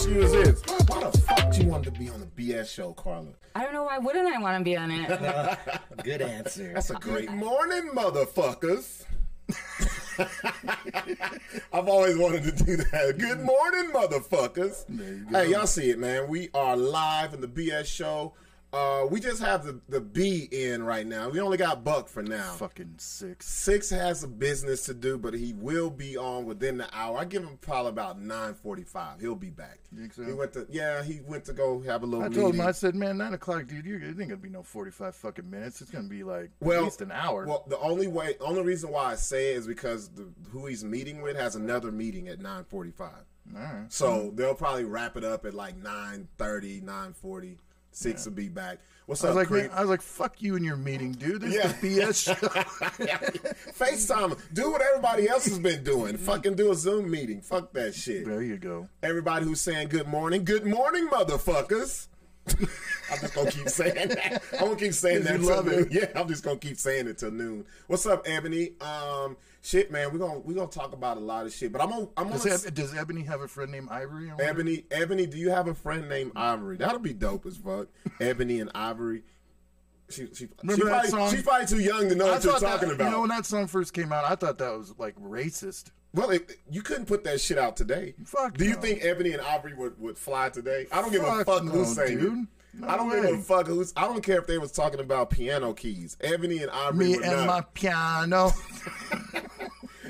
ask 0.00 0.08
you 0.08 0.22
is 0.22 0.32
this: 0.32 0.62
Why 0.88 1.00
the 1.00 1.18
fuck 1.18 1.52
do 1.52 1.60
you 1.62 1.68
want 1.68 1.84
to 1.84 1.90
be 1.90 2.08
on 2.08 2.20
the 2.20 2.26
BS 2.26 2.72
show, 2.72 2.92
Carla? 2.92 3.28
I 3.54 3.64
don't 3.64 3.74
know 3.74 3.84
why 3.84 3.98
wouldn't 3.98 4.26
I 4.26 4.38
want 4.38 4.58
to 4.58 4.64
be 4.64 4.76
on 4.76 4.90
it? 4.90 5.58
Good 6.04 6.22
answer. 6.22 6.72
That's 6.72 6.90
a 6.90 6.94
great 6.94 7.30
morning, 7.30 7.90
motherfuckers. 7.94 9.04
I've 11.72 11.88
always 11.88 12.16
wanted 12.16 12.44
to 12.44 12.52
do 12.64 12.76
that. 12.76 13.18
Good 13.18 13.40
morning, 13.40 13.90
motherfuckers. 13.90 14.84
Hey, 15.30 15.50
y'all 15.50 15.66
see 15.66 15.90
it, 15.90 15.98
man. 15.98 16.28
We 16.28 16.48
are 16.54 16.76
live 16.76 17.34
in 17.34 17.40
the 17.40 17.48
BS 17.48 17.86
show. 17.86 18.34
Uh, 18.72 19.04
we 19.10 19.18
just 19.18 19.42
have 19.42 19.64
the, 19.64 19.80
the 19.88 20.00
B 20.00 20.48
in 20.52 20.82
right 20.84 21.06
now. 21.06 21.28
We 21.28 21.40
only 21.40 21.56
got 21.56 21.82
Buck 21.82 22.08
for 22.08 22.22
now. 22.22 22.52
Fucking 22.52 22.94
six. 22.98 23.48
Sixx 23.48 23.90
has 23.90 24.22
a 24.22 24.28
business 24.28 24.84
to 24.84 24.94
do, 24.94 25.18
but 25.18 25.34
he 25.34 25.52
will 25.54 25.90
be 25.90 26.16
on 26.16 26.46
within 26.46 26.78
the 26.78 26.88
hour. 26.96 27.18
I 27.18 27.24
give 27.24 27.42
him 27.42 27.58
probably 27.60 27.90
about 27.90 28.20
nine 28.20 28.54
forty 28.54 28.84
five. 28.84 29.20
He'll 29.20 29.34
be 29.34 29.50
back. 29.50 29.80
So? 30.12 30.22
He 30.22 30.32
went 30.32 30.52
to 30.52 30.66
yeah, 30.70 31.02
he 31.02 31.20
went 31.26 31.44
to 31.46 31.52
go 31.52 31.80
have 31.80 32.04
a 32.04 32.06
little 32.06 32.24
I 32.24 32.28
meeting. 32.28 32.42
told 32.42 32.54
him, 32.54 32.60
I 32.60 32.70
said, 32.70 32.94
man, 32.94 33.18
nine 33.18 33.34
o'clock, 33.34 33.66
dude, 33.66 33.84
you 33.84 33.96
it 33.96 34.04
ain't 34.08 34.18
gonna 34.18 34.36
be 34.36 34.48
no 34.48 34.62
forty-five 34.62 35.16
fucking 35.16 35.50
minutes. 35.50 35.80
It's 35.80 35.90
gonna 35.90 36.08
be 36.08 36.22
like 36.22 36.50
well, 36.60 36.78
at 36.78 36.84
least 36.84 37.02
an 37.02 37.10
hour. 37.10 37.46
Well, 37.46 37.64
the 37.66 37.78
only 37.78 38.06
way, 38.06 38.36
only 38.40 38.62
reason 38.62 38.90
why 38.90 39.12
I 39.12 39.14
say 39.16 39.50
it 39.52 39.56
is 39.56 39.66
because 39.66 40.10
the, 40.10 40.28
who 40.52 40.66
he's 40.66 40.84
meeting 40.84 41.22
with 41.22 41.36
has 41.36 41.56
another 41.56 41.90
meeting 41.90 42.28
at 42.28 42.38
nine 42.40 42.64
forty 42.64 42.92
five. 42.92 43.24
All 43.56 43.62
right. 43.62 43.92
So 43.92 44.30
they'll 44.34 44.54
probably 44.54 44.84
wrap 44.84 45.16
it 45.16 45.24
up 45.24 45.44
at 45.44 45.54
like 45.54 45.80
9.30, 45.82 46.84
9.40. 46.84 47.56
Sixx 48.00 48.24
will 48.24 48.32
be 48.32 48.48
back. 48.48 48.78
What's 49.06 49.24
I 49.24 49.28
was 49.28 49.30
up, 49.32 49.36
like, 49.38 49.48
Creep? 49.48 49.62
man, 49.70 49.72
I 49.74 49.80
was 49.80 49.90
like, 49.90 50.02
fuck 50.02 50.40
you 50.40 50.54
and 50.56 50.64
your 50.64 50.76
meeting, 50.76 51.12
dude. 51.12 51.42
This 51.42 51.54
Yeah. 51.54 51.66
is 51.66 51.80
the 51.80 52.00
BS 52.00 52.24
show. 52.40 52.48
FaceTime. 53.72 54.38
Do 54.52 54.70
what 54.70 54.80
everybody 54.82 55.28
else 55.28 55.46
has 55.46 55.58
been 55.58 55.82
doing. 55.82 56.16
Fucking 56.16 56.54
do 56.54 56.70
a 56.70 56.74
Zoom 56.74 57.10
meeting. 57.10 57.40
Fuck 57.40 57.72
that 57.72 57.94
shit. 57.94 58.24
there 58.26 58.42
you 58.42 58.56
go. 58.58 58.88
Everybody 59.02 59.46
who's 59.46 59.60
saying 59.60 59.88
good 59.88 60.06
morning, 60.06 60.44
good 60.44 60.64
morning, 60.64 61.08
motherfuckers. 61.08 62.06
I'm 62.48 63.18
just 63.20 63.34
gonna 63.34 63.50
keep 63.50 63.68
saying 63.68 64.08
that. 64.08 64.42
I'm 64.54 64.58
gonna 64.60 64.76
keep 64.76 64.92
saying 64.94 65.24
that 65.24 65.40
You 65.40 65.46
love 65.46 65.66
noon. 65.66 65.88
it. 65.90 65.92
Yeah, 65.92 66.20
I'm 66.20 66.28
just 66.28 66.44
gonna 66.44 66.58
keep 66.58 66.76
saying 66.76 67.06
it 67.08 67.18
till 67.18 67.30
noon. 67.30 67.64
What's 67.86 68.06
up, 68.06 68.26
Ebony? 68.28 68.72
Um, 68.80 69.36
shit, 69.62 69.90
man, 69.90 70.12
we're 70.12 70.18
gonna 70.18 70.38
we're 70.38 70.54
gonna 70.54 70.68
talk 70.68 70.92
about 70.92 71.16
a 71.16 71.20
lot 71.20 71.46
of 71.46 71.52
shit, 71.52 71.72
but 71.72 71.80
I'm 71.80 71.90
gonna 71.90 72.08
I'm 72.16 72.28
gonna 72.28 72.42
Does, 72.42 72.66
Eb- 72.66 72.74
does 72.74 72.94
Ebony 72.94 73.22
have 73.24 73.40
a 73.40 73.48
friend 73.48 73.70
named 73.72 73.88
Ivory? 73.90 74.32
Ebony, 74.38 74.84
Ebony, 74.90 75.26
do 75.26 75.38
you 75.38 75.50
have 75.50 75.68
a 75.68 75.74
friend 75.74 76.08
named 76.08 76.32
Ivory? 76.36 76.76
That'll 76.76 76.98
be 76.98 77.12
dope 77.12 77.46
as 77.46 77.56
fuck. 77.56 77.88
Ebony 78.20 78.60
and 78.60 78.70
Ivory. 78.74 79.22
She, 80.08 80.26
she, 80.26 80.34
she, 80.34 80.48
Remember 80.62 80.86
that 80.86 80.90
probably, 80.90 81.10
song? 81.10 81.30
she's 81.30 81.42
probably 81.42 81.66
too 81.66 81.80
young 81.80 82.08
to 82.08 82.14
know 82.16 82.26
I 82.26 82.30
what 82.32 82.44
you're 82.44 82.58
talking 82.58 82.88
that, 82.88 82.94
about. 82.96 83.04
You 83.04 83.10
know, 83.10 83.20
when 83.20 83.28
that 83.30 83.46
song 83.46 83.68
first 83.68 83.92
came 83.92 84.12
out, 84.12 84.24
I 84.24 84.34
thought 84.34 84.58
that 84.58 84.76
was 84.76 84.92
like 84.98 85.14
racist. 85.20 85.90
Well, 86.14 86.30
it, 86.30 86.58
you 86.70 86.82
couldn't 86.82 87.06
put 87.06 87.24
that 87.24 87.40
shit 87.40 87.58
out 87.58 87.76
today. 87.76 88.14
Fuck 88.24 88.56
Do 88.56 88.64
you 88.64 88.74
no. 88.74 88.80
think 88.80 89.04
Ebony 89.04 89.32
and 89.32 89.40
Ivory 89.42 89.74
would, 89.74 90.00
would 90.00 90.18
fly 90.18 90.48
today? 90.48 90.86
I 90.92 91.00
don't 91.00 91.12
give 91.12 91.22
a 91.22 91.26
Fuck 91.26 91.46
fuck 91.46 91.64
no, 91.64 91.70
who's 91.72 91.94
saying 91.94 92.18
dude. 92.18 92.32
it. 92.38 92.46
No 92.74 92.88
I 92.88 92.96
don't 92.96 93.08
way. 93.10 93.22
give 93.22 93.38
a 93.40 93.42
fuck 93.42 93.66
who's. 93.66 93.92
I 93.96 94.02
don't 94.02 94.22
care 94.22 94.38
if 94.38 94.46
they 94.46 94.58
was 94.58 94.70
talking 94.72 95.00
about 95.00 95.30
piano 95.30 95.72
keys. 95.72 96.16
Ebony 96.20 96.58
and 96.62 96.70
Ivory. 96.70 97.06
Me 97.06 97.14
and 97.14 97.24
not. 97.24 97.46
my 97.46 97.60
piano. 97.74 98.52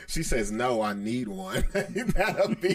She 0.06 0.24
says 0.24 0.50
no. 0.50 0.82
I 0.82 0.92
need 0.92 1.28
one. 1.28 1.64
That'll 1.72 2.56
be 2.56 2.74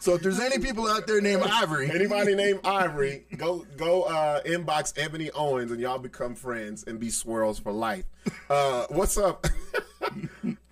so 0.00 0.14
if 0.14 0.22
there's 0.22 0.40
any 0.40 0.58
people 0.58 0.86
out 0.88 1.06
there 1.06 1.20
named 1.20 1.42
Ivory, 1.42 1.90
Anybody 1.90 2.34
named 2.34 2.60
Ivory, 2.64 3.26
go 3.36 3.66
go 3.76 4.04
uh, 4.04 4.40
inbox 4.44 4.94
Ebony 4.96 5.30
Owens 5.32 5.70
and 5.70 5.78
y'all 5.80 5.98
become 5.98 6.34
friends 6.34 6.84
and 6.84 6.98
be 6.98 7.10
swirls 7.10 7.58
for 7.58 7.72
life. 7.72 8.04
Uh, 8.48 8.86
what's 8.88 9.18
up? 9.18 9.46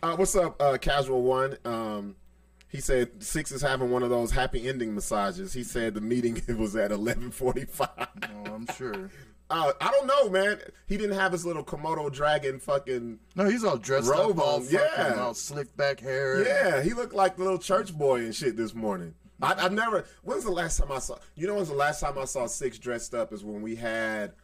Uh, 0.06 0.14
what's 0.14 0.36
up, 0.36 0.62
uh, 0.62 0.78
Casual 0.78 1.22
One? 1.22 1.56
Um, 1.64 2.14
he 2.68 2.80
said 2.80 3.18
Sixx 3.18 3.50
is 3.50 3.60
having 3.60 3.90
one 3.90 4.04
of 4.04 4.10
those 4.10 4.30
happy 4.30 4.68
ending 4.68 4.94
massages. 4.94 5.52
He 5.52 5.64
said 5.64 5.94
the 5.94 6.00
meeting 6.00 6.40
was 6.56 6.76
at 6.76 6.92
eleven 6.92 7.32
forty 7.32 7.64
five. 7.64 7.90
oh, 8.22 8.54
I'm 8.54 8.68
sure. 8.76 9.10
Uh, 9.50 9.72
I 9.80 9.90
don't 9.90 10.06
know, 10.06 10.30
man. 10.30 10.60
He 10.86 10.96
didn't 10.96 11.16
have 11.16 11.32
his 11.32 11.44
little 11.44 11.64
Komodo 11.64 12.12
dragon 12.12 12.60
fucking. 12.60 13.18
No, 13.34 13.46
he's 13.46 13.64
all 13.64 13.78
dressed 13.78 14.08
Robe 14.08 14.38
up, 14.38 14.46
all 14.46 14.60
fucking, 14.60 14.78
yeah. 14.78 15.16
all 15.18 15.34
slick 15.34 15.76
back 15.76 15.98
hair. 15.98 16.46
Yeah, 16.46 16.82
he 16.82 16.94
looked 16.94 17.14
like 17.14 17.36
the 17.36 17.42
little 17.42 17.58
church 17.58 17.92
boy 17.92 18.20
and 18.20 18.32
shit 18.32 18.56
this 18.56 18.76
morning. 18.76 19.12
I, 19.42 19.54
I've 19.54 19.72
never. 19.72 20.04
When's 20.22 20.44
the 20.44 20.52
last 20.52 20.78
time 20.78 20.92
I 20.92 21.00
saw? 21.00 21.16
You 21.34 21.48
know, 21.48 21.56
when's 21.56 21.68
the 21.68 21.74
last 21.74 21.98
time 21.98 22.16
I 22.16 22.26
saw 22.26 22.44
Sixx 22.44 22.78
dressed 22.78 23.12
up? 23.12 23.32
Is 23.32 23.42
when 23.42 23.60
we 23.60 23.74
had. 23.74 24.34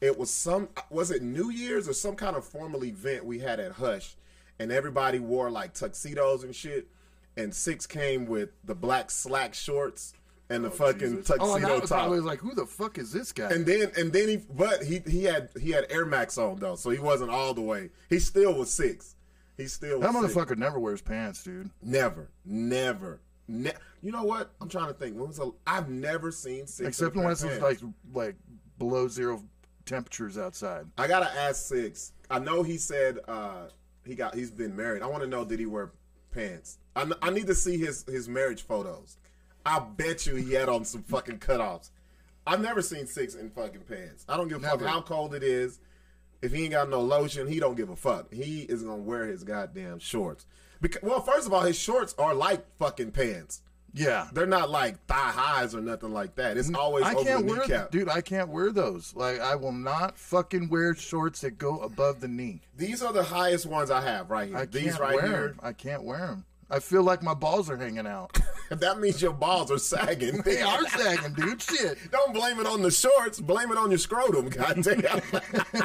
It 0.00 0.18
was 0.18 0.30
some. 0.30 0.70
Was 0.88 1.10
it 1.10 1.20
New 1.20 1.50
Year's 1.50 1.86
or 1.86 1.92
some 1.92 2.16
kind 2.16 2.34
of 2.34 2.46
formal 2.46 2.82
event 2.82 3.26
we 3.26 3.40
had 3.40 3.60
at 3.60 3.72
Hush, 3.72 4.16
and 4.62 4.70
everybody 4.70 5.18
wore 5.18 5.50
like 5.50 5.74
tuxedos 5.74 6.44
and 6.44 6.54
shit. 6.54 6.86
And 7.36 7.52
Sixx 7.52 7.88
came 7.88 8.26
with 8.26 8.50
the 8.64 8.74
black 8.74 9.10
slack 9.10 9.54
shorts 9.54 10.14
and 10.48 10.64
the 10.64 10.70
fucking 10.70 11.16
Jesus. 11.16 11.30
Oh, 11.40 11.54
and 11.56 11.64
tuxedo 11.64 11.76
I 11.76 11.80
was, 11.80 11.90
top. 11.90 12.04
I 12.04 12.06
was 12.08 12.24
like, 12.24 12.38
who 12.38 12.54
the 12.54 12.66
fuck 12.66 12.98
is 12.98 13.12
this 13.12 13.32
guy? 13.32 13.50
And 13.50 13.66
then 13.66 13.90
and 13.96 14.12
then 14.12 14.28
he 14.28 14.36
but 14.36 14.84
he 14.84 15.02
he 15.06 15.24
had 15.24 15.48
he 15.60 15.70
had 15.70 15.86
Air 15.90 16.06
Max 16.06 16.38
on 16.38 16.56
though, 16.56 16.76
so 16.76 16.90
he 16.90 17.00
wasn't 17.00 17.30
all 17.30 17.54
the 17.54 17.60
way. 17.60 17.90
He 18.08 18.18
still 18.18 18.54
was 18.54 18.72
six. 18.72 19.16
He 19.56 19.66
still 19.66 20.00
that 20.00 20.14
was 20.14 20.32
six. 20.32 20.34
motherfucker 20.34 20.56
never 20.56 20.78
wears 20.78 21.02
pants, 21.02 21.42
dude. 21.42 21.70
Never, 21.82 22.28
never, 22.44 23.20
ne- 23.48 23.72
You 24.00 24.12
know 24.12 24.24
what? 24.24 24.52
I'm 24.60 24.68
trying 24.68 24.88
to 24.88 24.94
think. 24.94 25.16
When 25.16 25.28
was 25.28 25.38
the, 25.38 25.52
I've 25.66 25.88
never 25.88 26.30
seen 26.30 26.66
six. 26.66 26.88
Except 26.88 27.14
in 27.14 27.20
a 27.20 27.22
unless 27.24 27.42
it's 27.42 27.60
like 27.60 27.78
like 28.14 28.36
below 28.78 29.08
zero 29.08 29.42
temperatures 29.86 30.38
outside. 30.38 30.86
I 30.98 31.08
gotta 31.08 31.34
ask 31.34 31.66
six. 31.66 32.12
I 32.30 32.38
know 32.38 32.62
he 32.62 32.76
said 32.78 33.18
uh 33.26 33.68
he 34.04 34.14
got 34.14 34.34
he's 34.34 34.50
been 34.50 34.76
married. 34.76 35.02
I 35.02 35.06
want 35.06 35.22
to 35.22 35.28
know 35.28 35.44
did 35.44 35.60
he 35.60 35.66
wear 35.66 35.92
pants? 36.32 36.78
I, 36.96 37.10
I 37.20 37.30
need 37.30 37.46
to 37.46 37.54
see 37.54 37.78
his 37.78 38.04
his 38.04 38.28
marriage 38.28 38.62
photos. 38.62 39.18
I 39.64 39.78
bet 39.78 40.26
you 40.26 40.34
he 40.34 40.54
had 40.54 40.68
on 40.68 40.84
some 40.84 41.02
fucking 41.02 41.38
cutoffs. 41.38 41.90
I've 42.46 42.60
never 42.60 42.82
seen 42.82 43.06
six 43.06 43.34
in 43.34 43.50
fucking 43.50 43.82
pants. 43.82 44.24
I 44.28 44.36
don't 44.36 44.48
give 44.48 44.64
a 44.64 44.68
fuck 44.68 44.82
how 44.82 45.02
cold 45.02 45.34
it 45.34 45.44
is. 45.44 45.78
If 46.40 46.52
he 46.52 46.64
ain't 46.64 46.72
got 46.72 46.90
no 46.90 47.00
lotion, 47.00 47.46
he 47.46 47.60
don't 47.60 47.76
give 47.76 47.88
a 47.88 47.96
fuck. 47.96 48.32
He 48.32 48.62
is 48.62 48.82
gonna 48.82 48.96
wear 48.96 49.26
his 49.26 49.44
goddamn 49.44 50.00
shorts. 50.00 50.46
Because 50.80 51.02
well, 51.02 51.20
first 51.20 51.46
of 51.46 51.52
all, 51.52 51.62
his 51.62 51.78
shorts 51.78 52.14
are 52.18 52.34
like 52.34 52.66
fucking 52.78 53.12
pants. 53.12 53.62
Yeah. 53.94 54.28
They're 54.32 54.46
not 54.46 54.70
like 54.70 55.04
thigh 55.06 55.14
highs 55.32 55.74
or 55.74 55.80
nothing 55.82 56.12
like 56.12 56.34
that. 56.36 56.56
It's 56.56 56.72
always 56.74 57.04
I 57.04 57.14
over 57.14 57.24
can't 57.24 57.46
the 57.46 57.52
wear, 57.52 57.60
kneecap. 57.60 57.90
dude. 57.90 58.08
I 58.08 58.20
can't 58.22 58.48
wear 58.48 58.72
those. 58.72 59.14
Like, 59.14 59.38
I 59.40 59.54
will 59.54 59.72
not 59.72 60.16
fucking 60.18 60.68
wear 60.70 60.94
shorts 60.94 61.42
that 61.42 61.58
go 61.58 61.78
above 61.80 62.20
the 62.20 62.28
knee. 62.28 62.60
These 62.76 63.02
are 63.02 63.12
the 63.12 63.22
highest 63.22 63.66
ones 63.66 63.90
I 63.90 64.00
have 64.00 64.30
right 64.30 64.48
here. 64.48 64.56
I 64.56 64.64
These 64.66 64.84
can't 64.92 65.00
right 65.00 65.14
wear 65.16 65.26
here. 65.26 65.44
'em. 65.50 65.60
I 65.62 65.72
can't 65.74 66.04
wear 66.04 66.26
them. 66.26 66.44
I 66.70 66.78
feel 66.78 67.02
like 67.02 67.22
my 67.22 67.34
balls 67.34 67.68
are 67.68 67.76
hanging 67.76 68.06
out. 68.06 68.36
That 68.72 69.00
means 69.00 69.20
your 69.20 69.34
balls 69.34 69.70
are 69.70 69.76
sagging. 69.76 70.38
they 70.40 70.62
are 70.62 70.82
sagging, 70.88 71.34
dude. 71.34 71.60
Shit. 71.60 71.98
Don't 72.10 72.32
blame 72.32 72.58
it 72.58 72.64
on 72.66 72.80
the 72.80 72.90
shorts. 72.90 73.38
Blame 73.38 73.70
it 73.70 73.76
on 73.76 73.90
your 73.90 73.98
scrotum. 73.98 74.48
Goddamn. 74.48 75.20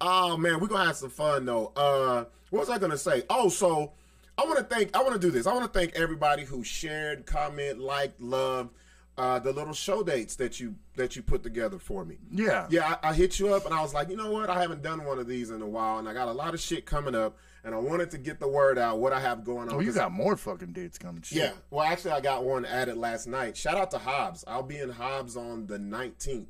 oh 0.00 0.36
man, 0.38 0.58
we're 0.60 0.68
gonna 0.68 0.86
have 0.86 0.96
some 0.96 1.10
fun 1.10 1.44
though. 1.44 1.70
Uh, 1.76 2.24
what 2.48 2.60
was 2.60 2.70
I 2.70 2.78
gonna 2.78 2.96
say? 2.96 3.24
Oh, 3.28 3.50
so 3.50 3.92
I 4.38 4.44
want 4.44 4.58
to 4.58 4.64
thank. 4.64 4.96
I 4.96 5.02
want 5.02 5.14
to 5.14 5.20
do 5.20 5.30
this. 5.30 5.46
I 5.46 5.52
want 5.54 5.70
to 5.72 5.78
thank 5.78 5.94
everybody 5.94 6.44
who 6.44 6.64
shared, 6.64 7.26
comment, 7.26 7.78
liked, 7.78 8.20
loved 8.20 8.70
uh, 9.18 9.38
the 9.38 9.52
little 9.52 9.74
show 9.74 10.02
dates 10.02 10.36
that 10.36 10.58
you 10.58 10.74
that 10.96 11.16
you 11.16 11.22
put 11.22 11.42
together 11.42 11.78
for 11.78 12.04
me. 12.04 12.16
Yeah. 12.30 12.66
Yeah, 12.70 12.96
I, 13.02 13.10
I 13.10 13.14
hit 13.14 13.38
you 13.38 13.54
up 13.54 13.64
and 13.66 13.74
I 13.74 13.82
was 13.82 13.92
like, 13.92 14.08
you 14.08 14.16
know 14.16 14.30
what? 14.30 14.48
I 14.48 14.60
haven't 14.60 14.82
done 14.82 15.04
one 15.04 15.18
of 15.18 15.26
these 15.26 15.50
in 15.50 15.60
a 15.60 15.66
while, 15.66 15.98
and 15.98 16.08
I 16.08 16.14
got 16.14 16.28
a 16.28 16.32
lot 16.32 16.54
of 16.54 16.60
shit 16.60 16.86
coming 16.86 17.14
up, 17.14 17.36
and 17.64 17.74
I 17.74 17.78
wanted 17.78 18.10
to 18.12 18.18
get 18.18 18.40
the 18.40 18.48
word 18.48 18.78
out 18.78 18.98
what 19.00 19.12
I 19.12 19.20
have 19.20 19.44
going 19.44 19.68
on. 19.68 19.74
Oh, 19.74 19.80
you 19.80 19.92
got 19.92 20.12
more 20.12 20.36
fucking 20.36 20.72
dates 20.72 20.98
coming. 20.98 21.22
Shit. 21.22 21.38
yeah. 21.38 21.52
Well, 21.70 21.84
actually, 21.84 22.12
I 22.12 22.20
got 22.20 22.44
one 22.44 22.64
added 22.64 22.96
last 22.96 23.26
night. 23.26 23.56
Shout 23.56 23.76
out 23.76 23.90
to 23.90 23.98
Hobbs. 23.98 24.44
I'll 24.46 24.62
be 24.62 24.78
in 24.78 24.90
Hobbs 24.90 25.36
on 25.36 25.66
the 25.66 25.78
19th. 25.78 26.46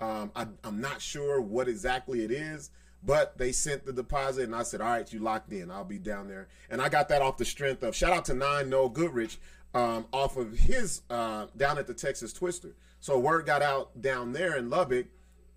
Um, 0.00 0.30
I, 0.36 0.46
I'm 0.62 0.80
not 0.80 1.02
sure 1.02 1.40
what 1.40 1.66
exactly 1.66 2.22
it 2.22 2.30
is, 2.30 2.70
but 3.02 3.38
they 3.38 3.52
sent 3.52 3.86
the 3.86 3.92
deposit, 3.92 4.44
and 4.44 4.54
I 4.54 4.62
said, 4.62 4.80
"All 4.80 4.88
right, 4.88 5.12
you 5.12 5.20
locked 5.20 5.52
in. 5.52 5.70
I'll 5.70 5.84
be 5.84 5.98
down 5.98 6.28
there." 6.28 6.48
And 6.70 6.80
I 6.82 6.88
got 6.88 7.08
that 7.10 7.22
off 7.22 7.36
the 7.36 7.44
strength 7.44 7.82
of 7.82 7.94
shout 7.94 8.12
out 8.12 8.24
to 8.26 8.34
Nine 8.34 8.68
Noel 8.70 8.88
Goodrich 8.88 9.38
um, 9.74 10.06
off 10.12 10.36
of 10.36 10.52
his 10.58 11.02
uh, 11.10 11.46
down 11.56 11.78
at 11.78 11.86
the 11.86 11.94
Texas 11.94 12.32
Twister. 12.32 12.74
So 13.00 13.18
word 13.18 13.46
got 13.46 13.62
out 13.62 14.00
down 14.00 14.32
there 14.32 14.56
in 14.56 14.70
Lubbock, 14.70 15.06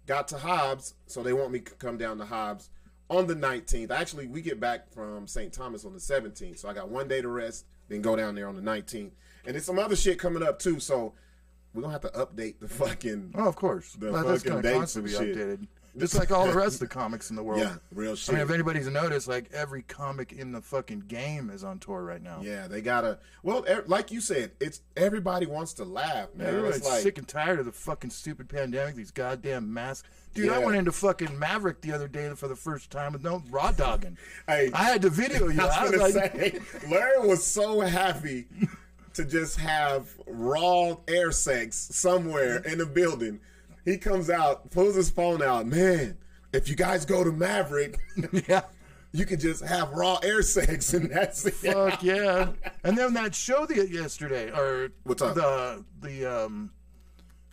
got 0.06 0.28
to 0.30 0.38
Hobbs, 0.38 0.94
so 1.08 1.24
they 1.24 1.34
want 1.34 1.52
me 1.52 1.60
to 1.60 1.72
come 1.76 1.98
down 1.98 2.18
to 2.20 2.26
Hobbs 2.26 2.70
on 3.10 3.28
the 3.28 3.36
19th. 3.36 3.90
Actually, 3.92 4.28
we 4.28 4.42
get 4.42 4.60
back 4.60 4.92
from 4.94 5.28
St. 5.28 5.52
Thomas 5.52 5.84
on 5.84 5.94
the 5.94 6.00
17th, 6.00 6.60
so 6.60 6.70
I 6.70 6.74
got 6.74 6.90
one 6.90 7.08
day 7.08 7.22
to 7.22 7.28
rest, 7.28 7.66
then 7.90 8.02
go 8.02 8.16
down 8.16 8.36
there 8.36 8.48
on 8.48 8.56
the 8.56 8.62
19th. 8.62 9.12
And 9.46 9.56
there's 9.56 9.66
some 9.66 9.80
other 9.80 9.96
shit 9.96 10.20
coming 10.20 10.44
up 10.44 10.60
too, 10.60 10.80
so 10.80 11.14
we're 11.74 11.82
gonna 11.82 11.94
have 11.94 12.02
to 12.02 12.10
update 12.10 12.60
the 12.60 12.68
fucking 12.70 13.34
Oh, 13.36 13.48
of 13.48 13.56
course. 13.56 13.94
The 13.94 14.12
fucking 14.12 14.62
dates 14.62 14.96
and 14.96 15.06
be 15.06 15.12
shit. 15.12 15.36
updated. 15.36 15.68
Just 15.98 16.16
like 16.16 16.32
all 16.32 16.48
the 16.48 16.54
rest 16.54 16.76
of 16.76 16.80
the 16.80 16.88
comics 16.88 17.30
in 17.30 17.36
the 17.36 17.44
world. 17.44 17.60
yeah, 17.60 17.76
real 17.94 18.16
shit. 18.16 18.34
I 18.34 18.38
mean, 18.38 18.46
if 18.48 18.52
anybody's 18.52 18.88
noticed, 18.88 19.28
like 19.28 19.52
every 19.52 19.82
comic 19.82 20.32
in 20.32 20.54
the 20.54 20.62
fucking 20.62 21.02
game 21.08 21.50
is 21.50 21.64
on 21.66 21.80
tour 21.80 22.02
right 22.02 22.22
now. 22.22 22.40
yeah, 22.42 22.68
they 22.68 22.82
gotta. 22.82 23.20
Well, 23.44 23.66
e- 23.70 23.84
like 23.88 24.10
you 24.12 24.22
said, 24.22 24.52
it's 24.62 24.82
everybody 24.96 25.46
wants 25.48 25.74
to 25.74 25.84
laugh, 25.84 26.34
man. 26.34 26.48
Everybody's 26.48 26.78
it's 26.78 26.88
like 26.90 27.02
sick 27.02 27.18
and 27.18 27.28
tired 27.28 27.60
of 27.60 27.66
the 27.66 27.72
fucking 27.74 28.10
stupid 28.12 28.48
pandemic, 28.48 28.96
these 28.96 29.12
goddamn 29.12 29.74
masks. 29.74 30.08
Dude, 30.34 30.50
I 30.50 30.60
went 30.60 30.78
into 30.78 30.94
fucking 30.94 31.38
Maverick 31.38 31.82
the 31.82 31.92
other 31.92 32.08
day 32.08 32.30
for 32.36 32.48
the 32.48 32.56
first 32.56 32.90
time 32.90 33.12
with 33.12 33.22
no 33.24 33.44
raw 33.50 33.72
dogging. 33.74 34.18
Hey. 34.48 34.72
I 34.74 34.84
had 34.86 35.02
to 35.02 35.10
video 35.10 35.50
you. 35.50 35.60
I 35.62 35.66
I 35.66 35.84
was 35.84 35.92
was 35.92 36.14
gonna 36.14 36.20
like, 36.24 36.34
say, 36.38 36.60
Larry 36.90 37.28
was 37.28 37.46
so 37.46 37.82
happy 37.82 38.48
to 39.16 39.26
just 39.26 39.58
have 39.60 40.08
raw 40.26 40.96
air 41.10 41.34
sex 41.34 41.76
somewhere 41.92 42.60
in 42.60 42.80
a 42.80 42.86
building. 42.86 43.42
He 43.86 43.98
comes 43.98 44.30
out, 44.30 44.70
pulls 44.72 44.96
his 44.96 45.10
phone 45.10 45.42
out. 45.42 45.66
Man, 45.66 46.18
if 46.54 46.70
you 46.70 46.76
guys 46.76 47.06
go 47.06 47.24
to 47.24 47.32
Maverick, 47.32 47.98
Yeah. 48.48 48.62
you 49.12 49.26
can 49.26 49.40
just 49.40 49.64
have 49.64 49.90
raw 49.92 50.20
air 50.24 50.42
sex, 50.44 50.94
and 50.94 51.10
that's 51.12 51.46
it. 51.46 51.54
Fuck 51.56 52.04
yeah. 52.04 52.50
And 52.84 52.98
then 52.98 53.14
that 53.16 53.34
show 53.36 53.66
the 53.66 53.88
yesterday, 53.88 54.52
or 54.52 54.90
What's 55.04 55.22
up? 55.22 55.36
The 55.36 55.84
the 56.02 56.26
um, 56.26 56.72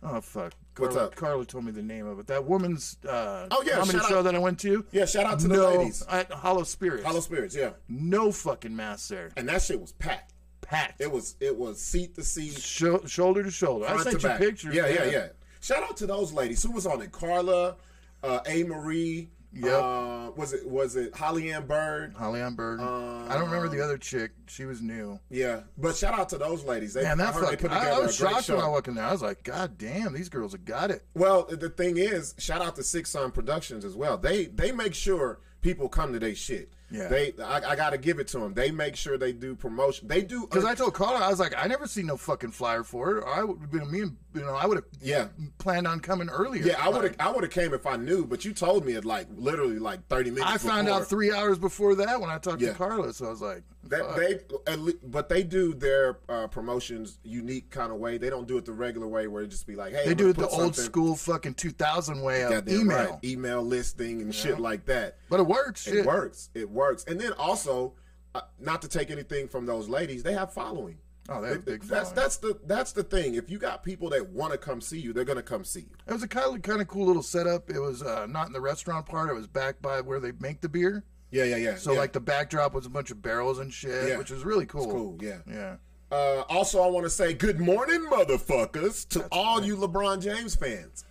oh 0.03 0.21
fuck. 0.21 0.53
What's 0.77 0.95
Carla, 0.95 1.07
up? 1.09 1.15
Carla 1.15 1.45
told 1.45 1.65
me 1.65 1.71
the 1.73 1.81
name 1.81 2.05
of 2.07 2.19
it. 2.19 2.27
That 2.27 2.45
woman's 2.45 2.95
uh, 3.05 3.47
Oh, 3.51 3.61
yeah, 3.65 3.79
comedy 3.79 3.99
show 4.07 4.19
out- 4.19 4.21
that 4.21 4.33
I 4.35 4.39
went 4.39 4.57
to. 4.61 4.85
Yeah, 4.93 5.03
shout 5.05 5.25
out 5.25 5.39
to 5.39 5.49
the 5.49 5.61
ladies. 5.67 6.05
At 6.09 6.31
Hollow 6.31 6.63
Spirits. 6.63 7.03
Hollow 7.03 7.19
Spirits, 7.19 7.53
yeah, 7.53 7.71
No 7.89 8.31
fucking 8.31 8.73
mask 8.73 9.09
there. 9.09 9.31
and 9.35 9.49
that 9.49 9.61
shit 9.61 9.81
was 9.81 9.91
packed. 9.91 10.33
Packed. 10.61 11.01
It 11.01 11.11
was 11.11 11.35
it 11.41 11.57
was 11.57 11.81
seat 11.81 12.15
to 12.15 12.23
seat, 12.23 12.57
Sho- 12.61 13.05
shoulder 13.07 13.43
to 13.43 13.51
shoulder. 13.51 13.87
I 13.89 14.01
sent 14.03 14.21
you 14.23 14.29
back. 14.29 14.39
pictures. 14.39 14.73
Yeah, 14.75 14.87
yeah, 14.87 14.99
man. 14.99 15.11
yeah. 15.11 15.27
Shout 15.59 15.83
out 15.83 15.97
to 15.97 16.07
those 16.07 16.31
ladies. 16.33 16.63
Who 16.63 16.71
was 16.71 16.85
on 16.85 17.01
it? 17.01 17.11
Carla, 17.11 17.75
uh, 18.23 18.39
A. 18.45 18.63
Marie. 18.63 19.29
Yep. 19.51 19.73
Uh, 19.73 20.31
was 20.35 20.53
it 20.53 20.69
was 20.69 20.95
it 20.95 21.15
Holly 21.15 21.51
Ann 21.51 21.65
Bird? 21.65 22.13
Holly 22.15 22.39
Ann 22.39 22.53
Bird. 22.53 22.79
I 22.81 23.33
don't 23.33 23.49
remember 23.49 23.67
the 23.67 23.83
other 23.83 23.97
chick. 23.97 24.31
She 24.47 24.65
was 24.65 24.79
new. 24.79 25.19
Yeah, 25.31 25.61
but 25.75 25.95
shout 25.95 26.13
out 26.13 26.29
to 26.29 26.37
those 26.37 26.63
ladies. 26.63 26.93
They, 26.93 27.01
Man, 27.01 27.19
I 27.19 27.31
that 27.31 27.49
they 27.49 27.55
put 27.57 27.71
I, 27.71 27.79
together 27.79 28.01
I 28.01 28.05
was 28.05 28.15
shocked 28.15 28.47
when 28.47 28.59
I 28.59 28.61
show. 28.61 28.69
walked 28.69 28.87
in 28.89 28.93
there. 28.93 29.05
I 29.05 29.11
was 29.11 29.23
like, 29.23 29.41
God 29.43 29.75
damn, 29.79 30.13
these 30.13 30.29
girls 30.29 30.51
have 30.51 30.65
got 30.65 30.91
it. 30.91 31.03
Well, 31.15 31.45
the 31.49 31.69
thing 31.69 31.97
is, 31.97 32.35
shout 32.37 32.61
out 32.61 32.75
to 32.75 32.83
Six 32.83 33.09
Sun 33.09 33.31
Productions 33.31 33.85
as 33.85 33.95
well. 33.95 34.17
They 34.19 34.45
they 34.45 34.71
make 34.71 34.93
sure 34.93 35.39
people 35.61 35.89
come 35.89 36.13
to 36.13 36.19
their 36.19 36.35
shit. 36.35 36.71
Yeah. 36.91 37.07
They 37.07 37.33
I, 37.43 37.71
I 37.71 37.75
got 37.75 37.91
to 37.91 37.97
give 37.97 38.19
it 38.19 38.27
to 38.29 38.39
them. 38.39 38.53
They 38.53 38.69
make 38.71 38.95
sure 38.95 39.17
they 39.17 39.31
do 39.31 39.55
promotion. 39.55 40.07
They 40.07 40.21
do 40.21 40.41
Because 40.41 40.65
I 40.65 40.73
told 40.75 40.93
Carla, 40.93 41.25
I 41.25 41.29
was 41.29 41.39
like, 41.39 41.53
I 41.57 41.67
never 41.67 41.85
seen 41.87 42.05
no 42.07 42.17
fucking 42.17 42.51
flyer 42.51 42.83
for 42.83 43.17
it. 43.17 43.23
I 43.27 43.43
would 43.43 43.59
have 43.61 43.71
been 43.71 43.91
me 43.91 44.01
and 44.01 44.17
you 44.33 44.41
know, 44.41 44.53
I 44.55 44.65
would 44.67 44.77
have 44.77 44.85
Yeah. 45.01 45.27
planned 45.57 45.87
on 45.87 45.99
coming 45.99 46.29
earlier. 46.29 46.63
yeah, 46.63 46.75
I 46.83 46.89
would 46.89 47.03
have 47.03 47.15
I 47.19 47.31
would 47.31 47.43
have 47.43 47.51
came 47.51 47.73
if 47.73 47.85
I 47.87 47.95
knew, 47.95 48.25
but 48.25 48.45
you 48.45 48.53
told 48.53 48.85
me 48.85 48.93
at 48.95 49.05
like 49.05 49.27
literally 49.35 49.79
like 49.79 50.07
thirty 50.07 50.29
minutes. 50.29 50.51
I 50.51 50.57
found 50.57 50.87
out 50.87 51.07
three 51.07 51.31
hours 51.31 51.57
before 51.57 51.95
that 51.95 52.21
when 52.21 52.29
I 52.29 52.37
talked 52.37 52.61
Yeah. 52.61 52.69
to 52.69 52.75
Carla. 52.75 53.11
So 53.13 53.25
I 53.25 53.29
was 53.29 53.41
like, 53.41 53.63
That 53.85 54.15
they, 54.15 54.71
at 54.71 54.79
le- 54.79 54.93
but 55.03 55.29
they 55.29 55.41
do 55.43 55.73
their 55.73 56.19
uh, 56.29 56.47
promotions 56.47 57.17
unique 57.23 57.71
kind 57.71 57.91
of 57.91 57.97
way. 57.97 58.17
They 58.19 58.29
don't 58.29 58.47
do 58.47 58.57
it 58.57 58.65
the 58.65 58.73
regular 58.73 59.07
way 59.07 59.27
where 59.27 59.41
it 59.43 59.47
just 59.47 59.65
be 59.65 59.75
like, 59.75 59.93
hey, 59.93 60.05
they 60.05 60.11
I'm 60.11 60.17
do 60.17 60.29
it 60.29 60.37
the 60.37 60.47
old 60.47 60.75
school 60.75 61.15
fucking 61.15 61.55
2000 61.55 62.21
way 62.21 62.43
of 62.43 62.67
email. 62.69 62.97
right, 62.97 63.19
email 63.23 63.63
listing 63.63 64.21
and 64.21 64.33
shit 64.35 64.59
like 64.59 64.85
that. 64.85 65.17
But 65.29 65.39
it 65.39 65.47
works. 65.47 65.87
It 65.87 65.91
shit. 65.91 66.05
works. 66.05 66.49
It 66.53 66.69
works. 66.69 67.03
And 67.07 67.19
then 67.19 67.31
also, 67.33 67.93
uh, 68.35 68.41
not 68.59 68.81
to 68.83 68.87
take 68.87 69.09
anything 69.09 69.47
from 69.47 69.65
those 69.65 69.89
ladies, 69.89 70.21
they 70.21 70.33
have 70.33 70.53
following. 70.53 70.97
Oh, 71.31 71.43
a 71.43 71.59
big 71.59 71.83
that's 71.83 72.11
that's 72.11 72.37
the 72.37 72.59
that's 72.65 72.91
the 72.91 73.03
thing. 73.03 73.35
If 73.35 73.49
you 73.49 73.59
got 73.59 73.83
people 73.83 74.09
that 74.09 74.29
want 74.29 74.51
to 74.51 74.57
come 74.57 74.81
see 74.81 74.99
you, 74.99 75.13
they're 75.13 75.25
gonna 75.25 75.43
come 75.43 75.63
see 75.63 75.81
you. 75.81 75.95
It 76.07 76.13
was 76.13 76.23
a 76.23 76.27
kind 76.27 76.55
of, 76.55 76.61
kind 76.61 76.81
of 76.81 76.87
cool 76.87 77.05
little 77.05 77.23
setup. 77.23 77.69
It 77.69 77.79
was 77.79 78.01
uh, 78.01 78.25
not 78.27 78.47
in 78.47 78.53
the 78.53 78.61
restaurant 78.61 79.05
part. 79.05 79.29
It 79.29 79.33
was 79.33 79.47
back 79.47 79.81
by 79.81 80.01
where 80.01 80.19
they 80.19 80.31
make 80.39 80.61
the 80.61 80.69
beer. 80.69 81.03
Yeah, 81.31 81.43
yeah, 81.43 81.57
yeah. 81.57 81.75
So 81.75 81.93
yeah. 81.93 81.99
like 81.99 82.13
the 82.13 82.19
backdrop 82.19 82.73
was 82.73 82.85
a 82.85 82.89
bunch 82.89 83.11
of 83.11 83.21
barrels 83.21 83.59
and 83.59 83.71
shit, 83.71 84.09
Yeah. 84.09 84.17
which 84.17 84.31
was 84.31 84.43
really 84.43 84.65
cool. 84.65 84.83
It's 84.83 84.91
cool. 84.91 85.17
Yeah. 85.21 85.37
Yeah. 85.47 85.75
Uh, 86.11 86.43
also, 86.49 86.81
I 86.81 86.87
want 86.87 87.05
to 87.05 87.09
say 87.09 87.33
good 87.33 87.59
morning, 87.59 88.07
motherfuckers, 88.09 89.07
to 89.09 89.27
all 89.31 89.63
you 89.63 89.77
LeBron 89.77 90.21
James 90.21 90.55
fans. 90.55 91.05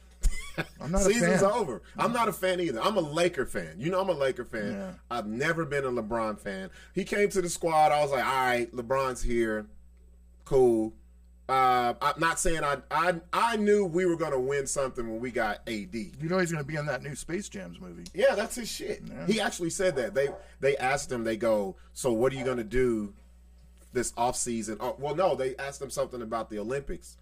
I'm 0.80 0.90
not 0.90 1.02
a 1.02 1.04
Season's 1.04 1.42
over. 1.44 1.82
I'm 1.96 2.12
not 2.12 2.28
a 2.28 2.32
fan 2.32 2.58
either. 2.58 2.82
I'm 2.82 2.96
a 2.96 3.00
Laker 3.00 3.46
fan. 3.46 3.76
You 3.78 3.92
know, 3.92 4.00
I'm 4.00 4.08
a 4.08 4.12
Laker 4.12 4.44
fan. 4.44 4.72
Yeah. 4.72 4.90
I've 5.08 5.26
never 5.26 5.64
been 5.64 5.84
a 5.84 5.90
LeBron 5.90 6.40
fan. 6.40 6.70
He 6.94 7.04
came 7.04 7.28
to 7.30 7.40
the 7.40 7.48
squad. 7.48 7.92
I 7.92 8.02
was 8.02 8.10
like, 8.10 8.24
all 8.24 8.32
right, 8.32 8.72
LeBron's 8.74 9.22
here. 9.22 9.66
Cool. 10.48 10.94
Uh, 11.46 11.92
I'm 12.00 12.18
not 12.18 12.38
saying 12.38 12.64
I, 12.64 12.78
I 12.90 13.14
I 13.34 13.56
knew 13.56 13.84
we 13.84 14.06
were 14.06 14.16
gonna 14.16 14.40
win 14.40 14.66
something 14.66 15.06
when 15.06 15.20
we 15.20 15.30
got 15.30 15.58
AD. 15.68 15.94
You 15.94 16.14
know 16.22 16.38
he's 16.38 16.50
going 16.50 16.64
to 16.64 16.66
be 16.66 16.76
in 16.76 16.86
that 16.86 17.02
new 17.02 17.14
Space 17.14 17.50
Jams 17.50 17.78
movie. 17.78 18.04
Yeah, 18.14 18.34
that's 18.34 18.56
his 18.56 18.66
shit. 18.70 19.02
He 19.26 19.42
actually 19.42 19.68
said 19.68 19.94
that. 19.96 20.14
They 20.14 20.28
they 20.60 20.74
asked 20.78 21.12
him. 21.12 21.24
They 21.24 21.36
go, 21.36 21.76
so 21.92 22.14
what 22.14 22.32
are 22.32 22.36
you 22.36 22.46
gonna 22.46 22.64
do 22.64 23.12
this 23.92 24.14
off 24.16 24.36
season? 24.36 24.78
Oh, 24.80 24.96
well, 24.98 25.14
no, 25.14 25.34
they 25.34 25.54
asked 25.56 25.82
him 25.82 25.90
something 25.90 26.22
about 26.22 26.48
the 26.48 26.58
Olympics. 26.58 27.18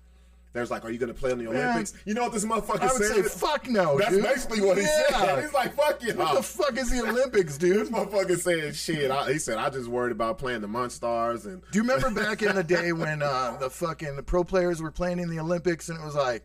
There's 0.56 0.70
like, 0.70 0.84
are 0.84 0.90
you 0.90 0.98
gonna 0.98 1.14
play 1.14 1.30
in 1.30 1.38
the 1.38 1.46
Olympics? 1.48 1.92
You 2.04 2.14
know 2.14 2.24
what 2.24 2.32
this 2.32 2.44
motherfucker 2.44 2.80
I 2.80 2.92
would 2.92 3.02
said? 3.02 3.24
say, 3.26 3.38
fuck 3.38 3.68
no, 3.68 3.98
That's 3.98 4.10
dude. 4.10 4.22
basically 4.24 4.60
what 4.62 4.76
he 4.78 4.82
Yeah. 4.84 5.08
said. 5.20 5.42
He's 5.44 5.52
like, 5.52 5.74
fuck 5.74 6.02
you. 6.02 6.14
What 6.14 6.36
the 6.36 6.42
fuck 6.42 6.76
is 6.76 6.90
the 6.90 7.02
Olympics, 7.08 7.56
This 7.58 7.70
dude? 7.88 7.88
motherfucker 7.88 8.38
said 8.38 8.74
shit. 8.74 9.10
I, 9.10 9.32
he 9.32 9.38
said 9.38 9.58
I 9.58 9.70
just 9.70 9.88
worried 9.88 10.12
about 10.12 10.38
playing 10.38 10.62
the 10.62 10.68
Monstars 10.68 11.44
and 11.44 11.62
Do 11.70 11.78
you 11.78 11.82
remember 11.82 12.10
back 12.10 12.42
in 12.42 12.54
the 12.56 12.64
day 12.64 12.92
when 12.92 13.22
uh, 13.22 13.56
the 13.60 13.70
fucking 13.70 14.16
the 14.16 14.22
pro 14.22 14.42
players 14.44 14.80
were 14.82 14.90
playing 14.90 15.18
in 15.20 15.28
the 15.28 15.38
Olympics 15.38 15.88
and 15.88 16.00
it 16.00 16.04
was 16.04 16.14
like, 16.14 16.42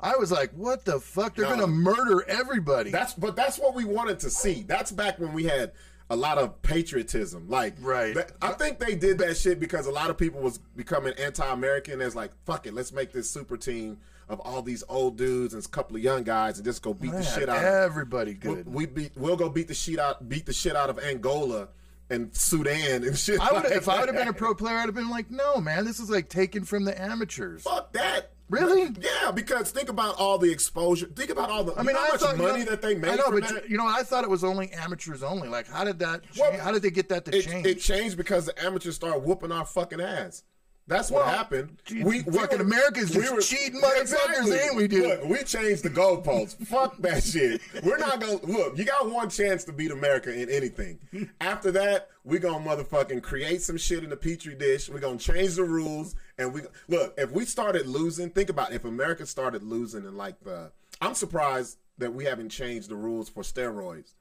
I 0.00 0.16
was 0.16 0.32
like, 0.32 0.50
what 0.54 0.84
the 0.84 0.98
fuck? 0.98 1.36
They're 1.36 1.44
No. 1.44 1.50
gonna 1.54 1.66
murder 1.68 2.24
everybody. 2.28 2.90
that's 2.90 3.14
but 3.14 3.36
that's 3.36 3.58
what 3.58 3.74
we 3.76 3.84
wanted 3.84 4.18
to 4.20 4.30
see. 4.30 4.64
That's 4.66 4.90
back 4.90 5.20
when 5.20 5.32
we 5.32 5.44
had 5.44 5.70
a 6.12 6.16
lot 6.16 6.36
of 6.36 6.60
patriotism. 6.62 7.48
Like 7.48 7.74
Right. 7.80 8.14
that- 8.14 8.32
I 8.42 8.52
think 8.52 8.78
they 8.78 8.94
did 8.94 9.18
that 9.18 9.36
shit 9.36 9.58
because 9.58 9.86
a 9.86 9.90
lot 9.90 10.10
of 10.10 10.18
people 10.18 10.40
was 10.40 10.58
becoming 10.76 11.14
anti-American. 11.14 12.00
As 12.02 12.14
like, 12.14 12.32
fuck 12.44 12.66
it, 12.66 12.74
let's 12.74 12.92
make 12.92 13.12
this 13.12 13.30
super 13.30 13.56
team 13.56 13.98
of 14.28 14.38
all 14.40 14.60
these 14.62 14.84
old 14.88 15.16
dudes 15.16 15.54
and 15.54 15.64
a 15.64 15.68
couple 15.68 15.96
of 15.96 16.02
young 16.02 16.22
guys 16.22 16.58
and 16.58 16.64
just 16.66 16.82
go 16.82 16.92
beat 16.92 17.12
the 17.12 17.22
shit 17.22 17.48
out. 17.48 17.56
of 17.58 17.64
everybody 17.64 18.32
we, 18.32 18.36
good. 18.38 18.66
we 18.72 18.86
beat. 18.86 19.12
We'll 19.16 19.36
go 19.36 19.48
beat 19.48 19.68
the 19.68 19.74
shit 19.74 19.98
out. 19.98 20.28
Beat 20.28 20.44
the 20.46 20.52
shit 20.52 20.76
out 20.76 20.90
of 20.90 20.98
Angola 20.98 21.68
and 22.10 22.34
Sudan 22.36 23.04
and 23.04 23.16
shit. 23.18 23.40
I 23.40 23.50
like 23.50 23.70
if 23.72 23.88
I 23.88 24.00
would 24.00 24.08
have 24.10 24.16
been 24.16 24.28
a 24.28 24.32
pro 24.34 24.54
player, 24.54 24.76
I'd 24.76 24.86
have 24.86 24.94
been 24.94 25.08
like, 25.10 25.30
no, 25.30 25.60
man, 25.62 25.84
this 25.86 25.98
is 25.98 26.10
like 26.10 26.28
taken 26.28 26.64
from 26.64 26.84
the 26.84 27.00
amateurs. 27.00 27.62
Fuck 27.62 27.92
that. 27.94 28.32
Really? 28.52 28.94
Yeah, 29.00 29.30
because 29.30 29.70
think 29.70 29.88
about 29.88 30.16
all 30.18 30.36
the 30.36 30.52
exposure. 30.52 31.06
Think 31.06 31.30
about 31.30 31.48
all 31.50 31.64
the. 31.64 31.72
I 31.74 31.78
mean, 31.82 31.88
you 31.88 31.92
know 31.94 31.98
I 32.00 32.02
how 32.04 32.12
much 32.12 32.20
thought 32.20 32.36
you 32.36 32.42
money 32.42 32.58
know- 32.64 32.70
that 32.70 32.82
they 32.82 32.94
made. 32.94 33.10
I 33.12 33.16
know, 33.16 33.30
but 33.30 33.48
that? 33.48 33.70
you 33.70 33.78
know, 33.78 33.86
I 33.86 34.02
thought 34.02 34.24
it 34.24 34.30
was 34.30 34.44
only 34.44 34.70
amateurs 34.72 35.22
only. 35.22 35.48
Like, 35.48 35.66
how 35.68 35.84
did 35.84 35.98
that? 36.00 36.22
Change? 36.32 36.58
How 36.60 36.70
did 36.70 36.82
they 36.82 36.90
get 36.90 37.08
that 37.08 37.24
to 37.24 37.36
it, 37.36 37.42
change? 37.46 37.66
it 37.66 37.80
changed 37.80 38.16
because 38.18 38.46
the 38.46 38.62
amateurs 38.64 38.94
started 38.94 39.20
whooping 39.20 39.52
our 39.52 39.64
fucking 39.64 40.00
ass. 40.00 40.42
That's 40.88 41.10
what 41.10 41.24
Well, 41.24 41.34
happened. 41.34 41.78
we 42.02 42.22
fucking 42.22 42.58
were- 42.58 42.64
America's 42.64 43.10
just 43.12 43.48
cheating 43.50 43.80
motherfuckers, 43.80 44.60
ain't 44.60 44.74
we, 44.76 44.88
dude? 44.88 45.04
Look, 45.06 45.24
we 45.24 45.38
changed 45.44 45.84
the 45.84 45.90
goalposts. 45.90 46.56
Fuck 46.66 46.98
that 46.98 47.22
shit. 47.22 47.60
We're 47.84 47.98
not 47.98 48.20
gonna 48.20 48.44
look. 48.44 48.76
You 48.76 48.84
got 48.84 49.08
one 49.08 49.30
chance 49.30 49.62
to 49.64 49.72
beat 49.72 49.92
America 49.92 50.32
in 50.34 50.50
anything. 50.50 50.98
After 51.40 51.70
that, 51.72 52.08
we 52.24 52.38
gonna 52.40 52.64
motherfucking 52.68 53.22
create 53.22 53.62
some 53.62 53.76
shit 53.76 54.02
in 54.02 54.10
the 54.10 54.16
petri 54.16 54.54
dish. 54.56 54.88
We're 54.88 54.98
gonna 54.98 55.18
change 55.18 55.54
the 55.54 55.64
rules, 55.64 56.14
and 56.36 56.52
we 56.52 56.62
look. 56.88 57.14
If 57.16 57.30
we 57.30 57.44
started 57.44 57.86
losing, 57.86 58.30
think 58.30 58.50
about 58.50 58.72
it. 58.72 58.74
if 58.76 58.84
America 58.84 59.24
started 59.24 59.62
losing 59.62 60.04
in 60.04 60.16
like 60.16 60.40
the. 60.42 60.72
I'm 61.00 61.14
surprised 61.14 61.78
that 61.98 62.12
we 62.12 62.24
haven't 62.24 62.48
changed 62.48 62.88
the 62.88 62.96
rules 62.96 63.28
for 63.28 63.42
steroids. 63.44 64.14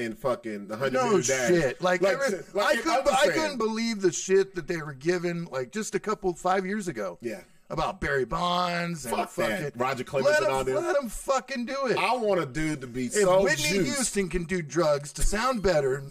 In 0.00 0.14
fucking 0.14 0.68
the 0.68 0.76
hundred 0.76 0.94
no 0.94 1.20
shit. 1.20 1.80
Like, 1.82 2.02
every- 2.02 2.38
like 2.54 2.78
I 2.78 2.80
couldn't. 2.80 3.08
I 3.08 3.26
couldn't 3.28 3.58
believe 3.58 4.00
the 4.00 4.12
shit 4.12 4.54
that 4.54 4.66
they 4.66 4.78
were 4.78 4.94
given. 4.94 5.44
Like 5.46 5.72
just 5.72 5.94
a 5.94 6.00
couple 6.00 6.32
five 6.34 6.64
years 6.64 6.88
ago. 6.88 7.18
Yeah. 7.20 7.40
About 7.70 8.00
Barry 8.00 8.24
Bonds 8.24 9.06
and 9.06 9.14
Fuck 9.16 9.30
fucking 9.30 9.62
that. 9.62 9.72
Roger 9.76 10.02
Clemens 10.02 10.28
let 10.30 10.38
and 10.42 10.48
him, 10.50 10.54
all 10.56 10.64
them. 10.64 10.74
Let 10.74 10.96
him 11.04 11.08
fucking 11.08 11.66
do 11.66 11.86
it. 11.86 11.96
I 11.96 12.16
want 12.16 12.40
a 12.40 12.46
dude 12.46 12.80
to 12.80 12.88
be 12.88 13.06
if 13.06 13.12
so 13.12 13.44
Whitney 13.44 13.62
juiced. 13.62 13.94
Houston 13.96 14.28
can 14.28 14.42
do 14.42 14.60
drugs 14.60 15.12
to 15.12 15.22
sound 15.22 15.62
better, 15.62 16.02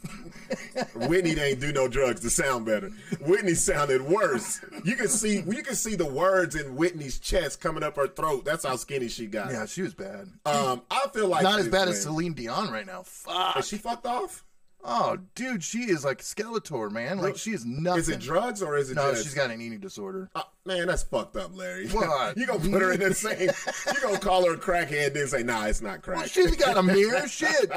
Whitney 0.95 1.35
didn't 1.35 1.59
do 1.59 1.71
no 1.73 1.87
drugs 1.87 2.21
to 2.21 2.29
sound 2.29 2.65
better. 2.65 2.89
Whitney 3.21 3.55
sounded 3.55 4.01
worse. 4.01 4.61
You 4.83 4.95
can 4.95 5.07
see 5.09 5.41
you 5.45 5.63
can 5.63 5.75
see 5.75 5.95
the 5.95 6.05
words 6.05 6.55
in 6.55 6.75
Whitney's 6.75 7.19
chest 7.19 7.59
coming 7.61 7.83
up 7.83 7.95
her 7.97 8.07
throat. 8.07 8.45
That's 8.45 8.65
how 8.65 8.75
skinny 8.77 9.09
she 9.09 9.27
got. 9.27 9.51
yeah, 9.51 9.65
she 9.65 9.81
was 9.81 9.93
bad. 9.93 10.29
Um, 10.45 10.81
I 10.89 11.07
feel 11.13 11.27
like 11.27 11.43
Not 11.43 11.59
as 11.59 11.67
bad 11.67 11.85
man. 11.85 11.87
as 11.89 12.01
Celine 12.03 12.33
Dion 12.33 12.71
right 12.71 12.85
now. 12.85 13.03
Fuck. 13.03 13.57
Is 13.57 13.67
she 13.67 13.77
fucked 13.77 14.05
off? 14.05 14.45
Oh, 14.81 15.17
dude, 15.35 15.61
she 15.61 15.79
is 15.79 16.05
like 16.05 16.19
Skeletor, 16.19 16.89
man. 16.89 17.17
Like 17.17 17.35
she 17.35 17.51
is 17.51 17.65
nothing. 17.65 17.99
Is 17.99 18.07
it 18.07 18.19
drugs 18.21 18.61
or 18.63 18.77
is 18.77 18.89
it 18.89 18.95
No, 18.95 19.11
just? 19.11 19.23
she's 19.23 19.33
got 19.33 19.51
an 19.51 19.59
eating 19.61 19.81
disorder. 19.81 20.29
Uh, 20.33 20.43
man, 20.69 20.87
that's 20.87 21.03
fucked 21.03 21.35
up, 21.35 21.55
Larry. 21.55 21.87
What? 21.89 22.37
you 22.37 22.45
gonna 22.47 22.59
put 22.59 22.81
her 22.81 22.93
in 22.93 22.99
the 23.01 23.13
same? 23.13 23.49
You 23.93 24.01
gonna 24.01 24.19
call 24.19 24.45
her 24.45 24.53
a 24.53 24.57
crackhead? 24.57 25.13
Then 25.13 25.27
say, 25.27 25.43
Nah, 25.43 25.65
it's 25.65 25.81
not 25.81 26.01
crack. 26.01 26.17
Well, 26.19 26.27
she's 26.27 26.55
got 26.55 26.77
a 26.77 26.83
mirror. 26.83 27.27
Shit. 27.27 27.71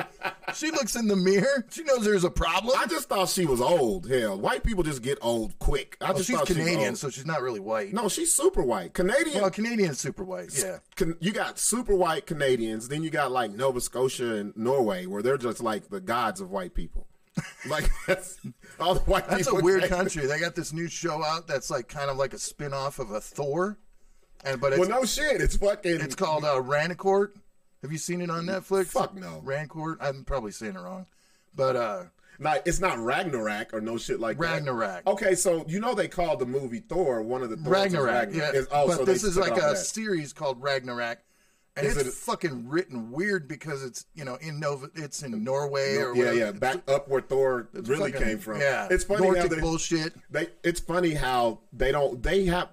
She 0.54 0.70
looks 0.70 0.94
in 0.96 1.08
the 1.08 1.16
mirror. 1.16 1.66
She 1.70 1.82
knows 1.82 2.04
there's 2.04 2.24
a 2.24 2.30
problem. 2.30 2.76
I 2.78 2.86
just 2.86 3.08
thought 3.08 3.28
she 3.30 3.46
was 3.46 3.60
old. 3.60 4.08
Hell, 4.08 4.38
white 4.38 4.62
people 4.62 4.82
just 4.84 5.02
get 5.02 5.18
old 5.22 5.58
quick. 5.58 5.96
I 6.00 6.06
Well, 6.06 6.14
just 6.18 6.26
she's 6.28 6.36
thought 6.36 6.46
she 6.46 6.54
was 6.54 6.62
Canadian, 6.62 6.88
old. 6.90 6.98
so 6.98 7.10
she's 7.10 7.26
not 7.26 7.42
really 7.42 7.60
white. 7.60 7.92
No, 7.92 8.08
she's 8.08 8.32
super 8.34 8.62
white. 8.62 8.94
Canadian. 8.94 9.40
Well, 9.40 9.50
Canadian's 9.50 9.98
super 9.98 10.22
white. 10.24 10.50
Yeah. 10.56 10.78
Can, 10.94 11.16
you 11.20 11.32
got 11.32 11.58
super 11.58 11.94
white 11.96 12.26
Canadians, 12.26 12.88
then 12.88 13.02
you 13.02 13.10
got 13.10 13.32
like 13.32 13.50
Nova 13.52 13.80
Scotia 13.80 14.34
and 14.34 14.56
Norway, 14.56 15.06
where 15.06 15.22
they're 15.22 15.38
just 15.38 15.62
like 15.62 15.88
the 15.88 16.00
gods 16.00 16.40
of 16.40 16.50
white 16.50 16.74
people. 16.74 17.06
Like 17.68 17.88
that's, 18.06 18.38
all 18.80 18.94
the 18.94 19.00
white 19.02 19.28
That's 19.28 19.46
a 19.46 19.54
weird 19.54 19.84
country. 19.84 20.26
They 20.26 20.38
got 20.40 20.54
this 20.56 20.72
new 20.72 20.88
show 20.88 21.24
out 21.24 21.46
that's 21.46 21.70
like 21.70 21.88
kind 21.88 22.10
of 22.10 22.16
like 22.16 22.32
a 22.34 22.38
spin 22.38 22.72
off 22.74 22.98
of 22.98 23.10
a 23.12 23.20
Thor. 23.20 23.78
And 24.44 24.60
but 24.60 24.72
it's 24.72 24.80
Well, 24.80 24.88
no 24.88 25.04
shit. 25.04 25.40
It's 25.40 25.56
fucking. 25.56 26.00
it's 26.00 26.14
called 26.16 26.44
uh, 26.44 26.60
Rancourt. 26.60 27.28
Have 27.82 27.92
you 27.92 27.98
seen 27.98 28.20
it 28.20 28.30
on 28.30 28.46
Netflix? 28.46 28.86
Fuck 28.86 29.14
no. 29.14 29.40
Rancourt. 29.44 29.96
I'm 30.00 30.24
probably 30.24 30.50
saying 30.50 30.74
it 30.76 30.80
wrong. 30.80 31.06
But 31.54 31.76
uh 31.76 32.02
Like 32.40 32.62
it's 32.66 32.80
not 32.80 32.98
Ragnarok 32.98 33.72
or 33.72 33.80
no 33.80 33.96
shit 33.96 34.18
like 34.20 34.38
Ragnarok. 34.40 35.04
that. 35.04 35.10
Okay, 35.10 35.34
so 35.36 35.64
you 35.68 35.78
know 35.80 35.94
they 35.94 36.08
called 36.08 36.40
the 36.40 36.46
movie 36.46 36.80
Thor 36.80 37.22
one 37.22 37.42
of 37.42 37.50
the 37.50 37.56
Thors 37.56 37.66
was 37.66 37.72
Ragnarok. 37.94 38.28
Yeah, 38.34 38.48
It's- 38.48 38.66
oh, 38.72 38.88
but 38.88 38.96
so 38.98 39.04
this 39.04 39.22
is 39.24 39.36
like 39.36 39.56
a 39.56 39.60
that. 39.60 39.78
series 39.78 40.32
called 40.32 40.60
Ragnarok, 40.60 41.18
and 41.76 41.86
it's 41.86 41.96
it- 41.96 42.12
fucking 42.12 42.68
written 42.68 43.10
weird 43.10 43.48
because 43.48 43.82
it's 43.82 44.04
you 44.14 44.24
know 44.24 44.36
in 44.36 44.60
Nova, 44.60 44.90
it's 44.94 45.22
in 45.22 45.42
Norway 45.42 45.96
or 45.96 46.14
yeah, 46.14 46.18
whatever. 46.24 46.34
yeah, 46.36 46.50
back 46.52 46.88
up 46.88 47.08
where 47.08 47.20
Thor 47.22 47.68
really 47.72 48.12
fucking- 48.12 48.26
came 48.26 48.38
from. 48.38 48.60
Yeah, 48.60 48.88
it's 48.90 49.04
funny 49.04 49.38
how 49.38 49.46
they, 49.48 49.60
bullshit. 49.60 50.14
they. 50.30 50.48
It's 50.62 50.80
funny 50.80 51.14
how 51.14 51.60
they 51.72 51.92
don't. 51.92 52.22
They 52.22 52.44
have. 52.46 52.68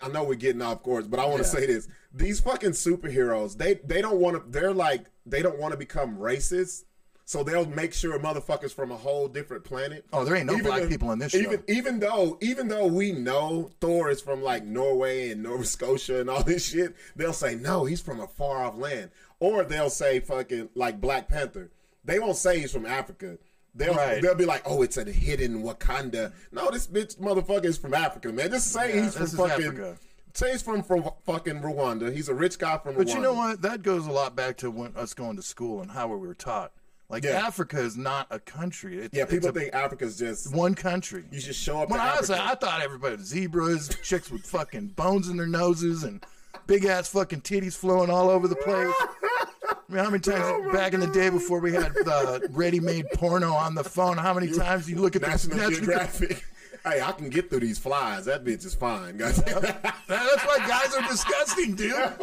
I 0.00 0.08
know 0.08 0.24
we're 0.24 0.34
getting 0.34 0.60
off 0.62 0.82
course, 0.82 1.06
but 1.06 1.18
I 1.20 1.24
want 1.26 1.42
to 1.42 1.48
Yeah. 1.48 1.54
say 1.60 1.66
this: 1.66 1.88
these 2.12 2.40
fucking 2.40 2.70
superheroes, 2.72 3.56
they 3.56 3.74
they 3.84 4.02
don't 4.02 4.20
want 4.20 4.36
to. 4.36 4.50
They're 4.50 4.74
like 4.74 5.06
they 5.24 5.42
don't 5.42 5.58
want 5.58 5.72
to 5.72 5.78
become 5.78 6.16
racist, 6.18 6.84
so 7.26 7.42
they'll 7.42 7.66
make 7.66 7.92
sure 7.92 8.14
a 8.14 8.18
motherfuckers 8.20 8.72
from 8.72 8.90
a 8.92 8.96
whole 8.96 9.26
different 9.28 9.64
planet. 9.64 10.06
Oh, 10.12 10.24
there 10.24 10.36
ain't 10.36 10.46
no 10.46 10.58
black 10.60 10.82
if- 10.82 10.88
people 10.88 11.10
in 11.12 11.18
this 11.18 11.34
even, 11.34 11.58
show. 11.58 11.62
Even 11.68 11.98
though, 12.00 12.38
even 12.40 12.68
though 12.68 12.86
we 12.86 13.12
know 13.12 13.70
Thor 13.80 14.08
is 14.10 14.20
from 14.22 14.42
like 14.42 14.64
Norway 14.64 15.30
and 15.30 15.42
Nova 15.42 15.64
Scotia 15.64 16.20
and 16.20 16.30
all 16.30 16.42
this 16.44 16.64
shit, 16.68 16.94
they'll 17.16 17.32
say 17.34 17.54
no, 17.56 17.84
he's 17.84 18.00
from 18.00 18.20
a 18.20 18.26
far 18.26 18.64
off 18.64 18.76
land, 18.76 19.10
or 19.40 19.64
they'll 19.64 19.90
say 19.90 20.20
fucking 20.20 20.70
like 20.74 21.00
Black 21.00 21.28
Panther. 21.28 21.70
They 22.04 22.18
won't 22.20 22.36
say 22.36 22.60
he's 22.60 22.72
from 22.72 22.86
Africa. 22.86 23.38
They'll 23.74 23.92
Right. 23.94 24.22
they'll 24.22 24.34
be 24.34 24.46
like, 24.46 24.62
oh, 24.64 24.80
it's 24.82 24.96
a 24.96 25.04
hidden 25.04 25.62
Wakanda. 25.62 26.32
No, 26.52 26.70
this 26.70 26.86
bitch 26.86 27.16
motherfucker 27.18 27.66
is 27.66 27.76
from 27.76 27.92
Africa, 27.92 28.32
man. 28.32 28.50
Just 28.50 28.72
say 28.72 28.94
Yeah, 28.94 29.02
he's 29.02 29.14
from 29.16 29.26
fucking. 29.26 29.66
Africa. 29.66 29.96
Say 30.32 30.52
he's 30.52 30.62
from 30.62 30.82
from 30.82 31.10
fucking 31.24 31.60
Rwanda. 31.60 32.14
He's 32.14 32.28
a 32.28 32.34
rich 32.34 32.58
guy 32.58 32.78
from 32.78 32.94
Rwanda. 32.94 32.98
But 32.98 33.08
you 33.08 33.20
know 33.20 33.32
what? 33.34 33.62
That 33.62 33.82
goes 33.82 34.06
a 34.06 34.12
lot 34.12 34.36
back 34.36 34.56
to 34.58 34.70
when 34.70 34.94
us 34.96 35.12
going 35.12 35.36
to 35.36 35.42
school 35.42 35.82
and 35.82 35.90
how 35.90 36.08
we 36.08 36.16
were 36.16 36.34
taught. 36.34 36.72
Like 37.08 37.24
Yeah. 37.24 37.46
Africa 37.46 37.78
is 37.80 37.96
not 37.96 38.26
a 38.30 38.38
country. 38.40 38.98
It's, 39.00 39.16
Yeah, 39.16 39.24
people 39.26 39.48
it's 39.48 39.56
a- 39.56 39.60
think 39.60 39.74
Africa's 39.74 40.18
just. 40.18 40.52
one 40.54 40.74
country. 40.74 41.24
You 41.30 41.40
should 41.40 41.54
show 41.54 41.82
up 41.82 41.90
When 41.90 42.00
I 42.00 42.16
was. 42.18 42.30
I 42.30 42.54
thought 42.56 42.80
everybody 42.82 43.16
was 43.16 43.26
zebras, 43.26 43.90
chicks 44.02 44.30
with 44.30 44.42
fucking 44.44 44.88
bones 44.88 45.28
in 45.28 45.36
their 45.36 45.46
noses, 45.46 46.02
and 46.02 46.24
big 46.66 46.84
ass 46.84 47.08
fucking 47.08 47.42
titties 47.42 47.76
flowing 47.76 48.10
all 48.10 48.28
over 48.28 48.48
the 48.48 48.56
place. 48.56 48.94
I 48.98 49.76
mean, 49.88 49.98
how 50.02 50.10
many 50.10 50.20
times 50.20 50.42
Oh 50.46 50.72
back 50.72 50.94
in 50.94 51.00
the 51.00 51.06
day 51.06 51.28
before 51.30 51.60
we 51.60 51.72
had 51.72 51.92
uh, 52.06 52.40
ready-made 52.50 53.06
porno 53.14 53.52
on 53.52 53.74
the 53.76 53.84
phone? 53.84 54.16
How 54.18 54.34
many 54.34 54.50
times 54.52 54.90
you 54.90 54.96
look 54.96 55.14
at 55.14 55.22
the 55.22 55.28
National 55.28 55.56
National 55.58 55.76
Geographic. 55.78 56.44
Hey, 56.86 57.00
I 57.02 57.12
can 57.12 57.28
get 57.28 57.50
through 57.50 57.60
these 57.60 57.78
flies. 57.78 58.24
That 58.26 58.44
bitch 58.44 58.64
is 58.64 58.74
fine. 58.74 59.16
guys. 59.16 59.42
That's 59.42 60.44
why 60.44 60.58
guys 60.66 60.94
are 60.94 61.08
disgusting, 61.08 61.74
dude. 61.74 61.92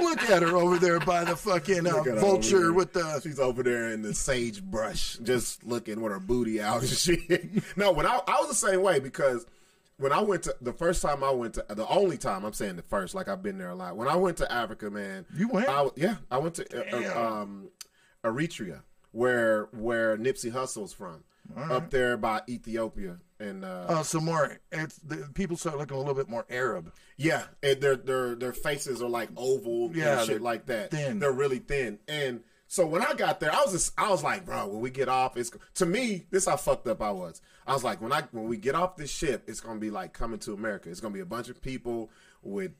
Look 0.00 0.22
at 0.30 0.42
her 0.42 0.56
over 0.56 0.78
there 0.78 1.00
by 1.00 1.24
the 1.24 1.36
fucking 1.36 1.86
uh, 1.86 1.90
Look 1.90 1.98
at 1.98 2.04
her 2.06 2.10
over 2.12 2.20
vulture 2.20 2.72
with 2.72 2.92
the. 2.92 3.20
She's 3.20 3.38
over 3.40 3.62
there 3.62 3.90
in 3.90 4.02
the 4.02 4.14
sagebrush, 4.14 5.16
just 5.18 5.64
looking 5.64 6.00
with 6.00 6.12
her 6.12 6.20
booty 6.20 6.60
out 6.60 6.80
and 6.80 6.88
shit. 6.90 7.76
no, 7.76 7.92
when 7.92 8.06
I 8.06 8.20
I 8.26 8.40
was 8.40 8.48
the 8.48 8.54
same 8.54 8.82
way 8.82 8.98
because 9.00 9.46
when 9.98 10.12
I 10.12 10.20
went 10.20 10.42
to 10.44 10.54
the 10.60 10.72
first 10.72 11.00
time 11.02 11.24
I 11.24 11.30
went 11.30 11.54
to 11.54 11.64
the 11.70 11.86
only 11.88 12.18
time 12.18 12.44
I'm 12.44 12.52
saying 12.52 12.76
the 12.76 12.82
first, 12.82 13.14
like 13.14 13.28
I've 13.28 13.42
been 13.42 13.58
there 13.58 13.70
a 13.70 13.74
lot. 13.74 13.96
When 13.96 14.08
I 14.08 14.16
went 14.16 14.36
to 14.38 14.52
Africa, 14.52 14.90
man, 14.90 15.24
You 15.36 15.48
went? 15.48 15.68
I, 15.68 15.88
yeah, 15.96 16.16
I 16.30 16.38
went 16.38 16.54
to 16.56 17.14
uh, 17.16 17.26
um, 17.42 17.68
Eritrea, 18.24 18.82
where 19.12 19.68
where 19.72 20.16
Nipsey 20.18 20.52
Hussle's 20.52 20.92
from, 20.92 21.24
up 21.56 21.90
there 21.90 22.16
by 22.16 22.42
Ethiopia, 22.48 23.18
and 23.38 23.64
uh, 23.64 23.86
Oh, 23.88 24.02
some 24.02 24.24
more. 24.24 24.58
It's 24.72 24.96
the 24.98 25.28
people 25.34 25.56
start 25.56 25.78
looking 25.78 25.94
a 25.96 25.98
little 25.98 26.14
bit 26.14 26.28
more 26.28 26.46
Arab. 26.50 26.92
Yeah, 27.16 27.44
and 27.62 27.80
their 27.80 27.96
their 27.96 28.34
their 28.34 28.52
faces 28.52 29.02
are 29.02 29.08
like 29.08 29.28
oval 29.36 29.90
Yeah, 29.94 30.18
and 30.20 30.26
shit 30.26 30.42
like 30.42 30.66
that. 30.66 30.90
thin. 30.90 31.18
They're 31.18 31.32
really 31.32 31.58
thin. 31.58 31.98
And 32.08 32.40
so 32.68 32.84
when 32.86 33.00
I 33.02 33.14
got 33.14 33.38
there, 33.40 33.52
I 33.52 33.62
was 33.62 33.72
just 33.72 33.92
I 33.98 34.08
was 34.10 34.22
like, 34.22 34.44
bro, 34.44 34.66
when 34.66 34.80
we 34.80 34.90
get 34.90 35.08
off, 35.08 35.36
it's 35.36 35.50
to 35.74 35.86
me, 35.86 36.26
this 36.30 36.46
how 36.46 36.56
fucked 36.56 36.86
up 36.88 37.00
I 37.00 37.10
was. 37.12 37.40
I 37.66 37.72
was 37.74 37.84
like, 37.84 38.00
when 38.00 38.12
I 38.12 38.22
when 38.32 38.48
we 38.48 38.56
get 38.56 38.74
off 38.74 38.96
this 38.96 39.10
ship, 39.10 39.44
it's 39.46 39.60
gonna 39.60 39.80
be 39.80 39.90
like 39.90 40.12
coming 40.12 40.38
to 40.40 40.52
America. 40.52 40.90
It's 40.90 41.00
gonna 41.00 41.14
be 41.14 41.20
a 41.20 41.26
bunch 41.26 41.48
of 41.48 41.60
people 41.62 42.10
with 42.42 42.72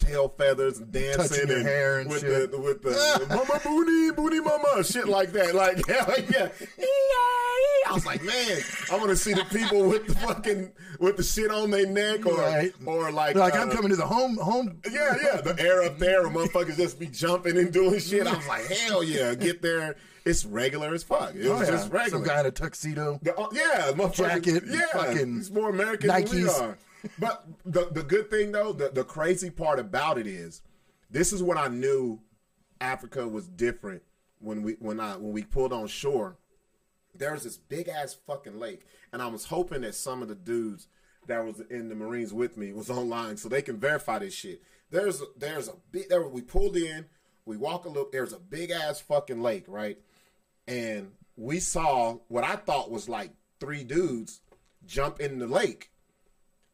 tail 0.00 0.28
feathers 0.36 0.78
and 0.78 0.90
dancing 0.92 1.50
and 1.50 1.62
hair 1.66 2.00
and 2.00 2.10
with 2.10 2.20
shit. 2.22 2.50
the 2.50 2.58
with 2.58 2.82
the 2.82 3.26
mama 3.28 3.60
booty 3.64 4.10
booty 4.10 4.40
mama 4.40 4.82
shit 4.84 5.06
like 5.08 5.32
that. 5.32 5.54
Like 5.54 5.86
hell 5.86 6.14
yeah. 6.30 6.48
I 7.88 7.94
was 7.94 8.06
like, 8.06 8.22
man, 8.24 8.58
I 8.90 8.96
want 8.96 9.10
to 9.10 9.16
see 9.16 9.32
the 9.34 9.44
people 9.46 9.88
with 9.88 10.06
the 10.06 10.14
fucking 10.14 10.72
with 11.00 11.16
the 11.16 11.22
shit 11.22 11.50
on 11.50 11.70
their 11.70 11.86
neck 11.86 12.24
or 12.26 12.36
Right. 12.36 12.72
or 12.86 13.10
like 13.10 13.34
They're 13.34 13.42
like, 13.42 13.54
I'm 13.56 13.70
uh, 13.70 13.74
coming 13.74 13.90
to 13.90 13.96
the 13.96 14.06
home 14.06 14.36
home. 14.36 14.78
yeah, 14.90 15.16
yeah, 15.22 15.40
the 15.40 15.56
air 15.58 15.82
up 15.82 15.98
there, 15.98 16.22
motherfuckers 16.28 16.76
just 16.76 16.98
be 16.98 17.06
jumping 17.08 17.58
and 17.58 17.72
doing 17.72 17.98
shit. 18.00 18.26
I 18.26 18.34
was 18.36 18.46
like, 18.46 18.66
hell 18.66 19.02
yeah, 19.02 19.34
get 19.34 19.62
there. 19.62 19.96
It's 20.24 20.44
regular 20.44 20.94
as 20.94 21.02
fuck. 21.02 21.34
It 21.34 21.46
Oh, 21.48 21.58
was 21.58 21.68
yeah. 21.68 21.74
just 21.74 21.90
regular. 21.92 22.24
Some 22.24 22.34
guy 22.34 22.40
in 22.40 22.46
a 22.46 22.50
tuxedo. 22.52 23.18
The- 23.22 23.36
uh, 23.36 23.48
yeah, 23.52 24.08
Jacket, 24.12 24.62
Yeah, 24.68 24.86
fucking 24.92 25.34
he's 25.34 25.50
more 25.50 25.68
American 25.70 26.08
than 26.08 26.24
we 26.30 26.48
are. 26.48 26.78
But 27.18 27.46
the 27.64 27.88
the 27.90 28.02
good 28.02 28.30
thing 28.30 28.52
though, 28.52 28.72
the 28.72 28.90
the 28.90 29.04
crazy 29.04 29.50
part 29.50 29.78
about 29.78 30.18
it 30.18 30.26
is, 30.26 30.62
this 31.10 31.32
is 31.32 31.42
what 31.42 31.56
I 31.56 31.68
knew 31.68 32.20
Africa 32.80 33.26
was 33.26 33.48
different 33.48 34.02
when 34.38 34.62
we 34.62 34.74
when 34.74 35.00
I 35.00 35.16
when 35.16 35.32
we 35.32 35.42
pulled 35.42 35.72
on 35.72 35.86
shore. 35.88 36.36
There 37.14 37.32
was 37.32 37.44
this 37.44 37.58
big 37.58 37.88
ass 37.88 38.16
fucking 38.26 38.58
lake, 38.58 38.86
and 39.12 39.20
I 39.20 39.26
was 39.26 39.46
hoping 39.46 39.82
that 39.82 39.94
some 39.94 40.22
of 40.22 40.28
the 40.28 40.34
dudes 40.34 40.88
that 41.26 41.44
was 41.44 41.60
in 41.70 41.88
the 41.88 41.94
Marines 41.94 42.32
with 42.32 42.56
me 42.56 42.72
was 42.72 42.90
online 42.90 43.36
so 43.36 43.48
they 43.48 43.62
can 43.62 43.78
verify 43.78 44.18
this 44.18 44.34
shit. 44.34 44.62
There's 44.90 45.22
there's 45.36 45.68
a 45.68 45.74
big 45.90 46.08
there 46.08 46.26
we 46.26 46.42
pulled 46.42 46.76
in, 46.76 47.06
we 47.44 47.56
walk 47.56 47.84
a 47.84 47.88
little. 47.88 48.08
There's 48.10 48.32
a 48.32 48.38
big 48.38 48.70
ass 48.70 49.00
fucking 49.00 49.42
lake, 49.42 49.64
right? 49.68 49.98
and 50.66 51.12
we 51.36 51.60
saw 51.60 52.18
what 52.28 52.44
I 52.44 52.56
thought 52.56 52.90
was 52.90 53.08
like 53.08 53.32
three 53.60 53.84
dudes 53.84 54.40
jump 54.86 55.20
in 55.20 55.38
the 55.38 55.46
lake. 55.46 55.90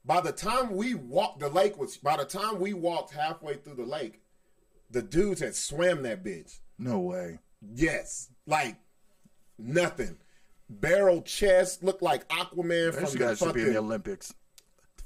By 0.09 0.23
the 0.23 0.33
time 0.33 0.75
we 0.75 0.95
walked, 0.95 1.41
the 1.41 1.51
lake 1.51 1.79
was. 1.79 1.99
By 1.99 2.17
the 2.17 2.25
time 2.25 2.59
we 2.59 2.73
walked 2.73 3.13
halfway 3.13 3.57
through 3.57 3.75
the 3.75 3.85
lake, 3.85 4.23
the 4.91 5.03
dudes 5.03 5.43
had 5.43 5.55
swam 5.55 6.03
that 6.05 6.25
bitch. 6.25 6.61
No 6.79 6.99
way. 6.99 7.41
Yes, 7.75 8.31
like 8.47 8.77
nothing. 9.59 10.17
Barrel 10.71 11.21
chest 11.23 11.83
looked 11.83 12.01
like 12.03 12.27
Aquaman 12.29 12.93
Those 12.93 13.11
from 13.11 13.13
the 13.13 13.19
guys 13.19 13.39
should 13.39 13.55
be 13.55 13.63
in 13.63 13.73
the 13.75 13.79
Olympics. 13.79 14.33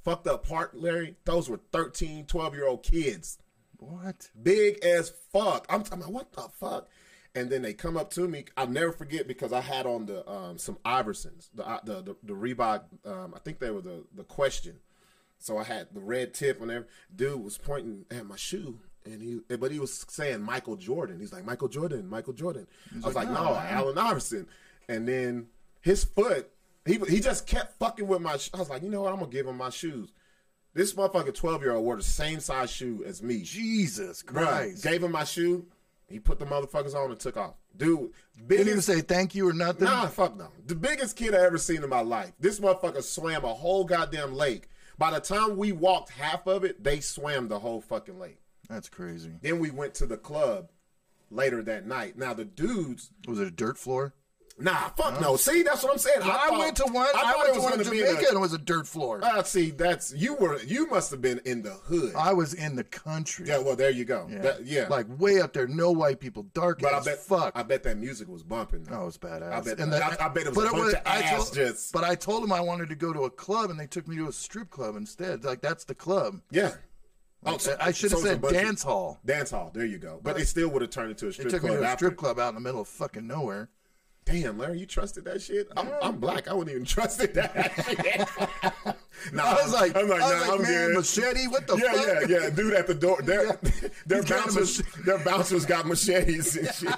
fucked 0.04 0.28
up 0.28 0.46
part, 0.46 0.76
Larry. 0.76 1.16
Those 1.24 1.48
were 1.48 1.60
13, 1.72 2.26
12 2.26 2.54
year 2.54 2.66
old 2.68 2.82
kids 2.84 3.38
What? 3.78 4.30
big 4.40 4.84
as 4.84 5.12
fuck. 5.32 5.66
I'm 5.68 5.82
talking 5.82 6.00
about 6.02 6.12
what 6.12 6.32
the 6.32 6.42
fuck? 6.60 6.88
And 7.34 7.48
then 7.50 7.62
they 7.62 7.72
come 7.74 7.96
up 7.96 8.10
to 8.12 8.28
me. 8.28 8.44
I'll 8.56 8.68
never 8.68 8.92
forget 8.92 9.26
because 9.26 9.52
I 9.52 9.62
had 9.62 9.86
on 9.86 10.06
the 10.06 10.28
um, 10.30 10.58
some 10.58 10.76
Iversons, 10.84 11.48
the 11.54 11.66
uh, 11.66 11.80
the 11.84 12.02
the, 12.02 12.16
the 12.22 12.34
Reebok. 12.34 12.82
Um, 13.04 13.32
I 13.34 13.40
think 13.40 13.58
they 13.58 13.70
were 13.70 13.80
the 13.80 14.04
the 14.14 14.24
question. 14.24 14.76
So 15.42 15.58
I 15.58 15.64
had 15.64 15.88
the 15.92 16.00
red 16.00 16.34
tip 16.34 16.60
on 16.62 16.68
there. 16.68 16.86
Dude 17.14 17.42
was 17.42 17.58
pointing 17.58 18.04
at 18.10 18.26
my 18.26 18.36
shoe, 18.36 18.78
and 19.04 19.20
he 19.20 19.40
but 19.56 19.70
he 19.72 19.78
was 19.80 20.04
saying 20.08 20.40
Michael 20.42 20.76
Jordan. 20.76 21.18
He's 21.18 21.32
like 21.32 21.44
Michael 21.44 21.68
Jordan, 21.68 22.08
Michael 22.08 22.32
Jordan. 22.32 22.66
I 23.02 23.06
was 23.06 23.14
like, 23.16 23.26
like, 23.28 23.34
no, 23.34 23.44
"No, 23.46 23.54
man." 23.54 23.66
Allen 23.74 23.98
Iverson. 23.98 24.46
And 24.88 25.06
then 25.08 25.48
his 25.80 26.04
foot, 26.04 26.50
he 26.86 26.98
he 27.08 27.20
just 27.20 27.46
kept 27.46 27.78
fucking 27.78 28.06
with 28.06 28.20
my. 28.20 28.38
I 28.54 28.58
was 28.58 28.70
like, 28.70 28.82
you 28.82 28.88
know 28.90 29.02
what? 29.02 29.12
I'm 29.12 29.18
gonna 29.18 29.30
give 29.30 29.46
him 29.46 29.56
my 29.56 29.70
shoes. 29.70 30.10
This 30.74 30.94
motherfucker, 30.94 31.34
twelve 31.34 31.62
year 31.62 31.72
old, 31.72 31.84
wore 31.84 31.96
the 31.96 32.02
same 32.02 32.40
size 32.40 32.70
shoe 32.70 33.02
as 33.06 33.22
me. 33.22 33.42
Jesus 33.42 34.22
Bruh, 34.22 34.32
Christ. 34.46 34.84
gave 34.84 35.02
him 35.02 35.12
my 35.12 35.24
shoe. 35.24 35.66
He 36.08 36.18
put 36.18 36.38
the 36.38 36.44
motherfuckers 36.46 36.94
on 36.94 37.10
and 37.10 37.18
took 37.18 37.36
off. 37.36 37.54
Dude, 37.76 38.10
Didn't 38.46 38.68
even 38.68 38.82
say 38.82 39.00
thank 39.00 39.34
you 39.34 39.48
or 39.48 39.52
nothing. 39.54 39.84
nah, 39.84 40.06
fuck 40.08 40.36
no. 40.36 40.48
The 40.66 40.74
biggest 40.74 41.16
kid 41.16 41.34
I 41.34 41.38
ever 41.38 41.56
seen 41.58 41.82
in 41.82 41.88
my 41.88 42.02
life. 42.02 42.32
This 42.38 42.60
motherfucker 42.60 43.02
swam 43.02 43.44
a 43.44 43.54
whole 43.54 43.84
goddamn 43.84 44.34
lake. 44.34 44.68
By 45.02 45.10
the 45.10 45.18
time 45.18 45.56
we 45.56 45.72
walked 45.72 46.10
half 46.10 46.46
of 46.46 46.62
it, 46.62 46.84
they 46.84 47.00
swam 47.00 47.48
the 47.48 47.58
whole 47.58 47.80
fucking 47.80 48.20
lake. 48.20 48.38
That's 48.68 48.88
crazy. 48.88 49.32
Then 49.42 49.58
we 49.58 49.68
went 49.68 49.94
to 49.94 50.06
the 50.06 50.16
club 50.16 50.68
later 51.28 51.60
that 51.64 51.88
night. 51.88 52.16
Now 52.16 52.34
the 52.34 52.44
dudes, 52.44 53.10
Was 53.26 53.40
it 53.40 53.48
a 53.48 53.50
dirt 53.50 53.78
floor? 53.78 54.14
Nah, 54.58 54.88
fuck 54.90 55.20
no. 55.20 55.36
See, 55.36 55.62
that's 55.62 55.82
what 55.82 55.92
I'm 55.92 55.98
saying. 55.98 56.22
I, 56.22 56.48
thought- 56.48 56.58
went 56.58 56.76
to 56.76 56.84
one. 56.84 57.06
I, 57.14 57.32
thought 57.32 57.36
went 57.38 57.48
it 57.48 57.52
to 57.52 57.56
was 57.58 57.62
one 57.64 57.72
in 57.74 57.78
gonna 57.80 57.90
be 57.90 58.00
in 58.00 58.06
Jamaica 58.06 58.24
a- 58.24 58.28
and 58.28 58.36
it 58.36 58.40
was 58.40 58.52
a 58.52 58.58
dirt 58.58 58.86
floor. 58.86 59.20
Ah, 59.22 59.42
see, 59.42 59.70
that's 59.70 60.12
you 60.14 60.34
were 60.34 60.60
you 60.62 60.88
must 60.88 61.10
have 61.10 61.20
been 61.20 61.40
in 61.44 61.62
the 61.62 61.70
hood. 61.72 62.14
I 62.16 62.32
was 62.32 62.54
in 62.54 62.76
the 62.76 62.84
country. 62.84 63.46
yeah, 63.48 63.58
well, 63.58 63.76
there 63.76 63.90
you 63.90 64.04
go. 64.04 64.26
Yeah. 64.30 64.38
That- 64.42 64.64
yeah. 64.66 64.86
Like 64.88 65.06
way 65.18 65.40
up 65.40 65.52
there, 65.52 65.66
no 65.66 65.90
white 65.92 66.20
people, 66.20 66.44
dark 66.54 66.80
but 66.80 66.92
I 66.94 67.00
bet 67.00 67.18
fuck. 67.18 67.52
I 67.54 67.62
bet 67.62 67.82
that 67.84 67.96
music 67.98 68.28
was 68.28 68.42
bumping. 68.42 68.84
though. 68.84 69.02
Oh, 69.02 69.06
it's 69.08 69.18
badass. 69.18 69.52
I 69.52 69.60
bet- 69.60 69.78
And 69.80 69.94
I- 69.94 70.16
I 70.20 70.28
bet 70.28 70.46
it 70.46 70.54
was 70.54 70.58
a 70.66 70.70
but 70.70 70.72
bunch 70.76 70.94
of 70.94 71.00
I 71.06 71.18
ass 71.22 71.30
told, 71.44 71.54
just- 71.54 71.92
But 71.92 72.04
I 72.04 72.14
told 72.14 72.42
them 72.42 72.52
I 72.52 72.60
wanted 72.60 72.88
to 72.90 72.94
go 72.94 73.12
to 73.12 73.24
a 73.24 73.30
club, 73.30 73.70
and 73.70 73.78
they 73.80 73.86
took 73.86 74.06
me 74.08 74.16
to 74.16 74.28
a 74.28 74.32
strip 74.32 74.70
club 74.70 74.96
instead. 74.96 75.44
Like 75.44 75.60
that's 75.62 75.84
the 75.84 75.94
club. 75.94 76.40
Yeah. 76.50 76.72
Oh, 77.44 77.58
so- 77.58 77.76
I 77.80 77.90
should 77.90 78.12
have 78.12 78.20
a 78.20 78.22
said 78.22 78.42
dance 78.42 78.84
hall. 78.84 79.18
Dance 79.24 79.50
hall. 79.50 79.72
There 79.74 79.84
you 79.84 79.98
go. 79.98 80.20
But 80.22 80.38
it 80.38 80.46
still 80.46 80.68
would 80.68 80.82
have 80.82 80.90
turned 80.92 81.10
into 81.10 81.26
a 81.26 81.32
strip 81.32 81.48
club. 81.48 81.52
They 81.52 81.58
strip 81.58 81.62
took 81.62 81.70
me 81.70 81.76
to 81.76 81.82
a 81.82 81.92
after. 81.92 82.06
strip 82.06 82.16
club 82.18 82.38
out 82.38 82.50
in 82.50 82.54
the 82.54 82.60
middle 82.60 82.80
of 82.82 82.86
fucking 82.88 83.26
nowhere. 83.26 83.68
Damn, 84.24 84.56
Larry, 84.56 84.78
you 84.78 84.86
trusted 84.86 85.24
that 85.24 85.42
shit? 85.42 85.68
I'm, 85.76 85.88
I'm 86.00 86.18
black. 86.18 86.46
I 86.48 86.54
wouldn't 86.54 86.70
even 86.74 86.84
trust 86.96 87.20
it. 87.20 87.34
That 87.34 87.72
shit. 87.74 88.94
nah, 89.32 89.42
I 89.44 89.54
was 89.62 89.72
like, 89.72 89.96
I'm 89.96 90.08
like, 90.08 90.22
I 90.22 90.32
was 90.34 90.46
nah, 90.46 90.52
like, 90.52 90.60
I'm 90.60 90.62
man, 90.62 90.86
good. 90.88 90.96
machete. 90.96 91.46
What 91.48 91.66
the 91.66 91.76
Yeah, 91.76 91.92
fuck? 91.92 92.06
yeah, 92.06 92.36
yeah. 92.36 92.42
Yeah. 92.44 92.50
Dude 92.50 92.74
at 92.74 92.86
the 92.86 92.94
door. 92.94 93.20
Their, 93.24 93.58
their 94.06 94.22
bouncers, 94.22 94.78
their 95.04 95.18
bouncers 95.18 95.66
got 95.66 95.86
machetes 95.86 96.56
and 96.56 96.68
shit. 96.72 96.94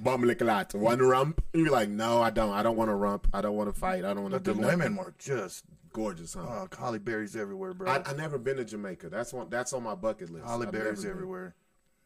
Bomb 0.00 0.24
like 0.24 0.40
a 0.40 0.44
lot. 0.44 0.74
One 0.74 0.98
rump. 0.98 1.42
And 1.52 1.62
you're 1.62 1.72
like, 1.72 1.88
no, 1.88 2.20
I 2.20 2.30
don't. 2.30 2.52
I 2.52 2.62
don't 2.64 2.76
want 2.76 2.90
to 2.90 2.94
rump. 2.94 3.28
I 3.32 3.40
don't 3.40 3.54
want 3.54 3.72
to 3.72 3.78
fight. 3.78 4.04
I 4.04 4.12
don't 4.12 4.22
want 4.22 4.34
to 4.34 4.40
But 4.40 4.44
do 4.44 4.54
the 4.54 4.60
nothing. 4.62 4.78
women 4.80 4.96
were 4.96 5.14
just 5.18 5.64
gorgeous, 5.92 6.34
huh? 6.34 6.40
oh, 6.42 6.68
Halle 6.76 6.98
Berrys 6.98 7.36
everywhere, 7.36 7.74
bro. 7.74 7.88
I, 7.90 8.02
I 8.04 8.12
never 8.14 8.38
been 8.38 8.56
to 8.56 8.64
Jamaica. 8.64 9.08
That's 9.08 9.32
one. 9.32 9.48
That's 9.50 9.72
on 9.72 9.84
my 9.84 9.94
bucket 9.94 10.30
list. 10.30 10.46
Halle 10.46 10.66
Berrys 10.66 11.08
everywhere. 11.08 11.54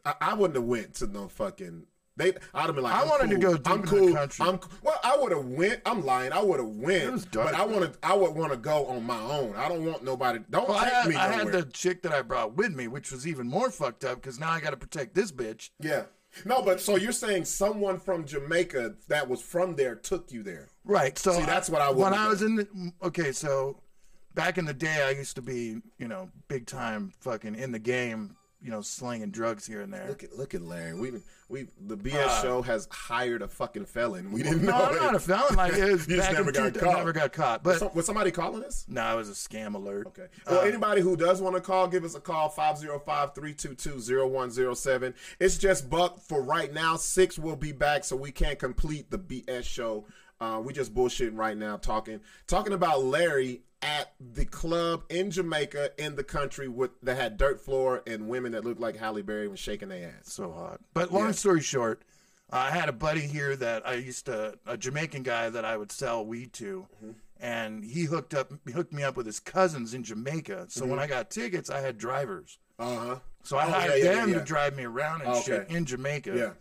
I, 0.04 0.14
I 0.20 0.34
wouldn't 0.34 0.56
have 0.56 0.64
went 0.64 0.94
to 0.96 1.06
no 1.06 1.28
fucking. 1.28 1.86
They, 2.18 2.34
I'd 2.52 2.66
have 2.66 2.74
been 2.74 2.84
like, 2.84 2.94
I 2.94 3.02
I'm 3.02 3.08
wanted 3.08 3.30
to 3.30 3.38
go 3.38 3.56
deep 3.56 3.68
I'm 3.70 3.82
cool. 3.84 4.12
country. 4.12 4.44
I'm 4.46 4.60
well. 4.82 5.00
I 5.02 5.16
would 5.16 5.32
have 5.32 5.44
went. 5.46 5.80
I'm 5.86 6.04
lying. 6.04 6.32
I 6.32 6.42
would 6.42 6.58
have 6.60 6.68
went. 6.68 7.04
It 7.04 7.12
was 7.12 7.24
dark, 7.24 7.52
but 7.52 7.54
I 7.58 7.64
wanted. 7.64 7.96
I 8.02 8.14
would 8.14 8.34
want 8.34 8.52
to 8.52 8.58
go 8.58 8.86
on 8.86 9.04
my 9.04 9.20
own. 9.20 9.54
I 9.56 9.68
don't 9.68 9.84
want 9.86 10.04
nobody. 10.04 10.40
Don't 10.50 10.68
Well, 10.68 10.76
I 10.78 10.84
take 10.84 10.92
had, 10.92 11.08
me 11.08 11.16
I 11.16 11.28
had 11.32 11.52
the 11.52 11.62
chick 11.64 12.02
that 12.02 12.12
I 12.12 12.22
brought 12.22 12.56
with 12.56 12.74
me, 12.74 12.88
which 12.88 13.10
was 13.12 13.26
even 13.26 13.48
more 13.48 13.70
fucked 13.70 14.04
up 14.04 14.16
because 14.20 14.38
now 14.38 14.50
I 14.50 14.60
got 14.60 14.70
to 14.70 14.76
protect 14.76 15.14
this 15.14 15.32
bitch. 15.32 15.70
Yeah. 15.80 16.02
No, 16.44 16.60
but 16.62 16.80
so 16.80 16.96
you're 16.96 17.12
saying 17.12 17.46
someone 17.46 17.98
from 17.98 18.26
Jamaica 18.26 18.96
that 19.08 19.28
was 19.28 19.40
from 19.40 19.76
there 19.76 19.94
took 19.94 20.30
you 20.30 20.42
there? 20.42 20.68
Right. 20.84 21.16
So 21.18 21.32
See, 21.32 21.44
that's 21.46 21.70
what 21.70 21.80
I 21.80 21.90
when 21.90 22.12
I 22.14 22.28
was 22.28 22.42
in 22.42 22.56
the 22.56 22.92
okay, 23.02 23.32
so 23.32 23.80
back 24.34 24.58
in 24.58 24.64
the 24.66 24.74
day, 24.74 25.02
I 25.02 25.10
used 25.10 25.36
to 25.36 25.42
be 25.42 25.80
you 25.98 26.06
know 26.08 26.28
big 26.48 26.66
time 26.66 27.12
fucking 27.20 27.54
in 27.54 27.72
the 27.72 27.78
game, 27.78 28.36
you 28.60 28.70
know 28.70 28.80
slinging 28.80 29.30
drugs 29.30 29.64
here 29.66 29.82
and 29.82 29.92
there. 29.92 30.08
Look 30.08 30.24
at 30.24 30.32
look 30.36 30.52
at 30.54 30.62
Larry. 30.62 30.94
We 30.94 31.12
we 31.48 31.68
the 31.86 31.96
BS 31.96 32.26
Uh, 32.26 32.42
show 32.42 32.62
has 32.62 32.88
hired 32.90 33.40
a 33.42 33.48
fucking 33.48 33.84
felon. 33.86 34.32
We 34.32 34.42
didn't 34.42 34.64
No, 34.64 34.72
know. 34.72 34.84
I'm 34.86 34.96
it. 34.96 35.00
not 35.00 35.14
a 35.14 35.20
felon. 35.20 35.54
Like 35.54 35.74
it 35.74 35.92
was 35.92 36.08
You 36.08 36.16
just 36.16 36.32
never 36.32 36.50
got 36.52 36.74
two- 36.74 36.80
caught. 36.80 36.96
Never 36.98 37.12
got 37.12 37.32
caught. 37.32 37.62
But 37.62 37.78
So- 37.78 37.92
was 37.94 38.04
somebody 38.06 38.30
calling 38.32 38.64
us? 38.64 38.84
no, 38.88 39.12
it 39.14 39.16
was 39.16 39.28
a 39.30 39.32
scam 39.32 39.74
alert. 39.74 40.08
Okay. 40.08 40.26
Well, 40.46 40.60
Uh, 40.60 40.64
anybody 40.64 41.00
who 41.02 41.16
does 41.16 41.40
want 41.40 41.54
to 41.56 41.60
call, 41.62 41.86
give 41.88 42.04
us 42.04 42.14
a 42.16 42.20
call 42.20 42.50
505-322-0107. 42.50 45.14
It's 45.38 45.56
just 45.58 45.88
Buck 45.88 46.20
for 46.20 46.42
right 46.42 46.72
now. 46.72 46.96
Sixx 46.96 47.38
will 47.38 47.56
be 47.56 47.72
back, 47.72 48.04
so 48.04 48.16
we 48.16 48.30
can't 48.32 48.58
complete 48.58 49.10
the 49.10 49.18
BS 49.18 49.64
show. 49.64 50.06
Uh, 50.40 50.60
we 50.64 50.72
just 50.72 50.94
bullshitting 50.94 51.36
right 51.36 51.56
now, 51.56 51.76
talking 51.76 52.20
talking 52.46 52.72
about 52.72 53.02
Larry 53.04 53.62
at 53.82 54.12
the 54.20 54.44
club 54.44 55.04
in 55.08 55.30
Jamaica 55.30 55.90
in 55.98 56.16
the 56.16 56.24
country 56.24 56.66
with 56.68 56.90
that 57.02 57.16
had 57.16 57.36
dirt 57.36 57.60
floor 57.60 58.02
and 58.06 58.28
women 58.28 58.52
that 58.52 58.64
looked 58.64 58.80
like 58.80 58.96
Halle 58.96 59.22
Berry 59.22 59.46
was 59.48 59.60
shaking 59.60 59.88
their 59.88 60.08
ass. 60.08 60.32
so 60.32 60.50
hot. 60.50 60.80
But 60.94 61.12
long 61.12 61.26
Yeah. 61.26 61.32
story 61.32 61.60
short, 61.60 62.02
I 62.50 62.70
had 62.70 62.88
a 62.88 62.92
buddy 62.92 63.20
here 63.20 63.54
that 63.56 63.86
I 63.86 63.94
used 63.94 64.26
to 64.26 64.58
a 64.66 64.76
Jamaican 64.76 65.22
guy 65.22 65.50
that 65.50 65.64
I 65.64 65.76
would 65.76 65.92
sell 65.92 66.24
weed 66.26 66.52
to, 66.54 66.86
Mm-hmm. 66.96 67.10
and 67.40 67.84
he 67.84 68.04
hooked 68.04 68.34
up 68.34 68.52
he 68.66 68.72
hooked 68.72 68.92
me 68.92 69.02
up 69.04 69.16
with 69.16 69.26
his 69.26 69.38
cousins 69.38 69.94
in 69.94 70.02
Jamaica. 70.02 70.66
So 70.70 70.80
Mm-hmm. 70.80 70.90
when 70.90 70.98
I 70.98 71.06
got 71.06 71.30
tickets, 71.30 71.70
I 71.70 71.80
had 71.80 71.98
drivers. 71.98 72.58
Uh 72.78 72.96
huh. 72.98 73.18
So 73.44 73.56
I 73.58 73.66
Oh, 73.66 73.70
hired 73.70 74.02
yeah, 74.02 74.14
them 74.14 74.30
yeah. 74.30 74.38
to 74.40 74.44
drive 74.44 74.74
me 74.76 74.84
around 74.84 75.20
and 75.22 75.30
Okay. 75.30 75.42
shit 75.42 75.70
in 75.70 75.84
Jamaica. 75.84 76.34
Yeah. 76.36 76.52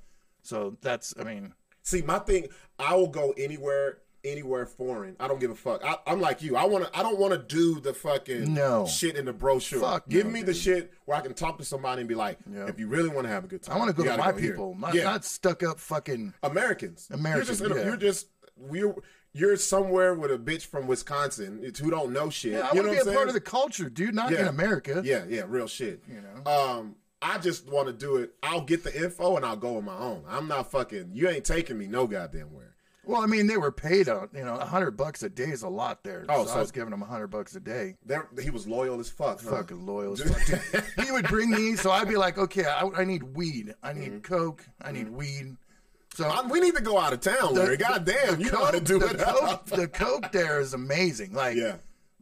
So 0.43 0.77
that's 0.81 1.13
I 1.19 1.23
mean 1.23 1.53
See, 1.83 2.01
my 2.01 2.19
thing, 2.19 2.49
I 2.77 2.95
will 2.95 3.07
go 3.07 3.33
anywhere, 3.37 3.99
anywhere 4.23 4.65
foreign. 4.65 5.15
I 5.19 5.27
don't 5.27 5.39
give 5.39 5.51
a 5.51 5.55
fuck. 5.55 5.83
I, 5.83 5.95
I'm 6.05 6.19
like 6.21 6.41
you. 6.41 6.55
I 6.55 6.65
want 6.65 6.85
to. 6.85 6.97
I 6.97 7.03
don't 7.03 7.19
want 7.19 7.33
to 7.33 7.39
do 7.39 7.79
the 7.79 7.93
fucking 7.93 8.53
No. 8.53 8.85
shit 8.87 9.15
in 9.15 9.25
the 9.25 9.33
brochure. 9.33 9.79
Fuck 9.79 10.09
give 10.09 10.25
no, 10.25 10.31
me 10.31 10.41
the 10.43 10.53
shit 10.53 10.91
where 11.05 11.17
I 11.17 11.21
can 11.21 11.33
talk 11.33 11.57
to 11.59 11.65
somebody 11.65 12.01
and 12.01 12.09
be 12.09 12.15
like, 12.15 12.39
Yeah. 12.51 12.67
if 12.67 12.79
you 12.79 12.87
really 12.87 13.09
want 13.09 13.25
to 13.25 13.29
have 13.29 13.43
a 13.43 13.47
good 13.47 13.63
time, 13.63 13.75
I 13.75 13.79
want 13.79 13.95
to 13.95 14.03
go 14.03 14.09
to 14.09 14.17
my 14.17 14.31
here. 14.33 14.51
people, 14.51 14.75
not, 14.77 14.93
yeah, 14.93 15.03
not 15.03 15.25
stuck 15.25 15.63
up 15.63 15.79
fucking. 15.79 16.33
Americans. 16.43 17.07
Americans, 17.11 17.59
You're 17.59 17.69
just, 17.69 17.77
yeah. 17.79 17.85
you're 17.85 17.97
just 17.97 18.27
we're. 18.55 18.95
You're 19.33 19.57
somewhere 19.57 20.15
with 20.15 20.31
a 20.31 20.37
bitch 20.39 20.65
from 20.65 20.87
Wisconsin 20.87 21.61
who 21.79 21.91
don't 21.91 22.11
know 22.11 22.31
shit. 22.31 22.53
Yeah, 22.53 22.69
I 22.71 22.73
want 22.73 22.87
to 22.87 22.91
be 22.91 22.97
a 22.97 23.01
I'm 23.01 23.13
part 23.13 23.27
of 23.27 23.35
the 23.35 23.41
culture, 23.41 23.87
dude. 23.87 24.15
Not 24.15 24.33
in 24.33 24.47
America. 24.47 25.01
Yeah, 25.05 25.25
yeah, 25.29 25.43
real 25.47 25.67
shit. 25.67 26.01
You 26.09 26.21
know? 26.21 26.51
Um, 26.51 26.95
I 27.21 27.37
just 27.37 27.69
want 27.69 27.87
to 27.87 27.93
do 27.93 28.17
it. 28.17 28.33
I'll 28.41 28.61
get 28.61 28.83
the 28.83 28.95
info 28.95 29.35
and 29.37 29.45
I'll 29.45 29.55
go 29.57 29.77
on 29.77 29.85
my 29.85 29.97
own. 29.97 30.23
I'm 30.27 30.47
not 30.47 30.71
fucking. 30.71 31.11
You 31.13 31.29
ain't 31.29 31.45
taking 31.45 31.77
me 31.77 31.85
no 31.85 32.07
goddamn 32.07 32.51
where. 32.53 32.73
Well, 33.07 33.21
I 33.21 33.25
mean, 33.25 33.47
they 33.47 33.57
were 33.57 33.71
paid 33.71 34.09
out. 34.09 34.29
You 34.33 34.43
know, 34.43 34.55
a 34.55 34.65
hundred 34.65 34.91
bucks 34.97 35.23
a 35.23 35.29
day 35.29 35.45
is 35.49 35.63
a 35.63 35.69
lot 35.69 36.03
there. 36.03 36.25
Oh, 36.29 36.43
so, 36.45 36.51
so- 36.51 36.57
I 36.57 36.59
was 36.59 36.71
giving 36.71 36.93
him 36.93 37.01
a 37.01 37.05
hundred 37.05 37.27
bucks 37.27 37.55
a 37.55 37.59
day. 37.59 37.95
There, 38.05 38.27
he 38.41 38.49
was 38.49 38.67
loyal 38.67 38.99
as 38.99 39.09
fuck. 39.09 39.41
huh? 39.41 39.49
Fucking 39.51 39.85
loyal 39.85 40.13
as 40.13 40.21
fuck. 40.21 40.83
He 41.05 41.11
would 41.11 41.27
bring 41.27 41.49
me, 41.51 41.75
so 41.75 41.91
I'd 41.91 42.07
be 42.09 42.17
like, 42.17 42.37
okay, 42.37 42.65
I, 42.65 42.87
I 42.97 43.03
need 43.05 43.23
weed, 43.23 43.73
I 43.81 43.93
need 43.93 44.09
Mm-hmm. 44.11 44.33
coke, 44.33 44.63
I 44.81 44.91
need 44.91 45.09
weed. 45.09 45.55
So 46.15 46.27
I- 46.27 46.45
we 46.47 46.59
need 46.59 46.75
to 46.75 46.81
go 46.81 46.97
out 46.97 47.13
of 47.13 47.21
town, 47.21 47.53
Larry. 47.55 47.77
God 47.77 48.03
damn, 48.05 48.39
you 48.41 48.51
know 48.51 48.65
how 48.65 48.71
to 48.71 48.79
do 48.81 48.99
the 48.99 49.07
it. 49.11 49.19
Coke, 49.19 49.65
the 49.67 49.87
coke 49.87 50.31
there 50.31 50.59
is 50.59 50.73
amazing. 50.73 51.33
Like, 51.33 51.55
yeah. 51.55 51.75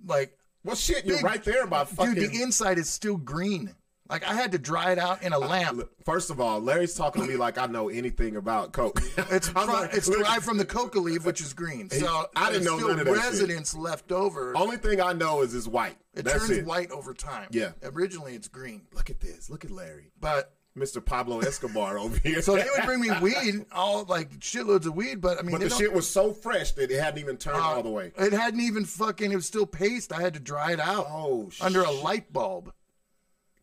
like, 0.06 0.38
Well, 0.64 0.76
shit, 0.76 1.06
you're 1.06 1.18
Big- 1.18 1.26
right 1.26 1.44
there 1.44 1.66
by 1.68 1.86
fucking. 1.86 2.14
dude, 2.16 2.32
the 2.32 2.42
inside 2.42 2.78
is 2.78 2.90
still 2.90 3.18
green. 3.18 3.74
Like, 4.08 4.24
I 4.24 4.34
had 4.36 4.52
to 4.52 4.60
dry 4.60 4.92
it 4.92 5.00
out 5.00 5.24
in 5.24 5.34
a 5.34 5.40
lamp. 5.40 5.82
First 6.06 6.30
of 6.30 6.40
all, 6.40 6.60
Larry's 6.60 6.94
talking 6.94 7.24
to 7.24 7.28
me 7.28 7.38
like 7.38 7.58
I 7.58 7.66
know 7.66 7.90
anything 7.90 8.36
about 8.36 8.72
coke. 8.72 9.02
It's 9.32 9.54
like, 9.54 9.94
it's 9.94 10.08
derived 10.08 10.44
from 10.46 10.58
the 10.58 10.66
coca 10.66 11.00
leaf, 11.00 11.26
which 11.26 11.42
is 11.42 11.54
green. 11.54 11.90
So 11.90 12.26
I 12.36 12.52
didn't 12.52 12.66
know 12.66 12.78
still 12.78 12.90
none 12.90 13.00
of 13.00 13.06
that 13.06 13.14
shit. 13.16 13.24
residents 13.24 13.76
left 13.76 14.12
over. 14.12 14.56
Only 14.56 14.78
thing 14.78 15.02
I 15.02 15.14
know 15.14 15.42
is 15.42 15.56
it's 15.56 15.68
white. 15.68 15.98
it 16.14 16.24
That's 16.26 16.38
turns 16.48 16.52
it. 16.60 16.66
white 16.66 16.92
over 16.92 17.14
time. 17.14 17.48
Yeah. 17.52 17.72
Originally, 17.84 18.36
it's 18.36 18.48
green, 18.48 18.84
Look 18.94 19.10
at 19.10 19.20
this. 19.20 19.50
Look 19.50 19.66
at 19.66 19.72
Larry, 19.72 20.12
but 20.22 20.54
Mr. 20.78 21.04
Pablo 21.04 21.40
Escobar 21.40 21.98
over 22.06 22.18
here. 22.20 22.42
so 22.42 22.56
they 22.56 22.66
would 22.76 22.86
bring 22.86 23.00
me 23.02 23.10
weed, 23.22 23.66
all 23.72 24.04
like 24.04 24.30
shitloads 24.40 24.86
of 24.86 24.94
weed. 24.96 25.22
But 25.22 25.40
I 25.40 25.42
mean, 25.42 25.52
but 25.58 25.62
the 25.62 25.70
shit 25.70 25.92
was 25.92 26.08
so 26.08 26.32
fresh 26.34 26.74
that 26.74 26.92
it 26.92 27.02
hadn't 27.02 27.20
even 27.20 27.38
turned 27.38 27.58
uh, 27.58 27.62
all 27.64 27.82
the 27.84 27.90
way. 27.90 28.12
It 28.18 28.34
hadn't 28.34 28.60
even 28.62 28.86
fucking. 28.86 29.32
It 29.32 29.36
was 29.36 29.46
still 29.48 29.66
paste. 29.66 30.14
I 30.14 30.22
had 30.22 30.34
to 30.36 30.40
dry 30.40 30.74
it 30.74 30.80
out 30.80 31.08
Oh, 31.10 31.50
under 31.62 31.82
a 31.82 31.92
light 31.92 32.32
bulb. 32.32 32.72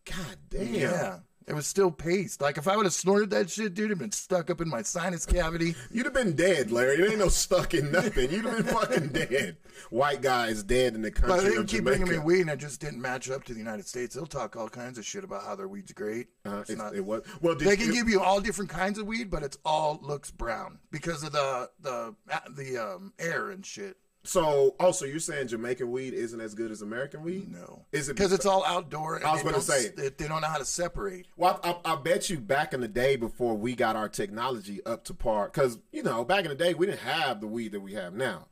God 0.05 0.37
damn. 0.51 0.67
Yeah. 0.75 1.19
It 1.45 1.55
was 1.55 1.67
still 1.67 1.91
paste. 1.91 2.41
Like 2.41 2.57
if 2.57 2.69
I 2.69 2.77
would 2.77 2.87
have 2.87 2.93
snorted 2.93 3.31
that 3.31 3.51
shit, 3.51 3.75
dude, 3.75 3.87
it'd 3.87 3.99
been 3.99 4.12
stuck 4.12 4.49
up 4.49 4.61
in 4.61 4.69
my 4.69 4.83
sinus 4.83 5.27
cavity. 5.27 5.75
You'd 5.91 6.05
have 6.07 6.15
been 6.15 6.37
dead, 6.37 6.71
Larry. 6.71 6.95
It 7.03 7.11
ain't 7.11 7.19
no 7.19 7.29
stuck 7.29 7.75
in 7.75 7.91
nothing. 7.91 8.31
You'd 8.31 8.45
have 8.45 8.59
been 8.65 8.73
fucking 8.75 9.09
dead. 9.09 9.57
White 9.91 10.23
guy 10.23 10.47
is 10.49 10.62
dead 10.62 10.95
in 10.95 11.03
the 11.03 11.11
country 11.11 11.37
But 11.37 11.43
they 11.43 11.49
of 11.51 11.57
would 11.59 11.67
keep 11.69 11.81
Jamaica. 11.81 11.99
bringing 12.05 12.19
me 12.21 12.25
weed, 12.25 12.43
and 12.43 12.51
it 12.51 12.59
just 12.61 12.81
didn't 12.81 13.03
match 13.03 13.29
up 13.29 13.43
to 13.45 13.53
the 13.55 13.59
United 13.59 13.88
States. 13.88 14.15
They'll 14.15 14.25
talk 14.25 14.55
all 14.57 14.69
kinds 14.69 14.99
of 14.99 15.05
shit 15.05 15.25
about 15.25 15.43
how 15.45 15.57
their 15.57 15.67
weed's 15.67 15.93
great. 15.93 16.29
Uh, 16.47 16.59
It's 16.61 16.71
it, 16.71 16.79
not- 16.79 16.95
it 16.95 17.05
was 17.05 17.23
well. 17.41 17.57
Did 17.57 17.67
they 17.67 17.77
can 17.77 17.87
you, 17.88 17.93
give 17.93 18.09
you 18.09 18.21
all 18.21 18.41
different 18.41 18.71
kinds 18.71 19.01
of 19.01 19.07
weed, 19.09 19.29
but 19.29 19.43
it's 19.43 19.59
all 19.65 19.99
looks 20.01 20.31
brown 20.31 20.79
because 20.93 21.25
of 21.25 21.33
the 21.33 21.69
the 21.81 22.15
the 22.55 22.79
um, 22.79 23.12
air 23.19 23.51
and 23.51 23.67
shit. 23.67 23.97
So. 24.24 24.74
Also, 24.78 25.04
you're 25.04 25.18
saying 25.18 25.48
Jamaican 25.48 25.90
weed 25.90 26.14
isn't 26.14 26.40
as 26.40 26.54
good 26.54 26.70
as 26.70 26.82
American 26.82 27.22
weed? 27.22 27.50
No, 27.50 27.85
Is 27.92 28.08
it 28.08 28.14
because 28.16 28.32
it's 28.32 28.46
all 28.46 28.64
outdoor? 28.64 29.16
And 29.16 29.24
I 29.24 29.32
was 29.32 29.40
they 29.40 29.44
gonna 29.44 29.56
don't 29.56 29.62
say- 29.62 29.88
they, 29.96 30.08
they 30.11 30.28
don't 30.28 30.40
know 30.40 30.46
how 30.48 30.58
to 30.58 30.64
separate. 30.64 31.26
Well, 31.37 31.61
I, 31.64 31.76
I, 31.85 31.92
I 31.92 31.96
bet 31.96 32.30
you 32.30 32.38
back 32.38 32.72
in 32.74 32.80
the 32.80 32.88
day 32.88 33.16
before 33.16 33.54
we 33.56 33.74
got 33.74 33.96
our 33.96 34.08
technology 34.08 34.85
up 34.87 35.04
to 35.04 35.14
par, 35.14 35.46
because 35.46 35.78
you 35.92 36.02
know 36.02 36.24
back 36.24 36.44
in 36.44 36.50
the 36.50 36.54
day 36.56 36.74
we 36.74 36.87
didn't 36.87 37.00
have 37.00 37.40
the 37.40 37.46
weed 37.46 37.72
that 37.72 37.80
we 37.80 37.94
have 37.94 38.14
now. 38.14 38.46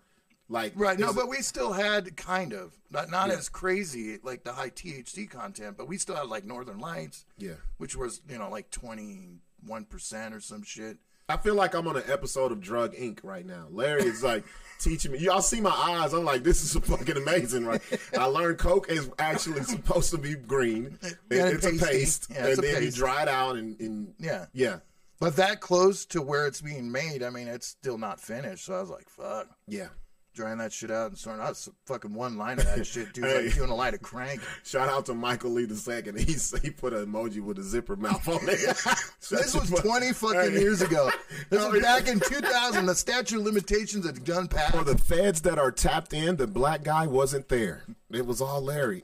Like 0.49 0.73
Right. 0.75 0.99
No, 0.99 1.11
is 1.11 1.15
but 1.15 1.29
we 1.29 1.43
still 1.43 1.73
had 1.73 2.17
kind 2.17 2.53
of 2.53 2.73
not 2.91 3.09
not 3.09 3.29
Yeah. 3.29 3.35
as 3.37 3.49
crazy 3.49 4.19
like 4.25 4.43
the 4.43 4.53
high 4.53 4.71
THC 4.71 5.31
content, 5.31 5.77
but 5.77 5.87
we 5.87 5.97
still 5.97 6.17
had 6.17 6.27
like 6.27 6.45
Northern 6.45 6.81
Lights, 6.81 7.25
yeah. 7.39 7.53
which 7.79 7.95
was 7.97 8.21
you 8.29 8.37
know 8.39 8.51
like 8.51 8.71
twenty 8.73 9.39
one 9.65 9.85
percent 9.85 10.35
or 10.35 10.41
some 10.41 10.65
shit. 10.65 10.99
I 11.29 11.37
feel 11.37 11.55
like 11.55 11.75
I'm 11.77 11.87
on 11.87 11.97
an 11.97 12.03
episode 12.09 12.51
of 12.51 12.61
Drug 12.61 12.93
Inc. 12.97 13.21
right 13.23 13.47
now. 13.47 13.69
Larry 13.71 14.03
is 14.03 14.25
like 14.25 14.45
teaching 14.81 15.13
me. 15.13 15.19
Y'all 15.19 15.43
see 15.43 15.61
my 15.61 15.71
eyes? 15.71 16.13
I'm 16.13 16.25
like, 16.25 16.43
this 16.43 16.63
is 16.63 16.73
fucking 16.85 17.17
amazing, 17.17 17.65
right? 17.67 17.81
I 18.19 18.25
learned 18.25 18.59
Coke 18.59 18.89
is 18.91 19.11
actually 19.19 19.63
supposed 19.65 20.11
to 20.11 20.19
be 20.19 20.35
green. 20.35 20.99
It- 21.03 21.17
it's 21.31 21.67
a 21.67 21.73
paste, 21.85 22.27
Yeah, 22.31 22.47
it's 22.47 22.59
and 22.59 22.67
a 22.67 22.73
then 22.73 22.83
you 22.83 22.89
paste. 22.89 22.97
dry 22.97 23.23
it 23.23 23.29
out 23.29 23.57
and, 23.57 23.79
and 23.81 24.15
Yeah. 24.19 24.47
yeah, 24.53 24.79
But 25.21 25.37
that 25.37 25.61
close 25.61 26.05
to 26.07 26.21
where 26.23 26.47
it's 26.47 26.61
being 26.61 26.91
made, 26.91 27.23
I 27.23 27.31
mean, 27.31 27.47
it's 27.49 27.67
still 27.67 27.99
not 27.99 28.21
finished. 28.21 28.65
So 28.65 28.75
I 28.75 28.81
was 28.81 28.91
like, 28.91 29.09
fuck. 29.09 29.49
yeah. 29.69 29.89
Drying 30.33 30.59
that 30.59 30.73
shit 30.73 30.91
out 30.93 31.09
and 31.09 31.19
starting 31.19 31.45
out 31.45 31.57
fucking 31.87 32.15
one 32.15 32.37
line 32.39 32.59
of 32.61 32.65
that 32.65 32.87
shit, 32.87 33.13
dude. 33.13 33.25
Hey. 33.31 33.47
Like 33.47 33.55
doing 33.57 33.71
a 33.71 33.75
line 33.75 33.95
of 33.95 34.01
crank. 34.03 34.41
Shout 34.65 34.89
out 34.89 35.07
to 35.07 35.15
Michael 35.15 35.51
Lee 35.51 35.65
the 35.65 35.75
second. 35.77 36.19
He 36.21 36.37
he 36.63 36.71
put 36.71 36.93
an 36.93 37.05
emoji 37.07 37.41
with 37.43 37.59
a 37.59 37.63
zipper 37.63 37.97
mouth 37.97 38.27
on 38.29 38.39
it. 38.49 38.61
This 39.31 39.55
was 39.55 39.71
20 39.71 40.13
fucking 40.13 40.41
Hey. 40.53 40.61
years 40.61 40.83
ago. 40.83 41.11
This 41.51 41.63
Oh, 41.63 41.71
was 41.73 41.83
back 41.83 42.09
in 42.09 42.21
2000. 42.21 42.87
The 42.87 42.95
statute 42.95 43.39
of 43.39 43.45
limitations 43.45 44.07
had 44.07 44.23
done 44.25 44.49
passed. 44.49 44.75
For 44.77 44.85
the 44.85 44.97
feds 44.99 45.41
that 45.43 45.59
are 45.59 45.71
tapped 45.73 46.13
in, 46.13 46.37
the 46.37 46.47
black 46.47 46.83
guy 46.85 47.07
wasn't 47.07 47.49
there. 47.49 47.85
It 48.11 48.25
was 48.27 48.41
all 48.41 48.61
Larry. 48.63 49.03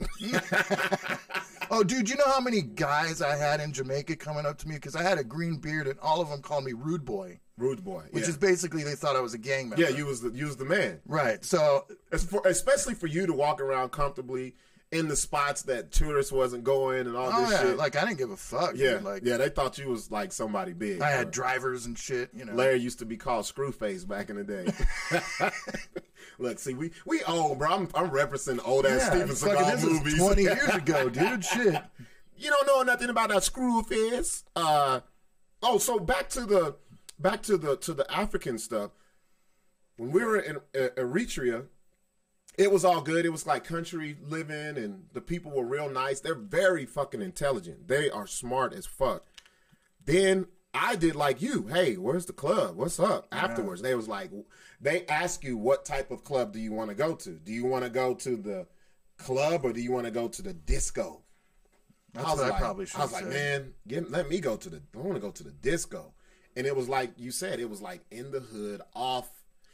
Oh, 1.70 1.82
dude, 1.82 2.08
you 2.08 2.14
know 2.16 2.24
how 2.26 2.40
many 2.40 2.62
guys 2.62 3.20
I 3.20 3.34
had 3.36 3.60
in 3.60 3.72
Jamaica 3.72 4.14
coming 4.16 4.46
up 4.46 4.56
to 4.58 4.68
me 4.68 4.76
because 4.76 4.94
I 4.94 5.02
had 5.02 5.18
a 5.18 5.24
green 5.24 5.56
beard 5.56 5.88
and 5.88 5.98
all 6.00 6.20
of 6.20 6.28
them 6.28 6.40
called 6.40 6.64
me 6.64 6.72
Rude 6.72 7.04
Boy, 7.04 7.40
Rude 7.58 7.82
boy. 7.82 8.04
which 8.10 8.24
yeah. 8.24 8.30
is 8.30 8.36
basically 8.36 8.82
they 8.84 8.94
thought 8.94 9.16
I 9.16 9.20
was 9.20 9.34
a 9.34 9.38
gang 9.38 9.70
member. 9.70 9.82
yeah, 9.82 9.88
you 9.88 10.06
was 10.06 10.20
the 10.20 10.30
you 10.30 10.46
was 10.46 10.56
the 10.56 10.64
man. 10.64 11.00
right. 11.06 11.44
So 11.44 11.86
for, 12.28 12.42
especially 12.46 12.94
for 12.94 13.06
you 13.06 13.26
to 13.26 13.32
walk 13.32 13.60
around 13.60 13.90
comfortably 13.92 14.54
in 14.92 15.08
the 15.08 15.16
spots 15.16 15.62
that 15.62 15.90
tourists 15.90 16.30
wasn't 16.30 16.62
going 16.62 17.06
and 17.06 17.16
all 17.16 17.30
oh 17.32 17.40
this 17.42 17.50
yeah, 17.50 17.62
shit. 17.62 17.76
like 17.76 17.96
I 17.96 18.04
didn't 18.04 18.18
give 18.18 18.30
a 18.30 18.36
fuck. 18.36 18.72
yeah, 18.76 18.94
dude. 18.94 19.04
like 19.04 19.22
yeah, 19.24 19.36
they 19.36 19.48
thought 19.48 19.78
you 19.78 19.88
was 19.88 20.10
like 20.10 20.32
somebody 20.32 20.72
big. 20.72 21.00
I 21.00 21.10
had 21.10 21.30
drivers 21.30 21.86
and 21.86 21.98
shit. 21.98 22.30
You 22.34 22.44
know. 22.44 22.52
Larry 22.52 22.78
used 22.78 23.00
to 23.00 23.06
be 23.06 23.16
called 23.16 23.44
Screwface 23.44 24.06
back 24.06 24.30
in 24.30 24.36
the 24.36 24.44
day. 24.44 25.50
Look, 26.38 26.58
see, 26.58 26.74
we 26.74 26.92
we 27.04 27.22
old, 27.24 27.58
bro. 27.58 27.70
I'm 27.70 27.88
I'm 27.94 28.10
referencing 28.10 28.60
old 28.64 28.86
ass 28.86 29.00
yeah, 29.00 29.08
Steven 29.08 29.28
Seagal 29.28 29.72
this 29.72 29.84
movies. 29.84 30.18
20 30.18 30.42
years 30.42 30.68
ago, 30.68 31.08
dude. 31.08 31.44
Shit. 31.44 31.82
you 32.36 32.50
don't 32.50 32.66
know 32.66 32.82
nothing 32.82 33.10
about 33.10 33.30
that 33.30 33.42
Screwface. 33.42 34.44
Uh, 34.54 35.00
oh, 35.62 35.78
so 35.78 35.98
back 35.98 36.28
to 36.30 36.46
the 36.46 36.76
back 37.18 37.42
to 37.44 37.56
the 37.56 37.76
to 37.76 37.94
the 37.94 38.10
African 38.10 38.58
stuff. 38.58 38.90
When 39.96 40.12
we 40.12 40.24
were 40.24 40.38
in 40.38 40.56
uh, 40.56 40.88
Eritrea, 40.96 41.66
it 42.58 42.70
was 42.70 42.84
all 42.84 43.00
good. 43.00 43.24
It 43.24 43.30
was 43.30 43.46
like 43.46 43.64
country 43.64 44.16
living, 44.22 44.76
and 44.76 45.04
the 45.12 45.20
people 45.20 45.52
were 45.52 45.64
real 45.64 45.88
nice. 45.88 46.20
They're 46.20 46.34
very 46.34 46.86
fucking 46.86 47.22
intelligent. 47.22 47.88
They 47.88 48.10
are 48.10 48.26
smart 48.26 48.74
as 48.74 48.86
fuck. 48.86 49.24
Then 50.04 50.46
I 50.72 50.96
did 50.96 51.16
like 51.16 51.40
you. 51.40 51.66
Hey, 51.68 51.94
where's 51.94 52.26
the 52.26 52.32
club? 52.32 52.76
What's 52.76 53.00
up? 53.00 53.26
Afterwards, 53.32 53.82
they 53.82 53.94
was 53.94 54.08
like, 54.08 54.30
they 54.80 55.06
ask 55.06 55.42
you 55.42 55.56
what 55.56 55.84
type 55.84 56.10
of 56.10 56.24
club 56.24 56.52
do 56.52 56.60
you 56.60 56.72
want 56.72 56.90
to 56.90 56.94
go 56.94 57.14
to? 57.14 57.30
Do 57.30 57.52
you 57.52 57.64
want 57.64 57.84
to 57.84 57.90
go 57.90 58.14
to 58.14 58.36
the 58.36 58.66
club 59.16 59.64
or 59.64 59.72
do 59.72 59.80
you 59.80 59.92
want 59.92 60.04
to 60.04 60.12
go 60.12 60.28
to 60.28 60.42
the 60.42 60.52
disco? 60.52 61.22
That's 62.12 62.26
I 62.26 62.30
was 62.30 62.40
what 62.40 62.50
like, 62.50 62.56
I 62.56 62.60
probably 62.60 62.86
should 62.86 63.00
I 63.00 63.02
was 63.02 63.12
like, 63.12 63.26
man, 63.26 63.72
get, 63.88 64.10
let 64.10 64.28
me 64.28 64.40
go 64.40 64.56
to 64.56 64.70
the. 64.70 64.82
I 64.94 64.98
want 64.98 65.14
to 65.14 65.20
go 65.20 65.30
to 65.30 65.42
the 65.42 65.50
disco, 65.50 66.14
and 66.56 66.66
it 66.66 66.74
was 66.74 66.88
like 66.88 67.12
you 67.16 67.30
said, 67.30 67.60
it 67.60 67.68
was 67.70 67.80
like 67.82 68.00
in 68.10 68.30
the 68.30 68.40
hood, 68.40 68.82
off. 68.94 69.28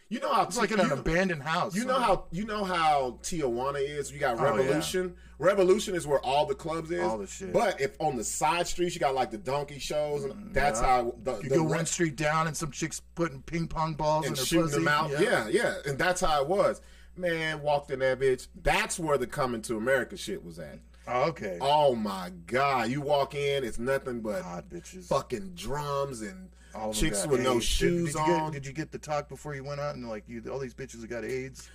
You 0.09 0.21
know 0.21 0.31
how 0.31 0.43
It's 0.43 0.59
like 0.59 0.71
in 0.71 0.77
you, 0.79 0.85
an 0.85 0.93
abandoned 0.93 1.43
house. 1.43 1.75
you 1.75 1.87
know 1.87 1.99
how 1.99 2.25
you 2.31 2.45
know 2.45 2.65
how 2.65 3.19
Tijuana 3.23 3.81
is. 3.81 4.13
You 4.13 4.19
got 4.19 4.39
Oh, 4.39 4.43
yeah. 4.43 4.51
Revolution. 4.51 5.15
Revolution 5.39 5.95
is 5.95 6.07
where 6.07 6.19
all 6.21 6.45
the 6.45 6.55
clubs 6.55 6.91
is. 6.91 7.03
All 7.03 7.17
the 7.17 7.27
shit. 7.27 7.51
But 7.53 7.81
if 7.81 7.97
on 7.99 8.17
the 8.17 8.25
side 8.25 8.67
streets 8.67 8.95
you 8.95 9.01
got 9.01 9.15
like 9.15 9.31
the 9.31 9.39
donkey 9.39 9.79
shows, 9.79 10.25
and 10.25 10.35
mm, 10.35 10.53
that's 10.53 10.81
yeah. 10.83 10.87
how 10.87 11.15
the, 11.23 11.37
You 11.43 11.49
the 11.49 11.57
go 11.57 11.63
re- 11.65 11.77
one 11.77 11.87
street 11.87 12.17
down 12.17 12.47
and 12.47 12.55
some 12.55 12.71
chicks 12.71 13.01
putting 13.15 13.41
ping 13.43 13.69
pong 13.69 13.95
balls 13.95 14.27
in 14.27 14.33
and 14.33 14.37
their 14.37 14.45
shooting 14.45 14.65
pussy. 14.67 14.79
them 14.81 14.89
out. 14.89 15.11
Yeah. 15.19 15.49
yeah, 15.49 15.77
and 15.87 15.99
that's 15.99 16.21
how 16.21 16.43
it 16.43 16.49
was. 16.49 16.83
Man, 17.17 17.63
walked 17.63 17.91
in 17.91 18.01
that 18.01 18.21
bitch. 18.21 18.49
That's 18.63 18.99
where 18.99 19.17
the 19.17 19.27
coming 19.27 19.63
to 19.63 19.79
America 19.79 20.19
shit 20.19 20.45
was 20.45 20.59
at. 20.59 20.79
Oh, 21.09 21.23
okay. 21.31 21.57
Oh 21.61 21.95
my 21.95 22.31
god! 22.47 22.91
You 22.91 23.01
walk 23.01 23.35
in, 23.35 23.65
it's 23.65 23.79
nothing 23.79 24.21
but 24.21 24.43
God, 24.43 24.71
bitches. 24.71 25.05
fucking 25.07 25.53
drums 25.55 26.21
and 26.21 26.51
All 26.75 26.93
chicks 26.93 27.27
with 27.27 27.43
no 27.43 27.61
shoes 27.61 28.13
did, 28.15 28.19
did 28.19 28.27
you 28.27 28.33
on. 28.35 28.53
Get, 28.53 28.63
did 28.63 28.67
you 28.67 28.73
get 28.73 28.91
the 28.93 28.99
talk 28.99 29.29
before 29.29 29.55
you 29.55 29.65
went 29.65 29.81
out 29.81 29.95
and 29.95 30.09
like 30.09 30.29
you? 30.29 30.43
All 30.51 30.59
these 30.59 30.75
bitches 30.75 31.01
have 31.01 31.11
got 31.11 31.25
AIDS. 31.25 31.69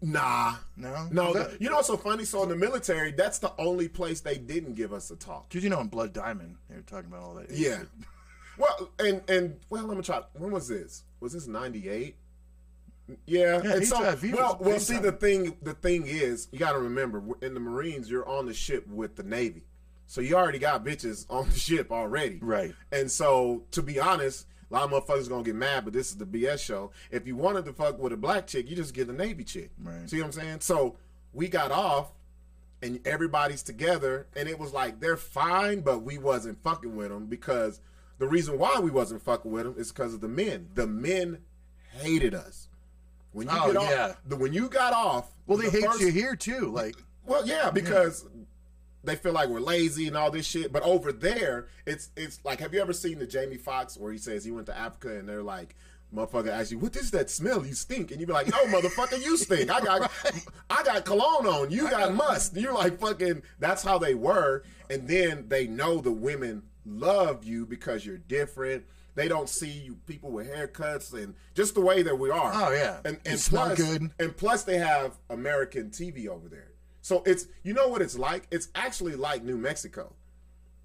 nah, 0.00 0.54
No, 0.76 1.08
no. 1.10 1.32
That- 1.34 1.60
you 1.60 1.68
know 1.68 1.76
what's 1.76 1.88
so 1.88 1.96
funny? 1.96 2.24
So 2.24 2.42
in 2.42 2.48
the 2.48 2.56
military, 2.56 3.12
that's 3.12 3.38
the 3.38 3.52
only 3.58 3.88
place 3.88 4.20
they 4.20 4.38
didn't 4.38 4.74
give 4.74 4.92
us 4.92 5.10
a 5.10 5.16
talk. 5.16 5.50
Cause 5.50 5.62
you 5.64 5.70
know 5.70 5.80
in 5.80 5.88
Blood 5.88 6.12
Diamond 6.12 6.56
they 6.68 6.76
were 6.76 6.82
talking 6.82 7.08
about 7.10 7.22
all 7.22 7.34
that. 7.34 7.50
AIDS 7.50 7.60
Yeah. 7.60 7.78
shit. 7.78 7.88
Well, 8.58 8.90
and 8.98 9.20
and 9.28 9.56
well, 9.68 9.84
let 9.84 9.98
me 9.98 10.02
try. 10.02 10.22
When 10.32 10.50
was 10.50 10.66
this? 10.66 11.02
Was 11.20 11.34
this 11.34 11.46
ninety 11.46 11.90
eight? 11.90 12.16
Yeah, 13.26 13.60
Yeah, 13.62 13.72
and 13.74 13.86
so 13.86 14.00
well, 14.32 14.56
well. 14.60 14.80
See, 14.80 14.96
the 14.98 15.12
thing, 15.12 15.58
the 15.60 15.74
thing 15.74 16.06
is, 16.06 16.48
you 16.52 16.58
got 16.58 16.72
to 16.72 16.78
remember, 16.78 17.22
in 17.42 17.52
the 17.52 17.60
Marines, 17.60 18.10
you're 18.10 18.26
on 18.26 18.46
the 18.46 18.54
ship 18.54 18.86
with 18.88 19.14
the 19.14 19.22
Navy, 19.24 19.62
so 20.06 20.20
you 20.20 20.34
already 20.36 20.58
got 20.58 20.84
bitches 20.84 21.26
on 21.28 21.48
the 21.50 21.58
ship 21.58 21.90
already, 21.92 22.38
Right. 22.40 22.74
And 22.92 23.10
so, 23.10 23.64
to 23.72 23.82
be 23.82 23.98
honest, 24.00 24.46
a 24.70 24.74
lot 24.74 24.84
of 24.84 24.90
motherfuckers 25.06 25.28
gonna 25.28 25.42
get 25.44 25.54
mad, 25.54 25.84
but 25.84 25.92
this 25.92 26.10
is 26.10 26.16
the 26.16 26.26
BS 26.26 26.58
show. 26.64 26.90
If 27.10 27.26
you 27.26 27.36
wanted 27.36 27.64
to 27.66 27.72
fuck 27.72 27.98
with 27.98 28.12
a 28.12 28.16
black 28.16 28.46
chick, 28.46 28.68
you 28.68 28.76
just 28.76 28.94
get 28.94 29.08
a 29.08 29.12
Navy 29.12 29.44
chick. 29.44 29.70
Right. 29.82 30.08
See 30.08 30.18
what 30.18 30.26
I'm 30.26 30.32
saying? 30.32 30.60
So 30.60 30.96
we 31.32 31.48
got 31.48 31.70
off, 31.70 32.10
and 32.82 33.00
everybody's 33.06 33.62
together, 33.62 34.26
and 34.36 34.48
it 34.48 34.58
was 34.58 34.72
like 34.72 35.00
they're 35.00 35.16
fine, 35.16 35.80
but 35.80 36.00
we 36.02 36.18
wasn't 36.18 36.62
fucking 36.62 36.94
with 36.96 37.08
them 37.10 37.26
because 37.26 37.80
the 38.18 38.26
reason 38.26 38.58
why 38.58 38.78
we 38.80 38.90
wasn't 38.90 39.22
fucking 39.22 39.50
with 39.50 39.64
them 39.64 39.74
is 39.78 39.92
because 39.92 40.14
of 40.14 40.20
the 40.20 40.28
men. 40.28 40.68
The 40.74 40.86
men 40.86 41.38
hated 41.92 42.34
us. 42.34 42.68
When 43.32 43.48
you 43.48 43.54
Oh, 43.56 43.66
get 43.68 43.76
off, 43.76 43.90
yeah. 43.90 44.12
the, 44.26 44.36
when 44.36 44.52
you 44.52 44.68
got 44.68 44.92
off, 44.94 45.30
Well, 45.46 45.58
they 45.58 45.66
the 45.66 45.70
hate 45.72 45.84
first- 45.84 46.00
you 46.00 46.08
here 46.08 46.34
too. 46.36 46.70
Like, 46.72 46.96
well, 47.26 47.46
yeah, 47.46 47.70
because 47.70 48.26
they 49.06 49.16
feel 49.16 49.32
like 49.32 49.48
we're 49.48 49.60
lazy 49.60 50.06
and 50.08 50.16
all 50.16 50.30
this 50.30 50.46
shit. 50.46 50.72
But 50.72 50.82
over 50.82 51.12
there, 51.12 51.68
it's 51.86 52.10
it's 52.16 52.40
like, 52.44 52.60
have 52.60 52.74
you 52.74 52.80
ever 52.80 52.92
seen 52.92 53.18
the 53.18 53.26
Jamie 53.26 53.56
Foxx 53.56 53.96
where 53.96 54.12
he 54.12 54.18
says 54.18 54.44
he 54.44 54.50
went 54.50 54.66
to 54.66 54.76
Africa 54.76 55.18
and 55.18 55.28
they're 55.28 55.42
like, 55.42 55.74
motherfucker 56.14 56.48
asks 56.48 56.72
you, 56.72 56.78
what 56.78 56.96
is 56.96 57.10
that 57.12 57.30
smell? 57.30 57.64
You 57.64 57.74
stink, 57.74 58.10
and 58.10 58.20
you 58.20 58.26
be 58.26 58.32
like, 58.32 58.48
no, 58.48 58.64
motherfucker, 58.66 59.22
you 59.22 59.36
stink. 59.36 59.70
I 59.70 59.80
got 59.80 60.10
I 60.70 60.82
got 60.82 61.04
cologne 61.04 61.46
on. 61.46 61.70
You 61.70 61.88
got 61.90 62.14
must. 62.14 62.56
You're 62.56 62.74
like 62.74 62.98
fucking. 62.98 63.42
That's 63.58 63.82
how 63.82 63.98
they 63.98 64.14
were, 64.14 64.64
and 64.90 65.06
then 65.08 65.46
they 65.48 65.66
know 65.66 66.00
the 66.00 66.12
women 66.12 66.62
love 66.84 67.44
you 67.44 67.66
because 67.66 68.04
you're 68.04 68.18
different. 68.18 68.84
They 69.14 69.28
don't 69.28 69.48
see 69.48 69.70
you 69.70 69.96
people 70.06 70.30
with 70.30 70.46
haircuts 70.46 71.14
and 71.14 71.34
just 71.54 71.74
the 71.74 71.80
way 71.80 72.02
that 72.02 72.18
we 72.18 72.30
are. 72.30 72.52
Oh, 72.54 72.70
yeah. 72.70 72.98
and 73.04 73.18
and 73.24 73.40
plus, 73.40 73.78
good. 73.78 74.10
and 74.18 74.36
plus 74.36 74.64
they 74.64 74.76
have 74.76 75.16
American 75.30 75.90
TV 75.90 76.28
over 76.28 76.48
there. 76.48 76.68
So 77.06 77.22
it's 77.24 77.46
you 77.62 77.72
know 77.72 77.86
what 77.86 78.02
it's 78.02 78.18
like? 78.18 78.48
It's 78.50 78.66
actually 78.74 79.14
like 79.14 79.44
New 79.44 79.56
Mexico. 79.56 80.12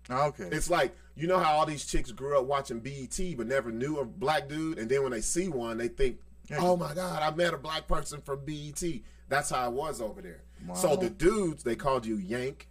Ah, 0.08 0.26
okay, 0.28 0.50
It's 0.52 0.70
like 0.70 0.96
you 1.16 1.26
know 1.26 1.40
how 1.40 1.54
all 1.54 1.66
these 1.66 1.84
chicks 1.84 2.12
grew 2.12 2.38
up 2.38 2.46
watching 2.46 2.80
BET 2.80 3.20
but 3.36 3.48
never 3.48 3.72
knew 3.72 3.98
a 3.98 4.06
black 4.06 4.48
dude, 4.48 4.78
and 4.78 4.88
then 4.88 5.02
when 5.02 5.14
they 5.14 5.22
see 5.22 5.48
one, 5.48 5.80
they 5.80 5.88
think, 5.88 6.20
"Oh 6.60 6.78
my 6.78 6.94
God, 6.94 7.24
I 7.24 7.36
met 7.36 7.56
a 7.56 7.58
black 7.58 7.88
person 7.88 8.22
from 8.22 8.46
BET." 8.46 8.84
That's 9.30 9.50
how 9.50 9.66
I 9.66 9.68
was 9.70 10.00
over 10.00 10.22
there. 10.22 10.42
So 10.76 10.96
the 10.96 11.10
dudes 11.10 11.64
they 11.64 11.76
called 11.76 12.06
you 12.06 12.18
Yank. 12.18 12.68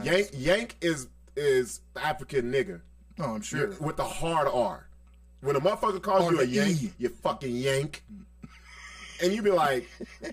Yank 0.00 0.28
Yank 0.32 0.76
is 0.80 1.08
is 1.34 1.80
African 1.96 2.52
nigger 2.52 2.82
oh, 3.18 3.34
I'm 3.34 3.42
sure. 3.42 3.74
with 3.80 3.96
the 3.96 4.04
hard 4.04 4.46
R. 4.46 4.86
When 5.40 5.56
a 5.56 5.60
motherfucker 5.60 6.00
calls 6.00 6.30
Or 6.30 6.34
you 6.34 6.40
a 6.42 6.44
yank, 6.44 6.80
E. 6.80 6.92
you 6.96 7.08
fucking 7.08 7.56
yank, 7.56 8.04
and 9.20 9.32
you 9.32 9.42
be 9.42 9.50
like, 9.50 9.88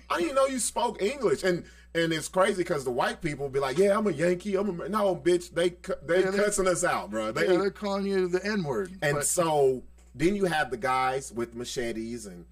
I 0.08 0.20
didn't 0.20 0.36
know 0.36 0.46
you 0.46 0.60
spoke 0.60 1.02
English, 1.02 1.42
and 1.42 1.64
and 1.94 2.12
it's 2.12 2.28
crazy 2.28 2.58
because 2.62 2.84
the 2.84 2.90
white 2.90 3.20
people 3.20 3.48
be 3.48 3.58
like, 3.60 3.78
yeah, 3.78 3.96
I'm 3.96 4.06
a 4.06 4.12
Yankee, 4.12 4.56
I'm 4.56 4.80
a 4.80 4.88
no 4.88 5.16
bitch, 5.16 5.52
they 5.52 5.70
they 6.06 6.24
Yeah, 6.24 6.30
cussing 6.32 6.68
us 6.68 6.84
out, 6.84 7.10
bro. 7.10 7.32
They 7.32 7.42
Yeah, 7.48 7.58
they're 7.58 7.70
calling 7.70 8.06
you 8.06 8.28
the 8.28 8.44
N 8.44 8.62
word. 8.62 8.92
and 9.02 9.16
but 9.16 9.26
so 9.26 9.82
then 10.14 10.34
you 10.36 10.44
have 10.46 10.70
the 10.70 10.76
guys 10.76 11.32
with 11.32 11.54
machetes 11.54 12.26
and 12.26 12.44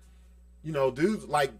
you 0.62 0.72
know 0.72 0.90
dudes 0.90 1.27
like 1.27 1.53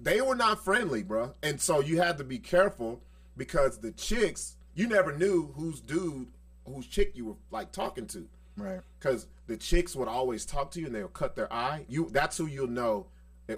they 0.00 0.20
were 0.20 0.34
not 0.34 0.64
friendly, 0.64 1.02
bro. 1.02 1.34
And 1.42 1.60
so 1.60 1.80
you 1.80 2.00
had 2.00 2.18
to 2.18 2.24
be 2.24 2.38
careful 2.38 3.00
because 3.36 3.78
the 3.78 3.92
chicks 3.92 4.56
you 4.74 4.86
never 4.88 5.12
knew 5.16 5.52
whose 5.56 5.80
dude, 5.80 6.26
whose 6.66 6.86
chick 6.86 7.12
you 7.14 7.24
were 7.26 7.36
like 7.50 7.70
talking 7.72 8.06
to 8.08 8.26
right. 8.56 8.80
because 8.98 9.26
the 9.46 9.56
chicks 9.56 9.94
would 9.94 10.08
always 10.08 10.44
talk 10.44 10.70
to 10.72 10.80
you 10.80 10.86
and 10.86 10.94
they'll 10.94 11.08
cut 11.08 11.36
their 11.36 11.52
eye. 11.52 11.84
You 11.88 12.08
that's 12.10 12.36
who 12.36 12.46
you'll 12.46 12.66
know. 12.66 13.06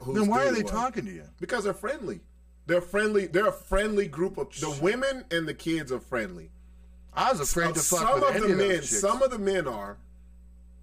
Who's 0.02 0.18
Then 0.18 0.28
why 0.28 0.46
are 0.46 0.52
they 0.52 0.62
was. 0.62 0.70
talking 0.72 1.04
to 1.06 1.12
you? 1.12 1.24
Because 1.40 1.64
they're 1.64 1.72
friendly. 1.74 2.20
They're 2.66 2.80
friendly. 2.80 3.26
They're 3.26 3.48
a 3.48 3.52
friendly 3.52 4.06
group 4.08 4.38
of 4.38 4.48
the 4.58 4.70
women 4.82 5.24
and 5.30 5.46
the 5.46 5.54
kids 5.54 5.92
are 5.92 6.00
friendly. 6.00 6.50
I 7.12 7.30
was 7.30 7.40
afraid 7.40 7.74
to 7.74 7.80
fuck 7.80 8.00
some 8.00 8.14
with 8.20 8.30
of 8.30 8.36
any 8.36 8.46
the 8.48 8.52
of 8.52 8.58
men, 8.68 8.82
some 8.82 9.22
of 9.22 9.30
the 9.30 9.38
men 9.38 9.68
are, 9.68 9.98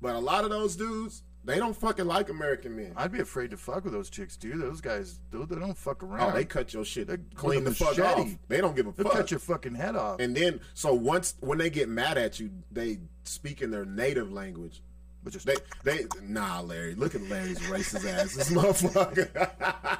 but 0.01 0.15
a 0.15 0.19
lot 0.19 0.43
of 0.45 0.49
those 0.49 0.75
dudes, 0.77 1.23
they 1.43 1.57
don't 1.57 1.75
fucking 1.75 2.05
like 2.05 2.29
American 2.29 2.75
men. 2.75 2.93
I'd 2.95 3.11
be 3.11 3.19
afraid 3.19 3.49
to 3.51 3.57
fuck 3.57 3.83
with 3.83 3.91
those 3.93 4.09
chicks, 4.09 4.37
dude. 4.37 4.61
Those 4.61 4.79
guys, 4.79 5.19
dude, 5.31 5.49
they 5.49 5.55
don't 5.57 5.75
fuck 5.77 6.03
Oh, 6.03 6.05
around. 6.07 6.35
they 6.35 6.45
cut 6.45 6.71
your 6.73 6.85
shit 6.85 7.07
They- 7.07 7.17
clean 7.35 7.63
the 7.65 7.73
fuck 7.73 7.97
off. 7.99 8.29
They 8.47 8.61
don't 8.61 8.75
give 8.75 8.87
a 8.87 8.91
They'll 8.91 9.05
fuck. 9.09 9.13
cut 9.17 9.31
your 9.31 9.39
fucking 9.41 9.75
head 9.75 9.95
off. 9.97 10.19
and 10.21 10.35
then, 10.37 10.61
so 10.73 10.93
once 10.93 11.33
when 11.41 11.57
they 11.57 11.69
get 11.71 11.89
mad 11.89 12.17
at 12.17 12.39
you, 12.39 12.51
they 12.71 12.99
speak 13.25 13.61
in 13.61 13.71
their 13.71 13.85
native 13.85 14.31
language. 14.31 14.81
But 15.23 15.33
just 15.33 15.45
They, 15.45 15.55
they, 15.83 16.05
nah, 16.23 16.61
Larry. 16.61 16.95
Look 16.95 17.15
at 17.15 17.21
Larry's 17.23 17.59
racist 17.59 18.07
ass. 18.11 18.33
This 18.35 18.49
motherfucker. 18.51 19.99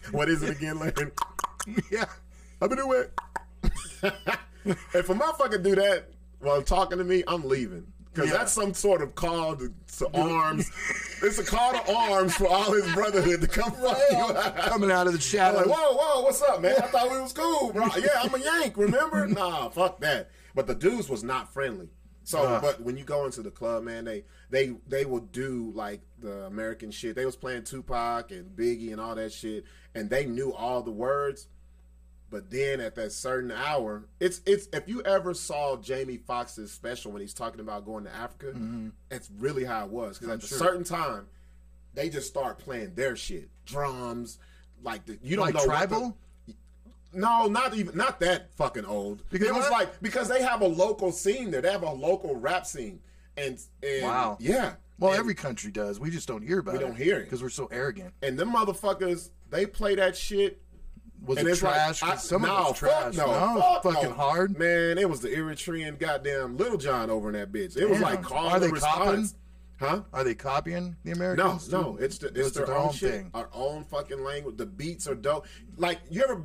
what 0.12 0.28
is 0.28 0.42
it 0.42 0.50
again, 0.50 0.78
Larry? 0.78 1.10
yeah. 1.90 2.04
I've 2.60 2.68
been 2.68 2.78
doing 2.78 3.04
if 3.62 5.08
a 5.08 5.14
motherfucker 5.14 5.62
do 5.62 5.74
that 5.74 6.06
while 6.40 6.62
talking 6.62 6.98
to 6.98 7.04
me, 7.04 7.22
I'm 7.26 7.46
leaving. 7.48 7.86
Because 8.12 8.30
Yeah. 8.30 8.38
that's 8.38 8.52
some 8.52 8.74
sort 8.74 9.02
of 9.02 9.14
call 9.14 9.54
to, 9.56 9.72
to 9.98 10.08
arms. 10.14 10.68
it's 11.22 11.38
a 11.38 11.44
call 11.44 11.72
to 11.72 11.92
arms 11.94 12.34
for 12.34 12.48
all 12.48 12.72
his 12.72 12.90
brotherhood 12.92 13.40
to 13.42 13.46
come 13.46 13.70
fuck 13.72 13.98
you. 14.10 14.16
Coming 14.62 14.90
out 14.90 15.06
of 15.06 15.12
the 15.12 15.18
I'm 15.18 15.20
shadows. 15.20 15.66
like, 15.66 15.76
whoa, 15.78 15.94
whoa, 15.96 16.22
what's 16.22 16.42
up, 16.42 16.60
man? 16.60 16.74
I 16.82 16.86
thought 16.88 17.10
we 17.10 17.20
was 17.20 17.32
cool, 17.32 17.72
bro. 17.72 17.86
Yeah, 17.96 18.08
I'm 18.22 18.34
a 18.34 18.38
Yank, 18.38 18.76
remember? 18.76 19.26
nah, 19.28 19.68
fuck 19.68 20.00
that. 20.00 20.30
But 20.56 20.66
the 20.66 20.74
dudes 20.74 21.08
was 21.08 21.22
not 21.22 21.52
friendly. 21.52 21.88
So, 22.30 22.42
Uh. 22.46 22.60
but 22.60 22.80
when 22.80 22.96
you 22.96 23.04
go 23.04 23.24
into 23.26 23.42
the 23.42 23.50
club, 23.50 23.82
man, 23.84 24.04
they 24.04 24.24
they 24.50 24.74
they 24.88 25.04
will 25.04 25.20
do 25.20 25.72
like 25.74 26.00
the 26.20 26.44
American 26.46 26.90
shit. 26.90 27.16
They 27.16 27.26
was 27.26 27.36
playing 27.36 27.64
Tupac 27.64 28.30
and 28.30 28.56
Biggie 28.56 28.92
and 28.92 29.00
all 29.00 29.14
that 29.16 29.32
shit, 29.32 29.64
and 29.94 30.08
they 30.08 30.26
knew 30.26 30.52
all 30.52 30.82
the 30.82 30.92
words. 30.92 31.48
But 32.30 32.48
then 32.48 32.80
at 32.80 32.94
that 32.94 33.10
certain 33.10 33.50
hour, 33.50 34.04
it's 34.20 34.40
it's 34.46 34.68
if 34.72 34.88
you 34.88 35.02
ever 35.02 35.34
saw 35.34 35.76
Jamie 35.76 36.16
Foxx's 36.18 36.70
special 36.70 37.10
when 37.10 37.20
he's 37.20 37.34
talking 37.34 37.58
about 37.60 37.84
going 37.84 38.04
to 38.04 38.14
Africa, 38.14 38.54
it's 39.10 39.28
really 39.38 39.64
how 39.64 39.84
it 39.86 39.90
was. 39.90 40.18
Because 40.18 40.44
at 40.44 40.44
a 40.44 40.54
certain 40.54 40.84
time, 40.84 41.26
they 41.94 42.08
just 42.08 42.28
start 42.28 42.58
playing 42.60 42.94
their 42.94 43.16
shit, 43.16 43.48
drums, 43.66 44.38
like 44.84 45.06
the, 45.06 45.18
you 45.24 45.34
don't 45.34 45.46
like 45.46 45.54
know 45.56 45.64
tribal? 45.64 46.16
No, 47.12 47.46
not 47.46 47.74
even 47.74 47.96
not 47.96 48.20
that 48.20 48.52
fucking 48.54 48.84
old. 48.84 49.22
Because 49.30 49.48
it 49.48 49.54
was 49.54 49.64
what? 49.64 49.72
like 49.72 50.00
because 50.02 50.28
they 50.28 50.42
have 50.42 50.60
a 50.60 50.66
local 50.66 51.10
scene 51.12 51.50
there. 51.50 51.60
They 51.60 51.70
have 51.72 51.82
a 51.82 51.90
local 51.92 52.36
rap 52.36 52.66
scene, 52.66 53.00
and, 53.36 53.58
and 53.82 54.02
Wow. 54.04 54.36
yeah. 54.40 54.74
well, 54.98 55.10
and, 55.12 55.18
every 55.18 55.34
country 55.34 55.70
does. 55.72 55.98
We 55.98 56.10
just 56.10 56.28
don't 56.28 56.42
hear 56.42 56.60
about 56.60 56.74
We 56.74 56.78
it. 56.78 56.82
We 56.82 56.86
don't 56.88 56.96
hear 56.96 57.18
it. 57.18 57.24
because 57.24 57.42
we're 57.42 57.48
so 57.48 57.66
arrogant. 57.72 58.14
and 58.22 58.38
them 58.38 58.52
motherfuckers 58.52 59.30
they 59.50 59.66
play 59.66 59.96
that 59.96 60.16
shit. 60.16 60.60
Was 61.26 61.36
and 61.36 61.48
it 61.48 61.50
it's 61.50 61.62
like, 61.62 62.02
I- 62.02 62.16
some 62.16 62.42
no, 62.42 62.56
of 62.56 62.70
it's 62.70 62.78
trash. 62.78 63.14
Fuck 63.14 63.26
no, 63.26 63.54
no, 63.54 63.60
fuck 63.60 63.82
fucking 63.82 64.08
no. 64.10 64.14
hard. 64.14 64.58
Man, 64.58 64.96
it 64.96 65.06
was 65.10 65.20
the 65.20 65.28
Eritrean 65.28 65.98
goddamn 65.98 66.56
Lil 66.56 66.78
Jon 66.78 67.10
over 67.10 67.28
in 67.28 67.34
that 67.34 67.52
bitch. 67.52 67.76
It 67.76 67.86
was 67.90 68.00
like 68.00 68.22
call 68.22 68.48
Are 68.48 68.58
they 68.58 68.70
copping? 68.70 68.74
response. 69.20 69.34
Huh? 69.78 70.02
Are 70.14 70.24
they 70.24 70.34
copying 70.34 70.96
the 71.04 71.10
Americans? 71.12 71.70
no, 71.72 71.96
too? 71.96 72.04
it's 72.04 72.18
the, 72.18 72.26
Or 72.28 72.30
it's 72.30 72.38
is 72.38 72.52
their, 72.52 72.64
it 72.64 72.70
own, 72.70 72.92
shit, 72.92 73.24
our 73.34 73.48
own 73.52 73.84
fucking 73.84 74.22
language. 74.22 74.56
The 74.58 74.66
beats 74.66 75.06
are 75.08 75.14
dope. 75.14 75.46
Like 75.76 75.98
you 76.10 76.22
ever, 76.22 76.42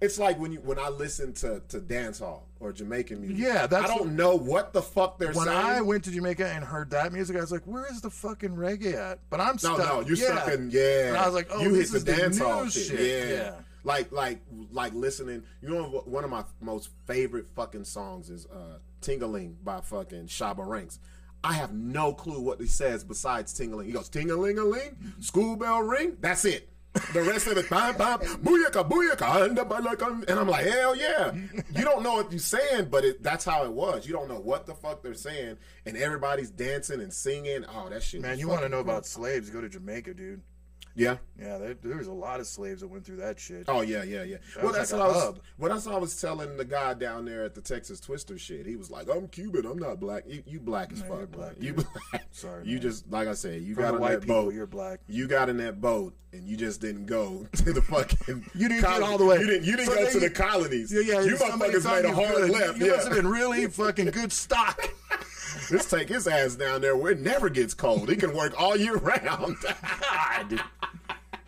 it's 0.00 0.18
like 0.18 0.38
when 0.38 0.52
you 0.52 0.60
when 0.60 0.78
I 0.78 0.88
listen 0.88 1.32
to 1.34 1.60
to 1.68 1.80
dance 1.80 2.20
hall 2.20 2.46
or 2.60 2.72
Jamaican 2.72 3.20
music. 3.20 3.38
Yeah, 3.38 3.66
that's 3.66 3.90
I 3.90 3.96
don't 3.96 4.14
know 4.14 4.36
what 4.36 4.72
the 4.72 4.82
fuck 4.82 5.18
they're 5.18 5.32
When 5.32 5.46
saying. 5.46 5.56
When 5.56 5.66
I 5.66 5.80
went 5.80 6.04
to 6.04 6.10
Jamaica 6.10 6.46
and 6.46 6.64
heard 6.64 6.90
that 6.90 7.12
music, 7.12 7.36
I 7.36 7.40
was 7.40 7.50
like, 7.50 7.64
"Where 7.64 7.86
is 7.90 8.00
the 8.00 8.10
fucking 8.10 8.50
reggae 8.50 8.94
at?" 8.94 9.18
But 9.30 9.40
I'm 9.40 9.58
stuck. 9.58 9.78
no, 9.78 9.84
no, 9.84 10.00
you're 10.00 10.16
yeah. 10.16 10.42
stuck 10.42 10.54
in 10.54 10.70
yeah. 10.70 11.08
And 11.08 11.16
I 11.16 11.26
was 11.26 11.34
like, 11.34 11.48
"Oh, 11.50 11.62
you 11.62 11.72
this 11.72 11.90
hit 11.90 11.96
is 11.96 12.04
the 12.04 12.12
the 12.38 12.44
hall 12.44 12.68
shit. 12.68 12.86
shit. 12.86 13.28
Yeah. 13.28 13.34
Yeah. 13.34 13.52
like 13.84 14.12
like 14.12 14.40
like 14.70 14.94
listening. 14.94 15.42
You 15.62 15.70
know? 15.70 16.02
One 16.04 16.22
of 16.24 16.30
my 16.30 16.44
most 16.60 16.90
favorite 17.06 17.48
fucking 17.56 17.84
songs 17.84 18.30
is 18.30 18.46
uh 18.46 18.78
"Tingling" 19.00 19.56
by 19.64 19.80
fucking 19.80 20.26
Shabba 20.26 20.66
Ranks. 20.66 21.00
I 21.42 21.54
have 21.54 21.72
no 21.72 22.12
clue 22.12 22.40
what 22.40 22.60
he 22.60 22.66
says 22.66 23.04
besides 23.04 23.52
tingling. 23.52 23.86
He 23.86 23.92
goes 23.92 24.08
ting 24.08 24.30
a 24.30 24.36
ling 24.36 24.58
a 24.58 24.64
ling, 24.64 24.96
school 25.20 25.56
bell 25.56 25.80
ring. 25.82 26.16
That's 26.20 26.44
it. 26.44 26.68
The 27.12 27.22
rest 27.22 27.46
of 27.46 27.56
it, 27.56 27.68
bam, 27.70 27.96
bam, 27.96 28.18
booyaka, 28.18 28.88
booyaka, 28.88 29.46
and 29.46 29.56
the 29.56 29.64
balaka. 29.64 30.28
and 30.28 30.38
I'm 30.38 30.48
like, 30.48 30.66
hell 30.66 30.94
yeah. 30.96 31.32
You 31.74 31.84
don't 31.84 32.02
know 32.02 32.14
what 32.14 32.30
you're 32.30 32.38
saying, 32.38 32.88
but 32.90 33.04
it, 33.04 33.22
that's 33.22 33.44
how 33.44 33.64
it 33.64 33.72
was. 33.72 34.06
You 34.06 34.12
don't 34.12 34.28
know 34.28 34.40
what 34.40 34.66
the 34.66 34.74
fuck 34.74 35.02
they're 35.02 35.14
saying, 35.14 35.56
and 35.86 35.96
everybody's 35.96 36.50
dancing 36.50 37.00
and 37.00 37.12
singing. 37.12 37.64
Oh, 37.74 37.88
that 37.88 38.02
shit. 38.02 38.20
Man, 38.20 38.38
you 38.38 38.48
want 38.48 38.62
to 38.62 38.68
know 38.68 38.80
about 38.80 39.06
slaves? 39.06 39.50
Go 39.50 39.60
to 39.60 39.68
Jamaica, 39.68 40.14
dude. 40.14 40.42
Yeah. 40.98 41.16
Yeah, 41.40 41.58
there, 41.58 41.74
there 41.74 41.96
was 41.96 42.08
a 42.08 42.12
lot 42.12 42.40
of 42.40 42.46
slaves 42.48 42.80
that 42.80 42.88
went 42.88 43.04
through 43.06 43.18
that 43.18 43.38
shit. 43.38 43.64
Oh 43.68 43.82
yeah, 43.82 44.02
yeah, 44.02 44.24
yeah. 44.24 44.38
well, 44.56 44.66
was 44.66 44.76
that's 44.76 44.92
like 44.92 45.00
what 45.00 45.10
I 45.10 45.12
was. 45.14 45.22
hub. 45.24 45.40
Well, 45.56 45.72
that's 45.72 45.86
what 45.86 45.94
I 45.94 45.98
was 45.98 46.20
telling 46.20 46.56
the 46.56 46.64
guy 46.64 46.94
down 46.94 47.24
there 47.24 47.44
at 47.44 47.54
the 47.54 47.60
Texas 47.60 48.00
Twister 48.00 48.36
shit. 48.36 48.66
He 48.66 48.74
was 48.74 48.90
like, 48.90 49.08
"I'm 49.08 49.28
Cuban. 49.28 49.64
I'm 49.64 49.78
not 49.78 50.00
black. 50.00 50.24
You, 50.26 50.42
you 50.46 50.58
black 50.58 50.92
as 50.92 51.00
No, 51.02 51.08
fuck. 51.10 51.18
you're 51.18 51.26
black, 51.28 51.52
You 51.60 51.74
black. 51.74 52.26
Sorry, 52.32 52.66
You 52.66 52.74
man. 52.74 52.82
just 52.82 53.08
like 53.10 53.28
I 53.28 53.34
said. 53.34 53.62
You 53.62 53.76
got 53.76 53.94
in 53.94 54.00
white 54.00 54.10
that 54.14 54.20
people, 54.22 54.42
boat. 54.46 54.54
you're 54.54 54.66
black. 54.66 54.98
You 55.06 55.28
got 55.28 55.48
in 55.48 55.58
that 55.58 55.80
boat, 55.80 56.14
and 56.32 56.48
you 56.48 56.56
just 56.56 56.80
didn't 56.80 57.06
go 57.06 57.46
to 57.52 57.72
the 57.72 57.82
fucking. 57.82 58.44
You 58.56 58.68
didn't 58.68 58.82
get 58.82 59.02
all 59.02 59.16
the 59.18 59.24
way. 59.24 59.38
You 59.38 59.46
didn't. 59.46 59.64
You 59.64 59.76
didn't 59.76 59.86
So 59.90 59.94
go 59.94 60.02
then 60.04 60.12
to 60.14 60.18
the 60.20 60.30
colonies. 60.30 60.92
Yeah, 60.92 61.00
yeah. 61.02 61.20
You 61.22 61.36
motherfuckers 61.36 61.84
made 61.84 62.04
a 62.04 62.12
hard 62.12 62.50
left. 62.50 62.78
You 62.78 62.86
yeah. 62.86 62.92
must 62.94 63.06
have 63.06 63.16
been 63.16 63.28
really 63.28 63.66
fucking 63.68 64.06
good 64.10 64.32
stock. 64.32 64.80
Let's 65.70 65.88
take 65.90 66.08
his 66.08 66.26
ass 66.28 66.54
down 66.54 66.80
there 66.80 66.96
where 66.96 67.12
it 67.12 67.20
never 67.20 67.48
gets 67.48 67.74
cold. 67.74 68.08
He 68.08 68.16
can 68.16 68.34
work 68.34 68.54
all 68.60 68.76
year 68.76 68.96
round. 68.96 69.56
God. 70.00 70.60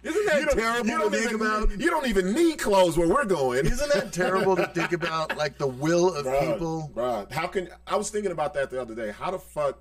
Isn't 0.03 0.27
that 0.27 0.41
You 0.41 0.47
don't- 0.47 0.57
terrible 0.59 0.87
you 0.89 0.93
to 0.97 0.99
don't 1.03 1.13
think 1.13 1.25
even, 1.27 1.41
about? 1.47 1.71
You 1.81 1.91
don't 1.91 2.07
even 2.07 2.33
need 2.33 2.59
clothes 2.59 2.97
where 2.97 3.07
we're 3.09 3.27
going. 3.27 3.67
Isn't 3.67 3.93
that 3.93 4.13
terrible 4.15 4.57
to 4.57 4.67
think 4.69 4.93
about? 4.93 5.37
Like 5.37 5.59
the 5.59 5.67
will 5.67 6.15
of 6.15 6.25
Bruh, 6.25 6.53
people. 6.55 6.91
bruh, 6.95 7.31
how 7.31 7.47
can 7.47 7.69
I 7.87 7.97
was 7.97 8.09
thinking 8.11 8.33
about 8.33 8.55
that 8.55 8.71
the 8.71 8.81
other 8.81 8.95
day? 8.95 9.11
How 9.13 9.31
the 9.31 9.39
fuck? 9.39 9.79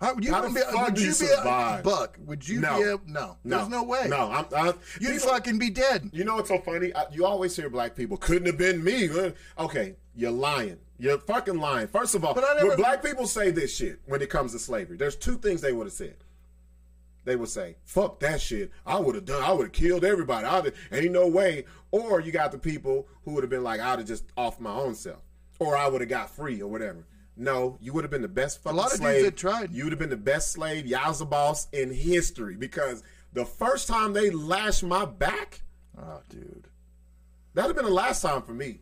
How, 0.00 0.16
you 0.18 0.32
How 0.32 0.40
wouldn't 0.40 0.54
the 0.58 0.64
be, 0.64 0.72
fuck 0.72 0.86
would 0.86 0.94
do 0.94 1.00
you 1.02 1.06
you 1.08 1.12
be 1.12 1.26
survive? 1.26 1.80
a 1.80 1.82
buck? 1.82 2.18
Would 2.24 2.48
you 2.48 2.60
No. 2.60 2.76
be 2.78 2.82
a 2.84 3.12
no? 3.12 3.36
No, 3.44 3.58
There's 3.58 3.68
no 3.68 3.82
way. 3.84 4.06
No, 4.08 4.30
I'm. 4.32 4.46
I, 4.56 4.72
You'd 4.98 5.02
you 5.02 5.12
know- 5.12 5.18
fucking 5.18 5.58
be 5.58 5.68
dead. 5.70 6.08
You 6.12 6.24
know 6.24 6.36
what's 6.36 6.48
so 6.48 6.58
funny? 6.58 6.92
I, 6.94 7.04
you 7.12 7.26
always 7.26 7.54
hear 7.54 7.68
black 7.68 7.94
people 7.94 8.16
couldn't 8.16 8.46
have 8.46 8.56
been 8.58 8.82
me. 8.82 9.08
Okay, 9.58 9.96
you're 10.16 10.30
lying. 10.30 10.78
You're 11.00 11.18
fucking 11.18 11.58
lying. 11.58 11.88
First 11.88 12.14
of 12.14 12.24
all, 12.24 12.34
But 12.34 12.44
I 12.44 12.54
never- 12.54 12.68
when 12.68 12.76
black 12.76 13.02
people 13.02 13.26
say 13.26 13.50
this 13.50 13.74
shit 13.74 14.00
when 14.06 14.20
it 14.22 14.28
comes 14.30 14.52
to 14.52 14.58
slavery, 14.58 14.96
there's 14.98 15.16
two 15.16 15.38
things 15.38 15.60
they 15.62 15.72
would 15.72 15.86
have 15.86 15.94
said. 15.94 16.16
They 17.24 17.36
would 17.36 17.48
say, 17.48 17.76
"Fuck 17.84 18.20
that 18.20 18.40
shit. 18.40 18.70
I 18.86 18.98
would 18.98 19.14
have 19.14 19.24
done. 19.24 19.42
I 19.42 19.52
would 19.52 19.64
have 19.66 19.72
killed 19.72 20.04
everybody. 20.04 20.46
I'd 20.46 20.72
ain't 20.92 21.12
no 21.12 21.26
way." 21.26 21.64
Or 21.90 22.20
you 22.20 22.32
got 22.32 22.52
the 22.52 22.58
people 22.58 23.08
who 23.24 23.32
would 23.32 23.42
have 23.42 23.50
been 23.50 23.62
like, 23.64 23.80
"I'd 23.80 23.98
have 23.98 24.06
just 24.08 24.24
off 24.36 24.58
my 24.60 24.72
own 24.74 24.94
self," 24.94 25.22
or 25.58 25.76
I 25.76 25.86
would 25.88 26.00
have 26.00 26.10
got 26.10 26.30
free, 26.30 26.60
or 26.62 26.70
whatever. 26.70 27.06
No, 27.36 27.78
you 27.80 27.92
would 27.94 28.04
have 28.04 28.10
been 28.10 28.22
the 28.22 28.28
best 28.28 28.62
fucking 28.62 28.78
slave. 28.78 28.78
A 28.78 28.82
lot 28.82 28.92
of 28.92 29.00
dudes 29.00 29.00
slave. 29.00 29.24
that 29.24 29.36
tried. 29.36 29.72
You 29.72 29.84
would 29.84 29.92
have 29.92 29.98
been 29.98 30.10
the 30.10 30.16
best 30.16 30.52
slave, 30.52 30.84
Yowza 30.86 31.28
boss 31.28 31.68
in 31.72 31.92
history 31.92 32.56
because 32.56 33.02
the 33.32 33.44
first 33.46 33.86
time 33.88 34.12
they 34.12 34.30
lashed 34.30 34.82
my 34.82 35.04
back, 35.06 35.62
Oh, 35.98 36.20
dude. 36.28 36.68
that'd 37.54 37.68
have 37.68 37.76
been 37.76 37.84
the 37.86 37.90
last 37.90 38.20
time 38.22 38.42
for 38.42 38.52
me. 38.52 38.80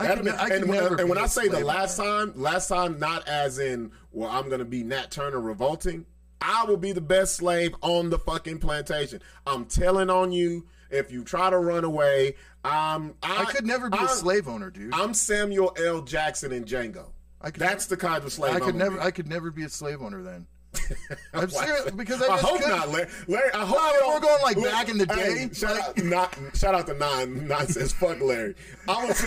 I 0.00 0.06
That'd 0.08 0.24
could, 0.24 0.26
have 0.32 0.36
ne- 0.36 0.42
I 0.42 0.48
been- 0.48 0.62
could 0.68 0.70
and 0.76 0.90
when, 0.90 1.00
and 1.00 1.08
when 1.08 1.18
I 1.18 1.24
a 1.24 1.28
say 1.28 1.48
the 1.48 1.64
last 1.64 1.96
time, 1.96 2.32
last 2.36 2.68
time, 2.68 2.98
not 2.98 3.28
as 3.28 3.58
in, 3.58 3.92
well, 4.12 4.30
I'm 4.30 4.48
gonna 4.48 4.64
be 4.64 4.82
Nat 4.82 5.10
Turner 5.10 5.40
revolting. 5.40 6.06
I 6.40 6.64
will 6.64 6.76
be 6.78 6.92
the 6.92 7.00
best 7.02 7.36
slave 7.36 7.74
on 7.82 8.08
the 8.10 8.18
fucking 8.18 8.58
plantation. 8.60 9.20
I'm 9.46 9.66
telling 9.66 10.08
on 10.10 10.32
you. 10.32 10.66
If 10.90 11.12
you 11.12 11.22
try 11.22 11.50
to 11.50 11.58
run 11.58 11.84
away, 11.84 12.34
I'm. 12.64 13.14
I, 13.22 13.42
I 13.42 13.44
could 13.44 13.64
never 13.64 13.88
be 13.90 13.96
a 13.98 14.00
I'm- 14.00 14.08
slave 14.08 14.48
owner, 14.48 14.70
dude. 14.70 14.92
I'm 14.92 15.14
Samuel 15.14 15.72
L. 15.84 16.02
Jackson 16.02 16.50
in 16.50 16.64
Django. 16.64 17.10
I 17.40 17.50
could 17.52 17.60
That's 17.60 17.86
the 17.86 17.96
kind 17.96 18.24
of 18.24 18.32
slave 18.32 18.52
I 18.54 18.56
I'm 18.56 18.62
could 18.62 18.74
never. 18.74 18.96
be. 18.96 19.02
I 19.02 19.10
could 19.12 19.28
never 19.28 19.50
be 19.52 19.62
a 19.62 19.68
slave 19.68 20.02
owner 20.02 20.22
then. 20.22 20.46
I'm 21.34 21.50
serious 21.50 21.90
because 21.90 22.22
I, 22.22 22.34
I 22.34 22.38
hope 22.38 22.60
couldn't. 22.60 22.70
not, 22.76 22.88
Larry. 22.90 23.08
Larry 23.26 23.52
I 23.52 23.64
hope 23.66 23.76
No, 23.76 23.86
you 23.88 23.94
if 23.94 24.00
don't- 24.00 24.14
we're 24.14 24.20
going, 24.20 24.42
like, 24.42 24.56
back 24.72 24.88
in 24.88 24.98
the 24.98 25.14
hey, 25.14 25.48
day, 25.48 25.54
shout 25.54 25.74
like- 25.74 25.82
out, 25.98 26.04
not, 26.04 26.38
shout 26.54 26.74
out 26.76 26.86
to 26.86 26.94
Nine. 26.94 27.48
Nine 27.48 27.66
says, 27.66 27.92
"Fuck 27.92 28.20
Larry." 28.20 28.54
I 28.88 29.04
was. 29.06 29.24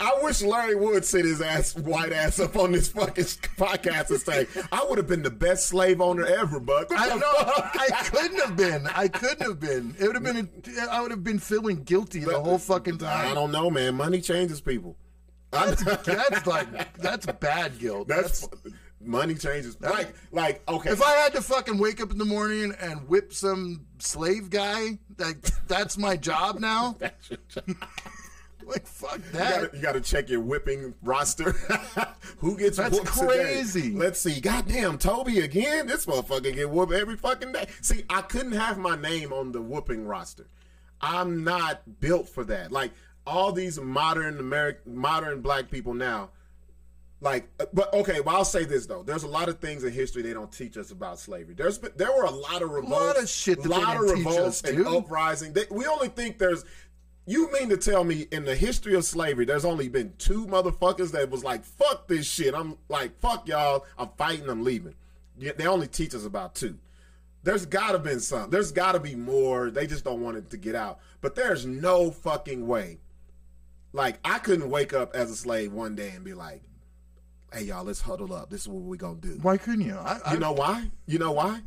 I 0.00 0.18
wish 0.22 0.42
Larry 0.42 0.74
would 0.74 1.04
sit 1.04 1.24
his 1.24 1.40
ass, 1.40 1.76
white 1.76 2.12
ass, 2.12 2.40
up 2.40 2.56
on 2.56 2.72
this 2.72 2.88
fucking 2.88 3.24
podcast 3.24 4.10
and 4.10 4.20
say, 4.20 4.46
"I 4.72 4.84
would 4.88 4.98
have 4.98 5.06
been 5.06 5.22
the 5.22 5.30
best 5.30 5.66
slave 5.68 6.00
owner 6.00 6.26
ever." 6.26 6.58
But 6.58 6.88
I 6.90 7.14
know. 7.14 7.22
I 7.36 7.88
couldn't 8.10 8.40
have 8.40 8.56
been. 8.56 8.86
I 8.88 9.08
couldn't 9.08 9.42
have 9.42 9.60
been. 9.60 9.94
It 10.00 10.06
would 10.06 10.16
have 10.16 10.24
been. 10.24 10.48
I 10.90 11.00
would 11.00 11.10
have 11.12 11.22
been 11.24 11.38
feeling 11.38 11.82
guilty 11.84 12.20
the 12.20 12.40
whole 12.40 12.58
fucking 12.58 12.98
time. 12.98 13.30
I 13.30 13.34
don't 13.34 13.52
know, 13.52 13.70
man. 13.70 13.94
Money 13.94 14.20
changes 14.20 14.60
people. 14.60 14.96
That's, 15.50 15.84
that's 15.84 16.46
like 16.46 16.96
that's 16.96 17.26
bad 17.26 17.78
guilt. 17.78 18.08
That's 18.08 18.48
money 19.04 19.34
changes. 19.34 19.80
Like, 19.80 20.14
like 20.30 20.62
okay. 20.68 20.90
If 20.90 21.02
I 21.02 21.12
had 21.12 21.32
to 21.34 21.42
fucking 21.42 21.78
wake 21.78 22.00
up 22.00 22.10
in 22.10 22.18
the 22.18 22.24
morning 22.24 22.74
and 22.80 23.08
whip 23.08 23.32
some 23.32 23.86
slave 23.98 24.50
guy, 24.50 24.98
like 25.18 25.42
that's 25.66 25.98
my 25.98 26.16
job 26.16 26.58
now. 26.60 26.96
Like 28.66 28.86
fuck 28.86 29.20
that. 29.32 29.74
you 29.74 29.82
gotta 29.82 30.00
check 30.00 30.28
your 30.28 30.40
whipping 30.40 30.94
roster. 31.02 31.52
Who 32.38 32.56
gets 32.56 32.76
That's 32.76 32.98
crazy. 33.00 33.82
Today? 33.82 33.96
Let's 33.96 34.20
see. 34.20 34.40
Goddamn, 34.40 34.98
Toby 34.98 35.40
again. 35.40 35.86
This 35.86 36.06
motherfucker 36.06 36.54
get 36.54 36.70
whooped 36.70 36.92
every 36.92 37.16
fucking 37.16 37.52
day. 37.52 37.66
See, 37.80 38.04
I 38.08 38.22
couldn't 38.22 38.52
have 38.52 38.78
my 38.78 38.96
name 38.96 39.32
on 39.32 39.52
the 39.52 39.60
whooping 39.60 40.06
roster. 40.06 40.46
I'm 41.00 41.44
not 41.44 42.00
built 42.00 42.28
for 42.28 42.44
that. 42.44 42.70
Like 42.70 42.92
all 43.26 43.52
these 43.52 43.80
modern 43.80 44.38
American, 44.38 44.96
modern 44.96 45.40
black 45.40 45.70
people 45.70 45.94
now. 45.94 46.30
Like, 47.22 47.48
uh, 47.60 47.66
but 47.72 47.94
okay. 47.94 48.20
Well, 48.20 48.34
I'll 48.34 48.44
say 48.44 48.64
this 48.64 48.86
though. 48.86 49.04
There's 49.04 49.22
a 49.22 49.28
lot 49.28 49.48
of 49.48 49.60
things 49.60 49.84
in 49.84 49.92
history 49.92 50.22
they 50.22 50.32
don't 50.32 50.50
teach 50.50 50.76
us 50.76 50.90
about 50.90 51.20
slavery. 51.20 51.54
There's 51.54 51.78
been, 51.78 51.92
there 51.94 52.10
were 52.10 52.24
a 52.24 52.30
lot 52.30 52.62
of 52.62 52.70
revolts, 52.70 53.06
lot 53.06 53.22
of 53.22 53.28
shit 53.28 53.62
that 53.62 53.68
lot 53.68 53.96
of 53.96 54.02
revolts 54.02 54.64
us, 54.64 54.70
and 54.70 54.84
uprising. 54.84 55.52
They, 55.52 55.64
we 55.70 55.86
only 55.86 56.08
think 56.08 56.38
there's. 56.38 56.64
You 57.24 57.52
mean 57.52 57.68
to 57.68 57.76
tell 57.76 58.02
me 58.02 58.26
in 58.32 58.44
the 58.44 58.56
history 58.56 58.96
of 58.96 59.04
slavery, 59.04 59.44
there's 59.44 59.64
only 59.64 59.88
been 59.88 60.12
two 60.18 60.46
motherfuckers 60.48 61.12
that 61.12 61.30
was 61.30 61.44
like, 61.44 61.64
"Fuck 61.64 62.08
this 62.08 62.26
shit." 62.26 62.54
I'm 62.54 62.76
like, 62.88 63.16
"Fuck 63.20 63.46
y'all." 63.46 63.86
I'm 63.96 64.08
fighting. 64.18 64.50
I'm 64.50 64.64
leaving. 64.64 64.96
They 65.38 65.66
only 65.68 65.86
teach 65.86 66.16
us 66.16 66.26
about 66.26 66.56
two. 66.56 66.76
There's 67.44 67.66
gotta 67.66 68.00
been 68.00 68.18
some. 68.18 68.50
There's 68.50 68.72
gotta 68.72 68.98
be 68.98 69.14
more. 69.14 69.70
They 69.70 69.86
just 69.86 70.02
don't 70.02 70.20
want 70.20 70.38
it 70.38 70.50
to 70.50 70.56
get 70.56 70.74
out. 70.74 70.98
But 71.20 71.36
there's 71.36 71.64
no 71.64 72.10
fucking 72.10 72.66
way. 72.66 72.98
Like 73.92 74.18
I 74.24 74.40
couldn't 74.40 74.68
wake 74.70 74.92
up 74.92 75.14
as 75.14 75.30
a 75.30 75.36
slave 75.36 75.72
one 75.72 75.94
day 75.94 76.10
and 76.10 76.24
be 76.24 76.34
like, 76.34 76.62
"Hey 77.52 77.64
y'all, 77.64 77.84
let's 77.84 78.00
huddle 78.00 78.32
up. 78.32 78.50
This 78.50 78.62
is 78.62 78.68
what 78.68 78.82
we're 78.82 78.96
gonna 78.96 79.16
do." 79.20 79.38
Why 79.42 79.56
couldn't 79.56 79.82
you? 79.82 79.96
I, 79.96 80.18
I, 80.24 80.32
You 80.34 80.40
know 80.40 80.52
why? 80.52 80.90
You 81.06 81.18
know 81.18 81.32
why? 81.32 81.60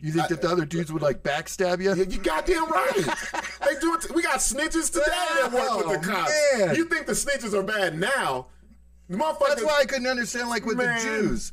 you 0.00 0.12
think 0.12 0.28
that 0.28 0.40
the 0.40 0.48
other 0.48 0.64
dudes 0.64 0.92
would 0.92 1.02
like 1.02 1.24
backstab 1.24 1.82
you? 1.82 1.92
Yeah, 1.92 2.04
you 2.04 2.18
goddamn 2.22 2.66
right. 2.70 2.94
they 2.94 3.80
do 3.80 3.94
it. 3.94 4.14
we 4.14 4.22
got 4.22 4.36
snitches 4.38 4.92
today 4.92 5.04
that 5.08 5.50
work 5.52 5.76
with 5.86 6.02
the 6.02 6.08
Oh, 6.10 6.14
cops. 6.14 6.32
man. 6.56 6.76
You 6.76 6.84
think 6.84 7.06
the 7.06 7.14
snitches 7.14 7.52
are 7.52 7.64
bad 7.64 7.98
now? 7.98 8.46
That's 9.08 9.18
why 9.64 9.78
I 9.80 9.86
couldn't 9.86 10.06
understand 10.06 10.48
like 10.50 10.64
with 10.66 10.76
Man. 10.76 10.98
the 10.98 11.02
Jews. 11.04 11.52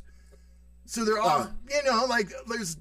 So 0.84 1.04
they're 1.04 1.18
all, 1.18 1.40
Uh. 1.40 1.46
you 1.68 1.82
know, 1.90 2.04
like 2.08 2.30
there's 2.48 2.76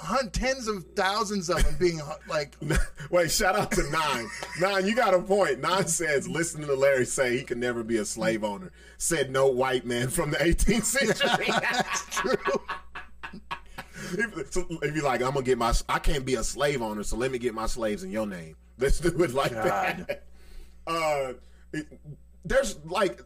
hun- 0.00 0.30
tens 0.30 0.66
of 0.68 0.84
thousands 0.96 1.48
of 1.50 1.62
them 1.64 1.76
being 1.78 2.00
like, 2.28 2.56
Wait, 3.10 3.30
shout 3.30 3.56
out 3.56 3.70
to 3.72 3.88
Nine. 3.90 4.28
Nine, 4.60 4.86
you 4.86 4.94
got 4.94 5.14
a 5.14 5.20
point. 5.20 5.60
Nine 5.60 5.86
says, 5.86 6.28
listening 6.28 6.66
to 6.66 6.74
Larry 6.74 7.06
say 7.06 7.36
he 7.36 7.44
could 7.44 7.58
never 7.58 7.82
be 7.82 7.98
a 7.98 8.04
slave 8.04 8.44
owner. 8.44 8.72
Said 8.98 9.30
no 9.30 9.46
white 9.48 9.84
man 9.84 10.08
from 10.08 10.30
the 10.30 10.38
18th 10.38 10.84
century. 10.84 11.46
that's 11.60 12.06
true. 12.16 12.36
if, 14.12 14.52
so 14.52 14.66
if 14.82 14.94
you're 14.94 15.04
like, 15.04 15.22
I'm 15.22 15.32
gonna 15.32 15.42
get 15.42 15.58
my, 15.58 15.72
I 15.88 15.98
can't 15.98 16.24
be 16.24 16.34
a 16.34 16.44
slave 16.44 16.82
owner, 16.82 17.02
so 17.02 17.16
let 17.16 17.30
me 17.30 17.38
get 17.38 17.54
my 17.54 17.66
slaves 17.66 18.02
in 18.02 18.10
your 18.10 18.26
name. 18.26 18.56
Let's 18.78 18.98
do 19.00 19.08
it 19.22 19.32
like 19.34 19.52
God. 19.52 20.06
that. 20.08 20.24
Uh, 20.86 21.34
it, 21.72 21.86
there's 22.44 22.76
like, 22.84 23.22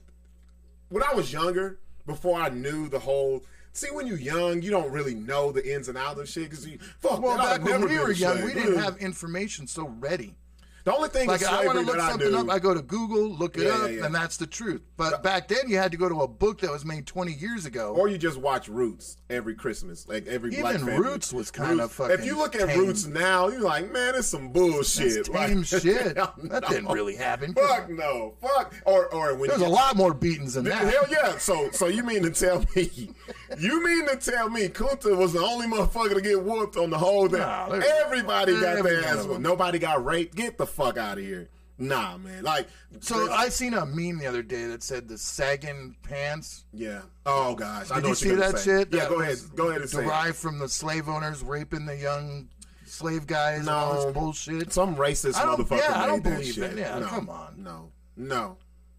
when 0.90 1.02
I 1.02 1.14
was 1.14 1.32
younger, 1.32 1.78
before 2.06 2.38
I 2.38 2.48
knew 2.48 2.88
the 2.88 2.98
whole. 2.98 3.44
See, 3.76 3.88
when 3.90 4.06
you're 4.06 4.16
young, 4.16 4.62
you 4.62 4.70
don't 4.70 4.92
really 4.92 5.16
know 5.16 5.50
the 5.50 5.74
ins 5.74 5.88
and 5.88 5.98
outs 5.98 6.20
of 6.20 6.28
shit 6.28 6.48
because 6.48 6.64
you 6.64 6.78
fuck. 7.00 7.20
Well, 7.20 7.36
back 7.36 7.64
when 7.64 7.80
we 7.80 7.98
were 7.98 8.12
young, 8.12 8.38
slave. 8.38 8.54
we 8.54 8.54
didn't 8.54 8.78
have 8.78 8.96
information 8.98 9.66
so 9.66 9.88
ready. 9.98 10.36
The 10.84 10.94
only 10.94 11.08
thing 11.08 11.26
Like 11.28 11.40
with 11.40 11.48
I 11.48 11.64
want 11.64 11.78
to 11.78 11.84
look 11.84 11.96
that 11.96 12.04
I 12.04 12.10
something 12.10 12.34
up, 12.34 12.50
I 12.50 12.58
go 12.58 12.74
to 12.74 12.82
Google, 12.82 13.30
look 13.30 13.56
it 13.56 13.62
Yeah, 13.64 13.70
up, 13.70 13.90
yeah, 13.90 13.96
yeah. 13.96 14.04
and 14.04 14.14
that's 14.14 14.36
the 14.36 14.46
truth. 14.46 14.82
But 14.98 15.22
back 15.22 15.48
then, 15.48 15.66
you 15.66 15.78
had 15.78 15.90
to 15.92 15.96
go 15.96 16.10
to 16.10 16.20
a 16.20 16.28
book 16.28 16.60
that 16.60 16.70
was 16.70 16.84
made 16.84 17.06
20 17.06 17.32
years 17.32 17.64
ago. 17.64 17.94
or 17.94 18.08
you 18.08 18.18
just 18.18 18.36
watch 18.36 18.68
Roots 18.68 19.16
every 19.30 19.54
Christmas, 19.54 20.06
like 20.06 20.26
every 20.26 20.50
Even 20.50 20.60
black 20.62 20.76
family. 20.76 20.98
Roots 20.98 21.32
was 21.32 21.50
kinda 21.50 21.88
fucking 21.88 22.14
If 22.18 22.26
you 22.26 22.36
look 22.36 22.54
at 22.54 22.68
tame. 22.68 22.78
Roots 22.80 23.06
now, 23.06 23.48
you're 23.48 23.62
like, 23.62 23.90
man, 23.92 24.14
it's 24.14 24.28
some 24.28 24.50
bullshit. 24.52 25.26
That's 25.26 25.28
tame 25.30 25.58
Like, 25.60 25.66
shit. 25.82 26.16
hell 26.18 26.34
That 26.44 26.68
didn't 26.68 26.88
really 26.92 27.16
happen. 27.16 27.54
Fuck 27.54 27.88
no, 27.88 28.34
fuck. 28.42 28.74
Or 28.84 29.06
or 29.06 29.34
when 29.36 29.48
There's 29.48 29.62
you 29.62 29.66
a 29.66 29.68
lot 29.68 29.96
more 29.96 30.12
beatings 30.12 30.52
than 30.54 30.64
that. 30.66 30.82
Hell 30.92 31.06
yeah! 31.10 31.38
So 31.38 31.70
so 31.70 31.86
you 31.86 32.02
mean 32.02 32.22
to 32.24 32.30
tell 32.30 32.62
me, 32.76 32.90
you 33.58 33.82
mean 33.82 34.06
to 34.08 34.16
tell 34.16 34.50
me 34.50 34.68
Kunta 34.68 35.16
was 35.16 35.32
the 35.32 35.40
only 35.40 35.66
motherfucker 35.66 36.12
to 36.14 36.20
get 36.20 36.42
whooped 36.44 36.76
on 36.76 36.90
the 36.90 36.98
whole 36.98 37.26
thing? 37.26 37.40
Nah, 37.40 37.70
Everybody 38.04 38.60
got 38.60 38.84
their 38.84 39.02
ass 39.04 39.24
of. 39.24 39.40
Nobody 39.40 39.78
got 39.78 40.04
raped. 40.04 40.34
Get 40.34 40.58
the 40.58 40.66
fuck 40.74 40.96
out 40.98 41.18
of 41.18 41.24
here. 41.24 41.48
Nah, 41.76 42.16
man. 42.18 42.44
Like 42.44 42.68
So 43.00 43.32
I 43.32 43.48
seen 43.48 43.74
a 43.74 43.84
meme 43.84 44.18
the 44.18 44.26
other 44.28 44.42
day 44.42 44.66
that 44.66 44.82
said 44.82 45.08
the 45.08 45.18
sagging 45.18 45.96
pants 46.04 46.64
yeah. 46.72 47.00
Oh 47.26 47.54
gosh, 47.56 47.90
I 47.90 47.96
Did 47.96 48.02
know 48.04 48.08
you 48.10 48.14
see 48.14 48.34
that 48.36 48.58
say. 48.58 48.64
shit? 48.64 48.88
Yeah, 48.92 49.00
That 49.00 49.08
go 49.08 49.20
ahead. 49.20 49.38
Go 49.56 49.68
ahead 49.70 49.80
and 49.80 49.90
say. 49.90 49.98
it. 49.98 50.04
derived 50.04 50.36
from 50.36 50.58
the 50.60 50.68
slave 50.68 51.08
owners 51.08 51.42
raping 51.42 51.84
the 51.86 51.96
young 51.96 52.48
slave 52.86 53.26
guys 53.26 53.60
and 53.60 53.68
all 53.68 53.94
No. 53.94 54.04
this 54.04 54.12
bullshit. 54.14 54.72
Some 54.72 54.94
racist 54.94 55.32
motherfucker 55.34 55.78
yeah, 55.78 56.00
I 56.00 56.06
don't 56.06 56.22
believe 56.22 56.54
that. 56.56 56.76
Yeah, 56.76 56.98
no, 57.00 57.06
come 57.06 57.28
on. 57.28 57.54
No, 57.58 57.90
no. 58.16 58.56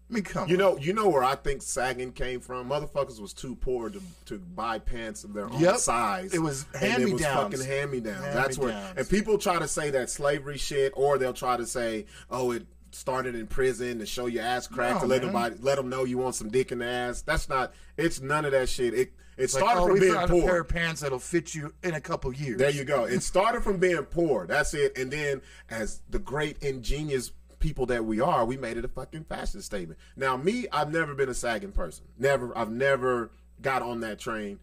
I 0.08 0.14
mean, 0.14 0.22
come 0.22 0.48
You 0.48 0.54
on. 0.54 0.58
know, 0.60 0.78
you 0.78 0.92
know 0.92 1.08
where 1.08 1.24
I 1.24 1.34
think 1.34 1.62
sagging 1.62 2.12
came 2.12 2.40
from. 2.40 2.68
Motherfuckers 2.68 3.20
was 3.20 3.32
too 3.32 3.56
poor 3.56 3.90
to, 3.90 4.00
to 4.26 4.38
buy 4.38 4.78
pants 4.78 5.24
of 5.24 5.32
their 5.32 5.46
own 5.46 5.58
Yep. 5.60 5.76
size. 5.78 6.32
It 6.32 6.38
was 6.38 6.64
And 6.74 7.02
it 7.02 7.12
was 7.12 7.22
hand-me-downs. 7.22 7.52
fucking 7.58 7.66
hand 7.66 7.90
me 7.90 8.00
down. 8.00 8.22
That's 8.22 8.56
where. 8.56 8.70
Hand-me-downs. 8.70 8.98
And 8.98 9.08
people 9.08 9.36
try 9.38 9.58
to 9.58 9.66
say 9.68 9.90
that 9.90 10.08
slavery 10.10 10.58
shit, 10.58 10.92
or 10.94 11.18
they'll 11.18 11.32
try 11.32 11.56
to 11.56 11.66
say, 11.66 12.06
oh, 12.30 12.52
it 12.52 12.66
started 12.92 13.34
in 13.34 13.46
prison 13.48 13.98
to 13.98 14.06
show 14.06 14.26
your 14.26 14.42
ass 14.44 14.66
crack 14.68 14.94
No, 14.94 15.00
to 15.00 15.06
let 15.06 15.22
man. 15.24 15.32
nobody 15.32 15.56
let 15.60 15.74
them 15.76 15.88
know 15.90 16.04
you 16.04 16.18
want 16.18 16.34
some 16.36 16.50
dick 16.50 16.70
in 16.72 16.78
the 16.78 16.86
ass. 16.86 17.22
That's 17.22 17.48
not. 17.48 17.74
It's 17.96 18.20
none 18.20 18.44
of 18.44 18.52
that 18.52 18.68
shit. 18.68 18.94
It 18.94 19.12
it 19.36 19.52
Like, 19.52 19.62
started 19.64 19.80
oh, 19.80 19.84
from 19.86 19.94
we 19.94 20.00
being 20.00 20.14
found 20.14 20.30
a 20.30 20.34
pair 20.34 20.40
poor. 20.48 20.60
of 20.60 20.68
pants 20.68 21.00
that'll 21.02 21.18
fit 21.18 21.54
you 21.54 21.74
in 21.82 21.92
a 21.92 22.00
couple 22.00 22.32
years. 22.32 22.56
There 22.58 22.70
you 22.70 22.84
go. 22.84 23.04
It 23.04 23.20
started 23.22 23.62
from 23.62 23.76
being 23.76 24.02
poor. 24.04 24.46
That's 24.46 24.72
it. 24.72 24.96
And 24.96 25.10
then, 25.10 25.42
as 25.68 26.00
the 26.08 26.18
great 26.18 26.62
ingenious 26.62 27.32
people 27.58 27.86
that 27.86 28.04
we 28.04 28.20
are, 28.20 28.44
we 28.44 28.56
made 28.56 28.76
it 28.76 28.84
a 28.84 28.88
fucking 28.88 29.24
fashion 29.24 29.62
statement. 29.62 29.98
Now, 30.16 30.36
me, 30.36 30.66
I've 30.72 30.92
never 30.92 31.14
been 31.14 31.28
a 31.28 31.34
sagging 31.34 31.72
person. 31.72 32.06
Never. 32.18 32.56
I've 32.56 32.70
never 32.70 33.30
got 33.62 33.82
on 33.82 34.00
that 34.00 34.18
train. 34.18 34.58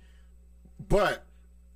But 0.88 1.24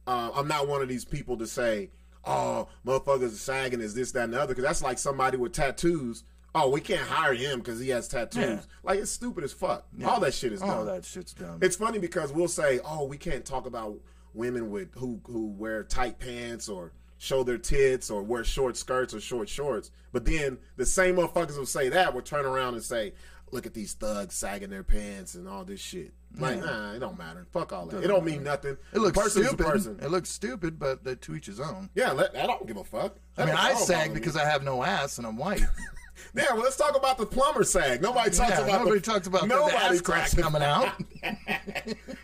uh, 0.05 0.31
I'm 0.33 0.47
not 0.47 0.67
one 0.67 0.81
of 0.81 0.87
these 0.87 1.05
people 1.05 1.37
to 1.37 1.47
say, 1.47 1.89
"Oh, 2.25 2.67
motherfuckers 2.85 3.33
are 3.33 3.35
sagging 3.35 3.81
is 3.81 3.93
this, 3.93 4.11
that, 4.13 4.25
and 4.25 4.33
the 4.33 4.41
other." 4.41 4.53
Because 4.53 4.63
that's 4.63 4.83
like 4.83 4.99
somebody 4.99 5.37
with 5.37 5.53
tattoos. 5.53 6.23
Oh, 6.55 6.69
we 6.69 6.81
can't 6.81 7.07
hire 7.07 7.33
him 7.33 7.59
because 7.59 7.79
he 7.79 7.89
has 7.89 8.07
tattoos. 8.07 8.43
Yeah. 8.43 8.59
Like 8.83 8.99
it's 8.99 9.11
stupid 9.11 9.43
as 9.43 9.53
fuck. 9.53 9.85
All 10.05 10.19
that 10.21 10.33
shit 10.33 10.53
is 10.53 10.61
dumb. 10.61 10.69
All 10.69 10.85
that 10.85 11.05
shit's 11.05 11.33
dumb. 11.33 11.59
It's 11.61 11.75
funny 11.75 11.99
because 11.99 12.31
we'll 12.31 12.47
say, 12.47 12.79
"Oh, 12.83 13.05
we 13.05 13.17
can't 13.17 13.45
talk 13.45 13.65
about 13.65 13.99
women 14.33 14.69
with 14.69 14.93
who 14.95 15.19
who 15.27 15.47
wear 15.47 15.83
tight 15.83 16.19
pants 16.19 16.69
or 16.69 16.93
show 17.17 17.43
their 17.43 17.57
tits 17.57 18.09
or 18.09 18.23
wear 18.23 18.43
short 18.43 18.77
skirts 18.77 19.13
or 19.13 19.19
short 19.19 19.49
shorts." 19.49 19.91
But 20.11 20.25
then 20.25 20.57
the 20.75 20.85
same 20.85 21.15
motherfuckers 21.15 21.57
will 21.57 21.65
say 21.65 21.89
that 21.89 22.13
will 22.13 22.21
turn 22.21 22.45
around 22.45 22.75
and 22.75 22.83
say, 22.83 23.13
"Look 23.51 23.65
at 23.65 23.73
these 23.73 23.93
thugs 23.93 24.35
sagging 24.35 24.69
their 24.69 24.83
pants 24.83 25.35
and 25.35 25.47
all 25.47 25.63
this 25.65 25.79
shit." 25.79 26.13
Like, 26.37 26.59
nah, 26.59 26.93
it 26.93 26.99
don't 26.99 27.17
matter. 27.17 27.47
Fuck 27.51 27.73
all 27.73 27.85
that. 27.87 28.03
it 28.03 28.07
don't 28.07 28.25
mean 28.25 28.43
nothing. 28.43 28.77
it 28.93 28.99
looks 28.99 29.17
person's 29.17 29.47
stupid. 29.47 29.65
person. 29.65 29.99
It 30.01 30.11
looks 30.11 30.29
stupid, 30.29 30.77
but 30.77 31.21
to 31.21 31.35
each 31.35 31.47
his 31.47 31.59
own. 31.59 31.89
Yeah, 31.95 32.11
I 32.13 32.45
don't 32.45 32.67
give 32.67 32.77
a 32.77 32.83
fuck. 32.83 33.17
I 33.37 33.45
mean, 33.45 33.55
I 33.55 33.73
sag 33.73 33.97
bother 33.97 34.09
me. 34.09 34.13
because 34.15 34.35
I 34.35 34.45
have 34.45 34.63
no 34.63 34.83
ass 34.83 35.17
and 35.17 35.25
I'm 35.25 35.37
white. 35.37 35.61
Yeah, 36.35 36.53
well, 36.53 36.63
let's 36.63 36.77
talk 36.77 36.95
about 36.95 37.17
the 37.17 37.25
plumber 37.25 37.63
sag. 37.63 38.01
Nobody 38.01 38.31
talks 38.31 38.51
yeah, 38.51 38.61
about 38.61 38.81
nobody 38.81 38.99
the, 38.99 39.05
talks 39.05 39.27
about 39.27 39.41
the, 39.41 39.47
the 39.47 39.55
nobody 39.55 39.77
ass 39.77 40.01
crack 40.01 40.31
coming 40.31 40.61
out. 40.61 40.93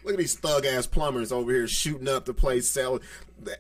Look 0.03 0.13
at 0.13 0.17
these 0.17 0.37
thug 0.37 0.65
ass 0.65 0.87
plumbers 0.87 1.31
over 1.31 1.51
here 1.51 1.67
shooting 1.67 2.07
up 2.07 2.25
the 2.25 2.33
place, 2.33 2.69
selling. 2.69 3.01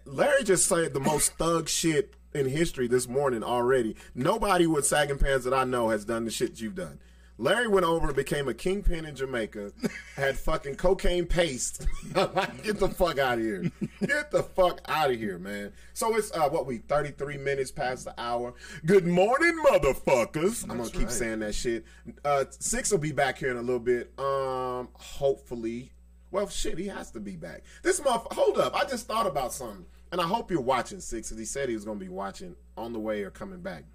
Larry 0.05 0.43
just 0.43 0.67
said 0.67 0.93
the 0.93 0.99
most 0.99 1.33
thug 1.37 1.69
shit 1.69 2.15
in 2.33 2.47
history 2.47 2.87
this 2.87 3.07
morning 3.07 3.43
already. 3.43 3.95
Nobody 4.15 4.67
with 4.67 4.85
sagging 4.85 5.17
pants 5.17 5.45
that 5.45 5.53
I 5.53 5.63
know 5.63 5.89
has 5.89 6.05
done 6.05 6.25
the 6.25 6.31
shit 6.31 6.59
you've 6.59 6.75
done. 6.75 6.99
Larry 7.37 7.67
went 7.67 7.85
over 7.85 8.07
and 8.07 8.15
became 8.15 8.47
a 8.47 8.53
kingpin 8.53 9.05
in 9.05 9.15
Jamaica, 9.15 9.71
had 10.15 10.37
fucking 10.37 10.75
cocaine 10.75 11.25
paste. 11.25 11.87
Like, 12.15 12.63
Get 12.63 12.79
the 12.79 12.89
fuck 12.89 13.17
out 13.17 13.39
of 13.39 13.43
here. 13.43 13.71
Get 14.01 14.29
the 14.29 14.43
fuck 14.43 14.81
out 14.87 15.09
of 15.09 15.17
here, 15.17 15.39
man. 15.39 15.73
So 15.93 16.15
it's 16.15 16.31
uh 16.31 16.47
what 16.49 16.65
we 16.67 16.77
33 16.77 17.37
minutes 17.37 17.71
past 17.71 18.05
the 18.05 18.13
hour. 18.19 18.53
Good 18.85 19.07
morning, 19.07 19.57
motherfuckers. 19.65 20.63
I'm 20.69 20.77
gonna 20.77 20.89
keep 20.89 21.03
right. 21.03 21.11
saying 21.11 21.39
that 21.39 21.55
shit. 21.55 21.85
Uh 22.23 22.45
Sixx 22.49 22.91
will 22.91 22.99
be 22.99 23.11
back 23.11 23.39
here 23.39 23.49
in 23.49 23.57
a 23.57 23.61
little 23.61 23.79
bit. 23.79 24.11
Um 24.19 24.89
hopefully. 24.93 25.91
Well 26.29 26.47
shit, 26.49 26.77
he 26.77 26.87
has 26.87 27.09
to 27.11 27.19
be 27.19 27.35
back. 27.35 27.63
This 27.81 28.03
month 28.03 28.23
hold 28.31 28.57
up, 28.59 28.75
I 28.75 28.85
just 28.85 29.07
thought 29.07 29.25
about 29.27 29.53
something. 29.53 29.85
And 30.11 30.21
I 30.21 30.25
hope 30.25 30.51
you're 30.51 30.61
watching 30.61 30.99
Sixx, 30.99 31.23
because 31.29 31.37
he 31.39 31.45
said 31.45 31.67
he 31.69 31.75
was 31.75 31.85
gonna 31.85 31.99
be 31.99 32.09
watching 32.09 32.55
on 32.77 32.93
the 32.93 32.99
way 32.99 33.23
or 33.23 33.31
coming 33.31 33.61
back. 33.61 33.85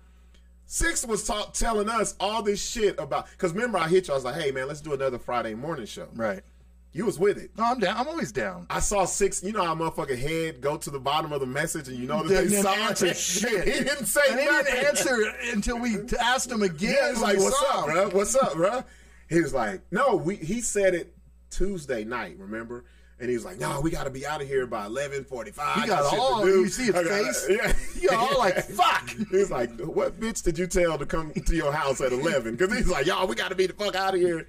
Sixx 0.68 1.06
was 1.08 1.24
talk, 1.26 1.54
telling 1.54 1.88
us 1.88 2.14
all 2.20 2.42
this 2.42 2.64
shit 2.64 2.98
about 3.00 3.28
because 3.30 3.52
remember 3.52 3.78
I 3.78 3.88
hit 3.88 4.08
you. 4.08 4.14
I 4.14 4.16
was 4.16 4.24
like, 4.24 4.34
"Hey 4.40 4.50
man, 4.50 4.68
let's 4.68 4.80
do 4.82 4.92
another 4.92 5.18
Friday 5.18 5.54
morning 5.54 5.86
show." 5.86 6.08
right. 6.14 6.42
You 6.90 7.04
was 7.04 7.18
with 7.18 7.36
it. 7.36 7.50
No, 7.56 7.64
I'm 7.64 7.78
down. 7.78 7.96
I'm 7.98 8.08
always 8.08 8.32
down. 8.32 8.66
I 8.70 8.80
saw 8.80 9.04
Sixx. 9.04 9.44
You 9.44 9.52
know 9.52 9.62
how 9.62 9.74
motherfucking 9.74 10.18
head 10.18 10.62
go 10.62 10.78
to 10.78 10.90
the 10.90 10.98
bottom 10.98 11.32
of 11.32 11.40
the 11.40 11.46
message, 11.46 11.86
and 11.88 11.98
you 11.98 12.06
know 12.06 12.22
that 12.22 12.28
Didn't 12.28 12.50
they 12.50 12.62
saw 12.62 12.72
answer 12.72 13.06
it. 13.06 13.16
shit. 13.16 13.64
he 13.72 13.84
didn't 13.84 14.06
say 14.06 14.22
And 14.30 14.40
he 14.40 14.46
didn't 14.46 14.86
answer 14.86 15.32
until 15.52 15.78
we 15.78 15.96
asked 16.18 16.50
him 16.50 16.62
again. 16.62 16.96
Yeah, 16.98 17.12
when 17.12 17.20
like, 17.20 17.38
"What's 17.38 17.62
up, 17.70 17.84
bro? 17.86 18.10
What's 18.10 18.34
up, 18.36 18.54
bro?" 18.54 18.84
He 19.28 19.40
was 19.40 19.52
like, 19.52 19.82
"No, 19.92 20.16
we." 20.16 20.36
He 20.36 20.60
said 20.62 20.94
it 20.94 21.14
Tuesday 21.50 22.04
night. 22.04 22.36
Remember? 22.38 22.84
And 23.20 23.28
he 23.28 23.34
was 23.34 23.44
like, 23.44 23.58
"No, 23.58 23.80
we 23.80 23.90
got 23.90 24.04
to 24.04 24.10
be 24.10 24.24
out 24.26 24.40
of 24.40 24.46
here 24.46 24.66
by 24.66 24.86
eleven 24.86 25.24
forty-five. 25.24 25.82
He 25.82 25.88
got 25.88 26.14
all- 26.16 26.46
you 26.46 26.68
see 26.68 26.92
his 26.92 27.08
face? 27.08 27.46
Yeah, 27.50 27.72
He 28.00 28.06
got 28.06 28.32
all 28.32 28.38
like, 28.38 28.62
"Fuck." 28.70 29.10
He's 29.30 29.50
like, 29.50 29.78
"What 29.80 30.20
bitch 30.20 30.42
did 30.44 30.56
you 30.58 30.66
tell 30.68 30.96
to 30.98 31.06
come 31.06 31.32
to 31.32 31.54
your 31.56 31.72
house 31.72 32.00
at 32.00 32.12
11? 32.12 32.54
Because 32.56 32.76
he's 32.76 32.88
like, 32.88 33.06
"Y'all, 33.06 33.26
we 33.26 33.34
got 33.34 33.48
to 33.48 33.54
be 33.56 33.66
the 33.66 33.72
fuck 33.72 33.94
out 33.96 34.14
of 34.14 34.20
here." 34.20 34.46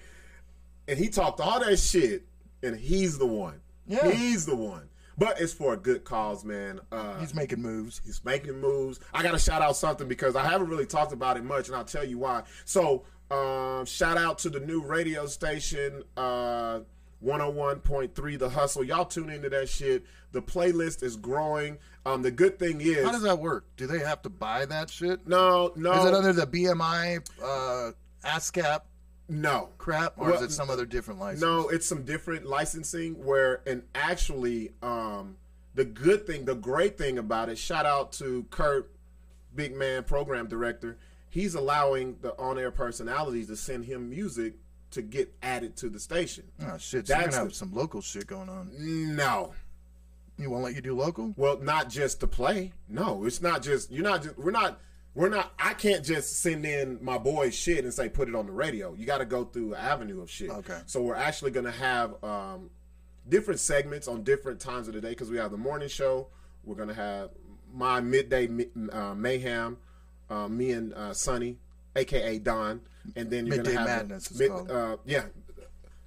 And 0.87 0.97
he 0.99 1.09
talked 1.09 1.39
all 1.39 1.59
that 1.59 1.77
shit, 1.77 2.23
and 2.63 2.75
he's 2.75 3.17
the 3.17 3.25
one. 3.25 3.61
Yeah. 3.87 4.09
he's 4.11 4.45
the 4.45 4.55
one. 4.55 4.89
But 5.17 5.41
it's 5.41 5.51
for 5.53 5.73
a 5.73 5.77
good 5.77 6.03
cause, 6.05 6.45
man. 6.45 6.79
Uh, 6.91 7.19
He's 7.19 7.35
making 7.35 7.61
moves. 7.61 7.99
He's 8.05 8.23
making 8.23 8.57
moves. 8.61 8.99
I 9.13 9.21
got 9.21 9.31
to 9.33 9.39
shout 9.39 9.61
out 9.61 9.75
something 9.75 10.07
because 10.07 10.35
I 10.37 10.45
haven't 10.45 10.69
really 10.69 10.85
talked 10.85 11.11
about 11.11 11.35
it 11.35 11.43
much, 11.43 11.67
and 11.67 11.75
I'll 11.75 11.83
tell 11.83 12.05
you 12.05 12.17
why. 12.19 12.43
So, 12.63 13.03
um, 13.29 13.85
shout 13.85 14.17
out 14.17 14.37
to 14.39 14.49
the 14.49 14.61
new 14.61 14.81
radio 14.81 15.25
station, 15.25 16.03
uh, 16.15 16.79
101.3 17.23 18.39
The 18.39 18.49
Hustle. 18.49 18.83
Y'all 18.83 19.05
tune 19.05 19.29
into 19.29 19.49
that 19.49 19.69
shit. 19.69 20.05
The 20.31 20.41
playlist 20.41 21.03
is 21.03 21.15
growing. 21.15 21.77
Um, 22.05 22.21
the 22.21 22.31
good 22.31 22.59
thing 22.59 22.81
is, 22.81 23.03
How 23.03 23.11
does 23.11 23.23
that 23.23 23.39
work? 23.39 23.65
Do 23.77 23.87
they 23.87 23.99
have 23.99 24.21
to 24.23 24.29
buy 24.29 24.65
that 24.65 24.89
shit? 24.89 25.27
no, 25.27 25.73
no, 25.75 25.93
Is 25.93 26.05
it 26.05 26.13
under 26.13 26.33
the 26.33 26.47
BMI 26.47 27.27
uh, 27.43 27.91
ASCAP 28.25 28.81
no. 29.27 29.69
crap, 29.77 30.13
or 30.17 30.33
is 30.33 30.41
it 30.41 30.51
some 30.51 30.69
other 30.69 30.85
different 30.85 31.19
license? 31.19 31.41
No, 31.41 31.69
it's 31.69 31.87
some 31.87 32.03
different 32.03 32.45
licensing 32.45 33.23
where, 33.23 33.61
and 33.67 33.83
actually, 33.93 34.71
um, 34.81 35.37
the 35.75 35.85
good 35.85 36.25
thing, 36.25 36.45
the 36.45 36.55
great 36.55 36.97
thing 36.97 37.17
about 37.17 37.49
it, 37.49 37.57
shout 37.57 37.85
out 37.85 38.11
to 38.13 38.45
Kurt, 38.49 38.91
big 39.53 39.75
man 39.75 40.03
program 40.03 40.47
director. 40.47 40.97
He's 41.29 41.53
allowing 41.53 42.17
the 42.21 42.35
on 42.39 42.57
air 42.57 42.71
personalities 42.71 43.47
to 43.47 43.55
send 43.55 43.85
him 43.85 44.09
music 44.09 44.55
to 44.91 45.01
get 45.01 45.33
added 45.43 45.75
to 45.77 45.89
the 45.89 45.99
station. 45.99 46.45
Oh 46.61 46.77
shit! 46.77 47.07
So 47.07 47.13
you're 47.13 47.21
That's 47.23 47.35
gonna 47.35 47.37
have 47.43 47.49
the- 47.49 47.55
some 47.55 47.73
local 47.73 48.01
shit 48.01 48.27
going 48.27 48.49
on. 48.49 48.71
No. 49.15 49.53
You 50.37 50.49
won't 50.49 50.63
let 50.63 50.73
you 50.73 50.81
do 50.81 50.95
local? 50.95 51.33
Well, 51.35 51.57
not 51.59 51.89
just 51.89 52.21
to 52.21 52.27
play. 52.27 52.71
No, 52.87 53.25
it's 53.25 53.41
not 53.41 53.61
just, 53.61 53.91
you're 53.91 54.03
not 54.05 54.23
just, 54.23 54.37
we're 54.37 54.51
not, 54.51 54.79
we're 55.13 55.27
not, 55.27 55.51
I 55.59 55.73
can't 55.73 56.03
just 56.05 56.41
send 56.41 56.65
in 56.65 56.97
my 57.03 57.17
boy 57.17 57.49
shit 57.49 57.83
and 57.83 57.93
say 57.93 58.07
put 58.07 58.29
it 58.29 58.35
on 58.35 58.45
the 58.45 58.53
radio. 58.53 58.93
You 58.93 59.05
got 59.05 59.17
to 59.17 59.25
go 59.25 59.43
through 59.43 59.73
an 59.73 59.81
avenue 59.81 60.21
of 60.21 60.31
shit. 60.31 60.49
Okay. 60.49 60.77
So 60.85 61.01
we're 61.01 61.15
actually 61.15 61.51
going 61.51 61.65
to 61.65 61.73
have 61.73 62.23
um, 62.23 62.69
different 63.27 63.59
segments 63.59 64.07
on 64.07 64.23
different 64.23 64.61
times 64.61 64.87
of 64.87 64.93
the 64.93 65.01
day 65.01 65.09
because 65.09 65.29
we 65.29 65.35
have 65.35 65.51
the 65.51 65.57
morning 65.57 65.89
show. 65.89 66.27
We're 66.63 66.75
going 66.75 66.87
to 66.87 66.93
have 66.95 67.31
my 67.73 67.99
midday 67.99 68.47
uh, 68.93 69.13
mayhem, 69.15 69.77
uh, 70.29 70.47
me 70.47 70.71
and 70.71 70.93
uh, 70.93 71.13
Sonny, 71.13 71.57
aka 71.99 72.39
Don, 72.39 72.81
and 73.15 73.29
then 73.29 73.45
you're 73.45 73.57
gonna 73.57 73.77
have 73.77 73.87
Madness, 73.87 74.31
it's 74.31 74.39
mid, 74.39 74.51
uh, 74.51 74.97
yeah, 75.05 75.25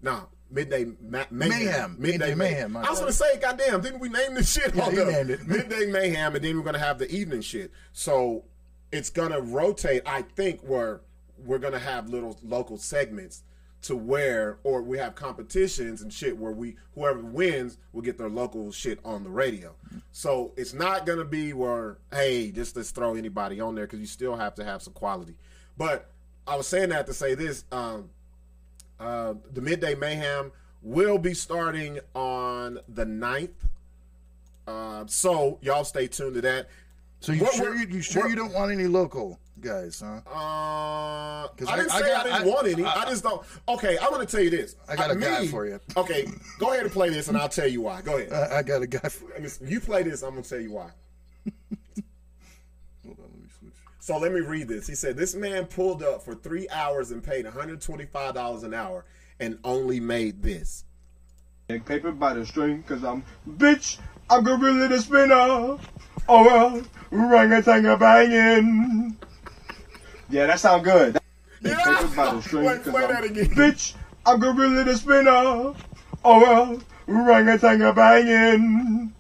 no. 0.03 0.29
Midday 0.51 0.85
ma- 1.01 1.25
mayhem. 1.31 1.31
Mayhem. 1.31 1.97
Midday 1.99 2.35
Mayhem, 2.35 2.77
I 2.77 2.91
was 2.91 3.01
gonna 3.01 3.13
say, 3.13 3.39
goddamn, 3.41 3.81
didn't 3.81 4.01
we 4.01 4.11
name 4.11 4.35
this 4.35 4.53
shit? 4.53 4.75
Yeah, 4.75 4.91
you 4.91 5.05
named 5.05 5.31
it. 5.31 5.41
Midday 5.47 5.87
mayhem, 5.87 6.37
and 6.37 6.45
then 6.45 6.57
we're 6.59 6.63
gonna 6.63 6.79
have 6.79 6.99
the 6.99 7.11
evening 7.11 7.41
shit. 7.41 7.73
So 7.95 8.45
it's 8.91 9.09
gonna 9.09 9.41
rotate. 9.41 10.03
I 10.05 10.23
think 10.23 10.61
where 10.61 11.01
we're 11.39 11.59
gonna 11.59 11.79
have 11.79 12.11
little 12.11 12.39
local 12.43 12.77
segments 12.77 13.45
to 13.83 13.97
where, 13.97 14.59
or 14.63 14.83
we 14.83 14.97
have 14.99 15.15
competitions 15.15 16.03
and 16.03 16.13
shit 16.13 16.37
where 16.37 16.53
we 16.53 16.77
whoever 16.95 17.21
wins 17.21 17.79
will 17.93 18.03
get 18.03 18.17
their 18.17 18.29
local 18.29 18.71
shit 18.73 19.01
on 19.05 19.25
the 19.25 19.31
radio. 19.31 19.75
So 20.13 20.53
it's 20.57 20.75
not 20.75 21.07
gonna 21.07 21.25
be 21.25 21.53
where 21.53 21.99
hey, 22.13 22.51
just 22.51 22.77
let's 22.77 22.91
throw 22.91 23.15
anybody 23.15 23.61
on 23.61 23.75
there 23.75 23.87
because 23.87 24.01
you 24.01 24.07
still 24.07 24.37
have 24.37 24.55
to 24.57 24.65
have 24.65 24.83
some 24.83 24.93
quality. 24.93 25.35
But 25.77 26.11
I 26.47 26.57
was 26.57 26.67
saying 26.67 26.91
that 26.91 27.07
to 27.07 27.15
say 27.15 27.35
this: 27.35 27.65
um, 27.73 28.09
uh, 29.01 29.35
the 29.53 29.61
midday 29.61 29.95
mayhem 29.95 30.53
will 30.83 31.19
be 31.19 31.35
starting 31.35 31.99
on 32.15 32.79
the 32.89 33.05
9th. 33.05 33.51
Uh, 34.67 35.05
so 35.07 35.59
y'all 35.63 35.85
stay 35.85 36.07
tuned 36.07 36.35
to 36.35 36.41
that. 36.43 36.69
So 37.21 37.33
you 37.33 37.43
What- 37.45 37.55
sure 37.55 37.75
you, 37.77 37.87
you 37.87 38.01
sure 38.03 38.23
what- 38.23 38.31
you 38.31 38.37
don't 38.37 38.53
want 38.53 38.73
any 38.73 38.87
local 38.89 39.39
guys, 39.61 40.01
huh? 40.01 40.21
Uh, 40.27 40.31
I 40.33 41.49
'Cause 41.57 41.69
didn't 41.69 41.71
I- 41.71 41.95
I 41.95 42.01
say 42.01 42.05
I, 42.05 42.09
got- 42.17 42.25
didn't 42.25 42.43
I- 42.43 42.45
want 42.47 42.67
any. 42.67 42.85
I, 42.85 42.95
I- 43.03 43.05
just 43.11 43.23
don't. 43.23 43.43
Okay, 43.69 43.97
I'm 44.01 44.11
gonna 44.11 44.27
tell 44.27 44.41
you 44.41 44.51
this. 44.51 44.75
I 44.89 44.97
got 44.97 45.11
a 45.11 45.15
Uh, 45.15 45.17
guy 45.17 45.47
for 45.47 45.67
you. 45.67 45.79
Okay, 45.97 46.29
go 46.59 46.71
ahead 46.73 46.83
and 46.85 46.93
play 46.93 47.11
this, 47.11 47.29
and 47.29 47.37
I'll 47.37 47.49
tell 47.49 47.69
you 47.69 47.81
why. 47.83 48.03
Go 48.03 48.19
ahead. 48.19 48.33
I, 48.53 48.59
I 48.59 48.63
got 48.63 48.83
a 48.83 48.87
guy 48.89 49.09
for 49.09 49.27
me- 49.41 49.49
you 49.71 49.81
play 49.81 50.03
this. 50.03 50.23
I'm 50.23 50.31
gonna 50.31 50.43
tell 50.43 50.61
you 50.61 50.73
why. 50.73 50.91
Hold 53.05 53.19
on, 53.19 53.25
let 53.25 53.35
me 53.35 53.49
switch. 53.59 53.73
So 54.03 54.19
let 54.19 54.33
me 54.33 54.41
read 54.41 54.67
this. 54.67 54.89
He 54.89 54.97
said 54.97 55.17
this 55.17 55.37
man 55.37 55.67
pulled 55.67 56.03
up 56.03 56.25
for 56.25 56.35
three 56.35 56.69
hours 56.71 57.13
and 57.13 57.23
paid 57.23 57.45
125 57.45 58.35
dollars 58.35 58.65
an 58.65 58.75
hour 58.75 59.05
and 59.39 59.61
only 59.63 60.01
made 60.01 60.43
this. 60.43 60.83
Take 61.69 61.85
paper 61.85 62.11
by 62.11 62.35
the 62.35 62.45
string, 62.45 62.83
cause 62.83 63.05
I'm 63.05 63.23
bitch, 63.49 63.99
I'm 64.29 64.43
gorilla 64.43 64.89
the 64.89 64.99
spinner. 64.99 65.37
Oh 65.37 65.79
well, 66.29 66.83
orangutan 67.13 67.85
banging. 67.97 69.17
Yeah, 70.29 70.47
that 70.47 70.59
sound 70.59 70.83
good. 70.83 71.21
Take 71.63 71.77
paper 71.77 72.09
by 72.17 72.35
the 72.35 72.43
string, 72.43 72.65
Wait, 72.65 72.83
cause 72.83 72.93
play 72.93 73.05
I'm 73.05 73.13
that 73.13 73.23
again. 73.23 73.47
bitch, 73.51 73.95
I'm 74.27 74.41
gorilla 74.41 74.83
the 74.83 74.97
spinner. 74.97 75.31
Oh 75.31 75.75
well, 76.25 76.83
orangutan 77.07 77.95
banging. 77.95 79.13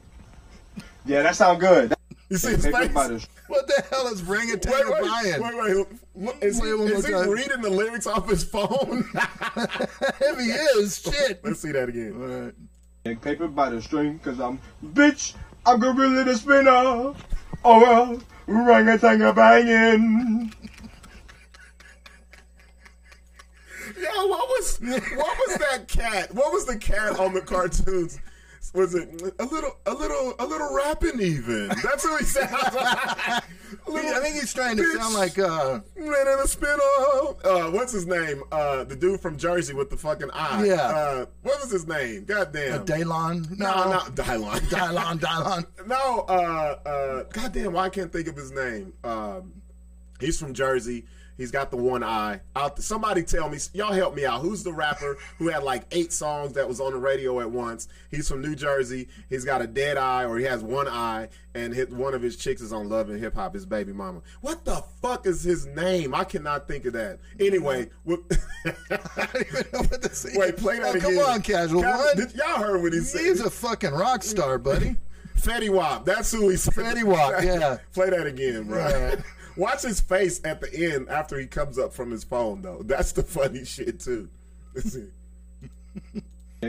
Yeah, 1.07 1.22
that 1.22 1.37
sound 1.37 1.61
good. 1.61 1.95
You 2.33 2.39
see 2.39 2.53
his 2.53 2.64
face? 2.64 3.28
What 3.47 3.66
the 3.66 3.85
hell 3.91 4.07
is 4.07 4.22
bring 4.22 4.49
it 4.49 4.64
Wait, 4.64 4.89
wait, 4.89 5.03
Brian? 5.03 5.43
wait, 5.43 5.55
wait. 5.55 5.87
Look, 6.14 6.43
Is 6.43 6.59
he, 6.62 6.66
is 6.66 7.07
he 7.07 7.12
reading 7.12 7.61
the 7.61 7.68
lyrics 7.68 8.07
off 8.07 8.26
his 8.26 8.43
phone? 8.43 9.05
If 9.14 10.39
he 10.39 10.51
is, 10.80 11.03
shit. 11.03 11.45
Let's 11.45 11.61
see 11.61 11.72
that 11.72 11.91
again. 11.91 12.14
Alright. 12.18 12.55
Take 13.05 13.20
paper 13.20 13.49
by 13.49 13.68
the 13.68 13.83
string, 13.83 14.18
cause 14.20 14.41
I'm 14.41 14.59
bitch, 14.83 15.35
I'm 15.66 15.78
gorilla 15.78 16.24
the 16.24 16.35
spinner. 16.35 16.70
Oh 16.70 17.14
well, 17.64 18.22
orangutan 18.49 19.18
banging. 19.35 20.55
Yo, 24.01 24.26
what 24.26 24.49
was 24.49 24.78
what 24.80 25.37
was 25.37 25.59
that 25.59 25.87
cat? 25.87 26.35
What 26.35 26.51
was 26.51 26.64
the 26.64 26.78
cat 26.78 27.20
on 27.20 27.35
the 27.35 27.43
cartoons? 27.43 28.18
Was 28.75 28.95
it 28.95 29.09
a 29.39 29.45
little, 29.45 29.77
a 29.85 29.93
little, 29.93 30.35
a 30.39 30.47
little 30.47 30.75
rapping 30.75 31.20
even? 31.20 31.68
That's 31.68 32.05
who 32.05 32.16
he 32.16 32.25
sounds 32.25 32.53
like. 32.75 34.05
I 34.05 34.20
think 34.20 34.37
he's 34.37 34.55
trying 34.55 34.77
to 34.79 34.85
sound 34.97 35.14
like 35.14 35.39
uh 35.39 35.81
Man 35.97 36.07
in 36.29 36.39
a 36.43 36.47
spin 36.47 36.68
off. 36.68 37.45
Uh, 37.45 37.70
what's 37.70 37.93
his 37.93 38.07
name? 38.07 38.43
Uh, 38.51 38.85
the 38.85 38.97
dude 38.97 39.20
from 39.20 39.37
Jersey 39.37 39.75
with 39.75 39.91
the 39.91 39.97
fucking 39.97 40.31
eye. 40.33 40.64
Yeah. 40.64 40.75
Uh, 40.75 41.27
what 41.43 41.61
was 41.61 41.70
his 41.70 41.87
name? 41.87 42.25
Goddamn. 42.25 42.87
Daylon. 42.87 43.59
no, 43.59 43.91
no, 43.91 43.99
Dylon. 44.14 44.59
Dylon, 44.70 45.18
Dylon. 45.18 45.66
no, 45.87 46.20
uh, 46.29 46.79
uh, 46.89 47.23
goddamn, 47.25 47.75
why 47.75 47.85
I 47.85 47.89
can't 47.91 48.12
think 48.12 48.29
of 48.29 48.37
his 48.37 48.53
name. 48.53 48.95
Um, 49.05 49.53
he's 50.18 50.39
from 50.39 50.55
Jersey. 50.55 51.05
He's 51.37 51.51
got 51.51 51.70
the 51.70 51.76
one 51.76 52.03
eye. 52.03 52.41
Out 52.55 52.78
somebody 52.80 53.22
tell 53.22 53.49
me, 53.49 53.59
y'all 53.72 53.93
help 53.93 54.14
me 54.14 54.24
out. 54.24 54.41
Who's 54.41 54.62
the 54.62 54.72
rapper 54.72 55.16
who 55.39 55.49
had 55.49 55.62
like 55.62 55.85
eight 55.91 56.12
songs 56.12 56.53
that 56.55 56.68
was 56.68 56.80
on 56.80 56.93
the 56.93 56.99
radio 56.99 57.41
at 57.41 57.51
once? 57.51 57.89
He's 58.11 58.28
from 58.28 58.43
New 58.43 58.55
Jersey. 58.55 59.09
He's 59.30 59.45
got 59.45 59.62
a 59.62 59.66
dead 59.66 59.97
eye, 59.97 60.24
or 60.24 60.39
he 60.39 60.45
has 60.45 60.62
one 60.62 60.89
eye, 60.89 61.28
and 61.55 61.74
hit, 61.74 61.93
one 61.93 62.14
of 62.14 62.22
his 62.22 62.37
chicks 62.37 62.61
is 62.61 62.72
on 62.72 62.89
Love 62.89 63.09
and 63.09 63.18
Hip 63.18 63.35
Hop. 63.35 63.55
His 63.55 63.66
baby 63.66 63.93
mama. 63.93 64.20
What 64.41 64.64
the 64.64 64.85
fuck 65.01 65.26
is 65.26 65.43
his 65.43 65.66
name? 65.66 66.14
I 66.14 66.24
cannot 66.24 66.68
think 66.68 66.85
of 66.85 66.93
that. 66.93 67.18
Anyway, 67.41 67.89
I 68.07 68.16
don't 69.16 69.47
even 69.47 69.64
know 69.72 69.80
what 69.80 70.03
to 70.03 70.09
say. 70.14 70.30
wait, 70.35 70.57
play 70.57 70.78
that 70.78 70.95
oh, 70.95 70.99
again. 70.99 71.16
Come 71.16 71.18
on, 71.18 71.43
casual. 71.43 71.83
What? 71.83 72.16
Did, 72.16 72.35
y'all 72.35 72.59
heard 72.59 72.83
what 72.83 72.93
he 72.93 73.01
said? 73.01 73.22
He's 73.22 73.41
a 73.41 73.51
fucking 73.51 73.93
rock 73.93 74.22
star, 74.22 74.59
buddy. 74.59 74.97
Fetty 75.37 75.70
Wap. 75.70 76.05
That's 76.05 76.30
who 76.30 76.51
he's. 76.51 76.66
Fetty 76.66 77.05
Wap, 77.05 77.43
yeah. 77.43 77.78
Play 77.93 78.11
that 78.11 78.26
again, 78.26 78.64
bro. 78.64 78.78
Right. 78.78 79.18
Watch 79.57 79.82
his 79.82 80.00
face 80.00 80.40
at 80.44 80.61
the 80.61 80.92
end 80.92 81.09
after 81.09 81.38
he 81.38 81.46
comes 81.46 81.78
up 81.78 81.92
from 81.92 82.11
his 82.11 82.24
phone, 82.24 82.62
though. 82.62 82.82
That's 82.82 83.12
the 83.12 83.22
funny 83.22 83.64
shit 83.64 84.00
too. 84.00 84.28
Let's 84.74 84.96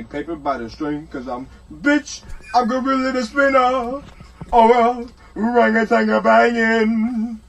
paper 0.10 0.36
by 0.36 0.58
the 0.58 0.70
string, 0.70 1.08
cause 1.08 1.28
I'm 1.28 1.48
bitch, 1.72 2.24
I'm 2.56 2.68
gorilla 2.68 3.12
the 3.12 3.24
spinner. 3.24 4.04
Oh 4.52 4.70
well, 4.70 5.10
orangutan 5.36 6.08
banging. 6.22 7.40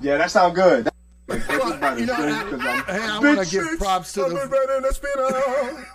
Yeah, 0.00 0.18
that 0.18 0.30
sound 0.30 0.54
good. 0.54 0.88
Take 1.30 1.42
paper 1.46 1.76
by 1.78 1.94
the 1.94 2.00
You 2.00 2.06
know, 2.06 2.14
string, 2.14 2.32
I- 2.34 2.40
I'm 2.42 2.84
Hey, 2.86 3.00
I 3.02 3.18
want 3.18 3.48
to 3.48 3.50
give 3.50 3.78
props 3.78 4.12
to 4.14 4.24
I'm 4.24 4.30
the. 4.30 4.36
better 4.36 4.80
than 4.80 4.84
a 4.84 4.94
spinner. 4.94 5.86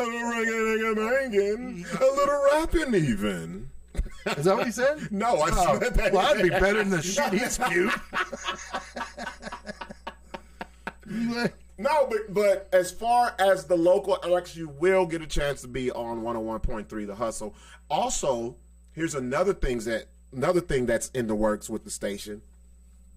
I'm 0.00 0.08
a 0.08 0.28
ringing, 0.30 0.94
banging, 0.94 1.86
a 2.00 2.04
little 2.04 2.44
rapping 2.52 2.94
even. 2.94 3.70
Is 4.36 4.44
that 4.44 4.56
what 4.56 4.66
he 4.66 4.72
said? 4.72 5.08
No, 5.10 5.36
I 5.40 5.50
Oh, 5.52 5.78
said 5.78 5.94
that. 5.94 6.12
well, 6.12 6.22
that'd 6.26 6.42
be 6.42 6.48
better 6.50 6.78
than 6.78 6.90
the 6.90 7.02
shit 7.02 7.32
he 7.32 7.38
spewed. 7.40 7.92
No, 11.80 12.08
but 12.10 12.34
but 12.34 12.68
as 12.72 12.90
far 12.90 13.34
as 13.38 13.66
the 13.66 13.76
local 13.76 14.18
Alex, 14.24 14.56
you 14.56 14.68
will 14.68 15.06
get 15.06 15.22
a 15.22 15.26
chance 15.28 15.60
to 15.62 15.68
be 15.68 15.92
on 15.92 16.22
101.3 16.22 17.06
The 17.06 17.14
Hustle. 17.14 17.54
Also, 17.88 18.56
here's 18.92 19.14
another 19.14 19.54
things 19.54 19.84
that 19.84 20.06
another 20.32 20.60
thing 20.60 20.86
that's 20.86 21.08
in 21.10 21.28
the 21.28 21.36
works 21.36 21.70
with 21.70 21.84
the 21.84 21.90
station. 21.90 22.42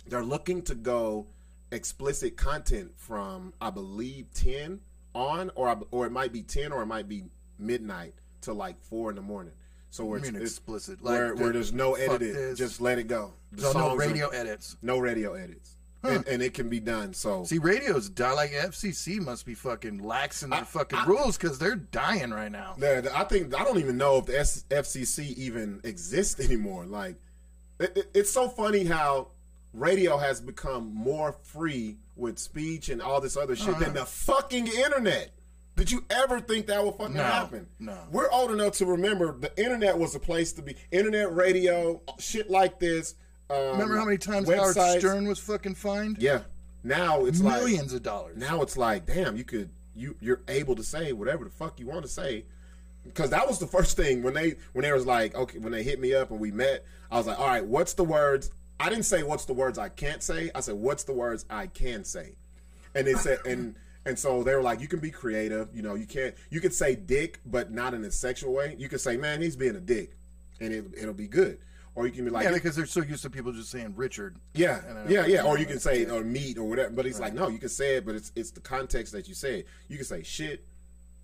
They're 0.05 0.23
looking 0.23 0.61
to 0.63 0.75
go 0.75 1.25
explicit 1.71 2.37
content 2.37 2.91
from 2.97 3.53
I 3.59 3.71
believe 3.71 4.31
10 4.35 4.79
on 5.15 5.49
or 5.55 5.81
or 5.89 6.05
it 6.05 6.11
might 6.11 6.31
be 6.31 6.43
10 6.43 6.71
or 6.71 6.83
it 6.83 6.87
might 6.87 7.09
be 7.09 7.23
midnight 7.57 8.13
to 8.41 8.53
like 8.53 8.79
4 8.83 9.09
in 9.09 9.15
the 9.15 9.21
morning. 9.23 9.53
So 9.91 10.05
where 10.05 10.19
I 10.19 10.23
mean 10.23 10.29
it's, 10.29 10.35
it's- 10.37 10.51
explicit, 10.53 11.03
like 11.03 11.11
where, 11.19 11.35
the- 11.35 11.43
where 11.43 11.53
there's 11.53 11.71
no 11.73 11.93
edited, 11.93 12.55
just 12.57 12.81
let 12.81 12.97
it 12.97 13.07
go. 13.07 13.33
The 13.51 13.61
So 13.61 13.67
no 13.67 13.73
songs 13.73 13.93
are- 13.93 14.07
radio 14.07 14.29
edits. 14.29 14.77
no 14.81 14.97
radio 14.97 15.33
edits. 15.35 15.75
And, 16.03 16.25
and 16.27 16.41
it 16.41 16.55
can 16.55 16.67
be 16.67 16.79
done. 16.79 17.13
So 17.13 17.43
See, 17.43 17.59
radio's 17.59 18.09
die 18.09 18.31
like 18.33 18.49
FCC 18.53 19.19
must 19.19 19.45
be 19.45 19.53
fucking 19.53 19.99
lax 20.03 20.41
in 20.41 20.49
their 20.49 20.65
fucking 20.65 20.97
rules 21.05 21.37
because 21.37 21.59
they're 21.59 21.75
dying 21.75 22.31
right 22.31 22.51
now. 22.51 22.73
Yeah, 22.79 23.07
I 23.13 23.23
think 23.25 23.53
I 23.53 23.63
don't 23.63 23.77
even 23.77 23.97
know 23.97 24.17
if 24.17 24.25
the 24.25 24.39
S- 24.39 24.65
FCC 24.71 25.35
even 25.35 25.79
exists 25.83 26.39
anymore. 26.39 26.85
Like, 26.87 27.17
it, 27.79 27.95
it- 27.95 28.11
it's 28.15 28.31
so 28.31 28.49
funny 28.49 28.83
how 28.85 29.27
radio 29.73 30.17
has 30.17 30.41
become 30.41 30.91
more 30.91 31.35
free 31.43 31.97
with 32.15 32.39
speech 32.39 32.89
and 32.89 32.99
all 32.99 33.21
this 33.21 33.37
other 33.37 33.55
shit 33.55 33.69
uh-huh. 33.69 33.83
than 33.83 33.93
the 33.93 34.05
fucking 34.05 34.65
internet. 34.67 35.29
Did 35.81 35.91
you 35.91 36.05
ever 36.11 36.39
think 36.39 36.67
that 36.67 36.85
would 36.85 36.93
fucking 36.93 37.15
No, 37.15 37.23
happen? 37.23 37.65
no. 37.79 37.97
We're 38.11 38.29
old 38.29 38.51
enough 38.51 38.73
to 38.73 38.85
remember 38.85 39.35
the 39.35 39.51
internet 39.59 39.97
was 39.97 40.13
a 40.13 40.19
place 40.19 40.53
to 40.53 40.61
be. 40.61 40.75
Internet 40.91 41.33
radio, 41.35 41.99
shit 42.19 42.51
like 42.51 42.79
this. 42.79 43.15
Um, 43.49 43.57
Remember 43.71 43.97
how 43.97 44.05
many 44.05 44.19
times 44.19 44.47
Howard. 44.47 44.75
Stern 44.99 45.27
was 45.27 45.39
fucking 45.39 45.73
fined? 45.73 46.17
Yeah. 46.19 46.41
Now 46.83 47.25
it's 47.25 47.41
like 47.41 47.61
Millions 47.61 47.93
of 47.93 48.03
dollars. 48.03 48.37
now 48.37 48.61
it's 48.61 48.77
like, 48.77 49.07
damn, 49.07 49.35
you 49.35 49.43
could 49.43 49.71
you 49.95 50.15
you're 50.21 50.41
able 50.47 50.75
to 50.75 50.83
say 50.83 51.13
whatever 51.13 51.45
the 51.45 51.49
fuck 51.49 51.79
you 51.79 51.87
want 51.87 52.03
to 52.03 52.07
say. 52.07 52.45
Because 53.03 53.31
that 53.31 53.47
was 53.47 53.57
the 53.57 53.65
first 53.65 53.97
thing 53.97 54.21
when 54.21 54.35
they 54.35 54.57
when 54.73 54.83
they 54.83 54.91
was 54.93 55.07
like, 55.07 55.33
okay, 55.33 55.57
when 55.57 55.71
they 55.71 55.81
hit 55.81 55.99
me 55.99 56.13
up 56.13 56.29
and 56.29 56.39
we 56.39 56.51
met, 56.51 56.85
I 57.09 57.17
was 57.17 57.25
like, 57.25 57.39
all 57.39 57.47
right, 57.47 57.65
what's 57.65 57.93
the 57.95 58.03
words? 58.03 58.51
I 58.79 58.89
didn't 58.89 59.05
say 59.05 59.23
what's 59.23 59.45
the 59.45 59.53
words 59.53 59.79
I 59.79 59.89
can't 59.89 60.21
say. 60.21 60.51
I 60.53 60.59
said 60.59 60.75
what's 60.75 61.05
the 61.05 61.13
words 61.13 61.43
I 61.49 61.65
can 61.65 62.03
say, 62.03 62.35
and 62.93 63.07
they 63.07 63.13
said 63.15 63.39
and 63.47 63.75
and 64.05 64.17
so 64.17 64.43
they 64.43 64.55
were 64.55 64.61
like, 64.61 64.81
you 64.81 64.87
can 64.87 64.99
be 64.99 65.11
creative. 65.11 65.69
You 65.73 65.81
know, 65.81 65.95
you 65.95 66.05
can't 66.05 66.35
you 66.49 66.59
can 66.59 66.71
say 66.71 66.95
dick, 66.95 67.39
but 67.45 67.71
not 67.71 67.93
in 67.93 68.03
a 68.03 68.11
sexual 68.11 68.53
way. 68.53 68.75
You 68.77 68.89
can 68.89 68.99
say, 68.99 69.17
man, 69.17 69.41
he's 69.41 69.55
being 69.55 69.75
a 69.75 69.79
dick, 69.79 70.17
and 70.59 70.73
it, 70.73 70.85
it'll 70.97 71.13
be 71.13 71.27
good. 71.27 71.59
Or 71.93 72.05
you 72.05 72.13
can 72.13 72.23
be 72.23 72.31
like, 72.31 72.45
yeah, 72.45 72.53
because 72.53 72.75
they're 72.75 72.85
so 72.85 73.01
used 73.01 73.21
to 73.23 73.29
people 73.29 73.51
just 73.51 73.69
saying 73.69 73.93
Richard. 73.97 74.37
yeah, 74.53 74.81
yeah, 75.09 75.25
yeah. 75.25 75.43
Or 75.43 75.59
you 75.59 75.65
can 75.65 75.79
say 75.79 76.05
or 76.05 76.23
meat 76.23 76.57
or 76.57 76.63
whatever. 76.63 76.89
But 76.91 77.05
it's 77.05 77.19
like 77.19 77.33
no, 77.33 77.49
you 77.49 77.59
can 77.59 77.69
say 77.69 77.97
it, 77.97 78.05
but 78.05 78.15
it's 78.15 78.31
it's 78.35 78.51
the 78.51 78.61
context 78.61 79.13
that 79.13 79.27
you 79.27 79.33
say 79.33 79.59
it. 79.59 79.67
You 79.89 79.97
can 79.97 80.05
say 80.05 80.23
shit, 80.23 80.65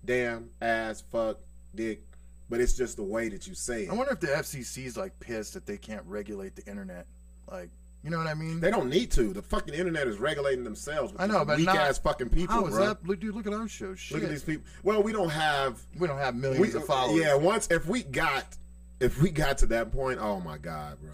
damn, 0.04 0.50
ass, 0.60 1.02
fuck, 1.10 1.38
dick, 1.74 2.02
but 2.50 2.60
it's 2.60 2.74
just 2.74 2.96
the 2.96 3.02
way 3.02 3.28
that 3.28 3.46
you 3.46 3.54
say 3.54 3.84
it. 3.84 3.90
I 3.90 3.94
wonder 3.94 4.12
if 4.12 4.20
the 4.20 4.28
FCC's 4.28 4.96
like 4.96 5.18
pissed 5.20 5.54
that 5.54 5.66
they 5.66 5.78
can't 5.78 6.04
regulate 6.04 6.54
the 6.54 6.66
internet. 6.66 7.06
Like, 7.50 7.70
you 8.02 8.10
know 8.10 8.18
what 8.18 8.26
I 8.26 8.34
mean? 8.34 8.60
They 8.60 8.70
don't 8.70 8.88
need 8.88 9.10
to. 9.12 9.32
The 9.32 9.42
fucking 9.42 9.74
internet 9.74 10.06
is 10.06 10.18
regulating 10.18 10.64
themselves. 10.64 11.12
With 11.12 11.20
I 11.20 11.26
know, 11.26 11.44
but 11.44 11.56
weak 11.58 11.66
not- 11.66 11.76
ass 11.76 11.98
fucking 11.98 12.28
people, 12.30 12.66
is 12.66 12.74
bro. 12.74 12.86
that? 12.86 13.06
Look, 13.06 13.20
dude, 13.20 13.34
look 13.34 13.46
at 13.46 13.52
our 13.52 13.68
show. 13.68 13.94
Shit. 13.94 14.14
Look 14.14 14.24
at 14.24 14.30
these 14.30 14.44
people. 14.44 14.64
Well, 14.82 15.02
we 15.02 15.12
don't 15.12 15.30
have. 15.30 15.80
We 15.98 16.06
don't 16.06 16.18
have 16.18 16.34
We, 16.34 16.40
millions 16.40 16.74
of 16.74 16.84
followers. 16.86 17.20
yeah, 17.20 17.34
once 17.34 17.68
if 17.70 17.86
we 17.86 18.02
got 18.02 18.56
if 19.00 19.20
we 19.20 19.30
got 19.30 19.58
to 19.58 19.66
that 19.66 19.92
point, 19.92 20.18
oh 20.20 20.40
my 20.40 20.58
god, 20.58 20.98
bro, 21.00 21.10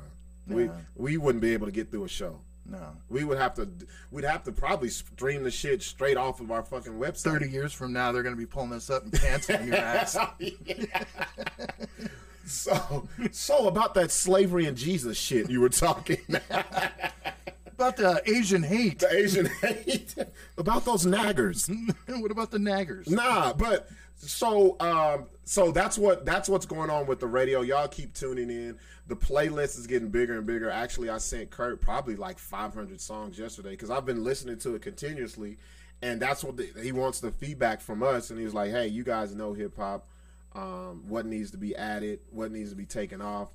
we 0.57 0.65
Yeah. 0.65 0.71
we 0.95 1.17
wouldn't 1.17 1.43
be 1.43 1.53
able 1.53 1.67
to 1.67 1.73
get 1.73 1.91
through 1.91 2.05
a 2.05 2.09
show. 2.09 2.41
No. 2.67 2.97
We 3.11 3.25
would 3.25 3.37
have 3.37 3.53
to. 3.57 3.69
We'd 4.11 4.25
have 4.25 4.43
to 4.45 4.53
probably 4.53 4.89
stream 4.89 5.43
the 5.43 5.51
shit 5.51 5.83
straight 5.83 6.17
off 6.17 6.41
of 6.41 6.51
our 6.51 6.63
fucking 6.63 6.95
website. 6.95 7.25
30 7.25 7.51
years 7.51 7.73
from 7.75 7.93
now, 7.93 8.11
they're 8.11 8.23
going 8.23 8.35
to 8.35 8.39
be 8.39 8.47
pulling 8.47 8.71
this 8.71 8.89
up 8.89 9.03
and 9.03 9.13
canceling 9.13 9.67
your 9.69 9.77
ass. 9.77 10.17
So, 12.47 13.09
so 13.33 13.69
about 13.69 13.95
that 13.95 14.11
slavery 14.11 14.67
and 14.67 14.77
Jesus 14.77 15.17
shit 15.17 15.51
you 15.51 15.61
were 15.61 15.69
talking. 15.69 16.19
About 17.75 17.97
the 17.97 18.23
Asian 18.27 18.63
hate. 18.63 19.01
the 19.01 19.13
Asian 19.13 19.47
hate 19.61 20.15
about 20.57 20.85
those 20.85 21.05
naggers. 21.05 21.69
what 22.07 22.31
about 22.31 22.53
the 22.53 22.59
naggers? 22.59 23.11
Nah, 23.11 23.53
but 23.53 23.89
so 24.15 24.77
um 24.79 25.27
so 25.45 25.73
that's 25.73 25.99
what 25.99 26.25
that's 26.25 26.49
what's 26.49 26.67
going 26.67 26.89
on 26.89 27.07
with 27.07 27.19
the 27.19 27.27
radio. 27.27 27.63
Y'all 27.63 27.89
keep 27.89 28.15
tuning 28.15 28.49
in. 28.49 28.79
The 29.09 29.17
playlist 29.17 29.77
is 29.77 29.89
getting 29.89 30.09
bigger 30.09 30.39
and 30.39 30.47
bigger. 30.47 30.71
Actually, 30.71 31.11
I 31.11 31.19
sent 31.19 31.51
Kurt 31.51 31.81
probably 31.81 32.15
like 32.15 32.39
500 32.39 33.01
songs 33.01 33.39
yesterday 33.39 33.71
because 33.71 33.91
I've 33.91 34.07
been 34.07 34.23
listening 34.23 34.59
to 34.61 34.77
it 34.77 34.83
continuously, 34.83 35.59
and 36.01 36.23
that's 36.23 36.45
what 36.45 36.57
the, 36.57 36.71
he 36.81 36.93
wants 36.93 37.19
the 37.19 37.33
feedback 37.33 37.81
from 37.81 38.05
us. 38.05 38.31
And 38.31 38.39
he 38.39 38.45
was 38.45 38.55
like, 38.55 38.71
"Hey, 38.71 38.87
you 38.87 39.03
guys 39.03 39.35
know 39.35 39.53
hip 39.53 39.77
hop. 39.77 40.07
Um, 40.55 41.05
what 41.09 41.27
needs 41.27 41.51
to 41.53 41.57
be 41.59 41.75
added? 41.75 42.21
What 42.31 42.53
needs 42.53 42.71
to 42.71 42.77
be 42.77 42.87
taken 42.87 43.21
off?" 43.21 43.49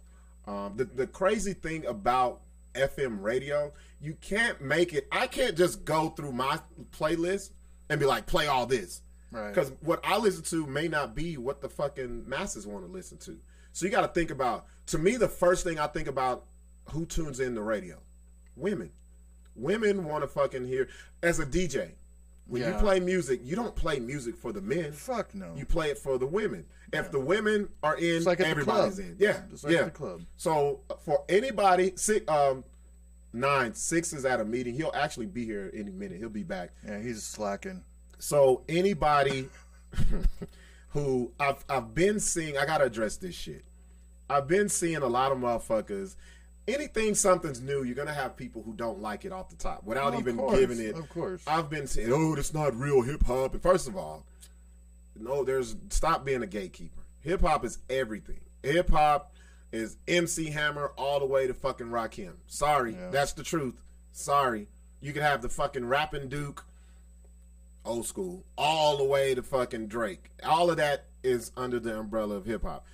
Um, 0.47 0.73
the 0.75 0.85
the 0.85 1.07
crazy 1.07 1.53
thing 1.53 1.85
about 1.85 2.41
FM 2.73 3.21
radio, 3.21 3.71
you 4.01 4.15
can't 4.21 4.61
make 4.61 4.93
it. 4.93 5.07
I 5.11 5.27
can't 5.27 5.57
just 5.57 5.85
go 5.85 6.09
through 6.09 6.33
my 6.33 6.59
playlist 6.91 7.51
and 7.89 7.99
be 7.99 8.05
like, 8.05 8.25
"Play 8.25 8.47
all 8.47 8.65
this." 8.65 9.01
Right. 9.31 9.49
Because 9.49 9.71
what 9.81 9.99
I 10.03 10.17
listen 10.17 10.43
to 10.45 10.65
may 10.65 10.87
not 10.87 11.15
be 11.15 11.37
what 11.37 11.61
the 11.61 11.69
fucking 11.69 12.27
masses 12.27 12.65
want 12.65 12.85
to 12.85 12.91
listen 12.91 13.17
to. 13.19 13.37
So 13.73 13.85
you 13.85 13.91
got 13.91 14.01
to 14.01 14.07
think 14.07 14.31
about. 14.31 14.65
To 14.87 14.97
me, 14.97 15.17
the 15.17 15.27
first 15.27 15.63
thing 15.63 15.79
I 15.79 15.87
think 15.87 16.07
about 16.07 16.45
who 16.85 17.05
tunes 17.05 17.39
in 17.39 17.53
the 17.53 17.61
radio, 17.61 17.97
women. 18.55 18.91
Women 19.55 20.05
want 20.05 20.23
to 20.23 20.27
fucking 20.27 20.65
hear 20.65 20.89
as 21.21 21.39
a 21.39 21.45
DJ. 21.45 21.91
When 22.47 22.63
you 22.63 22.73
play 22.79 22.99
music, 22.99 23.41
you 23.43 23.55
don't 23.55 23.75
play 23.75 23.99
music 23.99 24.35
for 24.35 24.51
the 24.51 24.61
men. 24.61 24.91
Fuck 24.91 25.35
no. 25.35 25.53
You 25.55 25.65
play 25.65 25.91
it 25.91 25.99
for 25.99 26.17
the 26.17 26.25
women. 26.25 26.65
If 26.91 27.11
the 27.11 27.19
women 27.19 27.69
are 27.83 27.95
in, 27.97 28.17
It's 28.17 28.25
like 28.25 28.39
at 28.39 28.43
the 28.45 28.49
everybody's 28.49 28.95
club. 28.95 29.05
in. 29.07 29.15
Yeah, 29.19 29.41
Just 29.51 29.63
like 29.63 29.73
yeah. 29.73 29.83
the 29.83 29.91
club. 29.91 30.21
So 30.37 30.81
for 31.05 31.23
anybody, 31.29 31.91
Sixx, 31.91 32.27
um, 32.29 32.63
nine, 33.33 33.73
Sixx 33.73 34.13
is 34.15 34.25
at 34.25 34.39
a 34.39 34.45
meeting. 34.45 34.73
He'll 34.75 34.91
actually 34.95 35.27
be 35.27 35.45
here 35.45 35.71
any 35.73 35.91
minute. 35.91 36.17
He'll 36.19 36.29
be 36.29 36.43
back. 36.43 36.71
Yeah, 36.85 36.99
he's 36.99 37.23
slacking. 37.23 37.83
So 38.17 38.63
anybody 38.67 39.49
who 40.89 41.31
I've 41.39 41.63
I've 41.69 41.93
been 41.93 42.19
seeing, 42.19 42.57
I 42.57 42.65
gotta 42.65 42.85
address 42.85 43.17
this 43.17 43.35
shit. 43.35 43.63
I've 44.29 44.47
been 44.47 44.69
seeing 44.69 44.97
a 44.97 45.07
lot 45.07 45.31
of 45.31 45.37
motherfuckers. 45.37 46.15
Anything 46.67 47.15
something's 47.15 47.61
new, 47.61 47.83
you're 47.83 47.95
gonna 47.95 48.13
have 48.13 48.35
people 48.35 48.61
who 48.63 48.73
don't 48.73 48.99
like 49.01 49.25
it 49.25 49.31
off 49.31 49.49
the 49.49 49.55
top 49.55 49.83
without 49.83 50.13
even 50.19 50.37
course, 50.37 50.59
giving 50.59 50.79
it. 50.79 50.95
of 50.95 51.09
course. 51.09 51.41
I've 51.47 51.69
been 51.69 51.87
saying, 51.87 52.11
oh, 52.13 52.35
that's 52.35 52.53
not 52.53 52.75
real 52.75 53.01
hip 53.01 53.23
hop. 53.25 53.53
And 53.53 53.61
first 53.63 53.87
of 53.87 53.95
all, 53.97 54.25
no, 55.19 55.43
there's 55.43 55.75
stop 55.89 56.25
being 56.25 56.43
a 56.43 56.47
gatekeeper. 56.47 57.01
Hip 57.21 57.41
hop 57.41 57.65
is 57.65 57.79
everything. 57.89 58.41
Hip 58.63 58.89
hop 58.89 59.33
is 59.71 59.97
MC 60.07 60.49
Hammer 60.49 60.91
all 60.97 61.19
the 61.19 61.25
way 61.25 61.47
to 61.47 61.53
fucking 61.53 61.87
Rakim. 61.87 62.33
Sorry, 62.47 62.97
that's 63.11 63.33
the 63.33 63.43
truth. 63.43 63.81
Sorry, 64.11 64.67
you 65.01 65.13
can 65.13 65.21
have 65.21 65.41
the 65.41 65.49
fucking 65.49 65.85
rapping 65.85 66.29
Duke, 66.29 66.65
old 67.85 68.05
school, 68.05 68.45
all 68.57 68.97
the 68.97 69.03
way 69.03 69.35
to 69.35 69.43
fucking 69.43 69.87
Drake. 69.87 70.31
All 70.43 70.69
of 70.69 70.77
that 70.77 71.05
is 71.23 71.51
under 71.57 71.79
the 71.79 71.99
umbrella 71.99 72.35
of 72.35 72.45
hip 72.45 72.63
hop. 72.63 72.85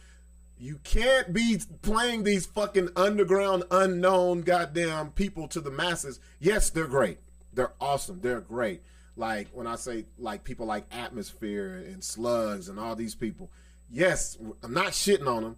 You 0.57 0.79
can't 0.83 1.33
be 1.33 1.59
playing 1.81 2.23
these 2.23 2.45
fucking 2.45 2.89
underground, 2.95 3.63
unknown 3.71 4.41
goddamn 4.41 5.11
people 5.11 5.47
to 5.49 5.59
the 5.59 5.71
masses. 5.71 6.19
Yes, 6.39 6.69
they're 6.69 6.87
great. 6.87 7.19
They're 7.53 7.73
awesome. 7.81 8.21
They're 8.21 8.41
great. 8.41 8.81
Like 9.15 9.47
when 9.53 9.67
I 9.67 9.75
say 9.75 10.05
like 10.17 10.43
people 10.43 10.65
like 10.65 10.85
Atmosphere 10.91 11.83
and 11.87 12.03
Slugs 12.03 12.69
and 12.69 12.79
all 12.79 12.95
these 12.95 13.15
people. 13.15 13.49
Yes, 13.89 14.37
I'm 14.63 14.73
not 14.73 14.87
shitting 14.87 15.27
on 15.27 15.43
them, 15.43 15.55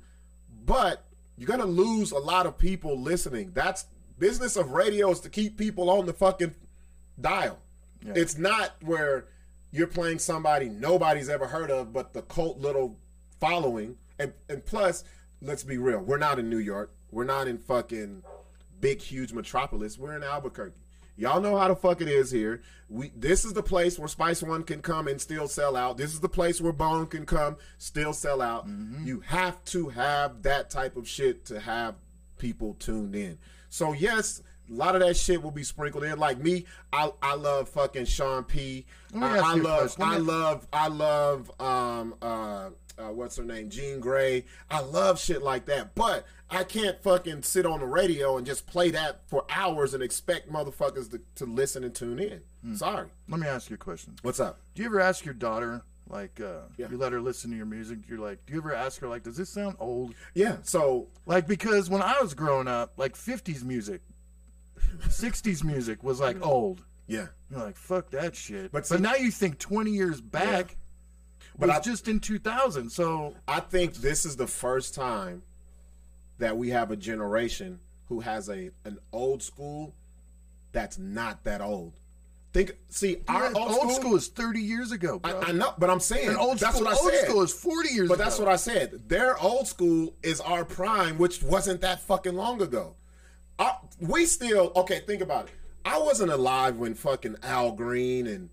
but 0.66 1.05
you're 1.38 1.47
gonna 1.47 1.66
lose 1.66 2.12
a 2.12 2.20
lot 2.20 2.45
of 2.45 2.58
people 2.58 2.99
listening. 2.99 3.51
That's 3.53 3.86
business 4.20 4.55
of 4.55 4.72
radio 4.72 5.12
is 5.12 5.20
to 5.22 5.30
keep 5.30 5.58
people 5.58 5.89
on 5.89 6.05
the 6.05 6.14
fucking 6.14 6.55
dial. 7.20 7.60
It's 8.05 8.38
not 8.38 8.76
where 8.82 9.26
you're 9.72 9.88
playing 9.88 10.20
somebody 10.20 10.70
nobody's 10.70 11.30
ever 11.30 11.47
heard 11.47 11.72
of, 11.72 11.91
but 11.91 12.14
the 12.14 12.22
cult 12.22 12.60
little 12.60 12.97
following. 13.39 13.97
And 14.20 14.34
and 14.49 14.66
plus, 14.66 15.03
let's 15.41 15.64
be 15.64 15.78
real, 15.78 15.99
we're 15.99 16.18
not 16.18 16.39
in 16.39 16.49
New 16.49 16.60
York. 16.60 16.91
We're 17.12 17.24
not 17.24 17.47
in 17.47 17.58
fucking 17.58 18.24
big, 18.80 19.01
huge 19.01 19.34
metropolis. 19.34 19.97
We're 19.97 20.16
in 20.16 20.24
Albuquerque. 20.24 20.76
Y'all 21.18 21.41
know 21.41 21.57
how 21.57 21.68
the 21.68 21.76
fuck 21.76 21.99
it 21.99 22.07
is 22.07 22.30
here. 22.30 22.61
We 22.89 23.11
this 23.15 23.43
is 23.43 23.53
the 23.53 23.63
place 23.63 23.97
where 23.97 24.07
Spice 24.07 24.43
One 24.43 24.63
can 24.63 24.82
come 24.82 25.07
and 25.07 25.20
still 25.20 25.47
sell 25.47 25.76
out. 25.76 25.97
This 25.97 26.13
is 26.13 26.20
the 26.20 26.30
place 26.30 26.61
where 26.61 26.72
Bone 26.72 27.07
can 27.07 27.26
come, 27.26 27.57
still 27.80 28.13
sell 28.13 28.41
out. 28.41 28.68
You 29.03 29.22
have 29.22 29.63
to 29.65 29.89
have 29.89 30.43
that 30.43 30.70
type 30.70 30.95
of 30.95 31.07
shit 31.07 31.43
to 31.45 31.59
have 31.59 31.95
people 32.38 32.76
tuned 32.80 33.15
in. 33.15 33.39
So 33.70 33.93
yes, 33.93 34.41
a 34.70 34.74
lot 34.74 34.95
of 34.95 35.01
that 35.01 35.18
shit 35.18 35.41
will 35.41 35.51
be 35.51 35.63
sprinkled 35.63 36.03
in. 36.03 36.20
Like 36.20 36.38
me, 36.38 36.65
I 36.93 37.11
I 37.22 37.36
love 37.36 37.68
fucking 37.70 38.05
Sean 38.05 38.43
P. 38.43 38.86
Let 39.11 39.43
I, 39.43 39.51
I 39.51 39.55
love 39.55 39.95
I 39.99 40.18
love 40.18 40.68
I 40.72 40.88
love 40.88 41.51
um 41.59 42.15
uh, 42.22 42.70
uh 42.97 43.11
what's 43.11 43.38
her 43.38 43.43
name 43.43 43.70
Jean 43.70 44.01
Grae. 44.01 44.45
I 44.70 44.82
love 44.82 45.20
shit 45.20 45.41
like 45.41 45.65
that, 45.65 45.95
but 45.95 46.26
I 46.50 46.64
can't 46.64 47.02
fucking 47.04 47.43
sit 47.43 47.66
on 47.66 47.80
the 47.82 47.86
radio 47.86 48.38
and 48.38 48.45
just 48.45 48.66
play 48.68 48.89
that 48.91 49.22
for 49.28 49.45
hours 49.50 49.93
and 49.93 50.02
expect 50.02 50.50
motherfuckers 50.52 51.12
to, 51.12 51.20
to 51.36 51.45
listen 51.45 51.84
and 51.84 51.93
tune 51.93 52.20
in. 52.20 52.41
Hmm. 52.64 52.76
Sorry. 52.76 53.08
Let 53.28 53.39
me 53.41 53.48
ask 53.48 53.70
you 53.70 53.74
a 53.76 53.78
question. 53.78 54.16
What's 54.22 54.39
up? 54.39 54.60
Do 54.74 54.82
you 54.82 54.88
ever 54.88 55.02
ask 55.02 55.26
your 55.26 55.34
daughter, 55.34 55.82
like, 56.08 56.39
uh, 56.39 56.62
Yeah. 56.78 56.88
you 56.89 56.98
let 56.98 57.12
her 57.12 57.20
listen 57.20 57.52
to 57.52 57.58
your 57.58 57.66
music? 57.66 58.00
You're 58.08 58.20
like, 58.20 58.45
do 58.45 58.54
you 58.54 58.60
ever 58.60 58.74
ask 58.74 59.02
her, 59.02 59.10
like, 59.10 59.24
does 59.24 59.36
this 59.36 59.50
sound 59.50 59.76
old? 59.80 60.14
Yeah. 60.36 60.58
So 60.64 61.08
Like, 61.26 61.48
because 61.48 61.89
when 61.89 62.02
I 62.02 62.22
was 62.22 62.34
growing 62.34 62.68
up, 62.70 62.93
like, 62.95 63.16
50s 63.18 63.64
music, 63.66 64.02
60s 65.10 65.64
music 65.64 66.02
was 66.04 66.20
like 66.20 66.41
old. 66.45 66.84
yeah. 67.08 67.28
You're 67.52 67.60
like, 67.60 67.76
fuck 67.78 68.10
that 68.12 68.36
shit. 68.36 68.72
But 68.72 68.88
But, 68.89 69.02
now 69.02 69.16
you 69.16 69.32
think 69.32 69.58
20 69.60 69.91
years 69.91 70.22
back 70.22 70.78
But 71.60 71.68
was 71.70 71.78
I- 71.78 71.82
just 71.82 72.08
in 72.08 72.20
2000. 72.22 72.89
So, 72.89 73.36
I 73.48 73.60
think 73.60 73.95
this 73.95 74.26
is 74.26 74.36
the 74.38 74.48
first 74.48 74.93
time 74.95 75.43
that 76.40 76.58
we 76.58 76.70
have 76.70 76.92
a 76.92 76.96
generation 76.96 77.80
who 78.10 78.22
has 78.22 78.50
a 78.50 78.72
an 78.86 78.98
old 79.12 79.44
school 79.44 79.94
that's 80.72 80.98
not 80.98 81.44
that 81.44 81.62
old. 81.62 81.94
Think, 82.54 82.72
see, 82.90 83.18
our 83.28 83.52
Yeah, 83.52 83.58
old, 83.58 83.92
school, 83.94 84.16
is 84.16 84.30
30 84.30 84.60
years 84.62 84.92
ago, 84.92 85.20
bro. 85.20 85.40
I, 85.42 85.50
I 85.50 85.52
know, 85.52 85.74
but 85.78 85.90
I'm 85.90 86.00
saying 86.00 86.30
and 86.30 86.38
old 86.38 86.58
that's 86.60 86.76
school, 86.76 86.88
what 86.88 86.96
I 86.98 87.00
old 87.00 87.12
said. 87.12 87.28
school 87.30 87.42
is 87.44 87.54
40 87.54 87.90
years 87.90 88.08
but 88.08 88.16
ago. 88.16 88.24
that's 88.24 88.40
what 88.40 88.48
I 88.48 88.56
said. 88.56 89.10
Their 89.10 89.38
old 89.38 89.68
school 89.68 90.16
is 90.24 90.40
our 90.42 90.64
prime, 90.64 91.18
which 91.18 91.44
wasn't 91.44 91.82
that 91.82 92.00
fucking 92.02 92.36
long 92.36 92.62
ago. 92.62 92.96
I, 93.60 93.76
we 94.00 94.26
still 94.26 94.72
okay. 94.76 95.02
Think 95.06 95.22
about 95.22 95.46
it. 95.48 95.52
I 95.84 95.98
wasn't 96.00 96.32
alive 96.32 96.78
when 96.78 96.94
fucking 96.96 97.38
Al 97.44 97.72
Green 97.74 98.28
and 98.28 98.50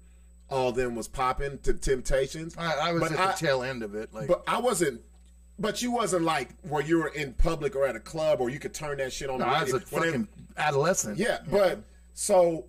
all 0.51 0.72
them 0.72 0.95
was 0.95 1.09
popping 1.09 1.59
to 1.61 1.72
Temptations. 1.74 2.57
I, 2.59 2.89
I 2.89 2.93
was 2.93 3.03
But 3.03 3.12
at 3.12 3.37
the 3.39 3.47
tail 3.47 3.62
end 3.62 3.82
of 3.82 3.95
it. 3.95 4.12
Like, 4.12 4.28
But 4.28 4.43
I 4.47 4.59
wasn't. 4.59 5.03
But 5.59 5.82
you 5.82 5.92
wasn't 5.92 6.24
like 6.24 6.50
where 6.62 6.82
you 6.82 6.98
were 6.98 7.09
in 7.09 7.32
public 7.34 7.76
or 7.76 7.86
at 7.86 7.94
a 7.94 8.00
club 8.00 8.40
or 8.40 8.50
you 8.50 8.59
could 8.59 8.74
turn 8.74 8.98
that 8.98 9.12
shit 9.12 9.30
on 9.30 9.38
the 9.38 9.46
I 9.46 9.62
was 9.62 9.74
a 9.74 9.78
they- 9.78 9.84
fucking 9.84 10.28
adolescent. 10.57 11.18
yeah, 11.18 11.38
but 11.50 11.78
so 12.14 12.64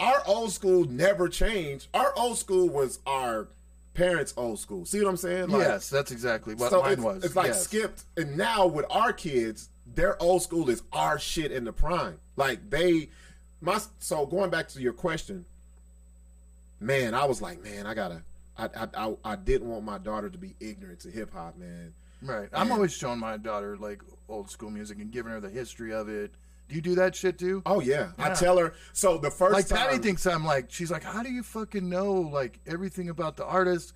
our 0.00 0.22
old 0.26 0.52
school 0.52 0.84
never 0.84 1.28
changed. 1.28 1.88
Our 1.94 2.12
old 2.16 2.38
school 2.38 2.68
was 2.68 2.98
our 3.06 3.48
parents' 3.94 4.34
old 4.36 4.58
school. 4.58 4.86
See 4.86 5.00
what 5.00 5.08
I'm 5.08 5.16
saying? 5.16 5.48
Like, 5.50 5.62
yes, 5.62 5.88
that's 5.88 6.10
exactly 6.10 6.54
what 6.54 6.70
so 6.70 6.80
mine 6.82 6.92
it's, 6.92 7.02
was. 7.02 7.24
it's 7.24 7.36
like 7.36 7.48
yes. 7.48 7.62
skipped. 7.62 8.04
And 8.16 8.36
now 8.36 8.66
with 8.66 8.86
our 8.90 9.12
kids, 9.12 9.68
their 9.94 10.20
old 10.22 10.42
school 10.42 10.68
is 10.70 10.82
our 10.92 11.18
shit 11.18 11.52
in 11.52 11.64
the 11.64 11.72
prime. 11.72 12.18
Like 12.36 12.70
they, 12.70 13.08
my. 13.60 13.80
So 13.98 14.26
going 14.26 14.50
back 14.50 14.68
to 14.68 14.80
your 14.80 14.92
question, 14.94 15.44
man, 16.80 17.14
I 17.14 17.24
was 17.26 17.42
like, 17.42 17.62
man, 17.62 17.86
I 17.86 17.94
gotta. 17.94 18.22
I 18.58 18.64
I 18.76 18.88
I, 18.94 19.14
I 19.24 19.36
didn't 19.36 19.68
want 19.68 19.84
my 19.84 19.98
daughter 19.98 20.30
to 20.30 20.38
be 20.38 20.54
ignorant 20.60 21.00
to 21.00 21.10
hip 21.10 21.32
hop, 21.32 21.56
man. 21.56 21.94
Right. 22.22 22.48
I'm 22.52 22.70
always 22.70 22.92
showing 22.92 23.18
my 23.18 23.36
daughter 23.36 23.76
like 23.76 24.02
old 24.28 24.50
school 24.50 24.70
music 24.70 24.98
and 24.98 25.10
giving 25.10 25.32
her 25.32 25.40
the 25.40 25.48
history 25.48 25.92
of 25.92 26.08
it. 26.08 26.32
Do 26.68 26.76
you 26.76 26.82
do 26.82 26.94
that 26.96 27.16
shit 27.16 27.38
too? 27.38 27.62
Oh 27.66 27.80
yeah, 27.80 28.12
I 28.18 28.32
tell 28.34 28.56
her. 28.58 28.74
So 28.92 29.18
the 29.18 29.30
first 29.30 29.54
like 29.54 29.66
time, 29.66 29.78
Patty 29.78 29.98
thinks 29.98 30.26
I'm 30.26 30.44
like 30.44 30.70
she's 30.70 30.90
like, 30.90 31.02
how 31.02 31.22
do 31.22 31.30
you 31.30 31.42
fucking 31.42 31.88
know 31.88 32.12
like 32.12 32.60
everything 32.66 33.08
about 33.08 33.36
the 33.36 33.44
artist, 33.44 33.92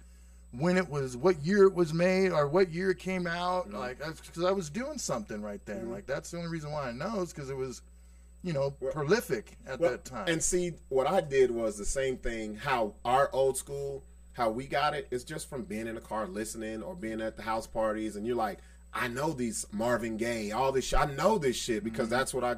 when 0.50 0.76
it 0.76 0.88
was, 0.88 1.16
what 1.16 1.40
year 1.44 1.64
it 1.64 1.74
was 1.74 1.92
made, 1.94 2.32
or 2.32 2.48
what 2.48 2.72
year 2.72 2.90
it 2.90 2.98
came 2.98 3.26
out? 3.26 3.68
Mm-hmm. 3.68 3.76
Like, 3.76 3.98
because 3.98 4.44
I 4.44 4.52
was 4.52 4.70
doing 4.70 4.98
something 4.98 5.40
right 5.42 5.64
there. 5.66 5.84
Like 5.84 6.06
that's 6.06 6.30
the 6.30 6.38
only 6.38 6.48
reason 6.48 6.72
why 6.72 6.88
I 6.88 6.92
know 6.92 7.22
is 7.22 7.32
because 7.32 7.50
it 7.50 7.56
was, 7.56 7.82
you 8.42 8.52
know, 8.52 8.70
prolific 8.92 9.56
at 9.68 9.78
Well, 9.78 9.92
that 9.92 10.04
time. 10.04 10.28
And 10.28 10.42
see, 10.42 10.72
what 10.88 11.06
I 11.06 11.20
did 11.20 11.50
was 11.50 11.78
the 11.78 11.84
same 11.84 12.16
thing. 12.16 12.56
How 12.56 12.94
our 13.04 13.30
old 13.32 13.56
school, 13.56 14.02
how 14.34 14.50
we 14.50 14.66
got 14.66 14.94
it, 14.94 15.08
is 15.10 15.24
just 15.24 15.48
from 15.48 15.62
being 15.64 15.86
in 15.86 15.94
the 15.94 16.00
car 16.00 16.26
listening 16.26 16.82
or 16.82 16.94
being 16.94 17.20
at 17.20 17.36
the 17.36 17.42
house 17.42 17.66
parties, 17.66 18.14
and 18.16 18.26
you're 18.26 18.36
like, 18.36 18.58
I 18.92 19.08
know 19.08 19.32
these 19.32 19.66
Marvin 19.72 20.16
Gaye, 20.16 20.52
all 20.52 20.70
this. 20.70 20.84
shit. 20.84 20.98
I 21.00 21.06
know 21.06 21.38
this 21.38 21.56
shit 21.56 21.82
because 21.82 22.06
Mm-hmm. 22.08 22.16
that's 22.16 22.34
what 22.34 22.44
I 22.44 22.56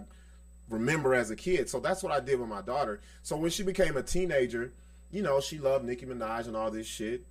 remember 0.69 1.15
as 1.15 1.31
a 1.31 1.37
kid. 1.37 1.69
So 1.71 1.79
that's 1.81 2.03
what 2.03 2.13
I 2.13 2.21
did 2.21 2.39
with 2.41 2.49
my 2.49 2.61
daughter. 2.61 3.01
So 3.23 3.37
when 3.37 3.51
she 3.51 3.63
became 3.63 3.97
a 3.97 4.03
teenager, 4.03 4.73
you 5.11 5.23
know, 5.23 5.41
she 5.41 5.59
loved 5.59 5.85
Nicki 5.85 6.05
Minaj 6.07 6.47
and 6.47 6.57
all 6.57 6.71
this 6.71 6.87
shit. 6.87 7.25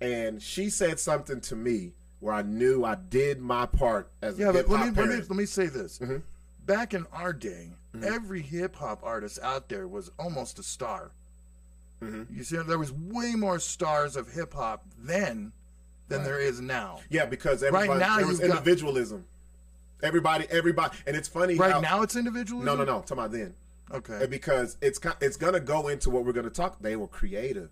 And 0.00 0.40
she 0.42 0.70
said 0.70 1.00
something 1.00 1.40
to 1.42 1.56
me 1.56 1.92
where 2.20 2.34
I 2.34 2.42
knew 2.42 2.84
I 2.84 2.94
did 2.94 3.40
my 3.40 3.66
part 3.66 4.10
as 4.22 4.38
Yeah, 4.38 4.50
a 4.50 4.52
but 4.52 4.68
let 4.68 4.94
me, 4.94 5.02
let 5.02 5.08
me 5.08 5.16
let 5.16 5.30
me 5.36 5.46
say 5.46 5.66
this. 5.66 5.98
Mm-hmm. 5.98 6.18
Back 6.64 6.94
in 6.94 7.06
our 7.12 7.32
day, 7.32 7.70
every 8.02 8.42
hip 8.42 8.76
hop 8.76 9.00
artist 9.02 9.38
out 9.42 9.68
there 9.68 9.86
was 9.88 10.10
almost 10.18 10.58
a 10.58 10.62
star. 10.62 11.10
Mm-hmm. 12.02 12.36
You 12.36 12.44
see, 12.44 12.56
there 12.58 12.78
was 12.78 12.92
way 12.92 13.34
more 13.34 13.58
stars 13.58 14.16
of 14.16 14.30
hip 14.32 14.52
hop 14.54 14.84
then 14.98 15.52
than 16.08 16.22
there 16.24 16.38
is 16.38 16.60
now. 16.60 17.00
Yeah, 17.10 17.26
because 17.26 17.62
everybody 17.62 17.98
now 17.98 18.18
there 18.18 18.26
was 18.26 18.38
you've 18.40 18.48
got- 18.48 18.58
individualism. 18.58 19.24
Everybody, 20.02 20.46
everybody, 20.50 20.94
and 21.06 21.16
it's 21.16 21.26
funny. 21.26 21.54
Right 21.54 21.72
how, 21.72 21.80
now, 21.80 22.02
it's 22.02 22.16
individualism. 22.16 22.66
no, 22.66 22.76
no, 22.76 22.84
no. 22.84 23.00
Talking 23.00 23.12
about 23.18 23.32
then, 23.32 23.54
Okay. 23.92 24.18
And 24.20 24.30
because 24.30 24.76
it's 24.82 25.00
it's 25.22 25.36
gonna 25.38 25.58
go 25.60 25.88
into 25.88 26.10
what 26.10 26.24
we're 26.26 26.32
gonna 26.32 26.50
talk. 26.50 26.80
They 26.82 26.96
were 26.96 27.08
creative. 27.08 27.70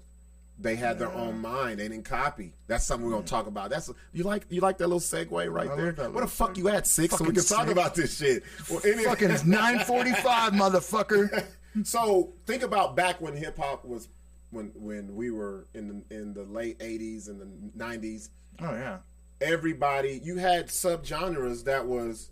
They 0.59 0.77
had 0.77 0.99
their 1.01 1.13
own 1.13 1.41
mind. 1.41 1.81
They 1.81 1.89
didn't 1.89 2.05
copy. 2.05 2.55
That's 2.67 2.85
something 2.85 3.05
we're 3.05 3.13
gonna 3.13 3.27
talk 3.27 3.47
about. 3.47 3.69
That's 3.71 3.91
you 4.13 4.23
like 4.25 4.47
you 4.49 4.61
like 4.63 4.79
that 4.79 4.87
little 4.87 5.01
segue 5.01 5.53
right 5.53 5.71
I 5.71 5.77
there. 5.77 5.93
What 6.11 6.21
the 6.23 6.27
fuck 6.29 6.55
segue. 6.55 6.59
you 6.59 6.69
at 6.69 6.87
six? 6.87 7.15
So 7.17 7.25
we 7.25 7.35
Fucking 7.35 7.43
can 7.43 7.57
talk 7.59 7.69
about 7.69 7.95
this 7.95 8.17
shit. 8.17 8.43
Well, 8.71 8.81
any- 8.87 9.05
Fucking 9.05 9.31
it's 9.31 9.45
nine 9.45 9.81
forty 9.81 10.13
five, 10.15 10.53
motherfucker. 10.55 11.45
so 11.83 12.33
think 12.47 12.63
about 12.63 12.95
back 12.95 13.21
when 13.21 13.35
hip 13.37 13.59
hop 13.59 13.85
was 13.85 14.09
when 14.51 14.71
when 14.75 15.15
we 15.17 15.31
were 15.31 15.67
in 15.75 15.89
the 16.09 16.17
in 16.17 16.35
the 16.35 16.45
late 16.45 16.79
'80s 16.79 17.29
and 17.29 17.41
the 17.41 17.49
'90s. 17.85 18.29
Oh 18.61 18.73
yeah. 18.73 18.99
everybody 19.41 20.21
you 20.23 20.37
had 20.37 20.69
subgenres 20.69 21.65
that 21.65 21.85
was 21.87 22.31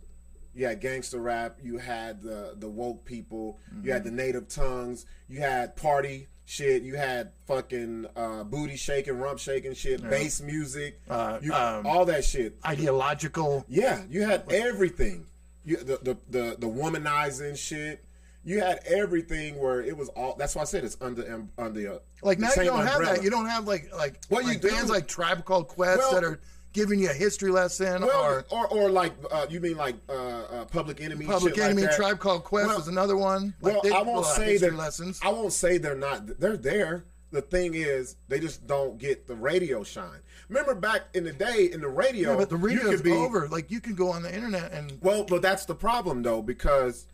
you 0.54 0.66
had 0.66 0.80
gangster 0.80 1.20
rap 1.20 1.56
you 1.62 1.78
had 1.78 2.22
the 2.22 2.54
the 2.58 2.68
woke 2.68 3.04
people 3.04 3.58
you 3.82 3.90
had 3.92 4.04
the 4.04 4.10
Mm-hmm. 4.10 4.16
native 4.18 4.48
tongues 4.48 5.04
you 5.28 5.40
had 5.40 5.74
party 5.76 6.28
shit 6.44 6.82
you 6.82 6.94
had 6.96 7.32
fucking 7.46 8.06
uh, 8.14 8.44
booty 8.44 8.76
shaking 8.76 9.18
rump 9.18 9.38
shaking 9.40 9.74
shit 9.74 10.00
bass 10.08 10.40
music 10.40 11.00
Uh, 11.08 11.38
you, 11.42 11.52
um, 11.52 11.86
all 11.86 12.04
that 12.04 12.24
shit 12.24 12.56
Ideological. 12.64 13.64
yeah 13.68 14.02
you 14.08 14.22
had 14.22 14.44
everything 14.52 15.26
you 15.64 15.76
the 15.78 15.98
the 16.02 16.16
the, 16.30 16.56
the 16.58 16.66
womanizing 16.68 17.56
shit 17.56 18.04
you 18.44 18.60
had 18.60 18.80
everything 18.86 19.58
where 19.60 19.80
it 19.80 19.96
was 19.96 20.08
all 20.10 20.34
that's 20.38 20.54
why 20.54 20.62
i 20.62 20.64
said 20.64 20.84
it's 20.84 20.96
under 21.00 21.32
um, 21.34 21.48
under 21.58 21.94
uh, 21.94 21.98
Like 22.22 22.38
now 22.38 22.50
you 22.56 22.64
don't 22.64 22.86
have 22.86 23.00
that. 23.04 23.22
You 23.22 23.30
don't 23.30 23.46
have 23.48 23.66
like 23.66 23.90
like 23.96 24.14
Well, 24.30 24.42
you 24.42 24.48
like 24.48 24.60
do. 24.60 24.68
bands 24.70 24.90
like 24.90 25.06
Tribe 25.08 25.44
Called 25.44 25.68
Quest 25.68 25.98
Well- 25.98 26.12
that 26.14 26.24
are 26.24 26.40
giving 26.72 26.98
you 27.00 27.10
a 27.10 27.12
history 27.12 27.50
lesson 27.50 28.00
well, 28.02 28.22
or 28.24 28.44
or, 28.50 28.66
or 28.68 28.90
like 28.90 29.12
uh, 29.30 29.46
you 29.50 29.60
mean 29.60 29.76
like 29.76 29.96
uh, 30.08 30.12
uh, 30.12 30.64
Public 30.66 31.00
Enemy? 31.02 31.26
Public 31.26 31.58
Enemy. 31.58 31.82
like. 31.82 31.96
Tribe 31.96 32.18
Called 32.18 32.44
Quest 32.44 32.68
Well- 32.68 32.78
is 32.78 32.88
another 32.88 33.16
one. 33.16 33.54
Like 33.60 33.74
Well, 33.74 33.82
they- 33.82 33.90
I 33.92 34.02
won't 34.02 34.26
say 34.26 34.56
that. 34.56 34.74
lessons. 34.74 35.20
I 35.22 35.28
won't 35.30 35.52
say 35.52 35.78
they're 35.78 35.94
not. 35.94 36.38
They're 36.40 36.56
there. 36.56 37.04
The 37.30 37.42
thing 37.42 37.72
is, 37.74 38.16
they 38.28 38.38
just 38.40 38.66
don't 38.66 38.98
get 38.98 39.26
the 39.26 39.34
radio 39.34 39.82
shine. 39.82 40.20
Remember 40.50 40.74
back 40.74 41.02
in 41.14 41.24
the 41.24 41.32
day, 41.32 41.70
in 41.72 41.80
the 41.80 41.88
radio, 41.88 42.32
Yeah, 42.32 42.36
but 42.36 42.50
the 42.50 42.58
you 42.68 42.78
could 42.80 43.02
be, 43.02 43.12
over. 43.12 43.48
Like 43.48 43.70
you 43.70 43.80
can 43.80 43.94
go 43.94 44.10
on 44.10 44.22
the 44.22 44.34
internet 44.34 44.70
and 44.72 44.98
Well, 45.00 45.24
but 45.24 45.40
that's 45.42 45.64
the 45.64 45.74
problem 45.74 46.22
though, 46.22 46.42
because 46.42 47.06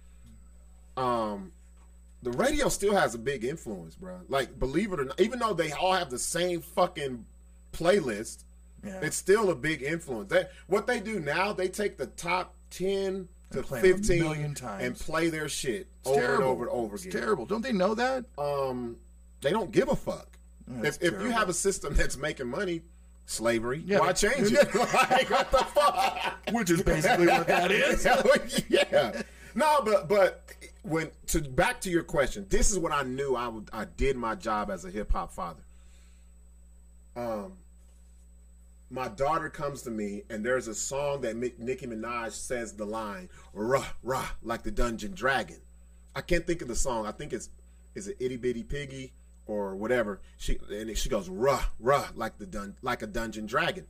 um, 0.98 1.52
the 2.22 2.32
radio 2.32 2.68
still 2.68 2.94
has 2.94 3.14
a 3.14 3.18
big 3.18 3.44
influence, 3.44 3.94
bro. 3.94 4.18
Like, 4.28 4.58
believe 4.58 4.92
it 4.92 5.00
or 5.00 5.04
not, 5.04 5.20
even 5.20 5.38
though 5.38 5.54
they 5.54 5.72
all 5.72 5.92
have 5.92 6.10
the 6.10 6.18
same 6.18 6.60
fucking 6.60 7.24
playlist, 7.72 8.44
Yeah. 8.84 9.00
it's 9.02 9.16
still 9.16 9.50
a 9.50 9.54
big 9.54 9.82
influence. 9.82 10.30
That 10.30 10.50
what 10.66 10.86
they 10.86 11.00
do 11.00 11.20
now, 11.20 11.52
they 11.52 11.68
take 11.68 11.96
the 11.96 12.06
top 12.06 12.54
ten 12.70 13.28
to 13.52 13.62
play 13.62 13.78
'em 13.80 13.84
a 13.84 13.88
fifteen 13.88 14.22
million 14.22 14.54
times. 14.54 14.84
and 14.84 14.96
play 14.96 15.30
their 15.30 15.48
shit 15.48 15.86
it's 16.00 16.08
over 16.08 16.20
terrible. 16.20 16.36
and 16.42 16.44
over 16.52 16.64
and 16.64 16.72
over 16.72 16.94
It's 16.96 17.06
terrible. 17.06 17.46
Don't 17.46 17.62
they 17.62 17.72
know 17.72 17.94
that? 17.94 18.24
Um, 18.36 18.96
they 19.40 19.50
don't 19.50 19.70
give 19.72 19.88
a 19.88 19.96
fuck. 19.96 20.38
That's 20.66 20.98
if 20.98 21.14
if 21.14 21.22
you 21.22 21.30
have 21.30 21.48
a 21.48 21.54
system 21.54 21.94
that's 21.94 22.16
making 22.18 22.48
money, 22.48 22.82
slavery, 23.26 23.82
Yeah, 23.86 24.00
why 24.00 24.12
change 24.12 24.52
it? 24.52 24.74
like, 24.74 25.30
what 25.30 25.50
the 25.50 25.64
fuck? 25.74 26.38
Which 26.52 26.70
is 26.70 26.82
basically 26.82 27.26
what 27.28 27.46
that 27.46 27.70
is. 27.70 28.04
yeah. 28.68 29.22
No, 29.54 29.80
but 29.82 30.08
but 30.08 30.42
when 30.82 31.10
to 31.28 31.40
back 31.40 31.80
to 31.82 31.90
your 31.90 32.02
question, 32.02 32.46
this 32.48 32.70
is 32.70 32.78
what 32.78 32.92
I 32.92 33.02
knew 33.02 33.34
I 33.34 33.48
would 33.48 33.68
I 33.72 33.84
did 33.84 34.16
my 34.16 34.34
job 34.34 34.70
as 34.70 34.84
a 34.84 34.90
hip 34.90 35.12
hop 35.12 35.32
father. 35.32 35.62
Um 37.16 37.52
my 38.90 39.08
daughter 39.08 39.50
comes 39.50 39.82
to 39.82 39.90
me 39.90 40.22
and 40.30 40.44
there's 40.44 40.66
a 40.66 40.74
song 40.74 41.20
that 41.20 41.36
Nicki 41.36 41.86
Minaj 41.86 42.32
says 42.32 42.72
the 42.72 42.86
line 42.86 43.28
rah 43.52 43.86
rah 44.02 44.28
like 44.42 44.62
the 44.62 44.70
Dungeon 44.70 45.12
Dragon. 45.12 45.58
I 46.16 46.20
can't 46.20 46.46
think 46.46 46.62
of 46.62 46.68
the 46.68 46.76
song. 46.76 47.06
I 47.06 47.12
think 47.12 47.32
it's 47.32 47.50
is 47.94 48.08
it 48.08 48.16
Itty 48.20 48.36
Bitty 48.36 48.62
Piggy 48.62 49.12
or 49.46 49.74
whatever. 49.74 50.20
She 50.38 50.58
and 50.70 50.96
she 50.96 51.08
goes 51.08 51.28
rah 51.28 51.64
rah 51.80 52.08
like 52.14 52.38
the 52.38 52.46
dun 52.46 52.76
like 52.82 53.02
a 53.02 53.06
Dungeon 53.06 53.46
Dragon. 53.46 53.86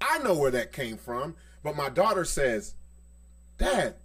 I 0.00 0.18
know 0.18 0.34
where 0.34 0.50
that 0.50 0.72
came 0.72 0.96
from, 0.96 1.34
but 1.62 1.76
my 1.76 1.88
daughter 1.88 2.24
says, 2.24 2.74
"Dad, 3.58 3.96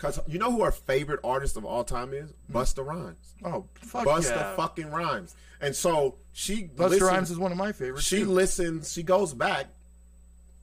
because 0.00 0.18
you 0.26 0.38
know 0.38 0.50
who 0.50 0.62
our 0.62 0.72
favorite 0.72 1.20
artist 1.22 1.56
of 1.56 1.64
all 1.64 1.84
time 1.84 2.14
is? 2.14 2.32
Busta 2.50 2.84
Rhymes. 2.86 3.34
Oh, 3.44 3.66
fuck 3.74 4.06
Busta 4.06 4.30
yeah. 4.36 4.56
fucking 4.56 4.90
Rhymes." 4.90 5.34
And 5.60 5.76
so 5.76 6.16
she 6.32 6.64
Busta 6.64 6.78
listens- 6.90 7.02
Rhymes 7.02 7.30
is 7.30 7.38
one 7.38 7.52
of 7.52 7.58
my 7.58 7.72
favorites. 7.72 8.06
she 8.06 8.20
too. 8.20 8.30
listens. 8.30 8.92
She 8.92 9.02
goes 9.02 9.34
back 9.34 9.66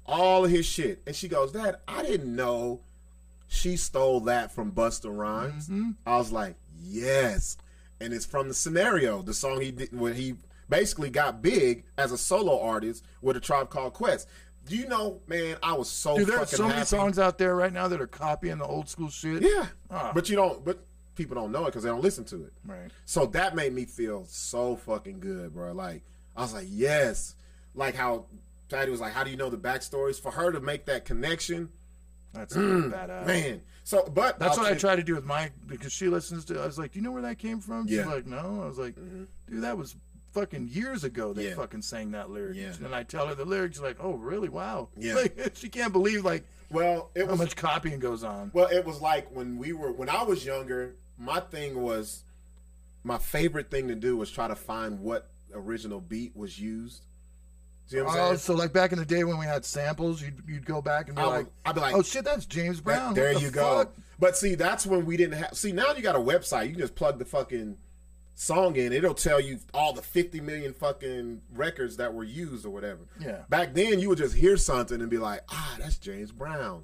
all 0.06 0.46
of 0.46 0.52
his 0.52 0.66
shit, 0.66 1.02
and 1.06 1.16
she 1.16 1.28
goes, 1.28 1.52
"Dad, 1.52 1.76
I 1.88 2.02
didn't 2.04 2.36
know 2.36 2.82
she 3.48 3.78
stole 3.78 4.22
that 4.22 4.52
from 4.52 4.72
Busta 4.72 5.16
Rhymes." 5.16 5.66
Mm-hmm. 5.66 5.92
I 6.06 6.18
was 6.18 6.32
like, 6.32 6.56
"Yes," 6.82 7.58
and 8.02 8.14
it's 8.14 8.26
from 8.26 8.48
the 8.48 8.54
scenario, 8.54 9.22
the 9.22 9.34
song 9.34 9.62
he 9.62 9.72
did 9.72 9.98
when 9.98 10.16
he 10.16 10.36
basically 10.70 11.10
got 11.10 11.42
big 11.42 11.86
as 11.98 12.12
a 12.12 12.18
solo 12.18 12.60
artist 12.60 13.04
with 13.22 13.38
a 13.38 13.40
tribe 13.40 13.70
called 13.70 13.94
Quest. 13.94 14.28
Do 14.68 14.76
you 14.78 14.88
know, 14.88 15.22
man? 15.28 15.58
I 15.64 15.74
was 15.74 15.90
so 15.90 16.18
Dude, 16.18 16.28
there 16.28 16.40
are 16.40 16.46
so 16.46 16.68
many 16.68 16.84
songs 16.86 17.18
out 17.20 17.38
there 17.38 17.56
right 17.56 17.72
now 17.74 17.88
that 17.88 18.02
are 18.02 18.08
copying 18.08 18.58
the 18.58 18.66
old 18.66 18.90
school 18.90 19.10
shit. 19.10 19.42
Yeah, 19.42 19.68
Ah. 19.90 20.12
but 20.14 20.30
you 20.30 20.36
don't. 20.36 20.64
But 20.66 20.80
people 21.16 21.36
don't 21.36 21.52
know 21.52 21.64
it 21.64 21.68
because 21.68 21.84
they 21.84 21.90
don't 21.90 22.04
listen 22.04 22.24
to 22.26 22.44
it. 22.46 22.54
Right. 22.66 22.92
So 23.06 23.26
that 23.28 23.56
made 23.56 23.74
me 23.74 23.86
feel 23.86 24.26
so 24.28 24.76
fucking 24.76 25.20
good, 25.20 25.54
bro. 25.54 25.72
Like 25.74 26.04
I 26.36 26.42
was 26.42 26.54
like, 26.54 26.68
yes. 26.70 27.36
Like 27.76 27.96
how 27.96 28.26
Patty 28.70 28.92
was 28.92 29.00
like, 29.02 29.14
how 29.14 29.24
do 29.24 29.30
you 29.32 29.38
know 29.38 29.50
the 29.50 29.58
backstories? 29.58 30.20
For 30.22 30.32
her 30.32 30.52
to 30.52 30.60
make 30.60 30.86
that 30.86 31.06
connection, 31.06 31.70
That's 32.34 32.56
badass. 32.56 33.26
man. 33.26 33.62
So, 33.84 34.04
but 34.14 34.38
That's 34.38 34.58
I'll 34.58 34.66
what 34.66 34.74
I 34.74 34.76
try 34.76 34.98
to 34.98 35.04
do 35.04 35.16
with 35.16 35.24
my 35.26 35.50
because 35.66 35.94
she 35.94 36.10
listens 36.10 36.44
to. 36.46 36.60
I 36.62 36.66
was 36.66 36.78
like, 36.78 36.92
"Do 36.92 37.00
you 37.00 37.04
know 37.04 37.12
where 37.14 37.22
that 37.22 37.40
came 37.40 37.62
from?" 37.62 37.88
She's 37.88 37.96
Yeah. 37.98 38.04
Mm-hmm. 38.04 38.12
like, 38.12 38.26
"No." 38.28 38.62
I 38.64 38.68
was 38.68 38.78
like, 38.78 38.96
"Dude, 38.96 39.64
that 39.64 39.78
was 39.78 39.96
fucking 40.34 40.68
years 40.70 41.04
ago. 41.04 41.34
They 41.34 41.50
Yeah. 41.50 41.56
fucking 41.56 41.82
sang 41.82 42.12
that 42.12 42.30
lyric." 42.30 42.56
Yeah. 42.58 42.74
And 42.84 42.94
I 42.96 43.04
tell 43.04 43.28
her 43.28 43.36
the 43.36 43.46
lyrics, 43.46 43.80
like, 43.80 43.98
"Oh, 44.00 44.14
really? 44.14 44.50
Wow." 44.50 44.90
Yeah. 44.98 45.14
Like, 45.38 45.52
she 45.56 45.70
can't 45.70 45.94
believe 45.94 46.24
like 46.26 46.44
Well, 46.70 47.10
it 47.16 47.26
how 47.26 47.32
was 47.32 47.40
much 47.40 47.56
copying 47.56 48.00
goes 48.00 48.24
on. 48.24 48.52
well, 48.54 48.68
it 48.68 48.86
was 48.86 49.02
like 49.02 49.30
when 49.36 49.58
we 49.58 49.74
were 49.74 49.92
when 49.92 50.10
I 50.10 50.24
was 50.24 50.46
younger. 50.46 50.96
My 51.18 51.40
thing 51.40 51.82
was 51.82 52.24
my 53.04 53.18
favorite 53.18 53.72
thing 53.72 53.88
to 53.88 53.96
do 53.96 54.16
was 54.18 54.30
try 54.30 54.48
to 54.48 54.56
find 54.56 55.00
what 55.00 55.30
original 55.54 56.00
beat 56.02 56.36
was 56.36 56.60
used. 56.60 57.04
See 57.88 57.98
what 58.02 58.10
I'm 58.12 58.18
Oh, 58.20 58.26
saying? 58.28 58.38
so 58.40 58.54
like 58.54 58.74
back 58.74 58.92
in 58.92 59.00
the 59.00 59.06
day 59.06 59.24
when 59.24 59.38
we 59.40 59.46
had 59.46 59.64
samples, 59.64 60.22
you'd, 60.22 60.44
you'd 60.46 60.66
go 60.66 60.82
back 60.82 61.08
and 61.08 61.16
be 61.16 61.22
I 61.22 61.26
would- 61.26 61.34
like, 61.34 61.48
I'd 61.66 61.74
be 61.76 61.80
like, 61.82 61.96
"Oh 61.96 62.02
shit, 62.04 62.26
that's 62.26 62.46
James 62.46 62.78
That- 62.78 62.84
Brown." 62.84 63.14
there 63.14 63.34
the 63.34 63.40
you 63.40 63.50
go. 63.50 63.88
But 64.20 64.36
see, 64.36 64.56
that's 64.56 64.86
when 64.86 65.06
we 65.06 65.16
didn't 65.16 65.38
have. 65.38 65.58
See, 65.58 65.72
now 65.72 65.94
you 65.94 66.02
got 66.02 66.16
a 66.16 66.20
website. 66.20 66.66
You 66.66 66.72
can 66.72 66.80
just 66.82 66.96
plug 66.96 67.18
the 67.18 67.24
fucking 67.26 67.78
song 68.40 68.76
in. 68.76 68.94
It'll 68.94 69.14
tell 69.14 69.40
you 69.42 69.60
all 69.74 69.94
the 69.94 70.02
50 70.02 70.40
million 70.42 70.74
fucking 70.74 71.42
records 71.54 71.98
that 71.98 72.14
were 72.14 72.24
used 72.24 72.66
or 72.66 72.70
whatever. 72.70 73.02
Yeah. 73.20 73.42
Back 73.50 73.74
then, 73.74 74.00
you 74.00 74.10
would 74.10 74.20
just 74.20 74.36
hear 74.36 74.56
something 74.58 75.02
and 75.02 75.10
be 75.10 75.18
like, 75.18 75.42
ah, 75.50 75.76
that's 75.80 75.98
James 75.98 76.32
Brown. 76.32 76.84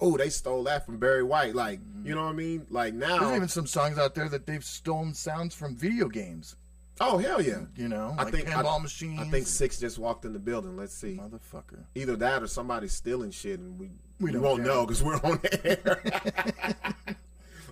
Oh, 0.00 0.16
they 0.16 0.30
stole 0.30 0.64
that 0.64 0.86
from 0.86 0.98
Barry 0.98 1.22
White. 1.22 1.54
Like, 1.54 1.80
you 2.04 2.14
know 2.14 2.24
what 2.24 2.30
I 2.30 2.34
mean? 2.34 2.66
Like 2.70 2.94
now. 2.94 3.18
There's 3.20 3.36
even 3.36 3.48
some 3.48 3.66
songs 3.66 3.98
out 3.98 4.14
there 4.14 4.28
that 4.28 4.46
they've 4.46 4.64
stolen 4.64 5.12
sounds 5.14 5.54
from 5.54 5.76
video 5.76 6.08
games. 6.08 6.56
oh, 7.00 7.18
hell 7.18 7.40
yeah. 7.42 7.62
You 7.76 7.88
know, 7.88 8.14
I 8.18 8.24
like 8.24 8.34
think 8.34 8.48
pinball 8.48 8.78
I, 8.80 8.82
machines. 8.82 9.20
I 9.20 9.24
think 9.24 9.46
Sixx 9.46 9.80
just 9.80 9.98
walked 9.98 10.24
in 10.24 10.32
the 10.32 10.38
building. 10.38 10.76
Let's 10.76 10.94
see. 10.94 11.16
motherfucker. 11.20 11.84
Either 11.94 12.16
that 12.16 12.42
or 12.42 12.46
somebody's 12.48 12.92
stealing 12.92 13.30
shit 13.30 13.58
and 13.60 13.78
we, 13.78 13.90
We 14.20 14.26
we, 14.26 14.32
don't 14.32 14.42
won't 14.42 14.64
care. 14.64 14.66
know 14.74 14.86
because 14.86 15.02
we're 15.02 15.16
on 15.16 15.40
air. 15.64 16.02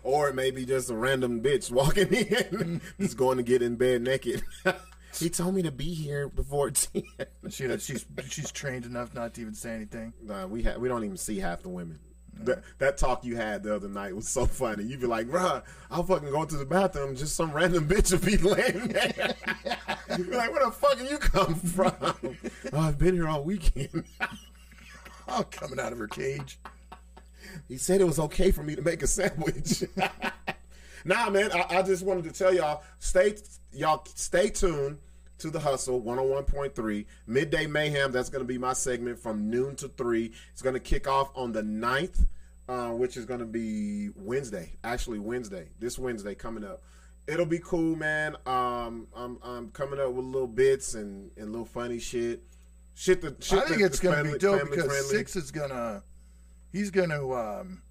or 0.02 0.28
it 0.28 0.34
may 0.34 0.50
be 0.50 0.64
just 0.64 0.90
a 0.90 0.94
random 0.94 1.40
bitch 1.42 1.70
walking 1.70 2.08
in, 2.12 2.80
just 3.00 3.16
going 3.16 3.36
to 3.36 3.42
get 3.42 3.62
in 3.62 3.76
bed 3.76 4.02
naked. 4.02 4.42
She 5.12 5.28
told 5.28 5.56
me 5.56 5.62
to 5.62 5.72
be 5.72 5.92
here 5.92 6.28
before 6.28 6.70
10. 6.70 7.02
She, 7.50 7.66
she's 7.78 8.06
she's 8.28 8.52
trained 8.52 8.86
enough 8.86 9.12
not 9.12 9.34
to 9.34 9.40
even 9.40 9.54
say 9.54 9.72
anything. 9.72 10.12
nah, 10.22 10.46
we, 10.46 10.62
ha- 10.62 10.76
we 10.78 10.88
don't 10.88 11.02
even 11.04 11.16
see 11.16 11.40
half 11.40 11.62
the 11.62 11.68
women. 11.68 11.98
That, 12.44 12.62
that 12.78 12.96
talk 12.96 13.24
you 13.24 13.34
had 13.34 13.64
the 13.64 13.74
other 13.74 13.88
night 13.88 14.14
was 14.14 14.28
so 14.28 14.46
funny. 14.46 14.84
You'd 14.84 15.00
be 15.00 15.08
like, 15.08 15.26
bruh, 15.26 15.64
I'll 15.90 16.04
fucking 16.04 16.30
go 16.30 16.44
to 16.44 16.56
the 16.56 16.64
bathroom. 16.64 17.16
Just 17.16 17.34
some 17.34 17.50
random 17.50 17.88
bitch 17.88 18.12
will 18.12 18.24
be 18.24 18.36
laying 18.36 18.86
there. 18.88 19.34
You'd 20.16 20.30
be 20.30 20.36
like, 20.36 20.52
where 20.52 20.64
the 20.64 20.70
fuck 20.70 20.96
did 20.96 21.10
you 21.10 21.18
come 21.18 21.56
from? 21.56 21.92
oh, 22.72 22.78
I've 22.78 22.96
been 22.98 23.14
here 23.14 23.26
all 23.28 23.42
weekend. 23.42 24.04
Oh, 25.26 25.42
coming 25.50 25.80
out 25.80 25.92
of 25.92 25.98
her 25.98 26.08
cage. 26.08 26.60
He 27.68 27.76
said 27.76 28.00
it 28.00 28.04
was 28.04 28.18
okay 28.18 28.50
for 28.50 28.62
me 28.62 28.76
to 28.76 28.82
make 28.82 29.02
a 29.02 29.06
sandwich. 29.06 29.84
nah, 31.04 31.30
man, 31.30 31.50
I, 31.52 31.78
I 31.78 31.82
just 31.82 32.04
wanted 32.04 32.24
to 32.24 32.32
tell 32.32 32.54
y'all 32.54 32.82
stay 32.98 33.36
y'all 33.72 34.02
stay 34.14 34.48
tuned 34.50 34.98
to 35.38 35.50
the 35.50 35.60
hustle 35.60 36.00
101.3 36.02 37.06
midday 37.26 37.66
mayhem. 37.66 38.12
That's 38.12 38.28
going 38.28 38.44
to 38.44 38.48
be 38.48 38.58
my 38.58 38.74
segment 38.74 39.18
from 39.18 39.48
noon 39.50 39.74
to 39.76 39.88
3 39.88 40.32
it's 40.52 40.62
going 40.62 40.74
to 40.74 40.80
kick 40.80 41.08
off 41.08 41.30
on 41.34 41.52
the 41.52 41.62
9th 41.62 42.26
uh, 42.68 42.90
which 42.90 43.16
is 43.16 43.24
going 43.24 43.40
to 43.40 43.46
be 43.46 44.10
wednesday 44.16 44.72
actually 44.84 45.18
wednesday 45.18 45.68
this 45.78 45.98
wednesday 45.98 46.34
coming 46.34 46.64
up. 46.64 46.82
It'll 47.26 47.46
be 47.46 47.60
cool 47.60 47.96
man. 47.96 48.36
Um, 48.44 49.06
I'm, 49.14 49.38
I'm 49.42 49.70
coming 49.70 50.00
up 50.00 50.10
with 50.12 50.24
little 50.24 50.48
bits 50.48 50.94
and, 50.94 51.30
and 51.36 51.52
little 51.52 51.64
funny 51.64 52.00
shit. 52.00 52.42
Shit 52.94 53.22
that 53.22 53.42
shit 53.42 53.58
I 53.58 53.66
think 53.66 53.80
that- 53.80 53.86
it's 53.86 54.00
that's 54.00 54.16
gonna 54.16 54.32
be 54.32 54.38
dope 54.38 54.68
because 54.70 54.86
friendly. 54.86 55.24
Sixx 55.24 55.36
is 55.36 55.50
gonna, 55.50 56.02
he's 56.72 56.90
gonna, 56.90 57.30
um, 57.32 57.82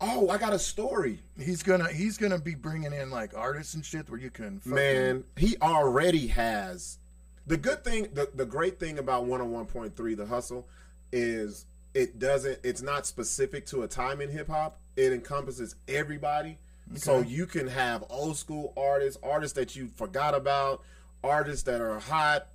oh 0.00 0.28
i 0.28 0.36
got 0.36 0.52
a 0.52 0.58
story 0.58 1.20
he's 1.38 1.62
gonna, 1.62 1.88
he's 1.90 2.18
gonna 2.18 2.38
be 2.38 2.54
bringing 2.54 2.92
in 2.92 3.10
like 3.10 3.36
artists 3.36 3.74
and 3.74 3.84
shit 3.84 4.08
where 4.10 4.20
you 4.20 4.30
can, 4.30 4.60
fucking, 4.60 4.74
Man, 4.74 5.24
he 5.36 5.56
already 5.62 6.26
has. 6.28 6.98
The 7.46 7.56
good 7.56 7.84
thing, 7.84 8.08
the, 8.12 8.28
the 8.34 8.44
great 8.44 8.80
thing 8.80 8.98
about 8.98 9.24
101.3, 9.24 10.16
the 10.16 10.26
hustle, 10.26 10.66
is 11.12 11.64
it 11.94 12.18
doesn't, 12.18 12.58
it's 12.64 12.82
not 12.82 13.06
specific 13.06 13.66
to 13.66 13.82
a 13.82 13.88
time 13.88 14.20
in 14.20 14.30
hip 14.30 14.48
hop. 14.48 14.78
It 14.96 15.12
encompasses 15.12 15.76
everybody. 15.86 16.58
So 16.94 17.20
you 17.20 17.46
can 17.46 17.66
have 17.66 18.04
old 18.10 18.36
school 18.36 18.72
artists, 18.76 19.18
artists 19.22 19.56
that 19.56 19.74
you 19.74 19.88
forgot 19.96 20.34
about, 20.34 20.82
artists 21.24 21.64
that 21.64 21.80
are 21.80 21.98
hot, 21.98 22.46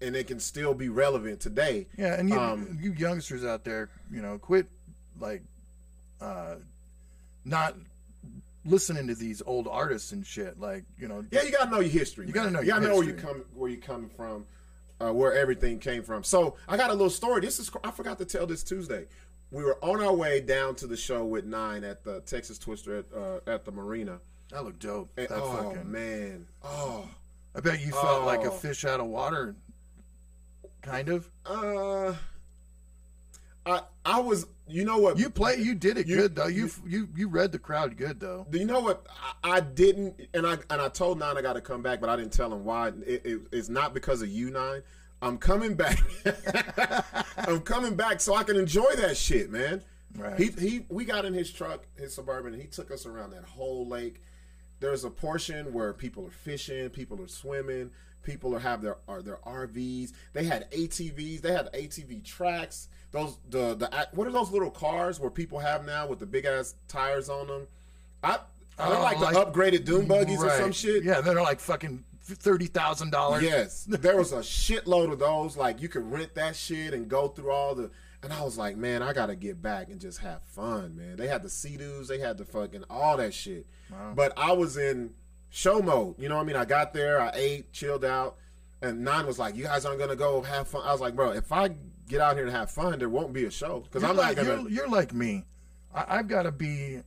and 0.00 0.16
it 0.16 0.26
can 0.26 0.40
still 0.40 0.74
be 0.74 0.88
relevant 0.88 1.40
today. 1.40 1.86
Yeah, 1.96 2.14
and 2.18 2.28
you, 2.28 2.38
Um, 2.38 2.78
you 2.80 2.92
youngsters 2.92 3.44
out 3.44 3.64
there, 3.64 3.88
you 4.10 4.22
know, 4.22 4.38
quit 4.38 4.66
like 5.18 5.42
uh 6.20 6.56
not 7.44 7.74
listening 8.64 9.06
to 9.08 9.14
these 9.14 9.42
old 9.46 9.66
artists 9.66 10.12
and 10.12 10.26
shit. 10.26 10.60
Like, 10.60 10.84
you 10.98 11.08
know, 11.08 11.24
Yeah, 11.30 11.42
you 11.42 11.50
gotta 11.50 11.70
know 11.70 11.80
your 11.80 11.90
history. 11.90 12.26
You 12.26 12.34
man. 12.34 12.44
gotta 12.44 12.50
know 12.54 12.60
You 12.60 12.66
gotta 12.66 12.88
know 12.88 12.96
where 12.96 13.04
you 13.06 13.14
come, 13.14 13.44
where 13.54 13.70
you 13.70 13.78
coming 13.78 14.10
from, 14.10 14.44
uh, 15.00 15.12
where 15.12 15.32
everything 15.34 15.78
came 15.78 16.02
from. 16.02 16.22
So 16.24 16.56
I 16.68 16.76
got 16.76 16.90
a 16.90 16.92
little 16.92 17.10
story. 17.10 17.40
This 17.40 17.58
is 17.58 17.70
I 17.82 17.90
forgot 17.90 18.18
to 18.18 18.24
tell 18.24 18.46
this 18.46 18.62
Tuesday. 18.62 19.06
We 19.50 19.64
were 19.64 19.78
on 19.82 20.00
our 20.00 20.14
way 20.14 20.40
down 20.40 20.76
to 20.76 20.86
the 20.86 20.96
show 20.96 21.24
with 21.24 21.44
Nine 21.44 21.82
at 21.84 22.04
the 22.04 22.20
Texas 22.20 22.56
Twister 22.58 22.98
at, 22.98 23.04
uh, 23.12 23.40
at 23.50 23.64
the 23.64 23.72
marina. 23.72 24.20
that 24.50 24.64
looked 24.64 24.80
dope. 24.80 25.08
And- 25.16 25.28
that 25.28 25.38
oh 25.40 25.56
fucking 25.72 25.90
man, 25.90 26.46
oh, 26.62 27.08
I 27.54 27.60
bet 27.60 27.80
you 27.84 27.90
felt 27.92 28.26
like 28.26 28.44
a 28.44 28.48
Oh. 28.52 28.56
fish 28.56 28.84
out 28.84 29.00
of 29.00 29.06
water 29.06 29.54
kind 30.82 31.08
of. 31.08 31.30
uh, 31.46 32.14
I 33.66 33.82
I 34.04 34.20
was. 34.20 34.46
You 34.66 34.84
know 34.84 34.98
what? 34.98 35.18
You 35.18 35.30
play 35.30 35.56
you 35.56 35.74
did 35.74 35.98
it 35.98 36.06
You- 36.06 36.16
good 36.16 36.36
though. 36.36 36.46
You 36.46 36.70
you 36.86 37.08
you 37.16 37.28
read 37.28 37.50
the 37.52 37.58
crowd 37.58 37.96
good 37.96 38.20
though. 38.20 38.46
Do 38.48 38.58
you 38.58 38.64
know 38.64 38.80
what 38.80 39.06
I, 39.44 39.56
I 39.56 39.60
didn't? 39.60 40.28
And 40.32 40.46
I 40.46 40.58
and 40.70 40.80
I 40.80 40.88
told 40.88 41.18
Nine 41.18 41.36
I 41.36 41.42
got 41.42 41.54
to 41.54 41.60
come 41.60 41.82
back, 41.82 42.00
but 42.00 42.08
I 42.08 42.16
didn't 42.16 42.32
tell 42.32 42.52
him 42.52 42.64
why. 42.64 42.88
It, 43.06 43.22
it, 43.26 43.40
it's 43.52 43.68
not 43.68 43.92
because 43.94 44.22
of 44.22 44.28
you, 44.28 44.50
Nine. 44.50 44.82
I'm 45.22 45.36
coming 45.38 45.74
back. 45.74 45.98
I'm 47.36 47.60
coming 47.60 47.94
back 47.96 48.20
so 48.20 48.34
I 48.34 48.42
can 48.44 48.56
enjoy 48.56 48.94
that 48.96 49.16
shit, 49.16 49.50
man. 49.50 49.82
Right. 50.16 50.38
He 50.38 50.46
he. 50.52 50.86
We 50.88 51.04
got 51.04 51.24
in 51.24 51.34
his 51.34 51.52
truck, 51.52 51.86
his 51.98 52.14
suburban, 52.14 52.52
and 52.54 52.62
he 52.62 52.68
took 52.68 52.90
us 52.90 53.04
around 53.06 53.30
that 53.32 53.44
whole 53.44 53.86
lake. 53.86 54.22
There's 54.78 55.04
a 55.04 55.10
portion 55.10 55.72
where 55.74 55.92
people 55.92 56.24
are 56.26 56.30
fishing, 56.30 56.88
people 56.88 57.20
are 57.20 57.28
swimming, 57.28 57.90
people 58.22 58.54
are 58.54 58.58
have 58.60 58.82
their 58.82 58.96
are 59.08 59.22
their 59.22 59.38
RVs. 59.46 60.12
They 60.32 60.44
had 60.44 60.70
ATVs. 60.70 61.40
They 61.40 61.52
had 61.52 61.72
ATV 61.72 62.24
tracks. 62.24 62.88
Those 63.12 63.38
the 63.48 63.74
the 63.74 64.08
what 64.12 64.26
are 64.26 64.32
those 64.32 64.50
little 64.50 64.70
cars 64.70 65.18
where 65.18 65.30
people 65.30 65.58
have 65.58 65.84
now 65.84 66.06
with 66.06 66.18
the 66.18 66.26
big 66.26 66.44
ass 66.44 66.74
tires 66.88 67.28
on 67.28 67.46
them? 67.48 67.66
I 68.22 68.38
they're 68.78 68.86
Oh, 68.96 69.02
like 69.02 69.18
the 69.18 69.24
like- 69.24 69.36
upgraded 69.36 69.84
dune 69.84 70.06
buggies 70.06 70.42
or 70.42 70.50
some 70.50 70.72
shit. 70.72 71.04
Yeah, 71.04 71.20
they're 71.20 71.34
like 71.42 71.60
fucking 71.60 72.04
thirty 72.22 72.66
thousand 72.66 73.10
dollars. 73.10 73.42
Yes, 73.42 73.84
there 73.88 74.16
was 74.16 74.32
a 74.32 74.38
shitload 74.38 75.12
of 75.12 75.18
those. 75.18 75.56
Like 75.56 75.80
you 75.82 75.88
could 75.88 76.10
rent 76.10 76.34
that 76.36 76.56
shit 76.56 76.94
and 76.94 77.08
go 77.08 77.28
through 77.28 77.50
all 77.50 77.74
the. 77.74 77.90
And 78.22 78.34
I 78.34 78.42
was 78.42 78.58
like, 78.58 78.76
man, 78.76 79.02
I 79.02 79.14
gotta 79.14 79.34
get 79.34 79.62
back 79.62 79.88
and 79.88 79.98
just 79.98 80.18
have 80.18 80.42
fun, 80.42 80.94
man. 80.94 81.16
They 81.16 81.26
had 81.26 81.42
the 81.42 81.48
sea-doos, 81.48 82.06
they 82.06 82.18
had 82.18 82.36
the 82.36 82.44
fucking 82.44 82.84
all 82.90 83.16
that 83.16 83.32
shit. 83.32 83.66
But 84.14 84.34
I 84.36 84.52
was 84.52 84.76
in 84.76 85.14
show 85.50 85.80
mode. 85.80 86.14
You 86.18 86.28
know 86.28 86.36
what 86.36 86.42
I 86.42 86.44
mean? 86.46 86.56
I 86.56 86.64
got 86.64 86.92
there, 86.94 87.20
I 87.20 87.30
ate, 87.34 87.72
chilled 87.72 88.04
out, 88.04 88.36
and 88.82 89.04
Nine 89.04 89.26
was 89.26 89.38
like, 89.38 89.54
"You 89.56 89.64
guys 89.64 89.84
aren't 89.84 89.98
gonna 89.98 90.16
go 90.16 90.42
have 90.42 90.68
fun." 90.68 90.82
I 90.86 90.92
was 90.92 91.00
like, 91.00 91.14
"Bro, 91.14 91.32
if 91.32 91.52
I 91.52 91.70
get 92.08 92.20
out 92.20 92.36
here 92.36 92.46
and 92.46 92.54
have 92.54 92.70
fun, 92.70 92.98
there 92.98 93.08
won't 93.08 93.32
be 93.32 93.44
a 93.44 93.50
show 93.50 93.80
because 93.80 94.02
I'm 94.04 94.16
like, 94.16 94.36
not 94.36 94.46
gonna." 94.46 94.62
you're, 94.62 94.70
you're 94.70 94.88
like 94.88 95.12
me. 95.12 95.44
I, 95.94 96.18
I've 96.18 96.28
got 96.28 96.42
to 96.44 96.52
be. 96.52 97.00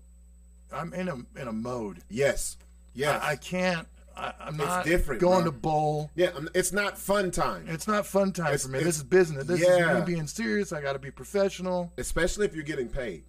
I'm 0.72 0.94
in 0.94 1.08
a 1.08 1.16
in 1.40 1.48
a 1.48 1.54
mode. 1.54 2.02
Yes, 2.10 2.58
yes. 2.94 3.22
I, 3.24 3.32
I 3.32 3.36
can't. 3.36 3.88
I, 4.16 4.32
I'm 4.40 4.58
not 4.58 4.86
different, 4.86 5.22
going 5.22 5.44
bro. 5.44 5.52
to 5.52 5.58
bowl. 5.58 6.12
yeah, 6.16 6.30
it's 6.54 6.72
not 6.72 7.00
fun 7.00 7.32
time, 7.32 7.66
It's 7.68 7.88
not 7.88 8.06
fun 8.06 8.32
time 8.32 8.48
It's- 8.54 8.64
for 8.64 8.70
me. 8.70 8.84
This 8.84 8.98
is 8.98 9.04
business. 9.04 9.46
This 9.46 9.62
yeah. 9.62 9.98
is 9.98 10.08
me 10.08 10.14
being 10.14 10.28
serious. 10.28 10.72
I 10.72 10.82
got 10.82 10.94
to 10.94 11.00
be 11.00 11.10
professional. 11.10 11.92
especially 11.98 12.46
if 12.46 12.54
you're 12.54 12.64
getting 12.64 12.90
paid. 12.90 13.24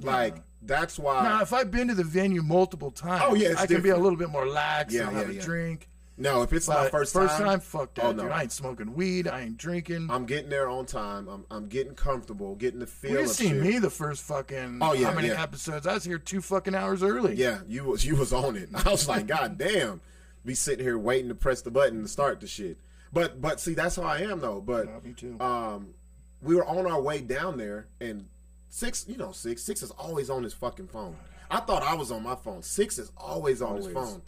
Like 0.00 0.36
that's 0.62 0.98
why. 0.98 1.22
Now, 1.24 1.42
if 1.42 1.52
I've 1.52 1.70
been 1.70 1.88
to 1.88 1.94
the 1.94 2.04
venue 2.04 2.42
multiple 2.42 2.90
times, 2.90 3.22
Oh, 3.26 3.34
yeah, 3.34 3.54
I 3.58 3.66
can 3.66 3.82
be 3.82 3.90
a 3.90 3.96
little 3.96 4.18
bit 4.18 4.30
more 4.30 4.46
lax. 4.46 4.92
Yeah, 4.94 5.04
and 5.08 5.12
yeah, 5.12 5.18
have 5.22 5.32
yeah. 5.34 5.40
a 5.40 5.44
drink. 5.44 5.88
no, 6.18 6.42
if 6.42 6.52
it's 6.52 6.68
my 6.68 6.88
first, 6.88 7.14
first 7.14 7.36
time, 7.38 7.46
time, 7.46 7.60
fuck 7.60 7.94
that, 7.94 8.04
oh, 8.04 8.12
no. 8.12 8.24
dude. 8.24 8.32
I 8.32 8.42
ain't 8.42 8.52
smoking 8.52 8.94
weed. 8.94 9.26
I 9.26 9.40
ain't 9.40 9.56
drinking. 9.56 10.08
I'm 10.10 10.26
getting 10.26 10.50
there 10.50 10.68
on 10.68 10.84
time. 10.86 11.28
I'm 11.28 11.44
I'm 11.50 11.66
getting 11.68 11.94
comfortable, 11.94 12.54
getting 12.56 12.80
the 12.80 12.86
feel 12.86 13.12
you 13.12 13.20
of 13.20 13.28
seen 13.28 13.60
me 13.62 13.78
the 13.78 13.88
first 13.90 14.22
fucking 14.24 14.78
Oh, 14.82 14.92
yeah, 14.92 15.08
how 15.08 15.14
many 15.14 15.28
yeah. 15.28 15.42
episodes? 15.42 15.86
I 15.86 15.94
was 15.94 16.04
here 16.04 16.18
two 16.18 16.42
fucking 16.42 16.74
hours 16.74 17.02
early. 17.02 17.34
Yeah, 17.36 17.60
you 17.66 17.84
was 17.84 18.04
you 18.04 18.16
was 18.16 18.32
on 18.32 18.56
it. 18.56 18.68
I 18.74 18.90
was 18.90 19.08
like, 19.08 19.26
God 19.26 19.56
damn, 19.56 20.00
be 20.44 20.54
sitting 20.54 20.84
here 20.84 20.98
waiting 20.98 21.28
to 21.28 21.34
press 21.34 21.62
the 21.62 21.70
button 21.70 22.02
to 22.02 22.08
start 22.08 22.40
the 22.40 22.46
shit. 22.46 22.78
But 23.12 23.40
but 23.40 23.60
see, 23.60 23.72
that's 23.74 23.96
how 23.96 24.02
I 24.02 24.18
am 24.18 24.40
though. 24.40 24.60
But 24.60 24.86
Yeah, 24.86 24.98
me 25.02 25.12
too. 25.14 25.40
um, 25.40 25.94
we 26.42 26.54
were 26.54 26.66
on 26.66 26.86
our 26.86 27.00
way 27.00 27.22
down 27.22 27.56
there, 27.56 27.86
and 28.00 28.26
Sixx, 28.70 29.08
you 29.08 29.16
know, 29.16 29.28
Sixx 29.28 29.68
Sixx 29.68 29.82
is 29.82 29.90
always 29.92 30.30
on 30.30 30.42
his 30.42 30.54
fucking 30.54 30.88
phone. 30.88 31.16
I 31.50 31.60
thought 31.60 31.82
I 31.82 31.94
was 31.94 32.10
on 32.12 32.22
my 32.22 32.36
phone. 32.36 32.60
Sixx 32.62 32.98
is 32.98 33.10
always 33.16 33.60
on 33.62 33.76
his 33.76 33.88
phone, 33.88 34.22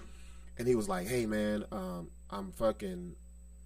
and 0.59 0.67
he 0.67 0.75
was 0.75 0.89
like, 0.89 1.07
Hey 1.07 1.27
man, 1.27 1.65
um, 1.71 2.11
I'm 2.31 2.51
fucking 2.53 3.15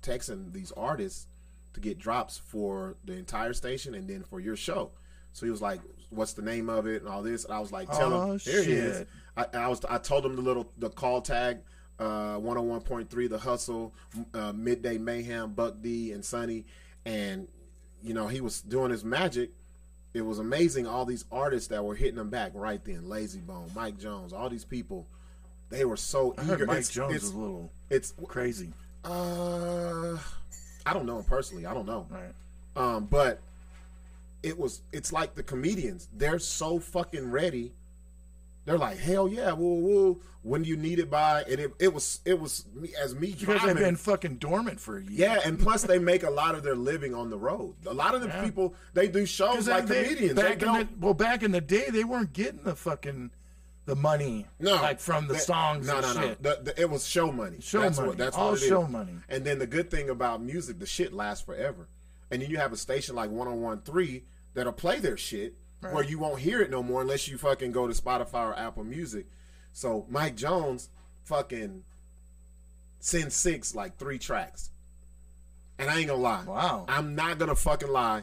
texting 0.03 0.53
these 0.53 0.73
artists 0.73 1.27
to 1.75 1.81
get 1.81 1.99
drops 1.99 2.39
for 2.39 2.97
the 3.05 3.15
entire 3.15 3.53
station 3.53 3.95
and 3.95 4.09
then 4.09 4.23
for 4.23 4.41
your 4.41 4.57
show. 4.57 4.91
So 5.33 5.45
he 5.45 5.51
was 5.51 5.61
like, 5.61 5.81
"What's 6.09 6.33
the 6.33 6.41
name 6.43 6.71
of 6.71 6.87
it?" 6.87 7.03
and 7.03 7.11
all 7.11 7.23
this. 7.23 7.45
And 7.45 7.53
I 7.53 7.59
was 7.61 7.71
like, 7.73 7.91
"Tell 7.91 8.13
Oh, 8.13 8.33
him." 8.33 8.39
Here 8.39 8.63
he 8.63 8.73
is. 8.73 9.07
I, 9.37 9.47
I 9.53 9.69
was. 9.69 9.85
I 9.85 9.99
told 9.99 10.25
him 10.25 10.35
the 10.37 10.41
little 10.43 10.73
the 10.79 10.89
call 10.89 11.21
tag, 11.21 11.59
uh, 11.99 12.37
one 12.37 12.57
hundred 12.57 12.71
one 12.71 12.81
point 12.81 13.11
three, 13.11 13.27
the 13.27 13.37
hustle, 13.39 13.93
uh, 14.33 14.53
midday 14.55 14.97
mayhem, 14.97 15.53
Buck 15.53 15.83
D 15.83 16.13
and 16.13 16.25
Sonny, 16.25 16.65
and 17.05 17.49
you 18.03 18.15
know 18.15 18.29
he 18.29 18.41
was 18.41 18.63
doing 18.63 18.91
his 18.91 19.05
magic. 19.05 19.51
It 20.17 20.25
was 20.25 20.39
amazing. 20.39 20.87
All 20.87 21.05
these 21.05 21.27
artists 21.31 21.69
that 21.69 21.85
were 21.85 21.95
hitting 21.95 22.15
them 22.17 22.31
back 22.31 22.53
right 22.55 22.83
then, 22.85 23.03
Layzie 23.03 23.47
Bone, 23.47 23.71
Mike 23.75 23.99
Jones, 23.99 24.33
all 24.33 24.49
these 24.49 24.65
people. 24.65 25.07
They 25.69 25.85
were 25.85 25.97
so 25.99 26.35
I 26.39 26.43
eager. 26.45 26.57
heard 26.59 26.67
Mike 26.69 26.77
It's- 26.79 26.89
Jones 26.91 27.15
it's, 27.17 27.25
was 27.25 27.33
a 27.35 27.39
little 27.39 27.71
it's 27.91 28.15
crazy. 28.27 28.73
uh, 29.05 30.17
I 30.87 30.93
don't 30.95 31.05
know 31.07 31.19
him 31.19 31.25
personally. 31.25 31.67
I 31.67 31.75
don't 31.75 31.87
know. 31.87 32.07
Right. 32.09 32.33
Um, 32.77 33.05
but 33.07 33.41
it 34.43 34.59
was 34.59 34.81
it's 34.93 35.13
like 35.13 35.35
the 35.35 35.43
comedians. 35.43 36.09
They're 36.17 36.39
so 36.39 36.79
fucking 36.79 37.31
ready. 37.31 37.73
They're 38.67 38.77
like, 38.79 38.99
hell 38.99 39.29
yeah, 39.29 39.53
woo 39.53 39.77
woo. 39.77 40.21
When 40.43 40.63
do 40.63 40.69
you 40.69 40.77
need 40.77 40.99
it 41.01 41.11
by? 41.11 41.43
And 41.43 41.59
it, 41.59 41.73
it 41.81 41.93
was 41.95 42.21
it 42.25 42.39
was 42.39 42.67
me 42.75 42.91
as 43.03 43.15
me 43.15 43.35
Because 43.39 43.63
they've 43.63 43.75
been 43.77 43.97
fucking 43.97 44.37
dormant 44.37 44.79
for 44.81 44.99
a 44.99 45.03
year. 45.03 45.11
yeah, 45.35 45.41
and 45.45 45.59
plus 45.59 45.83
they 45.83 45.99
make 45.99 46.23
a 46.23 46.31
lot 46.31 46.55
of 46.55 46.63
their 46.63 46.77
living 46.77 47.15
on 47.15 47.31
the 47.31 47.39
road. 47.39 47.75
A 47.87 47.95
lot 47.95 48.15
of 48.15 48.21
the 48.21 48.29
Yeah. 48.29 48.45
people 48.45 48.75
they 48.95 49.09
do 49.09 49.25
shows 49.27 49.67
like 49.69 49.87
they- 49.87 50.05
comedians. 50.05 50.35
They 50.35 50.53
in 50.53 50.59
the, 50.59 50.89
well, 51.01 51.15
back 51.15 51.43
in 51.43 51.51
the 51.53 51.61
day, 51.61 51.87
they 51.91 52.05
weren't 52.05 52.33
getting 52.33 52.63
the 52.63 52.77
fucking 52.77 53.31
the 53.87 53.97
money. 53.97 54.47
No, 54.61 54.75
like 54.75 54.99
from 55.01 55.27
the 55.29 55.35
that- 55.35 55.43
songs 55.43 55.87
No, 55.87 56.01
no, 56.01 56.13
no. 56.13 56.35
The, 56.41 56.61
the, 56.63 56.81
it 56.81 56.91
was 56.91 57.07
show 57.07 57.31
money. 57.33 57.59
Show 57.61 57.81
that's 57.81 57.97
money. 57.99 58.09
What, 58.11 58.19
that's 58.19 58.37
All 58.37 58.51
what 58.53 58.63
it 58.63 58.69
show 58.69 58.85
is. 58.85 58.91
money. 58.91 59.15
And 59.29 59.45
then 59.45 59.59
the 59.61 59.67
good 59.67 59.91
thing 59.93 60.11
about 60.11 60.43
music, 60.43 60.79
the 60.81 60.87
shit 60.87 61.13
lasts 61.13 61.45
forever. 61.45 61.89
And 62.33 62.43
then 62.43 62.51
you 62.51 62.59
have 62.59 62.73
a 62.73 62.77
station 62.77 63.15
like 63.15 63.31
1013 63.31 64.23
that'll 64.55 64.73
play 64.73 64.99
their 64.99 65.17
shit 65.17 65.55
where 65.81 66.05
you 66.05 66.19
won't 66.19 66.41
hear 66.41 66.61
it 66.61 66.71
no 66.71 66.83
more 66.83 67.03
unless 67.03 67.29
you 67.29 67.39
fucking 67.39 67.73
go 67.73 67.87
to 67.87 67.93
Spotify 67.93 68.47
or 68.47 68.59
Apple 68.59 68.85
Music. 68.85 69.27
So 69.73 70.07
Mike 70.09 70.37
Jones 70.37 70.89
fucking 71.25 71.85
send 72.99 73.27
Sixx 73.27 73.75
like 73.75 73.99
three 73.99 74.19
tracks. 74.19 74.71
And 75.79 75.91
I 75.91 75.99
ain't 75.99 76.09
gonna 76.09 76.23
lie. 76.23 76.45
Wow. 76.45 76.87
I'm 76.89 77.15
not 77.15 77.39
gonna 77.39 77.55
fucking 77.55 77.91
lie. 77.91 78.23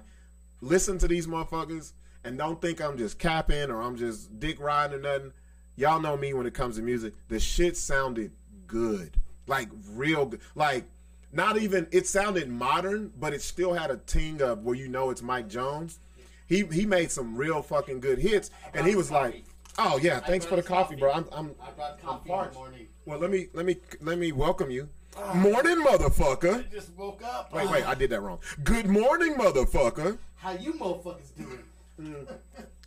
Listen 0.61 0.97
to 0.97 1.07
these 1.07 1.27
motherfuckers 1.27 1.93
and 2.23 2.37
don't 2.37 2.61
think 2.61 2.81
I'm 2.81 2.97
just 2.97 3.19
capping 3.19 3.69
or 3.69 3.81
I'm 3.81 3.95
just 3.95 4.39
dick 4.39 4.59
riding 4.59 4.97
or 4.97 5.01
nothing. 5.01 5.33
Y'all 5.75 5.99
know 5.99 6.17
me 6.17 6.33
when 6.33 6.45
it 6.45 6.53
comes 6.53 6.77
to 6.77 6.81
music. 6.81 7.13
The 7.27 7.39
shit 7.39 7.77
sounded 7.77 8.31
good. 8.67 9.17
Like 9.45 9.69
real 9.91 10.25
good. 10.25 10.41
Like 10.55 10.85
not 11.31 11.57
even 11.57 11.87
it 11.91 12.07
sounded 12.07 12.49
modern, 12.49 13.11
but 13.19 13.33
it 13.33 13.41
still 13.41 13.73
had 13.73 13.91
a 13.91 13.97
ting 13.97 14.41
of 14.41 14.63
where 14.63 14.75
you 14.75 14.87
know 14.87 15.09
it's 15.09 15.21
Mike 15.21 15.49
Jones. 15.49 15.99
He 16.47 16.65
he 16.65 16.85
made 16.85 17.11
some 17.11 17.35
real 17.35 17.61
fucking 17.61 17.99
good 17.99 18.19
hits, 18.19 18.51
and 18.73 18.85
he 18.87 18.95
was 18.95 19.11
like, 19.11 19.43
"Oh 19.77 19.97
yeah, 20.01 20.19
thanks 20.19 20.45
for 20.45 20.55
the 20.55 20.63
coffee, 20.63 20.95
bro. 20.95 21.11
I'm 21.11 21.25
I'm 21.31 21.51
I 21.61 21.71
brought 21.71 21.91
I'm 21.93 21.99
coffee 21.99 22.21
in 22.21 22.27
the 22.27 22.33
parched. 22.33 22.53
morning. 22.55 22.87
Well, 23.05 23.19
let 23.19 23.29
me 23.31 23.47
let 23.53 23.65
me 23.65 23.77
let 24.01 24.17
me 24.17 24.31
welcome 24.31 24.69
you. 24.71 24.89
Morning, 25.35 25.83
motherfucker. 25.83 26.71
Just 26.71 26.91
woke 26.97 27.21
up. 27.23 27.53
Wait, 27.53 27.69
wait, 27.69 27.87
I 27.87 27.93
did 27.93 28.09
that 28.09 28.21
wrong. 28.21 28.39
Good 28.63 28.87
morning, 28.87 29.35
motherfucker. 29.35 30.17
How 30.37 30.51
you 30.53 30.73
motherfuckers 30.73 31.35
doing? 31.37 31.59
Mm. 32.01 32.27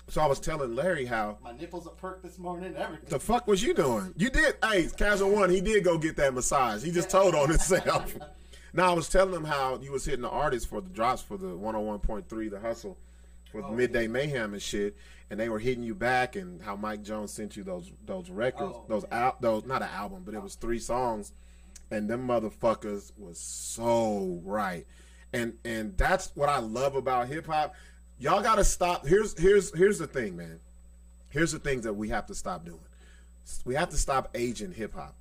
So 0.09 0.21
I 0.21 0.27
was 0.27 0.39
telling 0.41 0.75
Larry 0.75 1.05
how 1.05 1.39
My 1.43 1.53
nipples 1.53 1.87
are 1.87 1.91
perked 1.95 2.23
this 2.25 2.39
morning. 2.39 2.75
Everything. 2.77 3.09
the 3.09 3.19
fuck 3.21 3.47
was 3.47 3.63
you 3.63 3.75
doing? 3.75 4.13
You 4.17 4.31
did. 4.31 4.57
Hey, 4.63 4.89
Casual 4.97 5.31
One, 5.31 5.51
he 5.51 5.61
did 5.61 5.85
go 5.85 5.99
get 5.99 6.17
that 6.17 6.35
massage. 6.35 6.83
He 6.83 6.91
just 6.91 7.11
told 7.11 7.35
on 7.35 7.49
himself. 7.49 8.15
now 8.73 8.91
I 8.91 8.95
was 8.95 9.09
telling 9.09 9.35
him 9.35 9.45
how 9.45 9.79
you 9.81 9.93
was 9.93 10.05
hitting 10.05 10.23
the 10.23 10.29
artists 10.29 10.69
for 10.69 10.81
the 10.81 10.89
drops 10.91 11.23
for 11.23 11.37
the 11.37 11.47
101.3, 11.47 12.51
the 12.51 12.61
hustle, 12.61 12.97
for 13.63 13.71
the 13.71 13.77
midday 13.77 14.07
mayhem 14.07 14.53
and 14.53 14.63
shit, 14.63 14.97
and 15.31 15.39
they 15.41 15.49
were 15.49 15.59
hitting 15.59 15.83
you 15.83 15.95
back, 15.95 16.37
and 16.37 16.63
how 16.63 16.77
Mike 16.77 17.03
Jones 17.03 17.33
sent 17.33 17.57
you 17.57 17.65
those 17.65 17.91
those 18.05 18.31
records, 18.31 18.75
Oh, 18.75 18.85
those 18.89 19.05
al- 19.11 19.37
those 19.41 19.65
not 19.65 19.83
an 19.83 19.89
album, 19.95 20.23
but 20.25 20.35
it 20.35 20.43
was 20.43 20.55
three 20.55 20.79
songs, 20.79 21.33
and 21.91 22.09
them 22.09 22.27
motherfuckers 22.27 23.13
was 23.19 23.39
so 23.39 24.41
right, 24.45 24.87
and 25.33 25.55
and 25.65 25.97
that's 25.97 26.31
what 26.35 26.49
I 26.49 26.59
love 26.59 26.95
about 26.95 27.29
hip 27.29 27.47
hop. 27.47 27.75
Y'all 28.19 28.43
gotta 28.43 28.65
stop. 28.65 29.07
Here's 29.07 29.39
here's 29.39 29.75
here's 29.77 29.99
the 29.99 30.07
thing, 30.07 30.37
man. 30.37 30.61
Here's 31.29 31.53
the 31.53 31.59
things 31.59 31.85
that 31.85 31.95
we 31.95 32.09
have 32.09 32.27
to 32.27 32.35
stop 32.35 32.65
doing. 32.65 32.81
We 33.65 33.75
have 33.75 33.91
to 33.91 33.97
stop 33.97 34.31
aging 34.35 34.73
hip 34.73 34.95
hop 34.95 35.15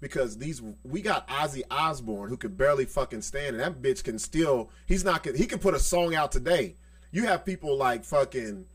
because 0.00 0.36
these 0.38 0.60
we 0.84 1.00
got 1.02 1.26
Ozzy 1.28 1.62
Osbourne 1.70 2.28
who 2.28 2.36
could 2.36 2.56
barely 2.58 2.84
fucking 2.84 3.22
stand, 3.22 3.56
and 3.56 3.60
that 3.60 3.80
bitch 3.82 4.04
can 4.04 4.18
still. 4.18 4.70
He's 4.86 5.04
not. 5.04 5.24
He 5.26 5.46
can 5.46 5.58
put 5.58 5.74
a 5.74 5.78
song 5.78 6.14
out 6.14 6.32
today. 6.32 6.74
You 7.14 7.26
have 7.26 7.44
people 7.44 7.76
like 7.76 8.04
fucking. 8.04 8.66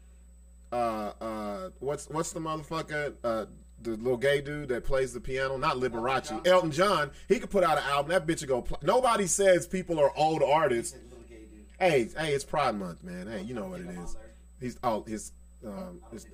Uh, 0.72 1.12
uh, 1.20 1.70
what's 1.82 2.08
what's 2.08 2.32
the 2.32 2.40
motherfucker? 2.40 3.14
Uh, 3.22 3.46
the 3.82 3.92
little 3.92 4.16
gay 4.18 4.40
dude 4.40 4.70
that 4.70 4.86
plays 4.86 5.14
the 5.14 5.20
piano, 5.20 5.58
not 5.58 5.76
Liberace, 5.76 6.48
Elton 6.48 6.72
John. 6.72 7.12
He 7.28 7.40
could 7.40 7.50
put 7.50 7.66
out 7.66 7.78
an 7.78 7.84
album. 7.86 8.12
That 8.12 8.26
bitch 8.26 8.40
would 8.40 8.48
go. 8.48 8.62
Play. 8.62 8.78
Nobody 8.82 9.28
says 9.28 9.68
people 9.68 10.00
are 10.00 10.12
old 10.18 10.42
artists. 10.42 10.96
Little 10.96 11.20
gay 11.30 11.36
dude. 11.52 11.66
Hey, 11.80 12.10
hey, 12.18 12.34
it's 12.34 12.46
Pride 12.46 12.76
Month, 12.76 13.04
man. 13.04 13.28
Hey, 13.28 13.42
you 13.42 13.54
know 13.54 13.66
what 13.66 13.82
it 13.82 13.90
is. 13.90 14.16
He's 14.62 14.78
oh 14.84 15.04
his 15.04 15.34
um 15.66 16.00
his, 16.14 16.26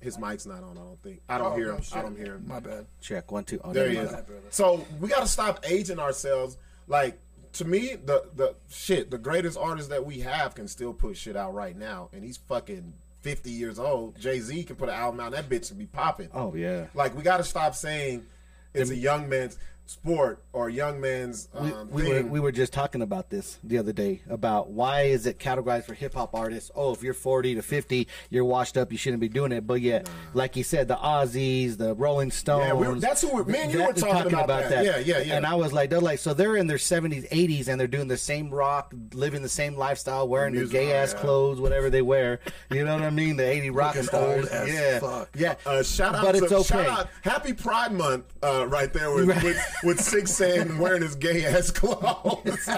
his 0.00 0.18
mic's 0.18 0.46
not 0.46 0.62
on. 0.62 0.78
I 0.78 0.80
don't 0.80 1.02
think. 1.02 1.20
I 1.28 1.36
don't 1.38 1.52
Oh, 1.52 1.56
hear 1.56 1.72
him. 1.72 1.82
shit. 1.82 1.96
I 1.96 2.02
don't 2.02 2.16
hear 2.16 2.36
him. 2.36 2.44
My 2.46 2.60
bad. 2.60 2.86
Check 3.02 3.30
one 3.30 3.44
two. 3.44 3.60
Oh, 3.62 3.72
There 3.74 3.84
there 3.84 3.90
he 3.92 3.98
you 3.98 4.04
is. 4.04 4.12
go. 4.12 4.24
So 4.50 4.86
we 5.00 5.08
got 5.08 5.20
to 5.20 5.28
stop 5.28 5.64
aging 5.68 5.98
ourselves. 5.98 6.56
Like 6.88 7.18
to 7.58 7.64
me, 7.64 7.96
the 7.96 8.24
the 8.34 8.54
shit, 8.68 9.10
the 9.10 9.18
greatest 9.18 9.58
artist 9.58 9.90
that 9.90 10.04
we 10.04 10.20
have 10.20 10.54
can 10.54 10.68
still 10.68 10.92
put 10.92 11.16
shit 11.16 11.36
out 11.36 11.54
right 11.54 11.76
now, 11.76 12.08
and 12.12 12.24
he's 12.24 12.36
fucking 12.36 12.92
fifty 13.22 13.50
years 13.50 13.78
old. 13.78 14.18
Jay 14.18 14.40
Z 14.40 14.64
can 14.64 14.76
put 14.76 14.88
an 14.88 14.94
album 14.94 15.20
out. 15.20 15.32
That 15.32 15.48
bitch 15.48 15.70
would 15.70 15.78
be 15.78 15.86
popping. 15.86 16.28
Oh 16.32 16.54
yeah. 16.54 16.86
Like 16.94 17.16
we 17.16 17.22
got 17.22 17.38
to 17.38 17.44
stop 17.44 17.74
saying 17.74 18.26
it's 18.74 18.90
a 18.90 18.96
young 18.96 19.28
man's 19.28 19.58
sport 19.88 20.42
or 20.52 20.68
young 20.68 21.00
man's 21.00 21.48
We, 21.54 21.72
um, 21.72 21.90
we 21.90 22.02
were 22.08 22.14
thing. 22.16 22.30
we 22.30 22.40
were 22.40 22.50
just 22.52 22.72
talking 22.72 23.02
about 23.02 23.30
this 23.30 23.58
the 23.62 23.78
other 23.78 23.92
day 23.92 24.22
about 24.28 24.68
why 24.70 25.02
is 25.02 25.26
it 25.26 25.38
categorized 25.38 25.84
for 25.84 25.94
hip 25.94 26.14
hop 26.14 26.34
artists? 26.34 26.70
Oh, 26.74 26.92
if 26.92 27.02
you're 27.04 27.14
40 27.14 27.54
to 27.54 27.62
50, 27.62 28.08
you're 28.30 28.44
washed 28.44 28.76
up. 28.76 28.90
You 28.90 28.98
shouldn't 28.98 29.20
be 29.20 29.28
doing 29.28 29.52
it. 29.52 29.66
But 29.66 29.80
yet, 29.80 30.08
like 30.34 30.56
you 30.56 30.64
said, 30.64 30.88
the 30.88 30.96
Ozzys, 30.96 31.76
the 31.78 31.94
Rolling 31.94 32.30
Stones. 32.32 32.66
Yeah, 32.66 32.74
we 32.74 32.88
were- 32.88 32.96
that's 32.98 33.22
who 33.22 33.32
we- 33.42 33.52
me 33.52 33.58
and 33.60 33.72
you 33.72 33.78
that- 33.78 33.94
were 33.94 34.00
talking 34.00 34.34
about 34.34 34.48
that. 34.68 34.84
Yeah, 34.84 34.98
yeah, 34.98 35.18
yeah. 35.20 35.36
And 35.36 35.46
I 35.46 35.54
was 35.54 35.72
like, 35.72 35.90
they're 35.90 36.00
like, 36.00 36.18
so 36.18 36.34
they're 36.34 36.56
in 36.56 36.66
their 36.66 36.78
70s, 36.78 37.26
80s, 37.30 37.68
and 37.68 37.78
they're 37.80 37.86
doing 37.86 38.08
the 38.08 38.16
same 38.16 38.50
rock, 38.50 38.92
living 39.14 39.42
the 39.42 39.48
same 39.48 39.76
lifestyle, 39.76 40.26
wearing 40.26 40.52
the 40.54 40.60
Music, 40.60 40.72
gay 40.80 40.92
ass 40.94 41.12
yeah. 41.14 41.20
clothes, 41.20 41.60
whatever 41.60 41.90
they 41.90 42.02
wear. 42.02 42.40
You 42.70 42.84
know 42.84 42.94
what 42.94 43.04
I 43.04 43.10
mean? 43.10 43.36
The 43.36 43.44
80 43.48 43.70
rock 43.70 43.94
Looking 43.94 44.08
stars. 44.08 44.44
old 44.44 44.48
as 44.48 44.68
yeah, 44.68 44.98
fuck. 44.98 45.28
yeah. 45.36 45.54
Uh, 45.64 45.82
shout 45.84 46.14
out 46.16 46.24
but 46.24 46.32
to 46.32 46.38
it's 46.44 46.52
okay. 46.52 46.64
shout 46.64 46.86
out, 46.86 47.08
happy 47.22 47.52
Pride 47.52 47.92
Month 47.92 48.24
uh, 48.42 48.66
right 48.66 48.92
there 48.92 49.14
with, 49.14 49.26
with 49.42 49.75
with 49.84 49.98
Sixx 49.98 50.28
saying 50.28 50.78
wearing 50.78 51.02
his 51.02 51.14
gay 51.14 51.44
ass 51.44 51.70
clothes. 51.70 52.68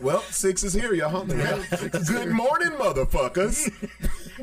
well, 0.00 0.20
Sixx 0.22 0.64
is 0.64 0.72
here, 0.72 0.92
y'all. 0.94 1.24
Good 1.24 2.30
morning, 2.30 2.70
motherfuckers. 2.72 3.70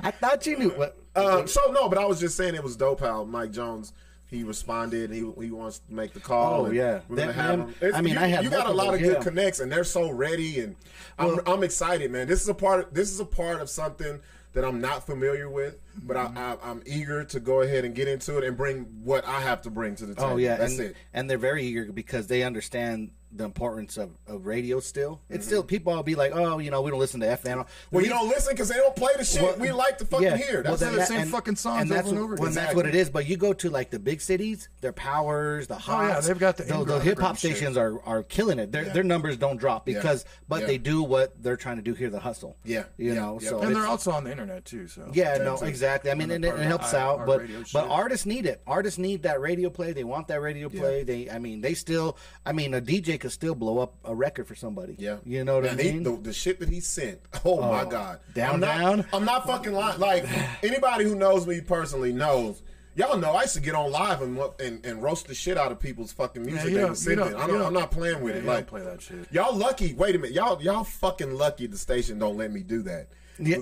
I 0.02 0.12
thought 0.12 0.46
you 0.46 0.58
knew 0.58 0.70
what. 0.70 0.98
Um, 1.16 1.48
so 1.48 1.72
no, 1.72 1.90
but 1.90 1.98
I 1.98 2.06
was 2.06 2.20
just 2.20 2.38
saying 2.38 2.56
it 2.56 2.64
was 2.64 2.76
dope 2.76 3.02
how 3.02 3.24
Mike 3.26 3.52
Jones 3.52 3.94
he 4.28 4.44
responded. 4.46 5.12
He 5.12 5.20
he 5.40 5.52
wants 5.52 5.80
to 5.80 5.94
make 5.94 6.14
the 6.14 6.22
call. 6.22 6.68
Oh, 6.68 6.72
yeah. 6.72 7.02
we're 7.10 7.18
gonna 7.18 7.28
That 7.28 7.36
have 7.36 7.60
man- 7.60 7.68
him. 7.68 7.76
It's- 7.82 7.94
I 7.96 8.02
mean, 8.02 8.14
you, 8.14 8.20
I 8.20 8.28
had 8.28 8.44
you 8.46 8.50
got 8.50 8.68
a 8.68 8.72
lot 8.72 8.94
of 8.94 9.02
good 9.02 9.14
yeah. 9.18 9.20
connects, 9.22 9.60
and 9.60 9.70
they're 9.72 9.84
so 9.84 10.10
ready, 10.10 10.62
and 10.62 10.76
I'm 11.20 11.40
I'm 11.46 11.64
excited, 11.64 12.12
man. 12.12 12.28
This 12.28 12.42
is 12.42 12.48
a 12.50 12.54
part. 12.54 12.94
This 12.94 13.12
is 13.12 13.20
a 13.20 13.26
part 13.26 13.60
of 13.62 13.70
something 13.70 14.22
that 14.54 14.66
I'm 14.66 14.82
not 14.82 15.06
familiar 15.06 15.50
with, 15.50 15.80
but 16.04 16.18
Mm-hmm. 16.18 16.38
I, 16.38 16.54
I, 16.54 16.58
I'm 16.64 16.82
eager 16.86 17.24
to 17.24 17.40
go 17.40 17.62
ahead 17.62 17.86
and 17.86 17.96
get 17.96 18.08
into 18.08 18.38
it 18.38 18.44
and 18.44 18.56
bring 18.58 18.84
what 19.04 19.26
I 19.28 19.40
have 19.42 19.62
to 19.64 19.70
bring 19.70 19.96
to 19.96 20.06
the 20.06 20.16
table. 20.16 20.32
Oh 20.32 20.38
yeah, 20.38 20.58
that's 20.58 20.78
and, 20.78 20.90
it. 20.90 20.96
and 21.14 21.30
they're 21.30 21.38
very 21.38 21.64
eager 21.64 21.92
because 21.92 22.28
they 22.28 22.44
understand 22.44 23.12
the 23.34 23.44
importance 23.46 23.98
of, 23.98 24.12
of 24.28 24.46
radio. 24.46 24.80
Still, 24.80 25.22
it's 25.30 25.46
still 25.46 25.64
people 25.64 25.94
will 25.94 26.04
be 26.04 26.16
like, 26.16 26.32
oh, 26.34 26.60
you 26.60 26.72
know, 26.72 26.82
we 26.82 26.92
don't 26.92 27.00
listen 27.00 27.20
to 27.22 27.28
FM. 27.28 27.42
Mm-hmm. 27.42 27.62
Well, 27.96 28.04
you 28.04 28.10
don't 28.10 28.28
listen 28.30 28.54
because 28.54 28.70
they 28.70 28.76
don't 28.76 28.96
play 28.96 29.14
the 29.18 29.24
shit 29.24 29.42
Well, 29.42 29.56
we 29.58 29.72
like 29.72 29.98
to 30.00 30.06
fucking 30.06 30.26
yeah. 30.28 30.38
hear. 30.38 30.64
Well, 30.64 30.76
That's 30.76 30.94
it. 30.94 30.98
the 30.98 31.06
same 31.06 31.28
fucking 31.28 31.56
songs 31.56 31.90
that's, 31.90 32.08
over 32.08 32.16
and 32.16 32.18
over 32.20 32.36
Well, 32.36 32.44
again. 32.52 32.56
that's 32.56 32.76
what 32.76 32.86
it 32.86 32.96
is. 32.96 33.10
But 33.10 33.28
you 33.28 33.38
go 33.38 33.54
to 33.54 33.70
like 33.70 33.90
the 33.90 34.00
big 34.00 34.22
cities, 34.22 34.70
their 34.82 34.94
powers, 34.94 35.68
the 35.68 35.76
hots. 35.76 35.90
Oh, 35.90 36.08
yeah, 36.14 36.20
they've 36.22 36.40
got 36.40 36.58
the 36.58 36.64
the, 36.64 36.78
in-ground 36.80 37.04
hip 37.04 37.20
hop 37.20 37.38
shit. 37.38 37.56
stations 37.56 37.78
are, 37.78 38.02
are 38.06 38.24
killing 38.24 38.60
it. 38.60 38.72
Their 38.72 38.86
their 38.86 39.04
numbers 39.04 39.38
don't 39.38 39.58
drop 39.58 39.86
because, 39.86 40.26
but 40.48 40.62
Yeah. 40.62 40.68
they 40.68 40.78
do 40.78 41.04
what 41.04 41.42
they're 41.42 41.58
trying 41.58 41.78
to 41.78 41.82
do 41.82 41.94
here, 41.94 42.10
the 42.10 42.20
hustle. 42.20 42.58
Yeah. 42.64 42.84
you 42.98 43.14
Yeah. 43.14 43.20
know. 43.20 43.40
Yeah. 43.42 43.50
So 43.50 43.60
And 43.62 43.76
they're 43.76 43.88
also 43.88 44.12
on 44.12 44.24
the 44.26 44.32
internet 44.32 44.66
too. 44.66 44.88
So 44.88 45.10
yeah, 45.14 45.38
no, 45.38 45.56
exactly. 45.58 46.12
I 46.12 46.16
mean, 46.16 46.24
And 46.32 46.44
and 46.44 46.46
it, 46.46 46.50
part 46.50 46.60
it 46.60 46.64
of 46.64 46.68
helps 46.68 46.94
out, 46.94 47.26
but 47.26 47.42
but 47.74 47.88
artists 47.90 48.26
need 48.26 48.46
it. 48.46 48.62
Artists 48.68 49.00
need 49.00 49.24
that 49.24 49.40
radio 49.42 49.70
play. 49.70 49.94
They 49.94 50.04
want 50.04 50.28
that 50.28 50.42
radio 50.42 50.70
play. 50.70 51.04
They, 51.04 51.30
I 51.30 51.40
mean, 51.40 51.62
they 51.62 51.74
still. 51.74 52.18
I 52.46 52.52
mean, 52.52 52.74
a 52.74 52.82
DJ 52.82 53.21
could 53.22 53.32
still 53.32 53.56
blow 53.56 53.78
up 53.80 53.94
a 54.04 54.14
record 54.14 54.48
for 54.48 54.56
somebody. 54.56 54.96
Yeah, 55.00 55.18
you 55.26 55.44
know 55.46 55.56
what 55.56 55.66
I 55.66 55.70
And 55.70 55.80
he- 55.80 55.92
mean. 55.94 56.04
the, 56.04 56.18
the 56.18 56.34
shit 56.34 56.60
that 56.60 56.68
he 56.70 56.82
sent. 56.82 57.20
Oh, 57.46 57.62
my 57.62 57.84
oh, 57.84 57.86
god, 57.86 58.20
Down, 58.34 58.56
I'm 58.56 58.60
not, 58.60 58.78
down? 58.78 59.06
I'm 59.14 59.26
not 59.26 59.46
fucking 59.48 59.72
lying. 59.74 60.00
Like 60.00 60.26
anybody 60.64 61.06
who 61.06 61.16
knows 61.16 61.48
me 61.48 61.62
personally 61.62 62.12
knows. 62.12 62.62
Y'all 62.94 63.18
know 63.18 63.32
I 63.32 63.44
used 63.44 63.54
to 63.54 63.62
get 63.62 63.74
on 63.74 63.90
live 63.90 64.22
and 64.22 64.38
and, 64.60 64.86
and 64.86 65.02
roast 65.02 65.28
the 65.28 65.34
shit 65.34 65.58
out 65.58 65.72
of 65.72 65.80
people's 65.80 66.12
fucking 66.12 66.46
music 66.46 66.72
you 66.72 66.78
they 66.78 66.88
you 66.88 66.94
sending. 66.96 67.20
don't- 67.26 67.36
I 67.36 67.42
you 67.46 67.48
don't, 67.54 67.58
don't- 67.60 67.68
I'm 67.68 67.74
not 67.74 67.90
playing 67.92 68.22
with 68.22 68.36
Yeah, 68.36 68.42
it. 68.42 68.46
Like 68.46 68.68
play 68.68 68.82
that 68.82 69.02
shit. 69.02 69.32
Y'all 69.32 69.56
lucky. 69.56 69.94
Wait 69.94 70.14
a 70.14 70.20
minute. 70.20 70.36
Y'all 70.36 70.62
y'all 70.62 70.84
fucking 70.84 71.34
lucky. 71.34 71.68
The 71.68 71.78
station 71.78 72.20
don't 72.20 72.36
let 72.36 72.52
me 72.52 72.62
do 72.64 72.82
that. 72.84 73.08
Yeah. 73.40 73.58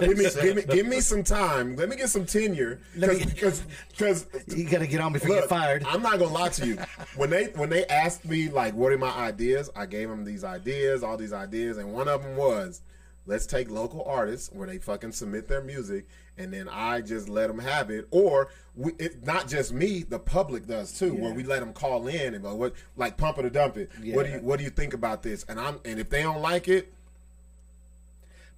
Give 0.00 0.18
me 0.18 0.26
give 0.42 0.56
me 0.56 0.62
give 0.62 0.86
me 0.86 1.00
some 1.00 1.22
time. 1.24 1.76
Let 1.76 1.88
me 1.88 1.96
get 1.96 2.08
some 2.10 2.26
tenure. 2.26 2.80
Me- 2.94 3.24
Because 3.24 3.62
because 3.88 4.26
you 4.48 4.68
got 4.68 4.78
to 4.80 4.86
get 4.86 5.00
on 5.00 5.12
before 5.12 5.28
you 5.28 5.34
Look, 5.36 5.44
get 5.44 5.48
fired. 5.50 5.84
I'm 5.86 6.02
not 6.02 6.18
gonna 6.18 6.32
lie 6.32 6.48
to 6.50 6.66
you. 6.66 6.78
When 7.16 7.30
they 7.30 7.46
when 7.46 7.70
they 7.70 7.86
asked 7.86 8.24
me 8.24 8.48
like 8.48 8.74
what 8.74 8.92
are 8.92 8.98
my 8.98 9.10
ideas, 9.10 9.70
I 9.74 9.86
gave 9.86 10.08
them 10.08 10.24
these 10.24 10.44
ideas, 10.44 11.02
all 11.02 11.16
these 11.16 11.32
ideas, 11.32 11.78
and 11.78 11.92
one 11.92 12.08
of 12.08 12.22
them 12.22 12.36
was 12.36 12.82
let's 13.26 13.46
take 13.46 13.70
local 13.70 14.02
artists 14.04 14.50
where 14.52 14.66
they 14.66 14.78
fucking 14.78 15.12
submit 15.12 15.46
their 15.46 15.62
music, 15.62 16.06
and 16.36 16.52
then 16.52 16.68
I 16.68 17.00
just 17.00 17.28
let 17.28 17.46
them 17.48 17.58
have 17.58 17.90
it, 17.90 18.06
or 18.10 18.48
we, 18.74 18.92
it, 18.98 19.24
not 19.24 19.46
just 19.48 19.72
me, 19.72 20.02
the 20.02 20.18
public 20.18 20.66
does 20.66 20.98
too, 20.98 21.14
where 21.14 21.32
we 21.34 21.44
let 21.44 21.60
them 21.60 21.72
call 21.72 22.06
in 22.08 22.34
and 22.34 22.42
go 22.42 22.54
what 22.54 22.74
like 22.96 23.16
pump 23.16 23.38
it 23.38 23.44
or 23.44 23.50
dump 23.50 23.76
it. 23.76 23.90
What 24.14 24.26
do 24.26 24.32
you 24.32 24.38
what 24.38 24.58
do 24.58 24.64
you 24.64 24.70
think 24.70 24.94
about 24.94 25.22
this? 25.22 25.44
And 25.48 25.60
I'm 25.60 25.78
and 25.84 25.98
if 26.00 26.10
they 26.10 26.22
don't 26.22 26.42
like 26.42 26.68
it. 26.68 26.92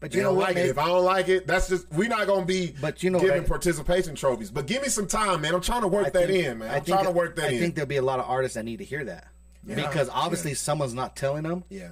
But 0.02 0.10
They 0.10 0.16
you 0.18 0.22
know 0.24 0.30
don't 0.30 0.38
what? 0.38 0.48
like 0.48 0.56
it. 0.56 0.60
man? 0.60 0.68
If 0.70 0.78
I 0.78 0.86
don't 0.86 1.04
like 1.04 1.28
it, 1.28 1.46
that's 1.46 1.68
just 1.68 1.90
we're 1.92 2.08
not 2.08 2.26
gonna 2.26 2.44
be 2.44 2.74
But 2.80 3.02
you 3.04 3.10
know, 3.10 3.20
giving 3.20 3.44
participation 3.44 4.16
trophies. 4.16 4.50
But 4.50 4.66
give 4.66 4.82
me 4.82 4.88
some 4.88 5.06
time, 5.06 5.40
man. 5.42 5.54
I'm 5.54 5.60
trying 5.60 5.82
to 5.82 5.88
work 5.88 6.08
I 6.08 6.10
that 6.10 6.26
think- 6.26 6.44
in, 6.44 6.58
man. 6.58 6.74
I'm 6.74 6.84
trying 6.84 7.04
to 7.04 7.12
work 7.12 7.36
that 7.36 7.44
I 7.44 7.48
in. 7.50 7.54
I 7.54 7.58
think 7.60 7.76
there'll 7.76 7.86
be 7.88 7.96
a 7.98 8.02
lot 8.02 8.18
of 8.18 8.28
artists 8.28 8.56
that 8.56 8.64
need 8.64 8.78
to 8.78 8.84
hear 8.84 9.04
that 9.04 9.28
because 9.64 10.08
obviously 10.12 10.54
someone's 10.54 10.92
not 10.92 11.14
telling 11.14 11.44
them. 11.44 11.62
Yeah, 11.70 11.90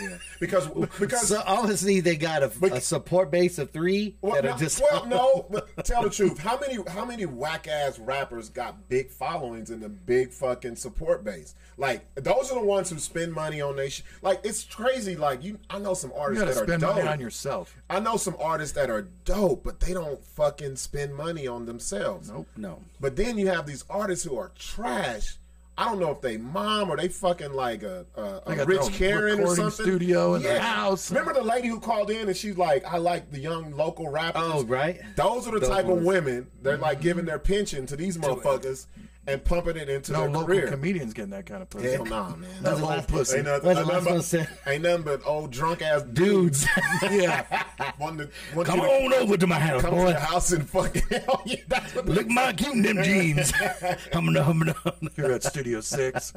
yeah. 0.00 0.18
Because 0.40 0.68
because 0.98 1.28
So 1.28 1.42
obviously 1.46 2.00
they 2.00 2.16
got 2.16 2.42
a, 2.42 2.50
a 2.72 2.80
support 2.80 3.30
base 3.30 3.58
of 3.58 3.70
three 3.70 4.16
well, 4.20 4.34
that 4.34 4.44
no, 4.44 4.50
are 4.52 4.58
just 4.58 4.80
well, 4.80 5.06
no. 5.06 5.46
But 5.50 5.84
tell 5.84 6.02
the 6.02 6.10
truth. 6.10 6.38
How 6.38 6.58
many 6.58 6.78
how 6.88 7.04
many 7.04 7.26
whack 7.26 7.68
ass 7.68 7.98
rappers 7.98 8.48
got 8.48 8.88
big 8.88 9.10
followings 9.10 9.70
and 9.70 9.82
the 9.82 9.88
big 9.88 10.32
fucking 10.32 10.76
support 10.76 11.24
base? 11.24 11.54
Like 11.78 12.06
those 12.14 12.50
are 12.50 12.58
the 12.58 12.66
ones 12.66 12.90
who 12.90 12.98
spend 12.98 13.32
money 13.32 13.60
on 13.60 13.76
they. 13.76 13.90
Sh- 13.90 14.02
like 14.22 14.40
it's 14.44 14.64
crazy. 14.64 15.16
Like 15.16 15.42
you, 15.42 15.58
I 15.68 15.78
know 15.78 15.94
some 15.94 16.12
artists 16.16 16.44
got 16.44 16.54
that 16.54 16.64
spend 16.64 16.82
are 16.82 16.86
dope. 16.86 16.96
money 16.96 17.08
on 17.08 17.20
yourself. 17.20 17.76
I 17.90 18.00
know 18.00 18.16
some 18.16 18.36
artists 18.40 18.74
that 18.76 18.90
are 18.90 19.08
dope, 19.24 19.64
but 19.64 19.80
they 19.80 19.92
don't 19.92 20.22
fucking 20.22 20.76
spend 20.76 21.14
money 21.14 21.46
on 21.46 21.66
themselves. 21.66 22.30
Nope. 22.30 22.48
no. 22.56 22.80
But 23.00 23.16
then 23.16 23.38
you 23.38 23.48
have 23.48 23.66
these 23.66 23.84
artists 23.90 24.24
who 24.24 24.36
are 24.38 24.52
trash. 24.58 25.36
I 25.78 25.84
don't 25.84 26.00
know 26.00 26.10
if 26.10 26.22
they 26.22 26.38
mom 26.38 26.90
or 26.90 26.96
they 26.96 27.08
fucking 27.08 27.52
like 27.52 27.82
a, 27.82 28.06
a, 28.14 28.42
a 28.46 28.56
got 28.56 28.66
rich 28.66 28.80
their 28.80 28.90
Karen 28.90 29.40
or 29.40 29.56
something. 29.56 29.84
studio 29.84 30.34
in 30.34 30.42
their 30.42 30.58
house. 30.58 31.10
Remember 31.10 31.34
the 31.34 31.42
lady 31.42 31.68
who 31.68 31.80
called 31.80 32.10
in 32.10 32.28
and 32.28 32.36
she's 32.36 32.56
like, 32.56 32.84
"I 32.86 32.96
like 32.96 33.30
the 33.30 33.38
young 33.38 33.76
local 33.76 34.08
rappers." 34.08 34.42
Oh, 34.44 34.64
right. 34.64 35.00
Those 35.16 35.46
are 35.46 35.52
the 35.52 35.60
Those 35.60 35.68
type 35.68 35.86
of 35.86 36.02
women 36.02 36.46
they're 36.62 36.78
like 36.78 37.00
giving 37.00 37.22
mm-hmm. 37.22 37.28
their 37.28 37.38
pension 37.38 37.84
to 37.86 37.96
these 37.96 38.16
motherfuckers, 38.16 38.86
and 39.26 39.44
pumping 39.44 39.76
it 39.76 39.88
into 39.88 40.12
No 40.12 40.20
their 40.20 40.30
local 40.30 40.46
career. 40.46 40.66
communians 40.68 41.12
getting 41.14 41.30
that 41.30 41.46
kind 41.46 41.62
of 41.62 41.70
pussy. 41.70 41.92
Hell 41.92 42.04
nah, 42.04 42.30
man. 42.36 42.40
That 42.40 42.46
When's 42.48 42.62
the 42.62 42.70
whole 42.86 42.88
last- 42.96 43.08
pussy. 43.08 43.36
Ain't 43.38 43.46
nothing, 43.46 43.70
ain't 43.76 43.86
nothing 43.88 44.38
but, 44.64 44.72
ain't 44.72 44.82
nothing 44.82 45.02
but 45.02 45.20
old 45.26 45.50
drunk 45.50 45.82
ass 45.82 46.02
dudes. 46.02 46.26
Dudes, 46.26 46.66
Yeah. 47.02 47.62
want 47.98 48.18
to, 48.18 48.28
want 48.54 48.68
come 48.68 48.80
to 48.80 48.86
on 48.86 49.12
over 49.14 49.36
to 49.36 49.46
my 49.46 49.58
house, 49.58 49.82
come 49.82 49.90
to 49.90 49.96
boy. 49.96 50.06
the 50.12 50.20
house 50.20 50.52
and 50.52 50.68
fucking 50.68 51.02
hell 51.10 51.42
yeah, 51.46 51.56
that's 51.68 51.94
what 51.94 52.06
Look 52.06 52.28
my 52.28 52.52
cute 52.52 52.74
in 52.74 52.82
them 52.82 53.02
jeans. 53.04 53.52
Humna, 53.52 54.44
humna, 54.44 54.74
humna. 54.74 55.14
Here 55.16 55.32
at 55.32 55.42
Studio 55.42 55.80
Six. 55.80 56.32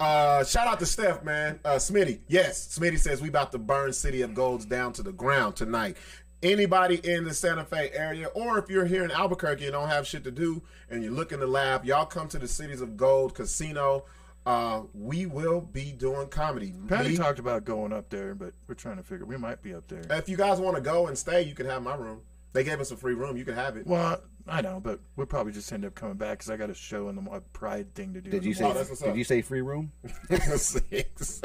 Uh, 0.00 0.44
shout 0.44 0.66
out 0.66 0.78
to 0.80 0.86
Steph, 0.86 1.22
man. 1.22 1.60
Uh, 1.64 1.76
Smitty, 1.76 2.20
yes, 2.28 2.78
Smitty 2.78 2.98
says 2.98 3.20
we 3.22 3.28
about 3.28 3.52
to 3.52 3.58
burn 3.58 3.92
City 3.92 4.22
of 4.22 4.34
Golds 4.34 4.64
down 4.64 4.92
to 4.94 5.02
the 5.02 5.12
ground 5.12 5.56
tonight. 5.56 5.96
Anybody 6.44 6.96
in 7.02 7.24
the 7.24 7.32
Santa 7.32 7.64
Fe 7.64 7.90
area, 7.94 8.26
or 8.28 8.58
if 8.58 8.68
you're 8.68 8.84
here 8.84 9.02
in 9.02 9.10
Albuquerque 9.10 9.64
and 9.64 9.72
don't 9.72 9.88
have 9.88 10.06
shit 10.06 10.24
to 10.24 10.30
do, 10.30 10.62
and 10.90 11.02
you 11.02 11.10
look 11.10 11.32
in 11.32 11.40
the 11.40 11.46
lab, 11.46 11.86
y'all 11.86 12.04
come 12.04 12.28
to 12.28 12.38
the 12.38 12.46
Cities 12.46 12.82
of 12.82 12.98
Gold 12.98 13.34
Casino. 13.34 14.04
Uh, 14.44 14.82
we 14.92 15.24
will 15.24 15.62
be 15.62 15.90
doing 15.92 16.28
comedy. 16.28 16.74
Patty 16.86 17.10
Me- 17.10 17.16
talked 17.16 17.38
about 17.38 17.64
going 17.64 17.94
up 17.94 18.10
there, 18.10 18.34
but 18.34 18.52
we're 18.68 18.74
trying 18.74 18.98
to 18.98 19.02
figure 19.02 19.24
we 19.24 19.38
might 19.38 19.62
be 19.62 19.72
up 19.72 19.88
there. 19.88 20.02
If 20.10 20.28
you 20.28 20.36
guys 20.36 20.60
want 20.60 20.76
to 20.76 20.82
go 20.82 21.06
and 21.06 21.16
stay, 21.16 21.40
you 21.40 21.54
can 21.54 21.64
have 21.64 21.82
my 21.82 21.94
room. 21.94 22.20
They 22.52 22.62
gave 22.62 22.78
us 22.78 22.90
a 22.90 22.96
free 22.96 23.14
room. 23.14 23.38
You 23.38 23.46
can 23.46 23.54
have 23.54 23.78
it. 23.78 23.86
Well, 23.86 24.20
I 24.46 24.60
know, 24.60 24.80
but 24.80 25.00
we'll 25.16 25.26
probably 25.26 25.52
just 25.54 25.72
end 25.72 25.86
up 25.86 25.94
coming 25.94 26.16
back 26.18 26.38
because 26.40 26.50
I 26.50 26.58
got 26.58 26.68
a 26.68 26.74
show 26.74 27.08
in 27.08 27.16
the 27.16 27.22
mo- 27.22 27.32
a 27.32 27.40
pride 27.40 27.94
thing 27.94 28.12
to 28.12 28.20
do. 28.20 28.30
Did 28.30 28.44
you 28.44 28.52
say? 28.52 28.64
Oh, 28.66 28.74
that's 28.74 28.90
what's 28.90 29.00
up. 29.00 29.08
Did 29.08 29.16
you 29.16 29.24
say 29.24 29.40
free 29.40 29.62
room? 29.62 29.90
Sixx. 30.30 31.42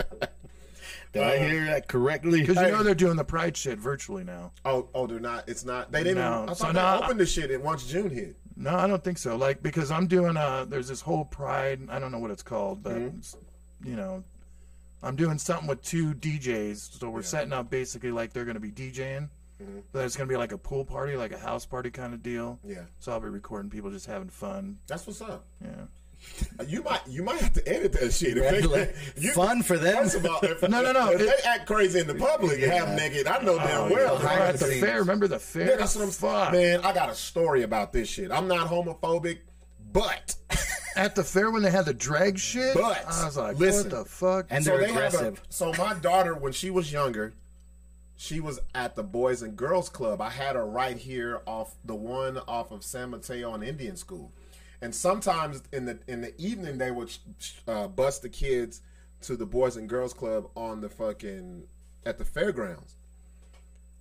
Did 1.11 1.23
I 1.23 1.37
hear 1.39 1.65
that 1.65 1.87
correctly? 1.87 2.41
Because 2.41 2.57
you 2.57 2.71
know 2.71 2.83
they're 2.83 2.93
doing 2.93 3.15
the 3.17 3.23
pride 3.23 3.57
shit 3.57 3.79
virtually 3.79 4.23
now. 4.23 4.51
oh, 4.65 4.87
oh, 4.93 5.07
they're 5.07 5.19
not. 5.19 5.49
It's 5.49 5.65
not. 5.65 5.91
They 5.91 6.03
didn't. 6.03 6.19
No. 6.19 6.43
I 6.43 6.45
thought 6.47 6.57
So 6.57 6.67
they 6.67 6.73
now- 6.73 7.01
opened 7.03 7.19
the 7.19 7.25
shit 7.25 7.49
and 7.51 7.63
once 7.63 7.85
June 7.87 8.09
hit. 8.09 8.35
No, 8.55 8.75
I 8.75 8.87
don't 8.87 9.03
think 9.03 9.17
so. 9.17 9.35
Like 9.37 9.63
because 9.63 9.89
I'm 9.89 10.05
doing 10.07 10.35
a 10.37 10.65
there's 10.69 10.87
this 10.87 11.01
whole 11.01 11.25
pride. 11.25 11.79
I 11.89 11.97
don't 11.97 12.11
know 12.11 12.19
what 12.19 12.29
it's 12.31 12.43
called, 12.43 12.83
but 12.83 12.93
Mm-hmm. 12.97 13.89
you 13.89 13.95
know, 13.95 14.23
I'm 15.01 15.15
doing 15.15 15.37
something 15.37 15.67
with 15.67 15.81
two 15.81 16.13
DJs. 16.13 16.99
So 16.99 17.09
we're 17.09 17.21
setting 17.21 17.53
up 17.53 17.69
basically 17.69 18.11
like 18.11 18.33
they're 18.33 18.45
going 18.45 18.55
to 18.55 18.59
be 18.59 18.71
DJing. 18.71 19.29
Mm-hmm. 19.63 19.79
But 19.93 20.05
it's 20.05 20.15
going 20.15 20.27
to 20.27 20.31
be 20.33 20.37
like 20.37 20.51
a 20.51 20.57
pool 20.57 20.85
party, 20.85 21.15
like 21.17 21.31
a 21.31 21.37
house 21.39 21.65
party 21.65 21.89
kind 21.89 22.13
of 22.13 22.21
deal. 22.21 22.59
Yeah. 22.65 22.83
So 22.99 23.11
I'll 23.13 23.19
be 23.19 23.29
recording 23.29 23.69
people 23.69 23.91
just 23.91 24.05
having 24.05 24.29
fun. 24.29 24.77
That's 24.87 25.07
what's 25.07 25.21
up. 25.21 25.45
Yeah. 25.63 25.69
You 26.67 26.83
might 26.83 27.01
you 27.07 27.23
might 27.23 27.39
have 27.41 27.53
to 27.53 27.67
edit 27.67 27.93
that 27.93 28.11
shit. 28.13 28.37
If 28.37 28.69
they, 28.71 29.21
you, 29.21 29.31
Fun 29.31 29.63
for 29.63 29.77
them. 29.77 30.03
First 30.03 30.15
of 30.17 30.25
all, 30.25 30.39
if, 30.43 30.61
No, 30.69 30.81
no, 30.81 30.91
no, 30.91 31.11
If 31.11 31.21
it- 31.21 31.25
they 31.43 31.49
act 31.49 31.65
crazy 31.67 31.99
in 31.99 32.07
the 32.07 32.15
public, 32.15 32.59
half 32.61 32.89
naked, 32.97 33.27
I 33.27 33.41
know 33.41 33.57
damn 33.57 33.91
oh, 33.91 33.93
well. 33.93 34.17
We're 34.19 34.27
at 34.27 34.53
the 34.53 34.65
the 34.65 34.71
scenes. 34.71 34.83
fair. 34.83 34.99
Remember 34.99 35.27
the 35.27 35.39
fair? 35.39 35.69
Yeah, 35.71 35.75
that's 35.77 35.95
what 35.95 36.03
I'm 36.05 36.11
Fuck. 36.11 36.51
Man, 36.53 36.81
I 36.83 36.93
got 36.93 37.09
a 37.09 37.15
story 37.15 37.63
about 37.63 37.93
this 37.93 38.09
shit. 38.09 38.31
I'm 38.31 38.47
not 38.47 38.67
homophobic, 38.69 39.39
but 39.91 40.35
At 40.95 41.15
the 41.15 41.23
fair 41.23 41.49
when 41.51 41.61
they 41.61 41.71
had 41.71 41.85
the 41.85 41.93
drag 41.93 42.37
shit, 42.37 42.73
But, 42.75 43.05
I 43.07 43.25
was 43.25 43.37
like, 43.37 43.57
listen. 43.57 43.89
what 43.89 43.99
the 43.99 44.05
fuck? 44.09 44.47
And 44.49 44.65
so 44.65 44.71
they're 44.71 44.87
they 44.87 44.93
have 44.93 45.13
a. 45.13 45.17
aggressive. 45.17 45.41
So 45.49 45.71
my 45.77 45.93
daughter, 45.93 46.35
when 46.35 46.51
she 46.51 46.69
was 46.69 46.91
younger, 46.91 47.33
she 48.17 48.39
was 48.41 48.59
at 48.75 48.95
the 48.95 49.03
Boys 49.03 49.41
and 49.41 49.55
Girls 49.55 49.87
Club. 49.87 50.19
I 50.19 50.29
had 50.29 50.55
her 50.57 50.65
right 50.65 50.97
here 50.97 51.41
off 51.45 51.75
the 51.85 51.95
one 51.95 52.37
off 52.47 52.71
of 52.71 52.83
San 52.83 53.11
Mateo 53.11 53.53
and 53.53 53.63
Indian 53.63 53.95
School, 53.95 54.33
and 54.81 54.93
sometimes 54.93 55.63
in 55.71 55.85
the 55.85 55.99
in 56.07 56.21
the 56.21 56.33
evening 56.39 56.77
they 56.77 56.91
would 56.91 57.11
uh, 57.67 57.87
bus 57.87 58.19
the 58.19 58.29
kids 58.29 58.81
to 59.21 59.35
the 59.35 59.45
Boys 59.45 59.75
and 59.75 59.89
Girls 59.89 60.13
Club 60.13 60.49
on 60.55 60.81
the 60.81 60.89
fucking 60.89 61.63
at 62.05 62.17
the 62.17 62.25
fairgrounds. 62.25 62.95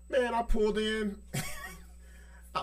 Man, 0.09 0.35
I 0.35 0.43
pulled 0.43 0.79
in. 0.79 1.19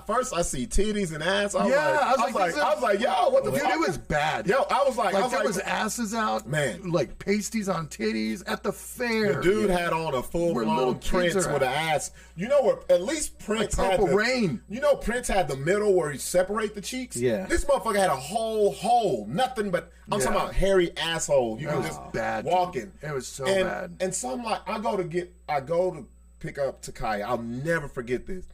First, 0.02 0.34
I 0.34 0.42
see 0.42 0.66
titties 0.68 1.14
and 1.14 1.24
ass. 1.24 1.56
I 1.56 1.64
was 1.64 1.72
Yeah, 1.72 1.90
like, 1.90 2.02
I 2.02 2.12
was 2.12 2.20
I 2.20 2.26
was 2.26 2.34
like, 2.36 2.56
like, 2.56 2.64
I 2.64 2.74
was 2.74 2.84
like, 2.84 3.00
yo, 3.00 3.30
what 3.30 3.44
the 3.44 3.52
Dude, 3.52 3.62
fuck? 3.62 3.74
it 3.74 3.80
was 3.80 3.98
bad. 3.98 4.48
Yo, 4.48 4.64
I 4.70 4.84
was 4.86 4.98
like, 4.98 5.16
I 5.16 5.22
was 5.22 5.32
there 5.32 5.40
like, 5.40 5.48
was 5.48 5.60
asses 5.60 6.14
out, 6.14 6.48
Man. 6.48 6.92
like 6.92 7.18
pasties 7.20 7.70
on 7.70 7.88
titties 7.88 8.44
at 8.48 8.64
the 8.64 8.72
fair. 8.72 9.36
The 9.36 9.42
dude 9.42 9.70
had 9.70 9.94
on 9.94 10.14
a 10.16 10.24
full 10.24 10.54
Where 10.54 10.66
blown 10.66 11.00
Prince 11.00 11.36
with 11.36 11.48
an 11.48 11.64
ass. 11.64 12.12
You 12.36 12.48
know 12.48 12.62
what? 12.62 12.90
At 12.92 13.02
least 13.04 13.40
Prince 13.40 13.78
Like 13.78 13.92
had 13.92 14.00
the, 14.02 14.16
Rain. 14.16 14.62
You 14.70 14.82
know 14.82 14.96
Prince 14.96 15.28
had 15.28 15.48
the 15.48 15.56
middle 15.58 15.94
where 15.94 16.12
he 16.12 16.18
separate 16.18 16.76
the 16.76 16.82
cheeks. 16.82 17.16
Yeah. 17.16 17.46
This 17.46 17.64
motherfucker 17.66 17.96
had 17.98 18.10
a 18.10 18.16
whole 18.16 18.74
hole, 18.74 19.26
nothing 19.30 19.72
but 19.72 19.92
I'm 20.12 20.20
Yeah. 20.20 20.26
talking 20.26 20.42
about 20.42 20.54
hairy 20.54 20.96
asshole. 20.98 21.60
You 21.60 21.68
That 21.68 21.74
can 21.74 21.82
was 21.82 21.88
just 21.90 22.12
bad, 22.14 22.44
dude. 22.44 22.54
walking. 22.54 22.92
It 23.02 23.14
was 23.14 23.28
so 23.28 23.46
and, 23.46 23.64
bad. 23.68 23.96
And 24.02 24.14
so 24.14 24.32
I'm 24.34 24.44
like, 24.44 24.62
I 24.68 24.80
go 24.80 24.98
to 24.98 25.04
get, 25.04 25.34
I 25.48 25.62
go 25.62 25.92
to 25.92 26.06
pick 26.40 26.60
up 26.60 26.82
Takaya. 26.82 27.24
I'll 27.24 27.38
never 27.38 27.88
forget 27.88 28.28
this. 28.28 28.46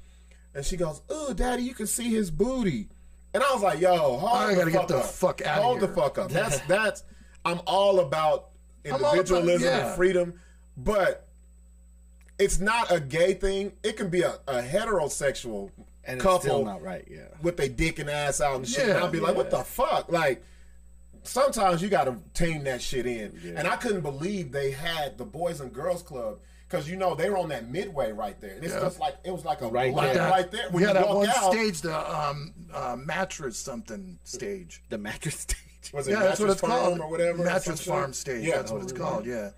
And 0.54 0.66
she 0.66 0.78
goes, 0.78 1.02
"Oh, 1.10 1.34
daddy, 1.34 1.64
you 1.64 1.74
can 1.74 1.88
see 1.88 2.10
his 2.10 2.30
booty." 2.32 2.89
And 3.34 3.41
I 3.41 3.54
was 3.54 3.62
like, 3.64 3.80
"Yo, 3.80 4.18
hold 4.18 4.32
I 4.34 4.49
the 4.54 4.56
gotta 4.56 4.72
get 4.72 4.80
fuck 4.80 4.88
the 4.89 4.97
up. 4.97 5.06
fuck 5.06 5.41
outta 5.45 5.62
Hold 5.62 5.80
the 5.80 5.88
here." 5.88 5.95
fuck 5.95 6.18
up." 6.18 6.32
That's 6.32 6.60
that's. 6.68 7.04
I'm 7.45 7.60
all 7.66 7.99
about 7.99 8.49
all 8.89 8.95
about- 8.95 9.14
individualism 9.16 9.68
yeah. 9.68 9.88
and 9.88 9.95
freedom, 9.95 10.34
but 10.78 11.28
it's 12.38 12.60
not 12.60 12.91
a 12.91 12.99
gay 12.99 13.34
thing. 13.34 13.72
It 13.84 13.97
can 13.97 14.10
be 14.10 14.22
a, 14.22 14.36
a 14.47 14.62
heterosexual 14.62 15.72
and 16.04 16.16
it's 16.18 16.24
couple 16.24 16.66
not 16.66 16.82
right. 16.82 17.08
Yeah. 17.10 17.28
with 17.41 17.58
their 17.58 17.70
dick 17.70 17.99
and 17.99 18.10
ass 18.10 18.41
out 18.41 18.56
and 18.58 18.68
shit. 18.68 18.88
Yeah, 18.88 18.95
and 18.95 19.04
I'll 19.04 19.12
be 19.12 19.20
like, 19.20 19.36
what 19.36 19.52
the 19.52 19.60
fuck? 19.64 20.12
Like, 20.12 20.43
sometimes 21.24 21.82
you 21.82 21.89
got 21.89 22.06
to 22.06 22.18
tame 22.34 22.64
that 22.64 22.82
shit 22.82 23.06
in. 23.06 23.54
And 23.56 23.68
I 23.68 23.76
couldn't 23.76 24.02
believe 24.02 24.52
they 24.52 24.72
had 24.72 25.18
the 25.18 25.26
Boys 25.26 25.62
and 25.62 25.72
Girls 25.72 26.02
Club 26.02 26.39
because 26.72 26.89
you 26.89 26.95
know 26.95 27.13
they 27.13 27.30
were 27.30 27.38
on 27.38 27.49
that 27.49 27.69
midway 27.69 28.11
right 28.13 28.39
there. 28.39 28.51
And 28.55 28.63
it's 28.63 28.74
Yeah. 28.74 28.80
just 28.80 28.99
like 28.99 29.17
it 29.26 29.32
was 29.32 29.43
like 29.43 29.61
a 29.61 29.67
Right 29.67 29.91
block 29.93 30.13
there. 30.13 30.30
right 30.30 30.49
there. 30.49 30.69
When 30.72 30.82
yeah, 30.82 30.89
you 30.89 30.93
that 30.95 31.07
walk 31.07 31.17
one 31.17 31.30
out, 31.30 31.51
stage, 31.51 31.82
the 31.82 32.15
um, 32.19 32.53
uh, 32.74 32.95
mattress 32.95 33.57
something 33.57 34.17
stage. 34.24 34.82
The 34.89 34.97
mattress 34.97 35.39
stage. 35.41 35.91
was 35.93 36.07
it 36.07 36.11
Yeah, 36.11 36.19
that's 36.19 36.39
what 36.39 36.49
it's 36.49 36.61
Farm 36.61 36.72
called. 36.72 36.99
or 37.01 37.09
whatever. 37.09 37.43
Mattress 37.43 37.82
some 37.82 37.93
Farm 37.93 38.13
stage. 38.13 38.45
Yeah, 38.45 38.57
that's 38.57 38.72
what 38.72 38.84
it's 38.84 38.93
called. 38.93 39.26
Yeah. 39.26 39.49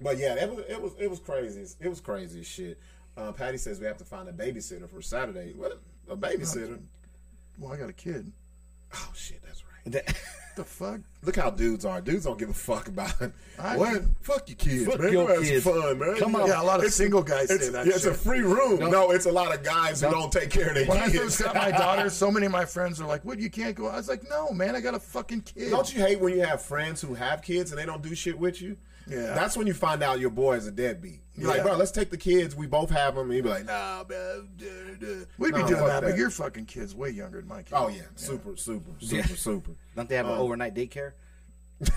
But 0.00 0.16
yeah, 0.18 0.34
it 0.34 0.48
was 0.50 0.64
it 0.68 0.80
was 0.80 0.92
it 0.98 1.10
was 1.10 1.20
crazy. 1.20 1.66
It 1.80 1.88
was 1.88 2.00
crazy 2.00 2.42
shit. 2.42 2.78
Uh, 3.16 3.32
Patty 3.32 3.58
says 3.58 3.78
we 3.80 3.86
have 3.86 3.96
to 3.98 4.04
find 4.04 4.28
a 4.28 4.32
babysitter 4.32 4.88
for 4.88 5.00
Saturday. 5.02 5.52
What 5.54 5.80
a 6.08 6.16
babysitter? 6.16 6.80
Well, 7.58 7.72
I 7.72 7.76
got 7.76 7.88
a 7.88 7.94
kid. 7.94 8.32
Oh 8.94 9.10
shit, 9.14 9.42
that's 9.44 9.62
right. 9.64 9.92
That- 9.92 10.16
The 10.56 10.64
fuck? 10.64 11.00
Look 11.22 11.36
how 11.36 11.50
dudes 11.50 11.84
are. 11.84 12.00
Dudes 12.00 12.24
don't 12.24 12.38
give 12.38 12.48
a 12.48 12.54
fuck 12.54 12.88
about 12.88 13.12
I- 13.58 13.76
what. 13.76 14.02
Fuck 14.22 14.48
your 14.48 14.56
kids, 14.56 14.86
Fuck 14.86 15.00
man. 15.00 15.12
your 15.12 15.26
Go 15.28 15.34
have 15.34 15.44
kids. 15.44 15.64
fun, 15.64 15.98
man. 15.98 16.16
Come 16.16 16.34
on. 16.34 16.40
know, 16.42 16.46
Yeah, 16.48 16.62
a 16.62 16.64
lot 16.64 16.76
of 16.78 16.84
it's- 16.84 16.94
single 16.94 17.22
guys 17.22 17.50
It's, 17.50 17.66
say 17.66 17.72
that 17.72 17.86
yeah, 17.86 17.92
it's 17.94 18.06
a 18.06 18.14
free 18.14 18.40
room. 18.40 18.80
No, 18.90 19.10
it's 19.10 19.26
a 19.26 19.32
lot 19.32 19.54
of 19.54 19.62
guys 19.62 20.00
who 20.00 20.10
don't 20.10 20.32
take 20.32 20.48
care 20.50 20.68
of 20.70 20.74
their 20.74 20.86
When 20.86 20.96
I 20.98 21.06
kids. 21.10 21.18
first 21.18 21.42
got 21.44 21.54
my 21.54 21.70
daughter, 21.78 22.08
so 22.08 22.30
many 22.30 22.46
of 22.46 22.52
my 22.52 22.64
friends 22.64 23.00
are 23.02 23.06
like, 23.06 23.22
"What? 23.24 23.38
You 23.38 23.50
can't 23.50 23.76
go?" 23.76 23.86
I 23.88 23.96
was 23.96 24.08
like, 24.08 24.28
"No, 24.30 24.50
man, 24.52 24.74
I 24.74 24.80
got 24.80 24.94
a 24.94 24.98
fucking 25.00 25.42
kid." 25.42 25.70
Don't 25.70 25.92
you 25.94 26.00
hate 26.00 26.20
when 26.20 26.32
you 26.34 26.40
have 26.40 26.62
friends 26.62 27.00
who 27.02 27.12
have 27.14 27.42
kids 27.42 27.70
and 27.70 27.78
they 27.78 27.84
don't 27.86 28.02
do 28.02 28.14
shit 28.14 28.38
with 28.38 28.62
you? 28.62 28.76
Yeah. 29.06 29.34
That's 29.34 29.56
when 29.58 29.66
you 29.66 29.74
find 29.74 30.02
out 30.02 30.18
your 30.20 30.30
boy 30.30 30.54
is 30.56 30.66
a 30.66 30.72
deadbeat. 30.72 31.20
You're 31.38 31.48
like, 31.48 31.62
bro, 31.62 31.76
let's 31.76 31.90
take 31.90 32.10
the 32.10 32.16
kids. 32.16 32.54
We 32.56 32.66
both 32.66 32.90
have 32.90 33.14
them. 33.14 33.26
And 33.28 33.36
you 33.36 33.42
be 33.42 33.48
like, 33.48 33.66
nah, 33.66 34.04
man. 34.08 34.48
duh, 34.56 34.64
duh." 34.98 35.24
We'd 35.38 35.54
be 35.54 35.60
No, 35.60 35.66
doing 35.68 35.80
fuck 35.80 35.88
that, 35.88 36.02
but 36.02 36.16
your 36.16 36.30
fucking 36.30 36.64
kid's 36.66 36.94
way 36.94 37.10
younger 37.10 37.40
than 37.40 37.48
my 37.48 37.62
kid. 37.62 37.74
Oh, 37.74 37.88
yeah. 37.88 38.02
Super, 38.14 38.56
super, 38.56 38.90
super, 39.00 39.36
super. 39.36 39.70
Don't 39.94 40.08
they 40.08 40.16
have 40.16 40.26
an 40.26 40.32
um, 40.32 40.38
overnight 40.38 40.74
daycare? 40.74 41.12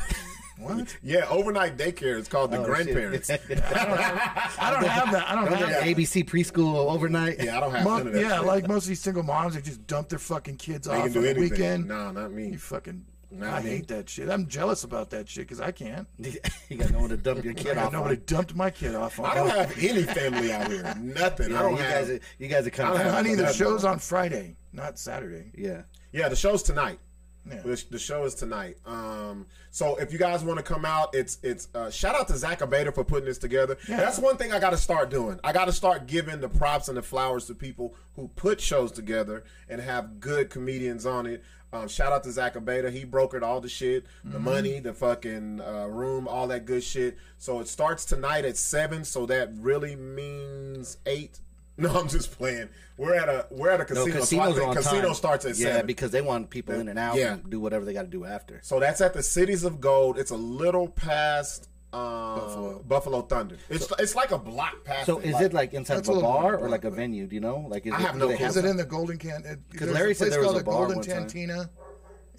What? 0.61 0.97
Yeah, 1.01 1.25
overnight 1.29 1.77
daycare. 1.77 2.19
It's 2.19 2.27
called 2.27 2.51
the 2.51 2.57
Oh, 2.57 2.65
grandparents. 2.65 3.29
I 3.29 3.37
don't 3.37 3.49
have 3.57 5.11
that. 5.13 5.23
I 5.29 5.35
don't 5.35 5.45
Don't 5.45 5.53
have 5.53 5.69
that. 5.69 5.83
have 5.83 5.95
ABC 5.97 6.25
preschool 6.25 6.91
overnight? 6.91 7.41
yeah, 7.41 7.55
I 7.55 7.59
don't 7.61 7.71
have 7.71 7.85
Mo- 7.85 7.97
none 7.99 8.07
of 8.07 8.13
that 8.13 8.21
yeah, 8.21 8.37
shit. 8.39 8.45
like 8.45 8.67
most 8.67 8.83
of 8.83 8.89
these 8.89 8.99
single 8.99 9.23
moms, 9.23 9.55
they 9.55 9.61
just 9.61 9.87
dump 9.87 10.09
their 10.09 10.19
fucking 10.19 10.57
kids 10.57 10.85
they 10.85 10.93
off 10.97 11.03
can 11.05 11.13
do 11.13 11.19
on 11.29 11.33
the 11.35 11.39
weekend. 11.39 11.87
No, 11.87 12.11
not 12.11 12.33
me. 12.33 12.49
You 12.49 12.57
fucking. 12.57 13.05
I 13.41 13.61
hate 13.61 13.87
that 13.89 14.09
shit. 14.09 14.29
I'm 14.29 14.47
jealous 14.47 14.83
about 14.83 15.11
that 15.11 15.29
shit 15.29 15.47
because 15.47 15.61
I 15.61 15.71
can't. 15.71 16.07
you 16.17 16.77
got 16.77 16.91
no 16.91 16.99
one 17.01 17.09
to 17.09 17.17
dump 17.17 17.43
your 17.43 17.53
kid 17.55 17.75
got 17.75 17.87
off. 17.87 17.93
nobody 17.93 18.15
on. 18.15 18.23
dumped 18.25 18.55
my 18.55 18.69
kid 18.71 18.95
off 18.95 19.19
on. 19.19 19.25
I 19.25 19.35
don't 19.35 19.49
have 19.49 19.77
any 19.77 20.03
family 20.03 20.51
out 20.51 20.67
here. 20.67 20.95
Nothing. 20.99 21.55
I 21.55 21.61
don't 21.61 21.71
you 21.71 21.77
have. 21.77 22.07
guys, 22.07 22.09
are, 22.09 22.19
you 22.39 22.47
guys 22.47 22.65
are 22.65 22.71
kind 22.71 22.97
I 22.97 23.03
of. 23.03 23.13
Honey, 23.13 23.35
the 23.35 23.53
show's 23.53 23.85
on 23.85 23.99
Friday, 23.99 24.55
not 24.73 24.97
Saturday. 24.97 25.51
Yeah. 25.55 25.83
Yeah, 26.11 26.27
the 26.29 26.35
show's 26.35 26.63
tonight. 26.63 26.99
Yeah. 27.47 27.61
The, 27.61 27.83
the 27.91 27.99
show 27.99 28.25
is 28.25 28.35
tonight. 28.35 28.77
Um, 28.85 29.45
so 29.71 29.95
if 29.95 30.11
you 30.11 30.19
guys 30.19 30.43
want 30.43 30.57
to 30.57 30.63
come 30.63 30.85
out, 30.85 31.15
it's 31.15 31.37
it's 31.41 31.67
uh, 31.73 31.89
shout 31.89 32.15
out 32.15 32.27
to 32.27 32.37
Zach 32.37 32.59
Abeda 32.59 32.93
for 32.93 33.03
putting 33.03 33.25
this 33.25 33.37
together. 33.37 33.77
That's 33.87 34.19
one 34.19 34.37
thing 34.37 34.51
I 34.51 34.59
got 34.59 34.71
to 34.71 34.77
start 34.77 35.09
doing. 35.09 35.39
I 35.43 35.51
got 35.53 35.65
to 35.65 35.71
start 35.71 36.05
giving 36.05 36.41
the 36.41 36.49
props 36.49 36.89
and 36.89 36.97
the 36.97 37.01
flowers 37.01 37.45
to 37.45 37.55
people 37.55 37.95
who 38.15 38.27
put 38.29 38.59
shows 38.59 38.91
together 38.91 39.43
and 39.67 39.81
have 39.81 40.19
good 40.19 40.49
comedians 40.49 41.05
on 41.05 41.25
it. 41.25 41.43
Um, 41.71 41.87
shout 41.87 42.11
out 42.11 42.23
to 42.23 42.31
Zach 42.31 42.55
Abeda. 42.55 42.91
He 42.91 43.05
brokered 43.05 43.43
all 43.43 43.61
the 43.61 43.69
shit, 43.69 44.05
the 44.23 44.37
Mm-hmm. 44.37 44.43
money, 44.43 44.79
the 44.79 44.93
fucking 44.93 45.61
uh, 45.61 45.87
room, 45.87 46.27
all 46.27 46.47
that 46.47 46.65
good 46.65 46.83
shit. 46.83 47.17
So 47.37 47.59
it 47.59 47.67
starts 47.67 48.05
tonight 48.05 48.43
at 48.45 48.57
seven. 48.57 49.03
So 49.05 49.25
that 49.27 49.51
really 49.55 49.95
means 49.95 50.97
eight. 51.05 51.39
No, 51.79 51.97
I'm 51.97 52.09
just 52.09 52.37
playing. 52.37 52.67
We're 52.97 53.15
at 53.15 53.29
a 53.29 53.45
we're 53.51 53.69
at 53.69 53.79
a 53.89 53.93
No, 53.93 54.03
casino. 54.05 54.19
so 54.25 54.37
I 54.41 54.47
casinos 54.47 54.59
on 54.67 54.75
casino 54.75 55.01
time. 55.03 55.13
starts 55.13 55.45
at 55.45 55.55
yeah, 55.57 55.67
seven. 55.67 55.85
because 55.87 56.11
they 56.11 56.19
want 56.19 56.49
people 56.49 56.75
in 56.75 56.89
and 56.89 56.99
out 56.99 57.15
Yeah. 57.15 57.35
and 57.35 57.49
do 57.49 57.57
whatever 57.61 57.85
they 57.85 57.93
got 57.93 58.01
to 58.01 58.09
do 58.09 58.25
after. 58.25 58.59
So 58.63 58.81
that's 58.81 58.99
at 58.99 59.13
the 59.13 59.23
Cities 59.23 59.63
of 59.63 59.79
Gold. 59.79 60.19
It's 60.19 60.31
a 60.31 60.35
little 60.35 60.89
past 60.89 61.69
uh, 61.91 62.35
Buffalo. 62.39 62.83
Buffalo. 62.87 63.21
Thunder. 63.23 63.57
It's 63.69 63.91
it's 63.99 64.15
like 64.15 64.31
a 64.31 64.37
block 64.37 64.83
past. 64.83 65.05
So 65.05 65.19
is 65.19 65.39
it 65.41 65.53
like 65.53 65.73
inside 65.73 65.97
That's 65.97 66.09
of 66.09 66.17
a 66.17 66.19
a 66.19 66.21
bar 66.21 66.57
or 66.57 66.69
like 66.69 66.83
a 66.83 66.91
venue? 66.91 67.27
Do 67.27 67.35
you 67.35 67.41
know? 67.41 67.65
Like, 67.67 67.85
is 67.85 67.93
I 67.93 67.97
it, 67.97 68.01
have 68.01 68.13
do 68.13 68.19
no 68.19 68.27
they 68.27 68.37
clue. 68.37 68.45
Is 68.45 68.57
it 68.57 68.65
in 68.65 68.77
the 68.77 68.85
Golden 68.85 69.17
Can? 69.17 69.43
it- 69.45 69.59
there's 69.71 69.91
Larry 69.91 70.11
a 70.11 70.15
said 70.15 70.31
there 70.31 70.39
was 70.39 70.49
called 70.49 70.61
a 70.61 70.63
bar 70.65 70.87
Golden 70.87 70.97
one 70.97 71.05
time. 71.05 71.27
Tantina 71.27 71.69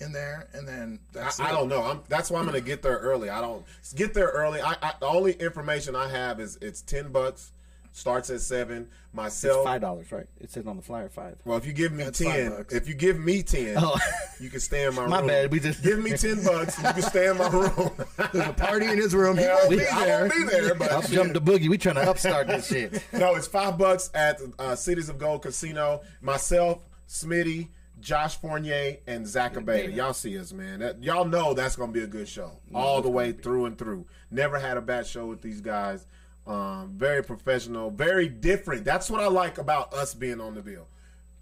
in 0.00 0.12
there, 0.12 0.48
and 0.54 0.66
then 0.66 0.98
that's 1.12 1.38
I, 1.40 1.48
I 1.48 1.52
don't 1.52 1.68
know. 1.68 1.82
I'm, 1.82 2.00
that's 2.08 2.30
why 2.30 2.38
I'm 2.40 2.46
gonna 2.46 2.60
get 2.60 2.82
there 2.82 2.96
early. 2.98 3.28
I 3.28 3.40
don't 3.40 3.64
get 3.94 4.14
there 4.14 4.28
early. 4.28 4.60
I, 4.60 4.76
I 4.82 4.92
the 5.00 5.06
only 5.06 5.32
information 5.32 5.94
I 5.94 6.08
have 6.08 6.40
is 6.40 6.58
it's 6.62 6.80
ten 6.82 7.12
bucks. 7.12 7.52
Starts 7.92 8.30
at 8.30 8.40
seven. 8.40 8.88
Myself. 9.12 9.64
Five 9.64 9.80
dollars, 9.80 10.12
right? 10.12 10.26
It 10.40 10.50
says 10.52 10.64
on 10.68 10.76
the 10.76 10.82
flyer 10.82 11.08
five. 11.08 11.36
Well, 11.44 11.58
if 11.58 11.66
you 11.66 11.72
give 11.72 11.90
me 11.90 12.04
That's 12.04 12.22
five 12.22 12.32
ten, 12.34 12.50
bucks. 12.50 12.72
if 12.74 12.86
you 12.88 12.94
give 12.94 13.18
me 13.18 13.42
ten, 13.42 13.74
Oh. 13.78 13.98
you 14.38 14.48
can 14.48 14.60
stay 14.60 14.86
in 14.86 14.94
my, 14.94 15.06
My 15.08 15.18
room. 15.18 15.26
My 15.26 15.32
bad, 15.32 15.50
we 15.52 15.58
just- 15.58 15.82
give 15.82 15.98
me 15.98 16.12
ten 16.12 16.44
bucks. 16.44 16.78
You 16.78 16.84
can 16.84 17.02
stay 17.02 17.28
in 17.28 17.36
my 17.36 17.48
room. 17.48 17.90
There's 18.32 18.46
a 18.48 18.52
party 18.52 18.86
in 18.86 18.96
his 18.96 19.12
room. 19.12 19.36
He 19.36 19.44
won't 19.46 19.68
we- 19.68 19.76
be 19.78 19.86
I 19.88 20.06
won't 20.20 20.32
be 20.32 20.44
there, 20.44 20.74
but 20.76 20.92
Up 20.92 21.04
jump 21.08 21.32
the 21.34 21.40
boogie. 21.40 21.68
We 21.68 21.78
trying 21.78 21.96
to 21.96 22.08
upstart 22.08 22.46
this 22.46 22.68
shit. 22.68 23.02
no, 23.12 23.34
it's 23.34 23.48
five 23.48 23.76
bucks 23.76 24.08
at 24.14 24.40
uh, 24.60 24.76
Cities 24.76 25.08
of 25.08 25.18
Gold 25.18 25.42
Casino. 25.42 26.02
Myself, 26.20 26.78
Smitty, 27.08 27.70
Josh 27.98 28.36
Fournier, 28.36 28.98
and 29.08 29.26
Zach 29.26 29.54
Abeda. 29.54 29.92
Y'all 29.94 30.12
see 30.14 30.38
us, 30.38 30.52
man. 30.52 30.78
That, 30.78 31.02
y'all 31.02 31.24
know 31.24 31.52
that's 31.54 31.74
gonna 31.74 31.90
be 31.90 32.02
a 32.02 32.06
good 32.06 32.28
show, 32.28 32.52
all 32.72 33.02
the 33.02 33.10
way 33.10 33.32
through 33.32 33.66
and 33.66 33.76
through. 33.76 34.06
Never 34.30 34.60
had 34.60 34.76
a 34.76 34.80
bad 34.80 35.08
show 35.08 35.26
with 35.26 35.42
these 35.42 35.60
guys. 35.60 36.06
Um, 36.50 36.94
very 36.96 37.22
professional, 37.22 37.90
very 37.90 38.28
different. 38.28 38.84
That's 38.84 39.08
what 39.10 39.20
I 39.20 39.28
like 39.28 39.58
about 39.58 39.92
us 39.94 40.14
being 40.14 40.40
on 40.40 40.54
the 40.54 40.62
bill. 40.62 40.86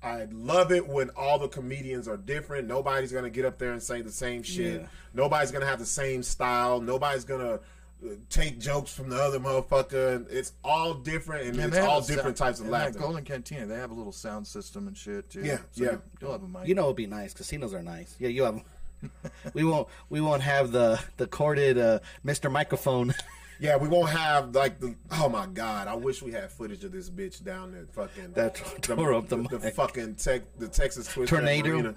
I 0.02 0.28
love 0.30 0.70
it 0.70 0.86
when 0.86 1.10
all 1.16 1.38
the 1.38 1.48
comedians 1.48 2.06
are 2.06 2.16
different. 2.16 2.68
Nobody's 2.68 3.10
gonna 3.10 3.30
get 3.30 3.44
up 3.44 3.58
there 3.58 3.72
and 3.72 3.82
say 3.82 4.02
the 4.02 4.12
same 4.12 4.42
shit. 4.42 4.82
Yeah. 4.82 4.86
Nobody's 5.14 5.50
gonna 5.50 5.66
have 5.66 5.78
the 5.78 5.86
same 5.86 6.22
style. 6.22 6.80
Nobody's 6.80 7.24
gonna 7.24 7.54
uh, 7.54 8.08
take 8.30 8.60
jokes 8.60 8.92
from 8.94 9.08
the 9.08 9.16
other 9.20 9.40
motherfucker. 9.40 10.24
It's 10.30 10.52
all 10.62 10.94
different 10.94 11.46
and 11.46 11.54
And 11.56 11.64
it's 11.64 11.74
they 11.74 11.80
have 11.80 11.88
all 11.90 12.00
different 12.00 12.36
sound- 12.38 12.50
types 12.50 12.60
of 12.60 12.66
in 12.66 12.72
laughter. 12.72 12.98
Golden 13.00 13.24
Cantina, 13.24 13.66
they 13.66 13.74
have 13.76 13.90
a 13.90 13.94
little 13.94 14.12
sound 14.12 14.46
system 14.46 14.86
and 14.86 14.96
shit 14.96 15.30
too. 15.30 15.40
Yeah, 15.42 15.58
So 15.72 15.82
yeah. 15.84 15.90
you- 15.92 16.02
You'll 16.20 16.32
have 16.32 16.42
a 16.44 16.48
mic. 16.48 16.68
You 16.68 16.74
know, 16.76 16.84
it'd 16.84 16.96
be 16.96 17.06
nice. 17.06 17.32
Casinos 17.34 17.74
are 17.74 17.82
nice. 17.82 18.14
Yeah, 18.20 18.28
you 18.28 18.42
have. 18.44 18.62
we 19.54 19.64
won't. 19.64 19.88
We 20.10 20.20
won't 20.20 20.42
have 20.42 20.70
the 20.70 21.00
the 21.16 21.26
corded 21.26 21.78
uh, 21.78 21.98
Mr. 22.24 22.50
Microphone. 22.52 23.14
Yeah, 23.60 23.76
we 23.76 23.88
won't 23.88 24.10
have 24.10 24.54
like 24.54 24.78
the. 24.80 24.94
Oh 25.12 25.28
my 25.28 25.46
god! 25.46 25.88
I 25.88 25.94
wish 25.94 26.22
we 26.22 26.30
had 26.32 26.50
footage 26.50 26.84
of 26.84 26.92
this 26.92 27.10
bitch 27.10 27.42
down 27.44 27.72
there, 27.72 27.86
fucking 27.92 28.32
That 28.34 28.54
tore 28.82 29.14
up 29.14 29.28
the 29.28 29.36
the, 29.36 29.58
mic. 29.58 29.74
fucking 29.74 30.14
tech, 30.14 30.42
the 30.58 30.68
Texas 30.68 31.08
Twister 31.12 31.36
Tornado. 31.36 31.94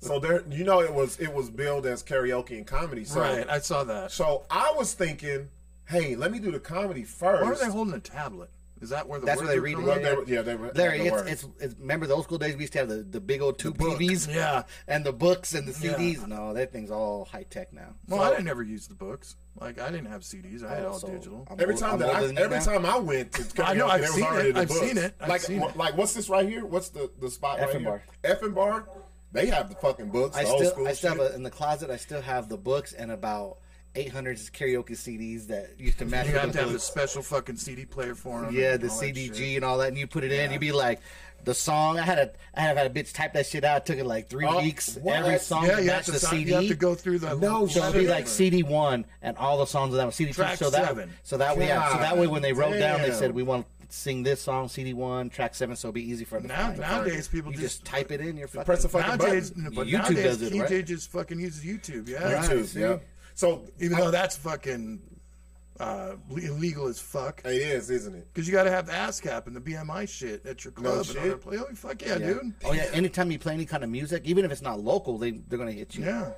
So 0.00 0.18
there, 0.20 0.44
you 0.50 0.64
know, 0.64 0.80
it 0.80 0.92
was 0.92 1.18
it 1.18 1.32
was 1.32 1.48
billed 1.50 1.86
as 1.86 2.02
karaoke 2.02 2.50
and 2.56 2.66
comedy. 2.66 3.04
So, 3.04 3.20
right, 3.20 3.48
I 3.48 3.58
saw 3.60 3.82
that. 3.84 4.12
so 4.12 4.44
I 4.50 4.72
was 4.76 4.94
thinking, 4.94 5.48
hey, 5.88 6.16
let 6.16 6.30
me 6.30 6.38
do 6.38 6.50
the 6.50 6.60
comedy 6.60 7.04
first. 7.04 7.42
Why 7.42 7.50
are 7.50 7.54
they 7.56 7.70
holding 7.72 7.94
a 7.94 8.00
tablet? 8.00 8.50
Is 8.82 8.90
that 8.90 9.08
where 9.08 9.18
the 9.18 9.24
That's 9.26 9.40
where 9.40 9.48
they 9.48 9.58
read 9.58 9.78
it, 9.78 9.82
Well, 9.84 9.98
they 10.24 10.34
yeah, 10.34 10.42
they 10.42 10.54
were. 10.54 10.70
Larry, 10.74 11.00
it's, 11.00 11.10
words. 11.12 11.30
it's 11.30 11.46
it's 11.60 11.74
remember 11.78 12.06
the 12.06 12.14
old 12.14 12.24
school 12.24 12.36
days 12.36 12.54
we 12.56 12.60
used 12.60 12.74
to 12.74 12.80
have 12.80 12.88
the, 12.88 12.96
the 12.96 13.20
big 13.20 13.40
old 13.40 13.58
two 13.58 13.72
book. 13.72 13.98
TVs, 13.98 14.32
Yeah. 14.32 14.64
and 14.86 15.02
the 15.04 15.12
books 15.14 15.54
and 15.54 15.66
the 15.66 15.72
CDs. 15.72 16.26
No, 16.26 16.52
that 16.52 16.72
thing's 16.72 16.90
all 16.90 17.24
high 17.24 17.44
tech 17.44 17.72
now. 17.72 17.94
Well, 18.06 18.20
I 18.20 18.30
didn't 18.30 18.44
never 18.44 18.62
use 18.62 18.86
the 18.86 18.94
books. 18.94 19.36
Like 19.58 19.80
I 19.80 19.90
didn't 19.90 20.06
have 20.06 20.20
CDs. 20.20 20.62
I 20.62 20.74
had 20.74 20.84
Oh, 20.84 20.88
all 20.88 20.98
so 20.98 21.08
digital. 21.08 21.46
I'm 21.50 21.58
Every 21.58 21.72
old- 21.74 21.80
time 21.80 21.92
I'm 21.94 21.98
that 22.00 22.10
I 22.10 22.14
older 22.16 22.26
than 22.26 22.36
you 22.36 22.42
every 22.44 22.58
now. 22.58 22.64
time 22.64 22.84
I 22.86 22.98
went 22.98 23.32
to 23.32 23.42
karaoke, 23.44 23.64
I 23.66 23.74
know, 23.74 23.86
I've 23.88 24.06
seen 24.08 24.24
it. 24.24 24.52
the 24.54 24.60
I've 24.60 24.68
books. 24.68 24.80
seen 24.80 24.98
it. 24.98 25.14
I've 25.20 25.28
like 25.30 25.40
seen 25.40 25.62
it. 25.62 25.76
like 25.76 25.96
what's 25.96 26.12
this 26.12 26.28
right 26.28 26.46
here? 26.46 26.66
What's 26.66 26.90
the 26.90 27.10
the 27.18 27.30
spot 27.30 27.58
right 27.60 27.70
Effing 27.70 27.80
here? 27.80 28.02
bar. 28.22 28.34
Effing 28.34 28.54
bar. 28.54 28.88
They 29.32 29.46
have 29.46 29.70
the 29.70 29.74
fucking 29.76 30.10
books. 30.10 30.36
I 30.36 30.44
still 30.44 30.86
I 30.86 30.92
still 30.92 31.14
have 31.16 31.34
in 31.34 31.42
the 31.42 31.50
closet. 31.50 31.88
I 31.90 31.96
still 31.96 32.20
have 32.20 32.50
the 32.50 32.58
books 32.58 32.92
and 32.92 33.10
about 33.10 33.56
800 33.96 34.36
karaoke 34.38 34.90
CDs 34.92 35.46
that 35.48 35.70
used 35.78 35.98
to 35.98 36.04
match. 36.04 36.26
You 36.26 36.32
with 36.34 36.42
have 36.42 36.52
to 36.52 36.58
have 36.58 36.66
the 36.68 36.74
books. 36.74 36.84
special 36.84 37.22
fucking 37.22 37.56
CD 37.56 37.84
player 37.84 38.14
for 38.14 38.42
them. 38.42 38.54
Yeah, 38.54 38.76
the 38.76 38.88
CDG 38.88 39.56
and 39.56 39.64
all 39.64 39.78
that, 39.78 39.88
and 39.88 39.98
you 39.98 40.06
put 40.06 40.24
it 40.24 40.32
in. 40.32 40.52
You'd 40.52 40.60
be 40.60 40.72
like, 40.72 41.00
the 41.44 41.54
song. 41.54 41.98
I 41.98 42.02
had 42.02 42.18
a, 42.18 42.30
I 42.54 42.60
have 42.62 42.76
had 42.76 42.90
a 42.90 43.02
bitch 43.02 43.12
type 43.12 43.32
that 43.34 43.46
shit 43.46 43.62
out. 43.64 43.78
It 43.78 43.86
took 43.86 43.98
it 43.98 44.04
like 44.06 44.28
three 44.28 44.46
Oh, 44.46 44.60
weeks. 44.60 44.96
what? 45.00 45.16
Every 45.16 45.38
song 45.38 45.66
Yeah, 45.66 45.76
to 45.76 45.82
you 45.82 45.88
have 45.90 45.96
match 45.98 46.04
to 46.06 46.12
the 46.12 46.18
sign- 46.18 46.30
CD. 46.38 46.50
You 46.50 46.56
have 46.56 46.68
to 46.68 46.74
go 46.74 46.94
through 46.94 47.18
the 47.20 47.34
No 47.36 47.66
So 47.66 47.88
it'd 47.88 48.00
be 48.00 48.08
like 48.08 48.26
CD 48.26 48.62
one 48.62 49.04
and 49.22 49.36
all 49.36 49.58
the 49.58 49.66
songs 49.66 49.92
of 49.92 49.98
that 49.98 50.04
one. 50.04 50.12
CD 50.12 50.32
two. 50.32 50.42
So 50.56 50.70
that 50.70 50.86
seven. 50.88 51.10
so 51.22 51.36
that 51.36 51.56
way, 51.56 51.68
yeah, 51.68 51.92
so 51.92 51.98
that 51.98 52.18
way 52.18 52.26
when 52.26 52.42
they 52.42 52.52
wrote 52.52 52.78
down, 52.78 53.00
they 53.02 53.12
said 53.12 53.32
we 53.32 53.42
want 53.44 53.64
to 53.66 53.72
sing 53.88 54.24
this 54.24 54.42
song 54.42 54.68
CD 54.68 54.92
one, 54.94 55.30
track 55.30 55.54
seven, 55.54 55.76
so 55.76 55.86
it'll 55.88 55.94
be 55.94 56.02
easy 56.10 56.24
for 56.24 56.40
them. 56.40 56.48
Now, 56.48 56.72
nowadays 56.72 57.28
people 57.28 57.52
you 57.52 57.58
just, 57.58 57.76
just 57.78 57.84
type 57.84 58.10
it 58.10 58.20
in. 58.20 58.36
You're 58.36 58.48
fucking. 58.48 58.64
press 58.64 58.84
a 58.84 58.88
fucking 58.88 59.18
nowadays, 59.18 59.50
button. 59.50 59.72
but 59.72 59.86
YouTube 59.86 59.92
nowadays 59.92 60.24
does 60.24 60.42
it, 60.42 60.58
right? 60.58 60.68
TJ 60.70 60.86
just 60.86 61.12
fucking 61.12 61.38
uses 61.38 61.64
YouTube. 61.64 62.08
Yeah, 62.08 62.42
YouTube. 62.44 62.64
see? 62.66 62.80
Yeah. 62.80 62.96
So 63.36 63.62
even 63.78 63.98
though 63.98 64.10
that's 64.10 64.36
fucking 64.36 65.00
uh, 65.78 66.12
illegal 66.30 66.88
as 66.88 66.98
fuck. 66.98 67.42
it 67.44 67.52
is, 67.52 67.90
isn't 67.90 68.14
it? 68.14 68.26
Because 68.32 68.48
you 68.48 68.52
got 68.54 68.64
to 68.64 68.70
have 68.70 68.86
the 68.86 68.92
ASCAP 68.92 69.46
and 69.46 69.54
the 69.54 69.60
BMI 69.60 70.08
shit 70.08 70.44
at 70.46 70.64
your 70.64 70.72
No 70.78 70.82
club 70.82 70.96
and 70.98 71.06
shit. 71.06 71.18
other 71.18 71.36
play. 71.36 71.58
Oh 71.58 71.66
fuck 71.74 72.00
yeah, 72.02 72.16
Yeah. 72.16 72.26
dude. 72.26 72.54
Oh 72.64 72.72
yeah, 72.72 72.86
anytime 72.92 73.30
you 73.30 73.38
play 73.38 73.52
any 73.54 73.66
kind 73.66 73.84
of 73.84 73.90
music, 73.90 74.22
even 74.24 74.44
if 74.44 74.50
it's 74.50 74.62
not 74.62 74.80
local, 74.80 75.18
they 75.18 75.32
they're 75.32 75.58
gonna 75.58 75.70
hit 75.72 75.94
you. 75.94 76.04
Yeah. 76.06 76.30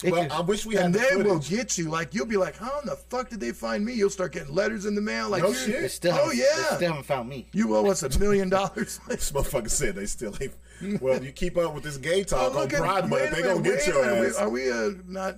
They 0.00 0.10
Well, 0.10 0.22
could- 0.24 0.32
I 0.32 0.40
wish 0.40 0.66
we 0.66 0.74
had 0.76 0.86
And 0.86 0.94
the 0.94 0.98
they 1.10 1.16
will 1.16 1.34
footage. 1.40 1.48
get 1.50 1.78
you. 1.78 1.88
Like 1.90 2.14
you'll 2.14 2.26
be 2.26 2.36
like, 2.36 2.56
how 2.56 2.80
in 2.80 2.86
the 2.86 2.96
fuck 2.96 3.28
did 3.30 3.40
they 3.40 3.52
find 3.52 3.84
me? 3.84 3.92
You'll 3.94 4.10
start 4.10 4.32
getting 4.32 4.54
letters 4.54 4.84
in 4.86 4.94
the 4.94 5.00
mail. 5.00 5.28
Like 5.30 5.42
No 5.42 5.52
shit. 5.54 5.80
they 5.80 5.88
still 5.88 6.16
Oh 6.18 6.30
yeah. 6.32 6.44
they 6.56 6.76
still 6.76 6.88
haven't 6.88 7.04
found 7.06 7.28
me. 7.28 7.48
You 7.52 7.74
owe 7.76 7.86
us 7.90 8.02
a 8.02 8.18
million 8.18 8.48
dollars. 8.48 8.98
This 9.08 9.30
motherfucker 9.32 9.70
said 9.70 9.94
they 9.94 10.06
still 10.06 10.34
ain't. 10.40 11.02
Well, 11.02 11.22
you 11.22 11.32
keep 11.32 11.56
up 11.58 11.74
with 11.74 11.84
this 11.84 11.96
gay 11.98 12.24
talk 12.24 12.50
on 12.50 12.56
Oh, 12.56 12.60
look 12.60 12.72
at- 12.72 12.78
Pride 12.80 13.08
Month, 13.10 13.30
they 13.36 13.42
gonna 13.42 13.60
get 13.62 13.74
wait 13.76 13.86
your 13.86 14.02
a 14.04 14.14
minute. 14.14 14.28
ass. 14.30 14.36
Are 14.36 14.48
we 14.50 14.70
uh, 14.70 14.90
not? 15.06 15.36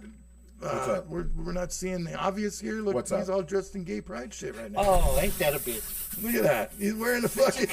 What's 0.60 0.88
Uh, 0.88 1.02
we're, 1.08 1.26
we're 1.36 1.52
not 1.52 1.72
seeing 1.72 2.04
the 2.04 2.14
obvious 2.14 2.58
here. 2.60 2.80
Look, 2.82 2.94
What's 2.94 3.10
he's 3.10 3.28
up? 3.28 3.34
all 3.36 3.42
dressed 3.42 3.74
in 3.76 3.84
gay 3.84 4.00
pride 4.00 4.34
shit 4.34 4.56
right 4.56 4.70
now. 4.72 4.80
Oh, 4.82 5.18
ain't 5.20 5.38
that 5.38 5.54
a 5.54 5.58
bitch? 5.58 6.22
Look 6.22 6.34
at 6.34 6.42
that. 6.42 6.72
He's 6.78 6.94
wearing 6.94 7.22
the 7.22 7.28
fucking. 7.28 7.68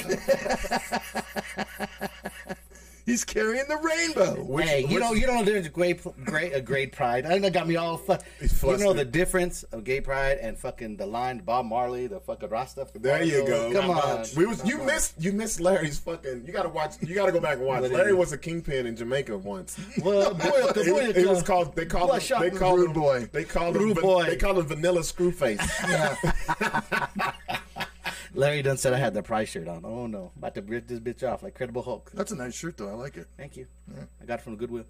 he's 3.06 3.24
carrying 3.24 3.64
the 3.68 3.76
rainbow. 3.78 4.42
Which- 4.42 4.66
hey, 4.66 4.80
you 4.80 4.88
which- 4.88 4.98
know, 5.00 5.12
you 5.14 5.26
don't 5.26 5.36
know 5.36 5.44
there's 5.44 5.66
a 5.66 5.70
great, 5.70 6.02
great, 6.24 6.52
a 6.52 6.60
great 6.60 6.92
pride. 6.92 7.24
I 7.24 7.30
think 7.30 7.42
that 7.42 7.52
got 7.54 7.66
me 7.66 7.76
all. 7.76 7.96
Fu- 7.96 8.16
He's 8.40 8.62
you 8.62 8.76
know 8.78 8.92
the 8.92 9.04
difference 9.04 9.62
of 9.64 9.84
gay 9.84 10.00
pride 10.00 10.38
and 10.42 10.58
fucking 10.58 10.96
the 10.98 11.06
line 11.06 11.38
Bob 11.38 11.64
Marley, 11.66 12.06
the 12.08 12.20
fucking 12.20 12.50
Rasta. 12.50 12.86
There 12.94 13.22
you 13.22 13.46
go. 13.46 13.72
Come 13.72 13.86
Not 13.88 14.04
on. 14.04 14.18
much. 14.18 14.34
We 14.36 14.44
was 14.46 14.64
you 14.66 14.78
missed 14.82 15.14
you 15.18 15.32
missed 15.32 15.60
Larry's 15.60 15.98
fucking. 15.98 16.44
You 16.46 16.52
gotta 16.52 16.68
watch. 16.68 16.94
You 17.00 17.14
gotta 17.14 17.32
go 17.32 17.40
back 17.40 17.56
and 17.58 17.66
watch. 17.66 17.82
Larry 17.90 18.12
was 18.12 18.32
a 18.32 18.38
kingpin 18.38 18.86
in 18.86 18.96
Jamaica 18.96 19.36
once. 19.38 19.78
Well, 20.02 20.34
boy, 20.34 20.72
the 20.72 20.84
boy, 20.90 20.98
It, 21.08 21.16
it 21.18 21.28
was 21.28 21.42
called. 21.42 21.74
They 21.74 21.86
called. 21.86 22.08
Boy, 22.10 22.14
Him, 22.16 22.20
shot 22.20 22.40
they 22.42 22.50
the 22.50 22.58
called 22.58 22.78
rude 22.80 22.88
him. 22.88 22.92
boy. 22.94 23.28
They 23.32 23.44
called 23.44 23.76
him. 23.76 23.82
Rude 23.82 23.94
van- 23.96 24.02
boy. 24.02 24.24
They 24.24 24.36
called 24.36 24.58
him 24.58 24.66
Vanilla 24.66 25.00
Screwface. 25.00 25.56
Larry 28.36 28.62
done 28.62 28.76
said 28.76 28.92
I 28.92 28.98
had 28.98 29.14
the 29.14 29.22
price 29.22 29.48
shirt 29.48 29.66
on. 29.68 29.84
Oh 29.84 30.06
no, 30.06 30.30
about 30.36 30.54
to 30.54 30.62
rip 30.62 30.86
this 30.86 31.00
bitch 31.00 31.22
off 31.28 31.42
like 31.42 31.54
Credible 31.54 31.82
Hulk. 31.82 32.10
That's 32.14 32.32
a 32.32 32.36
nice 32.36 32.54
shirt 32.54 32.76
though. 32.76 32.88
I 32.90 32.94
like 32.94 33.16
it. 33.16 33.26
Thank 33.36 33.56
you. 33.56 33.66
I 34.22 34.24
got 34.26 34.40
it 34.40 34.42
from 34.42 34.52
the 34.54 34.58
Goodwill. 34.58 34.84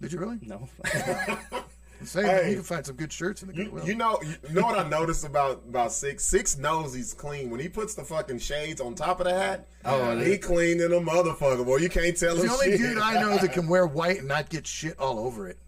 Did 0.00 0.12
you 0.12 0.18
really? 0.18 0.38
No, 0.42 0.68
Say 2.04 2.22
Hey. 2.22 2.48
you 2.50 2.54
can 2.56 2.62
find 2.64 2.86
some 2.86 2.96
good 2.96 3.12
shirts 3.12 3.42
in 3.42 3.48
the 3.48 3.54
You, 3.54 3.64
Goodwill. 3.64 3.86
you 3.86 3.94
know, 3.94 4.18
you 4.22 4.54
know 4.54 4.62
what 4.62 4.78
I 4.78 4.88
noticed 4.88 5.26
about 5.26 5.62
about 5.68 5.90
Sixx. 5.90 6.20
Sixx 6.22 6.58
knows 6.58 6.94
he's 6.94 7.12
clean 7.12 7.50
when 7.50 7.60
he 7.60 7.68
puts 7.68 7.94
the 7.94 8.04
fucking 8.04 8.38
shades 8.38 8.80
on 8.80 8.94
top 8.94 9.20
of 9.20 9.26
the 9.26 9.34
hat. 9.34 9.66
Oh, 9.84 10.16
he 10.18 10.38
clean 10.38 10.78
than 10.78 10.94
a 10.94 11.00
motherfucker. 11.00 11.64
Boy, 11.66 11.76
you 11.76 11.90
can't 11.90 12.16
tell 12.16 12.36
He's 12.36 12.44
him 12.44 12.48
the 12.48 12.54
only 12.54 12.70
shit. 12.70 12.78
dude 12.80 12.98
I 12.98 13.20
know 13.20 13.36
that 13.36 13.52
can 13.52 13.68
wear 13.68 13.86
white 13.86 14.20
and 14.20 14.28
not 14.28 14.48
get 14.48 14.66
shit 14.66 14.98
all 14.98 15.18
over 15.18 15.46
it. 15.48 15.58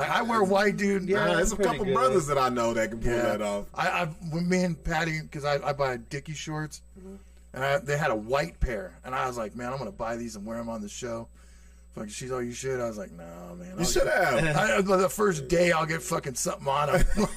Like, 0.00 0.10
I 0.10 0.22
wear 0.22 0.42
white, 0.42 0.76
dude. 0.76 1.08
Yeah, 1.08 1.22
uh, 1.24 1.26
Nah, 1.26 1.34
there's 1.36 1.52
a 1.52 1.56
couple 1.56 1.84
good. 1.84 1.94
brothers 1.94 2.26
that 2.28 2.38
I 2.38 2.48
know 2.48 2.72
that 2.74 2.90
can 2.90 3.00
pull 3.00 3.12
Yeah. 3.12 3.22
that 3.22 3.42
off. 3.42 3.66
I, 3.74 3.88
I 3.88 4.04
when 4.30 4.48
me 4.48 4.64
and 4.64 4.82
Patty, 4.82 5.20
because 5.20 5.44
I, 5.44 5.64
I 5.66 5.72
buy 5.74 5.98
Dickie 5.98 6.32
shorts, 6.34 6.80
mm-hmm. 6.98 7.16
and 7.54 7.64
I, 7.64 7.78
they 7.78 7.98
had 7.98 8.10
a 8.10 8.16
white 8.16 8.58
pair, 8.60 8.98
and 9.04 9.14
I 9.14 9.26
was 9.26 9.36
like, 9.36 9.54
man, 9.54 9.72
I'm 9.72 9.78
gonna 9.78 9.92
buy 9.92 10.16
these 10.16 10.36
and 10.36 10.46
wear 10.46 10.56
them 10.56 10.68
on 10.68 10.80
the 10.80 10.88
show. 10.88 11.28
Fucking, 11.94 12.08
she's 12.10 12.30
all 12.32 12.40
you 12.42 12.52
should. 12.52 12.80
I 12.80 12.86
was 12.86 12.96
like, 12.96 13.10
nah, 13.12 13.54
man. 13.54 13.74
You 13.78 13.84
should 13.84 14.06
have. 14.06 14.56
I, 14.56 14.80
the 14.80 15.08
first 15.08 15.48
day 15.48 15.72
I'll 15.72 15.86
get 15.86 16.02
fucking 16.02 16.34
something 16.36 16.66
on 16.68 16.92
them. 16.92 17.04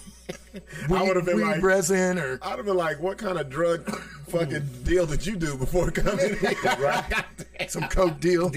I 0.94 1.03
would 1.03 1.15
have 1.18 1.26
been 1.26 1.38
weed 1.38 1.44
like, 1.44 1.64
resin 1.64 2.18
or 2.18 2.40
I'd 2.41 2.56
have 2.57 2.65
been 2.65 2.77
like, 2.77 2.99
what 3.02 3.18
kind 3.18 3.38
of 3.38 3.49
drug 3.49 3.84
fucking 4.30 4.84
deal 4.84 5.06
did 5.06 5.26
you 5.26 5.35
do 5.35 5.57
before 5.57 5.91
coming 5.91 6.38
here? 6.38 6.56
right? 6.80 7.03
some 7.68 7.90
coke 7.90 8.19
deal. 8.22 8.49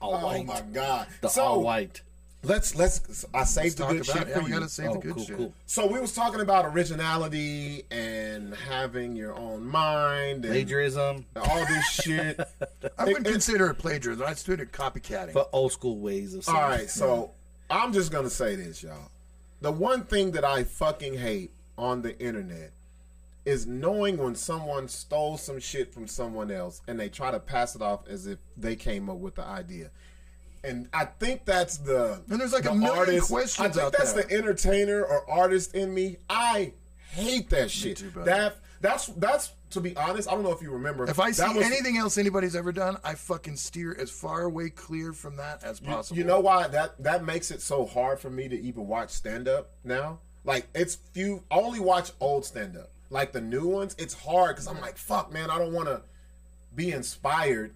all 0.00 0.14
Oh 0.14 0.26
white. 0.26 0.46
my 0.46 0.62
god. 0.72 1.08
The 1.20 1.28
so 1.28 1.42
all 1.42 1.62
white. 1.62 2.00
Let's 2.46 2.74
let's. 2.74 3.24
I 3.34 3.44
saved 3.44 3.78
the 3.78 3.86
good 3.86 4.06
shit 4.06 4.16
it. 4.16 4.28
for 4.28 4.40
Yeah, 4.40 4.46
you. 4.46 4.52
gotta 4.52 4.68
save 4.68 4.90
Oh, 4.90 4.92
the 4.94 4.98
good 5.00 5.14
cool, 5.14 5.24
shit. 5.24 5.36
cool. 5.36 5.54
So 5.66 5.86
we 5.86 6.00
was 6.00 6.12
talking 6.14 6.40
about 6.40 6.64
originality 6.66 7.84
and 7.90 8.54
having 8.54 9.16
your 9.16 9.34
own 9.34 9.64
mind 9.66 10.44
and 10.44 10.52
Plagiarism 10.54 11.24
all 11.36 11.66
this 11.66 11.84
shit. 11.90 12.40
I 12.98 13.04
wouldn't 13.04 13.26
It- 13.26 13.30
it- 13.30 13.32
consider 13.32 13.66
it 13.70 13.74
plagiarism. 13.78 14.22
I'd 14.24 14.28
consider 14.28 14.62
it 14.64 14.72
copycatting. 14.72 15.32
for 15.32 15.46
old 15.52 15.72
school 15.72 15.98
ways 15.98 16.34
of. 16.34 16.48
All 16.48 16.54
saying 16.54 16.66
right, 16.68 16.90
so 16.90 17.32
I'm 17.70 17.92
just 17.92 18.10
gonna 18.12 18.30
say 18.30 18.56
this, 18.56 18.82
y'all. 18.82 19.10
The 19.60 19.72
one 19.72 20.04
thing 20.04 20.32
that 20.32 20.44
I 20.44 20.64
fucking 20.64 21.14
hate 21.18 21.50
on 21.78 22.02
the 22.02 22.18
internet 22.20 22.72
is 23.44 23.66
knowing 23.66 24.16
when 24.18 24.34
someone 24.34 24.88
stole 24.88 25.36
some 25.38 25.60
shit 25.60 25.94
from 25.94 26.08
someone 26.08 26.50
else 26.50 26.82
and 26.88 26.98
they 26.98 27.08
try 27.08 27.30
to 27.30 27.38
pass 27.38 27.76
it 27.76 27.82
off 27.82 28.00
as 28.08 28.26
if 28.26 28.38
they 28.56 28.74
came 28.74 29.08
up 29.08 29.16
with 29.18 29.36
the 29.36 29.44
idea. 29.44 29.90
And 30.66 30.88
I 30.92 31.04
think 31.04 31.44
that's 31.44 31.76
the 31.78 32.20
And 32.28 32.40
there's 32.40 32.52
like 32.52 32.64
a 32.64 32.68
the 32.68 32.74
million 32.74 32.98
artist. 32.98 33.28
questions 33.28 33.76
I 33.78 33.80
think 33.80 33.96
that's 33.96 34.12
there. 34.12 34.24
the 34.24 34.34
entertainer 34.34 35.04
or 35.04 35.28
artist 35.30 35.74
in 35.74 35.94
me. 35.94 36.16
I 36.28 36.72
hate 37.10 37.50
that 37.50 37.70
shit. 37.70 37.98
too, 37.98 38.10
that 38.24 38.56
that's 38.80 39.06
that's 39.06 39.52
to 39.70 39.80
be 39.80 39.96
honest, 39.96 40.28
I 40.28 40.32
don't 40.32 40.42
know 40.44 40.52
if 40.52 40.62
you 40.62 40.70
remember. 40.70 41.08
If 41.08 41.18
I 41.18 41.30
see 41.32 41.42
was- 41.54 41.64
anything 41.66 41.96
else 41.98 42.18
anybody's 42.18 42.54
ever 42.54 42.72
done, 42.72 42.96
I 43.04 43.14
fucking 43.14 43.56
steer 43.56 43.96
as 43.98 44.10
far 44.10 44.42
away 44.42 44.70
clear 44.70 45.12
from 45.12 45.36
that 45.36 45.62
as 45.64 45.80
You- 45.80 45.86
possible. 45.88 46.18
You 46.18 46.24
know 46.24 46.40
why 46.40 46.68
that 46.68 47.02
that 47.02 47.24
makes 47.24 47.50
it 47.50 47.60
so 47.60 47.84
hard 47.86 48.20
for 48.20 48.30
me 48.30 48.48
to 48.48 48.60
even 48.60 48.86
watch 48.86 49.10
stand 49.10 49.48
up 49.48 49.70
now? 49.84 50.18
Like 50.44 50.68
it's 50.74 50.96
few. 51.12 51.42
I 51.50 51.56
only 51.56 51.80
watch 51.80 52.12
old 52.20 52.44
stand 52.44 52.76
up. 52.76 52.90
Like 53.10 53.32
the 53.32 53.40
new 53.40 53.66
ones, 53.68 53.94
it's 53.98 54.14
hard 54.14 54.56
because 54.56 54.66
I'm 54.68 54.80
like, 54.80 54.96
fuck, 54.98 55.32
man, 55.32 55.48
I 55.50 55.58
don't 55.58 55.72
want 55.72 55.88
to 55.88 56.02
be 56.74 56.90
inspired. 56.92 57.72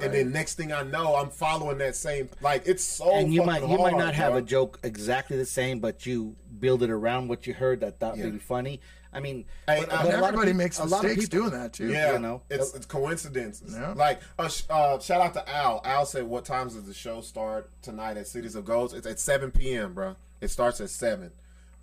And 0.00 0.12
then 0.14 0.32
next 0.32 0.54
thing 0.54 0.72
I 0.72 0.82
know, 0.82 1.16
I'm 1.16 1.28
following 1.28 1.76
that 1.78 1.94
same. 1.96 2.30
Like 2.40 2.62
it's 2.66 2.82
so. 2.82 3.12
and 3.12 3.32
you 3.34 3.42
might 3.44 3.60
you 3.62 3.68
might 3.78 3.90
hard, 3.92 3.98
not 3.98 4.14
have 4.14 4.32
bro. 4.32 4.38
a 4.38 4.42
joke 4.42 4.78
exactly 4.82 5.36
the 5.36 5.44
same, 5.44 5.80
but 5.80 6.06
you 6.06 6.34
build 6.60 6.82
it 6.82 6.90
around 6.90 7.28
what 7.28 7.46
you 7.46 7.52
heard 7.52 7.80
that 7.80 7.98
thought 7.98 8.16
Yeah. 8.16 8.24
would 8.24 8.32
be 8.32 8.38
funny. 8.38 8.80
I 9.14 9.20
mean, 9.20 9.44
Hey, 9.66 9.80
but- 9.86 9.92
uh, 9.92 10.02
but 10.04 10.06
a 10.06 10.06
lot 10.06 10.14
of 10.14 10.24
everybody 10.24 10.52
peop- 10.52 10.56
makes 10.56 10.78
a 10.78 10.84
lot 10.84 11.04
of 11.04 11.10
mistakes 11.10 11.28
people- 11.28 11.50
doing 11.50 11.60
that 11.60 11.74
too. 11.74 11.88
Yeah, 11.90 12.12
you 12.14 12.18
know. 12.20 12.40
it's, 12.48 12.72
it's 12.72 12.86
coincidences. 12.86 13.74
Yeah. 13.74 13.92
Like, 13.92 14.22
uh, 14.38 14.48
uh, 14.70 14.98
shout 15.00 15.20
out 15.20 15.34
to 15.34 15.46
Al. 15.54 15.82
Al 15.84 16.06
said, 16.06 16.24
"What 16.24 16.46
times 16.46 16.72
does 16.74 16.84
the 16.86 16.94
show 16.94 17.20
start 17.20 17.68
tonight 17.82 18.16
at 18.16 18.26
Cities 18.26 18.54
of 18.54 18.64
Gold? 18.64 18.94
It's 18.94 19.06
at 19.06 19.20
7 19.20 19.50
p.m., 19.50 19.92
bro. 19.92 20.16
It 20.40 20.48
starts 20.48 20.80
at 20.80 20.88
seven. 20.88 21.32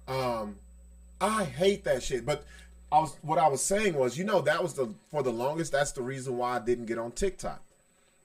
Um, 0.07 0.56
I 1.22 1.44
hate 1.44 1.84
that 1.84 2.02
shit. 2.02 2.26
But 2.26 2.44
I 2.91 2.99
was 3.02 3.15
what 3.22 3.38
I 3.38 3.48
was 3.48 3.61
saying 3.64 3.94
was, 3.94 4.18
you 4.18 4.23
know, 4.23 4.41
that 4.41 4.64
was 4.64 4.73
the 4.73 4.94
for 5.11 5.22
the 5.22 5.31
longest. 5.31 5.72
That's 5.72 5.91
the 5.91 6.02
reason 6.02 6.36
why 6.38 6.56
I 6.56 6.60
didn't 6.60 6.88
get 6.88 6.98
on 6.98 7.11
TikTok 7.11 7.61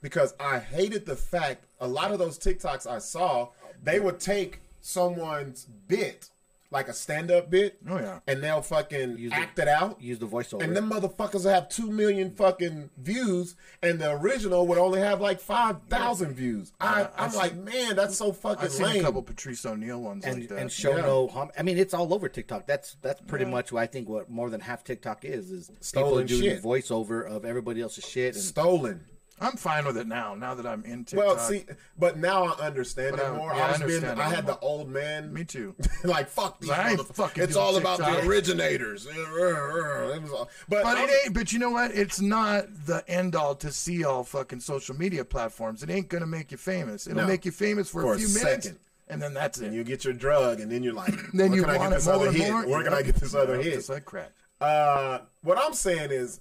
because 0.04 0.34
I 0.38 0.58
hated 0.58 1.06
the 1.06 1.16
fact 1.16 1.64
a 1.80 1.88
lot 1.88 2.12
of 2.12 2.18
those 2.18 2.38
TikToks 2.38 2.86
I 2.86 2.98
saw 2.98 3.48
they 3.82 3.98
would 3.98 4.20
take 4.20 4.60
someone's 4.80 5.64
bit. 5.88 6.28
Like 6.70 6.88
a 6.88 6.92
stand-up 6.92 7.50
bit, 7.50 7.78
Oh, 7.88 7.98
yeah. 8.00 8.18
and 8.26 8.42
they'll 8.42 8.60
fucking 8.60 9.16
Use 9.16 9.30
the- 9.30 9.36
act 9.36 9.60
it 9.60 9.68
out, 9.68 10.00
use 10.02 10.18
the 10.18 10.26
voiceover. 10.26 10.60
and 10.64 10.76
them 10.76 10.90
motherfuckers 10.90 11.44
will 11.44 11.52
have 11.52 11.68
two 11.68 11.88
million 11.88 12.32
fucking 12.32 12.90
views, 12.98 13.54
and 13.80 14.00
the 14.00 14.10
original 14.10 14.66
would 14.66 14.78
only 14.78 14.98
have 14.98 15.20
like 15.20 15.38
five 15.38 15.76
thousand 15.88 16.34
views. 16.34 16.72
I, 16.80 17.02
Yeah, 17.02 17.08
I'm 17.16 17.24
I've 17.26 17.34
like, 17.36 17.54
man, 17.54 17.94
that's 17.94 18.16
so 18.16 18.32
fucking 18.32 18.64
I've 18.64 18.72
seen 18.72 18.86
lame. 18.86 19.00
a 19.02 19.04
couple 19.04 19.22
Patrice 19.22 19.64
O'Neal 19.64 20.00
ones 20.02 20.24
and 20.24 20.40
like 20.40 20.48
that. 20.48 20.58
and 20.58 20.72
show 20.72 20.96
Yeah. 20.96 21.02
no 21.02 21.28
harm. 21.28 21.52
I 21.56 21.62
mean, 21.62 21.78
it's 21.78 21.94
all 21.94 22.12
over 22.12 22.28
TikTok. 22.28 22.66
That's 22.66 22.96
that's 23.02 23.20
pretty 23.20 23.44
much 23.44 23.70
what 23.70 23.82
I 23.82 23.86
think. 23.86 24.08
What 24.08 24.28
more 24.28 24.50
than 24.50 24.60
half 24.60 24.82
TikTok 24.82 25.24
is 25.24 25.52
is 25.52 25.70
Stolen 25.80 26.26
people 26.26 26.40
doing 26.40 26.54
shit. 26.56 26.62
voiceover 26.64 27.24
of 27.24 27.44
everybody 27.44 27.82
else's 27.82 28.04
shit. 28.04 28.34
And 28.34 28.42
Stolen. 28.42 29.04
I'm 29.40 29.56
fine 29.56 29.84
with 29.84 29.96
it 29.96 30.06
now. 30.06 30.34
Now 30.36 30.54
that 30.54 30.64
I'm 30.64 30.84
in 30.84 31.04
TikTok. 31.04 31.26
Well, 31.26 31.38
see, 31.38 31.64
but 31.98 32.16
now 32.18 32.44
I 32.44 32.66
understand 32.66 33.16
But 33.16 33.20
it 33.24 33.26
I- 33.26 33.36
more. 33.36 33.52
yeah, 33.52 33.62
I 33.64 33.66
I 33.66 33.70
was 33.72 34.00
being, 34.00 34.04
I 34.04 34.28
had 34.28 34.44
more. 34.44 34.54
the 34.54 34.60
old 34.60 34.88
man. 34.88 35.32
me 35.34 35.44
too. 35.44 35.74
like 36.04 36.28
fuck 36.28 36.60
these 36.60 36.70
I 36.70 36.90
ain't 36.90 37.06
fucking 37.16 37.42
It's 37.42 37.56
all 37.56 37.76
about 37.76 37.98
the 37.98 38.26
originators. 38.26 39.06
It 39.10 40.22
was 40.22 40.30
all- 40.30 40.48
But, 40.68 40.84
But 40.84 40.98
it 40.98 41.10
ain't. 41.24 41.34
But 41.34 41.52
you 41.52 41.58
know 41.58 41.70
what? 41.70 41.90
It's 41.90 42.20
not 42.20 42.66
the 42.86 43.02
end 43.08 43.34
all 43.34 43.54
to 43.56 43.72
see 43.72 44.04
all 44.04 44.22
fucking 44.24 44.60
social 44.60 44.94
media 44.96 45.24
platforms. 45.24 45.82
It 45.82 45.90
ain't 45.90 46.08
gonna 46.08 46.26
make 46.26 46.52
you 46.52 46.56
famous. 46.58 47.06
It'll 47.08 47.22
No. 47.22 47.26
make 47.26 47.44
you 47.44 47.50
famous 47.52 47.90
for, 47.90 48.02
For 48.02 48.12
a 48.12 48.14
a 48.16 48.18
few 48.18 48.28
minutes, 48.28 48.66
second. 48.66 48.78
and 49.08 49.20
then 49.20 49.34
that's 49.34 49.58
it. 49.60 49.72
you 49.72 49.82
get 49.82 50.04
your 50.04 50.14
drug, 50.14 50.60
and 50.60 50.70
then 50.70 50.82
you're 50.84 50.94
like, 50.94 51.12
then 51.32 51.50
where 51.50 51.56
you 51.56 51.62
can 51.64 51.70
I 51.70 51.76
want 51.78 51.90
get 51.90 51.96
this 51.96 52.06
other 52.08 52.30
hit? 52.30 52.52
more. 52.52 52.66
Where 52.68 52.84
can 52.84 52.94
I 52.94 53.02
get 53.02 53.16
this 53.16 53.34
other 53.34 53.60
hit? 53.60 53.88
Like 53.88 54.04
crack. 54.04 54.30
Uh, 54.60 55.18
what 55.42 55.58
I'm 55.58 55.74
saying 55.74 56.12
is, 56.12 56.38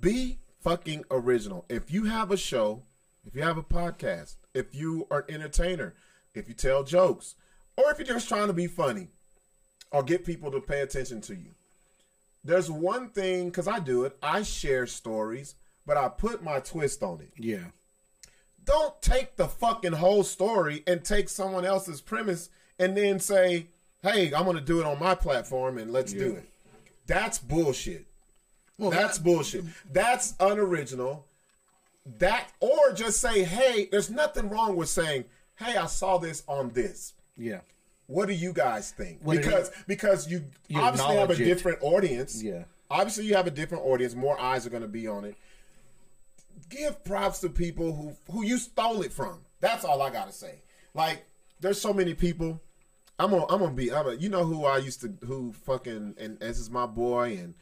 be 0.00 0.38
fucking 0.68 1.02
original. 1.10 1.64
If 1.70 1.90
you 1.90 2.04
have 2.04 2.30
a 2.30 2.36
show, 2.36 2.82
if 3.24 3.34
you 3.34 3.42
have 3.42 3.56
a 3.56 3.62
podcast, 3.62 4.36
if 4.52 4.74
you 4.74 5.06
are 5.10 5.24
an 5.26 5.36
entertainer, 5.36 5.94
if 6.34 6.46
you 6.46 6.54
tell 6.54 6.84
jokes, 6.84 7.36
or 7.76 7.90
if 7.90 7.98
you're 7.98 8.06
just 8.06 8.28
trying 8.28 8.48
to 8.48 8.52
be 8.52 8.66
funny, 8.66 9.08
or 9.90 10.02
get 10.02 10.26
people 10.26 10.50
to 10.50 10.60
pay 10.60 10.80
attention 10.80 11.22
to 11.22 11.34
you. 11.34 11.52
There's 12.44 12.70
one 12.70 13.08
thing 13.08 13.46
because 13.46 13.66
I 13.66 13.78
do 13.78 14.04
it. 14.04 14.18
I 14.22 14.42
share 14.42 14.86
stories, 14.86 15.54
but 15.86 15.96
I 15.96 16.08
put 16.08 16.44
my 16.44 16.60
twist 16.60 17.02
on 17.02 17.20
it. 17.22 17.30
yeah, 17.38 17.70
Don't 18.66 19.00
take 19.00 19.36
the 19.36 19.48
fucking 19.48 19.94
whole 19.94 20.22
story 20.22 20.82
and 20.86 21.02
take 21.02 21.30
someone 21.30 21.64
else's 21.64 22.02
premise 22.02 22.50
and 22.78 22.94
then 22.94 23.18
say, 23.20 23.68
"Hey, 24.02 24.34
I'm 24.34 24.44
going 24.44 24.58
to 24.58 24.62
do 24.62 24.80
it 24.80 24.86
on 24.86 24.98
my 24.98 25.14
platform 25.14 25.78
and 25.78 25.90
let's 25.90 26.12
do 26.12 26.34
it." 26.36 26.48
That's 27.06 27.38
bullshit. 27.38 28.07
Well, 28.78 28.90
That's 28.90 29.18
that- 29.18 29.24
bullshit. 29.24 29.64
That's 29.92 30.34
unoriginal. 30.40 31.26
That 32.18 32.50
or 32.60 32.92
just 32.94 33.20
say, 33.20 33.44
"Hey, 33.44 33.88
there's 33.90 34.08
nothing 34.08 34.48
wrong 34.48 34.76
with 34.76 34.88
saying, 34.88 35.24
"Hey, 35.56 35.76
I 35.76 35.86
saw 35.86 36.16
this 36.18 36.42
on 36.46 36.70
this." 36.70 37.12
yeah, 37.36 37.60
What 38.06 38.26
do 38.26 38.32
you 38.34 38.52
guys 38.54 38.90
think? 38.92 39.18
What 39.22 39.36
because 39.36 39.70
because 39.86 40.28
you, 40.30 40.44
You 40.68 40.80
obviously 40.80 41.16
have 41.16 41.28
a 41.30 41.34
it. 41.34 41.38
different 41.44 41.78
audience. 41.82 42.42
Yeah. 42.42 42.64
Obviously 42.90 43.26
you 43.26 43.34
have 43.34 43.46
a 43.46 43.50
different 43.50 43.84
audience. 43.84 44.14
More 44.14 44.40
eyes 44.40 44.66
are 44.66 44.70
going 44.70 44.82
to 44.82 44.88
be 44.88 45.06
on 45.06 45.24
it. 45.26 45.36
Give 46.70 47.02
props 47.04 47.40
to 47.40 47.48
people 47.50 47.92
who 47.94 48.16
who 48.32 48.42
you 48.42 48.58
stole 48.58 49.02
it 49.02 49.12
from. 49.12 49.40
That's 49.60 49.84
all 49.84 50.00
I 50.02 50.10
got 50.10 50.26
to 50.28 50.32
say. 50.32 50.62
Like 50.94 51.24
there's 51.60 51.80
so 51.80 51.92
many 51.92 52.14
people. 52.14 52.60
I'm 53.18 53.30
gonna 53.30 53.44
I'm 53.50 53.58
gonna 53.60 53.72
be. 53.72 53.92
I'm 53.92 54.06
a, 54.08 54.14
you 54.14 54.28
know 54.30 54.44
who 54.44 54.64
I 54.64 54.78
used 54.78 55.00
to 55.02 55.12
who 55.26 55.52
fucking 55.52 56.14
and 56.18 56.38
this 56.40 56.58
is 56.58 56.70
my 56.70 56.86
boy 56.86 57.36
and 57.40 57.54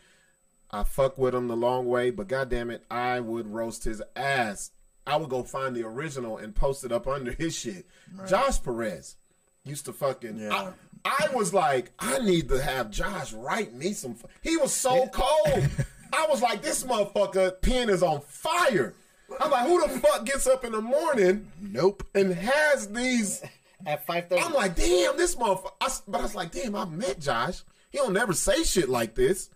I 0.71 0.83
fuck 0.85 1.17
with 1.19 1.35
him 1.35 1.49
the 1.49 1.57
long 1.57 1.87
way. 1.87 2.11
But 2.11 2.29
goddamn 2.29 2.71
it, 2.71 2.85
I 2.91 3.21
would 3.21 3.47
roast 3.47 3.85
his 3.85 4.03
ass. 4.15 4.71
I 5.07 5.17
would 5.17 5.31
go 5.31 5.43
find 5.45 5.75
the 5.77 5.85
original 5.85 6.37
and 6.37 6.55
post 6.55 6.85
it 6.85 6.91
up 6.93 7.07
under 7.07 7.33
his 7.33 7.57
shit. 7.57 7.87
Josh 8.27 8.63
Perez 8.63 9.17
used 9.65 9.85
to 9.85 9.93
fucking. 9.93 10.39
Yeah. 10.39 10.73
I, 11.05 11.27
I 11.29 11.35
was 11.35 11.55
like, 11.55 11.93
I 11.99 12.19
need 12.19 12.49
to 12.49 12.61
have 12.61 12.91
Josh 12.91 13.33
write 13.33 13.73
me 13.73 13.93
some. 13.93 14.17
He 14.43 14.57
was 14.57 14.73
so 14.73 15.07
cold. 15.09 15.69
I 16.13 16.27
was 16.29 16.43
like, 16.43 16.63
this 16.63 16.83
motherfucker 16.85 17.61
pen 17.63 17.89
is 17.89 18.03
on 18.03 18.21
fire. 18.23 18.95
I'm 19.41 19.51
like, 19.51 19.67
who 19.67 19.81
the 19.87 20.01
fuck 20.01 20.25
gets 20.25 20.47
up 20.47 20.65
in 20.65 20.73
the 20.73 20.81
morning 20.81 21.51
Nope. 21.61 22.07
and 22.15 22.33
has 22.33 22.89
these? 22.89 23.43
at 23.87 24.07
five 24.07 24.29
thirty. 24.29 24.43
I'm 24.43 24.53
like, 24.53 24.75
damn, 24.77 25.17
this 25.17 25.35
motherfucker. 25.37 26.03
But 26.09 26.19
I 26.19 26.23
was 26.23 26.35
like, 26.35 26.53
damn, 26.53 26.75
I 26.75 26.85
met 26.85 27.21
Josh. 27.21 27.63
He 27.91 27.99
don't 27.99 28.13
never 28.13 28.33
say 28.33 28.63
shit 28.63 28.89
like 28.89 29.15
this. 29.15 29.51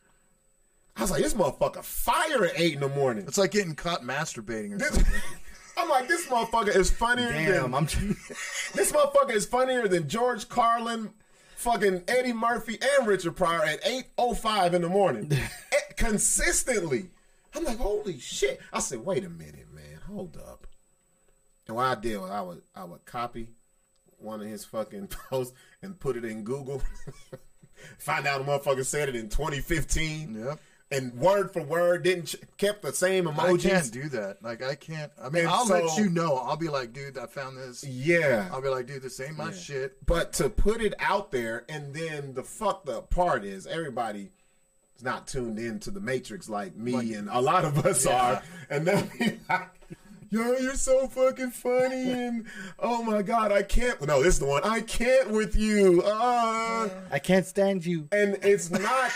I 0.97 1.03
was 1.03 1.11
like, 1.11 1.23
this 1.23 1.35
motherfucker 1.35 1.83
fire 1.83 2.45
at 2.45 2.59
eight 2.59 2.75
in 2.75 2.81
the 2.81 2.89
morning. 2.89 3.25
It's 3.27 3.39
like 3.39 3.53
getting 3.53 3.75
caught 3.75 4.03
masturbating 4.03 4.77
or 4.77 4.85
something. 4.85 5.05
I'm 5.77 5.89
like, 5.89 6.09
this 6.09 6.27
motherfucker 6.27 6.75
is 6.75 6.91
funnier 6.91 7.33
Damn, 7.33 7.71
than 7.71 7.75
I'm. 7.75 7.85
this 8.75 8.93
motherfucker 8.93 9.31
is 9.33 9.47
funnier 9.47 9.89
than 9.89 10.09
George 10.09 10.49
Carlin, 10.49 11.11
fucking 11.57 12.03
Eddie 12.07 12.35
Murphy, 12.35 12.79
and 12.99 13.07
Richard 13.07 13.37
Pryor 13.37 13.63
at 13.65 13.81
eight 13.87 14.07
oh 14.19 14.35
five 14.35 14.75
in 14.75 14.83
the 14.83 14.89
morning, 14.89 15.31
Eh, 15.73 15.93
consistently. 15.97 17.11
I'm 17.55 17.65
like, 17.65 17.79
holy 17.79 18.19
shit! 18.19 18.61
I 18.73 18.81
said, 18.81 19.05
wait 19.05 19.25
a 19.25 19.31
minute, 19.31 19.73
man, 19.73 20.01
hold 20.07 20.37
up. 20.37 20.67
And 21.67 21.77
what 21.77 21.87
I 21.87 21.95
did 22.01 22.21
was 22.21 22.31
I 22.31 22.43
would 22.43 22.63
I 22.75 22.85
would 22.85 23.05
copy 23.07 23.49
one 24.19 24.41
of 24.43 24.49
his 24.49 24.65
fucking 24.67 25.07
posts 25.31 25.55
and 25.83 25.99
put 25.99 26.17
it 26.17 26.25
in 26.25 26.45
Google. 26.45 26.83
Find 27.99 28.27
out 28.27 28.45
the 28.45 28.53
motherfucker 28.53 28.85
said 28.85 29.09
it 29.09 29.17
in 29.17 29.31
2015. 29.31 30.45
Yep. 30.45 30.61
And 30.93 31.15
word 31.15 31.53
for 31.53 31.63
word, 31.63 32.03
didn't 32.03 32.25
ch- 32.27 32.37
kept 32.59 32.83
the 32.83 32.93
same 32.93 33.27
emoji. 33.27 33.67
I 33.67 33.71
can't 33.71 33.93
do 33.93 34.09
that. 34.09 34.43
Like 34.43 34.61
I 34.63 34.75
can't. 34.75 35.13
I 35.23 35.29
mean, 35.29 35.43
And 35.45 35.49
I'll 35.53 35.67
let 35.67 35.97
you 35.97 36.11
know. 36.11 36.37
I'll 36.37 36.57
be 36.57 36.67
like, 36.69 36.93
dude, 36.93 37.17
I 37.17 37.27
found 37.27 37.57
this. 37.57 37.85
yeah. 37.85 38.49
I'll 38.53 38.61
be 38.61 38.69
like, 38.71 38.87
dude, 38.87 39.03
this 39.03 39.21
ain't 39.21 39.37
my 39.37 39.53
shit. 39.53 40.05
But 40.05 40.33
to 40.35 40.49
put 40.51 40.81
it 40.83 40.95
out 40.99 41.31
there, 41.31 41.65
and 41.69 41.95
then 41.95 42.35
the 42.35 42.43
fucked 42.43 42.89
up 42.89 43.09
part 43.09 43.45
is 43.45 43.69
everybody 43.69 44.33
is 44.97 45.05
not 45.05 45.29
tuned 45.29 45.61
in 45.61 45.79
to 45.81 45.93
the 45.93 46.01
Matrix 46.01 46.49
like 46.49 46.75
me 46.77 47.15
and 47.15 47.29
a 47.31 47.41
lot 47.41 47.65
of 47.65 47.87
us 47.87 48.05
are, 48.07 48.43
and 48.69 48.85
then 48.85 49.09
be 49.17 49.39
like, 49.49 49.69
"Yo, 50.29 50.57
you're 50.59 50.75
so 50.75 51.07
fucking 51.07 51.53
funny," 51.53 52.11
and 52.11 52.47
oh 52.81 53.05
my 53.05 53.23
god, 53.23 53.53
I 53.53 53.63
can't. 53.63 54.05
No, 54.05 54.25
this 54.25 54.35
is 54.35 54.41
the 54.41 54.47
one. 54.47 54.65
I 54.65 54.81
can't 54.81 55.31
with 55.31 55.55
you. 55.55 56.03
Uh, 56.05 56.89
I 57.13 57.21
can't 57.21 57.47
stand 57.47 57.87
you. 57.87 58.09
and 58.11 58.39
it's 58.43 58.71
not. 58.73 59.13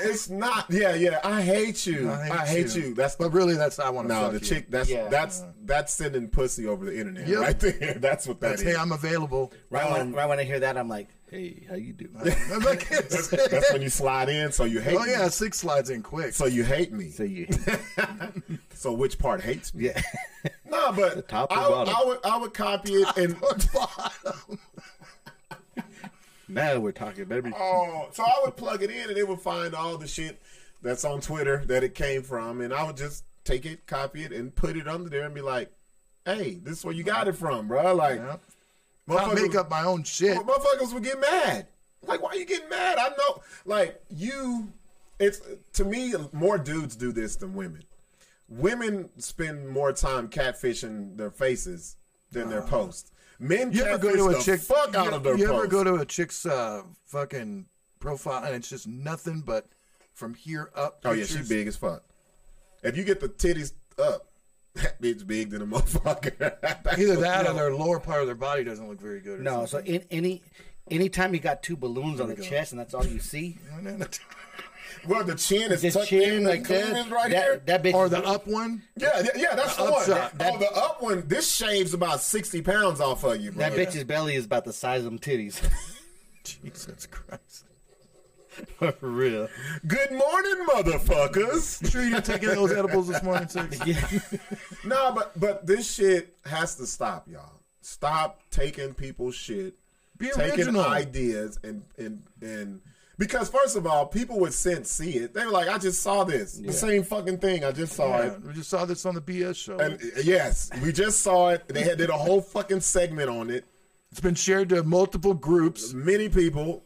It's 0.00 0.28
not. 0.28 0.66
Yeah, 0.70 0.94
yeah. 0.94 1.20
I 1.24 1.42
hate 1.42 1.86
you. 1.86 2.10
I 2.10 2.46
hate, 2.46 2.74
you. 2.74 2.94
That's 2.94 3.16
But 3.16 3.32
really, 3.32 3.54
that's 3.54 3.78
I 3.78 3.90
want 3.90 4.08
to. 4.08 4.14
no, 4.14 4.20
fuck 4.22 4.32
the 4.32 4.38
you. 4.38 4.44
chick. 4.44 4.70
That's 4.70 4.88
Yeah. 4.88 5.08
that's 5.08 5.42
that's 5.64 5.92
sending 5.92 6.28
pussy 6.28 6.66
over 6.66 6.84
the 6.84 6.98
internet 6.98 7.26
Yep. 7.28 7.38
right 7.40 7.58
there. 7.60 7.94
That's 8.00 8.26
what 8.26 8.40
that 8.40 8.48
That's 8.50 8.62
is. 8.62 8.68
hey, 8.68 8.76
I'm 8.76 8.92
available. 8.92 9.52
Right, 9.70 9.90
when, 9.90 10.00
um, 10.00 10.12
right 10.12 10.28
when 10.28 10.38
I 10.38 10.44
hear 10.44 10.60
that, 10.60 10.76
I'm 10.76 10.88
like, 10.88 11.08
hey, 11.28 11.66
how 11.68 11.74
you 11.74 11.92
doing? 11.92 12.12
I'm 12.52 12.60
like, 12.62 12.88
that's, 12.88 13.28
that's 13.50 13.72
when 13.72 13.82
you 13.82 13.88
slide 13.88 14.28
in, 14.28 14.52
so 14.52 14.62
you 14.64 14.80
hate 14.80 14.96
oh 14.96 15.04
me. 15.04 15.10
yeah, 15.10 15.22
Sixx 15.24 15.54
slides 15.56 15.90
in 15.90 16.02
quick. 16.02 16.34
So 16.34 16.46
you 16.46 16.62
hate 16.62 16.92
me. 16.92 17.10
so 17.10 17.24
you, 17.24 17.48
So 18.74 18.92
which 18.92 19.18
part 19.18 19.40
hates 19.40 19.74
me? 19.74 19.86
yeah. 19.86 20.00
No, 20.70 20.92
but 20.92 21.28
top 21.28 21.50
or 21.50 21.58
I, 21.58 21.68
bottom? 21.68 21.94
I 21.96 22.04
would 22.04 22.18
I 22.24 22.36
would 22.36 22.54
copy 22.54 22.92
it 22.94 23.16
and 23.16 23.36
now 26.48 26.78
we're 26.78 26.92
talking, 26.92 27.24
baby. 27.24 27.52
oh, 27.56 28.08
so 28.12 28.22
I 28.24 28.40
would 28.44 28.56
plug 28.56 28.82
it 28.82 28.90
in 28.90 29.08
and 29.08 29.18
it 29.18 29.26
would 29.26 29.40
find 29.40 29.74
all 29.74 29.96
the 29.98 30.06
shit 30.06 30.40
that's 30.82 31.04
on 31.04 31.20
Twitter 31.20 31.64
that 31.66 31.82
it 31.82 31.94
came 31.94 32.22
from, 32.22 32.60
and 32.60 32.72
I 32.72 32.84
would 32.84 32.96
just 32.96 33.24
take 33.44 33.64
it, 33.66 33.86
copy 33.86 34.24
it, 34.24 34.32
and 34.32 34.54
put 34.54 34.76
it 34.76 34.86
under 34.88 35.08
there 35.08 35.24
and 35.24 35.34
be 35.34 35.40
like, 35.40 35.72
"Hey, 36.24 36.54
this 36.62 36.78
is 36.78 36.84
where 36.84 36.94
you 36.94 37.02
got 37.04 37.28
it 37.28 37.36
from, 37.36 37.68
bro." 37.68 37.94
Like, 37.94 38.18
Yeah. 38.18 38.36
I'll 39.08 39.34
make 39.34 39.54
up 39.54 39.70
my 39.70 39.84
own 39.84 40.02
shit. 40.02 40.36
motherfuckers 40.36 40.92
would 40.92 41.04
get 41.04 41.20
mad. 41.20 41.68
Like, 42.02 42.22
why 42.22 42.30
are 42.30 42.36
you 42.36 42.44
getting 42.44 42.68
mad? 42.68 42.98
I 42.98 43.08
know, 43.10 43.42
like 43.64 44.00
you. 44.10 44.72
it's 45.18 45.40
to 45.74 45.84
me 45.84 46.14
more 46.32 46.58
dudes 46.58 46.96
do 46.96 47.12
this 47.12 47.36
than 47.36 47.54
women. 47.54 47.84
Women 48.48 49.10
spend 49.18 49.68
more 49.68 49.92
time 49.92 50.28
catfishing 50.28 51.16
their 51.16 51.30
faces 51.30 51.96
than 52.30 52.48
their 52.48 52.60
uh-huh. 52.62 52.70
posts. 52.70 53.10
Men 53.38 53.72
You 53.72 53.84
ever 53.84 53.98
go 53.98 54.16
to 54.16 54.28
a 54.28 54.34
the 54.34 54.40
chick? 54.42 54.60
fuck 54.60 54.92
you, 54.92 54.98
out 54.98 55.12
of 55.12 55.22
their 55.22 55.36
you 55.36 55.44
ever 55.44 55.54
posts. 55.54 55.70
go 55.72 55.84
to 55.84 55.94
a 55.96 56.04
chick's 56.06 56.46
uh, 56.46 56.82
fucking 57.06 57.66
profile 58.00 58.44
and 58.44 58.54
it's 58.54 58.68
just 58.70 58.86
nothing 58.86 59.40
but 59.40 59.66
from 60.14 60.34
here 60.34 60.70
up? 60.74 61.00
oh 61.04 61.12
yeah, 61.12 61.24
she 61.24 61.34
pictures? 61.34 61.48
big 61.48 61.66
as 61.68 61.76
fuck. 61.76 62.02
If 62.82 62.96
you 62.96 63.04
get 63.04 63.20
the 63.20 63.28
titties 63.28 63.72
up, 63.98 64.26
that 64.74 65.00
bitch 65.00 65.26
big 65.26 65.50
than 65.50 65.62
a 65.62 65.66
motherfucker. 65.66 66.38
That's 66.60 66.98
Either 66.98 67.12
what- 67.14 67.20
that 67.20 67.46
or 67.46 67.52
their 67.54 67.74
lower 67.74 68.00
part 68.00 68.20
of 68.20 68.26
their 68.26 68.34
body 68.36 68.64
doesn't 68.64 68.88
look 68.88 69.00
very 69.00 69.20
good. 69.20 69.40
Or 69.40 69.42
No, 69.42 69.66
so 69.66 69.78
in 69.78 70.04
any 70.10 70.42
anytime 70.90 71.34
you 71.34 71.40
got 71.40 71.62
two 71.62 71.76
balloons 71.76 72.20
on 72.20 72.28
the 72.28 72.36
chest 72.36 72.72
and 72.72 72.78
that's 72.80 72.94
all 72.94 73.04
you 73.06 73.18
see, 73.18 73.58
something. 74.96 75.10
Well, 75.10 75.24
the 75.24 75.34
chin 75.34 75.72
is 75.72 75.82
the 75.82 75.90
tucked 75.90 76.08
chin 76.08 76.34
in, 76.38 76.44
like 76.44 76.62
the 76.64 76.74
that, 76.74 76.84
cleavage 76.92 77.12
right 77.12 77.30
that, 77.30 77.42
here. 77.44 77.62
that 77.66 77.82
bitch 77.82 77.94
or 77.94 78.08
the 78.08 78.24
up 78.24 78.46
one. 78.46 78.82
Yeah, 78.96 79.20
yeah, 79.22 79.28
yeah, 79.36 79.54
that's 79.54 79.76
the, 79.76 79.84
The 79.84 79.90
one. 79.92 80.00
upshot. 80.02 80.32
oh, 80.40 80.58
the 80.58 80.72
up 80.72 81.02
one. 81.02 81.24
This 81.28 81.52
shaves 81.54 81.94
about 81.94 82.20
sixty 82.20 82.62
pounds 82.62 83.00
off 83.00 83.24
of 83.24 83.40
you, 83.40 83.52
bro. 83.52 83.68
that 83.68 83.72
bitch's 83.72 84.04
belly 84.04 84.34
is 84.34 84.44
about 84.46 84.64
the 84.64 84.72
size 84.72 85.00
of 85.00 85.04
them 85.06 85.18
titties. 85.18 85.60
Jesus 86.44 87.06
Christ! 87.06 87.64
For 88.78 88.94
real. 89.02 89.48
Good 89.86 90.12
morning, 90.12 90.64
motherfuckers. 90.70 91.82
You 91.82 91.88
sure 91.90 92.02
you 92.04 92.10
didn't 92.10 92.24
take 92.24 92.42
any 92.42 92.52
of 92.52 92.56
those 92.56 92.72
edibles 92.72 93.08
this 93.08 93.22
morning, 93.22 93.46
Sixx? 93.48 94.40
no, 94.84 95.12
but 95.12 95.38
but 95.38 95.66
this 95.66 95.92
shit 95.92 96.36
has 96.44 96.74
to 96.76 96.86
stop, 96.86 97.28
y'all. 97.28 97.60
Stop 97.82 98.40
taking 98.50 98.94
people's 98.94 99.34
shit, 99.34 99.74
Be 100.16 100.30
taking 100.30 100.52
original. 100.60 100.84
ideas, 100.86 101.58
and 101.62 101.82
and 101.98 102.22
and 102.40 102.80
because 103.18 103.48
first 103.48 103.76
of 103.76 103.86
all, 103.86 104.06
people 104.06 104.38
with 104.38 104.54
sense 104.54 104.90
see 104.90 105.12
it. 105.12 105.32
They 105.34 105.44
were 105.44 105.50
like, 105.52 105.68
I 105.68 105.78
just 105.78 106.02
saw 106.02 106.24
this, 106.24 106.54
the 106.58 106.72
same 106.72 107.02
fucking 107.02 107.38
thing. 107.38 107.64
I 107.64 107.72
just 107.72 107.94
saw 107.94 108.18
Yeah, 108.18 108.32
it. 108.32 108.42
we 108.42 108.52
just 108.52 108.68
saw 108.70 108.84
this 108.84 109.06
on 109.06 109.14
the 109.14 109.20
BS 109.20 109.56
show. 109.56 109.78
And 109.78 110.00
yes, 110.22 110.70
we 110.82 110.92
just 110.92 111.20
saw 111.20 111.50
it. 111.50 111.66
They 111.68 111.82
had 111.82 111.98
did 111.98 112.10
a 112.10 112.16
whole 112.16 112.40
fucking 112.40 112.80
segment 112.80 113.30
on 113.30 113.50
it. 113.50 113.64
it's 114.10 114.20
been 114.20 114.34
shared 114.34 114.68
to 114.70 114.82
multiple 114.82 115.34
groups. 115.34 115.92
Many 115.94 116.28
people, 116.28 116.84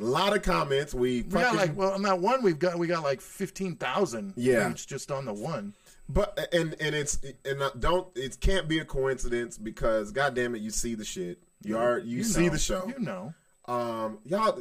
a 0.00 0.04
lot 0.04 0.34
of 0.36 0.42
comments. 0.42 0.94
We 0.94 1.22
We 1.22 1.28
got 1.40 1.56
like 1.56 1.76
well 1.76 1.92
on 1.92 2.02
that 2.02 2.18
one 2.20 2.42
we've 2.42 2.58
got 2.58 2.78
we 2.78 2.86
got 2.86 3.02
like 3.02 3.20
fifteen 3.20 3.76
thousand 3.76 4.34
Yeah. 4.36 4.70
each 4.70 4.86
just 4.86 5.10
on 5.10 5.24
the 5.24 5.32
one. 5.34 5.74
But 6.08 6.48
and 6.52 6.74
and 6.80 6.94
it's 6.94 7.18
and 7.44 7.62
don't 7.78 8.08
it 8.16 8.38
can't 8.40 8.68
be 8.68 8.78
a 8.80 8.84
coincidence 8.84 9.56
because 9.58 10.10
goddamn 10.12 10.54
it, 10.54 10.60
you 10.62 10.70
see 10.70 10.94
the 10.94 11.04
shit. 11.04 11.38
You 11.64 11.78
are 11.78 11.98
you, 12.00 12.24
see 12.24 12.44
know. 12.46 12.52
the 12.52 12.58
show. 12.58 12.86
You 12.88 12.98
know. 13.04 13.34
Um, 13.66 14.18
y'all, 14.24 14.60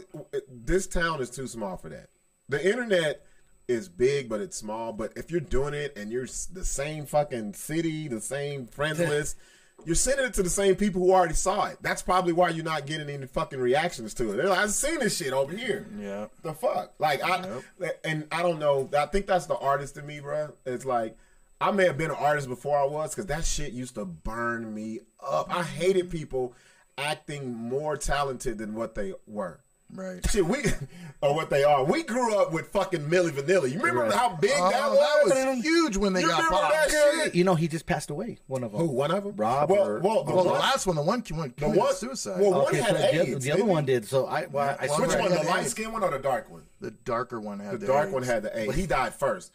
this 0.50 0.88
town 0.88 1.22
is 1.22 1.30
too 1.30 1.48
small 1.48 1.78
for 1.78 1.90
that. 1.90 2.10
The 2.50 2.64
internet 2.70 3.26
is 3.68 3.90
big, 3.90 4.30
but 4.30 4.42
it's 4.42 4.58
small. 4.58 4.94
But 4.94 5.14
if 5.16 5.32
you're 5.32 5.40
doing 5.40 5.74
it 5.74 5.98
and 5.98 6.12
you're 6.12 6.28
the 6.54 6.66
same 6.66 7.06
fucking 7.06 7.54
city, 7.54 8.08
the 8.08 8.22
same 8.22 8.68
friends 8.68 9.00
list, 9.00 9.38
you're 9.86 9.96
sending 9.96 10.26
it 10.26 10.34
to 10.36 10.44
the 10.44 10.50
same 10.50 10.76
people 10.76 11.02
who 11.02 11.12
already 11.12 11.34
saw 11.34 11.66
it. 11.66 11.78
That's 11.82 12.02
probably 12.02 12.34
why 12.34 12.50
you're 12.50 12.64
not 12.64 12.86
getting 12.86 13.10
any 13.10 13.26
fucking 13.26 13.60
reactions 13.60 14.14
to 14.16 14.32
it. 14.32 14.38
They're 14.38 14.50
like, 14.50 14.60
I've 14.60 14.72
seen 14.72 15.00
this 15.00 15.18
shit 15.18 15.34
over 15.34 15.56
here. 15.56 15.88
Yeah. 15.98 16.28
The 16.44 16.54
fuck? 16.54 16.94
Like 17.00 17.24
I 17.24 17.62
and 18.04 18.28
I 18.32 18.44
don't 18.44 18.60
know. 18.60 18.90
I 18.98 19.08
think 19.08 19.26
that's 19.26 19.48
the 19.48 19.58
artist 19.58 19.98
in 19.98 20.06
me, 20.06 20.20
bro. 20.20 20.54
It's 20.66 20.86
like 20.86 21.18
I 21.60 21.72
may 21.72 21.86
have 21.86 21.98
been 21.98 22.12
an 22.12 22.18
artist 22.18 22.48
before 22.48 22.78
I 22.78 22.86
was 22.86 23.12
because 23.12 23.28
that 23.28 23.46
shit 23.46 23.72
used 23.72 23.96
to 23.96 24.06
burn 24.06 24.74
me 24.74 25.00
up. 25.26 25.54
I 25.54 25.64
hated 25.64 26.10
people 26.10 26.54
acting 26.98 27.54
more 27.56 27.98
talented 27.98 28.58
than 28.58 28.76
what 28.76 28.96
they 28.96 29.14
were. 29.28 29.60
Right. 29.94 30.26
Shit, 30.32 30.46
we 30.46 30.60
or 31.22 31.36
what 31.36 31.50
they 31.50 31.66
are. 31.66 31.84
We 31.84 32.04
grew 32.04 32.34
up 32.38 32.54
with 32.54 32.70
fucking 32.70 33.10
Milli 33.10 33.32
Vanilli. 33.32 33.72
You 33.74 33.80
remember 33.80 34.04
Right. 34.04 34.14
how 34.14 34.38
big 34.38 34.52
Oh, 34.56 34.70
that 34.70 34.72
that 34.72 34.90
was? 34.90 35.58
was 35.58 35.66
huge 35.66 35.98
when 35.98 36.14
they 36.14 36.22
You 36.22 36.28
got 36.30 36.38
remember 36.46 36.56
popped. 36.56 36.74
that 36.74 36.90
shit? 37.26 37.36
You 37.36 37.44
know, 37.44 37.56
he 37.56 37.68
just 37.68 37.86
passed 37.86 38.10
away. 38.10 38.38
One 38.48 38.64
of 38.64 38.72
them. 38.72 38.80
Who? 38.80 38.88
One 38.88 39.12
of 39.12 39.26
them? 39.26 39.36
Rob 39.36 39.70
Well, 39.70 39.86
or- 39.86 40.00
well, 40.00 40.24
the 40.24 40.34
Well, 40.34 40.44
the 40.46 40.52
last 40.52 40.88
one, 40.88 40.96
the 40.96 41.02
one 41.02 41.22
went 41.32 41.58
the 41.58 41.62
committed 41.64 41.78
one, 41.78 41.94
suicide. 41.94 42.40
Well, 42.40 42.52
one 42.52 42.62
Okay, 42.68 42.78
had 42.78 42.88
so 42.88 42.94
the, 42.94 43.16
AIDS. 43.16 43.30
other, 43.32 43.40
the 43.40 43.52
other 43.52 43.66
one 43.66 43.84
did. 43.86 44.06
So 44.08 44.28
I, 44.28 44.46
well, 44.46 44.78
I 44.80 44.88
Well, 44.88 45.02
Which 45.02 45.10
one? 45.18 45.30
The 45.30 45.44
light 45.44 45.60
AIDS. 45.64 45.72
skin 45.72 45.92
one 45.92 46.04
or 46.04 46.12
the 46.12 46.20
dark 46.20 46.50
one? 46.50 46.64
the 46.80 46.92
darker 46.92 47.42
one 47.42 47.60
had 47.60 47.82
The 47.82 47.88
dark 47.88 48.14
one 48.14 48.24
had 48.24 48.44
the 48.44 48.58
A. 48.70 48.72
He 48.72 48.88
died 48.88 49.14
first. 49.14 49.52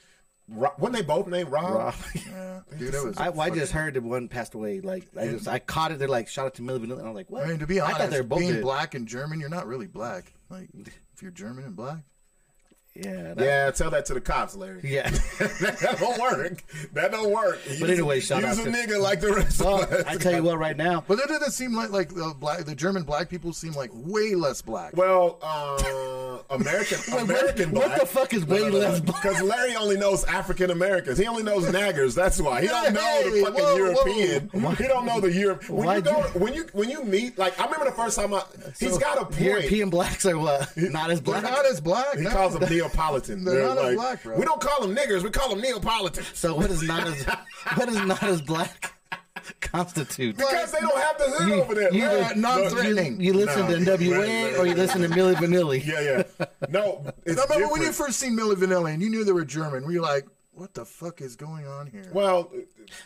Ro- 0.49 0.73
Wasn't 0.79 0.95
they 0.97 1.03
both 1.03 1.27
named 1.27 1.51
Rob? 1.51 1.75
Rob. 1.75 1.95
Yeah, 2.31 2.61
dude, 2.79 2.93
that 2.93 3.05
was. 3.05 3.17
I, 3.17 3.29
well, 3.31 3.41
I 3.43 3.51
just 3.51 3.73
heard 3.73 3.95
that 3.95 4.03
one 4.03 4.29
passed 4.29 4.55
away. 4.55 4.81
Like 4.81 5.07
I 5.19 5.27
just, 5.29 5.49
I 5.49 5.59
caught 5.59 5.91
it. 5.93 5.99
They're 5.99 6.07
like, 6.09 6.29
shout 6.29 6.47
out 6.47 6.55
to 6.55 6.63
Milli 6.63 6.79
Vanilli. 6.85 6.99
And 7.01 7.09
I'm 7.09 7.15
like, 7.15 7.31
what? 7.31 7.45
I 7.45 7.49
mean, 7.49 7.59
to 7.59 7.67
be 7.67 7.81
I 7.81 7.85
honest, 7.87 8.01
thought 8.01 8.11
they 8.11 8.19
were 8.21 8.27
both 8.27 8.39
being 8.41 8.53
dead. 8.55 8.63
black 8.63 8.95
and 8.95 9.07
German, 9.09 9.41
you're 9.41 9.49
not 9.49 9.67
really 9.67 9.87
black. 9.87 10.33
Like, 10.49 10.69
if 11.15 11.23
you're 11.23 11.31
German 11.33 11.65
and 11.65 11.75
black, 11.75 11.99
Yeah. 13.05 13.35
That, 13.35 13.45
Yeah, 13.45 13.71
tell 13.73 13.91
that 13.91 14.07
to 14.07 14.15
the 14.15 14.21
cops, 14.21 14.55
Larry. 14.57 14.81
Yeah. 14.85 15.11
that 15.39 15.97
don't 16.01 16.21
work. 16.21 16.65
That 16.93 17.11
don't 17.13 17.31
work. 17.31 17.59
But 17.81 17.91
anyway, 17.91 18.21
shout 18.21 18.43
use 18.43 18.59
out 18.59 18.67
a 18.67 18.71
to- 18.71 18.77
nigga 18.77 19.01
like 19.01 19.21
the 19.21 19.33
rest 19.33 19.61
well, 19.61 19.83
of 19.83 19.91
us. 19.93 20.05
I 20.07 20.17
tell 20.17 20.33
you 20.35 20.43
what, 20.43 20.59
right 20.59 20.77
now, 20.77 21.05
but 21.07 21.19
it 21.19 21.29
doesn't 21.29 21.53
seem 21.53 21.75
like 21.75 21.91
like 21.91 22.09
the 22.09 22.35
black, 22.39 22.65
the 22.65 22.75
German 22.75 23.03
black 23.05 23.29
people 23.29 23.53
seem 23.53 23.73
like 23.75 23.91
way 23.93 24.35
less 24.35 24.63
black. 24.63 24.97
Well, 24.97 25.39
uh, 25.43 26.39
American 26.51 26.99
American 27.19 27.73
what 27.73 27.87
black. 27.87 28.01
the 28.01 28.07
fuck 28.07 28.33
is 28.35 28.45
way 28.47 28.69
less 28.71 29.01
black? 29.01 29.23
Because 29.23 29.43
Larry 29.43 29.75
only 29.77 29.97
knows 29.97 30.25
African 30.25 30.71
Americans. 30.71 31.19
He 31.19 31.27
only 31.27 31.43
knows 31.43 31.65
naggers. 31.67 32.15
That's 32.15 32.41
why 32.41 32.63
he 32.63 32.69
don't 32.69 32.93
know 32.95 33.23
the 33.31 33.43
fucking 33.43 33.65
whoa, 33.65 33.77
European. 33.77 34.51
He 34.77 34.87
don't 34.87 35.07
know 35.07 35.21
the 35.21 35.33
Europe. 35.33 35.69
When 35.69 35.81
you 35.81 35.87
Why'd 35.87 36.05
go, 36.05 36.19
you- 36.35 36.41
when 36.41 36.55
you 36.55 36.67
when 36.73 36.91
you 36.91 37.05
meet, 37.05 37.39
like 37.39 37.59
I 37.61 37.65
remember 37.65 37.87
the 37.87 37.93
first 37.97 38.17
time 38.19 38.33
I. 38.35 38.43
He's 38.79 38.99
got 38.99 39.21
a 39.21 39.25
point. 39.27 39.41
European 39.41 39.91
blacks 39.91 40.25
are 40.27 40.39
what? 40.39 40.75
Not 40.77 41.11
as 41.11 41.21
They're 41.21 41.41
black. 41.41 41.43
not 41.43 41.67
as 41.67 41.81
black. 41.81 42.17
He 42.17 42.23
no. 42.23 42.31
calls 42.31 42.55
them 42.59 42.67
Neapolitan. 42.89 43.45
They're 43.45 43.67
not 43.75 43.79
as 43.85 43.95
black, 43.97 44.23
bro. 44.23 44.39
We 44.39 44.45
don't 44.45 44.61
call 44.61 44.81
them 44.87 44.95
niggers. 44.97 45.23
We 45.23 45.31
call 45.31 45.51
them 45.51 45.61
Neapolitan. 45.61 46.25
So 46.35 46.55
what 46.55 46.71
is 46.71 46.83
not 46.83 47.07
as 47.07 47.25
what 47.75 47.89
is 47.89 48.01
not 48.05 48.23
as 48.23 48.41
black 48.43 48.93
constitute? 49.61 50.37
Because 50.37 50.73
they 50.73 50.81
don't 50.81 50.97
have 50.97 51.19
the 51.19 51.25
hood 51.25 51.49
You- 51.49 51.55
over 51.63 51.75
there. 51.75 51.93
you- 51.93 52.07
Larry- 52.07 52.23
Uh, 52.23 52.33
non-threatening. 52.37 53.21
You 53.21 53.33
listen 53.35 53.61
No. 53.63 53.69
to 53.69 53.77
NWA 53.99 54.19
Right, 54.19 54.45
right, 54.53 54.57
or 54.59 54.67
you 54.67 54.75
listen 54.75 55.03
to 55.03 55.09
Milli 55.09 55.35
Vanilli? 55.35 55.85
Yeah, 55.85 56.01
yeah. 56.01 56.47
No, 56.69 57.05
it's 57.25 57.41
I 57.41 57.45
remember 57.55 57.73
when 57.73 57.83
you 57.83 57.93
first 57.93 58.19
seen 58.19 58.37
Milli 58.37 58.55
Vanilli 58.55 58.93
and 58.93 59.03
you 59.03 59.09
knew 59.11 59.25
they 59.25 59.33
were 59.33 59.45
German. 59.45 59.85
Were 59.85 59.93
you 59.93 60.03
like, 60.03 60.27
what 60.57 60.73
the 60.75 60.85
fuck 60.85 61.21
is 61.21 61.37
going 61.37 61.67
on 61.67 61.87
here? 61.87 62.11
Well, 62.13 62.51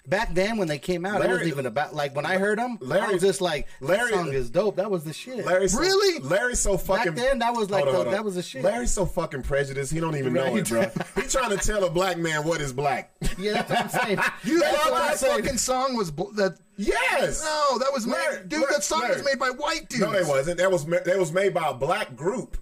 Back 0.06 0.34
then 0.34 0.56
when 0.58 0.68
they 0.68 0.78
came 0.78 1.06
out, 1.06 1.16
it 1.16 1.20
Larry- 1.20 1.32
wasn't 1.32 1.48
even 1.48 1.66
about 1.66 1.94
like 1.94 2.14
when 2.14 2.26
I 2.26 2.36
heard 2.36 2.58
them. 2.58 2.78
I 2.82 2.84
Larry- 2.84 3.12
was 3.14 3.22
just 3.22 3.40
like, 3.40 3.66
Larry- 3.80 4.10
"That 4.10 4.16
song 4.16 4.32
is 4.32 4.50
dope. 4.50 4.76
That 4.76 4.90
was 4.90 5.04
the 5.04 5.12
shit." 5.14 5.44
Larry's 5.46 5.72
so, 5.72 5.80
Really? 5.80 6.18
Larry's 6.20 6.60
so 6.60 6.76
fucking. 6.76 7.14
Back 7.14 7.22
then, 7.24 7.38
that 7.40 7.54
was 7.54 7.70
like 7.70 7.84
Hold 7.84 7.88
on, 7.88 7.92
the- 7.92 7.96
hold 7.96 8.06
on. 8.08 8.12
that 8.12 8.24
was 8.24 8.34
the 8.34 8.42
shit. 8.42 8.62
Larry's 8.62 8.90
so 8.92 9.06
fucking 9.06 9.42
prejudiced. 9.42 9.90
He 9.92 9.98
don't 10.00 10.16
even 10.16 10.32
know 10.34 10.54
it, 10.56 10.68
bro. 10.68 10.82
He 11.16 11.22
trying 11.28 11.50
to 11.50 11.56
tell 11.56 11.82
a 11.84 11.90
black 11.90 12.18
man 12.18 12.44
what 12.44 12.60
is 12.60 12.72
black. 12.72 13.10
yeah, 13.38 13.62
that's 13.62 13.70
what 13.70 13.80
I'm 13.80 13.88
saying. 14.06 14.18
you 14.44 14.60
That's 14.60 14.76
thought 14.76 14.92
what 14.92 15.20
that 15.20 15.28
fucking 15.42 15.56
song 15.58 15.96
was 15.96 16.10
bl- 16.10 16.30
that? 16.34 16.58
Yes. 16.76 17.42
No, 17.42 17.78
that 17.78 17.92
was 17.92 18.06
made. 18.06 18.48
Dude, 18.48 18.60
Larry- 18.60 18.72
that 18.74 18.84
song 18.84 19.08
was 19.08 19.24
made 19.24 19.38
by 19.38 19.48
white 19.50 19.88
dudes. 19.88 20.02
No, 20.02 20.12
they 20.12 20.22
wasn't. 20.24 20.58
That 20.58 20.70
was 20.70 20.86
ma- 20.86 20.98
that 21.04 21.18
was 21.18 21.32
made 21.32 21.54
by 21.54 21.68
a 21.68 21.74
black 21.74 22.14
group. 22.14 22.56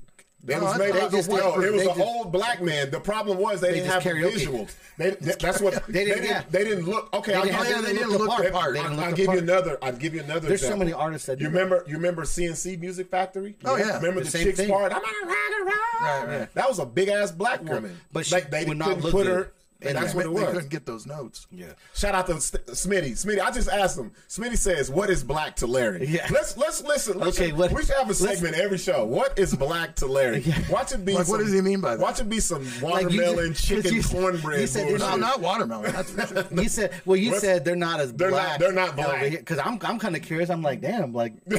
It 0.46 0.50
No, 0.56 0.64
was 0.64 0.74
I 0.74 0.78
made 0.78 0.94
it 0.94 1.12
was 1.12 1.28
no, 1.28 1.60
it 1.60 1.72
was 1.72 1.82
an 1.82 2.00
old 2.00 2.30
black 2.32 2.62
man. 2.62 2.90
The 2.90 3.00
problem 3.00 3.38
was 3.38 3.60
they, 3.60 3.68
They 3.68 3.74
didn't 3.80 3.90
have 3.90 4.02
just 4.04 4.14
karaoke. 4.16 4.46
visuals. 4.46 4.74
They, 4.96 5.10
that- 5.10 5.40
that's 5.40 5.60
what 5.60 5.84
they, 5.88 6.04
didn't- 6.04 6.22
didn't. 6.22 6.24
yeah. 6.30 6.42
They 6.48 6.64
didn't 6.64 6.84
look. 6.86 7.12
Okay, 7.12 7.34
I'll 7.34 7.42
didn't 7.42 7.56
give 7.58 7.66
have- 7.66 7.76
you- 7.76 7.86
they 7.86 7.92
didn't 7.94 8.10
look 8.10 8.18
the 8.40 8.46
I'll- 8.46 8.50
part. 8.52 8.72
They 8.74 8.80
didn't 8.80 8.96
look 8.96 9.04
I'll 9.04 9.10
the 9.10 9.16
give 9.16 9.32
you 9.32 9.38
another. 9.40 9.78
I'll 9.82 9.92
give 9.92 10.14
you 10.14 10.20
another. 10.22 10.48
There's 10.48 10.60
so 10.66 10.76
many 10.76 10.92
artists 10.92 11.26
that 11.26 11.40
You 11.40 11.48
that. 11.48 11.52
remember? 11.52 11.84
You 11.88 11.96
remember 11.96 12.24
C+C 12.24 12.76
Music 12.76 13.10
Factory? 13.10 13.56
Oh, 13.64 13.76
yeah. 13.76 13.96
Remember 13.96 14.20
The 14.22 14.30
the, 14.30 14.38
chick's 14.38 14.58
thing. 14.60 14.70
part? 14.70 14.92
I'm 14.92 15.02
gonna 15.02 15.26
rock 15.26 15.36
and 15.58 15.66
roll. 15.66 16.28
Right, 16.28 16.38
right. 16.40 16.54
That 16.54 16.68
was 16.68 16.78
a 16.78 16.86
big 16.86 17.08
ass 17.08 17.32
black 17.32 17.62
woman. 17.64 17.98
but 18.12 18.24
she 18.24 18.34
like, 18.36 18.50
they 18.50 18.64
would 18.64 18.78
not 18.78 19.00
look 19.00 19.10
put 19.12 19.26
her. 19.26 19.52
And 19.80 19.96
that's 19.96 20.12
what 20.12 20.26
it 20.26 20.34
They 20.34 20.40
was. 20.42 20.52
couldn't 20.52 20.70
get 20.70 20.86
those 20.86 21.06
notes. 21.06 21.46
Yeah. 21.52 21.66
Shout 21.94 22.12
out 22.12 22.26
to 22.26 22.40
St- 22.40 22.66
Smitty. 22.66 23.12
Smitty, 23.12 23.40
I 23.40 23.52
just 23.52 23.68
asked 23.68 23.96
him. 23.96 24.10
Smitty 24.28 24.58
says, 24.58 24.90
"What 24.90 25.08
is 25.08 25.22
black 25.22 25.54
to 25.56 25.68
Larry?" 25.68 26.04
Yeah. 26.08 26.26
Let's 26.32 26.56
let's 26.56 26.82
listen. 26.82 27.18
Let's, 27.20 27.38
Okay, 27.38 27.52
what- 27.52 27.70
we 27.70 27.84
should 27.84 27.94
have 27.94 28.10
a 28.10 28.14
segment 28.14 28.56
every 28.56 28.78
show. 28.78 29.04
What 29.04 29.38
is 29.38 29.54
black 29.54 29.94
to 29.96 30.06
Larry? 30.06 30.44
Watch 30.68 30.90
it 30.92 31.04
be. 31.04 31.12
Like, 31.14 31.26
some, 31.26 31.38
what 31.38 31.44
does 31.44 31.52
he 31.52 31.60
mean 31.60 31.80
by 31.80 31.94
that? 31.94 32.02
Watch 32.02 32.18
it 32.20 32.28
be 32.28 32.40
some 32.40 32.64
Like, 32.82 33.10
you 33.10 33.20
watermelon, 33.20 33.52
just- 33.52 33.66
chicken, 33.68 33.94
you- 33.94 34.02
cornbread 34.02 34.60
you 34.62 34.66
said 34.66 34.88
bullshit. 34.88 35.08
No, 35.08 35.16
not 35.16 35.40
watermelon. 35.40 35.92
That's 35.92 36.10
for 36.10 36.26
sure. 36.26 36.44
You 36.62 36.68
said, 36.68 36.90
well, 37.04 37.16
you 37.16 37.30
What's- 37.30 37.42
said 37.42 37.64
they're 37.64 37.76
not 37.76 38.00
as 38.00 38.12
They're 38.12 38.30
not- 38.32 38.36
black. 38.36 38.58
they're 38.58 38.72
not 38.72 38.96
black. 38.96 39.30
because 39.30 39.58
I'm 39.60 39.78
I'm 39.82 40.00
kind 40.00 40.16
of 40.16 40.22
curious. 40.22 40.50
I'm 40.50 40.62
like, 40.62 40.80
damn, 40.80 41.12
like, 41.12 41.34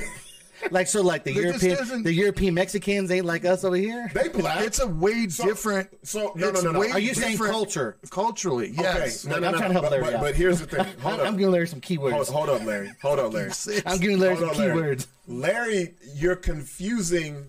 like 0.71 0.87
so, 0.87 1.01
like 1.01 1.23
the 1.23 1.33
There 1.33 1.43
European 1.43 2.03
the 2.03 2.13
European 2.13 2.53
Mexicans 2.53 3.11
ain't 3.11 3.25
like 3.25 3.45
us 3.45 3.63
over 3.63 3.75
here. 3.75 4.09
they 4.13 4.27
black. 4.29 4.61
It's 4.65 4.79
a 4.79 4.87
way 4.87 5.25
different. 5.25 5.89
so- 6.03 6.33
no, 6.35 6.49
it's 6.49 6.63
no, 6.63 6.71
no, 6.71 6.73
no. 6.73 6.79
way 6.79 6.91
Are 6.91 6.99
you 6.99 7.13
saying 7.13 7.33
different 7.33 7.53
culture? 7.53 7.97
Culturally, 8.09 8.71
okay. 8.71 8.81
yes. 8.83 9.25
No, 9.25 9.35
I'm 9.35 9.41
no, 9.41 9.51
no. 9.51 9.57
trying 9.57 9.69
to 9.69 9.73
help 9.73 9.85
but, 9.85 9.91
Larry 9.91 10.03
but, 10.05 10.13
out. 10.15 10.21
but 10.21 10.35
here's 10.35 10.59
the 10.59 10.67
thing. 10.67 10.85
Hold 11.01 11.19
I'm 11.21 11.27
up. 11.33 11.37
giving 11.37 11.51
Larry 11.51 11.67
some 11.67 11.81
keywords. 11.81 12.29
hold 12.31 12.49
up, 12.49 12.63
Larry. 12.65 12.91
Hold 13.01 13.19
up, 13.19 13.33
Larry. 13.33 13.51
I'm 13.85 13.97
giving 13.99 14.19
Larry 14.19 14.35
Hold 14.35 14.55
some 14.55 14.61
on, 14.63 14.75
Larry. 14.75 14.95
keywords. 14.97 15.07
Larry, 15.27 15.93
you're 16.15 16.35
confusing. 16.35 17.45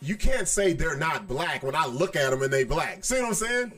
You 0.00 0.16
can't 0.16 0.48
say 0.48 0.72
they're 0.72 0.96
not 0.96 1.28
black 1.28 1.62
when 1.62 1.76
I 1.76 1.86
look 1.86 2.16
at 2.16 2.30
them 2.30 2.42
and 2.42 2.52
they 2.52 2.64
black. 2.64 3.04
See 3.04 3.14
what 3.20 3.26
I'm 3.28 3.34
saying? 3.34 3.72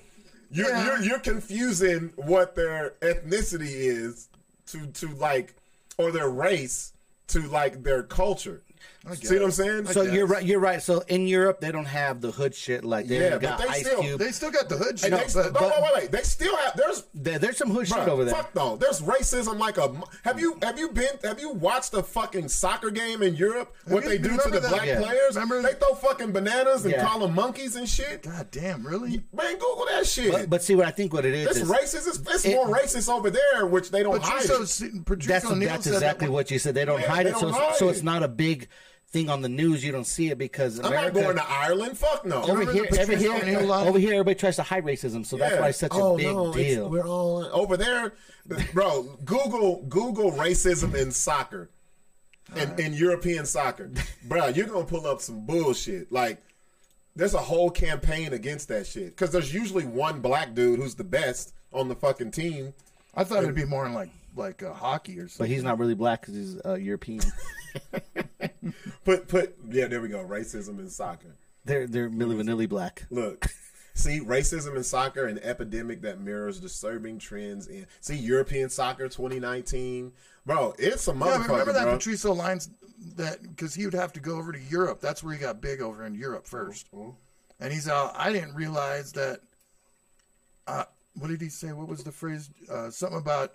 You're 0.50 0.70
Yeah. 0.70 0.84
you're, 0.86 1.02
you're 1.02 1.18
confusing 1.18 2.12
what 2.16 2.54
their 2.54 2.94
ethnicity 3.02 3.66
is 3.74 4.28
to 4.68 4.86
to 4.86 5.08
like 5.16 5.54
or 5.98 6.10
their 6.12 6.30
race 6.30 6.92
to 7.28 7.40
like 7.40 7.82
their 7.82 8.02
culture. 8.02 8.63
See 9.12 9.34
what 9.34 9.42
I'm 9.44 9.50
saying? 9.50 9.86
So 9.88 10.02
you're 10.02 10.26
right. 10.26 10.42
You're 10.44 10.60
right. 10.60 10.82
So 10.82 11.00
in 11.08 11.26
Europe, 11.26 11.60
they 11.60 11.70
don't 11.70 11.84
have 11.84 12.22
the 12.22 12.30
hood 12.30 12.54
shit 12.54 12.84
like 12.84 13.06
they 13.06 13.20
Yeah, 13.20 13.32
ain't 13.34 13.42
but 13.42 13.58
they 13.58 13.66
Ice 13.66 13.80
still- 13.86 14.00
Cube. 14.00 14.18
They 14.18 14.32
still 14.32 14.50
got 14.50 14.68
the 14.70 14.76
hood 14.76 14.98
shit, 14.98 15.10
they, 15.10 15.18
but, 15.34 15.60
no, 15.60 15.68
wait, 15.68 15.82
wait, 15.82 15.90
wait. 15.94 16.10
They 16.10 16.22
still 16.22 16.56
have. 16.56 16.74
There's 16.76 17.04
There- 17.14 17.38
there's 17.38 17.58
some 17.58 17.70
hood 17.70 17.86
shit 17.86 17.98
over 18.08 18.24
there. 18.24 18.34
Fuck 18.34 18.54
though. 18.54 18.76
There's 18.76 19.02
racism 19.02 19.58
like 19.58 19.76
a. 19.76 19.94
Have 20.22 20.40
you 20.40 20.56
have 20.62 20.78
you 20.78 20.90
been 20.90 21.18
have 21.22 21.38
you 21.38 21.50
watched 21.50 21.92
a 21.92 22.02
fucking 22.02 22.48
soccer 22.48 22.90
game 22.90 23.22
in 23.22 23.34
Europe? 23.36 23.74
what 23.84 24.04
you- 24.04 24.08
they 24.10 24.18
do 24.18 24.38
to 24.38 24.48
the 24.50 24.60
that- 24.60 24.70
black 24.70 24.86
Yeah. 24.86 25.00
players? 25.00 25.34
Remember- 25.36 25.60
they 25.62 25.74
throw 25.74 25.94
fucking 25.94 26.32
bananas 26.32 26.84
and 26.84 26.92
Yeah. 26.94 27.04
call 27.04 27.20
them 27.20 27.34
monkeys 27.34 27.76
and 27.76 27.86
shit. 27.88 28.22
God 28.22 28.48
damn, 28.50 28.86
really? 28.86 29.22
Man, 29.34 29.52
Google 29.58 29.86
that 29.90 30.06
shit. 30.06 30.32
But, 30.32 30.48
but 30.48 30.62
see 30.62 30.74
what 30.74 30.86
I 30.86 30.90
think 30.90 31.12
what 31.12 31.26
it 31.26 31.34
is. 31.34 31.58
it's 31.58 31.70
racist. 31.70 32.08
It's, 32.08 32.20
it's 32.26 32.44
it- 32.46 32.54
more 32.54 32.68
racist 32.68 33.12
over 33.12 33.28
there, 33.30 33.66
which 33.66 33.90
they 33.90 34.02
don't 34.02 34.22
hide. 34.22 34.42
Patrice, 34.46 34.80
it. 34.80 35.04
Patrice 35.04 35.26
that's 35.26 35.44
that's 35.46 35.86
exactly 35.86 36.26
that 36.28 36.32
what 36.32 36.50
you 36.50 36.58
said. 36.58 36.74
They 36.74 36.86
don't 36.86 37.00
Yeah, 37.02 37.08
hide 37.08 37.26
they 37.26 37.30
it, 37.30 37.34
so 37.36 37.42
don't 37.50 37.52
hide 37.52 37.76
so 37.76 37.90
it's 37.90 38.02
not 38.02 38.22
a 38.22 38.28
big 38.28 38.68
thing 39.14 39.30
on 39.30 39.40
the 39.40 39.48
news. 39.48 39.82
You 39.82 39.92
don't 39.92 40.06
see 40.06 40.28
it 40.30 40.36
because 40.36 40.78
America, 40.80 40.98
I'm 40.98 41.14
not 41.14 41.22
going 41.22 41.36
to 41.36 41.48
Ireland. 41.48 41.96
Fuck 41.96 42.26
no. 42.26 42.42
over 42.42 42.52
Remember 42.66 42.72
here, 42.72 42.84
over 43.00 43.16
here, 43.16 43.58
over 43.72 43.98
here, 43.98 44.12
everybody 44.14 44.34
tries 44.34 44.56
to 44.56 44.62
hide 44.64 44.84
racism, 44.84 45.24
so 45.24 45.36
that's 45.38 45.58
why 45.58 45.68
it's 45.68 45.78
such 45.78 45.92
Oh, 45.94 46.14
a 46.14 46.16
big 46.18 46.26
no, 46.26 46.50
it's- 46.50 46.74
deal. 46.74 46.90
We're 46.90 47.06
all 47.06 47.44
over 47.52 47.76
there, 47.78 48.12
bro. 48.74 49.04
Google 49.24 49.82
Google 49.88 50.32
racism 50.32 50.94
in 50.94 51.12
soccer, 51.12 51.70
in, 52.56 52.78
in 52.78 52.92
European 52.92 53.46
soccer, 53.46 53.90
bro. 54.24 54.48
You're 54.48 54.66
gonna 54.66 54.84
pull 54.84 55.06
up 55.06 55.20
some 55.20 55.46
bullshit. 55.46 56.10
Like 56.12 56.42
there's 57.16 57.34
a 57.34 57.38
whole 57.38 57.70
campaign 57.70 58.32
against 58.32 58.66
that 58.68 58.84
shit 58.86 59.06
because 59.14 59.30
there's 59.30 59.54
usually 59.54 59.84
one 59.86 60.20
black 60.20 60.54
dude 60.54 60.80
who's 60.80 60.96
the 60.96 61.04
best 61.04 61.54
on 61.72 61.86
the 61.88 61.94
fucking 61.94 62.32
team. 62.32 62.74
I 63.14 63.22
thought 63.22 63.44
it'd 63.44 63.54
be 63.54 63.64
more 63.64 63.86
in 63.86 63.94
like 63.94 64.10
like 64.36 64.62
uh, 64.62 64.72
hockey 64.72 65.18
or 65.18 65.28
something. 65.28 65.44
But 65.44 65.48
he's 65.48 65.62
not 65.62 65.78
really 65.78 65.94
black 65.94 66.20
because 66.22 66.34
he's 66.34 66.60
uh, 66.64 66.74
European. 66.74 67.20
Put 69.04 69.28
put 69.28 69.56
yeah, 69.68 69.86
there 69.88 70.00
we 70.00 70.08
go. 70.08 70.24
Racism 70.24 70.78
in 70.78 70.88
soccer. 70.88 71.34
they're 71.64 71.86
they're 71.86 72.08
Milli 72.08 72.36
Vanilli 72.42 72.68
black. 72.68 73.04
Look, 73.10 73.46
see, 73.94 74.20
racism 74.20 74.76
in 74.76 74.84
soccer, 74.84 75.26
an 75.26 75.38
epidemic 75.42 76.00
that 76.02 76.20
mirrors 76.20 76.60
disturbing 76.60 77.18
trends 77.18 77.66
in. 77.66 77.86
See, 78.00 78.16
European 78.16 78.70
soccer 78.70 79.08
2019, 79.08 80.12
bro. 80.46 80.74
It's 80.78 81.06
a 81.08 81.10
Yeah, 81.10 81.16
motherfucker, 81.18 81.38
but 81.38 81.48
remember 81.50 81.72
that 81.74 81.84
bro. 81.84 81.96
Patrice 81.96 82.24
lines 82.24 82.70
that 83.16 83.42
because 83.42 83.74
he 83.74 83.84
would 83.84 83.94
have 83.94 84.12
to 84.14 84.20
go 84.20 84.36
over 84.36 84.52
to 84.52 84.60
Europe. 84.70 85.00
That's 85.00 85.22
where 85.22 85.34
he 85.34 85.40
got 85.40 85.60
big 85.60 85.82
over 85.82 86.06
in 86.06 86.14
Europe 86.14 86.46
1st 86.46 86.84
Mm-hmm. 86.94 87.10
And 87.60 87.72
he's 87.72 87.88
out. 87.88 88.14
I 88.16 88.32
didn't 88.32 88.54
realize 88.54 89.12
that. 89.12 89.40
Uh, 90.66 90.84
what 91.14 91.28
did 91.28 91.40
he 91.40 91.48
say? 91.48 91.72
What 91.72 91.86
was 91.88 92.02
the 92.02 92.10
phrase? 92.12 92.50
Uh, 92.70 92.90
something 92.90 93.18
about. 93.18 93.52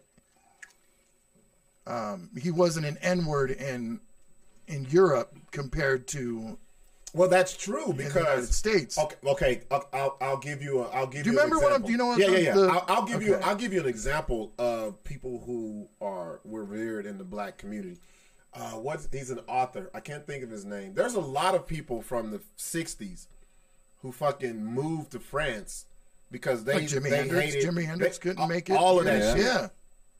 Um, 1.89 2.29
he 2.39 2.51
wasn't 2.51 2.85
an 2.85 2.97
N 3.01 3.25
word 3.25 3.51
in 3.51 3.99
in 4.67 4.85
Europe 4.89 5.33
compared 5.51 6.07
to 6.09 6.57
Well, 7.13 7.27
that's 7.27 7.57
true 7.57 7.89
in 7.91 7.97
the 7.97 8.03
United 8.03 8.13
because 8.19 8.55
States. 8.55 8.97
okay, 8.99 9.15
okay, 9.25 9.61
I'll, 9.71 9.87
I'll, 9.91 10.17
I'll 10.21 10.37
give 10.37 10.61
you 10.61 10.81
a, 10.83 10.89
I'll 10.89 11.07
give 11.07 11.23
Do 11.23 11.31
you. 11.31 11.35
you 11.35 11.41
an 11.41 11.45
remember 11.49 11.63
what 11.65 11.73
I'm? 11.73 11.81
Do 11.81 11.91
you 11.91 11.97
know 11.97 12.05
what? 12.07 12.19
Yeah, 12.19 12.27
I'm, 12.27 12.33
yeah, 12.33 12.39
yeah. 12.39 12.53
The, 12.53 12.67
I'll, 12.67 12.85
I'll 12.87 13.05
give 13.05 13.23
you. 13.23 13.35
I'll 13.35 13.55
give 13.55 13.73
you 13.73 13.79
an 13.81 13.87
example 13.87 14.51
of 14.59 15.03
people 15.03 15.41
who 15.45 15.87
are 16.05 16.39
were 16.45 16.63
reared 16.63 17.05
in 17.07 17.17
the 17.17 17.23
black 17.23 17.57
community. 17.57 17.97
Uh, 18.53 18.71
what 18.71 19.07
he's 19.11 19.29
an 19.31 19.39
author. 19.47 19.89
I 19.93 19.99
can't 19.99 20.25
think 20.27 20.43
of 20.43 20.49
his 20.51 20.65
name. 20.65 20.93
There's 20.93 21.15
a 21.15 21.19
lot 21.19 21.55
of 21.55 21.65
people 21.67 22.01
from 22.03 22.31
the 22.31 22.41
'60s 22.57 23.25
who 24.01 24.11
fucking 24.11 24.63
moved 24.63 25.11
to 25.11 25.19
France 25.19 25.85
because 26.31 26.63
they 26.63 26.75
Like 26.75 26.83
Jimi 26.83 27.09
they 27.09 27.17
Hendrix. 27.17 27.53
hated, 27.55 27.69
Jimi 27.69 27.85
Hendrix 27.85 28.17
they- 28.19 28.29
couldn't 28.29 28.47
make 28.47 28.69
it. 28.69 28.73
All 28.75 28.99
of 28.99 29.05
that 29.05 29.19
yeah. 29.19 29.33
shit. 29.35 29.43
Yeah. 29.45 29.67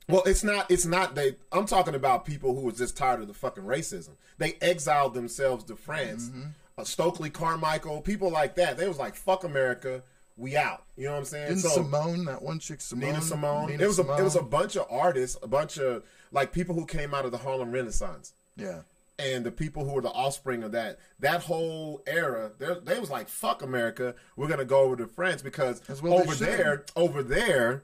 Well, 0.10 0.23
it's 0.26 0.44
not. 0.44 0.69
It's 0.69 0.86
not. 0.86 1.15
They. 1.15 1.36
I'm 1.52 1.65
talking 1.65 1.95
about 1.95 2.26
people 2.26 2.56
who 2.56 2.61
was 2.61 2.77
just 2.77 2.98
tired 2.98 3.22
of 3.22 3.27
the 3.27 3.34
fucking 3.34 3.64
racism. 3.64 4.11
They 4.38 4.57
exiled 4.61 5.14
themselves 5.14 5.64
to 5.65 5.76
France. 5.76 6.30
Mm-hmm. 6.30 6.44
Uh, 6.77 6.84
Stokely 6.84 7.30
Carmichael, 7.30 8.02
people 8.02 8.31
like 8.31 8.56
that. 8.56 8.77
They 8.77 8.88
was 8.88 8.98
like, 8.98 9.15
"Fuck 9.15 9.44
America, 9.44 10.02
we 10.36 10.57
out." 10.57 10.84
You 10.98 11.06
know 11.06 11.11
what 11.11 11.19
I'm 11.19 11.26
saying? 11.26 11.48
Didn't 11.49 11.61
so 11.61 11.69
Simone, 11.69 12.26
that 12.26 12.41
one 12.41 12.60
chick 12.60 12.81
Simone, 12.81 13.10
Nina 13.10 13.22
Simone. 13.22 13.68
Nina 13.69 13.84
it 13.84 13.88
was 13.88 13.99
a. 13.99 14.15
It 14.18 14.23
was 14.23 14.36
a 14.36 14.44
bunch 14.44 14.76
of 14.76 14.88
artists, 14.90 15.38
a 15.44 15.48
bunch 15.48 15.77
of 15.77 16.03
like 16.31 16.52
people 16.52 16.76
who 16.76 16.86
came 16.86 17.14
out 17.14 17.26
of 17.26 17.31
the 17.31 17.38
Harlem 17.38 17.72
Renaissance 17.72 18.34
yeah. 18.60 18.81
and 19.18 19.45
the 19.45 19.52
people 19.52 19.86
who 19.86 19.94
were 19.94 20.02
the 20.02 20.10
offspring 20.10 20.64
of 20.64 20.72
that 20.72 20.99
that 21.19 21.41
whole 21.44 22.02
era 22.06 22.52
they 22.60 22.73
they 22.84 22.99
was 22.99 23.10
like 23.10 23.27
fuck 23.27 23.61
america 23.61 24.15
we're 24.36 24.48
gonna 24.48 24.65
go 24.65 24.81
over 24.81 24.95
to 24.95 25.07
france 25.07 25.41
because 25.41 25.81
well 26.02 26.14
over 26.14 26.36
there 26.36 26.86
over 26.95 27.23
there 27.23 27.84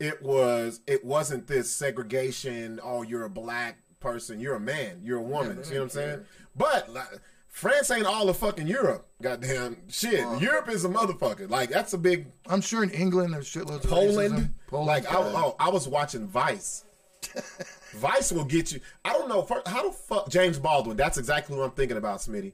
it 0.00 0.20
was 0.22 0.80
it 0.86 1.04
wasn't 1.04 1.46
this 1.46 1.70
segregation 1.70 2.80
oh 2.82 3.02
you're 3.02 3.24
a 3.24 3.30
black 3.30 3.78
person 4.00 4.40
you're 4.40 4.56
a 4.56 4.60
man 4.60 5.00
you're 5.04 5.18
a 5.18 5.22
woman 5.22 5.60
they 5.60 5.68
you 5.68 5.74
know 5.74 5.80
what 5.80 5.84
i'm 5.84 5.90
saying 5.90 6.20
but 6.56 6.92
like, 6.92 7.06
france 7.46 7.90
ain't 7.90 8.06
all 8.06 8.28
of 8.28 8.36
fucking 8.36 8.66
europe 8.66 9.06
goddamn 9.20 9.76
shit 9.88 10.24
europe 10.40 10.68
is 10.68 10.84
a 10.84 10.88
motherfucker 10.88 11.48
like 11.48 11.68
that's 11.68 11.92
a 11.92 11.98
big 11.98 12.26
I'm 12.50 12.60
sure 12.60 12.82
in 12.82 12.90
England 12.90 13.32
there's 13.32 13.48
shitloads 13.48 13.84
of 13.84 13.90
Poland. 13.90 14.34
racism. 14.34 14.52
Poland, 14.66 14.86
like 14.86 15.06
I, 15.10 15.16
oh, 15.16 15.54
I 15.58 15.68
was 15.68 15.86
watching 15.86 16.26
Vice. 16.26 16.84
Vice 17.94 18.32
will 18.32 18.44
get 18.44 18.72
you. 18.72 18.80
I 19.04 19.12
don't 19.12 19.28
know 19.28 19.46
how 19.66 19.88
the 19.88 19.92
fuck 19.92 20.28
James 20.28 20.58
Baldwin. 20.58 20.96
That's 20.96 21.16
exactly 21.16 21.56
what 21.56 21.64
I'm 21.64 21.70
thinking 21.70 21.96
about, 21.96 22.18
Smitty. 22.18 22.52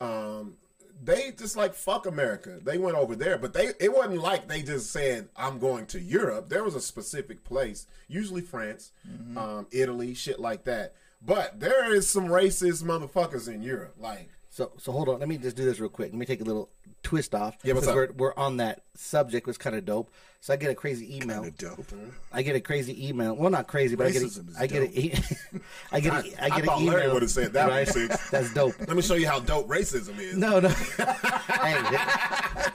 Um, 0.00 0.56
they 1.04 1.32
just 1.36 1.56
like 1.56 1.74
fuck 1.74 2.06
America. 2.06 2.58
They 2.62 2.78
went 2.78 2.96
over 2.96 3.16
there, 3.16 3.38
but 3.38 3.52
they 3.52 3.70
it 3.80 3.92
wasn't 3.94 4.20
like 4.22 4.48
they 4.48 4.62
just 4.62 4.90
said 4.90 5.28
I'm 5.36 5.58
going 5.58 5.86
to 5.86 6.00
Europe. 6.00 6.48
There 6.48 6.64
was 6.64 6.74
a 6.74 6.80
specific 6.80 7.44
place, 7.44 7.86
usually 8.08 8.42
France, 8.42 8.92
Mm-hmm. 9.08 9.36
um, 9.38 9.66
Italy, 9.70 10.14
shit 10.14 10.38
like 10.40 10.64
that. 10.64 10.94
But 11.24 11.60
there 11.60 11.92
is 11.94 12.08
some 12.08 12.26
racist 12.26 12.82
motherfuckers 12.82 13.48
in 13.52 13.62
Europe. 13.62 13.94
Like 13.98 14.30
So 14.50 14.72
so 14.78 14.92
hold 14.92 15.08
on, 15.08 15.18
let 15.20 15.28
me 15.28 15.38
just 15.38 15.56
do 15.56 15.64
this 15.64 15.80
real 15.80 15.88
quick. 15.90 16.12
Let 16.12 16.18
me 16.18 16.26
take 16.26 16.40
a 16.40 16.44
little 16.44 16.70
twist 17.02 17.34
off. 17.34 17.56
Yeah, 17.64 17.74
what's 17.74 17.86
up? 17.86 17.94
We're, 17.94 18.12
we're 18.16 18.34
on 18.36 18.58
that 18.58 18.82
subject, 18.94 19.46
was 19.46 19.58
kind 19.58 19.76
of 19.76 19.84
dope. 19.84 20.10
So 20.40 20.52
I 20.52 20.56
get 20.56 20.70
a 20.70 20.74
crazy 20.74 21.16
email. 21.16 21.42
Kinda 21.42 21.56
dope. 21.56 21.86
I 22.32 22.42
get 22.42 22.56
a 22.56 22.60
crazy 22.60 23.08
email. 23.08 23.34
Well, 23.36 23.50
not 23.50 23.68
crazy, 23.68 23.94
but 23.94 24.08
Racism 24.08 24.48
is 24.50 24.56
I 24.58 24.66
get 24.66 24.82
a, 24.82 24.86
I 24.86 24.90
get 24.90 25.20
a, 25.22 25.60
I 25.92 26.00
get 26.00 26.12
a, 26.12 26.16
I- 26.16 26.18
I 26.18 26.44
I 26.46 26.56
get 26.56 26.64
thought 26.64 26.76
an 26.78 26.82
email. 26.82 26.94
Larry 26.98 27.12
would've 27.12 27.30
said 27.30 27.52
that 27.52 27.68
right? 27.68 27.86
That's 28.32 28.52
dope. 28.52 28.74
let 28.80 28.96
me 28.96 29.02
show 29.02 29.14
you 29.14 29.28
how 29.28 29.38
dope 29.38 29.68
racism 29.68 30.18
is. 30.18 30.36
No, 30.36 30.58
no. 30.58 30.68
hey, 31.62 32.70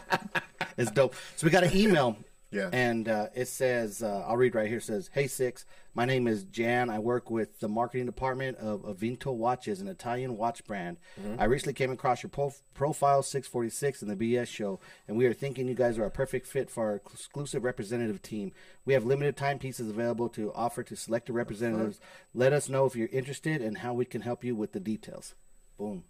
it's 0.77 0.91
dope. 0.91 1.15
So 1.35 1.45
we 1.45 1.51
got 1.51 1.63
an 1.63 1.75
email. 1.75 2.15
Yeah. 2.51 2.69
And 2.71 3.09
uh, 3.09 3.27
it 3.35 3.49
says, 3.49 4.01
uh, 4.01 4.23
I'll 4.25 4.37
read 4.37 4.55
right 4.55 4.67
here. 4.69 4.77
It 4.77 4.83
says, 4.83 5.09
Hey, 5.13 5.25
Sixx, 5.25 5.65
my 5.97 6.05
name 6.05 6.27
is 6.27 6.43
Jan. 6.43 6.91
I 6.91 6.99
work 6.99 7.31
with 7.31 7.59
the 7.59 7.67
marketing 7.67 8.05
department 8.05 8.59
of 8.59 8.83
Aventino 8.83 9.33
Watches, 9.33 9.81
an 9.81 9.87
Italian 9.87 10.37
watch 10.37 10.63
brand. 10.63 10.97
Mm-hmm. 11.19 11.41
I 11.41 11.45
recently 11.45 11.73
came 11.73 11.89
across 11.89 12.21
your 12.21 12.29
prof- 12.29 12.61
profile 12.75 13.23
646 13.23 14.03
in 14.03 14.07
the 14.07 14.15
BS 14.15 14.45
show, 14.45 14.79
and 15.07 15.17
we 15.17 15.25
are 15.25 15.33
thinking 15.33 15.67
you 15.67 15.73
guys 15.73 15.97
are 15.97 16.05
a 16.05 16.11
perfect 16.11 16.45
fit 16.45 16.69
for 16.69 16.85
our 16.85 16.95
exclusive 16.97 17.63
representative 17.63 18.21
team. 18.21 18.51
We 18.85 18.93
have 18.93 19.05
limited 19.05 19.35
timepieces 19.35 19.89
available 19.89 20.29
to 20.29 20.53
offer 20.53 20.83
to 20.83 20.95
selected 20.95 21.33
representatives. 21.33 21.99
Let 22.31 22.53
us 22.53 22.69
know 22.69 22.85
if 22.85 22.95
you're 22.95 23.09
interested 23.11 23.63
and 23.63 23.79
how 23.79 23.95
we 23.95 24.05
can 24.05 24.21
help 24.21 24.43
you 24.43 24.55
with 24.55 24.73
the 24.73 24.79
details. 24.79 25.33
Boom. 25.79 26.03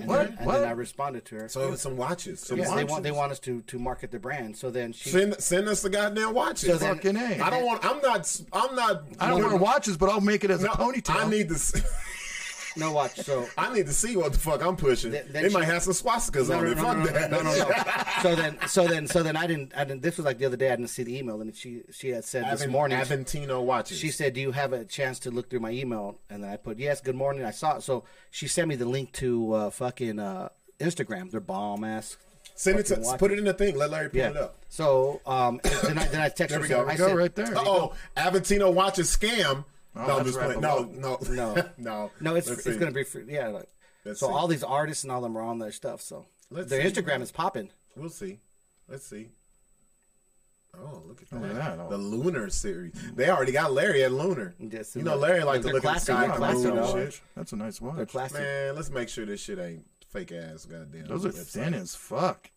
And 0.00 0.06
What? 0.08 0.28
Then, 0.28 0.36
and 0.38 0.46
What? 0.46 0.58
then 0.60 0.68
I 0.68 0.72
responded 0.72 1.24
to 1.26 1.34
her. 1.36 1.48
So 1.48 1.74
some 1.74 1.96
watches. 1.96 2.40
Some 2.40 2.58
Yeah, 2.58 2.64
they 2.66 2.70
watches. 2.70 2.90
want 2.90 3.02
they 3.04 3.10
want 3.12 3.32
us 3.32 3.38
to 3.40 3.62
to 3.62 3.78
market 3.78 4.10
the 4.10 4.18
brand. 4.18 4.56
So 4.56 4.70
then 4.70 4.92
she 4.92 5.10
Send 5.10 5.40
send 5.40 5.68
us 5.68 5.82
the 5.82 5.90
goddamn 5.90 6.34
watches. 6.34 6.68
So 6.70 6.76
then- 6.76 6.94
Fucking 6.96 7.16
A. 7.16 7.40
I 7.42 7.50
don't 7.50 7.64
want. 7.64 7.84
I'm 7.84 8.00
not. 8.02 8.40
I'm 8.52 8.74
not. 8.74 9.04
I 9.18 9.28
don't 9.30 9.42
wear 9.42 9.56
watches, 9.56 9.96
but 9.96 10.08
I'll 10.10 10.20
make 10.20 10.44
it 10.44 10.50
as 10.50 10.62
No, 10.62 10.70
a 10.72 10.76
ponytail. 10.76 11.24
I 11.24 11.28
need 11.30 11.48
to. 11.48 11.82
No 12.76 12.92
watch. 12.92 13.16
So 13.20 13.46
I 13.58 13.72
need 13.74 13.86
to 13.86 13.92
see 13.92 14.16
what 14.16 14.32
the 14.32 14.38
fuck 14.38 14.62
I'm 14.62 14.76
pushing. 14.76 15.10
Then 15.12 15.26
they 15.30 15.48
she- 15.48 15.54
might 15.54 15.64
have 15.64 15.82
some 15.82 15.92
swastikas 15.94 16.48
no, 16.48 16.58
on 16.58 16.64
no, 16.64 16.70
it. 16.70 16.76
no, 16.76 16.82
fuck 16.84 16.96
no, 16.98 17.04
no, 17.04 17.10
that. 17.12 17.30
no, 17.30 17.42
no, 17.42 17.56
no. 17.56 17.74
so 18.22 18.34
then 18.36 18.58
so 18.68 18.86
then 18.86 19.06
so 19.06 19.22
then 19.22 19.36
I 19.36 19.46
didn't 19.46 19.72
I 19.76 19.84
didn't. 19.84 20.02
This 20.02 20.16
was 20.16 20.26
like 20.26 20.38
the 20.38 20.44
other 20.46 20.56
day. 20.56 20.68
I 20.72 20.76
didn't 20.76 20.88
see 20.90 21.02
the 21.02 21.16
email, 21.18 21.40
and 21.40 21.54
she 21.54 21.82
she 21.90 22.10
had 22.10 22.24
said 22.24 22.44
this 22.50 22.66
morning. 22.66 22.98
Aventino 22.98 23.62
watches. 23.62 23.98
She 23.98 24.10
said, 24.10 24.34
"Do 24.34 24.40
you 24.40 24.52
have 24.52 24.72
a 24.72 24.84
chance 24.84 25.18
to 25.20 25.30
look 25.30 25.48
through 25.50 25.60
my 25.60 25.70
email?" 25.70 26.18
And 26.30 26.42
then 26.44 26.50
I 26.50 26.56
put, 26.56 26.78
"Yes, 26.78 27.00
good 27.00 27.16
morning." 27.16 27.44
I 27.44 27.50
saw 27.50 27.76
it. 27.76 27.82
So 27.82 28.04
she 28.30 28.46
sent 28.48 28.68
me 28.68 28.76
the 28.76 28.86
link 28.86 29.12
to 29.14 29.52
uh, 29.52 29.70
fucking 29.70 30.18
uh, 30.18 30.48
Instagram. 30.80 31.30
They're 31.30 31.40
bomb 31.40 31.84
ass. 31.84 32.16
send 32.54 32.78
it 32.78 32.86
to. 32.86 32.94
watches. 32.96 33.14
Put 33.18 33.32
it 33.32 33.38
in 33.38 33.44
the 33.44 33.54
thing. 33.54 33.76
Let 33.76 33.90
Larry 33.90 34.10
pull 34.10 34.18
Yeah. 34.20 34.30
it 34.30 34.36
up. 34.36 34.56
So 34.68 35.20
um, 35.26 35.60
then 35.82 35.98
I 35.98 36.06
then 36.08 36.20
I 36.20 36.28
texted 36.28 36.48
There 36.48 36.58
her. 36.58 36.62
we 36.62 36.68
go. 36.68 36.86
I 36.86 36.96
Go 36.96 37.06
said, 37.08 37.16
right 37.16 37.34
there. 37.34 37.52
Oh, 37.56 37.94
Aventino 38.16 38.72
watches 38.72 39.14
scam. 39.16 39.64
No, 39.96 40.18
I'm 40.18 40.24
just 40.26 40.38
playing. 40.38 40.60
No, 40.60 40.84
no, 40.92 41.18
No. 41.28 41.54
no, 41.78 42.10
No, 42.20 42.34
it's 42.34 42.48
Let's 42.48 42.64
it's 42.66 42.74
see. 42.76 42.78
gonna 42.78 42.92
be 42.92 43.04
free. 43.04 43.24
Yeah. 43.28 43.48
Like, 43.48 43.68
Let's 44.04 44.20
so 44.20 44.28
see. 44.28 44.32
all 44.32 44.46
these 44.48 44.62
artists 44.62 45.02
and 45.04 45.12
all 45.12 45.20
them 45.20 45.36
are 45.36 45.42
on 45.42 45.58
their 45.58 45.72
stuff. 45.72 46.00
So 46.00 46.26
Let's 46.50 46.70
their 46.70 46.82
see. 46.88 46.90
Instagram 47.02 47.22
is 47.22 47.32
popping. 47.32 47.70
We'll 47.96 48.08
see. 48.10 48.40
Let's 48.88 49.06
see. 49.06 49.28
Oh, 50.78 51.02
look 51.06 51.22
at 51.22 51.32
Look 51.32 51.42
that. 51.54 51.56
at 51.62 51.78
that. 51.78 51.90
The 51.90 51.96
Lunar 51.96 52.50
series. 52.50 52.92
They 53.14 53.30
already 53.30 53.52
got 53.52 53.72
Larry 53.72 54.04
at 54.04 54.12
Lunar. 54.12 54.54
Yes, 54.58 54.94
you 54.94 55.02
know, 55.02 55.16
Larry 55.16 55.42
like 55.42 55.62
to 55.62 55.64
they're 55.68 55.74
look 55.74 55.84
at 55.86 55.94
the 55.94 56.00
sky 56.00 56.26
They're 56.26 56.50
and 56.50 56.74
moon 56.74 56.92
shit. 56.92 57.20
That's 57.34 57.52
a 57.52 57.56
nice 57.56 57.78
They're 57.78 58.06
watch. 58.14 58.32
Man, 58.34 58.74
let's 58.74 58.90
make 58.90 59.08
sure 59.08 59.24
this 59.24 59.40
shit 59.40 59.58
ain't 59.58 59.86
fake 60.10 60.32
ass. 60.32 60.66
Goddamn. 60.66 61.06
Those 61.06 61.24
are 61.24 61.30
website. 61.30 61.46
thin 61.46 61.74
as 61.74 61.94
fuck. 61.94 62.50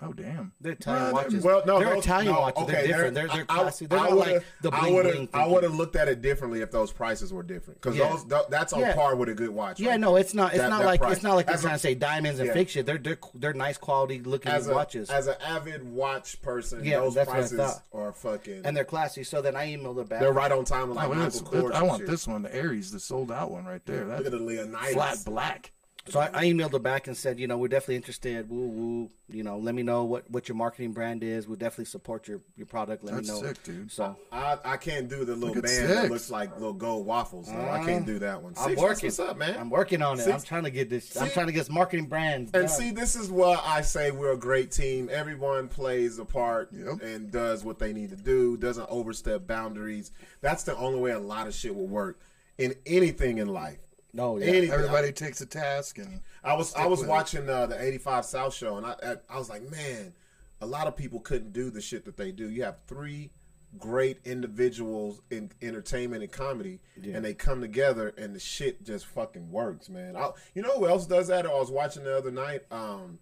Oh 0.00 0.12
damn. 0.12 0.52
They're 0.60 0.72
Italian 0.72 1.04
Well, 1.04 1.12
watches. 1.12 1.44
Well, 1.44 1.62
no, 1.66 1.78
they're 1.78 1.94
those- 1.94 2.04
Italian 2.04 2.32
no, 2.32 2.40
watches. 2.40 2.62
okay, 2.62 2.72
they're 2.72 2.86
different. 2.86 3.14
They're, 3.14 3.28
they're 3.28 3.46
I- 3.48 3.62
classy. 3.62 3.86
They're 3.86 3.98
I 3.98 4.08
not 4.08 4.16
like 4.18 4.44
the 4.62 4.74
I 4.74 4.80
bling 4.80 4.94
would've- 4.94 5.12
bling. 5.12 5.28
I 5.34 5.46
would 5.46 5.62
have 5.62 5.74
looked 5.74 5.96
at 5.96 6.08
it 6.08 6.22
differently 6.22 6.60
if 6.60 6.70
those 6.70 6.92
prices 6.92 7.32
were 7.32 7.42
different 7.42 7.80
because 7.80 7.96
Yeah. 7.96 8.08
those 8.10 8.24
th- 8.24 8.42
that's 8.50 8.72
on 8.72 8.80
Yeah. 8.80 8.94
par 8.94 9.14
with 9.16 9.28
a 9.28 9.34
good 9.34 9.50
watch. 9.50 9.80
Yeah, 9.80 9.90
right? 9.90 10.00
no, 10.00 10.16
it's 10.16 10.34
not. 10.34 10.52
It's 10.52 10.58
That- 10.62 10.70
not 10.70 10.80
that 10.80 10.86
like 10.86 11.00
price. 11.00 11.14
it's 11.14 11.22
not 11.22 11.34
like 11.34 11.46
they're 11.46 11.54
As 11.54 11.60
a- 11.60 11.64
trying 11.64 11.74
to 11.74 11.78
say 11.80 11.94
diamonds 11.94 12.38
and 12.40 12.46
Yeah. 12.48 12.54
fake 12.54 12.68
shit. 12.70 12.86
They're 12.86 12.98
they're 12.98 13.18
they're 13.34 13.52
nice 13.54 13.78
quality 13.78 14.20
looking 14.20 14.50
as 14.52 14.66
a 14.68 14.74
watches, 14.74 15.10
as 15.10 15.26
an 15.26 15.36
avid 15.44 15.82
watch 15.84 16.40
person, 16.42 16.84
Yeah, 16.84 17.00
those 17.00 17.16
I 17.16 17.24
prices 17.24 17.60
are 17.92 18.12
fucking. 18.12 18.62
and 18.64 18.76
they're 18.76 18.84
classy. 18.84 19.24
So 19.24 19.42
then 19.42 19.56
I 19.56 19.68
emailed 19.68 19.96
her 19.98 20.04
back. 20.04 20.20
they're 20.20 20.32
right 20.32 20.52
on 20.52 20.64
time 20.64 20.88
with 20.88 20.96
like 20.96 21.08
Oh. 21.08 21.70
I 21.72 21.82
want 21.82 22.06
this 22.06 22.26
one, 22.26 22.42
the 22.42 22.54
Aries, 22.54 22.90
the 22.92 23.00
sold 23.00 23.30
out 23.32 23.50
one 23.50 23.64
right 23.64 23.84
there. 23.86 24.04
Look 24.04 24.18
at 24.18 24.24
That's 24.24 24.30
the 24.36 24.42
Leonidas. 24.42 24.92
flat 24.94 25.18
black. 25.24 25.72
So 26.08 26.18
I, 26.18 26.30
I 26.34 26.44
emailed 26.46 26.72
her 26.72 26.80
back 26.80 27.06
and 27.06 27.16
said, 27.16 27.38
you 27.38 27.46
know, 27.46 27.56
we're 27.56 27.68
definitely 27.68 27.96
interested. 27.96 28.50
Woo 28.50 28.66
woo. 28.66 29.10
You 29.28 29.44
know, 29.44 29.56
let 29.56 29.74
me 29.74 29.84
know 29.84 30.02
what, 30.04 30.28
what 30.30 30.48
your 30.48 30.56
marketing 30.56 30.92
brand 30.92 31.22
is. 31.22 31.46
We'll 31.46 31.56
definitely 31.56 31.84
support 31.84 32.26
your, 32.26 32.40
your 32.56 32.66
product. 32.66 33.04
Let 33.04 33.14
That's 33.14 33.28
me 33.28 33.40
know. 33.40 33.46
sick, 33.46 33.62
dude. 33.62 33.92
So 33.92 34.16
I, 34.32 34.58
I 34.64 34.76
can't 34.78 35.08
do 35.08 35.24
the 35.24 35.36
little 35.36 35.54
Look 35.54 35.64
band 35.64 35.84
at 35.84 35.88
that 35.88 36.10
looks 36.10 36.28
like 36.28 36.52
little 36.54 36.72
gold 36.72 37.06
waffles. 37.06 37.48
No, 37.48 37.60
I 37.60 37.78
can't 37.78 38.04
mm-hmm. 38.04 38.04
do 38.04 38.18
that 38.18 38.42
one. 38.42 38.54
I'm 38.58 38.72
Sixx, 38.72 38.78
working. 38.78 39.06
What's 39.06 39.20
up, 39.20 39.36
man? 39.36 39.56
I'm 39.56 39.70
working 39.70 40.02
on 40.02 40.18
it. 40.18 40.26
I'm 40.26 40.42
trying 40.42 40.64
to 40.64 40.70
get 40.70 40.90
this. 40.90 41.16
I'm 41.16 41.30
trying 41.30 41.46
to 41.46 41.52
get 41.52 41.60
this 41.60 41.70
marketing 41.70 42.06
brand. 42.06 42.50
And 42.52 42.66
done. 42.66 42.68
see, 42.68 42.90
this 42.90 43.14
is 43.14 43.30
why 43.30 43.60
I 43.64 43.82
say 43.82 44.10
we're 44.10 44.32
a 44.32 44.36
great 44.36 44.72
team. 44.72 45.08
Everyone 45.10 45.68
plays 45.68 46.18
a 46.18 46.24
part 46.24 46.70
Yep. 46.72 47.02
and 47.02 47.30
does 47.30 47.64
what 47.64 47.78
they 47.78 47.92
need 47.92 48.10
to 48.10 48.16
do, 48.16 48.56
doesn't 48.56 48.86
overstep 48.90 49.46
boundaries. 49.46 50.10
That's 50.40 50.64
the 50.64 50.76
only 50.76 51.00
way 51.00 51.12
a 51.12 51.20
lot 51.20 51.46
of 51.46 51.54
shit 51.54 51.74
will 51.74 51.86
work 51.86 52.18
in 52.58 52.74
anything 52.86 53.38
in 53.38 53.48
life. 53.48 53.78
No, 54.12 54.38
yeah. 54.38 54.46
Anything. 54.46 54.70
Everybody 54.72 55.12
takes 55.12 55.40
a 55.40 55.46
task 55.46 55.98
and 55.98 56.20
I 56.44 56.54
was 56.54 56.74
I 56.74 56.86
was 56.86 57.04
watching 57.04 57.48
uh, 57.48 57.66
the 57.66 57.82
'85 57.82 58.24
South 58.24 58.54
show, 58.54 58.76
and 58.76 58.86
I, 58.86 58.94
I 59.02 59.16
I 59.30 59.38
was 59.38 59.48
like, 59.48 59.68
man, 59.70 60.12
a 60.60 60.66
lot 60.66 60.86
of 60.86 60.96
people 60.96 61.20
couldn't 61.20 61.52
do 61.52 61.70
the 61.70 61.80
shit 61.80 62.04
that 62.04 62.16
they 62.16 62.32
do. 62.32 62.50
You 62.50 62.64
have 62.64 62.76
three 62.86 63.30
great 63.78 64.18
individuals 64.24 65.22
in 65.30 65.50
entertainment 65.62 66.22
and 66.22 66.30
comedy, 66.30 66.80
and 67.14 67.24
they 67.24 67.34
come 67.34 67.60
together, 67.60 68.12
and 68.18 68.34
the 68.34 68.40
shit 68.40 68.84
just 68.84 69.06
fucking 69.06 69.50
works, 69.50 69.88
man. 69.88 70.16
I, 70.16 70.30
you 70.54 70.62
know 70.62 70.78
who 70.78 70.88
else 70.88 71.06
does 71.06 71.28
that? 71.28 71.46
I 71.46 71.50
was 71.50 71.70
watching 71.70 72.04
the 72.04 72.16
other 72.16 72.30
night. 72.30 72.62
Um, 72.70 73.18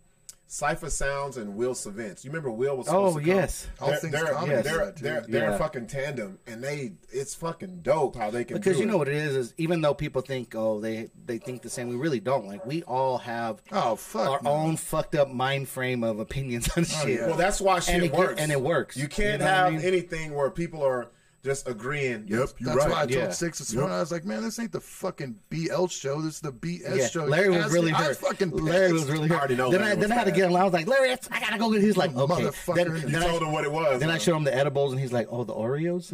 Cipha 0.51 0.91
Sounds 0.91 1.37
and 1.37 1.55
Will 1.55 1.77
Savants. 1.77 2.25
You 2.25 2.31
remember 2.33 2.51
Will 2.51 2.77
was 2.77 2.89
oh, 2.89 3.11
supposed 3.13 3.17
Oh, 3.17 3.21
to 3.21 3.25
come? 3.27 3.37
yes. 3.37 3.69
All 3.81 3.89
They're, 3.89 3.97
things 3.99 4.13
they're, 4.13 4.27
comedy 4.33 4.53
they're, 4.55 4.63
they're, 4.63 4.91
they're, 4.97 5.21
they're 5.29 5.49
Yeah. 5.51 5.55
a 5.55 5.59
fucking 5.59 5.87
tandem, 5.87 6.41
and 6.45 6.63
they 6.65 6.95
it's 7.13 7.37
fucking 7.37 7.83
dope 7.83 8.17
how 8.17 8.31
they 8.31 8.43
can 8.45 8.57
because 8.57 8.73
do 8.77 8.83
you 8.83 8.89
it. 8.89 8.91
know 8.91 8.97
what 8.99 9.07
it 9.07 9.15
is 9.15 9.37
is 9.37 9.55
even 9.59 9.81
though 9.81 9.95
people 9.95 10.23
think 10.23 10.53
oh 10.57 10.81
they 10.81 11.09
they 11.25 11.39
think 11.39 11.63
the 11.63 11.71
same, 11.71 11.89
we 11.89 11.95
really 11.95 12.19
don't. 12.19 12.47
Like 12.49 12.67
we 12.67 12.83
all 12.83 13.19
have 13.19 13.63
oh 13.71 13.95
fuck, 13.95 14.29
our 14.29 14.43
no. 14.43 14.51
own 14.51 14.77
fucked 14.77 15.15
up 15.15 15.31
mind 15.31 15.69
frame 15.69 16.03
of 16.03 16.19
opinions 16.19 16.69
on 16.77 16.83
oh, 16.83 16.85
shit. 17.07 17.21
yeah. 17.21 17.27
Well, 17.29 17.37
that's 17.37 17.61
why 17.61 17.79
shit 17.79 17.95
And 17.95 18.05
it 18.05 18.13
works. 18.13 18.41
and 18.41 18.51
it 18.51 18.61
works. 18.61 18.97
You 18.97 19.07
can't 19.07 19.35
You 19.35 19.39
know 19.39 19.45
what 19.45 19.55
I 19.55 19.65
have 19.67 19.73
mean? 19.75 19.83
anything 19.85 20.35
where 20.35 20.51
people 20.51 20.83
are 20.85 21.11
just 21.43 21.67
agreeing. 21.69 22.27
Yep, 22.29 22.49
you're 22.59 22.75
That's 22.75 22.77
right. 22.77 22.91
why 22.91 22.97
I 22.97 23.07
told 23.07 23.11
Yeah. 23.13 23.27
Sixx 23.29 23.59
this 23.59 23.75
morning. 23.75 23.95
I 23.95 24.01
was 24.01 24.13
like, 24.13 24.25
man, 24.25 24.43
this 24.43 24.59
ain't 24.59 24.73
the 24.73 24.81
fucking 24.81 25.37
BL 25.49 25.87
show. 25.87 26.21
This 26.21 26.35
is 26.35 26.41
the 26.41 26.53
BS 26.53 26.97
Yeah, 26.97 27.09
show. 27.09 27.25
Larry 27.25 27.49
was 27.51 27.73
really 27.73 27.93
me. 27.93 27.97
I 27.99 28.09
was 28.09 28.19
fucking 28.19 28.51
Larry 28.51 28.93
was 28.93 29.11
really 29.11 29.29
hurt. 29.29 29.39
already 29.39 29.57
know 29.57 29.71
then 29.71 29.81
Larry 29.81 29.93
I, 29.93 29.95
then 29.97 30.13
I 30.13 30.15
had 30.17 30.25
to 30.25 30.33
get 30.33 30.51
him. 30.51 30.57
I 30.57 30.65
was 30.65 30.73
like, 30.73 30.87
Larry, 30.87 31.13
I 31.31 31.41
gotta 31.41 31.59
go 31.59 31.71
get. 31.73 31.81
He's 31.83 31.97
like, 31.97 32.15
okay. 32.15 32.43
Motherfucker. 32.45 32.75
Then, 32.77 32.87
You 32.89 32.93
You 32.95 33.09
then 33.09 33.23
I, 33.23 33.27
told 33.29 33.43
him 33.43 33.53
what 33.53 33.65
it 33.65 33.73
was. 33.73 34.01
then 34.01 34.11
I 34.11 34.19
showed 34.19 34.37
him 34.37 34.45
the 34.45 34.55
edibles, 34.55 34.93
and 34.93 35.01
he's 35.01 35.13
like, 35.13 35.29
"Oh, 35.31 35.45
the 35.45 35.55
Oreos." 35.55 36.11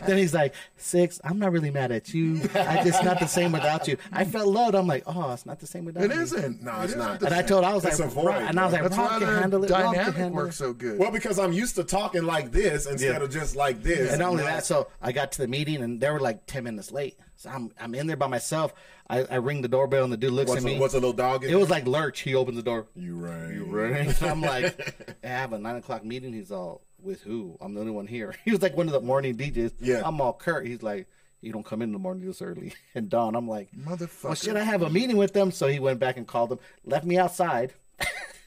then 0.06 0.18
he's 0.18 0.34
like, 0.34 0.54
Sixx. 0.78 1.20
I'm 1.24 1.38
not 1.38 1.52
really 1.52 1.70
mad 1.70 1.92
at 1.92 2.12
you. 2.14 2.40
I 2.54 2.82
just 2.84 3.02
not 3.04 3.20
the 3.20 3.26
same 3.26 3.52
without 3.52 3.88
you. 3.88 3.96
I 4.12 4.24
felt 4.24 4.48
loved. 4.48 4.74
I'm 4.74 4.86
like, 4.86 5.04
oh, 5.06 5.32
it's 5.32 5.46
not 5.46 5.60
the 5.60 5.66
same 5.66 5.84
without 5.84 6.04
It 6.04 6.12
you. 6.14 6.20
isn't. 6.20 6.62
No, 6.62 6.80
it's 6.82 6.92
isn't 6.92 7.22
And 7.22 7.34
I 7.34 7.38
same. 7.38 7.46
told, 7.46 7.64
I 7.64 7.74
was 7.74 7.84
It's 7.84 7.98
like, 8.00 8.08
a 8.08 8.10
void, 8.12 8.34
and 8.34 8.58
I 8.60 8.64
was 8.64 8.72
like, 8.72 8.82
That's 8.82 8.96
Rob 8.96 9.10
why 9.10 9.18
can 9.18 9.26
their 9.28 9.40
handle 9.40 9.64
it. 9.64 9.70
Rob 9.70 9.94
dynamic 9.94 10.32
works 10.32 10.56
so 10.56 10.72
good. 10.72 10.98
Well, 10.98 11.10
because 11.10 11.38
I'm 11.38 11.52
used 11.52 11.76
to 11.76 11.84
talking 11.84 12.24
like 12.24 12.52
this 12.52 12.86
instead 12.86 13.22
of 13.22 13.29
just 13.30 13.56
like 13.56 13.82
this. 13.82 14.10
And 14.10 14.20
not 14.20 14.30
only 14.30 14.44
you 14.44 14.50
that, 14.50 14.64
so 14.64 14.88
I 15.00 15.12
got 15.12 15.32
to 15.32 15.42
the 15.42 15.48
meeting 15.48 15.82
and 15.82 16.00
they 16.00 16.10
were 16.10 16.20
like 16.20 16.46
ten 16.46 16.64
minutes 16.64 16.90
late. 16.90 17.18
So 17.36 17.50
I'm 17.50 17.72
I'm 17.80 17.94
in 17.94 18.06
there 18.06 18.16
by 18.16 18.26
myself. 18.26 18.74
I, 19.08 19.24
I 19.24 19.36
ring 19.36 19.60
the 19.60 19.68
doorbell 19.68 20.04
and 20.04 20.12
the 20.12 20.16
dude 20.16 20.32
looks 20.32 20.50
what's, 20.50 20.64
at 20.64 20.70
a, 20.70 20.74
me. 20.74 20.78
what's 20.78 20.94
a 20.94 20.98
little 20.98 21.12
dog? 21.12 21.42
In 21.42 21.50
it 21.50 21.58
was 21.58 21.68
like 21.68 21.86
Lurch. 21.86 22.20
He 22.20 22.34
opens 22.34 22.56
the 22.56 22.62
door. 22.62 22.86
you 22.94 23.16
right. 23.16 23.52
You 23.52 23.78
And 23.82 24.16
I'm 24.22 24.40
like, 24.40 25.16
I 25.24 25.26
have 25.26 25.52
a 25.52 25.58
nine 25.58 25.76
o'clock 25.76 26.04
meeting. 26.04 26.32
He's 26.32 26.52
all 26.52 26.82
with 27.02 27.22
who? 27.22 27.56
I'm 27.60 27.74
the 27.74 27.80
only 27.80 27.92
one 27.92 28.06
here. 28.06 28.34
He 28.44 28.52
was 28.52 28.62
like 28.62 28.76
one 28.76 28.86
of 28.86 28.92
the 28.92 29.00
morning 29.00 29.36
DJs. 29.36 29.72
Yeah. 29.80 30.02
I'm 30.04 30.20
all 30.20 30.32
Kurt. 30.32 30.66
He's 30.66 30.82
like, 30.82 31.08
you 31.40 31.52
don't 31.52 31.64
come 31.64 31.82
in 31.82 31.92
the 31.92 31.98
morning 31.98 32.26
this 32.26 32.42
early. 32.42 32.74
And 32.94 33.08
Don, 33.08 33.34
I'm 33.34 33.48
like, 33.48 33.70
Motherfucker. 33.72 34.24
well, 34.24 34.34
should 34.34 34.56
I 34.56 34.62
have 34.62 34.82
a 34.82 34.90
meeting 34.90 35.16
with 35.16 35.32
them? 35.32 35.50
So 35.50 35.66
he 35.66 35.78
went 35.78 35.98
back 35.98 36.18
and 36.18 36.26
called 36.26 36.50
them, 36.50 36.58
left 36.84 37.04
me 37.04 37.18
outside. 37.18 37.72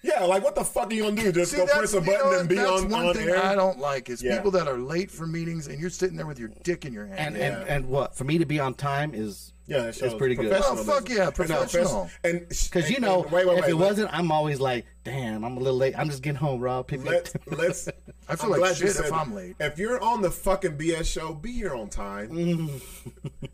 Yeah, 0.03 0.25
like 0.25 0.43
what 0.43 0.53
the 0.55 0.63
fuck 0.65 0.91
are 0.91 0.93
you 0.93 1.03
gonna 1.03 1.15
do? 1.15 1.31
Just 1.31 1.51
See, 1.51 1.57
go 1.57 1.65
press 1.65 1.93
a 1.93 1.97
you 1.97 2.01
button 2.01 2.31
know, 2.31 2.39
and 2.41 2.49
be 2.49 2.55
that's 2.55 2.69
on, 2.83 2.89
one 2.89 3.05
on 3.07 3.15
thing 3.15 3.29
air? 3.29 3.43
I 3.43 3.55
don't 3.55 3.79
like 3.79 4.09
is 4.09 4.21
Yeah. 4.21 4.35
people 4.35 4.51
that 4.51 4.67
are 4.67 4.77
late 4.77 5.09
for 5.09 5.25
meetings 5.25 5.67
and 5.67 5.79
you're 5.79 5.89
sitting 5.89 6.17
there 6.17 6.25
with 6.27 6.39
your 6.39 6.49
dick 6.63 6.83
in 6.85 6.91
your 6.93 7.05
hand. 7.07 7.19
And 7.19 7.37
Yeah. 7.37 7.59
and 7.61 7.69
and 7.69 7.85
what 7.87 8.13
for 8.15 8.25
me 8.25 8.37
to 8.37 8.45
be 8.45 8.59
on 8.59 8.73
time 8.73 9.13
is 9.13 9.52
yeah, 9.65 9.79
that 9.83 9.89
is 9.89 9.97
shows 9.97 10.13
pretty 10.15 10.35
good. 10.35 10.51
Oh, 10.53 10.75
fuck 10.83 11.09
yeah, 11.09 11.29
professional. 11.29 12.09
And 12.23 12.47
Because 12.49 12.89
you 12.89 12.99
know, 12.99 13.23
and- 13.23 13.31
wait, 13.31 13.47
wait, 13.47 13.57
if 13.57 13.61
wait, 13.63 13.69
it 13.71 13.73
wait. 13.77 13.85
wasn't, 13.87 14.13
I'm 14.13 14.31
always 14.31 14.59
like, 14.59 14.85
damn, 15.03 15.43
I'm 15.45 15.55
a 15.57 15.59
little 15.59 15.77
late. 15.77 15.97
I'm 15.97 16.09
just 16.09 16.21
getting 16.21 16.37
home, 16.37 16.59
Rob. 16.59 16.87
Pick 16.87 17.03
let's 17.05 17.33
let's. 17.47 17.87
I 18.27 18.35
feel 18.35 18.45
I'm 18.45 18.51
like 18.51 18.59
glad 18.59 18.79
you 18.79 18.87
shit 18.87 18.95
said 18.95 19.05
if. 19.05 19.13
I'm 19.13 19.33
late. 19.33 19.55
If 19.59 19.77
you're 19.77 20.01
on 20.01 20.21
the 20.21 20.31
fucking 20.31 20.77
BS 20.77 21.05
show, 21.05 21.33
be 21.33 21.51
here 21.51 21.75
on 21.75 21.89
time. 21.89 22.81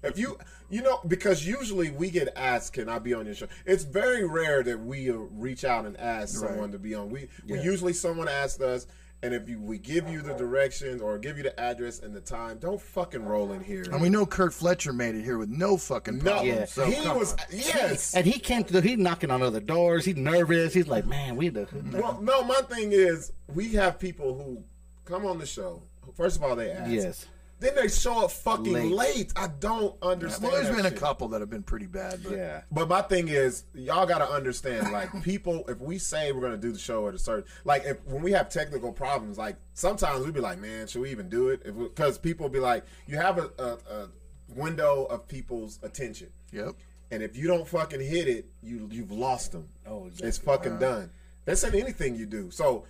if 0.03 0.17
you, 0.17 0.37
you 0.69 0.81
know, 0.81 0.99
because 1.07 1.45
usually 1.45 1.89
we 1.91 2.09
get 2.11 2.29
asked, 2.35 2.73
"Can 2.73 2.89
I 2.89 2.99
be 2.99 3.13
on 3.13 3.25
your 3.25 3.35
show?" 3.35 3.47
It's 3.65 3.83
very 3.83 4.25
rare 4.27 4.61
that 4.63 4.79
we 4.79 5.09
uh, 5.09 5.13
reach 5.13 5.63
out 5.63 5.85
and 5.85 5.97
ask 5.97 6.37
someone 6.37 6.71
to 6.71 6.79
be 6.79 6.93
on. 6.95 7.09
We, 7.09 7.27
we 7.47 7.59
usually 7.61 7.93
someone 7.93 8.27
asks 8.27 8.61
us. 8.61 8.87
And 9.21 9.33
if 9.33 9.49
you, 9.49 9.59
we 9.61 9.77
give 9.77 10.07
you 10.07 10.21
the 10.21 10.33
directions 10.33 11.01
or 11.01 11.17
give 11.17 11.35
you 11.35 11.43
the 11.43 11.59
address 11.59 11.99
and 11.99 12.15
the 12.15 12.21
time, 12.21 12.57
don't 12.57 12.81
fucking 12.81 13.25
roll 13.25 13.51
in 13.51 13.61
here. 13.61 13.83
And 13.91 14.01
we 14.01 14.07
know 14.07 14.25
Kurt 14.25 14.53
Fletcher 14.53 14.93
made 14.93 15.15
it 15.15 15.23
here 15.23 15.37
with 15.37 15.49
no 15.49 15.75
fucking 15.75 16.19
no. 16.19 16.41
Yeah. 16.41 16.63
So 16.63 16.85
he 16.85 17.05
was 17.09 17.33
on. 17.33 17.39
yes. 17.51 18.15
And 18.15 18.25
he 18.25 18.39
can't. 18.39 18.69
He's 18.69 18.97
knocking 18.97 19.29
on 19.29 19.41
other 19.41 19.59
doors. 19.59 20.05
He's 20.05 20.15
nervous. 20.15 20.73
He's 20.73 20.87
like, 20.87 21.05
man, 21.05 21.35
we 21.35 21.49
the. 21.49 21.67
Well, 21.91 22.21
no, 22.21 22.43
my 22.43 22.61
thing 22.69 22.93
is 22.93 23.33
we 23.53 23.73
have 23.73 23.99
people 23.99 24.35
who 24.35 24.63
come 25.03 25.25
on 25.25 25.37
the 25.37 25.45
show. 25.45 25.81
First 26.15 26.37
of 26.37 26.43
all, 26.43 26.55
they 26.55 26.71
ask. 26.71 26.89
Yes. 26.89 27.27
Then 27.59 27.75
they 27.75 27.89
show 27.89 28.23
up 28.23 28.31
fucking 28.31 28.71
Late. 28.71 28.91
late. 28.91 29.33
I 29.35 29.47
don't 29.59 29.95
understand. 30.01 30.43
Well, 30.43 30.53
there's 30.53 30.73
that 30.73 30.83
been 30.83 30.85
a 30.85 30.95
couple 30.95 31.27
that 31.29 31.41
have 31.41 31.49
been 31.49 31.63
pretty 31.63 31.87
bad, 31.87 32.23
but 32.23 32.31
Yeah. 32.31 32.61
But 32.71 32.87
my 32.87 33.01
thing 33.01 33.27
is, 33.27 33.65
y'all 33.73 34.05
got 34.05 34.19
to 34.19 34.29
understand, 34.29 34.91
like 34.93 35.23
people, 35.23 35.65
if 35.67 35.79
we 35.81 35.97
say 35.97 36.31
we're 36.31 36.41
gonna 36.41 36.57
do 36.57 36.71
the 36.71 36.79
show 36.79 37.07
at 37.09 37.15
a 37.15 37.19
certain, 37.19 37.43
like 37.65 37.83
if 37.85 38.03
when 38.05 38.21
we 38.21 38.31
have 38.31 38.49
technical 38.49 38.93
problems, 38.93 39.37
like 39.37 39.57
sometimes 39.73 40.23
we'd 40.23 40.33
be 40.33 40.39
like, 40.39 40.59
man, 40.59 40.87
should 40.87 41.01
we 41.01 41.11
even 41.11 41.27
do 41.27 41.49
it? 41.49 41.63
Because 41.65 42.17
people 42.17 42.47
be 42.47 42.59
like, 42.59 42.85
you 43.07 43.17
have 43.17 43.37
a, 43.37 43.51
a, 43.59 43.93
a 43.93 44.09
window 44.55 45.03
of 45.05 45.27
people's 45.27 45.79
attention, 45.83 46.29
yep. 46.53 46.75
and 47.11 47.21
if 47.21 47.35
you 47.35 47.47
don't 47.47 47.67
fucking 47.67 47.99
hit 47.99 48.29
it, 48.29 48.45
you 48.63 48.87
you've 48.89 49.11
lost 49.11 49.51
them. 49.51 49.67
Oh, 49.85 50.05
exactly. 50.05 50.27
it's 50.29 50.37
fucking 50.37 50.79
done. 50.79 51.11
That's 51.43 51.63
in 51.65 51.75
anything 51.75 52.15
you 52.15 52.25
do. 52.25 52.51
So. 52.51 52.85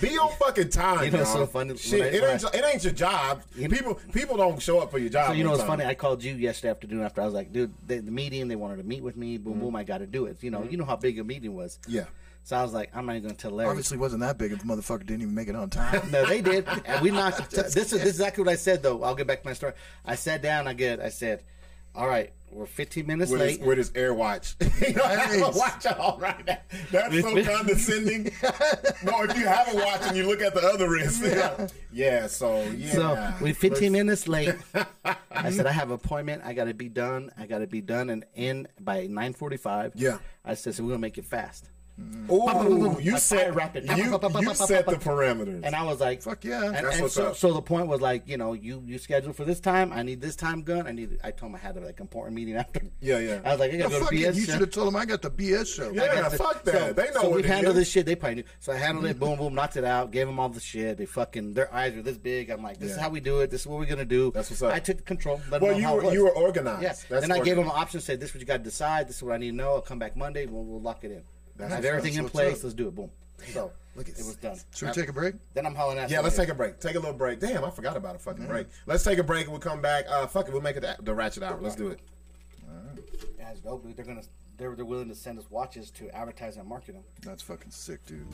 Be 0.00 0.16
on 0.18 0.30
fucking 0.36 0.68
time. 0.68 1.04
You 1.04 1.10
know 1.10 1.18
y'all. 1.18 1.26
so 1.26 1.46
funny? 1.46 1.76
Shit, 1.76 2.00
I- 2.02 2.04
it 2.06 2.22
when 2.22 2.30
ain't 2.30 2.44
it 2.54 2.64
ain't 2.64 2.84
your 2.84 2.92
job. 2.92 3.42
People 3.56 3.94
people 4.12 4.36
don't 4.36 4.60
show 4.62 4.78
up 4.80 4.90
for 4.90 4.98
your 4.98 5.10
job. 5.10 5.28
So 5.28 5.32
you 5.32 5.42
know 5.42 5.50
on 5.50 5.58
what's 5.58 5.62
time. 5.68 5.78
funny? 5.78 5.88
I 5.88 5.94
called 5.94 6.22
you 6.22 6.34
yesterday 6.34 6.70
afternoon 6.70 7.02
after 7.02 7.22
I 7.22 7.24
was 7.24 7.34
like, 7.34 7.52
dude, 7.52 7.72
the, 7.86 7.98
the 7.98 8.10
meeting 8.10 8.46
they 8.46 8.56
wanted 8.56 8.76
to 8.76 8.84
meet 8.84 9.02
with 9.02 9.16
me. 9.16 9.36
Mm-hmm. 9.36 9.44
Boom, 9.50 9.60
boom, 9.60 9.76
I 9.76 9.82
got 9.82 9.98
to 9.98 10.06
do 10.06 10.26
it. 10.26 10.42
You 10.42 10.50
know, 10.52 10.62
you 10.62 10.76
know 10.76 10.84
how 10.84 10.96
big 10.96 11.18
a 11.18 11.24
meeting 11.24 11.54
was. 11.54 11.78
Yeah. 11.88 12.04
So 12.44 12.56
I 12.56 12.62
was 12.62 12.72
like, 12.72 12.90
I'm 12.94 13.04
not 13.04 13.16
even 13.16 13.28
gonna 13.28 13.34
tell 13.34 13.50
Larry. 13.50 13.68
Obviously 13.70 13.98
wasn't 13.98 14.20
that 14.22 14.38
big 14.38 14.52
if 14.52 14.60
the 14.60 14.64
motherfucker 14.64 15.04
didn't 15.04 15.22
even 15.22 15.34
make 15.34 15.48
it 15.48 15.56
on 15.56 15.68
time. 15.70 16.08
No, 16.10 16.24
they 16.24 16.40
did, 16.40 16.66
and 16.86 17.02
we 17.02 17.10
knocked. 17.10 17.50
this 17.50 17.66
is 17.66 17.74
this 17.74 17.92
is 17.92 18.02
exactly 18.06 18.44
what 18.44 18.50
I 18.52 18.56
said 18.56 18.82
though. 18.82 19.02
I'll 19.02 19.14
get 19.14 19.26
back 19.26 19.42
to 19.42 19.48
my 19.48 19.54
story. 19.54 19.72
I 20.06 20.14
sat 20.14 20.40
down. 20.40 20.68
I 20.68 20.72
get. 20.72 21.00
I 21.00 21.08
said, 21.10 21.42
all 21.94 22.06
right, 22.08 22.32
we're 22.52 22.66
15 22.66 23.06
minutes 23.06 23.30
with 23.30 23.40
his, 23.40 23.58
late. 23.58 23.66
with 23.66 23.78
his 23.78 23.92
air 23.94 24.12
watch. 24.14 24.56
you 24.60 24.92
don't 24.94 25.06
have 25.08 25.32
a 25.32 25.38
Nice. 25.38 25.54
watch 25.56 25.86
all 25.86 26.18
right. 26.18 26.44
That- 26.46 26.68
That's 26.90 27.20
so 27.20 27.44
condescending. 27.44 28.24
no, 29.04 29.22
if 29.22 29.36
you 29.36 29.46
have 29.46 29.72
a 29.72 29.76
watch 29.76 30.00
and 30.02 30.16
you 30.16 30.26
look 30.26 30.40
at 30.40 30.54
the 30.54 30.60
other 30.62 30.88
wrist. 30.90 31.22
Yeah. 31.24 31.68
Yeah, 31.92 32.26
so 32.28 32.62
yeah. 32.76 32.92
So 32.92 33.32
we're 33.40 33.54
15 33.54 33.70
Let's- 33.80 33.92
minutes 33.92 34.28
late. 34.28 34.54
I 35.30 35.50
said 35.50 35.66
I 35.66 35.72
have 35.72 35.88
an 35.88 35.94
appointment. 35.94 36.42
I 36.44 36.52
got 36.52 36.64
to 36.64 36.74
be 36.74 36.88
done. 36.88 37.30
I 37.38 37.46
got 37.46 37.58
to 37.58 37.66
be 37.66 37.80
done 37.80 38.10
and 38.10 38.24
in 38.34 38.66
by 38.80 39.06
9:45. 39.08 39.92
Yeah. 39.94 40.18
I 40.44 40.54
said 40.54 40.74
so 40.74 40.82
we're 40.84 40.90
gonna 40.90 40.98
make 41.00 41.18
it 41.18 41.24
fast. 41.24 41.68
Ooh, 42.30 42.96
you 43.00 43.18
set 43.18 43.54
rapid. 43.54 43.88
You, 43.88 43.96
you 43.96 44.54
set 44.54 44.86
the 44.86 44.96
parameters. 44.96 45.62
And 45.64 45.74
I 45.74 45.82
was 45.82 46.00
like, 46.00 46.22
Fuck 46.22 46.44
yeah. 46.44 46.64
And, 46.66 46.74
That's 46.76 46.94
and 46.94 47.02
what's 47.02 47.14
so, 47.14 47.28
up. 47.28 47.36
so 47.36 47.52
the 47.52 47.62
point 47.62 47.88
was 47.88 48.00
like, 48.00 48.28
you 48.28 48.36
know, 48.36 48.52
you 48.52 48.82
you 48.86 48.98
scheduled 48.98 49.34
for 49.36 49.44
this 49.44 49.60
time. 49.60 49.92
I 49.92 50.02
need 50.02 50.20
this 50.20 50.36
time 50.36 50.62
gun. 50.62 50.86
I 50.86 50.92
need. 50.92 51.18
I 51.24 51.30
told 51.32 51.50
him 51.50 51.56
I 51.56 51.58
had 51.58 51.76
a 51.76 51.80
like 51.80 51.98
important 52.00 52.36
meeting 52.36 52.56
after. 52.56 52.82
Yeah, 53.00 53.18
yeah. 53.18 53.40
I 53.44 53.50
was 53.52 53.60
like, 53.60 53.72
I 53.72 53.76
gotta 53.78 53.90
go 53.90 54.00
fuck 54.00 54.10
to 54.10 54.16
it. 54.16 54.28
BS. 54.32 54.36
You 54.36 54.42
should 54.44 54.60
have 54.60 54.70
told 54.70 54.88
him 54.88 54.96
I 54.96 55.04
got 55.06 55.22
the 55.22 55.30
BS 55.30 55.74
show. 55.74 55.90
Yeah. 55.90 56.02
I 56.04 56.20
got 56.20 56.30
the- 56.30 56.38
fuck 56.38 56.64
that. 56.64 56.94
They 56.96 57.04
know 57.06 57.22
So 57.22 57.28
what 57.30 57.36
we 57.36 57.48
handled 57.48 57.76
is. 57.76 57.80
this 57.82 57.90
shit. 57.90 58.06
They 58.06 58.14
probably 58.14 58.36
knew. 58.36 58.44
So 58.60 58.72
I 58.72 58.76
handled 58.76 59.06
it. 59.06 59.18
Boom, 59.18 59.36
boom, 59.38 59.54
knocked 59.54 59.76
it 59.76 59.84
out. 59.84 60.10
Gave 60.10 60.26
them 60.26 60.38
all 60.38 60.48
the 60.48 60.60
shit. 60.60 60.98
They 60.98 61.06
fucking 61.06 61.54
their 61.54 61.72
eyes 61.74 61.94
were 61.94 62.02
this 62.02 62.18
big. 62.18 62.50
I'm 62.50 62.62
like, 62.62 62.78
this 62.78 62.92
is 62.92 62.96
how 62.96 63.08
we 63.10 63.20
do 63.20 63.40
it. 63.40 63.50
This 63.50 63.62
is 63.62 63.66
what 63.66 63.78
we're 63.80 63.86
gonna 63.86 64.04
do. 64.04 64.30
That's 64.32 64.50
what's 64.50 64.62
up. 64.62 64.72
I 64.72 64.78
took 64.78 65.04
control. 65.04 65.40
Let 65.50 65.62
well, 65.62 65.78
you 65.78 65.90
were 65.90 66.12
you 66.12 66.24
were 66.24 66.30
organized. 66.36 66.82
Yes. 66.82 67.04
Then 67.08 67.32
I 67.32 67.40
gave 67.40 67.56
them 67.56 67.64
an 67.66 67.72
option. 67.74 68.00
Said 68.00 68.20
this 68.20 68.30
is 68.30 68.34
what 68.36 68.40
you 68.40 68.46
got 68.46 68.58
to 68.58 68.62
decide. 68.62 69.08
This 69.08 69.16
is 69.16 69.22
what 69.22 69.34
I 69.34 69.38
need 69.38 69.50
to 69.50 69.56
know. 69.56 69.74
I'll 69.74 69.80
come 69.80 69.98
back 69.98 70.16
Monday. 70.16 70.46
We'll 70.46 70.80
lock 70.80 71.02
it 71.04 71.10
in. 71.10 71.22
I 71.62 71.68
have 71.68 71.84
everything 71.84 72.14
in 72.14 72.28
place. 72.28 72.58
up. 72.58 72.64
Let's 72.64 72.74
do 72.74 72.88
it. 72.88 72.94
Boom. 72.94 73.10
So 73.52 73.72
Look 73.96 74.08
at 74.08 74.18
it 74.18 74.24
was 74.24 74.36
done. 74.36 74.58
Should 74.74 74.88
we 74.88 74.94
take 74.94 75.08
a 75.08 75.12
break? 75.12 75.34
Then 75.54 75.66
I'm 75.66 75.74
hauling 75.74 75.98
ass. 75.98 76.10
Yeah, 76.10 76.20
let's 76.20 76.36
here. 76.36 76.46
take 76.46 76.52
a 76.52 76.56
break. 76.56 76.78
Take 76.80 76.94
a 76.94 76.98
little 76.98 77.14
break. 77.14 77.40
Damn, 77.40 77.64
I 77.64 77.70
forgot 77.70 77.96
about 77.96 78.16
a 78.16 78.18
fucking 78.18 78.46
break. 78.46 78.68
Let's 78.86 79.02
take 79.02 79.18
a 79.18 79.22
break 79.22 79.44
and 79.44 79.52
we'll 79.52 79.60
come 79.60 79.80
back. 79.82 80.04
Uh, 80.08 80.26
fuck 80.26 80.46
it, 80.46 80.52
we'll 80.52 80.62
make 80.62 80.76
it 80.76 80.80
the, 80.80 80.96
the 81.02 81.14
ratchet 81.14 81.42
hour. 81.42 81.58
Let's 81.60 81.74
do 81.74 81.88
it. 81.88 82.00
Yeah, 83.38 83.50
it's 83.50 83.60
dope, 83.60 83.84
dude. 83.84 83.96
They're 83.96 84.04
gonna. 84.04 84.22
They're, 84.56 84.76
they're 84.76 84.84
willing 84.84 85.08
to 85.08 85.14
send 85.14 85.38
us 85.38 85.50
watches 85.50 85.90
to 85.92 86.14
advertise 86.14 86.58
and 86.58 86.68
market 86.68 86.92
them. 86.92 87.02
That's 87.22 87.42
fucking 87.42 87.70
sick, 87.70 88.04
dude. 88.04 88.26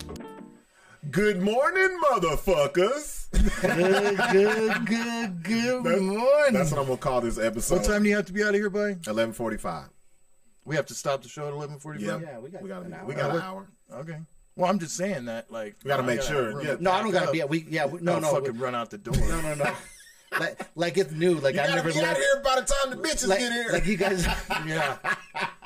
Good 1.10 1.40
morning, 1.40 2.00
motherfuckers. 2.10 3.30
good, 3.60 4.18
good, 4.32 5.42
good, 5.42 5.42
good 5.44 6.02
morning. 6.02 6.52
That's 6.52 6.72
what 6.72 6.80
I'm 6.80 6.86
gonna 6.86 6.96
call 6.96 7.20
this 7.20 7.38
episode. 7.38 7.76
What 7.76 7.84
time 7.84 8.02
do 8.02 8.08
you 8.08 8.16
have 8.16 8.26
to 8.26 8.32
be 8.32 8.42
out 8.42 8.50
of 8.50 8.54
here 8.56 8.70
by? 8.70 8.96
Eleven 9.06 9.32
forty-five. 9.32 9.88
We 10.66 10.76
have 10.76 10.86
to 10.86 10.94
stop 10.94 11.22
the 11.22 11.28
show 11.28 11.47
at 11.47 11.52
eleven 11.55 11.78
forty-five. 11.78 12.20
Yeah, 12.20 12.28
Yeah, 12.32 12.38
we 12.40 12.51
got 12.51 12.62
we 12.62 12.68
got 12.68 12.82
an 12.84 12.90
we 13.06 13.14
hour. 13.14 13.22
got 13.22 13.36
an 13.36 13.40
hour. 13.43 13.66
Okay. 13.93 14.18
Well, 14.56 14.68
I'm 14.70 14.78
just 14.78 14.97
saying 14.97 15.26
that, 15.26 15.51
like, 15.51 15.76
We 15.84 15.88
gotta 15.88 16.02
make 16.02 16.20
gotta 16.20 16.28
sure, 16.32 16.62
yeah. 16.62 16.76
no, 16.80 16.90
I 16.90 17.02
don't 17.02 17.12
gotta 17.12 17.26
up. 17.26 17.32
be. 17.32 17.43
We 17.44 17.66
yeah. 17.70 17.86
We, 17.86 18.01
no, 18.01 18.14
I'll 18.14 18.20
no, 18.20 18.32
fucking 18.32 18.55
we- 18.55 18.59
run 18.59 18.74
out 18.74 18.90
the 18.90 18.98
door. 18.98 19.14
no, 19.16 19.40
no, 19.43 19.55
no. 19.55 19.72
like, 20.40 20.60
like 20.74 20.98
it's 20.98 21.12
new. 21.12 21.34
Like 21.34 21.55
You 21.55 21.60
I 21.60 21.66
gotta 21.68 21.76
never 21.76 21.93
be 21.93 21.98
out 22.01 22.05
left. 22.05 22.18
here 22.20 22.43
by 22.43 22.60
the 22.60 22.66
time 22.66 22.90
the 22.90 23.09
bitches 23.09 23.28
Like, 23.28 23.38
get 23.38 23.52
here. 23.52 23.68
like 23.72 23.86
you 23.86 23.97
guys, 23.97 24.26
Yeah, 24.66 24.97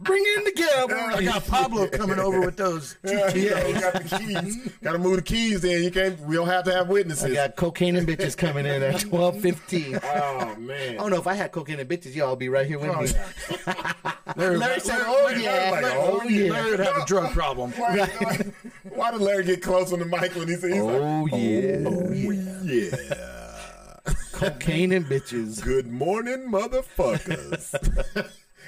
bring 0.00 0.24
in 0.38 0.44
the 0.44 0.52
camera. 0.52 1.16
I 1.16 1.24
got 1.24 1.46
Pablo 1.46 1.86
coming 1.88 2.18
over 2.18 2.40
with 2.40 2.56
those. 2.56 2.96
Two 3.06 3.12
yeah, 3.16 3.30
kilos. 3.32 3.68
you 3.74 3.80
got 3.80 3.92
the 4.02 4.18
keys. 4.18 4.72
Gotta 4.82 4.98
move 4.98 5.16
the 5.16 5.22
keys. 5.22 5.60
Then 5.62 5.82
you 5.82 5.90
can't. 5.90 6.18
We 6.20 6.36
don't 6.36 6.46
have 6.48 6.64
to 6.64 6.72
have 6.72 6.88
witnesses. 6.88 7.24
I 7.24 7.28
witnesses. 7.28 7.48
got 7.48 7.56
cocaine 7.56 7.96
and 7.96 8.06
bitches 8.06 8.36
coming 8.36 8.66
in 8.66 8.82
at 8.82 9.00
twelve 9.00 9.40
fifteen. 9.40 9.98
oh 10.02 10.54
man. 10.56 10.94
I 10.94 10.94
don't 10.96 11.10
know 11.10 11.18
if 11.18 11.26
I 11.26 11.34
had 11.34 11.52
cocaine 11.52 11.80
and 11.80 11.88
bitches, 11.88 12.14
y'all 12.14 12.36
be 12.36 12.48
right 12.48 12.66
here 12.66 12.78
with 12.78 12.90
Oh, 12.90 13.00
me. 13.02 13.08
yeah. 13.08 14.02
Larry, 14.36 14.54
oh, 14.54 14.56
oh, 14.56 14.58
Larry 14.58 14.80
said, 14.80 14.98
"Oh 15.02 15.28
yeah, 15.28 15.70
Like, 15.70 15.82
Larry, 15.82 15.96
oh, 15.96 16.20
oh 16.22 16.28
yeah, 16.28 16.52
Larry 16.52 16.70
would 16.70 16.80
have 16.80 16.96
a 16.98 17.04
drug 17.06 17.30
problem. 17.34 17.72
Why, 17.72 18.06
why 18.94 19.10
did 19.10 19.20
Larry 19.20 19.44
get 19.44 19.62
close 19.62 19.92
on 19.92 19.98
the 19.98 20.04
mic 20.04 20.34
when 20.36 20.46
he 20.48 20.54
said, 20.54 20.72
he's 20.72 20.80
oh 20.82 21.26
yeah, 21.26 21.88
like, 21.88 22.62
yeah. 22.64 24.14
cocaine 24.32 24.92
and 24.92 25.04
bitches. 25.06 25.62
Good 25.62 25.88
morning, 25.88 26.48
motherfuckers. 26.50 27.74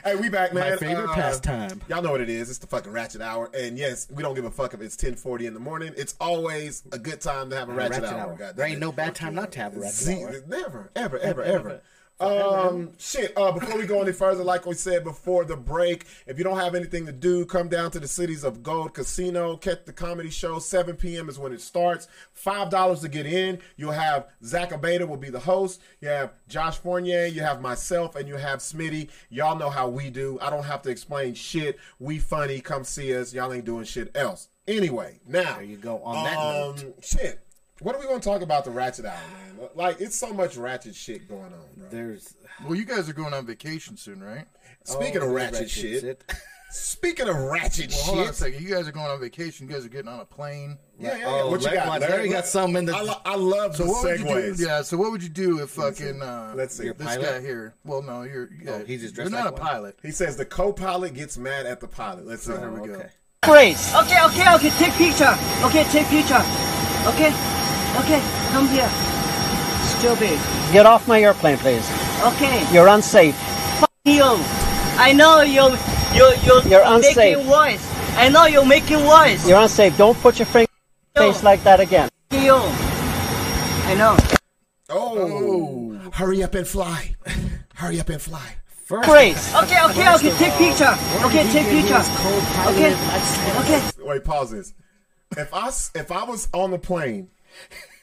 Hey, 0.05 0.17
we 0.17 0.29
back, 0.29 0.53
man. 0.53 0.71
My 0.71 0.77
favorite 0.77 1.11
Uh, 1.11 1.15
pastime. 1.15 1.81
Y'all 1.89 2.03
know 2.03 2.11
what 2.13 2.21
it 2.21 2.29
is. 2.31 2.49
It's 2.51 2.59
the 2.59 2.67
fucking 2.67 2.93
Ratchet 2.93 3.21
Hour. 3.21 3.51
And 3.55 3.77
yes, 3.79 4.07
we 4.11 4.23
don't 4.23 4.35
give 4.35 4.45
a 4.45 4.51
fuck 4.51 4.75
if 4.75 4.81
it's 4.81 4.97
1040 4.97 5.47
in 5.47 5.55
the 5.55 5.61
morning. 5.61 5.93
It's 5.97 6.15
always 6.21 6.83
a 6.93 6.99
good 6.99 7.21
time 7.21 7.51
to 7.51 7.57
have 7.57 7.69
a 7.69 7.73
Ratchet, 7.73 8.03
Ratchet 8.03 8.17
Hour. 8.19 8.21
hour. 8.21 8.37
goddamn 8.37 8.57
There 8.57 8.67
ain't 8.67 8.77
it. 8.77 8.81
no 8.81 8.93
bad 8.93 9.15
time 9.15 9.35
not 9.35 9.53
to 9.53 9.59
have 9.61 9.77
a 9.77 9.81
ratchet 9.81 9.95
Z- 9.97 10.23
hour. 10.23 10.35
Never, 10.47 10.91
ever, 10.97 11.19
ever, 11.19 11.43
ever. 11.43 11.81
Um, 12.23 12.93
shit. 12.99 13.33
Uh, 13.37 13.53
before 13.53 13.79
we 13.79 13.87
go 13.87 14.01
any 14.03 14.13
further, 14.13 14.45
like 14.45 14.67
we 14.67 14.75
said 14.75 15.05
before 15.05 15.45
the 15.45 15.57
break, 15.57 16.07
if 16.27 16.39
you 16.39 16.45
don't 16.45 16.59
have 16.59 16.75
anything 16.75 17.07
to 17.07 17.13
do, 17.13 17.45
come 17.45 17.69
down 17.69 17.91
to 17.93 18.01
the 18.01 18.09
cities 18.09 18.45
of 18.45 18.63
Gold 18.63 18.95
Casino, 18.95 19.57
catch 19.57 19.85
the 19.85 19.93
comedy 19.93 20.31
show. 20.31 20.59
7 20.59 20.97
p.m. 20.97 21.29
is 21.29 21.39
when 21.39 21.53
it 21.53 21.61
starts. 21.61 22.09
Five 22.33 22.71
dollars 22.71 23.01
to 23.01 23.09
get 23.09 23.27
in. 23.27 23.59
You'll 23.77 23.93
have 23.93 24.29
Zach 24.45 24.71
Abeda 24.71 25.07
will 25.07 25.17
be 25.17 25.31
the 25.31 25.41
host. 25.41 25.81
You 26.01 26.09
have 26.09 26.33
Josh 26.49 26.79
Fournier. 26.79 27.27
You 27.27 27.43
have 27.43 27.61
myself, 27.61 28.17
and 28.17 28.29
you 28.29 28.37
have 28.37 28.61
Smitty. 28.61 29.11
Y'all 29.29 29.57
know 29.59 29.71
how 29.71 29.89
we 29.89 30.11
do. 30.11 30.39
I 30.41 30.51
don't 30.51 30.65
have 30.65 30.83
to 30.83 30.91
explain 30.91 31.35
shit. 31.35 31.79
We 31.99 32.19
funny. 32.19 32.61
Come 32.61 32.85
see 32.85 33.15
us. 33.17 33.33
Y'all 33.35 33.53
ain't 33.53 33.65
doing 33.65 33.85
shit 33.85 34.11
else. 34.15 34.49
Anyway, 34.69 35.19
now 35.27 35.57
There 35.57 35.65
you 35.65 35.77
go. 35.77 35.99
On 36.05 36.25
that 36.25 36.39
um, 36.39 36.77
note, 36.77 36.95
shit. 37.03 37.41
What 37.83 37.95
are 37.97 37.99
we 37.99 38.07
going 38.07 38.21
to 38.21 38.29
talk 38.29 38.43
about 38.43 38.65
the 38.65 38.71
Ratchet 38.71 39.05
Hour, 39.05 39.15
man? 39.59 39.69
Like, 39.75 40.01
it's 40.01 40.17
so 40.17 40.33
much 40.33 40.57
ratchet 40.57 40.95
shit 40.95 41.29
going 41.29 41.53
on, 41.53 41.65
bro. 41.77 41.89
there's 41.91 42.35
Well, 42.65 42.75
you 42.75 42.85
guys 42.85 43.09
are 43.09 43.13
going 43.13 43.33
on 43.35 43.47
vacation 43.47 43.97
soon, 43.97 44.23
right? 44.23 44.45
Speaking 44.85 45.19
oh, 45.23 45.27
of 45.27 45.33
there's 45.35 45.53
ratchet, 45.53 45.71
shit. 45.71 46.01
shit. 46.01 46.25
Speaking 46.71 47.29
of 47.29 47.37
ratchet 47.37 47.91
Well, 47.91 48.03
hold 48.05 48.19
on 48.19 48.25
a 48.25 48.27
shit. 48.29 48.35
second. 48.37 48.63
You 48.63 48.75
guys 48.75 48.89
are 48.89 48.93
going 48.93 49.07
on 49.07 49.21
vacation. 49.21 49.69
You 49.69 49.75
guys 49.75 49.85
are 49.85 49.89
getting 49.89 50.09
on 50.09 50.21
a 50.21 50.25
plane. 50.25 50.79
Yeah, 50.99 51.11
yeah, 51.11 51.19
yeah. 51.19 51.25
Oh, 51.43 51.51
what 51.51 51.61
you 51.61 51.67
Larry- 51.67 51.77
got? 51.79 51.87
watch, 51.89 52.01
Larry 52.01 52.29
got 52.29 52.47
something 52.47 52.77
in 52.77 52.85
the- 52.87 52.97
I, 52.97 53.03
lo- 53.03 53.21
I 53.25 53.35
love 53.37 53.77
So 53.77 53.85
the 53.85 53.91
what 53.91 54.03
would 54.05 54.19
you 54.21 54.27
do? 54.27 54.33
segues. 54.33 54.61
Yeah. 54.67 54.83
So 54.83 54.97
what 54.97 55.11
would 55.13 55.23
you 55.23 55.29
do 55.29 55.61
if 55.63 55.71
fucking 55.71 56.23
uh, 56.23 56.53
Let's 56.57 56.75
see. 56.77 56.89
This 56.89 56.97
pilot? 57.07 57.23
guy 57.23 57.41
here? 57.41 57.75
Well, 57.85 58.03
no, 58.03 58.23
you're. 58.23 58.49
Yeah, 58.63 58.71
Oh, 58.81 58.85
he's 58.85 59.03
just 59.03 59.15
dressed. 59.15 59.31
You're 59.31 59.39
not 59.39 59.53
like 59.53 59.61
a 59.61 59.63
one? 59.63 59.71
pilot. 59.71 59.99
He 60.03 60.11
says 60.13 60.37
the 60.37 60.45
co-pilot 60.47 61.15
gets 61.15 61.37
mad 61.37 61.67
at 61.67 61.81
the 61.81 61.89
pilot. 61.89 62.27
Let's 62.27 62.43
see. 62.45 62.53
Here 62.53 62.71
we 62.71 62.89
go. 62.89 62.95
Okay. 62.95 63.09
Please. 63.43 63.95
Okay, 63.95 64.25
okay, 64.27 64.55
okay. 64.55 64.71
Take 64.71 64.93
picture. 64.95 65.35
Okay, 65.65 65.85
take 65.85 66.07
picture. 66.07 66.43
Okay, 67.07 67.33
okay. 68.01 68.21
Come 68.53 68.69
here. 68.69 68.89
Stupid. 69.99 70.39
Get 70.73 70.87
off 70.87 71.07
my 71.09 71.21
airplane, 71.23 71.59
please. 71.59 71.89
Okay. 72.23 72.67
You're 72.73 72.89
unsafe. 72.89 73.35
F- 73.83 73.85
you. 74.05 74.23
I 74.99 75.13
know 75.13 75.41
you. 75.43 75.69
You. 76.15 76.27
You. 76.45 76.61
You're 76.71 76.83
unsafe. 76.85 77.17
Making 77.39 77.45
voice. 77.45 77.89
I 78.17 78.29
know 78.29 78.47
you're 78.47 78.65
making 78.67 78.99
voice. 78.99 79.47
You're 79.49 79.61
unsafe. 79.61 79.97
Don't 79.97 80.17
put 80.19 80.39
your 80.39 80.47
finger 80.47 80.69
face 81.17 81.43
like 81.43 81.63
that 81.65 81.81
again. 81.81 82.09
Fuck 82.31 82.43
you. 82.43 82.55
I 82.55 83.95
know. 83.97 84.17
Oh, 84.91 85.99
hurry 86.13 86.43
up 86.43 86.55
and 86.55 86.67
fly. 86.67 87.15
hurry 87.75 88.01
up 88.01 88.09
and 88.09 88.21
fly. 88.21 88.57
First, 88.87 89.09
Please. 89.09 89.55
Okay, 89.55 89.79
okay, 89.91 90.15
okay. 90.15 90.31
Take 90.37 90.53
picture. 90.55 90.95
Okay, 91.25 91.51
take 91.51 91.67
picture. 91.69 92.03
Okay. 92.69 92.95
Okay. 93.61 93.91
Wait, 94.05 94.25
pause 94.25 94.51
this. 94.51 94.75
If 95.37 95.53
I 95.55 95.69
s- 95.69 95.91
if 95.95 96.13
I 96.13 96.25
was 96.25 96.49
on 96.53 96.71
the 96.73 96.79
plane 96.79 97.29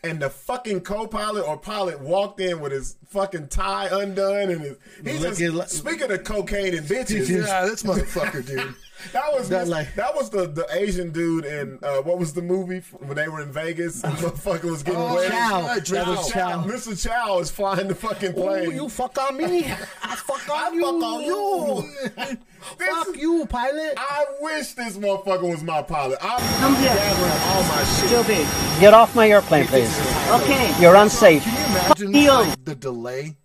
and 0.04 0.22
the 0.22 0.30
fucking 0.30 0.82
co-pilot 0.82 1.42
or 1.46 1.58
pilot 1.58 2.00
walked 2.00 2.40
in 2.40 2.60
with 2.60 2.72
his 2.72 2.96
fucking 3.10 3.48
tie 3.50 3.88
undone 3.92 4.50
and 4.50 4.62
his 4.62 4.78
he 5.04 5.20
just 5.20 5.42
like- 5.54 5.70
speaking 5.70 6.12
of 6.12 6.24
cocaine 6.24 6.76
and 6.76 6.88
bitches. 6.88 7.28
Yeah, 7.30 7.66
this 7.66 7.84
motherfucker, 7.84 8.46
dude. 8.46 8.76
That 9.14 9.34
was 9.34 9.50
That 9.50 9.62
Mis- 9.62 9.70
like- 9.70 9.96
that 9.96 10.16
was 10.16 10.30
the, 10.30 10.48
the 10.48 10.68
Asian 10.72 11.12
dude 11.12 11.46
in 11.46 11.80
uh, 11.84 11.98
what 12.02 12.18
was 12.20 12.34
the 12.34 12.42
movie 12.42 12.80
when 13.00 13.16
they 13.16 13.28
were 13.28 13.42
in 13.42 13.52
Vegas 13.52 14.04
and 14.04 14.16
the 14.18 14.28
motherfucker 14.30 14.64
was 14.70 14.84
getting 14.84 15.00
Oh, 15.02 15.16
wet. 15.16 15.32
Chow. 15.32 15.62
Right, 15.62 15.86
That 15.86 16.08
was 16.08 16.32
Chow. 16.32 16.64
Mr. 16.64 17.08
Chow 17.08 17.40
is 17.40 17.50
flying 17.50 17.88
the 17.88 17.96
fucking 17.96 18.32
Ooh, 18.32 18.34
plane. 18.42 18.72
you 18.72 18.90
fuck 18.90 19.18
on 19.18 19.38
me. 19.38 19.66
I 20.04 20.16
fuck 20.16 20.50
on 20.50 20.74
you. 20.74 20.84
fuck 20.84 21.04
on 21.04 21.24
you. 21.24 22.38
This 22.78 22.90
fuck 22.90 23.16
you, 23.16 23.46
pilot. 23.46 23.94
I 23.98 24.26
wish 24.42 24.74
this 24.74 24.98
motherfucker 24.98 25.50
was 25.50 25.64
my 25.64 25.82
pilot. 25.82 26.18
I'm 26.22 26.40
Come 26.60 26.76
here. 26.76 26.90
gathering 26.90 27.42
all 27.48 27.64
my 27.64 27.84
shit. 27.86 28.10
Stupid. 28.10 28.82
Get 28.82 28.94
off 28.94 29.16
my 29.16 29.30
airplane, 29.30 29.66
please. 29.66 29.98
Okay. 30.30 30.76
You're 30.82 30.96
unsafe. 30.98 31.42
Can 31.44 31.54
you 31.56 32.10
imagine 32.10 32.50
like, 32.50 32.66
the 32.66 32.76
delay? 32.76 33.38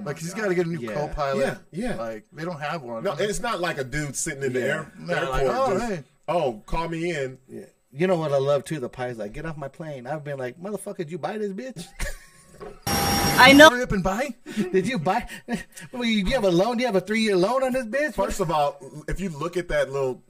Oh 0.00 0.06
Like 0.06 0.18
he's 0.18 0.34
God. 0.34 0.42
got 0.42 0.48
to 0.48 0.54
get 0.54 0.66
a 0.66 0.68
new 0.68 0.78
Yeah. 0.80 0.94
co-pilot. 0.94 1.58
Yeah, 1.72 1.90
yeah. 1.90 1.94
Like 1.96 2.24
they 2.32 2.44
don't 2.44 2.60
have 2.60 2.82
one. 2.82 3.04
No, 3.04 3.12
and 3.12 3.20
it's 3.22 3.40
not 3.40 3.60
like 3.60 3.78
a 3.78 3.84
dude 3.84 4.16
sitting 4.16 4.42
in 4.42 4.52
the 4.52 4.62
air, 4.62 4.92
No, 4.98 5.14
airport. 5.14 5.30
like, 5.32 5.46
oh, 5.48 5.78
just, 5.78 5.90
hey. 5.92 6.04
oh, 6.28 6.62
call 6.66 6.88
me 6.88 7.10
in. 7.14 7.38
Yeah. 7.48 7.64
You 7.92 8.06
know 8.06 8.16
what 8.16 8.32
I 8.32 8.38
love 8.38 8.64
too? 8.64 8.78
The 8.78 8.88
pilot's 8.88 9.18
like, 9.18 9.32
get 9.32 9.44
off 9.46 9.56
my 9.56 9.66
plane. 9.68 10.06
I've 10.06 10.22
been 10.22 10.38
like, 10.38 10.60
motherfucker, 10.60 10.98
did 10.98 11.10
you 11.10 11.18
buy 11.18 11.38
this 11.38 11.52
bitch? 11.52 11.86
I 12.86 13.52
know. 13.52 13.70
Hurry 13.70 13.82
up 13.82 13.92
and 13.92 14.02
buy. 14.04 14.34
did 14.72 14.86
you 14.86 14.98
buy? 14.98 15.26
Well, 15.92 16.04
you 16.04 16.24
you 16.26 16.32
have 16.34 16.44
a 16.44 16.50
loan? 16.50 16.76
Do 16.76 16.82
you 16.82 16.86
have 16.86 16.96
a 16.96 17.00
three 17.00 17.20
year 17.20 17.36
loan 17.36 17.62
on 17.64 17.72
this 17.72 17.86
bitch? 17.86 18.14
First 18.14 18.40
of 18.40 18.50
all, 18.50 18.76
if 19.08 19.18
you 19.20 19.30
look 19.30 19.56
at 19.56 19.68
that 19.68 19.90
little, 19.90 20.22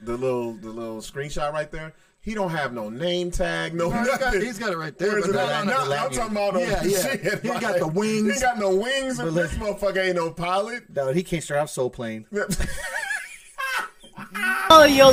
the 0.00 0.16
little, 0.16 0.52
the 0.54 0.68
little 0.70 0.98
screenshot 0.98 1.52
right 1.52 1.70
there, 1.70 1.94
he 2.26 2.34
don't 2.34 2.50
have 2.50 2.74
no 2.74 2.90
name 2.90 3.30
tag, 3.30 3.72
no 3.72 3.88
No, 3.88 3.96
he's 3.98 4.08
got- 4.08 4.20
nothing. 4.20 4.40
he's 4.42 4.58
got 4.58 4.72
it 4.72 4.76
right 4.76 4.98
there, 4.98 5.12
Where's 5.12 5.26
but 5.28 5.34
it 5.34 5.34
not 5.38 5.66
No, 5.66 5.88
the 5.88 5.96
I'm 5.96 6.10
talking 6.10 6.32
about 6.36 6.54
on 6.56 6.60
Yeah, 6.60 6.82
the 6.82 6.88
yeah. 6.90 7.02
shit. 7.02 7.42
He 7.42 7.48
ain't 7.48 7.60
got 7.60 7.78
the 7.78 7.86
wings. 7.86 8.34
He 8.34 8.40
got 8.40 8.58
no 8.58 8.74
wings. 8.76 9.16
But 9.18 9.32
this 9.34 9.52
motherfucker 9.54 10.04
ain't 10.08 10.16
no 10.16 10.30
pilot. 10.32 10.84
no, 10.94 11.12
he 11.12 11.22
can't 11.22 11.42
start 11.42 11.60
off 11.60 11.70
soul 11.70 11.88
plane. 11.88 12.26
Oh, 14.68 14.84
you. 14.84 15.04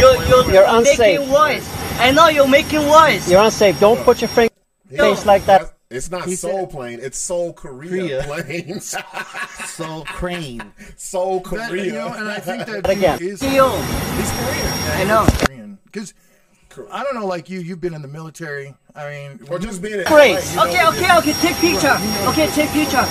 You. 0.00 0.08
You. 0.28 0.52
You're 0.52 0.64
unsafe. 0.66 0.98
Making 0.98 1.26
voice. 1.28 2.00
I 2.00 2.10
know 2.10 2.28
you're 2.28 2.48
making 2.48 2.80
voice. 2.80 3.30
You're 3.30 3.42
unsafe. 3.42 3.78
Don't 3.78 4.02
put 4.02 4.20
your 4.20 4.28
finger 4.28 4.52
face 4.90 5.24
like 5.26 5.44
that. 5.46 5.72
It's 5.90 6.10
not 6.10 6.24
He 6.24 6.34
Soul 6.34 6.60
said- 6.60 6.70
Plane. 6.70 6.98
It's 7.00 7.16
Soul 7.18 7.52
Korea, 7.52 8.24
Korea. 8.24 8.42
plane. 8.44 8.80
Soul 8.80 10.04
crane. 10.06 10.72
Soul 10.96 11.40
That, 11.40 11.68
Korea. 11.68 11.84
you 11.84 11.92
know, 11.92 12.12
and 12.12 12.28
I 12.28 12.40
think 12.40 12.66
that 12.66 12.90
Again. 12.90 13.18
dude 13.18 13.34
is 13.34 13.40
He's 13.40 13.50
Korean. 13.50 14.72
I 14.96 15.04
know. 15.06 15.26
Korean. 15.46 15.78
Because 15.84 16.12
I 16.90 17.02
don't 17.02 17.14
know, 17.14 17.26
like 17.26 17.48
you, 17.48 17.60
you've 17.60 17.80
been 17.80 17.94
in 17.94 18.02
the 18.02 18.08
military. 18.08 18.74
I 18.94 19.10
mean, 19.10 19.48
Or 19.50 19.58
just 19.58 19.82
being 19.82 20.00
in 20.00 20.04
Please. 20.06 20.56
LA, 20.56 20.64
you 20.64 20.72
know, 20.72 20.90
Okay, 20.90 21.04
okay, 21.04 21.18
okay. 21.18 21.32
Take 21.40 21.56
picture. 21.56 21.96
Okay, 22.28 22.46
take 22.48 22.70
picture. 22.70 23.04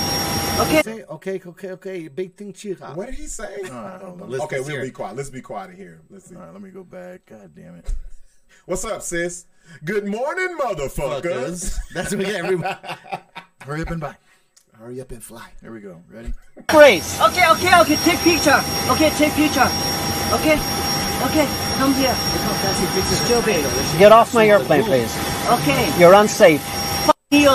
Okay. 0.58 0.82
Say, 0.82 1.02
okay, 1.04 1.40
okay, 1.46 1.70
okay. 1.72 2.08
Big 2.08 2.34
thing, 2.34 2.52
chica. 2.52 2.92
What 2.94 3.06
did 3.06 3.16
he 3.16 3.26
say? 3.26 3.56
Let's- 3.62 3.70
okay, 3.72 4.26
let's 4.26 4.50
we'll 4.52 4.64
hear 4.64 4.82
be 4.82 4.90
quiet. 4.90 5.16
Let's 5.16 5.30
be 5.30 5.42
quiet 5.42 5.70
in 5.70 5.76
here. 5.76 6.00
Let's 6.08 6.26
see. 6.28 6.34
All 6.34 6.42
right, 6.42 6.52
let 6.52 6.62
me 6.62 6.70
go 6.70 6.82
back. 6.84 7.26
God 7.26 7.54
damn 7.54 7.74
it. 7.76 7.92
What's 8.66 8.84
up, 8.84 9.02
sis? 9.02 9.46
Good 9.84 10.06
morning, 10.06 10.56
motherfuckers. 10.58 11.76
That's 11.92 12.10
what 12.10 12.18
we 12.18 12.24
got 12.24 12.34
everybody. 12.36 12.78
Hurry 13.62 13.82
up 13.82 13.90
and 13.90 14.00
buy. 14.00 14.16
Hurry 14.72 15.00
up 15.00 15.10
and 15.10 15.22
fly. 15.22 15.50
Here 15.60 15.72
we 15.72 15.80
go. 15.80 16.02
Ready? 16.08 16.32
Please. 16.68 17.18
Okay, 17.28 17.48
okay, 17.50 17.80
okay. 17.80 17.96
Take 17.96 18.18
picture. 18.20 18.60
Okay, 18.90 19.10
take 19.10 19.32
picture. 19.32 19.68
Okay. 20.32 20.56
Okay. 21.24 21.46
Come 21.78 21.94
here. 21.94 22.14
Stupid. 23.24 23.64
Get 23.98 24.12
off 24.12 24.34
my 24.34 24.46
airplane, 24.48 24.84
please. 24.84 25.12
Okay. 25.50 25.98
You're 25.98 26.14
unsafe. 26.14 26.60
F- 27.08 27.10
you. 27.30 27.48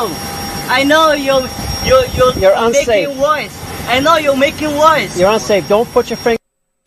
I 0.67 0.83
know 0.83 1.11
you. 1.13 1.39
You. 1.85 2.03
You. 2.15 2.31
You're 2.41 2.53
unsafe. 2.55 2.87
Making 3.09 3.15
voice. 3.21 3.87
I 3.87 3.99
know 3.99 4.17
you're 4.17 4.35
making 4.37 4.69
voice. 4.69 5.19
You're 5.19 5.31
unsafe. 5.31 5.67
Don't 5.67 5.87
put 5.89 6.09
your 6.09 6.17
finger 6.17 6.37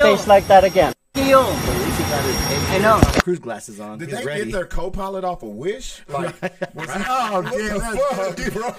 face 0.01 0.27
like 0.27 0.47
that 0.49 0.65
again. 0.65 0.93
You. 1.17 1.41
I 1.41 2.79
know. 2.81 3.01
Cruise 3.23 3.39
glasses 3.39 3.81
on. 3.81 3.99
Did 3.99 4.09
He's 4.11 4.19
they 4.19 4.25
ready. 4.25 4.45
get 4.47 4.53
their 4.53 4.67
co-pilot 4.67 5.25
off 5.25 5.43
a 5.43 5.47
Wish? 5.47 6.03
Like, 6.09 6.41
was 6.75 6.91
he, 6.93 7.03
Oh, 7.09 7.43
damn, 7.43 7.79
that's- 7.79 8.17
fuck, 8.17 8.37
dude, 8.37 8.53
bro? 8.53 8.75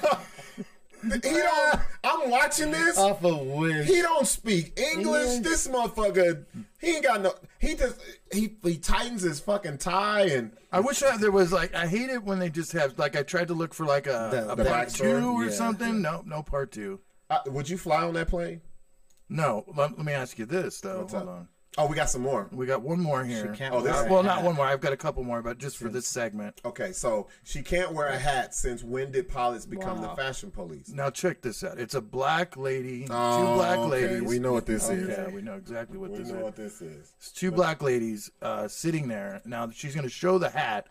He 1.11 1.19
don't. 1.19 1.79
I'm 2.03 2.29
watching 2.29 2.71
this. 2.71 2.97
off 2.97 3.23
a 3.23 3.35
wish. 3.35 3.87
He 3.87 4.01
don't 4.01 4.27
speak 4.27 4.79
English. 4.79 5.39
This 5.39 5.67
motherfucker, 5.67 6.45
he 6.79 6.95
ain't 6.97 7.03
got 7.05 7.21
no. 7.21 7.33
He 7.59 7.75
just 7.75 7.99
he 8.31 8.55
he 8.63 8.77
tightens 8.77 9.21
his 9.21 9.39
fucking 9.39 9.77
tie 9.79 10.27
and 10.27 10.51
I 10.71 10.79
wish 10.81 11.01
I, 11.03 11.17
there 11.17 11.31
was 11.31 11.51
like 11.51 11.73
I 11.73 11.87
hate 11.87 12.09
it 12.09 12.23
when 12.23 12.39
they 12.39 12.49
just 12.49 12.71
have 12.73 12.97
like 12.99 13.15
I 13.15 13.23
tried 13.23 13.47
to 13.47 13.53
look 13.53 13.73
for 13.73 13.85
like 13.85 14.07
a, 14.07 14.29
The- 14.31 14.51
a 14.51 14.55
the 14.55 14.65
part 14.65 14.89
backstory? 14.89 15.19
two 15.21 15.29
or 15.31 15.45
Yeah. 15.45 15.51
something. 15.51 16.01
No, 16.01 16.21
no 16.25 16.43
part 16.43 16.71
two. 16.71 16.99
uh, 17.29 17.39
would 17.47 17.69
you 17.69 17.77
fly 17.77 18.03
on 18.03 18.13
that 18.15 18.27
plane? 18.27 18.61
No, 19.29 19.63
let, 19.75 19.97
let 19.97 20.05
me 20.05 20.13
ask 20.13 20.37
you 20.37 20.45
this 20.45 20.79
though. 20.81 20.99
What's 21.01 21.13
Hold 21.13 21.23
up? 21.29 21.29
on, 21.35 21.47
Oh, 21.77 21.87
we 21.87 21.95
got 21.95 22.09
some 22.09 22.21
more. 22.21 22.47
we 22.53 22.65
got 22.65 22.81
one 22.81 22.99
more 23.01 23.25
here. 23.25 23.53
can't 23.53 23.73
Oh, 23.75 23.81
this- 23.81 23.93
wear 23.93 24.07
a 24.07 24.11
well, 24.11 24.23
not 24.23 24.43
one 24.43 24.55
more. 24.55 24.65
I've 24.65 24.79
got 24.79 24.93
a 24.93 24.97
couple 24.97 25.23
more, 25.23 25.41
but 25.41 25.57
just 25.57 25.75
for 25.77 25.89
this 25.89 26.07
segment. 26.07 26.61
Okay, 26.63 26.91
so 26.93 27.27
she 27.43 27.61
can't 27.61 27.91
wear 27.91 28.07
a 28.07 28.17
hat 28.17 28.55
since 28.55 28.81
when 28.83 29.11
did 29.11 29.27
pilots 29.27 29.65
become 29.65 30.01
Wow. 30.01 30.09
the 30.09 30.15
fashion 30.21 30.51
police? 30.51 30.89
Now 30.89 31.09
check 31.09 31.41
this 31.41 31.63
out. 31.63 31.77
It's 31.77 31.93
a 31.93 32.01
black 32.01 32.55
lady, 32.55 33.07
Oh, 33.09 33.39
two 33.49 33.53
black 33.55 33.77
okay. 33.79 33.89
ladies. 33.89 34.21
We 34.29 34.39
know 34.39 34.53
what 34.53 34.65
this 34.65 34.87
is. 34.89 35.09
Yeah, 35.09 35.27
we 35.29 35.41
know 35.41 35.55
exactly 35.55 35.97
what 35.97 36.11
We 36.11 36.19
this 36.19 36.29
know 36.29 36.37
is. 36.37 36.43
what 36.43 36.55
this 36.55 36.81
is. 36.81 37.13
It's 37.17 37.31
two 37.31 37.51
black 37.51 37.81
ladies 37.81 38.31
uh, 38.41 38.67
sitting 38.69 39.07
there. 39.09 39.41
Now 39.45 39.69
she's 39.69 39.93
going 39.93 40.07
to 40.07 40.09
show 40.13 40.37
the 40.37 40.49
hat. 40.49 40.87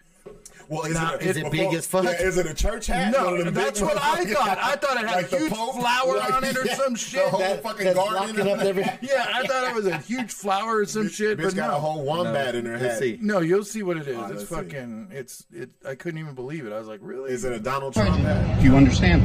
Well, 0.67 0.85
is, 0.85 0.95
Now, 0.95 1.15
it, 1.17 1.21
a, 1.21 1.29
is 1.29 1.37
it 1.37 1.51
before- 1.51 1.51
big 1.51 1.75
as 1.75 1.87
fuck? 1.87 2.05
Yeah, 2.05 2.13
is 2.23 2.39
it 2.39 2.47
a 2.47 2.55
church 2.55 2.87
hat? 2.87 3.13
No, 3.13 3.27
One 3.27 3.39
of 3.41 3.45
them 3.45 3.55
that's 3.55 3.81
big 3.81 3.87
what 3.89 3.99
I 4.03 4.25
thought. 4.25 4.57
I 4.59 4.77
thought 4.77 4.97
it 5.03 5.07
had 5.07 5.17
Like 5.17 5.33
a 5.33 5.39
huge 5.39 5.53
Pope? 5.53 5.75
flower 5.79 6.17
Like, 6.17 6.33
on 6.33 6.45
it 6.45 6.57
or 6.57 6.65
yeah, 6.65 6.75
some 6.75 6.93
the 6.95 6.99
shit. 6.99 7.29
whole 7.29 7.41
That- 7.41 7.63
fucking 7.63 7.85
that's 7.85 7.99
garden. 7.99 8.49
up 8.49 8.59
every. 8.61 8.83
Yeah, 9.03 9.27
I 9.35 9.47
thought 9.47 9.69
it 9.69 9.75
was 9.75 9.87
a 9.87 9.99
huge 9.99 10.33
flower 10.33 10.79
or 10.79 10.87
some 10.87 11.11
shit, 11.11 11.37
Bitch 11.39 11.43
but 11.45 11.55
got 11.57 11.71
no. 11.71 11.77
a 11.77 11.81
whole 11.81 12.03
wombat 12.03 12.55
in 12.55 12.65
her 12.65 12.79
head. 12.79 12.99
see. 12.99 13.19
No, 13.21 13.41
you'll 13.41 13.63
see 13.65 13.83
what 13.83 13.99
it 13.99 14.09
is. 14.09 14.17
All 14.17 14.23
right, 14.23 14.31
it's 14.33 14.51
let's 14.51 14.51
see. 14.51 14.71
fucking. 14.75 15.09
It's 15.13 15.45
it. 15.53 15.69
I 15.87 15.95
couldn't 15.97 16.19
even 16.21 16.35
believe 16.35 16.65
it. 16.67 16.73
I 16.73 16.79
was 16.79 16.89
like, 16.89 17.01
really? 17.03 17.31
Is 17.31 17.45
it 17.45 17.53
a 17.53 17.61
Donald 17.61 17.93
Trump 17.93 18.17
hat? 18.21 18.61
Do 18.61 18.65
you 18.67 18.75
understand? 18.77 19.23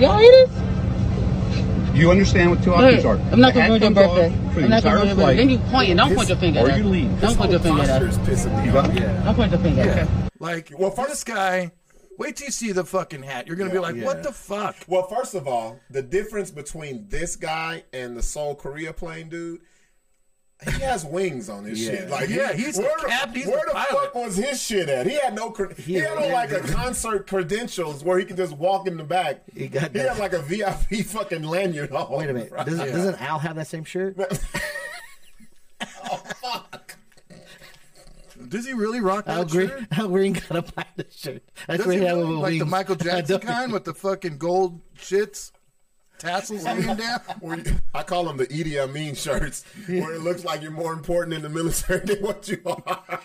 Y'all 0.00 0.16
hear 0.18 0.30
this? 0.46 0.50
Do 1.94 2.00
you 2.00 2.10
understand 2.10 2.50
what 2.50 2.62
two 2.64 2.74
options 2.74 3.04
ahead. 3.04 3.20
are? 3.20 3.32
I'm 3.32 3.40
not 3.40 3.54
gonna 3.54 3.62
hat 3.66 3.68
ruin 3.68 3.82
your 3.82 3.90
birthday. 3.92 4.30
For 4.52 4.54
the 4.60 4.64
I'm 4.64 4.70
not 4.70 4.82
gonna 4.82 4.96
entire 4.96 4.96
ruin 4.96 5.06
your 5.06 5.16
birthday. 5.16 5.36
Then 5.36 5.50
you 5.50 5.58
point. 5.58 5.96
Don't 5.96 6.14
point 6.16 6.28
your 6.28 6.38
finger 6.38 6.60
or 6.60 6.70
at 6.70 6.78
you 6.78 6.84
leave. 6.84 7.20
Don't 7.20 7.36
point 7.36 7.50
your 7.52 7.60
finger 7.60 7.82
at 7.82 8.02
is 8.02 8.18
pissing 8.18 8.64
me 8.64 8.70
You 8.72 8.78
off. 8.78 8.94
Yeah. 8.94 9.22
Don't 9.22 9.34
point 9.36 9.52
your 9.52 9.60
finger 9.60 9.80
at 9.82 9.98
us. 10.08 10.30
like, 10.40 10.72
Well, 10.76 10.90
for 10.90 11.06
this 11.06 11.22
guy. 11.22 11.70
Wait 12.18 12.36
till 12.36 12.46
you 12.46 12.52
see 12.52 12.70
the 12.72 12.84
fucking 12.84 13.22
hat. 13.24 13.46
You're 13.46 13.56
gonna 13.56 13.70
be 13.70 13.78
like, 13.78 13.96
Yeah. 13.96 14.04
what 14.04 14.22
the 14.24 14.32
fuck? 14.32 14.76
Well, 14.88 15.06
first 15.08 15.34
of 15.34 15.46
all, 15.48 15.80
the 15.90 16.02
difference 16.02 16.50
between 16.50 17.06
this 17.08 17.34
guy 17.36 17.82
and 17.92 18.16
the 18.16 18.22
Seoul 18.22 18.54
Korea 18.54 18.92
plane 18.92 19.28
dude, 19.28 19.60
he 20.72 20.80
has 20.82 21.04
wings 21.04 21.48
on 21.48 21.64
his 21.64 21.80
Yeah. 21.84 21.90
shit. 21.90 22.10
Like, 22.10 22.28
Yeah, 22.28 22.52
he's 22.52 22.76
the 22.76 22.82
where 22.82 22.92
the, 23.02 23.06
cap- 23.08 23.34
he's 23.34 23.46
where 23.46 23.60
the 23.60 23.66
the 23.66 23.72
pilot. 23.72 23.88
fuck 24.04 24.14
was 24.14 24.36
his 24.36 24.60
shit 24.62 24.88
at? 24.88 25.06
He 25.06 25.14
had 25.14 25.34
no. 25.34 25.50
cre- 25.50 25.72
He, 25.74 25.94
had 25.94 26.16
on 26.16 26.30
like 26.32 26.50
a 26.52 26.60
concert 26.60 27.26
credentials 27.26 28.02
where 28.04 28.18
he 28.18 28.24
could 28.24 28.36
just 28.36 28.52
walk 28.56 28.86
in 28.86 28.96
the 28.96 29.04
back. 29.04 29.42
He 29.54 29.68
got 29.68 29.82
He 29.92 29.98
that- 29.98 30.10
had 30.10 30.18
like 30.18 30.32
a 30.32 30.42
VIP 30.42 31.04
fucking 31.04 31.42
lanyard 31.42 31.92
on. 31.92 32.10
Wait 32.10 32.30
a 32.30 32.32
minute. 32.34 32.50
Doesn't, 32.54 32.78
doesn't 32.92 33.20
Al 33.22 33.38
have 33.38 33.56
that 33.56 33.66
same 33.66 33.84
shirt? 33.84 34.16
Oh 36.10 36.16
fuck. 36.16 36.96
Does 38.48 38.66
he 38.66 38.72
really 38.72 39.00
rock 39.00 39.24
that 39.26 39.36
Al 39.38 39.44
Green, 39.44 39.68
shirt? 39.68 39.84
Al 39.92 40.08
Green 40.08 40.32
gotta 40.34 40.62
buy 40.62 40.84
the 40.96 41.06
shirt. 41.10 41.42
That's 41.66 41.78
Does 41.78 41.86
where 41.86 41.94
he 41.96 42.00
he 42.00 42.06
have 42.06 42.18
really? 42.18 42.30
with 42.30 42.38
like 42.40 42.58
the. 42.58 42.64
Michael 42.66 42.94
Jackson 42.96 43.40
kind 43.40 43.72
with 43.72 43.84
the 43.84 43.94
fucking 43.94 44.38
gold 44.38 44.80
shits, 44.98 45.50
tassels 46.24 46.64
hanging 46.64 46.96
down? 46.96 47.20
Where 47.40 47.58
you- 47.58 47.76
I 47.94 48.02
call 48.02 48.24
them 48.24 48.36
the 48.36 48.46
Idi 48.46 48.78
Amin 48.82 49.14
shirts, 49.14 49.64
where 49.86 50.12
it 50.14 50.22
looks 50.22 50.44
like 50.44 50.62
you're 50.62 50.70
more 50.70 50.92
important 50.92 51.34
in 51.34 51.42
the 51.42 51.48
military 51.48 52.00
than 52.04 52.22
what 52.22 52.48
you 52.48 52.60
are. 52.66 53.20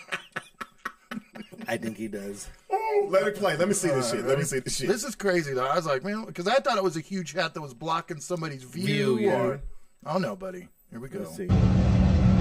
I 1.66 1.76
think 1.76 1.96
he 1.96 2.08
does. 2.08 2.48
Ooh, 2.72 3.06
let 3.08 3.26
it 3.26 3.36
play. 3.36 3.56
Let 3.56 3.68
me 3.68 3.74
see 3.74 3.88
this 3.88 4.10
shit. 4.10 4.24
Let 4.26 4.38
me 4.38 4.44
see 4.44 4.58
this 4.58 4.76
shit. 4.76 4.88
This 4.88 5.04
is 5.04 5.14
crazy 5.14 5.52
though. 5.54 5.66
I 5.66 5.76
was 5.76 5.86
like, 5.86 6.02
man, 6.04 6.24
because 6.24 6.48
I 6.48 6.54
thought 6.56 6.76
it 6.76 6.82
was 6.84 6.96
a 6.96 7.00
huge 7.00 7.32
hat 7.32 7.54
that 7.54 7.60
was 7.60 7.74
blocking 7.74 8.20
somebody's 8.20 8.64
view. 8.64 9.16
View, 9.16 9.18
yeah. 9.18 9.40
or, 9.40 9.60
oh 10.06 10.18
no, 10.18 10.34
buddy. 10.36 10.68
Here 10.90 10.98
we 11.00 11.08
go. 11.08 11.24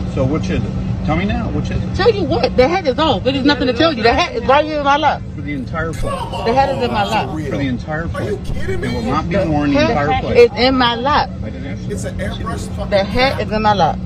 Let's 0.10 0.14
see. 0.14 0.15
So 0.15 0.26
which 0.26 0.49
is 0.49 0.64
it? 0.64 1.06
Tell 1.06 1.15
me 1.15 1.26
now, 1.26 1.49
which 1.52 1.69
is 1.72 1.81
it? 1.84 1.95
Tell 1.95 2.11
you 2.11 2.23
what, 2.23 2.56
the 2.56 2.68
hat 2.68 2.86
is 2.86 2.99
off. 2.99 3.26
It 3.26 3.36
is 3.36 3.45
nothing 3.45 3.68
to 3.68 3.73
tell 3.73 3.94
you. 3.94 4.03
The 4.03 4.14
hat 4.14 4.36
is 4.36 4.44
right 4.45 4.65
here 4.65 4.80
in 4.80 4.86
my 4.86 4.98
lap. 4.98 5.22
For 5.36 5.41
the 5.41 5.53
entire 5.53 5.94
flight. 5.94 6.45
The 6.45 6.53
hat 6.53 6.69
is 6.77 6.84
in 6.84 6.91
my 6.91 7.03
lap. 7.06 7.30
For 7.30 7.57
the 7.57 7.60
entire 7.68 8.03
Are 8.03 8.10
flight. 8.10 8.26
you 8.30 8.38
kidding 8.45 8.84
It 8.84 8.94
will 8.94 9.02
me? 9.02 9.10
not 9.11 9.30
be 9.30 9.36
worn 9.38 9.72
the 9.72 9.80
The 9.80 9.90
entire 9.90 10.07
hat 10.11 10.23
flight. 10.23 10.38
is 10.38 10.52
in 10.57 10.76
my 10.76 10.95
lap. 10.95 11.30
I 11.44 11.49
didn't 11.49 11.65
ask 11.68 11.81
you. 11.84 11.91
It's 11.95 12.03
an 12.03 12.18
airbrush 12.19 12.68
fucking. 12.76 12.90
The 12.91 13.03
hat 13.03 13.41
is 13.41 13.52
in 13.52 13.61
my 13.61 13.73
lap. 13.73 13.98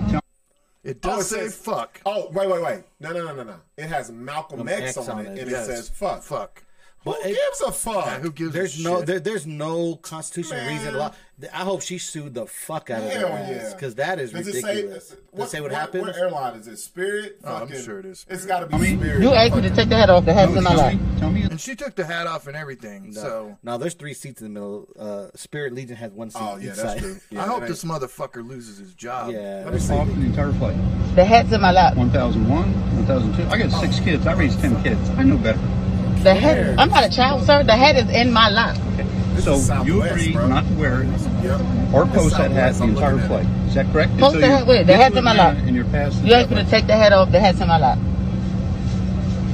It 0.84 1.00
Oh, 1.06 1.10
does 1.18 1.32
it 1.32 1.36
say 1.36 1.42
says- 1.44 1.56
fuck. 1.58 2.02
Oh, 2.06 2.30
wait, 2.34 2.50
wait, 2.50 2.62
wait. 2.62 2.84
No, 3.00 3.12
no, 3.14 3.26
no, 3.26 3.34
no, 3.36 3.44
no. 3.44 3.56
It 3.78 3.86
has 3.88 4.12
Malcolm 4.12 4.68
X, 4.68 4.98
X 4.98 5.08
on, 5.10 5.20
on 5.20 5.26
it, 5.26 5.38
it, 5.38 5.42
and 5.44 5.52
Yes. 5.52 5.68
it 5.68 5.76
says 5.78 5.90
fuck. 5.90 6.24
Fuck. 6.24 6.64
Who 7.06 7.12
But 7.12 7.20
it- 7.26 7.36
gives 7.36 7.62
a 7.62 7.72
fuck? 7.72 8.06
Yeah, 8.06 8.20
who 8.20 8.32
gives 8.32 8.54
There's 8.54 8.80
a 8.80 8.84
no, 8.84 8.98
shit? 8.98 9.06
there, 9.08 9.20
there's 9.20 9.46
no 9.48 9.96
constitutional 9.98 10.60
Man. 10.62 10.78
reason. 10.86 11.12
Law. 11.44 11.50
I 11.54 11.64
hope 11.64 11.82
she 11.82 11.98
sued 11.98 12.34
the 12.34 12.46
fuck 12.46 12.90
out 12.90 13.02
of 13.04 13.10
Hell 13.12 13.30
their 13.30 13.56
yeah. 13.58 13.74
because 13.74 13.96
that 13.96 14.20
is 14.20 14.32
Does 14.32 14.48
it 14.48 14.56
ridiculous. 14.64 15.08
say, 15.10 15.16
Does 15.36 15.46
it 15.48 15.50
say 15.50 15.62
what, 15.62 15.72
what, 15.72 15.80
happens? 15.80 16.04
What 16.08 16.16
airline 16.18 16.56
is 16.60 16.68
it? 16.68 16.78
Spirit? 16.78 17.40
Oh, 17.44 17.56
I'm 17.56 17.82
sure 17.82 18.00
it 18.00 18.06
is 18.06 18.26
It's 18.30 18.44
Spirit. 18.44 18.48
got 18.48 18.60
to 18.62 18.66
be 18.68 18.76
I 18.76 18.78
mean, 18.80 19.00
Spirit. 19.00 19.22
You 19.22 19.30
asked 19.34 19.56
me 19.56 19.62
to 19.64 19.70
take 19.70 19.90
the 19.90 19.96
hat 19.96 20.10
off. 20.10 20.26
The 20.26 20.34
hat's 20.34 20.56
in 20.56 20.64
my 20.64 20.70
tell 20.72 20.80
lap. 20.80 20.96
tell 21.20 21.32
me. 21.32 21.44
And 21.44 21.60
she 21.60 21.76
took 21.76 21.96
the 21.96 22.06
hat 22.06 22.28
off 22.28 22.48
and 22.48 22.56
everything. 22.56 23.12
No. 23.12 23.22
So 23.22 23.58
now 23.64 23.78
there's 23.78 23.94
three 23.94 24.14
seats 24.14 24.42
in 24.42 24.54
the 24.54 24.60
middle. 24.60 24.88
Uh, 24.98 25.28
Spirit 25.36 25.74
Legion 25.74 25.96
has 25.98 26.12
one 26.12 26.30
seat 26.30 26.40
Oh, 26.42 26.58
yeah, 26.58 26.72
each 26.72 26.78
that's 26.78 26.82
side. 26.82 27.00
true. 27.00 27.18
Yeah, 27.30 27.44
I 27.44 27.48
hope 27.48 27.60
that 27.62 27.70
this 27.70 27.84
mother-fucker 27.84 28.48
loses 28.48 28.78
his 28.78 28.94
job. 28.94 29.32
Yeah, 29.32 29.62
Let 29.66 29.74
me 29.74 29.80
see. 29.80 29.94
The 29.94 30.02
entire 30.26 30.52
flight. 30.54 30.76
The 31.16 31.26
hat's 31.26 31.52
in 31.52 31.62
my 31.62 31.72
lap. 31.72 31.96
1001, 31.96 33.06
1002. 33.06 33.44
I 33.50 33.58
got 33.58 33.80
six 33.82 34.00
kids. 34.00 34.26
I 34.28 34.34
raised 34.34 34.60
10 34.60 34.82
kids. 34.84 35.10
I 35.12 35.24
know 35.24 35.38
better. 35.38 35.60
The 36.24 36.34
hat. 36.34 36.76
I'm 36.80 36.90
not 36.90 37.04
a 37.04 37.10
child, 37.10 37.44
sir. 37.46 37.64
The 37.64 37.76
hat 37.76 37.98
is 37.98 38.10
in 38.16 38.32
my 38.32 38.50
lap. 38.50 38.78
So 39.42 39.84
you 39.84 40.02
agree 40.04 40.32
bro. 40.34 40.48
not 40.48 40.66
to 40.68 40.74
wear 40.76 41.02
it 41.04 41.08
Yep. 41.44 41.62
or 41.94 42.04
It's 42.06 42.14
post 42.16 42.38
that 42.38 42.52
hat 42.52 42.76
the 42.76 42.84
entire 42.86 43.18
flight. 43.28 43.46
it. 43.46 43.68
Is 43.68 43.74
that 43.76 43.92
correct? 43.92 44.18
Post 44.18 44.34
So 44.36 44.40
the 44.40 44.48
hat- 44.48 44.68
wait, 44.68 44.80
the 44.88 44.94
get 44.94 45.00
hat's 45.02 45.16
in 45.18 45.24
my 45.24 45.34
lap. 45.36 45.58
And 45.58 45.76
you're 45.76 45.86
past 45.86 46.24
You 46.24 46.34
asked 46.34 46.50
me 46.50 46.58
to 46.58 46.70
take 46.70 46.88
the 46.88 46.96
hat 46.96 47.12
off. 47.14 47.32
The 47.32 47.40
hat's 47.40 47.60
in 47.60 47.68
my 47.68 47.78
lap. 47.78 47.98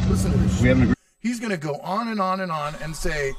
Listen 0.09 0.31
to 0.31 0.37
this 0.37 0.53
shit. 0.53 0.61
We 0.61 0.67
haven't 0.69 0.83
agreed. 0.83 0.95
He's 1.19 1.39
going 1.39 1.51
to 1.51 1.57
go 1.57 1.75
on 1.79 2.07
and 2.07 2.19
on 2.21 2.39
and 2.39 2.51
on 2.51 2.75
and 2.81 2.95
say, 2.95 3.33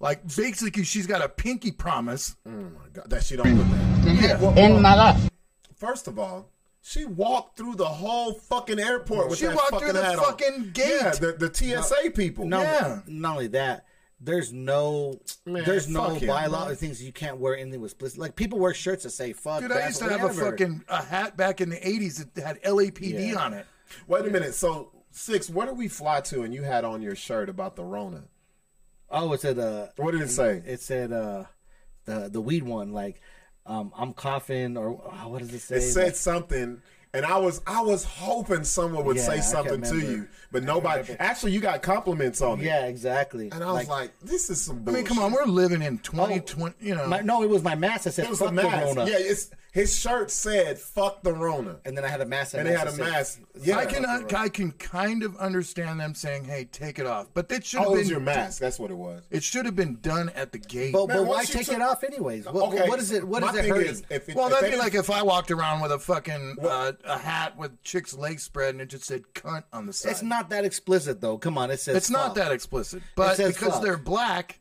like, 0.00 0.22
basically, 0.36 0.84
she's 0.84 1.06
got 1.06 1.22
a 1.24 1.28
pinky 1.28 1.70
promise. 1.72 2.36
Oh 2.46 2.50
my 2.50 2.88
god, 2.92 3.08
that 3.10 3.22
she 3.24 3.36
don't 3.36 3.56
put 3.56 3.70
that. 3.70 4.04
The 4.04 4.10
hat's 4.10 4.40
well, 4.42 4.58
in 4.58 4.72
well- 4.74 4.80
my 4.82 4.96
lap. 4.96 5.16
First 5.76 6.08
of 6.08 6.18
all, 6.18 6.50
she 6.82 7.04
walked 7.04 7.56
through 7.56 7.74
the 7.76 7.86
whole 7.86 8.34
fucking 8.34 8.78
airport 8.78 9.28
with 9.30 9.38
She 9.38 9.46
that 9.46 9.54
walked 9.54 9.70
fucking 9.70 9.88
through 9.88 9.98
the 10.00 10.04
hat 10.04 10.18
on. 10.18 10.24
fucking 10.24 10.70
gate. 10.72 10.98
Yeah, 11.02 11.10
the, 11.12 11.32
the 11.32 11.54
TSA 11.54 12.10
people. 12.10 12.44
No, 12.46 12.60
Yeah. 12.62 13.00
not 13.06 13.32
only 13.32 13.46
that. 13.48 13.84
There's 14.22 14.52
no, 14.52 15.18
Man, 15.46 15.64
there's 15.64 15.88
no 15.88 16.10
fuck 16.10 16.18
him, 16.22 16.28
bylaw 16.28 16.66
bro. 16.66 16.74
things 16.74 17.02
you 17.02 17.12
can't 17.12 17.38
wear 17.38 17.56
anything 17.56 17.80
with 17.80 17.92
explicit. 17.92 18.18
Like 18.18 18.36
people 18.36 18.58
wear 18.58 18.74
shirts 18.74 19.04
that 19.04 19.10
say 19.10 19.32
"fuck." 19.32 19.62
Dude, 19.62 19.72
I 19.72 19.86
used 19.86 19.98
to 20.00 20.08
bad, 20.08 20.20
have 20.20 20.30
a 20.30 20.34
fucking 20.34 20.84
a 20.88 21.02
hat 21.02 21.36
back 21.38 21.60
in 21.62 21.70
the 21.70 21.76
80s 21.76 22.34
that 22.34 22.44
had 22.46 22.62
LAPD 22.62 23.30
Yeah. 23.32 23.36
on 23.42 23.54
it. 23.54 23.66
Wait 24.06 24.26
a 24.26 24.30
minute. 24.30 24.54
So 24.54 24.92
six, 25.10 25.48
where 25.48 25.66
did 25.66 25.78
we 25.78 25.88
fly 25.88 26.20
to? 26.20 26.42
And 26.42 26.52
you 26.52 26.62
had 26.62 26.84
on 26.84 27.00
your 27.00 27.16
shirt 27.16 27.48
about 27.48 27.76
the 27.76 27.84
Rona. 27.84 28.24
Oh, 29.08 29.32
it 29.32 29.40
said 29.40 29.58
uh, 29.58 29.88
What 29.96 30.12
did 30.12 30.20
it 30.20 30.28
say? 30.30 30.62
it 30.66 30.80
said 30.82 31.12
uh, 31.12 31.44
the 32.04 32.28
the 32.30 32.40
weed 32.42 32.62
one. 32.62 32.92
Like, 32.92 33.20
um, 33.64 33.90
I'm 33.96 34.12
coughing 34.12 34.76
or 34.76 35.02
uh, 35.10 35.28
what 35.28 35.38
does 35.40 35.52
it 35.54 35.60
say? 35.60 35.76
It 35.76 35.80
said 35.80 36.14
something, 36.16 36.82
and 37.12 37.24
I 37.26 37.36
was 37.38 37.60
I 37.66 37.82
was 37.82 38.04
hoping 38.04 38.64
someone 38.64 39.04
would 39.04 39.16
Yeah, 39.16 39.22
say 39.22 39.40
something 39.40 39.82
to 39.82 39.98
you, 39.98 40.28
but 40.52 40.62
nobody. 40.62 41.14
Actually, 41.18 41.52
you 41.52 41.60
got 41.60 41.82
compliments 41.82 42.40
on 42.40 42.60
it. 42.60 42.64
yeah, 42.64 42.86
exactly. 42.86 43.50
And 43.52 43.64
I 43.64 43.72
was 43.72 43.88
like, 43.88 44.12
this 44.20 44.50
is 44.50 44.60
some 44.60 44.84
I 44.86 44.92
mean, 44.92 45.04
come 45.04 45.18
on, 45.18 45.32
we're 45.32 45.44
living 45.44 45.82
in 45.82 45.98
2020, 45.98 46.74
you 46.80 46.94
know. 46.94 47.06
my, 47.08 47.20
no, 47.20 47.42
it 47.42 47.48
was 47.50 47.62
my 47.62 47.74
mask 47.74 48.04
that 48.04 48.12
said 48.12 48.26
It 48.26 48.30
was 48.30 48.38
"fuck 48.38 48.48
the 48.48 48.54
mask. 48.54 48.96
Rona," 48.96 49.10
Yeah, 49.10 49.16
it's 49.18 49.50
his 49.72 49.96
shirt 49.98 50.30
said 50.30 50.78
"fuck 50.78 51.22
the 51.22 51.32
Rona," 51.32 51.76
and 51.84 51.96
then 51.96 52.04
I 52.04 52.08
had 52.08 52.20
a 52.20 52.26
mask, 52.26 52.54
and 52.54 52.66
he 52.66 52.74
had 52.74 52.88
a 52.88 52.90
said- 52.92 53.00
mask. 53.00 53.40
Yeah, 53.62 53.76
I 53.78 53.86
can 53.86 54.04
I 54.06 54.48
can 54.48 54.72
kind 54.72 55.22
of 55.22 55.36
understand 55.36 56.00
them 56.00 56.14
saying, 56.14 56.44
"Hey, 56.44 56.64
take 56.64 56.98
it 56.98 57.06
off," 57.06 57.28
but 57.34 57.50
it 57.52 57.64
should 57.64 57.80
have 57.80 57.88
Oh, 57.88 57.92
it 57.92 57.94
been 57.96 57.98
was 58.00 58.10
your 58.10 58.20
mask. 58.20 58.58
That's 58.60 58.78
what 58.78 58.90
it 58.90 58.96
was. 58.96 59.22
It 59.30 59.42
should 59.42 59.66
have 59.66 59.76
been 59.76 59.98
done 60.00 60.30
at 60.30 60.52
the 60.52 60.58
gate. 60.58 60.92
But, 60.92 61.08
Man, 61.08 61.18
but 61.18 61.26
why 61.26 61.44
take 61.44 61.66
took- 61.66 61.74
it 61.76 61.82
off 61.82 62.02
anyways? 62.04 62.46
What, 62.46 62.72
Okay, 62.74 62.88
what 62.88 62.98
is 62.98 63.12
it? 63.12 63.22
What 63.26 63.42
my 63.42 63.50
is 63.50 63.56
it 63.56 63.62
thing 63.62 63.70
hurting? 63.74 63.90
is, 63.90 64.02
if 64.10 64.28
it, 64.28 64.34
well, 64.36 64.48
that'd 64.48 64.64
they- 64.64 64.70
be 64.72 64.76
like 64.78 64.94
if 64.94 65.10
I 65.10 65.22
walked 65.22 65.50
around 65.50 65.80
with 65.80 65.92
a 65.92 65.98
fucking 65.98 66.56
uh, 66.62 66.92
a 67.04 67.18
hat 67.18 67.56
with 67.56 67.82
chick's 67.82 68.14
leg 68.14 68.40
spread 68.40 68.70
and 68.74 68.80
it 68.80 68.86
just 68.88 69.04
said 69.04 69.24
"cunt" 69.34 69.64
on 69.72 69.86
the 69.86 69.92
side. 69.92 70.12
it's 70.12 70.22
not 70.22 70.50
that 70.50 70.64
explicit 70.64 71.20
though. 71.20 71.38
Come 71.38 71.58
on, 71.58 71.70
it 71.70 71.80
says 71.80 71.96
It's 71.96 72.10
not 72.10 72.34
that 72.36 72.50
explicit, 72.52 73.02
but 73.14 73.36
because 73.36 73.56
fuck. 73.74 73.82
they're 73.82 73.96
black, 73.98 74.60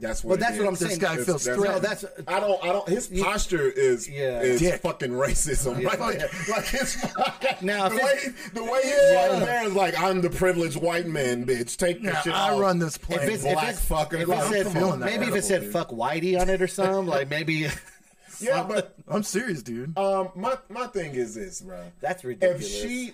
That's 0.00 0.22
what. 0.24 0.30
Well, 0.30 0.38
that's 0.38 0.58
what 0.58 0.62
is. 0.62 0.68
I'm 0.68 0.76
saying. 0.76 0.88
this 0.90 0.98
guy 0.98 1.12
It's- 1.14 1.26
feels 1.26 1.44
that's- 1.44 1.60
threatened. 1.62 1.82
No, 1.82 1.88
that's 1.88 2.04
I 2.26 2.40
don't. 2.40 2.64
I 2.64 2.66
don't. 2.68 2.88
His 2.88 3.06
posture 3.08 3.68
is 3.70 4.08
Yeah. 4.08 4.40
is 4.40 4.60
Dick. 4.60 4.80
fucking 4.82 5.10
racism 5.10 5.84
right 5.84 5.98
there. 6.18 6.28
Like 6.48 6.64
his 6.66 6.96
Now, 7.62 7.88
the 7.88 7.96
way 7.96 8.18
the 8.54 8.64
way 8.64 8.80
he 8.82 8.88
is 8.88 9.16
right 9.16 9.40
there 9.44 9.66
is 9.66 9.72
like 9.74 9.98
I'm 10.00 10.20
the 10.20 10.30
privileged 10.30 10.76
white 10.76 11.06
man, 11.06 11.44
bitch. 11.46 11.76
Take 11.76 12.02
your 12.02 12.12
Yeah, 12.12 12.20
shit 12.22 12.32
I 12.32 12.50
off. 12.50 12.60
run 12.60 12.78
this 12.78 12.96
if 12.96 13.02
plane. 13.02 13.20
it's, 13.30 13.44
if 13.44 13.52
black 13.52 13.70
it's, 13.70 13.84
fucker. 13.88 14.20
if 14.20 14.28
Like, 14.28 14.38
it 14.52 14.64
said, 14.64 14.66
that 14.66 14.98
maybe 14.98 15.12
if 15.14 15.20
edible, 15.22 15.36
it 15.38 15.44
said 15.44 15.60
dude. 15.62 15.72
"fuck 15.72 15.90
Whitey" 15.90 16.40
on 16.40 16.48
it 16.48 16.62
or 16.62 16.68
something, 16.68 17.06
like 17.06 17.28
maybe 17.28 17.68
Yeah, 18.40 18.62
but 18.68 18.94
I'm 19.08 19.24
serious, 19.24 19.62
dude. 19.62 19.98
um, 19.98 20.28
my 20.36 20.56
my 20.68 20.86
thing 20.86 21.14
is 21.16 21.34
this, 21.34 21.60
bro. 21.60 21.76
that's 22.00 22.22
If 22.22 22.28
ridiculous. 22.28 22.82
she 22.82 23.08
eh, 23.08 23.12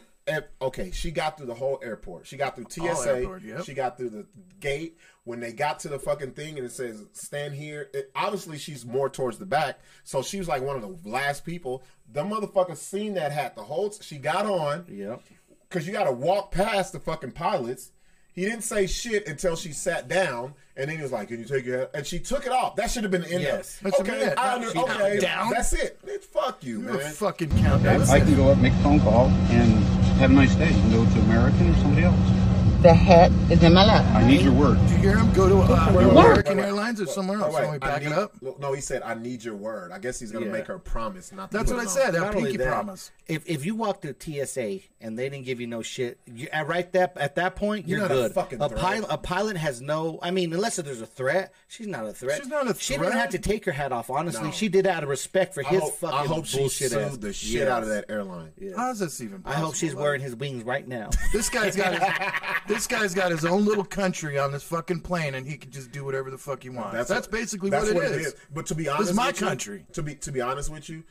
okay, 0.61 0.91
she 0.91 1.11
got 1.11 1.37
through 1.37 1.47
the 1.47 1.55
whole 1.55 1.79
airport. 1.83 2.27
She 2.27 2.37
got 2.37 2.57
through 2.57 2.67
TSA. 2.69 3.09
airport, 3.17 3.43
yep. 3.43 3.65
She 3.65 3.75
got 3.75 3.97
through 3.99 4.11
the 4.11 4.27
gate. 4.61 4.99
When 5.25 5.41
they 5.41 5.53
got 5.53 5.81
to 5.81 5.89
the 5.89 5.99
fucking 5.99 6.33
thing 6.33 6.59
and 6.59 6.67
it 6.67 6.73
says 6.73 7.03
stand 7.13 7.55
here, 7.55 7.89
it, 7.95 8.11
obviously 8.15 8.59
she's 8.59 8.85
more 8.85 9.09
towards 9.09 9.39
the 9.39 9.47
back, 9.47 9.79
so 10.05 10.23
she 10.23 10.39
was 10.39 10.49
like 10.49 10.63
one 10.63 10.77
of 10.77 10.83
the 10.83 11.09
last 11.09 11.45
people. 11.47 11.83
The 12.13 12.23
motherfucker 12.23 12.77
seen 12.77 13.15
that 13.15 13.33
hat 13.33 13.57
the 13.57 13.63
whole. 13.63 13.91
She 13.91 14.19
got 14.19 14.45
on 14.45 14.85
Yep. 14.89 15.23
because 15.69 15.87
you 15.87 15.93
got 15.95 16.05
to 16.05 16.13
walk 16.13 16.51
past 16.53 16.93
the 16.93 17.01
fucking 17.01 17.33
pilots. 17.33 17.91
He 18.35 18.45
didn't 18.45 18.63
say 18.65 18.87
shit 18.89 19.29
until 19.29 19.55
she 19.57 19.71
sat 19.73 20.09
down, 20.09 20.55
and 20.77 20.91
then 20.91 20.97
he 20.97 21.03
was 21.05 21.13
like, 21.13 21.29
"Can 21.29 21.39
you 21.39 21.45
take 21.47 21.65
your?" 21.65 21.79
hat?" 21.79 21.91
And 21.95 22.05
she 22.07 22.19
took 22.19 22.45
it 22.45 22.53
off. 22.53 22.75
That 22.77 22.91
should 22.91 23.05
have 23.05 23.13
been 23.13 23.23
the 23.23 23.31
end 23.31 23.43
Yes. 23.45 23.81
of 23.81 23.87
it. 23.87 23.91
That's 23.91 24.01
Okay, 24.01 24.21
it. 24.27 24.35
I 24.39 24.55
under, 24.57 24.77
okay, 24.77 25.21
down. 25.21 25.53
that's 25.53 25.73
it. 25.73 26.05
Bitch, 26.05 26.25
fuck 26.25 26.63
you, 26.65 26.83
You're 26.83 26.91
a 26.91 26.99
man. 26.99 27.13
fucking 27.13 27.51
count. 27.61 27.87
I 27.87 28.19
can 28.21 28.35
go 28.35 28.51
up, 28.51 28.59
make 28.59 28.73
a 28.73 28.77
phone 28.83 28.99
call, 29.01 29.29
and 29.29 29.94
have 30.25 30.31
a 30.31 30.35
nice 30.35 30.55
day. 30.55 30.71
Can 30.71 30.91
go 30.91 31.05
to 31.05 31.21
American 31.21 31.71
or 31.71 31.75
somebody 31.75 32.05
else. 32.05 32.54
The 32.85 32.93
hat 32.93 33.33
is 33.51 33.63
in 33.63 33.73
my 33.73 33.83
lap. 33.87 34.05
I 34.15 34.29
need 34.29 34.43
your 34.43 34.53
word. 34.53 34.79
Did 34.83 34.91
you 34.91 34.97
hear 34.99 35.17
him 35.17 35.33
go 35.33 35.49
to 35.49 35.57
uh, 35.73 35.87
Wait, 35.95 36.05
wait, 36.05 36.11
American 36.11 36.59
wait, 36.59 36.65
wait. 36.65 36.69
Airlines 36.69 37.01
or 37.01 37.07
somewhere 37.07 37.39
else? 37.39 37.55
Oh, 37.55 37.57
wait, 37.57 37.63
Let 37.63 37.71
me 37.73 37.77
I 37.77 37.79
back 37.79 38.03
need- 38.03 38.13
it 38.13 38.19
up. 38.19 38.33
No, 38.61 38.75
he 38.75 38.83
said, 38.83 39.01
"I 39.03 39.15
need 39.15 39.43
your 39.43 39.55
word." 39.57 39.91
I 39.91 39.99
guess 39.99 40.21
he's 40.21 40.31
gonna 40.31 40.45
Yeah. 40.45 40.53
make 40.53 40.67
her 40.67 40.79
promise 40.79 41.33
not. 41.33 41.51
That's 41.51 41.71
what 41.73 41.81
I 41.81 41.87
said. 41.87 42.09
on. 42.09 42.13
That 42.13 42.21
Not 42.21 42.35
only 42.35 42.43
pinky 42.51 42.59
that, 42.59 42.69
promise. 42.69 43.11
If 43.27 43.49
if 43.49 43.65
you 43.65 43.75
walk 43.75 44.03
through 44.03 44.17
TSA 44.19 44.81
and 45.01 45.19
they 45.19 45.31
didn't 45.31 45.47
give 45.47 45.63
you 45.63 45.67
no 45.67 45.81
shit, 45.81 46.19
you, 46.27 46.47
at 46.53 46.69
right 46.69 46.93
that 46.93 47.17
at 47.17 47.37
that 47.37 47.57
point 47.57 47.89
You're 47.89 48.01
you're, 48.01 48.09
not 48.11 48.15
a 48.15 48.21
good. 48.21 48.33
fucking 48.35 48.61
a 48.61 48.69
pilot 48.69 49.07
a 49.09 49.17
pilot 49.17 49.57
has 49.57 49.81
no. 49.81 50.19
I 50.21 50.31
mean, 50.31 50.53
unless 50.53 50.77
there's 50.77 51.01
a 51.01 51.07
threat, 51.07 51.55
she's 51.69 51.87
not 51.87 52.05
a 52.05 52.13
threat. 52.13 52.37
She's 52.37 52.49
not 52.49 52.65
a 52.69 52.75
threat. 52.75 52.81
She 52.83 52.97
didn't 52.99 53.13
have 53.13 53.31
to 53.31 53.39
take 53.39 53.65
her 53.65 53.73
hat 53.73 53.93
off. 53.93 54.11
Honestly, 54.11 54.45
No. 54.45 54.51
she 54.51 54.69
did 54.69 54.87
out 54.87 55.03
of 55.03 55.09
respect 55.09 55.55
for 55.55 55.65
I 55.65 55.71
his 55.71 55.81
hope, 55.81 55.95
fucking 56.01 56.19
I 56.19 56.27
hope 56.27 56.45
she 56.45 56.59
bullshit 56.59 56.91
sued 56.91 57.01
ass. 57.01 57.17
the 57.17 57.33
shit 57.33 57.61
Yes. 57.61 57.69
out 57.71 57.83
of 57.83 57.89
that 57.89 58.05
airline. 58.11 58.53
How 58.77 58.91
is 58.91 58.99
this 58.99 59.23
even? 59.23 59.41
I 59.47 59.55
hope 59.55 59.75
she's 59.75 59.95
wearing 59.95 60.21
his 60.21 60.37
wings 60.37 60.65
right 60.65 60.87
now. 60.87 61.09
This 61.33 61.49
guy's 61.49 61.77
got 61.77 61.95
his, 61.95 62.03
this 62.75 62.87
guy's 62.87 63.15
got 63.15 63.31
his 63.31 63.45
own 63.45 63.65
little 63.65 63.85
country 63.85 64.39
on 64.39 64.53
this 64.53 64.63
fucking 64.63 65.01
plane, 65.01 65.35
and 65.35 65.47
he 65.47 65.57
can 65.57 65.71
just 65.71 65.93
do 65.93 66.05
whatever 66.05 66.31
the 66.31 66.39
fuck 66.39 66.63
he 66.63 66.69
wants. 66.71 67.09
That's, 67.09 67.27
basically 67.27 67.71
that's 67.71 67.93
what, 67.93 68.05
it 68.05 68.13
is. 68.21 68.35
But 68.53 68.67
to 68.67 68.75
be 68.75 68.85
This 68.85 68.93
honest, 68.93 69.11
is 69.11 69.17
my 69.17 69.27
with 69.29 69.41
you- 69.41 69.47
country. 69.47 69.87
to 69.93 70.03
be 70.03 70.15
to 70.17 70.33
be 70.33 70.41
honest 70.41 70.71
with 70.71 70.89
you, 70.89 71.03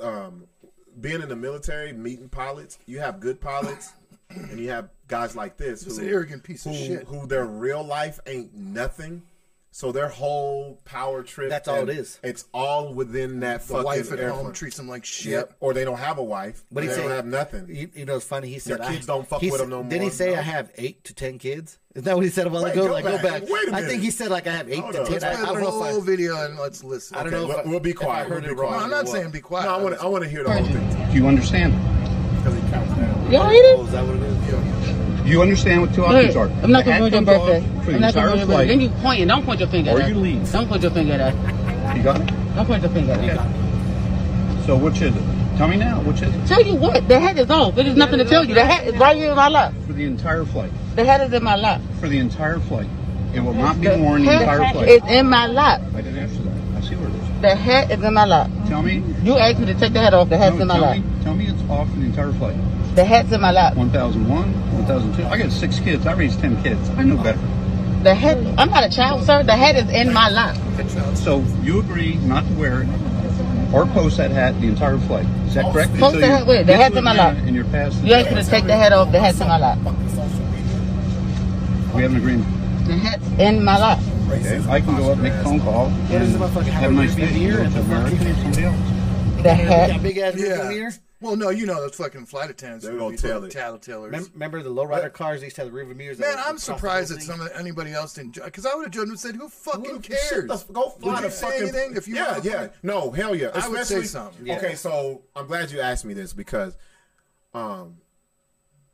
um, 0.00 0.44
being 1.00 1.22
in 1.22 1.28
the 1.28 1.36
military, 1.36 1.92
meeting 1.92 2.28
pilots, 2.28 2.78
you 2.86 3.00
have 3.00 3.20
good 3.20 3.40
pilots, 3.40 3.92
and 4.30 4.58
you 4.58 4.68
have 4.70 4.88
guys 5.08 5.34
like 5.36 5.56
this 5.56 5.84
who 5.84 6.00
an 6.02 6.08
arrogant 6.08 6.42
piece 6.42 6.66
of 6.66 6.74
shit. 6.74 7.04
who 7.06 7.26
their 7.26 7.44
real 7.46 7.82
life 7.82 8.20
ain't 8.26 8.54
nothing. 8.54 9.22
So 9.72 9.92
their 9.92 10.08
whole 10.08 10.80
power 10.84 11.22
trip. 11.22 11.48
That's 11.48 11.68
all 11.68 11.88
it 11.88 11.96
is. 11.96 12.18
It's 12.24 12.44
all 12.52 12.92
within 12.92 13.38
that 13.40 13.60
The 13.62 13.68
fucking 13.74 13.84
wife 13.84 14.12
at 14.12 14.18
airplane. 14.18 14.44
home 14.46 14.52
treats 14.52 14.76
him 14.78 14.88
like 14.88 15.04
shit. 15.04 15.30
Yep. 15.32 15.54
Or 15.60 15.72
they 15.72 15.84
don't 15.84 15.98
have 15.98 16.18
a 16.18 16.24
wife. 16.24 16.64
But 16.72 16.82
he 16.82 16.88
they 16.88 16.94
said 16.96 17.02
don't 17.02 17.10
have 17.12 17.24
nothing. 17.26 17.66
You, 17.68 17.88
you 17.94 18.04
know, 18.04 18.16
it's 18.16 18.24
funny. 18.24 18.48
He 18.48 18.58
said, 18.58 18.80
kids 18.82 19.08
I, 19.08 19.12
don't 19.14 19.28
fuck 19.28 19.40
with 19.42 19.52
said- 19.52 19.60
him 19.60 19.70
no 19.70 19.82
more. 19.82 19.90
Did 19.90 20.02
he 20.02 20.10
say 20.10 20.32
no? 20.32 20.38
I 20.40 20.42
have 20.42 20.72
eight 20.76 21.04
to 21.04 21.14
ten 21.14 21.38
kids? 21.38 21.78
Is 21.94 22.02
that 22.02 22.16
what 22.16 22.24
he 22.24 22.30
said 22.30 22.48
a 22.48 22.50
while 22.50 22.64
Wait, 22.64 22.72
ago? 22.72 22.86
go 22.88 22.92
like, 22.92 23.04
back. 23.04 23.22
go 23.22 23.28
back. 23.30 23.42
Wait 23.48 23.68
a 23.68 23.74
I 23.74 23.82
think 23.84 24.02
he 24.02 24.10
said 24.10 24.30
like 24.32 24.48
I 24.48 24.52
have 24.52 24.68
eight 24.68 24.80
Hold 24.80 24.92
to 24.94 25.00
on. 25.00 25.06
ten. 25.06 25.12
Let's 25.14 25.24
I, 25.24 25.34
Play 25.36 25.42
I 25.42 25.46
don't 25.54 25.62
the 25.64 25.70
whole 25.70 25.82
I. 26.02 26.04
video 26.04 26.44
and 26.44 26.58
let's 26.58 26.82
listen. 26.82 27.16
I 27.16 27.22
don't 27.22 27.32
Okay, 27.34 27.42
know. 27.42 27.48
we'll- 27.48 27.58
if 27.60 27.66
I, 27.66 27.70
we'll 27.70 27.80
be 27.80 27.92
quiet. 27.92 28.28
heard 28.28 28.42
We'll 28.42 28.54
be 28.54 28.56
quiet. 28.60 28.70
No, 28.72 28.84
I'm 28.84 28.90
not 28.90 29.04
what. 29.04 29.12
saying 29.12 29.30
be 29.30 29.40
quiet. 29.40 29.66
No, 29.66 29.74
I 29.76 29.82
want 29.82 29.94
to. 29.94 30.02
I 30.02 30.06
want 30.06 30.24
to 30.24 30.30
hear 30.30 30.42
the 30.42 30.52
whole 30.52 30.64
thing. 30.64 31.10
Do 31.12 31.16
you 31.16 31.28
understand? 31.28 31.72
Because 32.38 32.54
he 32.60 32.60
counts 32.70 32.92
down. 32.94 33.30
Y'all 33.32 33.52
eat 33.52 33.62
Oh, 33.64 33.82
it? 33.82 33.84
is 33.86 33.92
that 33.92 34.04
what 34.04 34.16
it 34.16 34.22
is? 34.22 34.79
Do 35.30 35.36
you 35.36 35.42
understand 35.42 35.80
what 35.82 35.94
two 35.94 36.04
options 36.04 36.34
are? 36.34 36.48
I'm 36.60 36.72
not 36.72 36.84
gonna 36.84 36.96
hat 36.96 37.00
ruin 37.02 37.12
your 37.12 37.22
birthday. 37.22 37.60
For 37.84 37.90
the 37.92 37.94
I'm 37.94 38.00
not 38.00 38.14
gonna 38.14 38.26
ruin 38.26 38.40
entire 38.40 38.56
birthday. 38.56 38.66
Then 38.66 38.80
you 38.80 38.88
point. 38.88 39.28
Don't 39.28 39.44
point 39.44 39.60
your 39.60 39.68
finger 39.68 39.90
Or 39.92 40.00
at 40.02 40.08
you 40.08 40.14
leave. 40.16 40.50
Don't 40.50 40.68
point 40.68 40.82
your 40.82 40.90
finger 40.90 41.12
at 41.12 41.20
us. 41.20 41.96
You 41.96 42.02
got 42.02 42.20
it? 42.20 42.26
Don't 42.56 42.66
point 42.66 42.82
your 42.82 42.90
finger 42.90 43.12
at 43.12 43.38
us. 43.38 44.66
So 44.66 44.76
which 44.76 45.00
is 45.00 45.14
it? 45.14 45.22
Tell 45.56 45.68
me 45.68 45.76
now, 45.76 46.00
which 46.00 46.20
is 46.20 46.34
it? 46.34 46.46
Tell 46.48 46.60
you 46.60 46.74
what, 46.74 47.06
the 47.06 47.20
hat 47.20 47.38
is 47.38 47.48
off. 47.48 47.78
It 47.78 47.86
is 47.86 47.94
nothing 47.94 48.18
to 48.18 48.24
tell 48.24 48.44
you. 48.44 48.54
The 48.54 48.64
hat 48.64 48.88
is 48.88 48.96
right 48.96 49.16
here 49.16 49.30
in 49.30 49.36
my 49.36 49.48
lap. 49.48 49.72
For 49.86 49.92
the 49.92 50.02
entire 50.02 50.44
flight. 50.44 50.72
The 50.96 51.04
hat 51.04 51.20
is 51.20 51.32
in 51.32 51.44
my 51.44 51.54
lap. 51.54 51.80
For 52.00 52.08
the 52.08 52.18
entire 52.18 52.58
flight. 52.58 52.88
It 53.32 53.38
will 53.38 53.54
not 53.54 53.80
be 53.80 53.86
The 53.86 53.98
worn 53.98 54.24
the 54.24 54.32
entire 54.32 54.72
flight. 54.72 54.88
is 54.88 55.02
in 55.08 55.28
my 55.28 55.46
lap. 55.46 55.80
I 55.94 56.00
didn't 56.00 56.18
answer 56.18 56.42
that. 56.42 56.76
I 56.76 56.80
see 56.80 56.96
where 56.96 57.08
it 57.08 57.14
is. 57.14 57.40
The 57.40 57.54
hat 57.54 57.92
is 57.92 58.02
in 58.02 58.14
my 58.14 58.24
lap. 58.24 58.50
Tell 58.66 58.82
me. 58.82 59.04
You 59.22 59.38
asked 59.38 59.60
me 59.60 59.66
to 59.66 59.74
take 59.74 59.92
the 59.92 60.00
hat 60.00 60.12
off. 60.12 60.28
The 60.28 60.38
hat's 60.38 60.56
no, 60.56 60.62
in 60.62 60.66
my 60.66 60.74
tell 60.74 60.82
lap. 60.82 60.96
me. 60.96 61.04
Tell 61.22 61.34
me 61.36 61.46
it's 61.46 61.62
off 61.70 61.88
for 61.88 62.00
the 62.00 62.06
entire 62.06 62.32
flight. 62.32 62.56
The 62.94 63.04
hat's 63.04 63.32
in 63.32 63.40
my 63.40 63.52
lap. 63.52 63.76
1001, 63.76 64.52
1002. 64.86 65.26
I 65.26 65.38
got 65.38 65.52
six 65.52 65.78
kids. 65.78 66.06
I 66.06 66.14
raised 66.14 66.40
10 66.40 66.62
kids. 66.62 66.88
I 66.90 67.04
know 67.04 67.18
oh. 67.18 67.22
better. 67.22 67.38
The 68.02 68.14
hat. 68.14 68.38
I'm 68.58 68.70
not 68.70 68.84
a 68.84 68.90
child, 68.90 69.24
sir. 69.24 69.42
The 69.42 69.54
hat 69.54 69.76
is 69.76 69.88
in 69.90 70.12
my 70.12 70.30
lap. 70.30 70.56
So 71.16 71.44
you 71.62 71.80
agree 71.80 72.14
not 72.16 72.46
to 72.46 72.54
wear 72.54 72.82
it 72.82 72.88
or 73.72 73.86
post 73.86 74.16
that 74.16 74.30
hat 74.30 74.60
the 74.60 74.66
entire 74.66 74.98
flight. 74.98 75.26
Is 75.46 75.54
that 75.54 75.72
correct? 75.72 75.90
Post 75.92 76.16
Until 76.16 76.20
the 76.20 76.26
you 76.26 76.32
hat 76.32 76.46
with. 76.46 76.66
The 76.66 76.72
get 76.72 76.80
hat's 76.80 76.96
in 76.96 77.04
my 77.04 77.14
lap. 77.14 77.36
And 77.36 77.54
you're 77.54 77.64
past. 77.66 78.02
You 78.02 78.14
asked 78.14 78.30
me 78.30 78.42
to 78.42 78.48
take 78.48 78.64
the 78.64 78.76
hat 78.76 78.92
off. 78.92 79.12
The 79.12 79.20
hat's 79.20 79.40
in 79.40 79.48
my 79.48 79.58
lap. 79.58 79.78
We 81.94 82.02
have 82.02 82.12
an 82.12 82.16
agreement. 82.16 82.86
The 82.86 82.94
hat's 82.94 83.26
in 83.38 83.64
my 83.64 83.78
lap. 83.78 83.98
Okay. 84.30 84.62
I 84.68 84.80
can 84.80 84.96
go 84.96 85.12
up, 85.12 85.18
make 85.18 85.32
a 85.32 85.42
phone 85.42 85.60
call, 85.60 85.86
and 85.86 86.08
does 86.08 86.32
the 86.32 86.38
motherfucker 86.38 86.64
have 86.64 86.82
have 86.82 86.90
a 86.92 86.94
a 86.94 86.96
nice 86.96 87.16
rear 87.16 87.26
day. 87.26 87.38
mirror 87.38 87.56
Go 87.56 87.62
and 87.64 87.72
to 87.74 87.78
the 87.80 87.84
fucking- 87.84 88.18
American 88.18 88.26
or 88.26 88.34
somebody 88.34 88.64
else. 88.64 89.42
The 89.42 89.54
hat. 89.54 90.02
Big 90.02 90.18
ass 90.18 90.34
Yeah. 90.36 90.68
mirror. 90.68 90.92
Well, 91.22 91.36
no, 91.36 91.50
you 91.50 91.66
know 91.66 91.74
those 91.74 91.96
fucking 91.96 92.26
flight 92.26 92.48
attendants. 92.48 92.84
They're 92.86 92.96
gonna 92.96 93.16
tell 93.16 93.44
it. 93.44 93.52
Tattletellers. 93.52 94.10
Mem- 94.10 94.30
Remember 94.32 94.62
the 94.62 94.70
lowrider 94.70 95.12
cars? 95.12 95.40
They 95.40 95.46
used 95.46 95.56
to 95.56 95.62
have 95.62 95.70
the 95.70 95.76
rear 95.76 95.84
mirrors. 95.84 96.18
Man, 96.18 96.36
I'm 96.38 96.56
surprised 96.56 97.10
that 97.10 97.16
thing. 97.18 97.26
some 97.26 97.46
anybody 97.54 97.92
else 97.92 98.14
didn't. 98.14 98.42
Because 98.42 98.64
I 98.64 98.74
would 98.74 98.84
have 98.86 98.92
judged 98.92 99.10
and 99.10 99.20
said, 99.20 99.36
"Who 99.36 99.48
fucking 99.50 100.00
Shit, 100.02 100.18
cares?" 100.30 100.46
the- 100.64 100.72
go 100.72 100.88
fly 100.90 101.12
Would 101.14 101.18
the 101.20 101.24
you 101.26 101.30
say 101.30 101.46
fucking- 101.46 101.62
anything 101.62 101.96
if 101.96 102.08
you 102.08 102.14
yeah, 102.14 102.32
wanted 102.32 102.44
yeah. 102.46 102.66
to? 102.68 102.72
No, 102.82 103.10
hell 103.10 103.34
yeah. 103.34 103.50
I 103.54 103.68
would 103.68 103.84
say 103.84 104.02
something. 104.04 104.46
Yeah. 104.46 104.56
Okay, 104.56 104.74
so 104.74 105.22
I'm 105.36 105.46
glad 105.46 105.70
you 105.70 105.80
asked 105.80 106.06
me 106.06 106.14
this 106.14 106.32
because 106.32 106.76
um, 107.52 107.98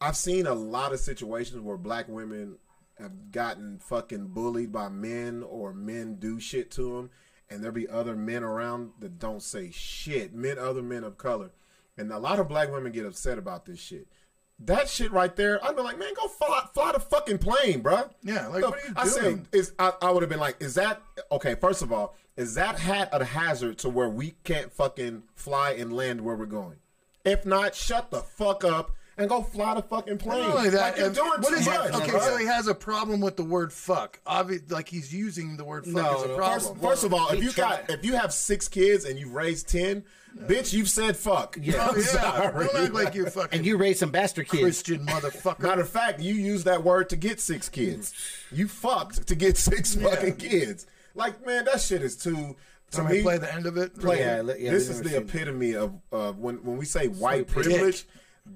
I've 0.01 0.16
seen 0.16 0.47
a 0.47 0.55
lot 0.55 0.93
of 0.93 0.98
situations 1.01 1.61
where 1.61 1.77
black 1.77 2.09
women 2.09 2.59
have 2.98 3.31
gotten 3.31 3.78
fucking 3.78 4.28
bullied 4.28 4.73
by 4.73 4.89
men 4.89 5.43
or 5.43 5.73
men 5.74 6.16
do 6.16 6.40
shit 6.40 6.70
to 6.73 6.97
them, 6.97 7.11
and 7.51 7.62
there 7.62 7.70
be 7.70 7.86
other 7.89 8.16
men 8.16 8.43
around 8.43 8.93
that 8.98 9.19
don't 9.19 9.43
say 9.43 9.70
shit. 9.70 10.35
Men, 10.35 10.59
other 10.59 10.82
men 10.82 11.05
of 11.05 11.19
color, 11.19 11.51
and 11.97 12.12
a 12.12 12.18
lot 12.18 12.39
of 12.39 12.48
black 12.48 12.70
women 12.70 12.93
get 12.93 13.06
upset 13.06 13.39
about 13.39 13.64
this 13.66 13.78
shit. 13.78 14.06
That 14.60 14.89
shit 14.89 15.12
right 15.12 15.35
there, 15.36 15.62
I'd 15.62 15.77
be 15.77 15.82
like, 15.82 15.98
man, 15.98 16.14
go 16.14 16.28
fly, 16.28 16.64
fly 16.73 16.93
the 16.93 17.01
fucking 17.01 17.39
plane, 17.39 17.82
bruh. 17.82 18.09
Yeah, 18.23 18.47
like, 18.47 18.62
Look, 18.62 18.70
what 18.70 18.85
are 18.85 18.89
you 18.89 18.94
I 18.97 19.05
doing? 19.05 19.36
said, 19.36 19.48
is 19.52 19.73
I, 19.78 19.93
I 20.01 20.10
would 20.10 20.23
have 20.23 20.31
been 20.31 20.40
like, 20.40 20.56
is 20.60 20.74
that 20.77 21.02
okay? 21.31 21.55
First 21.56 21.82
of 21.82 21.93
all, 21.93 22.14
is 22.36 22.55
that 22.55 22.78
hat 22.78 23.10
a 23.12 23.23
hazard 23.23 23.78
to 23.78 23.90
where 23.90 24.09
we 24.09 24.35
can't 24.44 24.73
fucking 24.73 25.24
fly 25.35 25.73
and 25.73 25.93
land 25.93 26.23
where 26.23 26.36
we're 26.36 26.47
going? 26.47 26.77
If 27.24 27.44
not, 27.44 27.74
shut 27.74 28.10
the 28.10 28.20
fuck 28.20 28.64
up 28.64 28.93
and 29.19 29.29
go 29.29 29.43
fly 29.43 29.75
the 29.75 29.83
fucking 29.83 30.19
plane. 30.19 30.41
Not 30.41 30.57
only 30.59 30.71
that, 30.71 30.81
like 30.93 30.97
you're 30.99 31.11
doing 31.11 31.29
what 31.29 31.49
too 31.49 31.55
is 31.55 31.67
much. 31.67 31.89
it? 31.91 31.95
Okay, 31.95 32.11
bro. 32.11 32.21
so 32.21 32.37
he 32.37 32.47
has 32.47 32.67
a 32.69 32.75
problem 32.75 33.21
with 33.21 33.37
the 33.37 33.45
word 33.45 33.73
"fuck." 33.73 34.21
Obvious, 34.27 34.63
like 34.71 34.89
he's 34.89 35.13
using 35.15 35.57
the 35.57 35.65
word 35.65 35.85
"fuck" 35.85 35.95
No, 35.95 36.17
as 36.17 36.23
a 36.23 36.29
problem. 36.37 36.61
First, 36.61 36.77
first 36.83 37.05
of 37.05 37.15
all, 37.15 37.29
if 37.31 37.39
he 37.39 37.45
you 37.47 37.53
got 37.53 37.89
if 37.91 38.05
you 38.05 38.15
have 38.15 38.33
six 38.33 38.69
kids 38.69 39.05
and 39.05 39.19
you've 39.19 39.33
raised 39.35 39.69
ten, 39.69 40.05
bitch, 40.39 40.73
you've 40.75 40.89
said 40.91 41.17
fuck. 41.17 41.57
Yeah. 41.61 41.87
I'm 41.91 41.97
yeah, 41.97 42.03
sorry. 42.05 42.67
don't 42.67 42.77
act 42.85 42.93
like 42.95 43.15
you're 43.15 43.31
fucking 43.31 43.59
And 43.59 43.67
you 43.67 43.77
raised 43.79 44.01
some 44.01 44.11
bastard 44.11 44.49
kids. 44.49 44.63
Christian 44.63 45.07
motherfucker. 45.07 45.61
Matter 45.61 45.81
of 45.83 45.89
fact, 45.89 46.21
you 46.21 46.35
use 46.35 46.65
that 46.65 46.85
word 46.85 47.09
to 47.11 47.17
get 47.17 47.41
six 47.41 47.69
kids. 47.69 48.13
You 48.53 48.69
fucked 48.69 49.27
to 49.29 49.35
get 49.35 49.57
six 49.57 49.97
Yeah. 49.97 50.09
fucking 50.11 50.37
kids. 50.37 50.87
Like, 51.15 51.47
man, 51.47 51.65
that 51.65 51.81
shit 51.81 52.03
is 52.03 52.17
too. 52.17 52.57
To 52.93 53.03
me, 53.03 53.23
play 53.23 53.37
the 53.39 53.53
end 53.53 53.67
of 53.67 53.77
it? 53.79 53.99
play 53.99 54.21
Yeah, 54.21 54.43
it. 54.49 54.61
yeah, 54.61 54.71
this 54.71 54.89
is 54.89 55.03
the 55.03 55.09
seen 55.09 55.19
it. 55.23 55.23
epitome 55.29 55.75
of 55.75 55.95
uh, 56.13 56.33
when 56.33 56.57
when 56.63 56.77
we 56.77 56.85
say 56.85 57.09
white 57.09 57.47
dick. 57.47 57.49
privilege. 57.49 58.05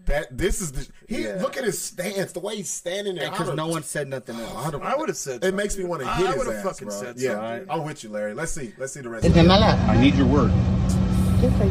That 0.07 0.37
this 0.37 0.61
is 0.61 0.73
the 0.73 0.89
he 1.09 1.25
Yeah. 1.25 1.39
look 1.41 1.57
at 1.57 1.65
his 1.65 1.81
stance, 1.81 2.33
the 2.33 2.41
way 2.41 2.57
he's 2.57 2.71
standing 2.71 3.15
there. 3.17 3.31
Because 3.31 3.55
no 3.55 3.69
one 3.69 3.83
said 3.85 4.09
nothing 4.09 4.41
else. 4.41 4.75
I, 4.75 4.79
I 4.79 4.97
would've 4.97 5.17
said 5.17 5.45
It 5.45 5.55
makes 5.55 5.77
me 5.77 5.85
want 5.85 6.03
to 6.03 6.09
I- 6.09 6.17
hit 6.17 6.27
I 6.27 6.31
his 6.31 6.39
would've 6.39 6.55
ass, 6.55 6.65
fucking 6.65 6.89
bro. 6.89 7.01
said 7.01 7.15
yeah, 7.19 7.33
something. 7.35 7.71
I'm 7.71 7.85
with 7.85 8.03
you, 8.03 8.11
Larry. 8.11 8.35
Let's 8.35 8.51
see. 8.53 8.73
Let's 8.79 8.93
see 8.93 9.01
the 9.03 9.09
rest. 9.09 9.25
It's 9.25 9.33
of 9.35 9.39
in 9.39 9.45
it. 9.45 9.49
my 9.49 9.59
lap. 9.59 9.79
I 9.89 10.01
need 10.01 10.15
your 10.15 10.27
word. 10.27 10.51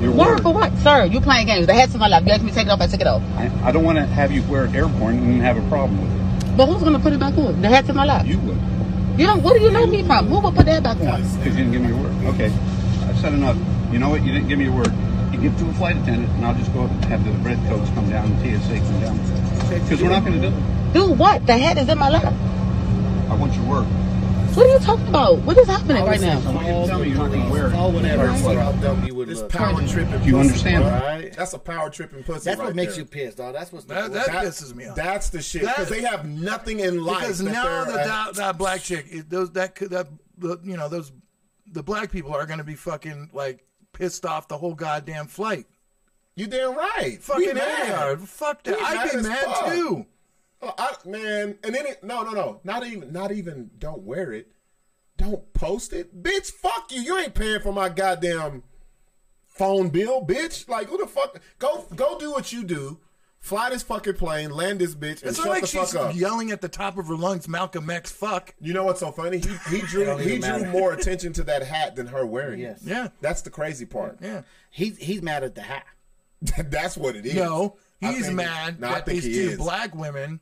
Your 0.02 0.12
Word 0.12 0.18
word. 0.18 0.42
for 0.42 0.54
what? 0.54 0.76
Sir, 0.80 1.06
you 1.06 1.22
playing 1.22 1.46
games. 1.48 1.68
The 1.68 1.74
hat's 1.76 1.94
in 1.94 2.00
my 2.00 2.08
lap. 2.08 2.24
You 2.26 2.32
asked 2.32 2.42
me 2.44 2.50
to 2.50 2.56
take 2.56 2.66
it 2.68 2.72
off. 2.72 2.82
I 2.82 2.88
took 2.88 3.02
it 3.02 3.08
off. 3.08 3.22
I, 3.38 3.52
I 3.66 3.72
don't 3.72 3.84
want 3.84 3.98
to 4.00 4.06
have 4.06 4.32
you 4.32 4.42
wear 4.44 4.66
it 4.66 4.74
airborne 4.74 5.18
and 5.18 5.42
have 5.42 5.58
a 5.58 5.68
problem 5.70 6.02
with 6.02 6.10
it. 6.50 6.58
But 6.58 6.66
who's 6.68 6.82
gonna 6.82 6.98
put 7.00 7.14
it 7.14 7.20
back 7.20 7.38
on? 7.38 7.62
The 7.62 7.68
hat's 7.68 7.88
in 7.90 7.96
my 7.96 8.06
lap. 8.06 8.26
You 8.26 8.40
would. 8.40 8.58
You 9.20 9.28
know 9.28 9.38
what 9.38 9.58
do 9.58 9.64
you 9.64 9.70
know 9.70 9.86
me 9.86 10.04
from? 10.04 10.28
Who 10.28 10.40
would 10.40 10.56
put 10.56 10.66
that 10.66 10.82
back 10.82 10.98
on? 10.98 11.22
Because 11.22 11.46
you 11.46 11.54
didn't 11.54 11.72
give 11.72 11.82
me 11.82 11.90
your 11.90 11.98
word. 11.98 12.14
Okay. 12.34 12.52
I've 13.08 13.18
said 13.20 13.34
enough. 13.34 13.58
You 13.92 14.00
know 14.00 14.10
what? 14.10 14.24
You 14.24 14.32
didn't 14.32 14.48
give 14.48 14.58
me 14.58 14.66
your 14.66 14.74
word. 14.76 14.92
You 15.42 15.50
give 15.50 15.54
it 15.60 15.64
to 15.64 15.70
a 15.70 15.74
flight 15.74 15.96
attendant, 15.98 16.30
and 16.34 16.46
I'll 16.46 16.56
just 16.56 16.74
go 16.74 16.84
up 16.84 16.92
and 16.92 17.06
have 17.06 17.24
the 17.24 17.32
red 17.48 17.58
coats 17.70 17.90
come 17.92 18.10
down, 18.10 18.30
the 18.42 18.60
TSA 18.60 18.80
come 18.80 19.00
down. 19.02 19.18
Because 19.70 20.02
we're 20.02 20.10
not 20.10 20.26
going 20.26 20.42
to 20.42 20.50
do 20.50 20.56
it. 20.56 20.94
Do 20.94 21.12
what? 21.14 21.46
The 21.46 21.58
head 21.58 21.78
is 21.78 21.88
in 21.88 21.98
my 21.98 22.10
lap. 22.10 22.34
I 23.30 23.36
want 23.36 23.54
your 23.54 23.66
work. 23.66 23.86
What 24.56 24.66
are 24.66 24.74
you 24.74 24.80
talking 24.80 25.08
about? 25.08 25.38
What 25.44 25.58
is 25.58 25.68
happening 25.68 26.04
right 26.04 26.20
now? 26.20 26.40
I 26.40 26.52
want 26.52 26.66
you 26.68 26.74
to 26.74 26.88
tell 26.88 27.00
me 27.00 27.10
you're 27.10 27.18
not 27.20 27.30
going 27.30 27.46
to 27.46 27.52
wear 27.52 27.68
it. 27.68 27.74
All 27.76 27.92
whatever. 27.92 28.24
Entire 28.26 28.38
flight. 28.40 28.58
How 28.58 28.72
dumb 28.74 29.06
you 29.06 29.14
would 29.16 29.30
This 29.30 29.40
look. 29.42 29.52
power 29.52 29.88
tripping. 29.88 30.20
Do 30.22 30.28
you 30.28 30.40
understand 30.40 30.84
Right. 30.86 31.32
That's 31.34 31.54
a 31.54 31.60
power 31.60 31.90
tripping 31.92 32.24
pussy. 32.24 32.46
That's 32.46 32.60
what 32.60 32.76
makes 32.76 32.94
there. 32.96 33.02
you 33.04 33.06
pissed, 33.06 33.38
dog. 33.38 33.54
That's 33.54 33.72
what's 33.72 33.86
the 33.86 33.94
That, 33.94 34.12
that 34.12 34.28
pisses 34.30 34.74
me 34.76 34.88
off. 34.88 34.96
That's 34.96 35.30
the 35.30 35.42
shit 35.44 35.62
because 35.62 35.88
they 35.90 36.02
have 36.02 36.26
nothing 36.28 36.80
in 36.80 37.06
life. 37.06 37.20
because 37.22 37.40
that 37.44 37.52
now 37.52 37.84
they're- 37.86 37.94
that, 37.94 38.06
that 38.08 38.36
that 38.36 38.58
black 38.58 38.82
chick, 38.82 39.06
it, 39.12 39.30
those 39.30 39.52
that 39.52 39.76
could 39.76 39.92
that 39.92 40.08
the, 40.40 40.60
you 40.64 40.76
know 40.76 40.90
those 40.90 41.12
the 41.72 41.84
black 41.84 42.12
people 42.12 42.34
are 42.34 42.48
going 42.48 42.58
to 42.58 42.64
be 42.66 42.76
fucking 42.76 43.30
like 43.32 43.64
pissed 44.00 44.26
off 44.26 44.48
the 44.48 44.58
whole 44.58 44.74
goddamn 44.74 45.28
flight. 45.28 45.68
You 46.36 46.48
damn 46.48 46.76
right. 46.76 47.22
Fucking 47.22 47.50
A 47.50 47.54
they. 47.54 48.26
Fuck 48.26 48.64
that. 48.64 48.80
I'd 48.82 49.12
be 49.12 49.28
mad 49.28 49.46
fuck. 49.46 49.74
too. 49.74 50.06
Oh, 50.62 50.74
I, 50.78 50.96
man, 51.06 51.58
and 51.64 51.76
then 51.76 51.86
it, 51.86 52.04
no, 52.04 52.24
no, 52.24 52.32
no, 52.32 52.62
not 52.64 52.86
even, 52.86 53.12
not 53.14 53.32
even. 53.32 53.72
Don't 53.78 54.04
wear 54.04 54.32
it. 54.32 54.52
Don't 55.18 55.54
post 55.54 55.94
it, 55.94 56.24
bitch. 56.24 56.52
Fuck 56.52 56.92
you. 56.92 57.02
You 57.02 57.18
ain't 57.18 57.34
paying 57.34 57.60
for 57.60 57.74
my 57.74 57.90
goddamn 57.90 58.64
phone 59.46 59.90
bill, 59.90 60.26
bitch. 60.26 60.68
Like 60.70 60.88
who 60.88 60.98
the 60.98 61.08
fuck? 61.08 61.42
Go, 61.60 61.86
go 61.96 62.18
do 62.18 62.32
what 62.32 62.54
you 62.54 62.64
do. 62.64 63.00
Fly 63.40 63.70
this 63.70 63.84
fucking 63.84 64.16
plane, 64.16 64.50
land 64.52 64.80
this 64.80 64.94
bitch, 64.96 65.22
and 65.22 65.30
It's 65.30 65.38
shut 65.38 65.46
not 65.46 65.52
like 65.54 65.62
the 65.62 65.68
she's 65.68 65.94
fuck 65.94 66.10
up. 66.10 66.16
yelling 66.16 66.52
at 66.52 66.60
the 66.62 66.68
top 66.68 66.98
of 66.98 67.08
her 67.08 67.16
lungs, 67.16 67.48
Malcolm 67.48 67.90
X, 67.90 68.12
fuck. 68.12 68.54
You 68.60 68.74
know 68.74 68.84
what's 68.84 69.00
so 69.00 69.12
funny? 69.12 69.38
He 69.38 69.50
he 69.70 69.82
drew 69.88 70.18
he 70.18 70.40
drew 70.40 70.40
matter. 70.40 70.68
more 70.68 70.92
attention 70.94 71.32
to 71.34 71.44
that 71.44 71.64
hat 71.64 71.96
than 71.96 72.08
her 72.08 72.26
wearing 72.26 72.60
Yes. 72.60 72.82
it. 72.82 72.90
Yeah. 72.90 73.08
That's 73.22 73.42
the 73.42 73.50
crazy 73.50 73.86
part. 73.86 74.18
Yeah. 74.22 74.42
He's 74.72 74.98
he's 74.98 75.22
mad 75.22 75.44
at 75.46 75.56
the 75.56 75.62
hat. 75.62 75.86
That's 76.70 76.98
what 76.98 77.16
it 77.16 77.26
is. 77.26 77.36
No, 77.36 77.78
he's 78.02 78.26
think- 78.26 78.36
mad 78.36 78.80
no, 78.82 78.90
I 78.90 78.94
that 78.96 79.06
think 79.06 79.22
these 79.24 79.36
he 79.36 79.42
two 79.46 79.50
is. 79.52 79.58
black 79.58 79.96
women 79.96 80.34
are 80.34 80.40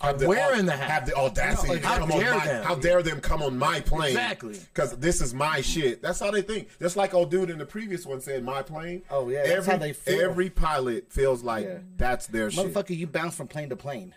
Have 0.00 0.18
the- 0.18 0.28
wearing 0.28 0.66
the 0.66 0.72
Have 0.76 1.06
the 1.06 1.14
audacity 1.14 1.68
No, 1.74 1.78
to 1.78 1.86
how 1.86 1.98
come 1.98 2.12
on 2.12 2.20
dare 2.20 2.34
my, 2.36 2.44
them. 2.46 2.64
How 2.64 2.74
dare 2.74 3.02
them 3.02 3.20
come 3.20 3.42
on 3.42 3.58
my 3.58 3.80
plane? 3.80 4.10
Exactly. 4.10 4.58
Because 4.58 4.96
this 4.98 5.22
is 5.22 5.32
my 5.32 5.62
shit. 5.62 6.02
That's 6.02 6.20
how 6.20 6.30
they 6.30 6.42
think. 6.42 6.68
Just 6.78 6.96
like 6.96 7.14
old 7.14 7.30
dude 7.30 7.48
in 7.48 7.58
the 7.58 7.64
previous 7.64 8.04
one 8.04 8.20
said, 8.20 8.44
"My 8.44 8.60
plane." 8.62 9.02
Oh, 9.10 9.28
yeah, 9.30 9.38
that's 9.44 9.50
every, 9.66 9.72
how 9.72 9.78
they 9.78 9.92
feel. 9.94 10.20
Every 10.20 10.50
pilot 10.50 11.10
feels 11.10 11.42
like 11.42 11.64
Yeah. 11.64 11.78
that's 11.96 12.26
their 12.26 12.50
shit. 12.50 12.74
Motherfucker, 12.74 12.96
you 12.96 13.06
bounce 13.06 13.36
from 13.36 13.48
plane 13.48 13.70
to 13.70 13.76
plane. 13.76 14.14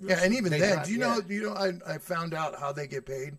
Yeah, 0.00 0.20
and 0.22 0.34
even 0.34 0.50
They 0.50 0.60
then, 0.60 0.84
do 0.84 0.92
you 0.92 0.98
know? 0.98 1.14
yeah. 1.26 1.34
You 1.34 1.42
know? 1.44 1.54
I, 1.54 1.94
I 1.94 1.98
found 1.98 2.34
out 2.34 2.60
how 2.60 2.72
they 2.72 2.86
get 2.86 3.06
paid. 3.06 3.38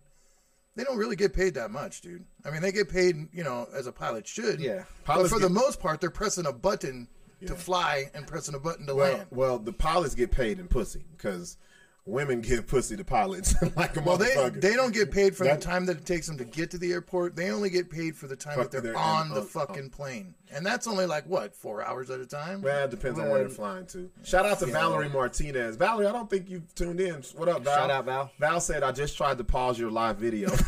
They 0.76 0.84
don't 0.84 0.98
really 0.98 1.16
get 1.16 1.34
paid 1.34 1.54
that 1.56 1.70
much, 1.70 2.02
dude. 2.02 2.26
I 2.46 2.50
mean, 2.52 2.62
they 2.64 2.72
get 2.72 2.90
paid, 2.90 3.16
you 3.32 3.44
know, 3.44 3.68
as 3.76 3.86
a 3.86 3.92
pilot 3.92 4.28
should. 4.28 4.60
Yeah. 4.60 4.84
but 5.06 5.28
for 5.28 5.36
get- 5.38 5.42
the 5.42 5.50
most 5.50 5.80
part, 5.80 6.02
they're 6.02 6.10
pressing 6.10 6.48
a 6.48 6.54
button 6.54 7.08
to 7.46 7.54
fly 7.54 8.10
and 8.16 8.26
pressing 8.26 8.56
a 8.56 8.60
button 8.60 8.88
to 8.88 8.96
well, 8.96 9.14
land. 9.14 9.28
well, 9.30 9.60
the 9.60 9.74
pilots 9.74 10.16
get 10.16 10.32
paid 10.32 10.60
in 10.60 10.68
pussy 10.68 11.06
because 11.16 11.58
women 12.08 12.42
give 12.42 12.66
pussy 12.66 12.96
to 12.98 13.04
pilots 13.04 13.54
like 13.76 13.96
a 13.98 14.02
Well, 14.02 14.18
they 14.18 14.28
motherfucker. 14.36 14.62
they 14.62 14.76
don't 14.76 14.94
get 14.94 15.12
paid 15.12 15.36
for 15.36 15.44
That- 15.44 15.60
the 15.60 15.66
time 15.66 15.86
that 15.88 15.98
it 15.98 16.06
takes 16.06 16.26
them 16.28 16.38
to 16.38 16.46
get 16.46 16.72
to 16.72 16.78
the 16.78 16.92
airport. 16.94 17.36
They 17.36 17.52
only 17.52 17.70
get 17.70 17.90
paid 17.90 18.16
for 18.16 18.28
the 18.28 18.36
time 18.36 18.58
that 18.58 18.72
they're, 18.72 18.82
they're 18.82 18.92
in- 18.94 18.98
on 18.98 19.30
the 19.30 19.42
on- 19.42 19.46
fucking 19.48 19.90
plane, 19.92 20.34
and 20.54 20.66
that's 20.66 20.88
only 20.88 21.06
like 21.06 21.26
what 21.28 21.54
four 21.56 21.84
hours 21.86 22.10
at 22.10 22.20
a 22.20 22.26
time. 22.26 22.62
Well, 22.62 22.86
it 22.86 22.92
depends 22.92 23.20
on 23.20 23.30
where 23.30 23.40
they're 23.40 23.50
flying 23.50 23.86
to. 23.88 24.10
Shout 24.24 24.46
out 24.46 24.60
to 24.60 24.66
Valerie 24.68 25.10
Martinez. 25.10 25.76
Valerie, 25.76 26.08
I 26.08 26.12
don't 26.14 26.30
think 26.30 26.50
you've 26.50 26.74
tuned 26.76 27.00
in. 27.02 27.22
What 27.36 27.50
up, 27.50 27.64
Val? 27.64 27.76
Shout 27.76 27.92
out, 27.92 28.06
Val. 28.06 28.32
Val 28.40 28.60
said, 28.62 28.84
I 28.84 28.92
just 28.94 29.18
tried 29.18 29.38
to 29.38 29.44
pause 29.44 29.78
your 29.78 29.92
live 29.92 30.18
video. 30.18 30.50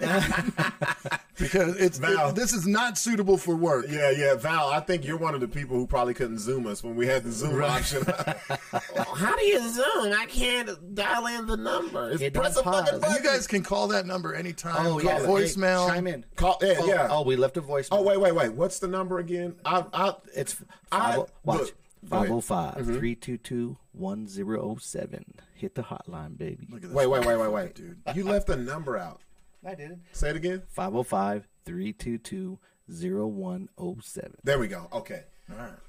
because 1.38 1.76
it's 1.76 1.98
Val. 1.98 2.30
it- 2.30 2.34
this 2.34 2.52
is 2.52 2.66
not 2.66 2.98
suitable 2.98 3.36
for 3.36 3.54
work. 3.54 3.86
yeah, 3.88 4.10
yeah. 4.10 4.34
Val, 4.34 4.68
I 4.70 4.80
think 4.80 5.04
you're 5.06 5.16
one 5.18 5.34
of 5.34 5.40
the 5.40 5.48
people 5.48 5.76
who 5.76 5.86
probably 5.86 6.14
couldn't 6.14 6.38
Zoom 6.38 6.66
us 6.66 6.82
when 6.82 6.96
we 6.96 7.06
had 7.06 7.22
the 7.24 7.32
Zoom 7.32 7.62
option. 7.62 8.02
How 8.04 9.36
do 9.36 9.44
you 9.44 9.60
Zoom? 9.68 10.12
I 10.12 10.26
can't 10.28 10.55
dial 10.64 11.26
in 11.26 11.46
the 11.46 11.56
number. 11.56 12.10
It's 12.10 12.22
It 12.22 12.34
press 12.34 12.56
a 12.56 12.62
fucking 12.62 13.00
button. 13.00 13.14
You 13.16 13.22
guys 13.22 13.46
can 13.46 13.62
call 13.62 13.88
that 13.88 14.06
number 14.06 14.34
anytime. 14.34 14.86
Oh 14.86 14.92
call 14.98 15.02
yeah, 15.02 15.18
voicemail. 15.20 15.88
Hey, 15.88 15.94
chime 15.94 16.06
in. 16.06 16.24
Call, 16.36 16.58
yeah, 16.62 16.74
Oh, 16.78 16.86
yeah. 16.86 17.08
oh, 17.10 17.22
we 17.22 17.36
left 17.36 17.56
a 17.56 17.62
voicemail. 17.62 17.88
Oh, 17.92 18.02
wait, 18.02 18.18
wait, 18.20 18.32
wait. 18.34 18.52
What's 18.52 18.78
the 18.78 18.88
number 18.88 19.18
again? 19.18 19.54
I, 19.64 19.84
I, 19.92 20.14
It's 20.34 20.56
I- 20.92 21.16
five, 21.16 21.30
watch 21.44 21.58
look, 21.60 21.74
505 22.08 22.74
322 22.86 23.76
1007. 23.92 25.18
Mm-hmm. 25.18 25.42
Hit 25.54 25.74
the 25.74 25.82
hotline, 25.82 26.36
baby. 26.36 26.66
Look 26.70 26.82
at 26.84 26.90
this 26.90 26.92
wait, 26.92 27.06
wait, 27.06 27.24
wait, 27.26 27.36
wait, 27.36 27.50
wait. 27.50 27.74
dude. 27.74 27.98
You 28.14 28.24
left 28.24 28.48
a 28.50 28.56
number 28.56 28.96
out. 28.98 29.20
I 29.64 29.74
didn't. 29.74 30.02
Say 30.12 30.30
it 30.30 30.36
again. 30.36 30.62
505 30.68 31.48
322 31.64 32.58
0107 32.88 34.34
There 34.44 34.58
we 34.58 34.68
go. 34.68 34.88
Okay. 34.92 35.24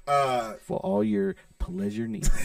Uh, 0.06 0.54
for 0.62 0.78
all 0.78 1.02
your 1.04 1.34
pleasure 1.58 2.06
needs. 2.08 2.30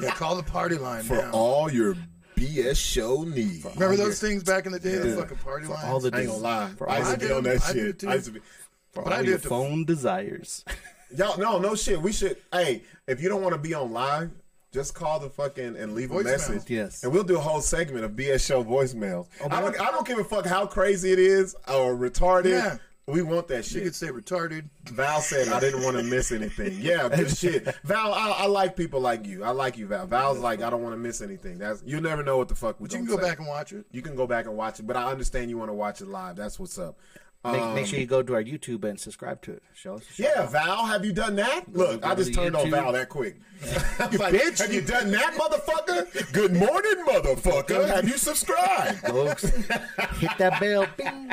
Yeah, 0.00 0.10
call 0.14 0.36
the 0.36 0.42
party 0.42 0.76
line 0.76 1.04
for 1.04 1.16
now. 1.18 1.30
all 1.32 1.70
your 1.70 1.94
BS 2.36 2.76
show 2.76 3.22
needs. 3.22 3.64
Remember 3.74 3.94
those 3.94 4.18
things 4.20 4.42
back 4.42 4.66
in 4.66 4.72
the 4.72 4.80
day, 4.80 4.96
the 4.96 5.10
Yeah. 5.10 5.16
fucking 5.16 5.36
party 5.36 5.66
lines? 5.66 5.84
all 5.84 6.00
the 6.00 6.10
I 6.16 6.20
ain't 6.20 6.28
gonna 6.30 6.42
lie. 6.42 6.70
For 6.76 6.90
I 6.90 6.98
used 6.98 7.12
to 7.12 7.18
be 7.18 7.30
on 7.32 7.44
that 7.44 7.62
I 7.62 7.72
did 7.72 7.82
shit. 7.86 7.98
too. 8.00 8.08
I 8.08 8.14
used 8.14 8.26
to 8.26 8.32
be. 8.32 8.40
for 8.92 9.04
but 9.04 9.12
all 9.12 9.18
do 9.20 9.24
your 9.26 9.34
have 9.34 9.42
to- 9.42 9.48
phone 9.48 9.84
desires. 9.84 10.64
Y'all, 11.16 11.38
no, 11.38 11.58
no 11.60 11.74
shit. 11.76 12.00
We 12.00 12.10
should. 12.10 12.36
Hey, 12.52 12.82
if 13.06 13.20
you 13.22 13.28
don't 13.28 13.42
want 13.42 13.54
to 13.54 13.60
be 13.60 13.74
on 13.74 13.92
live, 13.92 14.30
just 14.72 14.94
call 14.94 15.20
the 15.20 15.28
fucking 15.28 15.76
and 15.76 15.94
leave 15.94 16.10
a 16.10 16.22
message. 16.24 16.68
Yes. 16.68 17.04
and 17.04 17.12
we'll 17.12 17.22
do 17.22 17.36
a 17.36 17.40
whole 17.40 17.60
segment 17.60 18.04
of 18.06 18.12
BS 18.12 18.44
show 18.44 18.64
voicemails. 18.64 19.26
Oh, 19.42 19.48
I 19.50 19.60
don't. 19.60 19.78
I 19.80 19.90
don't 19.92 20.06
give 20.06 20.18
a 20.18 20.24
fuck 20.24 20.46
how 20.46 20.66
crazy 20.66 21.12
it 21.12 21.18
is 21.20 21.54
or 21.68 21.94
retarded. 21.94 22.50
Yeah. 22.52 22.78
We 23.08 23.20
want 23.22 23.48
that 23.48 23.64
She 23.64 23.74
shit. 23.74 23.82
could 23.84 23.94
say 23.96 24.08
retarded. 24.08 24.68
Val 24.90 25.20
said 25.20 25.48
I 25.48 25.58
didn't 25.58 25.82
want 25.82 25.96
to 25.96 26.04
miss 26.04 26.30
anything. 26.30 26.78
Yeah, 26.80 27.08
good 27.14 27.36
shit. 27.36 27.64
Val, 27.82 28.14
I, 28.14 28.30
I 28.30 28.46
like 28.46 28.76
people 28.76 29.00
like 29.00 29.26
you. 29.26 29.42
I 29.42 29.50
like 29.50 29.76
you, 29.76 29.88
Val. 29.88 30.06
Val's 30.06 30.38
like 30.38 30.62
I 30.62 30.70
don't 30.70 30.82
want 30.82 30.92
to 30.94 30.98
miss 30.98 31.20
anything. 31.20 31.58
That's 31.58 31.82
you 31.84 32.00
never 32.00 32.22
know 32.22 32.36
what 32.38 32.48
the 32.48 32.54
fuck 32.54 32.78
we. 32.78 32.86
But 32.86 32.92
you 32.92 33.04
can 33.04 33.08
go 33.16 33.18
back 33.20 33.38
and 33.38 33.48
watch 33.48 33.72
it. 33.72 33.86
You 33.90 34.02
can 34.02 34.14
go 34.14 34.26
back 34.28 34.46
and 34.46 34.56
watch 34.56 34.78
it, 34.78 34.86
but 34.86 34.96
I 34.96 35.10
understand 35.10 35.50
you 35.50 35.58
want 35.58 35.70
to 35.70 35.74
watch 35.74 36.00
it 36.00 36.06
live. 36.06 36.36
That's 36.36 36.60
what's 36.60 36.78
up. 36.78 36.96
Make, 37.44 37.60
Um, 37.60 37.74
make 37.74 37.86
sure 37.86 37.98
you 37.98 38.06
go 38.06 38.22
to 38.22 38.34
our 38.34 38.42
YouTube 38.44 38.84
and 38.84 39.00
subscribe 39.00 39.42
to 39.42 39.54
it. 39.54 39.64
Show 39.74 39.96
us. 39.96 40.04
Yeah, 40.16 40.46
Val, 40.46 40.86
have 40.86 41.04
you 41.04 41.12
done 41.12 41.34
that? 41.36 41.64
Look, 41.72 42.02
go 42.02 42.08
I 42.08 42.14
just 42.14 42.32
turned 42.32 42.54
on 42.54 42.70
Val 42.70 42.92
that 42.92 43.08
quick. 43.08 43.40
like, 44.16 44.32
Have 44.58 44.72
you 44.72 44.80
done 44.80 45.10
that, 45.10 45.34
motherfucker? 45.34 46.32
Good 46.32 46.52
morning, 46.54 47.04
motherfucker. 47.04 47.88
Have 47.88 48.06
you 48.08 48.16
subscribed? 48.16 48.98
Folks, 49.00 49.42
hit 49.42 50.30
that 50.38 50.60
bell. 50.60 50.86
Bing. 50.96 51.32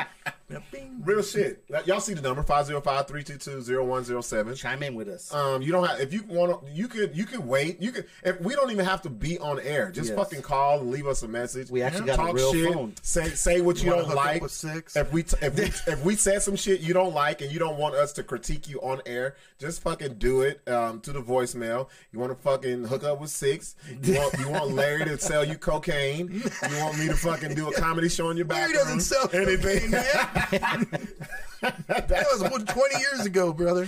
Real 1.02 1.22
shit. 1.22 1.64
Y'all 1.86 2.00
see 2.00 2.14
the 2.14 2.20
number 2.22 2.42
505-322-0107. 2.42 4.56
Chime 4.56 4.82
in 4.82 4.94
with 4.94 5.08
us. 5.08 5.32
Um, 5.32 5.62
you 5.62 5.72
don't 5.72 5.86
have 5.86 6.00
if 6.00 6.12
you 6.12 6.22
want 6.28 6.64
to. 6.66 6.72
You 6.72 6.88
could 6.88 7.16
you 7.16 7.24
could 7.24 7.46
wait. 7.46 7.80
You 7.80 7.92
could. 7.92 8.06
If 8.24 8.40
we 8.40 8.54
don't 8.54 8.70
even 8.70 8.84
have 8.84 9.02
to 9.02 9.10
be 9.10 9.38
on 9.38 9.60
air. 9.60 9.90
Just 9.90 10.10
Yes. 10.10 10.18
fucking 10.18 10.42
call 10.42 10.80
and 10.80 10.90
leave 10.90 11.06
us 11.06 11.22
a 11.22 11.28
message. 11.28 11.70
We 11.70 11.82
actually 11.82 12.06
got 12.06 12.14
a 12.14 12.16
talk 12.16 12.34
real 12.34 12.52
shit. 12.52 12.74
phone. 12.74 12.94
Say 13.02 13.28
say 13.30 13.60
what 13.60 13.78
you, 13.78 13.84
You 13.86 13.90
wanna 13.96 14.06
don't 14.08 14.16
like. 14.16 14.48
six? 14.48 14.96
If 14.96 15.12
we 15.12 15.22
t- 15.22 15.36
if 15.40 15.54
we 15.56 15.64
if 15.92 16.04
we 16.04 16.16
said 16.16 16.42
some 16.42 16.56
shit 16.56 16.80
you 16.80 16.92
don't 16.94 17.14
like 17.14 17.40
and 17.40 17.50
you 17.52 17.58
don't 17.58 17.78
want 17.78 17.94
us 17.94 18.12
to 18.14 18.22
critique 18.22 18.68
you 18.68 18.80
on 18.80 19.00
air, 19.06 19.36
just 19.58 19.82
fucking 19.82 20.14
do 20.14 20.42
it 20.42 20.66
um, 20.68 21.00
to 21.00 21.12
the 21.12 21.22
voicemail. 21.22 21.88
You 22.12 22.18
want 22.18 22.36
to 22.36 22.42
fucking 22.42 22.84
hook 22.84 23.04
up 23.04 23.20
with 23.20 23.30
six. 23.30 23.76
You 24.02 24.14
want 24.14 24.38
you 24.38 24.48
want 24.48 24.74
Larry 24.74 25.04
to 25.06 25.18
sell 25.18 25.44
you 25.44 25.56
cocaine. 25.56 26.30
You 26.30 26.42
want 26.78 26.98
me 26.98 27.06
to 27.08 27.16
fucking 27.16 27.54
do 27.54 27.68
a 27.68 27.72
comedy 27.80 28.08
show 28.08 28.30
in 28.30 28.36
your 28.36 28.46
back? 28.46 28.58
Larry 28.58 28.72
bathroom. 28.74 28.98
doesn't 28.98 29.30
sell 29.30 29.32
anything. 29.32 29.94
That 31.60 32.26
was 32.32 32.42
what, 32.50 32.66
20 32.66 32.98
years 32.98 33.26
ago, 33.26 33.52
brother. 33.52 33.86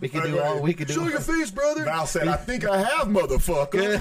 we 0.00 0.08
can 0.08 0.22
do 0.22 0.38
all 0.38 0.60
we 0.60 0.74
can 0.74 0.86
do. 0.86 0.92
Show 0.92 1.08
your 1.08 1.20
face, 1.20 1.50
brother. 1.50 1.84
Val 1.84 2.06
said, 2.06 2.28
"I 2.28 2.36
think 2.36 2.66
I 2.66 2.76
have, 2.76 3.08
motherfucker." 3.08 3.98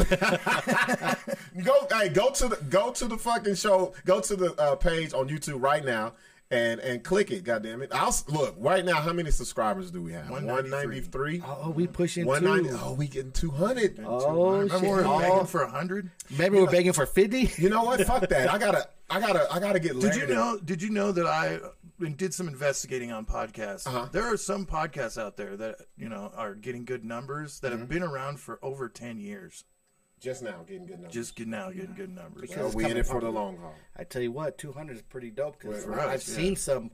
go, 1.63 1.87
hey, 1.97 2.09
go 2.09 2.29
to 2.31 2.49
the 2.49 2.57
go 2.69 2.91
to 2.91 3.07
the 3.07 3.17
fucking 3.17 3.55
show. 3.55 3.93
Go 4.05 4.19
to 4.19 4.35
the 4.35 4.53
uh, 4.55 4.75
page 4.75 5.13
on 5.13 5.29
YouTube 5.29 5.63
right 5.63 5.85
now 5.85 6.11
and 6.51 6.79
and 6.79 7.03
click 7.03 7.31
it. 7.31 7.43
God 7.43 7.63
damn 7.63 7.81
it! 7.81 7.89
I'll 7.93 8.15
look 8.27 8.55
right 8.57 8.83
now. 8.83 8.95
How 9.01 9.13
many 9.13 9.31
subscribers 9.31 9.91
do 9.91 10.01
we 10.01 10.13
have? 10.13 10.29
193. 10.29 10.69
ninety 10.71 11.01
three. 11.01 11.43
Oh, 11.45 11.69
we 11.71 11.87
pushing 11.87 12.25
One 12.25 12.41
two. 12.43 12.77
Oh, 12.81 12.93
we 12.93 13.07
getting 13.07 13.31
two 13.31 13.51
hundred. 13.51 13.99
Oh, 14.05 14.51
Remember 14.59 14.73
shit. 14.73 14.81
we 14.81 14.87
were 14.89 15.03
Oh, 15.05 15.19
begging 15.19 15.45
for 15.45 15.61
100? 15.65 16.11
maybe 16.37 16.57
we're 16.59 16.69
begging 16.69 16.93
for 16.93 17.05
50? 17.05 17.51
You 17.61 17.69
know 17.69 17.83
what? 17.83 18.01
Fuck 18.05 18.27
that. 18.29 18.51
I 18.51 18.57
gotta. 18.57 18.87
I 19.09 19.19
gotta. 19.19 19.47
I 19.51 19.59
gotta 19.59 19.79
get. 19.79 19.93
Did 19.93 20.03
Larry 20.03 20.19
you 20.21 20.25
to- 20.27 20.33
know? 20.33 20.59
Did 20.63 20.81
you 20.81 20.89
know 20.89 21.11
that 21.11 21.25
I 21.27 21.59
did 22.15 22.33
some 22.33 22.47
investigating 22.47 23.11
on 23.11 23.25
podcasts? 23.25 23.85
Uh-huh. 23.87 24.07
There 24.11 24.23
are 24.31 24.37
some 24.37 24.65
podcasts 24.65 25.21
out 25.21 25.37
there 25.37 25.55
that 25.57 25.75
you 25.97 26.09
know 26.09 26.31
are 26.35 26.55
getting 26.55 26.85
good 26.85 27.03
numbers 27.05 27.59
that 27.59 27.71
Mm-hmm. 27.71 27.79
have 27.81 27.89
been 27.89 28.03
around 28.03 28.39
for 28.39 28.57
over 28.63 28.89
ten 28.89 29.19
years. 29.19 29.65
Just 30.19 30.43
now, 30.43 30.63
getting 30.67 30.85
good 30.85 30.97
numbers. 30.99 31.13
Just 31.13 31.35
get 31.35 31.47
now 31.47 31.69
getting 31.69 31.93
good 31.95 32.13
numbers. 32.13 32.41
Because 32.41 32.57
Well, 32.57 32.65
it's 32.67 32.75
we 32.75 32.85
in 32.85 32.97
it 32.97 33.05
for 33.05 33.21
the 33.21 33.29
long 33.29 33.57
haul. 33.57 33.73
I 33.97 34.03
tell 34.03 34.21
you 34.21 34.31
what, 34.31 34.57
200 34.57 34.95
is 34.97 35.01
pretty 35.01 35.29
dope 35.31 35.57
because 35.59 35.85
For 35.85 35.93
us, 35.99 36.05
I've 36.07 36.27
yeah. 36.27 36.35
seen 36.35 36.55
some. 36.55 36.91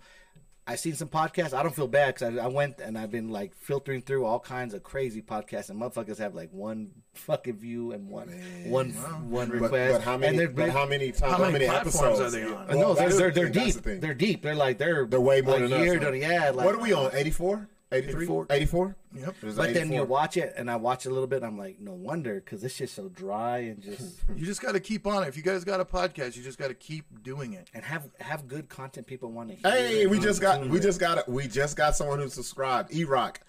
I've 0.68 0.80
seen 0.80 0.96
some 0.96 1.10
podcasts. 1.10 1.54
I 1.54 1.62
don't 1.62 1.76
feel 1.76 1.88
bad 1.88 2.16
because 2.16 2.40
I, 2.40 2.46
I 2.46 2.48
went 2.48 2.80
and 2.80 2.98
I've 2.98 3.12
been 3.12 3.30
like 3.30 3.54
filtering 3.56 4.02
through 4.02 4.26
all 4.26 4.40
kinds 4.40 4.74
of 4.74 4.82
crazy 4.82 5.22
podcasts, 5.22 5.70
and 5.70 5.80
motherfuckers 5.80 6.18
have 6.18 6.34
like 6.34 6.52
one 6.52 6.90
fucking 7.14 7.58
view 7.58 7.92
and 7.92 8.10
one 8.10 8.30
one 8.66 8.90
one 9.30 9.50
But, 9.50 9.62
request. 9.62 9.94
but 9.94 10.02
how 10.02 10.18
many? 10.18 10.38
they're 10.38 10.50
But 10.50 10.72
how 10.72 10.88
many 10.88 11.12
times? 11.12 11.34
How, 11.34 11.38
many 11.38 11.54
many 11.54 11.66
platforms 11.68 12.20
episodes 12.20 12.34
are 12.34 12.40
they 12.40 12.46
on? 12.52 12.66
I 12.68 12.74
know 12.74 12.80
Well, 12.80 12.94
they're 12.96 13.10
they're, 13.12 13.32
they're 13.32 13.50
deep. 13.50 13.76
the. 13.76 13.96
They're 13.98 14.14
deep. 14.16 14.42
They're 14.42 14.56
like 14.56 14.80
they're 14.80 15.06
They're 15.06 15.22
way 15.22 15.42
more 15.42 15.58
a 15.58 15.68
than 15.68 15.74
us, 15.74 16.04
huh? 16.04 16.12
yeah, 16.14 16.50
like, 16.50 16.66
what 16.66 16.74
are 16.74 16.82
we 16.82 16.94
on? 16.94 17.12
84? 17.14 17.54
83? 17.56 17.68
84. 17.96 18.48
84? 18.50 18.96
Yep. 19.16 19.36
But 19.56 19.74
then 19.74 19.92
you 19.92 20.04
watch 20.04 20.38
it, 20.38 20.54
and 20.58 20.70
I 20.70 20.76
watch 20.76 21.06
it 21.06 21.10
a 21.10 21.14
little 21.14 21.28
bit. 21.28 21.38
And 21.38 21.46
I'm 21.46 21.58
like, 21.58 21.80
no 21.80 21.94
wonder, 21.94 22.36
because 22.36 22.62
this 22.62 22.76
shit's 22.76 22.92
so 22.92 23.10
dry 23.10 23.60
and 23.60 23.82
just 23.82 24.24
You 24.36 24.46
just 24.46 24.62
got 24.62 24.74
to 24.74 24.80
keep 24.80 25.08
on 25.08 25.24
it. 25.24 25.28
If 25.28 25.38
you 25.38 25.44
guys 25.44 25.64
got 25.64 25.80
a 25.80 25.86
podcast, 25.86 26.36
you 26.36 26.44
just 26.44 26.58
got 26.58 26.68
to 26.68 26.74
keep 26.74 27.24
doing 27.24 27.54
it. 27.54 27.70
and 27.74 27.84
have 27.84 28.10
have 28.20 28.48
good 28.48 28.70
content 28.70 29.08
people 29.08 29.32
want 29.32 29.50
to 29.50 29.56
hear. 29.56 29.72
Hey, 29.72 30.06
we 30.08 30.20
just 30.20 30.42
got 30.42 30.62
we 30.68 30.78
in. 30.78 30.84
just 30.84 31.00
got 31.00 31.28
we 31.30 31.48
just 31.48 31.78
got 31.78 31.96
someone 31.96 32.20
who 32.20 32.28
subscribed. 32.30 32.94
E 32.94 33.04
Rock. 33.04 33.42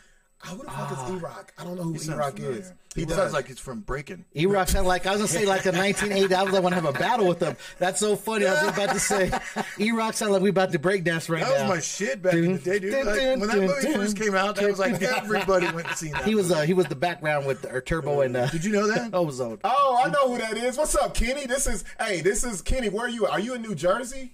Who 0.44 0.58
the 0.58 0.70
fuck 0.70 0.92
is 0.92 1.16
E-Rock? 1.16 1.52
I 1.58 1.64
don't 1.64 1.76
know 1.76 1.82
who 1.82 1.96
E-Rock 1.96 2.38
is. 2.38 2.72
He, 2.94 3.06
sounds 3.06 3.32
like 3.32 3.48
he's 3.48 3.58
from 3.58 3.80
Breaking. 3.80 4.24
E 4.34 4.46
Rock 4.46 4.68
sounded 4.68 4.88
like 4.88 5.06
I 5.06 5.10
was 5.10 5.18
gonna 5.18 5.28
say 5.28 5.44
like 5.44 5.66
a 5.66 5.72
1980. 5.72 6.34
I 6.34 6.42
was 6.42 6.52
like, 6.52 6.60
I 6.60 6.62
want 6.62 6.74
to 6.74 6.80
have 6.80 6.94
a 6.94 6.98
battle 6.98 7.26
with 7.26 7.40
them. 7.40 7.56
That's 7.78 8.00
so 8.00 8.16
funny. 8.16 8.46
I 8.46 8.64
was 8.64 8.74
about 8.74 8.90
to 8.94 9.00
say 9.00 9.30
E 9.78 9.90
Rock 9.90 10.14
sounded 10.14 10.34
like 10.34 10.42
we 10.42 10.48
about 10.50 10.72
to 10.72 10.78
break 10.78 11.04
dance 11.04 11.28
right 11.28 11.40
now. 11.40 11.48
That 11.48 11.52
was 11.54 11.62
now. 11.62 11.68
my 11.68 11.80
shit 11.80 12.22
back 12.22 12.34
in 12.34 12.54
the 12.54 12.58
day, 12.58 12.78
dude. 12.78 12.92
Dun, 12.92 13.06
Like, 13.06 13.16
dun, 13.16 13.40
when 13.40 13.48
that 13.48 13.56
dun, 13.56 13.66
movie 13.66 13.82
dun, 13.82 13.94
first 13.94 14.16
came 14.18 14.34
out, 14.34 14.56
that 14.56 14.68
was 14.68 14.78
like 14.78 15.02
everybody 15.02 15.66
went 15.66 15.88
and 15.88 15.96
seen 15.96 16.12
that. 16.12 16.24
He 16.24 16.34
was 16.34 16.50
uh, 16.50 16.62
he 16.62 16.72
was 16.72 16.86
the 16.86 16.96
background 16.96 17.46
with 17.46 17.66
or 17.70 17.82
Turbo 17.82 18.22
and 18.22 18.34
uh, 18.36 18.46
Did 18.48 18.64
you 18.64 18.72
know 18.72 18.86
that? 18.86 19.10
Ozone. 19.14 19.58
Oh, 19.64 20.00
I 20.02 20.08
know 20.08 20.30
who 20.32 20.38
that 20.38 20.56
is. 20.56 20.78
What's 20.78 20.96
up, 20.96 21.12
Kenny? 21.12 21.46
This 21.46 21.66
is 21.66 21.84
hey, 22.00 22.22
this 22.22 22.44
is 22.44 22.62
Kenny. 22.62 22.88
Where 22.88 23.06
are 23.06 23.10
you? 23.10 23.26
Are 23.26 23.40
you 23.40 23.54
in 23.54 23.62
New 23.62 23.74
Jersey? 23.74 24.32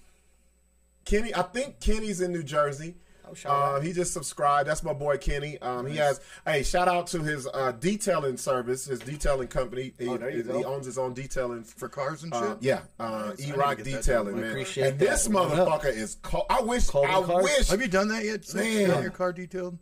Kenny, 1.05 1.35
I 1.35 1.43
think 1.43 1.81
Kenny's 1.81 2.21
in 2.21 2.33
New 2.33 2.45
Jersey. 2.45 2.95
Shout 3.35 3.53
out. 3.53 3.75
Um, 3.79 3.83
he 3.83 3.93
just 3.93 4.13
subscribed. 4.13 4.69
That's 4.69 4.83
my 4.83 4.93
boy 4.93 5.17
Kenny. 5.19 5.59
Um, 5.61 5.87
he 5.87 5.97
has. 5.97 6.21
Hey, 6.47 6.63
shout 6.63 6.89
out 6.89 7.07
to 7.09 7.21
his 7.21 7.47
uh, 7.53 7.73
detailing 7.73 8.37
service, 8.37 8.85
his 8.87 8.99
detailing 9.01 9.49
company. 9.49 9.93
He, 9.99 10.09
Oh, 10.09 10.17
there 10.17 10.31
you 10.31 10.39
he, 10.39 10.43
go. 10.43 10.59
he 10.59 10.65
owns 10.65 10.87
his 10.87 10.99
own 10.99 11.15
detailing 11.15 11.65
for 11.65 11.89
cars 11.89 12.23
and 12.23 12.33
shit. 12.35 12.43
Uh, 12.43 12.57
yeah, 12.61 12.81
uh, 12.99 13.27
Nice. 13.29 13.41
I 13.41 13.43
E 13.43 13.47
need 13.47 13.57
Rock 13.57 13.77
to 13.79 13.83
get 13.85 13.93
that 13.93 13.97
detailing, 14.03 14.41
man. 14.41 14.51
appreciate 14.51 14.87
And 14.89 14.99
this 14.99 15.25
that. 15.25 15.33
What 15.33 15.59
up? 15.59 15.69
motherfucker 15.83 15.95
is. 15.95 16.17
Co- 16.23 16.47
I 16.51 16.61
wish. 16.63 16.87
Cold 16.87 17.07
I 17.07 17.23
cars? 17.23 17.45
wish. 17.45 17.69
Have 17.69 17.81
you 17.81 17.89
done 17.89 18.09
that 18.09 18.25
yet? 18.25 18.45
Since 18.45 18.67
you 18.67 18.79
Man. 18.87 18.91
got 18.91 19.03
your 19.03 19.11
car 19.13 19.33
detailed? 19.33 19.79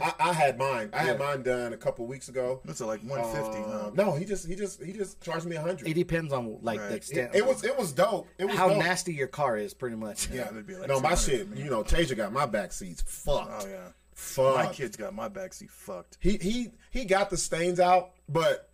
I, 0.00 0.12
I 0.18 0.32
had 0.32 0.58
mine. 0.58 0.90
I 0.92 1.00
had 1.02 1.18
mine 1.18 1.42
done 1.42 1.72
a 1.72 1.76
couple 1.76 2.06
weeks 2.06 2.28
ago. 2.28 2.60
That's 2.64 2.80
like 2.80 3.02
150, 3.02 3.58
Uh, 3.58 3.78
huh? 3.78 3.90
No, 3.94 4.14
he 4.14 4.24
just 4.24 4.46
he 4.46 4.54
just 4.54 4.82
he 4.82 4.92
just 4.92 5.20
charged 5.20 5.46
me 5.46 5.56
a 5.56 5.60
hundred. 5.60 5.88
It 5.88 5.94
depends 5.94 6.32
on 6.32 6.58
like 6.62 6.80
the 6.80 6.94
extent. 6.94 7.34
It, 7.34 7.38
it 7.38 7.46
was 7.46 7.64
it 7.64 7.76
was 7.76 7.92
dope. 7.92 8.28
It 8.38 8.46
was 8.46 8.56
how 8.56 8.68
dope. 8.68 8.78
nasty 8.78 9.12
your 9.12 9.26
car 9.26 9.56
is, 9.56 9.74
pretty 9.74 9.96
much. 9.96 10.30
Yeah, 10.30 10.46
it'd 10.50 10.66
be 10.66 10.76
like 10.76 10.88
no, 10.88 11.00
my 11.00 11.14
shit. 11.14 11.48
for. 11.48 11.56
You 11.56 11.68
know, 11.70 11.82
Tasia 11.82 12.16
got 12.16 12.32
my 12.32 12.46
back 12.46 12.72
seats 12.72 13.02
fucked. 13.06 13.64
Oh 13.64 13.68
yeah. 13.68 13.88
Fuck. 14.14 14.54
My 14.56 14.66
kids 14.66 14.96
got 14.96 15.14
my 15.14 15.28
back 15.28 15.52
seat 15.52 15.70
fucked. 15.70 16.18
He 16.20 16.36
he 16.38 16.68
he 16.90 17.04
got 17.04 17.28
the 17.30 17.36
stains 17.36 17.80
out, 17.80 18.12
but 18.28 18.70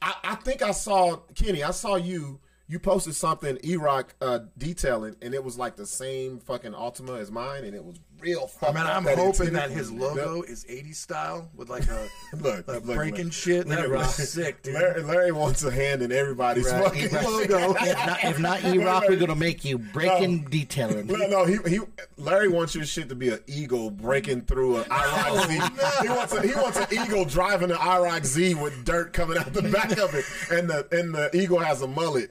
I, 0.00 0.14
I 0.22 0.34
think 0.36 0.62
I 0.62 0.70
saw 0.70 1.16
Kenny. 1.34 1.62
I 1.62 1.72
saw 1.72 1.96
you. 1.96 2.40
You 2.70 2.78
posted 2.78 3.14
something 3.14 3.58
E 3.64 3.76
Rock 3.76 4.14
uh, 4.20 4.40
detailing, 4.58 5.16
and 5.22 5.32
it 5.32 5.42
was 5.42 5.56
like 5.56 5.76
the 5.76 5.86
same 5.86 6.38
fucking 6.38 6.72
Altima 6.72 7.18
as 7.18 7.30
mine, 7.30 7.64
and 7.64 7.74
it 7.74 7.82
was 7.82 7.98
real. 8.20 8.50
I 8.62 8.66
mean, 8.72 8.76
I'm 8.78 9.04
that 9.04 9.16
hoping 9.18 9.52
that 9.54 9.70
his 9.70 9.90
logo 9.92 10.42
is 10.42 10.64
80s 10.64 10.96
style 10.96 11.48
with 11.56 11.68
like 11.70 11.84
a, 11.88 12.08
Look, 12.36 12.66
a 12.68 12.72
look, 12.72 12.84
breaking 12.84 13.24
look. 13.26 13.32
shit. 13.32 13.66
That 13.68 13.80
at 13.80 13.90
Rock. 13.90 14.06
sick, 14.10 14.62
dude. 14.62 14.74
Larry, 14.74 15.02
Larry 15.02 15.32
wants 15.32 15.62
a 15.64 15.70
hand 15.70 16.02
in 16.02 16.12
everybody's 16.12 16.66
Right. 16.70 16.84
fucking 16.84 17.12
logo. 17.12 17.74
if 17.80 18.38
not, 18.38 18.62
not 18.62 18.74
E 18.74 18.78
Rock, 18.78 19.04
we're 19.08 19.16
gonna 19.16 19.34
make 19.34 19.64
you 19.64 19.78
breaking 19.78 20.44
detailing. 20.50 21.06
No, 21.06 21.14
no, 21.28 21.44
he, 21.44 21.56
he 21.68 21.80
Larry 22.16 22.48
wants 22.48 22.74
your 22.74 22.84
shit 22.84 23.08
to 23.08 23.14
be 23.14 23.28
an 23.30 23.40
eagle 23.46 23.90
breaking 23.90 24.42
through 24.42 24.78
an 24.78 24.84
IROC 24.84 25.46
Z. 25.46 25.60
He 26.02 26.08
wants 26.08 26.32
a, 26.34 26.42
he 26.46 26.54
wants 26.54 26.78
an 26.78 26.86
eagle 26.90 27.24
driving 27.24 27.70
an 27.70 27.76
IROC 27.76 28.24
Z 28.24 28.54
with 28.56 28.84
dirt 28.84 29.12
coming 29.12 29.38
out 29.38 29.52
the 29.52 29.62
back 29.62 29.98
of 29.98 30.14
it, 30.14 30.24
and 30.50 30.68
the 30.68 30.86
and 30.92 31.14
the 31.14 31.30
eagle 31.36 31.58
has 31.60 31.82
a 31.82 31.86
mullet. 31.88 32.30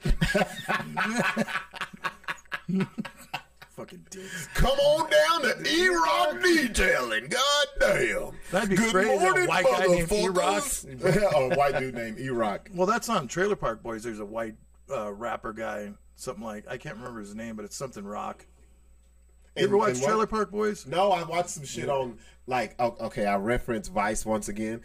Fucking 3.77 4.07
dicks. 4.09 4.47
Come 4.55 4.71
on 4.79 5.07
down 5.07 5.41
to 5.43 5.69
E 5.71 5.87
Rock 5.87 6.41
Detailing. 6.41 7.27
God 7.29 7.67
damn. 7.79 8.31
That'd 8.49 8.71
be 8.71 8.75
Good 8.75 8.91
crazy, 8.91 9.13
a 9.13 9.19
morning, 9.19 9.47
white 9.47 9.65
guy 9.65 9.85
named 9.85 10.09
motherfuckers. 10.09 11.31
a 11.53 11.55
white 11.55 11.77
dude 11.77 11.93
named 11.93 12.19
E 12.19 12.29
Rock. 12.29 12.71
Well, 12.73 12.87
that's 12.87 13.07
on 13.07 13.27
Trailer 13.27 13.55
Park 13.55 13.83
Boys. 13.83 14.01
There's 14.01 14.19
a 14.19 14.25
white 14.25 14.55
uh, 14.91 15.13
rapper 15.13 15.53
guy, 15.53 15.91
something 16.15 16.43
like 16.43 16.65
I 16.67 16.77
can't 16.77 16.97
remember 16.97 17.19
his 17.19 17.35
name, 17.35 17.55
but 17.55 17.65
it's 17.65 17.75
something 17.75 18.03
rock. 18.03 18.47
You 19.55 19.65
ever 19.65 19.77
watch 19.77 19.93
what- 19.99 20.03
Trailer 20.05 20.27
Park 20.27 20.49
Boys? 20.49 20.87
No, 20.87 21.11
I 21.11 21.21
watched 21.23 21.49
some 21.49 21.65
shit 21.65 21.87
on 21.87 22.17
like 22.47 22.79
okay, 22.79 23.27
I 23.27 23.35
reference 23.35 23.89
Vice 23.89 24.25
once 24.25 24.49
again. 24.49 24.81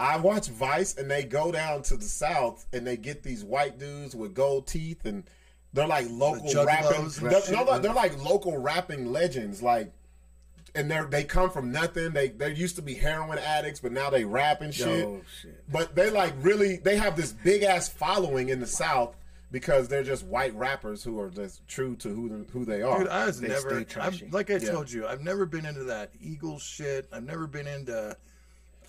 I 0.00 0.16
watch 0.16 0.48
Vice 0.48 0.96
and 0.96 1.08
they 1.08 1.22
go 1.22 1.52
down 1.52 1.82
to 1.82 1.96
the 1.96 2.04
south 2.04 2.66
and 2.72 2.84
they 2.84 2.96
get 2.96 3.22
these 3.22 3.44
white 3.44 3.78
dudes 3.78 4.16
with 4.16 4.34
gold 4.34 4.66
teeth 4.66 5.04
and 5.04 5.22
they're 5.72 5.86
like 5.86 6.06
local 6.10 6.46
juggalos 6.50 7.20
rapping. 7.22 7.30
They're, 7.30 7.52
no, 7.56 7.64
they're- 7.64 7.78
they're 7.80 7.94
like 7.94 8.22
local 8.24 8.58
rapping 8.58 9.06
legends, 9.12 9.62
like. 9.62 9.92
And 10.74 10.90
they 10.90 10.96
are 10.96 11.04
they 11.04 11.24
come 11.24 11.50
from 11.50 11.70
nothing. 11.70 12.12
They 12.12 12.28
they 12.30 12.54
used 12.54 12.76
to 12.76 12.82
be 12.82 12.94
heroin 12.94 13.36
addicts, 13.38 13.78
but 13.80 13.92
now 13.92 14.08
they 14.08 14.24
rap 14.24 14.62
and 14.62 14.74
shit. 14.74 15.04
Oh, 15.04 15.20
shit. 15.42 15.62
But 15.70 15.94
they 15.94 16.08
like 16.08 16.32
really 16.38 16.76
they 16.78 16.96
have 16.96 17.14
this 17.14 17.30
big 17.30 17.62
ass 17.62 17.90
following 17.90 18.48
in 18.48 18.58
the 18.58 18.66
South 18.66 19.14
because 19.50 19.88
they're 19.88 20.02
just 20.02 20.24
white 20.24 20.54
rappers 20.54 21.04
who 21.04 21.20
are 21.20 21.28
just 21.28 21.68
true 21.68 21.94
to 21.96 22.08
who 22.08 22.46
who 22.54 22.64
they 22.64 22.80
are. 22.80 23.00
Dude, 23.00 23.08
I 23.08 23.26
was 23.26 23.38
They 23.38 23.48
never. 23.48 23.68
stay 23.68 23.76
I'm, 23.80 23.84
trashy. 23.84 24.28
like 24.32 24.50
I 24.50 24.54
Yeah. 24.54 24.70
told 24.70 24.90
you, 24.90 25.06
I've 25.06 25.20
never 25.20 25.44
been 25.44 25.66
into 25.66 25.84
that 25.84 26.10
Eagle 26.22 26.58
shit. 26.58 27.06
I've 27.12 27.24
never 27.24 27.46
been 27.46 27.66
into. 27.66 28.16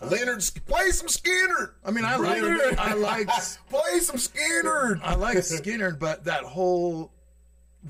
Leonard, 0.02 0.44
play 0.66 0.92
some 0.92 1.08
Skynyrd. 1.08 1.72
I 1.86 1.92
mean, 1.92 2.06
I 2.06 2.18
like. 2.18 2.80
I 2.80 2.94
like. 2.94 3.28
play 3.70 4.00
some 4.00 4.18
Skynyrd. 4.18 5.02
I 5.04 5.16
like 5.16 5.38
Skynyrd, 5.38 6.00
but 6.00 6.26
that 6.26 6.44
whole 6.44 7.12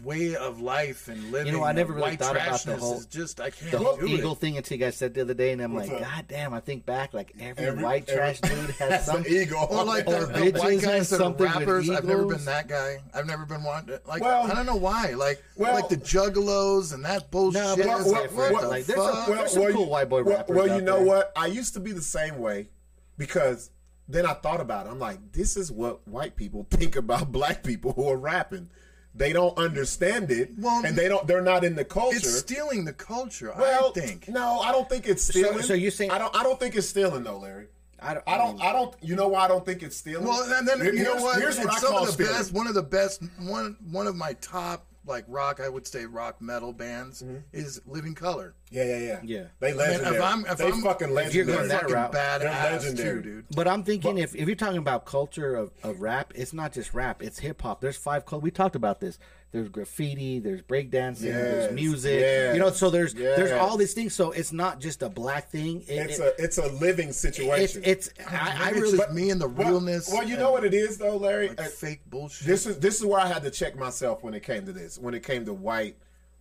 way 0.02 0.36
of 0.36 0.60
life 0.60 1.08
and 1.08 1.32
living. 1.32 1.54
You 1.54 1.60
know, 1.60 1.64
I 1.64 1.72
never 1.72 1.94
really 1.94 2.02
white 2.02 2.20
thought 2.20 2.36
about 2.36 2.60
the 2.62 2.78
whole- 2.78 2.98
is 2.98 3.06
just 3.06 3.40
I 3.40 3.52
can't 3.52 3.72
The 3.72 3.78
whole 3.78 3.98
do 3.98 4.08
eagle 4.08 4.32
it. 4.32 4.40
thing 4.40 4.58
until 4.58 4.78
you 4.78 4.84
guys 4.84 4.98
said 4.98 5.14
the 5.14 5.22
other 5.22 5.36
day, 5.36 5.52
and 5.52 5.62
I'm 5.62 5.74
What's 5.74 5.90
like, 5.90 6.02
up? 6.02 6.08
God 6.08 6.26
damn! 6.28 6.54
I 6.54 6.60
think 6.62 6.86
back, 6.86 7.14
like 7.14 7.34
every, 7.40 7.66
Every- 7.68 7.84
white 7.84 8.10
every- 8.10 8.16
trash 8.16 8.42
dude 8.42 8.52
has 8.72 8.78
That's 8.90 9.06
some. 9.06 9.18
an 9.18 9.28
eagle. 9.28 9.68
Or 9.70 9.84
like 9.84 10.08
Or 10.08 10.22
the, 10.22 10.26
the 10.26 10.34
bitches 10.40 10.60
white 10.60 10.82
guys 10.82 11.10
that 11.12 11.22
are 11.22 11.32
rappers. 11.34 11.90
I've 11.92 12.06
never 12.06 12.26
been 12.26 12.46
that 12.46 12.68
guy. 12.68 13.04
I've 13.14 13.28
never 13.28 13.46
been 13.46 13.64
one. 13.64 13.88
Like 14.08 14.24
Well- 14.24 14.50
I 14.52 14.56
don't 14.56 14.66
know 14.66 14.76
why. 14.78 15.12
Like 15.14 15.44
Well- 15.58 15.76
like 15.76 15.90
the 15.90 15.98
Juggalos 15.98 16.94
and 16.94 17.06
that 17.06 17.30
bullshit. 17.30 17.62
No, 17.62 17.76
but 17.76 17.86
It's 17.86 17.88
that's 17.98 18.08
like, 18.12 18.22
different. 18.24 18.54
what 18.54 18.62
the 18.64 18.68
Like, 18.70 18.86
there's 18.86 19.00
a- 19.00 19.12
fuck? 19.14 19.28
There's 19.28 19.52
some 19.52 19.74
cool 19.74 19.90
white 19.90 20.10
boy 20.10 20.24
well, 20.24 20.38
rappers 20.38 20.56
Well, 20.56 20.68
you 20.68 20.74
out 20.74 20.84
know 20.84 21.02
what? 21.02 21.32
I 21.36 21.46
used 21.48 21.76
to 21.76 21.80
be 21.80 21.92
the 21.92 22.02
same 22.02 22.40
way 22.40 22.70
because 23.18 23.70
then 24.08 24.26
I 24.26 24.34
thought 24.34 24.60
about 24.60 24.86
it. 24.88 24.90
I'm 24.90 25.00
like, 25.00 25.32
this 25.32 25.56
is 25.56 25.72
what 25.72 26.06
white 26.08 26.36
people 26.36 26.66
think 26.72 26.96
about 26.96 27.32
black 27.32 27.64
people 27.64 27.94
who 27.94 28.10
are 28.10 28.18
rapping. 28.18 28.70
They 29.16 29.32
don't 29.32 29.56
understand 29.60 30.32
it, 30.32 30.52
Well, 30.58 30.84
and 30.84 30.96
they 30.96 31.08
don't. 31.08 31.28
They're 31.28 31.42
not 31.42 31.64
in 31.64 31.76
the 31.76 31.86
culture. 31.86 32.18
It's 32.18 32.40
stealing 32.40 32.84
the 32.86 32.94
culture. 32.94 33.54
well, 33.58 33.94
I 33.96 34.00
think. 34.00 34.28
no, 34.28 34.60
I 34.60 34.72
don't 34.72 34.90
think 34.90 35.08
it's 35.08 35.24
stealing. 35.24 35.62
so 35.62 35.74
you're 35.76 35.92
saying- 35.92 36.10
I 36.12 36.18
don't? 36.18 36.36
I 36.36 36.42
don't 36.44 36.60
think 36.60 36.76
it's 36.76 36.90
stealing 36.90 37.24
though, 37.24 37.38
Larry. 37.38 37.68
I 38.02 38.16
don't. 38.16 38.24
I 38.28 38.38
don't. 38.38 38.62
I 38.62 38.74
don't. 38.74 38.96
You 39.02 39.16
know 39.16 39.28
why 39.28 39.46
I 39.46 39.48
don't 39.48 39.64
think 39.66 39.84
it's 39.84 39.96
stealing? 39.96 40.26
Well, 40.28 40.52
and 40.52 40.68
then 40.68 40.82
Here- 40.82 40.94
you 40.94 41.04
know 41.04 41.16
what? 41.22 41.40
Here's 41.40 41.58
what 41.58 41.68
It's 41.68 41.76
I 41.78 41.80
some 41.80 41.92
call 41.92 42.02
of 42.02 42.08
the 42.08 42.14
stealing. 42.14 42.34
best. 42.34 42.54
One 42.54 42.68
of 42.68 42.74
the 42.74 42.82
best. 42.84 43.22
One 43.40 43.78
one 43.92 44.08
of 44.08 44.16
my 44.16 44.34
top 44.42 44.88
like 45.06 45.26
rock. 45.28 45.60
I 45.60 45.70
would 45.70 45.86
say 45.88 46.06
rock 46.06 46.42
metal 46.42 46.74
bands 46.74 47.22
Mm-hmm. 47.22 47.38
is 47.52 47.82
Living 47.86 48.16
Colour. 48.16 48.56
Yeah, 48.72 48.84
yeah, 48.86 48.98
yeah. 49.00 49.20
Yeah. 49.24 49.44
They 49.60 49.68
I 49.68 49.72
mean, 49.72 49.78
legendary. 49.80 50.16
if 50.18 50.22
I'm 50.24 50.46
if 50.46 50.58
they 50.58 50.68
I'm 50.68 50.82
fucking 50.82 51.18
if 51.18 51.36
you're 51.36 51.46
going 51.46 51.68
that 51.68 51.90
route, 51.90 52.12
they're 52.12 52.40
badass 52.40 52.72
legendary. 52.82 53.22
too, 53.24 53.30
dude. 53.30 53.46
But 53.56 53.68
I'm 53.68 53.84
thinking 53.84 54.18
if, 54.18 54.36
if 54.36 54.48
you're 54.48 54.56
talking 54.56 54.78
about 54.78 55.06
culture 55.06 55.56
of, 55.56 55.72
of 55.84 56.02
rap, 56.02 56.32
it's 56.36 56.54
not 56.54 56.74
just 56.74 56.94
rap, 56.94 57.22
it's 57.22 57.40
hip 57.40 57.62
hop. 57.62 57.82
There's 57.82 57.98
five 57.98 58.26
cul 58.26 58.40
We 58.42 58.52
talked 58.52 58.76
about 58.76 59.00
this. 59.00 59.20
There's 59.54 59.70
graffiti, 59.70 60.40
there's 60.40 60.64
breakdancing, 60.64 61.26
Yes, 61.26 61.34
there's 61.36 61.74
music. 61.76 62.20
yes, 62.22 62.56
You 62.56 62.60
know, 62.60 62.72
so 62.72 62.90
there's 62.90 63.14
there's 63.14 63.52
all 63.52 63.78
these 63.78 63.94
things. 63.94 64.16
So 64.16 64.32
it's 64.32 64.52
not 64.52 64.80
just 64.82 65.04
a 65.04 65.10
black 65.10 65.52
thing. 65.52 65.84
It- 65.88 66.10
It's 66.10 66.18
it- 66.20 66.36
a 66.40 66.44
it's 66.44 66.58
a 66.58 66.68
living 66.70 67.10
it's 67.10 67.20
situation. 67.20 67.84
it's 67.86 68.10
I, 68.28 68.56
I 68.60 68.66
Maybe 68.72 68.82
really 68.82 68.98
just 68.98 69.12
me 69.12 69.30
and 69.30 69.40
the 69.40 69.48
Well- 69.48 69.70
realness. 69.70 70.10
Well, 70.12 70.24
you 70.24 70.32
and, 70.34 70.40
know 70.40 70.52
what 70.52 70.66
it 70.66 70.74
is 70.74 70.98
though, 70.98 71.18
Larry. 71.18 71.50
like 71.50 71.62
Uh, 71.62 71.66
fake 71.66 72.02
bullshit. 72.10 72.48
this 72.48 72.66
is 72.66 72.80
this 72.80 72.96
is 73.00 73.06
where 73.06 73.20
I 73.20 73.28
had 73.28 73.44
to 73.44 73.52
check 73.52 73.78
myself 73.78 74.24
when 74.24 74.34
it 74.34 74.42
came 74.42 74.66
to 74.66 74.74
this. 74.74 74.98
When 74.98 75.14
it 75.14 75.22
came 75.22 75.46
to 75.46 75.54
white 75.54 75.98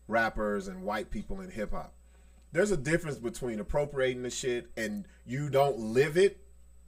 rappers 0.08 0.66
and 0.66 0.82
white 0.82 1.10
people 1.10 1.42
in 1.42 1.50
hip 1.50 1.72
hop, 1.72 1.92
there's 2.52 2.70
a 2.70 2.78
difference 2.78 3.18
between 3.18 3.60
appropriating 3.60 4.22
the 4.22 4.30
shit 4.30 4.68
and 4.74 5.06
you 5.26 5.50
don't 5.50 5.78
live 5.78 6.16
it 6.16 6.38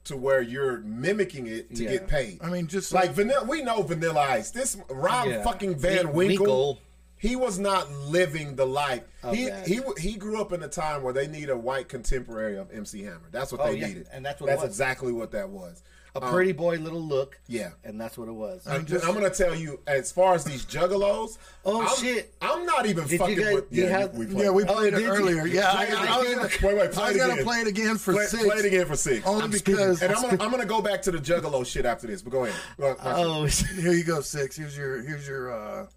to 0.05 0.15
where 0.17 0.41
you're 0.41 0.79
mimicking 0.81 1.47
it 1.47 1.75
to 1.75 1.83
Yeah. 1.83 1.91
get 1.91 2.07
paid. 2.07 2.39
I 2.41 2.49
mean, 2.49 2.67
just 2.67 2.93
like 2.93 3.11
vanilla. 3.11 3.43
We 3.45 3.61
know 3.61 3.81
Vanilla 3.81 4.21
Ice. 4.21 4.51
This 4.51 4.77
Rob 4.89 5.27
Yeah. 5.27 5.43
fucking 5.43 5.75
Van 5.75 6.13
Winkle. 6.13 6.45
Winkle. 6.45 6.79
He 7.17 7.35
was 7.35 7.57
not 7.57 7.91
living 7.91 8.55
the 8.55 8.65
life. 8.67 9.01
Oh, 9.23 9.31
he 9.31 9.45
that. 9.45 9.65
he 9.67 9.81
he 9.97 10.15
grew 10.15 10.39
up 10.39 10.51
in 10.53 10.61
a 10.61 10.67
time 10.67 11.01
where 11.01 11.13
they 11.13 11.27
need 11.27 11.49
a 11.49 11.57
white 11.57 11.89
contemporary 11.89 12.55
of 12.57 12.71
MC 12.71 13.03
Hammer. 13.03 13.27
That's 13.31 13.51
what 13.51 13.61
Oh, 13.61 13.71
they 13.71 13.79
yeah, 13.79 13.87
needed, 13.87 14.07
and 14.11 14.23
that's 14.23 14.39
what 14.39 14.47
it 14.47 14.51
that's 14.51 14.61
was. 14.63 14.69
exactly 14.71 15.11
what 15.11 15.31
that 15.31 15.49
was. 15.49 15.81
A 16.15 16.21
pretty 16.31 16.51
boy 16.53 16.77
little 16.77 17.01
look. 17.01 17.37
Yeah. 17.47 17.71
and 17.83 17.99
that's 17.99 18.17
what 18.17 18.27
it 18.27 18.33
was. 18.33 18.65
I'm, 18.65 18.85
I'm 19.03 19.13
gonna 19.13 19.29
tell 19.29 19.53
you, 19.53 19.79
as 19.85 20.11
far 20.11 20.33
as 20.33 20.43
these 20.43 20.65
juggalos. 20.65 21.37
Oh, 21.65 21.81
I'm, 21.81 21.95
shit. 21.97 22.33
I'm 22.41 22.65
not 22.65 22.85
even 22.85 23.03
Did 23.03 23.11
you 23.13 23.17
fucking 23.17 23.37
guys- 23.37 23.53
with. 23.55 23.65
Yeah, 23.71 23.89
have- 23.89 24.13
we 24.13 24.25
yeah, 24.27 24.31
played. 24.51 24.65
Oh, 24.69 24.79
it 24.83 24.91
did 24.91 24.99
you? 25.01 25.07
earlier. 25.07 25.45
Yeah, 25.45 25.71
I, 25.71 25.85
Play 25.85 25.93
it 25.93 25.97
I 25.97 26.17
was 26.17 26.27
again. 26.27 26.35
gonna, 26.37 26.47
Wait, 26.47 26.77
wait, 26.77 26.91
play 26.91 27.03
I 27.03 27.07
it 27.09 27.13
was 27.13 27.17
gonna 27.21 27.33
again. 27.33 27.45
play 27.45 27.57
it 27.57 27.67
again 27.67 27.97
for 27.97 28.13
play, 28.13 28.25
six. 28.25 28.43
play 28.43 28.55
it 28.57 28.65
again 28.65 28.85
for 28.85 28.95
six. 28.95 29.25
Only 29.27 29.47
because 29.59 30.01
And 30.01 30.13
I'm 30.13 30.21
gonna 30.21 30.43
I'm 30.43 30.51
gonna 30.51 30.65
go 30.65 30.81
back 30.81 31.01
to 31.03 31.11
the 31.11 31.17
juggalo 31.19 31.65
shit 31.65 31.85
after 31.85 32.07
this. 32.07 32.21
But 32.21 32.31
go 32.31 32.45
ahead. 32.45 32.59
Go 32.79 32.85
ahead. 32.87 32.97
oh, 33.03 33.45
here 33.45 33.93
you 33.93 34.03
go, 34.03 34.21
six. 34.21 34.55
Here's 34.55 34.77
your 34.77 35.01
here's 35.03 35.27
your 35.27 35.51
uh 35.51 35.87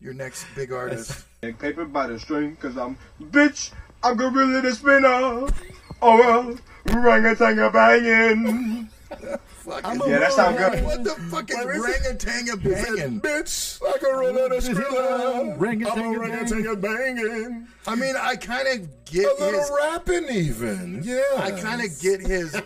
your 0.00 0.14
next 0.14 0.44
big 0.54 0.72
artist. 0.72 1.24
And 1.42 1.58
paper 1.58 1.84
by 1.84 2.06
the 2.06 2.18
string, 2.18 2.56
cause 2.56 2.76
I'm 2.76 2.96
bitch, 3.22 3.70
I'm 4.02 4.16
gorilla 4.16 4.60
the 4.62 4.74
spinner. 4.74 5.48
Oh 6.02 6.18
well, 6.18 6.58
rang 7.02 7.26
a 7.26 7.70
banging. 7.70 8.88
Fucking, 9.10 10.00
Yeah, 10.08 10.18
that 10.20 10.32
sound 10.32 10.56
good. 10.56 10.84
What 10.84 11.04
the 11.04 11.10
fuck 11.30 11.50
is 11.50 11.56
Wait, 11.56 11.66
wait, 11.66 11.80
ranga-tanga 11.80 12.56
banging? 12.56 13.20
Bitch, 13.20 13.80
I 13.86 13.98
can 13.98 14.14
run 14.16 14.38
out 14.38 14.52
of 14.52 14.64
skrilla. 14.64 15.60
Ring 15.60 15.82
a 15.84 15.88
I'm 15.88 15.94
ting 15.96 16.04
a 16.14 16.16
a 16.16 16.18
ring 16.20 16.32
a 16.32 16.36
bang. 16.36 16.46
ting 16.46 16.66
a 16.66 16.76
banging. 16.76 17.68
I 17.86 17.94
mean, 17.94 18.14
I 18.16 18.36
kind 18.36 18.68
of 18.68 19.04
get 19.04 19.26
A 19.26 19.28
get 19.28 19.40
little 19.40 19.60
his. 19.60 19.70
rapping 19.76 20.28
even. 20.30 21.00
Yeah. 21.04 21.20
I 21.38 21.50
kind 21.52 21.82
of 21.82 22.00
get 22.00 22.20
his. 22.20 22.60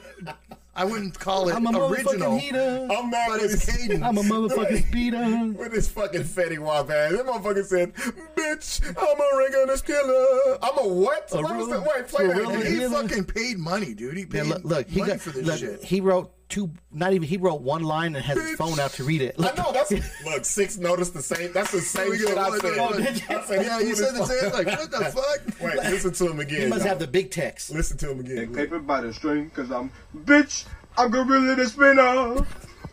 I 0.77 0.85
wouldn't 0.85 1.17
call 1.21 1.49
it 1.49 1.55
I'm 1.55 1.67
a 1.67 1.87
original, 1.87 2.33
motherfucking 2.33 2.41
heater. 2.41 2.89
I'm 2.91 3.09
mad 3.09 3.27
but 3.29 3.43
with 3.43 3.51
his, 3.53 3.65
cadence. 3.77 4.03
I'm 4.03 4.19
a 4.19 4.23
motherfucking 4.23 4.89
speeder. 4.89 5.53
with 5.57 5.73
his 5.73 5.89
fucking 5.89 6.23
Fetty 6.25 6.59
Wap 6.59 6.91
ass. 6.91 7.13
That 7.13 7.27
motherfucker 7.27 7.65
said, 7.65 7.95
bitch, 7.95 8.83
I'm 8.85 9.21
a 9.21 9.39
ring 9.39 9.53
and 9.55 9.71
a 9.71 9.75
skiller. 9.75 10.59
I'm 10.63 10.79
a 10.85 10.89
what? 10.93 11.29
A 11.33 11.43
what 11.43 11.57
was 11.57 11.69
real- 11.69 11.81
that? 11.81 11.93
Wait, 11.95 12.09
play 12.09 12.27
that 12.27 12.37
real 12.37 12.51
and 12.51 12.63
again. 12.63 12.81
he 12.81 12.89
fucking 12.89 13.25
paid 13.25 13.59
money, 13.59 13.95
dude. 13.95 14.17
He 14.17 14.23
Yeah, 14.23 14.27
paid 14.43 14.47
look, 14.49 14.65
look, 14.65 14.89
he 14.89 14.99
money 15.01 15.13
got 15.13 15.21
for 15.21 15.31
this 15.31 15.47
look, 15.47 15.59
shit. 15.61 15.85
he 15.85 16.01
wrote 16.01 16.33
two. 16.49 16.71
Not 16.93 17.13
even 17.13 17.29
he 17.29 17.37
wrote 17.37 17.61
one 17.63 17.83
line 17.83 18.15
and 18.17 18.25
has 18.25 18.37
his 18.39 18.57
phone 18.57 18.79
out 18.81 18.93
to 18.93 19.05
read 19.05 19.23
it. 19.23 19.35
I 19.39 19.43
Look, 19.43 19.57
know 19.57 19.73
that's 19.73 19.93
look. 20.25 20.45
Six 20.45 20.77
noticed 20.79 21.15
the 21.15 21.23
same. 21.23 21.53
That's 21.53 21.71
the 21.73 21.81
same 21.81 22.11
we 22.11 22.19
shit 22.19 22.37
I 22.37 22.51
said. 22.59 22.63
look, 22.63 22.97
look. 22.97 23.01
I 23.31 23.45
said 23.45 23.61
he 23.61 23.67
Yeah, 23.67 23.81
you 23.81 23.95
said 23.95 24.15
the 24.15 24.25
same. 24.27 24.51
phone- 24.51 24.65
Like, 24.65 24.79
what 24.79 24.91
the 24.91 24.99
fuck? 25.51 25.61
Wait, 25.61 25.77
listen 25.91 26.13
to 26.13 26.31
him 26.31 26.41
again. 26.41 26.61
he 26.63 26.67
must 26.69 26.81
y'all. 26.81 26.89
have 26.91 26.99
the 26.99 27.07
big 27.07 27.31
text. 27.31 27.71
Listen 27.71 27.97
to 27.99 28.11
him 28.13 28.21
again. 28.21 28.55
Paper 28.55 28.79
by 28.79 29.01
the 29.01 29.13
string, 29.13 29.51
cause 29.51 29.71
I'm 29.71 29.91
bitch. 30.17 30.65
I'm 30.97 31.11
gorilla 31.11 31.57
the 31.57 31.67
spinner. 31.67 32.47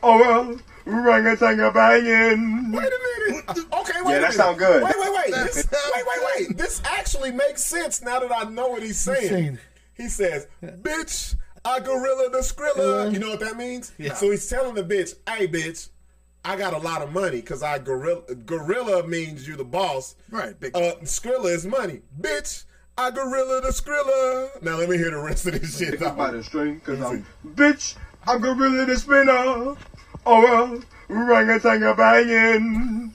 Oh 0.03 0.19
well, 0.19 0.57
orangutan 0.87 1.57
banging. 1.73 2.71
Wait 2.71 2.83
a 2.83 3.29
minute. 3.29 3.45
Okay, 3.49 4.01
wait 4.03 4.11
Yeah, 4.13 4.17
a 4.17 4.21
that 4.21 4.21
minute. 4.21 4.33
sound 4.33 4.57
good. 4.57 4.83
Wait, 4.83 4.95
wait, 4.97 5.13
wait. 5.13 5.33
This, 5.33 5.67
wait, 5.71 6.05
wait, 6.07 6.47
wait. 6.49 6.57
This 6.57 6.81
actually 6.85 7.31
makes 7.31 7.63
sense 7.63 8.01
now 8.01 8.19
that 8.19 8.31
I 8.35 8.49
know 8.49 8.69
what 8.69 8.81
he's 8.81 8.97
saying. 8.99 9.29
saying? 9.29 9.59
He 9.95 10.07
says, 10.07 10.47
"Bitch, 10.63 11.35
I 11.65 11.79
gorilla 11.79 12.29
the 12.31 12.39
skrilla." 12.39 13.11
You 13.11 13.19
know 13.19 13.29
what 13.29 13.39
that 13.41 13.57
means? 13.57 13.91
Yeah. 13.97 14.13
So 14.15 14.29
he's 14.31 14.47
telling 14.49 14.75
the 14.75 14.83
bitch, 14.83 15.15
"Hey, 15.27 15.47
bitch." 15.47 15.89
I 16.43 16.55
got 16.55 16.73
a 16.73 16.79
lot 16.79 17.03
of 17.03 17.11
money 17.11 17.39
because 17.39 17.61
I 17.61 17.77
gorilla. 17.77 18.23
Gorilla 18.33 19.05
means 19.07 19.47
you're 19.47 19.57
the 19.57 19.63
boss. 19.63 20.15
Right, 20.31 20.59
big- 20.59 20.75
Uh, 20.75 20.95
Skrilla 21.03 21.53
is 21.53 21.67
money, 21.67 22.01
bitch. 22.19 22.63
I 22.97 23.11
gorilla 23.11 23.61
the 23.61 23.67
Skrilla. 23.69 24.61
Now 24.63 24.77
let 24.77 24.89
me 24.89 24.97
hear 24.97 25.11
the 25.11 25.19
rest 25.19 25.45
of 25.45 25.59
this 25.59 25.77
shit. 25.77 25.99
Paper 25.99 26.09
by 26.15 26.27
dog. 26.31 26.33
the 26.37 26.43
string, 26.43 26.79
cause 26.79 26.99
I'm 26.99 27.25
bitch. 27.47 27.95
I'm 28.25 28.41
gorilla 28.41 28.85
the 28.85 28.97
spinner. 28.97 29.33
Oh 29.33 29.75
well, 30.25 30.79
orangutan 31.09 31.81
banging. 31.95 33.13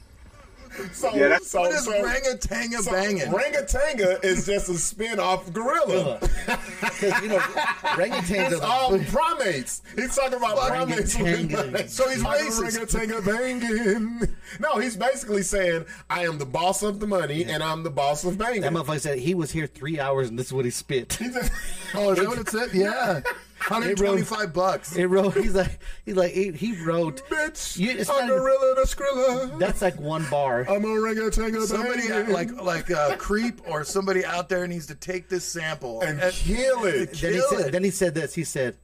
So, 0.92 1.12
Yeah, 1.14 1.28
that's- 1.28 1.46
so, 1.48 1.60
What 1.60 1.72
is 1.72 1.84
so, 1.84 2.02
ranga-tanga 2.02 2.78
so 2.82 2.90
banging? 2.92 3.26
Rangatanga 3.26 4.24
is 4.24 4.46
just 4.46 4.68
a 4.68 4.74
spin 4.74 5.18
off 5.20 5.52
gorilla. 5.52 6.18
Because 6.20 7.02
you 7.22 7.28
know, 7.28 7.38
orangutans 7.38 8.52
It's 8.52 8.60
are 8.60 8.66
all 8.66 8.96
the, 8.96 9.04
primates. 9.04 9.82
He's 9.94 10.14
talking 10.16 10.34
about 10.38 10.56
primates. 10.68 11.16
with 11.18 11.26
Rangatanga. 11.26 11.72
money. 11.72 11.88
So 11.88 12.08
he's 12.08 12.24
I'm 12.24 12.34
a 12.34 12.50
racist. 12.50 12.94
Rangatanga 12.94 13.26
banging. 13.26 14.28
No, 14.60 14.78
he's 14.78 14.96
basically 14.96 15.42
saying 15.42 15.84
I 16.08 16.24
am 16.24 16.38
the 16.38 16.46
boss 16.46 16.82
of 16.82 17.00
the 17.00 17.06
money 17.06 17.44
and 17.44 17.62
I'm 17.62 17.82
the 17.82 17.90
boss 17.90 18.24
of 18.24 18.38
banging. 18.38 18.62
that 18.62 18.72
motherfucker 18.72 19.00
said 19.00 19.18
he 19.18 19.34
was 19.34 19.50
here 19.50 19.66
three 19.66 19.98
hours 20.00 20.28
and 20.28 20.38
this 20.38 20.46
is 20.46 20.52
what 20.52 20.64
he 20.64 20.70
spit. 20.70 21.14
He 21.14 21.28
just- 21.28 21.52
Oh, 21.94 22.10
is 22.12 22.18
that 22.18 22.28
what 22.28 22.38
it 22.38 22.48
said? 22.48 22.70
Yeah. 22.74 23.20
125 23.58 24.52
bucks. 24.52 24.94
He 24.94 25.04
wrote. 25.04 25.34
He's 25.34 25.54
like. 25.54 25.78
He's 26.04 26.14
like. 26.16 26.32
He, 26.32 26.52
he 26.52 26.80
wrote. 26.84 27.22
Bitch, 27.28 27.78
You- 27.78 27.90
it's 27.90 28.08
a 28.08 28.12
not- 28.12 28.28
gorilla 28.28 28.74
the 28.76 28.82
Skrilla. 28.82 29.58
That's 29.58 29.82
like 29.82 29.98
one 29.98 30.24
bar. 30.30 30.66
I'm 30.68 30.84
a 30.84 30.88
Rangatanga 30.88 31.62
Somebody 31.66 32.08
banging. 32.08 32.32
like 32.32 32.52
like 32.62 32.90
a 32.90 33.16
creep 33.18 33.60
or 33.68 33.84
somebody 33.84 34.24
out 34.24 34.48
there 34.48 34.66
needs 34.66 34.86
to 34.86 34.94
take 34.94 35.28
this 35.28 35.44
sample 35.44 36.00
and 36.02 36.20
kill 36.32 36.84
it. 36.84 37.12
Then 37.20 37.32
he 37.32 37.38
kill 37.38 37.48
said. 37.50 37.66
it. 37.68 37.72
Then 37.72 37.84
he 37.84 37.90
said 37.90 38.14
this. 38.14 38.34
He 38.34 38.44
said, 38.44 38.76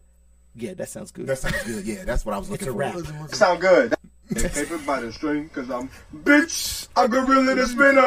"Yeah, 0.54 0.74
that 0.74 0.88
sounds 0.88 1.10
good." 1.12 1.26
That 1.26 1.38
sounds 1.38 1.62
good. 1.64 1.84
Yeah, 1.84 2.04
that's 2.04 2.24
what 2.26 2.34
I 2.34 2.38
was 2.38 2.48
it's 2.50 2.66
looking 2.66 2.68
a 2.68 2.92
for. 2.92 3.18
rap. 3.22 3.34
Sound 3.34 3.60
good. 3.60 3.94
Paper 4.34 4.78
by 4.78 5.00
the 5.00 5.12
string, 5.12 5.50
cause 5.50 5.68
I'm 5.70 5.90
bitch. 6.22 6.88
I'm 6.96 7.10
gorilla 7.10 7.54
the 7.54 7.66
spinner. 7.66 8.00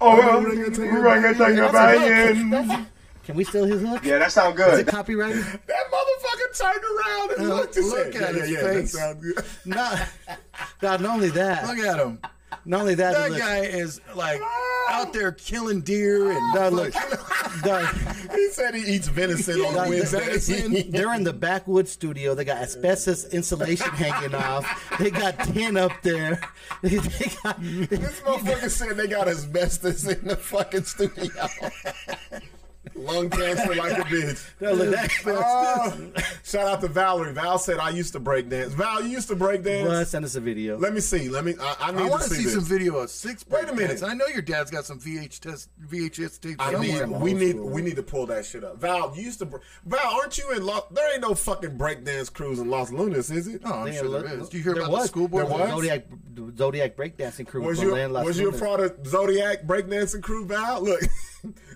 Oh 0.00 0.16
well, 0.16 0.38
orangutan 0.38 1.72
banging. 1.72 2.86
Can 3.28 3.36
we 3.36 3.44
steal 3.44 3.66
his 3.66 3.82
hook? 3.82 4.02
Yeah, 4.06 4.16
that 4.20 4.32
sound 4.32 4.56
good. 4.56 4.72
Is 4.72 4.78
it 4.80 4.86
copyrighted? 4.86 5.44
That 5.66 5.84
motherfucker 5.92 6.58
turned 6.58 6.82
around 6.82 7.30
and 7.32 7.52
Uh, 7.52 7.54
looked 7.56 7.76
and 7.76 7.86
look 7.86 8.06
at 8.06 8.14
yeah, 8.14 8.26
his 8.40 8.50
yeah, 8.50 8.56
yeah, 8.56 8.62
that 8.62 8.72
face. 8.74 8.92
sounds 8.92 9.22
good. 9.22 9.44
No. 9.66 9.94
God, 10.80 11.00
not 11.02 11.14
only 11.14 11.28
that. 11.28 11.66
Look 11.66 11.76
at 11.76 11.98
him. 11.98 12.20
Not 12.64 12.80
only 12.80 12.94
that. 12.94 13.12
That 13.28 13.38
guy 13.38 13.58
is 13.66 14.00
like 14.14 14.40
out 14.88 15.12
there 15.12 15.32
killing 15.32 15.82
deer 15.82 16.30
and 16.30 16.54
God, 16.54 16.72
look, 16.72 16.94
He 18.34 18.48
said 18.50 18.74
he 18.74 18.94
eats 18.94 19.08
venison 19.08 19.60
on 19.60 19.74
God, 19.74 19.88
Wednesday. 19.90 20.82
they're 20.88 21.12
in 21.12 21.22
the 21.24 21.32
backwoods 21.34 21.92
studio. 21.92 22.34
They 22.34 22.46
got 22.46 22.56
asbestos 22.62 23.26
insulation 23.26 23.90
hanging 23.90 24.34
off. 24.34 24.96
They 24.98 25.10
got 25.10 25.38
tin 25.40 25.76
up 25.76 25.92
there. 26.02 26.40
They 26.82 26.96
got, 27.42 27.60
This 27.60 28.20
motherfucker 28.22 28.70
said 28.70 28.96
they 28.96 29.06
got 29.06 29.28
asbestos 29.28 30.06
in 30.06 30.26
the 30.28 30.36
fucking 30.36 30.84
studio. 30.84 31.46
Lung 32.94 33.30
cancer 33.30 33.74
like 33.74 33.92
a 33.98 34.02
bitch. 34.02 34.48
no, 34.60 34.72
look, 34.72 34.90
that, 34.94 35.10
Oh, 35.26 36.22
shout 36.44 36.66
out 36.66 36.80
to 36.80 36.88
Valerie. 36.88 37.32
Val 37.32 37.58
said 37.58 37.78
I 37.78 37.90
used 37.90 38.12
to 38.14 38.20
break 38.20 38.48
dance. 38.48 38.72
Val, 38.74 39.02
you 39.02 39.08
used 39.10 39.28
to 39.28 39.36
break 39.36 39.62
dance. 39.62 39.88
well, 39.88 40.04
send 40.04 40.24
us 40.24 40.34
a 40.34 40.40
video. 40.40 40.78
Let 40.78 40.94
me 40.94 41.00
see. 41.00 41.28
Let 41.28 41.44
me. 41.44 41.54
I, 41.60 41.76
I 41.80 41.90
need 41.92 42.02
I 42.02 42.08
want 42.08 42.22
to 42.22 42.28
to 42.28 42.34
see, 42.34 42.40
see 42.42 42.44
this. 42.46 42.54
some 42.54 42.64
video 42.64 42.96
of 42.98 43.10
six. 43.10 43.44
Wait 43.48 43.68
a 43.68 43.72
minute. 43.74 43.88
dance. 43.88 44.02
I 44.02 44.14
know 44.14 44.26
your 44.26 44.42
dad's 44.42 44.70
got 44.70 44.84
some 44.84 44.98
VHS 45.00 45.68
VHS 45.88 46.40
tapes 46.40 46.56
I 46.58 46.78
need. 46.80 47.06
We 47.08 47.34
need. 47.34 47.56
We 47.58 47.82
need 47.82 47.96
to 47.96 48.02
pull 48.02 48.26
that 48.26 48.44
shit 48.46 48.64
up. 48.64 48.78
Val, 48.80 49.12
you 49.16 49.22
used 49.24 49.38
to. 49.40 49.46
Val, 49.86 50.00
aren't 50.20 50.38
you 50.38 50.50
in? 50.52 50.64
Los, 50.64 50.84
there 50.90 51.12
ain't 51.12 51.22
no 51.22 51.34
fucking 51.34 51.76
breakdance 51.78 52.32
cruise 52.32 52.58
in 52.58 52.68
Los 52.70 52.90
Lunas, 52.92 53.30
is 53.30 53.46
it? 53.48 53.62
Oh, 53.64 53.80
I'm 53.82 53.86
Yeah, 53.88 54.00
sure 54.00 54.08
look- 54.08 54.26
there 54.26 54.40
is. 54.40 54.48
Do 54.48 54.56
you 54.58 54.62
hear 54.62 54.74
there 54.74 54.84
about 54.84 55.02
the 55.02 55.06
school 55.08 55.28
board? 55.28 55.46
There 55.48 55.58
was? 55.58 55.70
Zodiac, 55.70 56.04
Zodiac 56.56 56.96
breakdancing 56.96 57.46
crew. 57.46 57.62
Was 57.62 57.78
from 57.78 57.88
you 57.88 57.94
Land 57.94 58.12
Las 58.12 58.24
was 58.24 58.38
you 58.38 58.48
a 58.50 58.58
part 58.58 58.80
of 58.80 59.06
Zodiac 59.06 59.62
breakdancing 59.64 60.22
crew, 60.22 60.46
Val? 60.46 60.82
Look, 60.82 61.00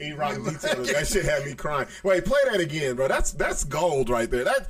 E 0.00 0.12
Rock 0.12 0.36
details. 0.36 0.92
That 0.92 1.06
shit 1.06 1.24
had 1.24 1.44
me 1.44 1.54
crying. 1.54 1.88
Wait, 2.02 2.24
play 2.24 2.40
that 2.50 2.60
again, 2.60 2.96
bro. 2.96 3.08
That's 3.08 3.32
that's 3.32 3.64
gold 3.64 4.08
right 4.08 4.30
there. 4.30 4.44
That 4.44 4.68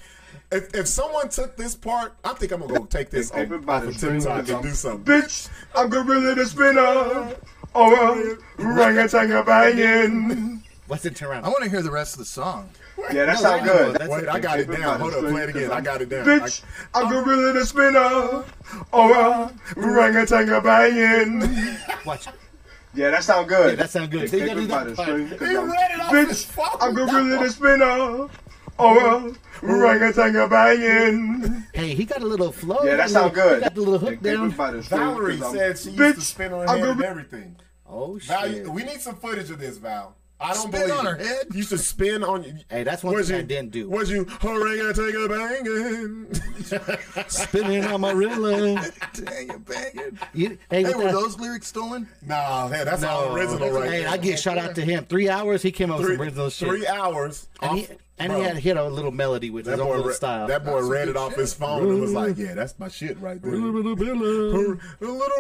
if, 0.51 0.75
if 0.75 0.87
someone 0.87 1.29
took 1.29 1.57
this 1.57 1.75
part, 1.75 2.15
I 2.25 2.35
think 2.35 2.53
I'm 2.53 2.61
gonna 2.61 2.79
go 2.79 2.85
take 2.85 3.11
this 3.11 3.31
off, 3.31 3.37
off 3.37 3.43
Everybody 3.43 3.89
of 3.89 3.99
TikTok 3.99 4.49
and 4.49 4.63
do 4.63 4.71
something. 4.71 5.05
Bitch, 5.05 5.49
I'm 5.75 5.89
gorilla 5.89 6.35
the 6.35 6.47
spinner. 6.47 7.35
Oh 7.75 7.91
well, 7.91 8.37
orangutan 8.59 9.45
banging. 9.45 10.63
What's 10.89 11.07
in 11.07 11.15
Toronto? 11.15 11.47
I 11.47 11.51
want 11.51 11.65
to 11.65 11.71
hear 11.71 11.81
the 11.81 11.91
rest 11.91 12.15
of 12.15 12.19
the 12.19 12.25
song. 12.27 12.69
Yeah, 13.13 13.25
that 13.25 13.39
sound 13.39 13.65
good. 13.65 13.97
That's 13.97 14.11
Wait, 14.11 14.29
I 14.29 14.39
got 14.39 14.61
it 14.61 14.71
down. 14.71 15.01
Hold 15.01 15.15
up, 15.15 15.21
play 15.21 15.43
it 15.45 15.49
again. 15.49 15.71
I 15.71 15.81
got 15.81 16.03
it 16.03 16.11
down. 16.11 16.27
Bitch, 16.27 16.63
I'm 16.95 17.09
gorilla 17.09 17.53
the 17.55 17.65
spinner. 17.65 18.45
Oh 18.93 19.09
well, 19.09 19.53
orangutan 19.77 20.63
banging. 20.63 21.77
Watch. 22.05 22.27
Yeah, 22.95 23.11
that 23.11 23.25
sound 23.25 23.49
good. 23.49 23.71
Yeah, 23.71 23.75
that 23.77 23.91
sound 23.91 24.11
good. 24.11 24.29
See, 24.31 24.39
you 24.41 24.47
gotta 24.47 24.61
do 24.61 24.67
that 24.67 24.87
Everybody 24.87 24.95
part. 24.95 25.09
string, 25.09 25.29
He 25.29 25.37
'cause 25.37 25.49
I'm- 25.57 25.71
read 25.71 25.91
it 25.93 26.01
off 26.01 26.13
his 26.13 26.29
Bitch, 26.29 26.45
phone. 26.47 26.67
I'm 26.81 26.95
gorilla 26.95 27.45
the 27.45 27.51
spinner. 27.51 28.29
Oh 28.79 28.95
well, 28.97 29.33
orangutan 29.63 30.49
banging. 30.49 31.65
Hey, 31.73 31.95
he 31.95 32.05
got 32.05 32.23
a 32.23 32.27
little 32.27 32.51
flow. 32.53 32.79
Yeah, 32.83 32.83
that 32.83 32.91
He 32.93 32.97
got 32.97 33.07
a 33.07 33.09
sound 33.11 33.35
little- 33.37 33.49
good. 33.51 33.59
He 33.59 33.63
got 33.65 33.75
the 33.75 33.81
little 33.81 33.99
hook 33.99 34.23
down. 34.23 34.35
Everybody 34.35 34.83
string, 34.83 35.01
Valerie 35.01 35.39
'cause 35.39 35.53
said 35.53 35.79
she 35.79 35.91
used 35.91 35.99
Bitch, 36.01 36.15
to 36.17 36.21
spin 36.21 36.51
her 36.51 36.61
I'm 36.69 36.79
head 36.79 36.89
and 36.89 37.03
everything. 37.05 37.57
Oh 37.89 38.19
shit. 38.19 38.29
Val, 38.65 38.73
we 38.75 38.83
need 38.85 39.01
some 39.01 39.17
footage 39.17 39.51
of 39.51 39.59
this, 39.59 39.77
Val. 39.79 40.17
I 40.43 40.55
don't 40.55 40.69
Spin 40.69 40.71
believe 40.89 40.91
on 40.99 41.07
it. 41.07 41.11
her 41.11 41.17
head? 41.25 41.47
You 41.55 41.63
should 41.63 41.81
spin 41.81 42.25
on 42.25 42.43
you. 42.45 42.55
Hey, 42.69 42.83
that's 42.83 43.03
one 43.05 43.15
Was 43.15 43.29
thing 43.29 43.37
you, 43.37 43.43
I 43.43 43.47
didn't 43.47 43.71
do. 43.71 43.89
Was 43.89 44.11
you 44.11 44.27
orangutan 44.43 45.29
banging? 45.29 46.35
Spinning 47.29 47.85
on 47.85 48.01
my 48.01 48.11
rilla. 48.13 48.75
Dang 49.15 49.51
it, 49.51 49.65
banging. 49.67 50.19
You, 50.35 50.59
hey, 50.71 50.83
Hey, 50.83 50.85
with 50.85 50.97
were 50.97 51.05
that- 51.05 51.13
those 51.13 51.39
lyrics 51.39 51.67
stolen? 51.69 52.09
nah, 52.27 52.69
man, 52.69 52.85
that's 52.85 53.05
all 53.05 53.35
original 53.35 53.71
right 53.71 53.91
Hey, 53.91 54.01
there. 54.01 54.09
I 54.11 54.17
get 54.17 54.39
shout 54.39 54.59
out 54.59 54.75
to 54.75 54.83
him. 54.85 55.05
Three 55.05 55.29
hours, 55.29 55.63
he 55.63 55.71
came 55.73 55.91
up 55.91 55.99
with 55.99 56.07
three, 56.09 56.17
some 56.17 56.23
original 56.23 56.51
shit. 56.51 56.69
three 56.69 56.87
hours. 56.87 57.49
and 57.61 57.79
he, 57.79 57.85
off- 57.85 57.91
and 58.19 58.29
bro, 58.31 58.39
he 58.41 58.45
had 58.47 58.57
hit 58.59 58.77
a 58.77 58.85
little 58.85 59.11
melody 59.11 59.51
with 59.51 59.67
his 59.67 59.77
that 59.77 59.81
own 59.83 59.89
boy, 59.89 59.93
little 59.97 60.09
re- 60.09 60.15
style. 60.15 60.47
that 60.47 60.65
boy 60.65 60.77
That's 60.77 60.87
read 60.87 61.09
it 61.09 61.17
off 61.17 61.35
his 61.35 61.55
phone 61.55 61.91
and 61.91 62.01
was 62.01 62.13
like, 62.13 62.37
"Yeah, 62.39 62.55
that's 62.55 62.79
my 62.79 62.87
shit 62.89 63.19
right 63.21 63.41
there." 63.43 63.53
A 63.53 63.57
little 63.57 63.97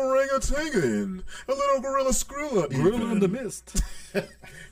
orangutan, 0.00 1.22
a 1.48 1.52
little 1.52 1.80
gorilla 1.80 2.12
screw 2.12 2.48
skrilla, 2.48 2.70
Gorilla 2.70 3.12
in 3.12 3.20
the 3.20 3.26
even. 3.28 3.44
mist. 3.44 3.82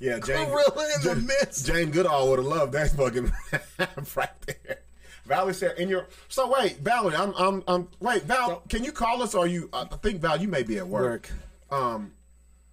Yeah, 0.01 0.19
Jane, 0.27 0.49
Gorilla 0.49 0.89
in 0.97 1.03
the 1.03 1.15
mist. 1.17 1.67
Jane 1.67 1.91
Goodall 1.91 2.31
would 2.31 2.39
have 2.39 2.47
loved 2.49 2.73
that 2.73 2.91
fucking 2.91 3.31
right 4.17 4.31
there. 4.47 4.81
Valerie 5.27 5.55
said, 5.55 5.79
"In 5.79 5.89
your 5.89 6.09
so 6.29 6.51
wait, 6.51 6.79
Valerie, 6.79 7.15
I'm 7.15 7.33
I'm 7.37 7.63
I'm 7.69 7.89
wait, 8.01 8.25
Val, 8.25 8.63
can 8.69 8.83
you 8.83 8.91
call 8.91 9.23
us? 9.23 9.35
Or 9.35 9.47
you? 9.47 9.69
I 9.73 9.85
think 9.85 10.21
Val, 10.21 10.41
you 10.41 10.49
may 10.49 10.65
be 10.65 10.79
at 10.79 10.89
work. 10.89 11.31
Um, 11.71 12.13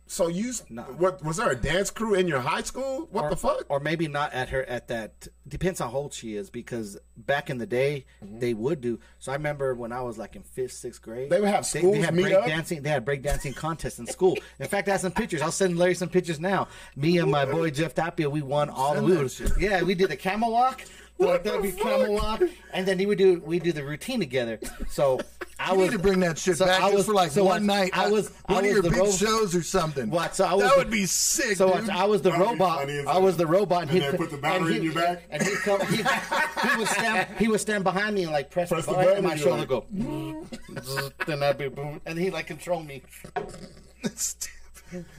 so 0.07 0.27
you 0.27 0.53
what 0.97 1.23
was 1.23 1.37
there 1.37 1.51
a 1.51 1.55
dance 1.55 1.91
crew 1.91 2.15
in 2.15 2.27
your 2.27 2.39
high 2.39 2.61
school? 2.63 3.07
What 3.11 3.25
or, 3.25 3.29
the 3.29 3.35
fuck? 3.35 3.65
Or 3.69 3.79
maybe 3.79 4.07
not 4.07 4.33
at 4.33 4.49
her 4.49 4.63
at 4.63 4.87
that. 4.87 5.27
Depends 5.47 5.79
how 5.79 5.91
old 5.91 6.13
she 6.13 6.35
is 6.35 6.49
because 6.49 6.97
back 7.15 7.49
in 7.49 7.57
the 7.57 7.65
day 7.65 8.05
they 8.21 8.53
would 8.53 8.81
do. 8.81 8.99
So 9.19 9.31
I 9.31 9.35
remember 9.35 9.75
when 9.75 9.91
I 9.91 10.01
was 10.01 10.17
like 10.17 10.35
in 10.35 10.43
fifth, 10.43 10.73
sixth 10.73 11.01
grade, 11.01 11.27
Mm-hmm. 11.27 11.33
They 11.33 11.41
would 11.41 11.49
have 11.49 11.71
they, 11.71 11.79
schools 11.79 11.97
had 12.05 12.13
break 12.15 12.33
up? 12.33 12.45
dancing. 12.45 12.81
They 12.81 12.89
had 12.89 13.05
break 13.05 13.21
dancing 13.21 13.53
contests 13.53 13.99
in 13.99 14.07
school. 14.07 14.37
In 14.59 14.67
fact, 14.67 14.87
I 14.87 14.91
have 14.91 15.01
some 15.01 15.11
pictures. 15.11 15.41
I'll 15.41 15.51
send 15.51 15.77
Larry 15.77 15.95
some 15.95 16.09
pictures 16.09 16.39
now. 16.39 16.67
Me 16.95 17.17
and 17.17 17.29
my 17.31 17.45
boy 17.45 17.69
Jeff 17.69 17.93
Tapia, 17.93 18.29
we 18.29 18.41
won 18.41 18.69
all 18.69 18.95
the 18.95 19.29
Send 19.29 19.49
we 19.57 19.67
that. 19.67 19.71
Yeah, 19.71 19.83
we 19.83 19.95
did 19.95 20.09
the 20.09 20.15
camel 20.15 20.51
walk. 20.51 20.83
Like 21.19 21.43
that'd 21.43 21.61
be 21.61 21.71
camel 21.71 22.13
walk, 22.13 22.41
and 22.73 22.87
then 22.87 22.99
he 22.99 23.05
would 23.05 23.17
do 23.17 23.39
we 23.45 23.59
do 23.59 23.71
the 23.71 23.83
routine 23.83 24.19
together. 24.19 24.59
So 24.89 25.19
I 25.59 25.71
You 25.73 25.79
was 25.79 25.89
need 25.89 25.97
to 25.97 26.03
bring 26.03 26.19
that 26.19 26.37
shit 26.37 26.57
so 26.57 26.65
back 26.67 26.79
I 26.81 26.85
just 26.91 26.95
was- 26.97 27.05
for 27.07 27.13
like 27.13 27.31
so 27.31 27.43
one 27.45 27.63
I- 27.69 27.79
night. 27.81 27.89
I 27.93 28.09
was 28.11 28.31
I 28.45 28.53
one 28.53 28.63
was 28.63 28.69
of 28.69 28.73
your 28.75 28.83
the 28.83 28.89
big 28.91 28.99
ro- 28.99 29.11
shows 29.11 29.55
or 29.55 29.63
something. 29.63 30.09
What? 30.11 30.35
So 30.35 30.45
I 30.45 30.53
was 30.53 30.63
that 30.63 30.71
the- 30.73 30.77
would 30.77 30.91
be 30.91 31.05
sick, 31.07 31.57
So 31.57 31.73
dude. 31.79 31.89
I 31.89 32.05
was 32.05 32.21
the 32.21 32.29
That'd 32.29 32.45
robot. 32.45 32.89
I 32.89 33.17
was 33.17 33.37
the 33.37 33.47
robot, 33.47 33.83
and, 33.83 33.91
And 33.91 34.03
he'd 34.03 34.17
put 34.17 34.29
the 34.29 34.37
battery 34.37 34.75
and 34.75 34.77
in 34.77 34.83
your 34.83 34.93
back? 34.93 35.23
and 35.31 35.41
he'd 35.41 35.57
come. 35.57 35.81
He, 35.87 35.97
he 35.97 36.77
would 36.77 36.87
stand. 36.87 37.27
He 37.39 37.47
would 37.47 37.59
stand 37.61 37.83
behind 37.83 38.13
me 38.15 38.23
and 38.23 38.31
like 38.31 38.51
press, 38.51 38.69
Press 38.69 38.85
the 38.85 38.91
the 38.91 38.97
button, 38.97 39.23
button 39.23 39.25
and 39.25 39.27
my 39.27 39.35
shoulder 39.35 39.59
like, 39.59 39.67
go. 39.69 41.11
then 41.25 41.41
I'd 41.43 41.57
be 41.57 41.69
boom, 41.69 42.01
and 42.05 42.19
he 42.19 42.29
like 42.29 42.45
control 42.47 42.83
me. 42.83 43.01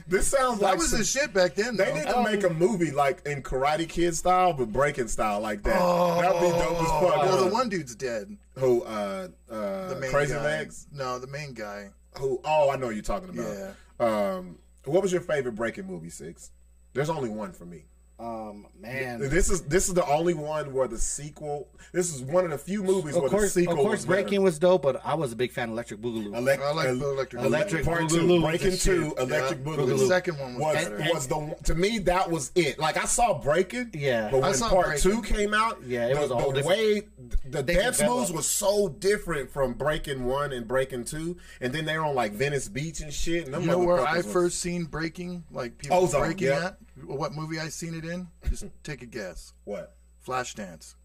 This 0.07 0.27
sounds 0.27 0.59
that 0.59 0.65
like 0.65 0.77
was 0.77 0.89
some- 0.89 0.99
the 0.99 1.05
shit 1.05 1.33
back 1.33 1.55
then. 1.55 1.77
They 1.77 1.93
need 1.93 2.07
to 2.07 2.23
make 2.23 2.43
a 2.43 2.49
movie 2.49 2.91
like 2.91 3.25
in 3.25 3.41
Karate 3.43 3.87
Kid 3.87 4.15
style, 4.15 4.53
but 4.53 4.71
breaking 4.71 5.07
style 5.07 5.39
like 5.39 5.63
that. 5.63 5.77
Oh, 5.79 6.21
That'd 6.21 6.41
be 6.41 6.47
dope 6.49 6.81
as 6.81 6.87
fuck. 6.87 7.01
Well, 7.23 7.45
the 7.45 7.51
one 7.53 7.69
dude's 7.69 7.95
dead. 7.95 8.35
who 8.55 8.83
uh 8.83 9.27
uh 9.49 9.87
The 9.89 9.97
main 9.99 10.11
Crazy 10.11 10.33
guy. 10.33 10.43
Legs? 10.43 10.87
No, 10.91 11.19
the 11.19 11.27
main 11.27 11.53
guy. 11.53 11.89
Who 12.17 12.41
oh 12.43 12.69
I 12.71 12.75
know 12.77 12.87
what 12.87 12.95
you're 12.95 13.03
talking 13.03 13.29
about. 13.29 13.55
Yeah. 13.99 14.05
Um 14.35 14.57
what 14.85 15.01
was 15.03 15.11
your 15.11 15.21
favorite 15.21 15.53
breaking 15.55 15.85
movie, 15.85 16.09
Six? 16.09 16.51
There's 16.93 17.09
only 17.09 17.29
one 17.29 17.51
for 17.53 17.65
me. 17.65 17.85
Um, 18.19 18.67
man. 18.81 19.21
This 19.21 19.49
is 19.49 19.61
this 19.61 19.87
is 19.87 19.93
the 19.93 20.05
only 20.05 20.33
one 20.33 20.73
where 20.73 20.89
the 20.89 20.97
sequel. 20.97 21.69
This 21.93 22.13
is 22.13 22.21
one 22.21 22.43
of 22.43 22.51
the 22.51 22.57
few 22.57 22.83
movies 22.83 23.15
Of 23.15 23.21
where 23.21 23.29
course, 23.31 23.53
the 23.53 23.61
of 23.61 23.69
sequel 23.69 23.75
course, 23.77 23.85
was 23.99 24.05
better. 24.05 24.19
Of 24.19 24.23
course, 24.23 24.23
Breaking 24.25 24.43
was 24.43 24.59
dope, 24.59 24.81
but 24.81 25.01
I 25.05 25.13
was 25.15 25.31
a 25.31 25.35
big 25.37 25.51
fan 25.53 25.69
of 25.69 25.73
Electric 25.73 26.01
Boogaloo. 26.01 26.31
Elec- 26.31 26.61
I 26.61 26.73
like 26.73 26.87
el- 26.89 27.01
Electric 27.01 27.41
Electric 27.43 27.85
Part 27.85 28.09
two, 28.09 28.15
Boogaloo 28.17 28.41
Breaking 28.41 28.71
Two, 28.71 28.77
shit. 28.77 29.19
Electric 29.19 29.59
Yeah. 29.59 29.65
Boogaloo. 29.65 29.87
The 29.99 30.07
second 30.07 30.37
one 30.37 30.53
was 30.59 30.75
was, 30.75 30.85
better. 30.89 31.13
was 31.13 31.27
the 31.27 31.55
to 31.63 31.75
me 31.75 31.99
that 31.99 32.29
was 32.29 32.51
it. 32.55 32.77
Like 32.77 32.97
I 32.97 33.05
saw 33.05 33.33
Breaking, 33.39 33.89
Yeah. 33.93 34.29
but 34.29 34.37
I 34.39 34.41
when 34.41 34.53
saw 34.53 34.69
Part 34.69 34.85
Breaking. 34.87 35.11
Two 35.11 35.21
came 35.21 35.53
out, 35.53 35.81
Yeah, 35.87 36.07
it 36.07 36.15
the, 36.15 36.19
was 36.21 36.31
a 36.31 36.35
whole 36.35 36.51
the 36.51 36.63
way 36.63 37.03
the 37.49 37.63
They 37.63 37.75
dance 37.75 38.01
moves 38.03 38.33
was 38.33 38.47
so 38.47 38.89
different 38.89 39.49
from 39.49 39.73
Breaking 39.75 40.25
One 40.25 40.51
and 40.51 40.67
Breaking 40.67 41.05
Two, 41.05 41.37
and 41.61 41.71
then 41.71 41.85
they 41.85 41.97
were 41.97 42.05
on 42.05 42.15
like 42.15 42.33
Venice 42.33 42.67
Beach 42.67 42.99
and 42.99 43.13
shit. 43.13 43.45
And 43.45 43.53
them 43.53 43.61
You 43.61 43.67
know 43.69 43.79
where 43.79 44.05
I 44.05 44.17
was- 44.17 44.25
first 44.25 44.59
seen 44.59 44.83
breaking? 44.83 45.45
Like 45.51 45.77
people 45.77 45.97
Ozone, 45.99 46.21
breaking 46.21 46.47
yeah. 46.49 46.65
at? 46.67 46.77
What 47.05 47.33
movie 47.33 47.59
I 47.59 47.69
seen 47.69 47.93
it 47.95 48.05
in? 48.05 48.27
Just 48.49 48.65
take 48.83 49.01
a 49.01 49.05
guess. 49.05 49.53
what? 49.65 49.95
Flashdance. 50.25 50.95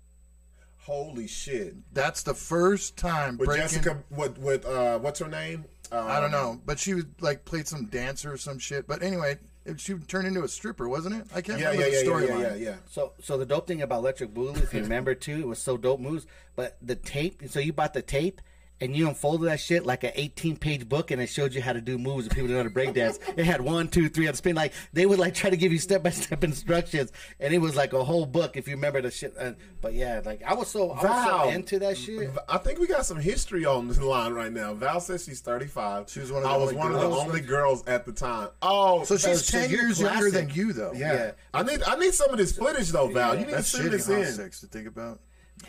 Holy 0.78 1.26
shit! 1.26 1.76
That's 1.94 2.22
the 2.22 2.34
first 2.34 2.98
time 2.98 3.38
With 3.38 3.46
breaking. 3.46 3.62
Jessica, 3.68 4.02
with 4.10 4.36
with 4.38 4.66
uh, 4.66 4.98
what's 4.98 5.18
her 5.20 5.28
name? 5.28 5.64
Um, 5.90 6.06
I 6.06 6.20
don't 6.20 6.30
know, 6.30 6.60
but 6.66 6.78
she 6.78 6.92
was 6.92 7.04
like 7.20 7.44
played 7.46 7.66
some 7.66 7.86
dancer 7.86 8.32
or 8.32 8.36
some 8.36 8.58
shit. 8.58 8.86
But 8.86 9.02
anyway, 9.02 9.38
it, 9.64 9.80
she 9.80 9.94
turned 9.94 10.26
into 10.26 10.42
a 10.44 10.48
stripper, 10.48 10.86
wasn't 10.86 11.14
it? 11.14 11.26
I 11.34 11.40
can't 11.40 11.58
Yeah, 11.58 11.72
yeah, 11.72 11.84
remember 11.84 11.96
yeah, 11.96 12.02
the 12.02 12.04
yeah, 12.04 12.10
storyline. 12.36 12.40
yeah, 12.42 12.54
yeah, 12.54 12.70
yeah. 12.70 12.74
So, 12.90 13.12
so 13.22 13.38
the 13.38 13.46
dope 13.46 13.66
thing 13.66 13.80
about 13.80 14.00
Electric 14.00 14.34
Boogaloo, 14.34 14.62
if 14.62 14.74
you 14.74 14.80
remember 14.82 15.14
too, 15.14 15.38
it 15.40 15.46
was 15.46 15.58
so 15.58 15.78
dope 15.78 16.00
moves. 16.00 16.26
But 16.54 16.76
the 16.82 16.96
tape, 16.96 17.42
so 17.48 17.60
you 17.60 17.72
bought 17.72 17.94
the 17.94 18.02
tape 18.02 18.42
and 18.80 18.94
you 18.96 19.09
unfolded 19.09 19.48
that 19.48 19.60
shit 19.60 19.86
like 19.86 20.05
an 20.05 20.10
18 20.14 20.56
page 20.56 20.88
book, 20.88 21.10
and 21.10 21.22
it 21.22 21.28
showed 21.28 21.55
you 21.55 21.62
how 21.62 21.72
to 21.72 21.80
do 21.80 21.96
moves 21.96 22.26
and 22.26 22.34
people 22.34 22.48
didn't 22.48 22.56
know 22.56 22.62
how 22.62 22.68
to 22.68 22.70
break 22.70 22.92
dance. 22.94 23.18
It 23.36 23.44
had 23.46 23.60
one, 23.60 23.88
two, 23.88 24.09
three 24.09 24.28
on 24.28 24.34
spin. 24.34 24.55
Like 24.56 24.72
they 24.92 25.06
would 25.06 25.18
like 25.18 25.34
try 25.34 25.51
to 25.51 25.56
give 25.56 25.72
you 25.72 25.78
step 25.78 26.02
by 26.02 26.10
step 26.10 26.42
instructions, 26.44 27.12
and 27.40 27.55
it 27.55 27.59
was 27.59 27.76
like 27.76 27.92
a 27.92 28.02
whole 28.05 28.26
book 28.26 28.56
if 28.56 28.66
you 28.68 28.74
remember 28.74 29.01
the 29.01 29.10
shit. 29.10 29.34
Uh, 29.38 29.52
but 29.80 29.94
yeah, 29.94 30.20
like 30.24 30.42
I 30.42 30.55
was 30.55 30.68
so 30.68 30.90
I 30.90 31.02
was 31.02 31.24
so 31.26 31.48
into 31.51 31.78
that 31.80 31.96
shit. 31.96 32.30
I 32.48 32.59
think 32.59 32.78
we 32.78 32.86
got 32.86 33.06
some 33.06 33.18
history 33.18 33.64
on 33.64 33.88
the 33.88 34.05
line 34.05 34.32
right 34.32 34.52
now. 34.52 34.74
Val 34.74 35.01
says 35.01 35.24
she's 35.24 35.40
35. 35.40 36.10
She 36.10 36.20
was 36.20 36.30
one 36.32 36.42
of 36.42 36.48
the 36.48 36.55
I 36.55 36.56
was 36.56 36.70
only 36.70 36.78
one 36.78 36.92
of 36.94 37.01
the 37.01 37.06
only 37.09 37.40
girls 37.40 37.86
at 37.86 38.05
the 38.05 38.12
time. 38.12 38.48
Oh, 38.62 39.05
So 39.05 39.16
she's 39.16 39.44
so 39.46 39.59
ten 39.60 39.70
you're 39.70 39.82
years 39.82 40.01
younger 40.01 40.30
than 40.30 40.51
you, 40.51 40.72
though. 40.72 40.92
yeah. 40.94 41.12
yeah. 41.14 41.30
I 41.52 41.62
need 41.62 41.82
I 41.86 41.96
need 41.96 42.14
some 42.14 42.30
of 42.30 42.38
this 42.38 42.56
footage 42.56 42.88
though, 42.90 43.09
Val. 43.09 43.34
you 43.38 43.46
need 43.46 43.55
That's 43.55 43.70
to 43.72 43.76
send 43.78 43.88
shitty, 43.88 43.92
this 43.92 44.06
huh, 44.06 44.12
in. 44.14 44.32
Six 44.32 44.60
to 44.60 44.66
think 44.66 44.86
about. 44.88 45.20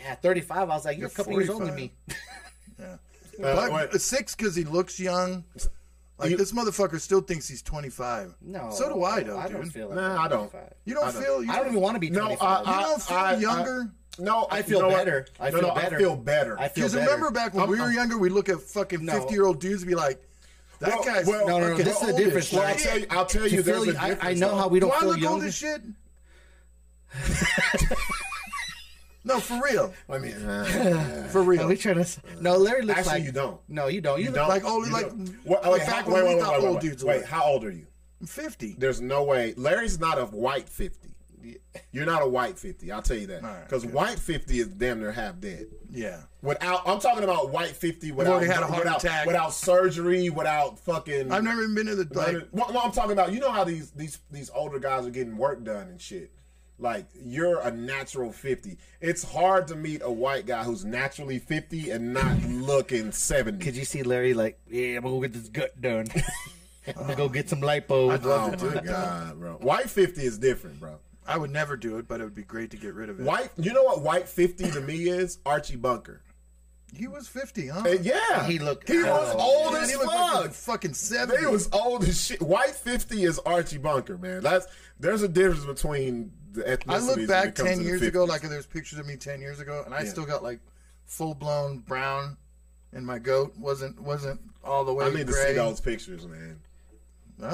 Yeah, 0.02 0.14
35. 0.16 0.56
I 0.58 0.64
was 0.64 0.84
like, 0.84 0.96
you're, 0.96 1.02
You're 1.02 1.08
a 1.08 1.10
couple 1.12 1.32
years 1.34 1.48
older 1.48 1.66
than 1.66 1.74
me. 1.76 1.92
Yeah. 2.78 2.96
Uh, 3.44 3.68
but 3.68 3.92
wait. 3.92 4.00
six 4.00 4.34
because 4.34 4.54
he 4.56 4.64
looks 4.64 4.98
young. 4.98 5.44
Like 6.18 6.30
You- 6.30 6.36
this 6.38 6.52
motherfucker 6.52 6.98
still 7.00 7.20
thinks 7.20 7.46
he's 7.46 7.60
25. 7.62 8.34
No, 8.40 8.70
So 8.70 8.88
do 8.94 9.04
I, 9.04 9.22
though, 9.22 9.38
I 9.38 9.48
dude. 9.48 9.56
don't 9.58 9.70
feel 9.70 9.88
like 9.88 9.96
Nah, 9.96 10.08
that. 10.14 10.18
I 10.20 10.28
don't. 10.28 10.50
25. 10.50 10.72
You 10.86 10.94
don't 10.94 11.04
I 11.04 11.12
don't- 11.12 11.22
feel. 11.22 11.44
You 11.44 11.52
I 11.52 11.56
don't 11.56 11.66
even 11.68 11.80
want 11.80 11.94
to 11.96 12.00
be 12.00 12.08
No, 12.10 12.20
25. 12.20 12.42
I, 12.66 12.70
I, 12.70 12.80
You 12.80 12.86
don't 12.86 13.02
feel 13.02 13.16
I- 13.16 13.30
I- 13.32 13.36
younger? 13.36 13.90
no, 14.18 14.46
I 14.50 14.62
feel 14.62 14.76
you 14.78 14.82
know 14.82 14.88
what? 14.88 14.96
better. 15.04 15.26
I 15.38 15.50
no, 15.50 15.58
feel 15.58 15.68
no, 15.68 15.74
better. 15.74 15.96
I 15.96 15.98
feel 15.98 16.16
better. 16.16 16.58
I 16.58 16.68
feel 16.68 16.74
Because 16.74 16.94
better. 16.94 17.04
remember 17.06 17.30
back 17.30 17.52
when 17.52 17.60
I'm- 17.64 17.70
we 17.70 17.76
were 17.78 17.84
I'm- 17.84 17.94
younger, 17.94 18.16
we 18.16 18.30
look 18.30 18.48
at 18.48 18.60
fucking 18.62 19.04
No. 19.04 19.12
50 19.12 19.34
year 19.34 19.44
old 19.44 19.60
dudes 19.60 19.82
and 19.82 19.88
be 19.90 19.94
like, 19.94 20.22
that 20.78 20.88
Well, 20.90 21.04
guy's 21.04 21.26
well, 21.26 21.46
No, 21.46 21.58
no, 21.58 21.64
no, 21.64 21.70
fucking 21.72 21.84
this 21.84 21.94
is 21.96 22.00
the 22.00 22.06
old 22.12 22.18
as 22.20 22.24
difference, 22.24 22.46
shit. 22.46 22.58
well, 22.58 22.68
I'll 22.68 22.74
tell 22.76 22.98
you. 22.98 23.06
I'll 23.10 23.26
tell 23.26 23.42
To 23.42 23.50
you. 23.50 23.62
feel 23.62 23.74
There's 23.84 23.88
a 23.88 23.92
you- 23.92 23.98
I- 23.98 24.04
I 24.06 24.08
difference, 24.14 24.40
know 24.40 24.48
though. 24.48 24.56
how 24.56 24.68
we 24.68 24.80
Do 24.80 24.86
don't 24.86 24.96
I 24.96 25.00
feel 25.00 25.08
look 25.08 25.16
old 25.16 25.22
younger. 25.22 25.46
as 25.46 25.54
shit? 25.54 25.82
no, 29.26 29.38
for 29.40 29.60
real. 29.62 29.92
I 30.08 30.18
mean, 30.18 30.34
For 31.28 31.42
real. 31.42 31.62
Are 31.62 31.68
we 31.68 31.76
trying 31.76 32.02
to? 32.02 32.20
No, 32.40 32.56
Larry 32.56 32.82
looks 32.82 32.98
like 32.98 33.06
Actually, 33.06 33.12
like 33.18 33.24
you 33.24 33.32
don't. 33.32 33.60
No, 33.68 33.86
you 33.88 34.00
don't. 34.00 34.18
You, 34.18 34.24
you 34.26 34.30
look 34.30 34.38
don't. 34.40 34.48
like 34.48 34.64
old- 34.64 34.86
You 34.86 34.92
like- 34.92 35.12
What, 35.44 35.62
like 35.62 35.72
wait, 35.72 35.86
back 35.86 36.04
how- 36.06 36.12
when 36.12 36.24
wait, 36.24 36.28
we 36.28 36.34
wait, 36.36 36.42
thought 36.42 36.52
wait, 36.52 36.60
wait, 36.62 36.66
old 36.68 36.76
wait. 36.76 36.82
dudes 36.82 37.04
Wait, 37.04 37.20
were. 37.20 37.26
how 37.26 37.44
old 37.44 37.64
are 37.64 37.70
you? 37.70 37.86
I'm 38.20 38.26
50. 38.26 38.76
There's 38.78 39.00
no 39.02 39.24
way. 39.24 39.52
Larry's 39.56 40.00
not 40.00 40.18
a 40.18 40.24
white 40.24 40.68
50. 40.68 41.10
You're 41.92 42.06
not 42.06 42.22
a 42.22 42.26
white 42.26 42.58
50. 42.58 42.90
I'll 42.90 43.02
tell 43.02 43.16
you 43.16 43.28
that. 43.28 43.42
Because 43.66 43.84
good. 43.84 43.92
white 43.92 44.18
50 44.18 44.58
is 44.58 44.66
damn 44.68 44.98
near 44.98 45.12
half 45.12 45.38
dead. 45.38 45.66
Yeah. 45.92 46.22
Without, 46.42 46.82
I'm 46.88 46.98
talking 46.98 47.22
about 47.22 47.50
white 47.50 47.68
50 47.76 48.10
without, 48.12 48.42
had 48.42 48.62
a 48.62 48.66
heart 48.66 48.80
without, 48.84 49.04
attack. 49.04 49.26
without 49.26 49.52
surgery, 49.52 50.28
without 50.30 50.78
fucking. 50.80 51.30
I've 51.30 51.44
never 51.44 51.62
even 51.62 51.74
been 51.76 51.86
to 51.86 51.94
the, 51.94 52.18
like, 52.18 52.48
Well, 52.50 52.66
well, 52.70 52.80
I'm 52.84 52.90
talking 52.90 53.12
about. 53.12 53.32
You 53.32 53.38
know 53.40 53.52
how 53.52 53.62
these 53.64 53.90
these 53.92 54.18
these 54.32 54.50
older 54.54 54.78
guys 54.80 55.06
are 55.06 55.10
getting 55.10 55.36
work 55.36 55.62
done 55.62 55.88
and 55.88 56.00
shit. 56.00 56.32
Like 56.78 57.06
you're 57.24 57.60
a 57.60 57.70
natural 57.70 58.32
50. 58.32 58.76
It's 59.00 59.22
hard 59.24 59.68
to 59.68 59.76
meet 59.76 60.02
a 60.04 60.10
white 60.12 60.44
guy 60.46 60.62
who's 60.64 60.84
naturally 60.84 61.38
50 61.38 61.90
and 61.90 62.12
not 62.12 62.42
looking 62.44 63.12
70. 63.12 63.64
Could 63.64 63.76
you 63.76 63.84
see 63.86 64.02
Larry 64.02 64.34
like, 64.34 64.58
yeah, 64.68 64.96
I'm 64.98 65.02
gonna 65.04 65.14
go 65.14 65.20
get 65.22 65.32
this 65.32 65.48
gut 65.48 65.80
done. 65.80 66.06
I'm 66.88 66.92
gonna 67.02 67.16
go 67.16 67.28
get 67.28 67.48
some 67.48 67.60
lipo. 67.62 68.12
I'd 68.12 68.24
love 68.24 68.48
Oh 68.48 68.50
to 68.50 68.56
do 68.56 68.70
my 68.70 68.76
it. 68.80 68.84
god, 68.84 69.40
bro! 69.40 69.52
White 69.54 69.88
50 69.90 70.22
is 70.22 70.38
different, 70.38 70.78
bro. 70.78 70.98
I 71.26 71.36
would 71.38 71.50
never 71.50 71.76
do 71.76 71.98
it, 71.98 72.06
but 72.06 72.20
it 72.20 72.24
would 72.24 72.34
be 72.36 72.44
great 72.44 72.70
to 72.70 72.76
get 72.76 72.94
rid 72.94 73.08
of 73.08 73.18
it. 73.18 73.24
White, 73.24 73.50
you 73.56 73.72
know 73.72 73.82
what 73.82 74.02
white 74.02 74.28
50 74.28 74.70
to 74.70 74.80
me 74.80 75.08
is? 75.08 75.38
Archie 75.44 75.74
Bunker. 75.76 76.20
He 76.94 77.08
was 77.08 77.26
50, 77.26 77.66
huh? 77.66 77.82
Uh, 77.84 77.88
yeah, 78.00 78.46
He 78.46 78.60
looked- 78.60 78.88
He 78.88 79.02
was 79.02 79.34
old 79.34 79.72
Man, 79.72 79.82
as 79.82 79.90
he 79.90 79.96
looked 79.96 80.06
like 80.06 80.20
he 80.20 80.32
fuck. 80.36 80.46
was 80.46 80.64
fucking 80.64 80.94
70. 80.94 81.40
He 81.40 81.46
was 81.46 81.68
old 81.72 82.04
as 82.04 82.24
shit. 82.24 82.40
White 82.40 82.70
50 82.76 83.24
is 83.24 83.40
Archie 83.40 83.78
Bunker, 83.78 84.16
man. 84.16 84.40
That's 84.42 84.66
there's 85.00 85.22
a 85.22 85.28
difference 85.28 85.64
between 85.64 86.30
the 86.56 86.62
ethnicities. 86.64 86.92
I 86.92 86.98
look 86.98 87.28
back 87.28 87.54
10 87.54 87.80
years 87.80 88.02
ago, 88.02 88.24
like 88.24 88.42
there's 88.42 88.66
pictures 88.66 88.98
of 88.98 89.06
me 89.06 89.16
10 89.16 89.40
years 89.40 89.60
ago, 89.60 89.82
and 89.84 89.94
I 89.94 90.02
Yeah. 90.02 90.08
still 90.10 90.26
got 90.26 90.42
like 90.42 90.60
full 91.04 91.34
blown 91.34 91.78
brown, 91.78 92.36
and 92.92 93.06
my 93.06 93.18
goat 93.18 93.56
wasn't 93.56 94.00
wasn't 94.00 94.40
all 94.64 94.84
the 94.84 94.92
way 94.92 95.06
I 95.06 95.10
need 95.10 95.26
to 95.28 95.32
see 95.32 95.52
those 95.52 95.80
pictures, 95.80 96.26
man. 96.26 96.60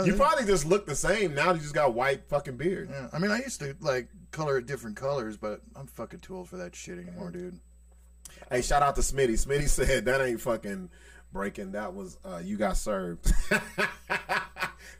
You 0.05 0.15
probably 0.15 0.47
just 0.47 0.65
look 0.65 0.87
the 0.87 0.95
same 0.95 1.35
now. 1.35 1.53
You 1.53 1.61
just 1.61 1.75
got 1.75 1.93
white 1.93 2.29
fucking 2.29 2.57
beard. 2.57 2.89
yeah. 2.91 3.09
I 3.13 3.19
mean, 3.19 3.31
I 3.33 3.39
used 3.39 3.61
to 3.61 3.77
like 3.81 4.09
color 4.31 4.57
it 4.59 4.67
different 4.67 4.97
colors, 4.97 5.37
but 5.37 5.61
I'm 5.77 5.87
fucking 5.89 6.21
too 6.21 6.37
old 6.37 6.49
for 6.49 6.57
that 6.59 6.75
shit 6.77 6.99
anymore, 6.99 7.31
dude. 7.31 7.59
Hey, 8.51 8.63
shout 8.63 8.83
out 8.83 8.95
to 8.95 9.01
Smitty. 9.03 9.33
Smitty 9.45 9.69
said 9.69 10.05
that 10.05 10.21
ain't 10.21 10.41
fucking 10.41 10.89
breaking. 11.33 11.73
That 11.73 11.95
was 11.95 12.17
uh, 12.25 12.41
you 12.43 12.57
got 12.57 12.77
served. 12.77 13.31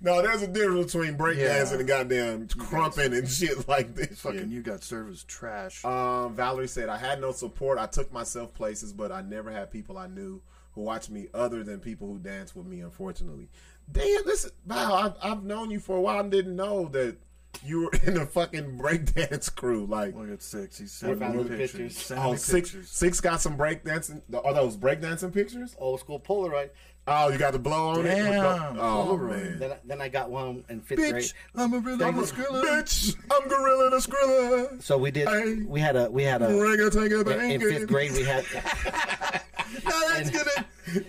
no, 0.03 0.21
there's 0.21 0.43
a 0.43 0.47
difference 0.49 0.93
between 0.93 1.17
breakdancing 1.17 1.71
Yeah. 1.71 1.75
and 1.79 1.87
goddamn 1.87 2.49
crumping 2.49 3.15
and 3.15 3.29
shit 3.29 3.69
like 3.69 3.95
this. 3.95 4.21
Fucking 4.21 4.41
shit. 4.41 4.49
you 4.49 4.61
got 4.63 4.83
service 4.83 5.25
trash. 5.27 5.85
Um, 5.85 6.35
Valerie 6.35 6.69
said, 6.69 6.89
I 6.89 6.99
had 6.99 7.21
no 7.21 7.33
support. 7.33 7.79
I 7.79 7.87
took 7.87 8.13
myself 8.13 8.53
places, 8.55 8.93
but 8.93 9.13
I 9.13 9.23
never 9.23 9.51
had 9.51 9.71
people 9.71 9.97
I 9.99 10.09
knew 10.09 10.43
who 10.75 10.81
watched 10.83 11.11
me 11.11 11.29
other 11.35 11.63
than 11.63 11.79
people 11.81 12.09
who 12.09 12.19
danced 12.19 12.57
with 12.57 12.67
me, 12.67 12.81
unfortunately. 12.81 13.49
Damn, 13.91 14.25
this 14.25 14.45
is, 14.45 14.53
wow, 14.67 14.95
I've, 14.95 15.15
I've 15.33 15.45
known 15.45 15.71
you 15.71 15.81
for 15.81 15.97
a 15.97 16.01
while 16.01 16.21
and 16.21 16.31
didn't 16.31 16.57
know 16.57 16.87
that 16.93 17.17
you 17.65 17.83
were 17.83 17.91
in 18.07 18.17
a 18.17 18.25
fucking 18.27 18.79
breakdance 18.79 19.55
crew. 19.55 19.85
Like, 19.87 20.17
Look 20.17 20.31
at 20.31 20.43
six. 20.43 20.79
He's 20.79 20.93
sending 20.93 21.19
the 21.19 21.45
pictures. 21.45 21.73
pictures. 21.73 21.99
Sending 21.99 22.27
oh, 22.27 22.35
six, 22.37 22.71
pictures. 22.71 22.89
six 22.91 23.21
got 23.21 23.41
some 23.43 23.59
breakdancing. 23.59 24.23
Are 24.45 24.55
those 24.55 24.77
breakdancing 24.77 25.35
pictures? 25.35 25.77
Old 25.79 26.01
school 26.01 26.19
Polaroid. 26.19 26.71
Oh, 27.05 27.31
you 27.31 27.39
got 27.39 27.53
the 27.53 27.59
blow 27.59 27.89
on 27.91 28.05
Damn, 28.05 28.33
it? 28.33 28.39
Oh, 28.39 28.79
Polaroid. 28.79 28.79
Oh, 28.79 29.17
man. 29.19 29.59
Then, 29.59 29.73
I- 29.73 29.79
then 29.85 30.01
I 30.01 30.09
got 30.09 30.31
one 30.31 30.63
in 30.69 30.81
fifth 30.81 30.99
grade. 31.01 31.15
Bitch, 31.15 31.35
I'm 31.57 31.75
a 31.75 31.79
real 31.81 32.01
I'm 32.03 32.17
a 32.19 32.23
Skrilla. 32.23 32.63
bitch. 32.63 33.17
I'm 33.31 33.49
Gorilla 33.49 33.91
the 33.91 33.97
Skrilla. 33.97 34.81
So 34.83 34.99
we 34.99 35.11
did. 35.11 35.27
Hey. 35.27 35.63
We 35.67 35.81
had 35.81 35.97
a. 35.97 36.09
We 36.11 36.23
had 36.23 36.43
a. 36.43 36.49
Ring 36.49 36.81
a 36.81 36.91
tank 36.91 37.11
In, 37.13 37.51
in 37.51 37.61
fifth 37.61 37.89
grade, 37.89 38.13
we 38.13 38.23
had. 38.23 38.45
No, 39.85 40.09
that's 40.13 40.31
gonna. 40.31 40.67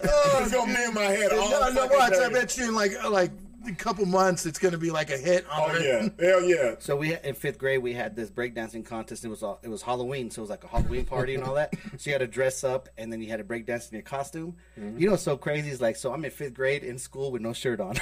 oh, 0.10 0.40
It's 0.42 0.52
gonna 0.54 0.74
be 0.74 0.84
in 0.84 0.94
my 0.94 1.02
head 1.02 1.34
all 1.34 1.50
no, 1.52 1.60
no, 1.70 1.82
fucking 1.82 1.98
watch. 1.98 2.14
I 2.14 2.30
bet 2.30 2.58
you 2.58 2.70
in 2.70 2.76
like 2.76 2.92
like 3.10 3.30
a 3.30 3.43
couple 3.72 4.06
months, 4.06 4.46
it's 4.46 4.60
gonna 4.60 4.78
be 4.78 4.92
like 4.92 5.10
a 5.10 5.18
hit. 5.18 5.46
On 5.50 5.72
Oh, 5.72 5.76
it. 5.76 5.84
yeah. 6.20 6.26
Hell 6.30 6.44
yeah. 6.44 6.76
So 6.80 6.96
we 6.98 7.16
in 7.24 7.34
fifth 7.36 7.58
grade 7.58 7.82
we 7.82 7.94
had 7.94 8.16
this 8.16 8.30
breakdancing 8.30 8.86
contest. 8.86 9.24
It 9.24 9.30
was 9.30 9.42
all, 9.44 9.60
it 9.64 9.70
was 9.70 9.82
Halloween, 9.82 10.30
so 10.30 10.40
it 10.40 10.44
was 10.44 10.50
like 10.50 10.64
a 10.64 10.68
Halloween 10.68 11.06
party 11.06 11.36
and 11.36 11.44
all 11.44 11.56
that. 11.56 11.74
So 11.98 12.10
you 12.10 12.14
had 12.14 12.20
to 12.20 12.28
dress 12.28 12.64
up, 12.64 12.90
and 12.98 13.12
then 13.14 13.22
you 13.22 13.30
had 13.30 13.38
to 13.38 13.44
break 13.44 13.66
dance 13.66 13.88
in 13.90 13.94
your 13.96 14.04
costume. 14.04 14.56
Mm-hmm. 14.80 14.98
You 15.00 15.06
know, 15.08 15.12
what's 15.14 15.24
so 15.24 15.38
crazy 15.38 15.70
is 15.70 15.80
like, 15.80 15.96
so 15.96 16.12
I'm 16.14 16.26
in 16.26 16.32
fifth 16.32 16.54
grade 16.56 16.84
in 16.84 16.98
school 16.98 17.32
with 17.32 17.42
no 17.42 17.54
shirt 17.54 17.80
on. 17.80 17.96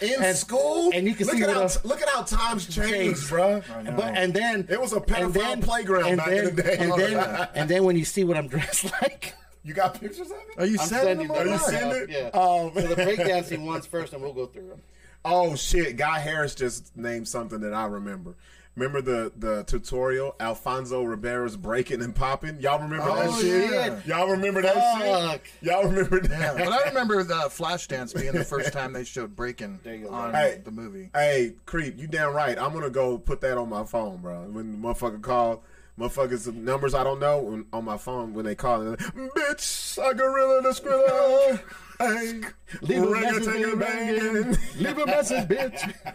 in 0.00 0.14
And- 0.22 0.36
school. 0.36 0.90
and 0.92 1.06
you 1.06 1.14
can 1.14 1.26
look 1.26 1.36
see 1.36 1.42
at 1.42 1.46
what 1.48 1.56
how, 1.56 1.62
else- 1.62 1.84
look 1.84 2.02
at 2.02 2.08
how 2.08 2.22
times 2.22 2.66
changed, 2.74 3.28
bro. 3.28 3.62
But 3.68 4.16
and 4.16 4.34
then 4.34 4.66
It 4.68 4.80
was 4.80 4.92
a 4.92 5.00
pedophile 5.00 5.32
then- 5.32 5.62
playground 5.62 6.16
back 6.16 6.26
then, 6.26 6.48
in 6.48 6.56
the 6.56 6.62
day. 6.62 6.76
And 6.78 6.92
then, 6.92 7.48
and 7.54 7.70
then 7.70 7.84
when 7.84 7.96
you 7.96 8.04
see 8.04 8.24
what 8.24 8.36
I'm 8.36 8.48
dressed 8.48 8.90
like, 9.02 9.34
You 9.64 9.72
got 9.74 9.98
pictures 9.98 10.30
of 10.30 10.36
it? 10.36 10.58
Are 10.62 10.66
you 10.66 10.78
I'm 10.80 10.86
sending 10.86 11.26
sending 11.26 11.28
them? 11.28 11.36
Are 11.36 11.44
you 11.46 11.52
online? 11.54 11.70
sending 11.70 12.02
it? 12.02 12.10
Yeah. 12.10 12.30
Oh, 12.34 12.70
so 12.74 12.82
the 12.82 12.96
man. 12.96 13.06
breakdancing 13.08 13.64
ones 13.64 13.86
first, 13.86 14.12
and 14.12 14.22
we'll 14.22 14.32
go 14.34 14.46
through 14.46 14.68
them. 14.68 14.82
Oh 15.26 15.54
shit! 15.56 15.96
Guy 15.96 16.18
Harris 16.18 16.54
just 16.54 16.94
named 16.98 17.26
something 17.28 17.60
that 17.60 17.72
I 17.72 17.86
remember. 17.86 18.34
Remember 18.76 19.00
the 19.00 19.32
the 19.34 19.62
tutorial 19.64 20.36
Alfonso 20.38 21.02
Ribeiro's 21.02 21.56
breaking 21.56 22.02
and 22.02 22.14
popping? 22.14 22.60
Y'all 22.60 22.78
remember 22.82 23.06
that 23.06 23.28
Oh, 23.30 23.40
shit? 23.40 23.70
yeah. 23.70 24.00
Y'all 24.04 24.28
remember 24.30 24.60
that 24.60 24.74
Fuck. 24.74 25.44
shit? 25.46 25.52
Y'all 25.62 25.84
remember 25.88 26.20
that? 26.20 26.58
Yeah, 26.58 26.64
but 26.66 26.72
I 26.74 26.88
remember 26.90 27.22
the 27.22 27.34
Flashdance 27.48 28.14
being 28.14 28.32
the 28.34 28.44
first 28.44 28.74
time 28.74 28.92
they 28.92 29.04
showed 29.04 29.34
breaking 29.34 29.80
There 29.82 29.94
you 29.94 30.08
go. 30.08 30.12
on 30.12 30.34
Hey. 30.34 30.60
the 30.62 30.70
movie. 30.70 31.08
Hey, 31.14 31.54
creep, 31.64 31.98
you 31.98 32.06
damn 32.06 32.34
right. 32.34 32.58
I'm 32.58 32.74
gonna 32.74 32.90
go 32.90 33.16
put 33.16 33.40
that 33.40 33.56
on 33.56 33.70
my 33.70 33.84
phone, 33.84 34.18
bro. 34.18 34.42
When 34.50 34.72
the 34.72 34.76
motherfucker 34.88 35.22
call, 35.22 35.62
motherfuckers 35.98 36.40
some 36.40 36.64
numbers 36.64 36.94
I 36.94 37.04
don't 37.04 37.20
know 37.20 37.38
when, 37.38 37.66
on 37.72 37.84
my 37.84 37.96
phone 37.96 38.34
when 38.34 38.44
they 38.44 38.54
call, 38.54 38.80
they're 38.80 38.90
like, 38.90 38.98
bitch, 39.00 39.98
a 40.10 40.14
gorilla 40.14 40.62
the 40.62 40.70
skrilla. 40.70 41.60
Hey, 41.96 42.40
Leave 42.80 43.04
a 43.04 43.06
ring 43.06 43.22
message, 43.22 43.44
ting 43.44 43.62
baby. 43.62 43.76
banging. 43.76 44.56
Leave 44.78 44.98
a 44.98 45.06
message, 45.06 45.48
bitch. 45.48 45.94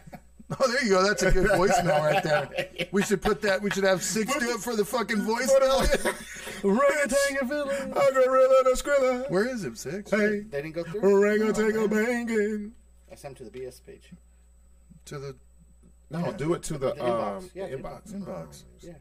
Oh, 0.60 0.68
there 0.68 0.84
you 0.84 0.89
go. 0.89 1.03
That's 1.07 1.22
a 1.22 1.31
good 1.31 1.47
voicemail 1.51 1.99
right 1.99 2.23
there. 2.23 2.49
We 2.91 3.03
should 3.03 3.22
put 3.22 3.39
that. 3.43 3.61
We 3.61 3.69
should 3.69 3.84
have 3.84 4.01
six 4.03 4.35
do 4.39 4.49
it 4.49 4.60
for 4.61 4.76
the 4.76 4.84
fucking 4.84 5.18
voicemail. 5.18 5.85
Orangutan 6.64 7.47
villain. 7.47 7.91
A 7.91 8.11
gorilla 8.14 8.64
the 8.64 8.72
skrilla. 8.76 9.30
Where 9.30 9.47
is 9.47 9.64
it? 9.64 9.77
Six. 9.77 10.10
Hey, 10.10 10.39
They 10.39 10.61
didn't 10.64 10.72
go 10.73 10.84
through. 10.84 11.22
ring 11.23 11.43
a 11.43 11.53
ting 11.53 11.88
banging. 11.88 12.72
I 13.11 13.15
sent 13.15 13.38
them 13.38 13.45
to 13.45 13.51
the 13.51 13.60
BS 13.60 13.80
page. 13.85 14.10
To 15.06 15.19
the 15.19 15.35
No, 16.10 16.31
do 16.34 16.56
it 16.56 16.64
to 16.64 16.73
the, 16.80 16.93
The 16.95 17.01
inbox. 17.01 17.38
um, 17.38 17.49
Yeah, 17.53 17.68
the 17.68 17.77
inbox. 17.77 18.11
inbox. 18.11 18.26
inbox. 18.26 18.64
Yeah. 18.81 18.93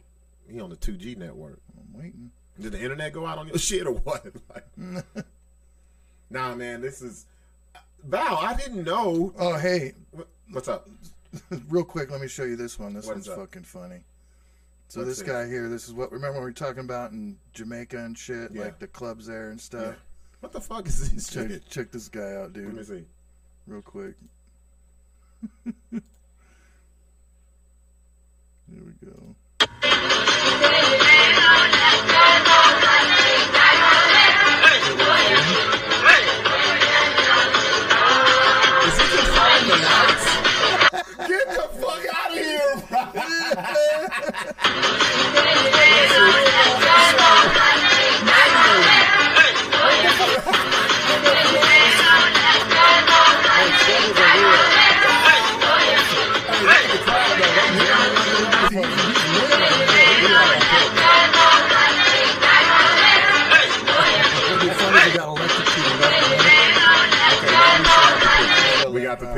He 0.51 0.61
on 0.61 0.71
the 0.71 0.77
2G 0.77 1.17
network. 1.17 1.61
I'm 1.77 1.99
waiting. 2.01 2.31
Did 2.61 2.73
the 2.73 2.81
internet 2.83 3.13
go 3.13 3.27
out 3.27 3.39
on 3.39 3.47
your 3.49 3.59
shit 3.59 3.87
or 3.87 3.93
what? 3.93 4.25
Like, 4.55 4.67
nah, 6.31 6.55
man, 6.55 6.81
this 6.81 7.03
is 7.03 7.27
Val. 8.05 8.39
I 8.39 8.55
didn't 8.55 8.85
know. 8.85 9.33
Oh, 9.39 9.57
hey, 9.59 9.93
What's 10.53 10.69
up? 10.69 10.89
real 11.69 11.85
quick, 11.85 12.11
let 12.11 12.21
me 12.21 12.29
show 12.29 12.45
you 12.45 12.57
this 12.57 12.79
one. 12.79 12.95
This 12.95 13.07
What 13.07 13.17
one's 13.17 13.27
fucking 13.27 13.65
funny. 13.65 14.01
So 14.89 15.01
Let's 15.01 15.11
this 15.11 15.19
see. 15.19 15.27
guy 15.27 15.47
here, 15.47 15.69
this 15.69 15.87
is 15.87 15.93
what 15.93 16.11
remember 16.11 16.35
when 16.37 16.43
we 16.45 16.47
were 16.49 16.53
talking 16.53 16.81
about 16.81 17.13
in 17.13 17.37
Jamaica 17.53 17.99
and 17.99 18.17
shit, 18.17 18.51
Yeah. 18.53 18.63
like 18.65 18.79
the 18.79 18.87
clubs 18.87 19.27
there 19.27 19.51
and 19.51 19.59
Yeah. 19.61 19.65
stuff. 19.65 19.97
What 20.41 20.53
the 20.53 20.61
fuck 20.63 20.87
is 20.87 21.11
this 21.13 21.29
Check 21.29 21.49
shit? 21.51 21.69
check 21.69 21.91
this 21.91 22.09
guy 22.09 22.37
out, 22.37 22.55
dude. 22.55 22.67
Let 22.67 22.75
me 22.77 22.83
see. 22.85 23.05
Real 23.67 23.83
quick. 23.83 24.15
Here 25.65 26.01
we 28.71 29.07
go. 29.07 29.35
Is 29.83 29.91
he 38.99 39.05
controlling 39.17 39.67
the 39.69 39.77
lights? 39.85 40.27
Get 41.29 41.47
the 41.49 41.67
fuck 41.79 42.05
out 42.15 42.31
of 42.31 42.39
here, 42.39 42.77
bro. 42.89 43.75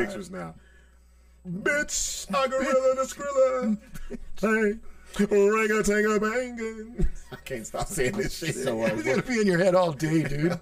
pictures 0.06 0.30
now. 0.30 0.54
Bitch, 1.48 2.28
a 2.28 2.48
gorilla 2.48 2.94
the 2.96 3.02
skrilla. 3.02 3.78
Hey, 4.40 4.78
ring 5.50 5.70
a 5.70 5.82
ting 5.82 6.06
banging. 6.18 7.06
I 7.32 7.36
can't 7.36 7.66
stop 7.66 7.86
saying 7.88 8.12
this 8.12 8.36
shit. 8.38 8.54
So, 8.56 8.82
uh, 8.82 8.86
It's 8.88 9.02
gonna 9.02 9.22
be 9.22 9.40
in 9.40 9.46
your 9.46 9.58
head 9.58 9.74
all 9.74 9.92
day, 9.92 10.22
dude. 10.22 10.58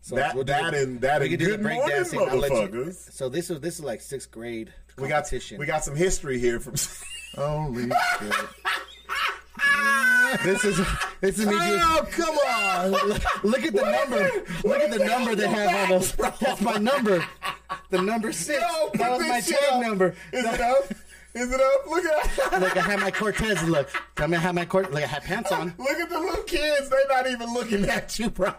so 0.00 0.14
that 0.16 0.34
we'll 0.34 0.44
that 0.44 0.70
the- 0.72 0.82
and 0.82 1.00
that 1.00 1.20
we 1.20 1.26
and 1.28 1.38
can 1.38 1.38
do 1.46 1.50
the 1.52 1.56
good 1.58 1.62
morning, 1.62 1.80
breakdancing. 1.96 2.28
I'll 2.28 2.36
you- 2.36 2.68
motherfuckers. 2.68 3.12
So 3.12 3.28
this 3.28 3.50
is 3.50 3.60
this 3.60 3.78
is 3.78 3.84
like 3.84 4.00
sixth 4.00 4.30
grade 4.30 4.72
We 4.96 5.08
got 5.08 5.26
we 5.58 5.66
got 5.66 5.84
some 5.84 5.96
history 5.96 6.38
here 6.38 6.60
from. 6.60 6.74
Holy 7.34 7.90
shit. 8.20 8.34
This 10.44 10.64
is 10.64 10.80
this 11.20 11.38
is 11.38 11.46
me. 11.46 11.52
just- 11.52 11.84
Oh, 11.84 12.06
come 12.10 12.36
on. 12.38 12.90
Look, 13.42 13.62
at 13.64 13.72
the 13.74 13.82
number. 13.82 14.30
Look 14.68 14.80
at 14.80 14.90
the 14.90 15.04
number 15.04 15.34
they 15.34 15.48
have 15.48 15.90
on 15.90 15.96
us. 15.98 16.12
That's 16.12 16.60
my 16.60 16.76
number. 16.76 17.24
The 17.90 18.00
number 18.02 18.32
six. 18.32 18.60
That 18.94 19.10
was 19.18 19.20
my 19.26 19.40
tag 19.40 19.58
up. 19.72 19.80
number. 19.82 20.14
Is 20.32 20.44
it 20.44 20.60
up? 20.60 20.84
Is 21.34 21.52
it 21.52 21.60
up? 21.60 21.86
Look 21.86 22.04
at 22.04 22.52
Look, 22.60 22.76
I 22.76 22.80
had 22.80 23.00
my 23.00 23.10
Cortez 23.10 23.62
look. 23.64 23.88
Tell 24.16 24.28
me 24.28 24.36
I 24.36 24.40
have 24.40 24.54
my 24.54 24.64
Cortez. 24.64 24.92
Look, 24.92 25.02
I 25.02 25.06
have 25.06 25.22
pants 25.24 25.52
on. 25.52 25.74
look 25.78 25.90
at 25.98 26.08
the 26.08 26.18
little 26.18 26.42
kids. 26.44 26.88
They're 26.88 27.00
not 27.08 27.26
even 27.30 27.52
looking 27.54 27.84
at 27.88 28.18
you, 28.18 28.30
bro. 28.30 28.52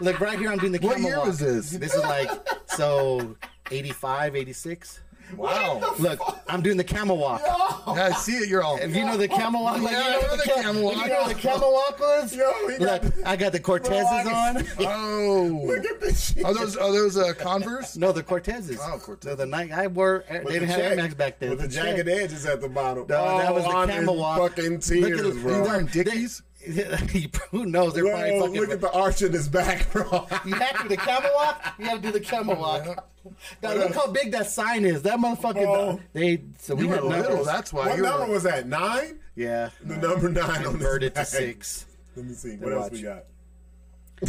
Look, 0.00 0.20
right 0.20 0.38
here 0.38 0.50
I'm 0.50 0.58
doing 0.58 0.72
the 0.72 0.78
What 0.78 0.98
year 1.00 1.18
walk. 1.18 1.26
was 1.26 1.38
this? 1.38 1.70
This 1.70 1.94
is 1.94 2.02
like, 2.02 2.30
so 2.68 3.36
85, 3.70 4.36
86. 4.36 5.00
Wow. 5.36 5.94
Look, 5.98 6.20
I'm 6.48 6.62
doing 6.62 6.76
the 6.76 6.84
camel 6.84 7.16
walk. 7.18 7.42
Yeah, 7.44 8.06
I 8.06 8.12
see 8.12 8.32
it. 8.36 8.48
You're 8.48 8.62
all. 8.62 8.76
If 8.76 8.94
you 8.94 9.04
know 9.04 9.16
the 9.16 9.26
camel 9.28 9.62
walk, 9.64 9.80
like, 9.80 9.92
Yeah, 9.92 10.04
you 10.04 10.10
know 10.14 10.20
know 10.20 10.28
what 10.28 10.38
the 10.44 10.50
ca- 10.50 10.62
camel 10.62 10.82
walk. 10.84 10.94
You 10.96 11.08
know 11.08 11.28
the 11.28 11.34
camel 11.34 11.72
walk 11.72 11.98
was? 12.00 12.34
Yo, 12.36 12.52
got 12.78 13.04
Look, 13.04 13.14
I 13.26 13.36
got 13.36 13.52
the 13.52 13.60
Cortezes 13.60 14.26
on. 14.26 14.66
Oh. 14.86 15.62
Look 15.66 15.84
at 15.84 16.00
this 16.00 16.32
shit. 16.32 16.44
Are 16.44 16.54
those 16.54 16.76
are 16.76 16.92
those 16.92 17.16
uh, 17.16 17.32
Converse? 17.34 17.96
No, 17.96 18.12
the 18.12 18.22
Cortezes. 18.22 18.78
Oh, 18.80 18.98
Cortez. 18.98 19.30
So 19.30 19.36
the 19.36 19.46
night 19.46 19.72
I 19.72 19.86
wore, 19.88 20.24
they 20.30 20.38
With 20.40 20.52
didn't 20.52 20.68
the 20.68 20.74
have 20.74 20.80
Air 20.92 20.96
Max 20.96 21.14
back 21.14 21.38
then. 21.38 21.50
With 21.50 21.58
the 21.60 21.64
It's 21.66 21.74
jagged 21.74 22.08
edges 22.08 22.46
at 22.46 22.60
the 22.60 22.68
bottom. 22.68 23.06
No, 23.08 23.38
that 23.38 23.52
was 23.54 23.64
the 23.64 23.86
camel 23.92 24.16
walk. 24.16 24.38
Fucking 24.38 24.72
Look 24.74 24.82
tears, 24.82 25.20
at 25.20 25.34
the- 25.34 25.40
bro. 25.40 25.56
You 25.56 25.62
wearing 25.62 25.86
Dickies? 25.86 26.42
Who 27.50 27.66
knows? 27.66 27.94
They're 27.94 28.04
probably 28.10 28.38
fucking. 28.40 28.54
look 28.60 28.70
at 28.70 28.80
the 28.80 28.90
arch 28.92 29.22
in 29.22 29.32
his 29.32 29.48
back, 29.48 29.90
bro. 29.92 30.26
You 30.44 30.54
have 30.54 30.76
to 30.76 30.82
do 30.84 30.88
the 30.88 30.96
camel 30.96 31.30
walk. 31.34 31.64
You 31.78 31.84
got 31.86 31.94
to 31.94 32.00
do 32.00 32.12
the 32.12 32.20
camel 32.20 32.56
walk. 32.56 33.08
Now 33.60 33.74
look 33.74 33.92
how 33.92 34.06
big 34.06 34.30
that 34.32 34.46
sign 34.48 34.84
is. 34.84 35.02
That 35.02 35.18
motherfucking. 35.18 35.54
Bro. 35.64 36.00
They 36.12 36.42
so 36.58 36.76
we 36.76 36.84
You 36.84 36.88
were 36.90 36.94
had 36.94 37.04
little. 37.04 37.22
numbers. 37.30 37.46
That's 37.46 37.72
why. 37.72 37.88
what 37.88 37.96
you 37.96 38.04
were- 38.04 38.08
number 38.10 38.32
was 38.32 38.44
that? 38.44 38.68
Nine? 38.68 39.18
Yeah. 39.34 39.70
The 39.82 39.96
number 39.96 40.28
nine 40.28 40.58
on 40.58 40.62
Converted 40.62 41.12
this 41.16 41.30
to 41.30 41.36
six. 41.36 41.86
Let 42.14 42.24
me 42.26 42.34
see. 42.34 42.50
What 42.56 42.68
Then 42.70 42.78
else 42.78 42.90
we 42.92 43.02
got? 43.02 43.24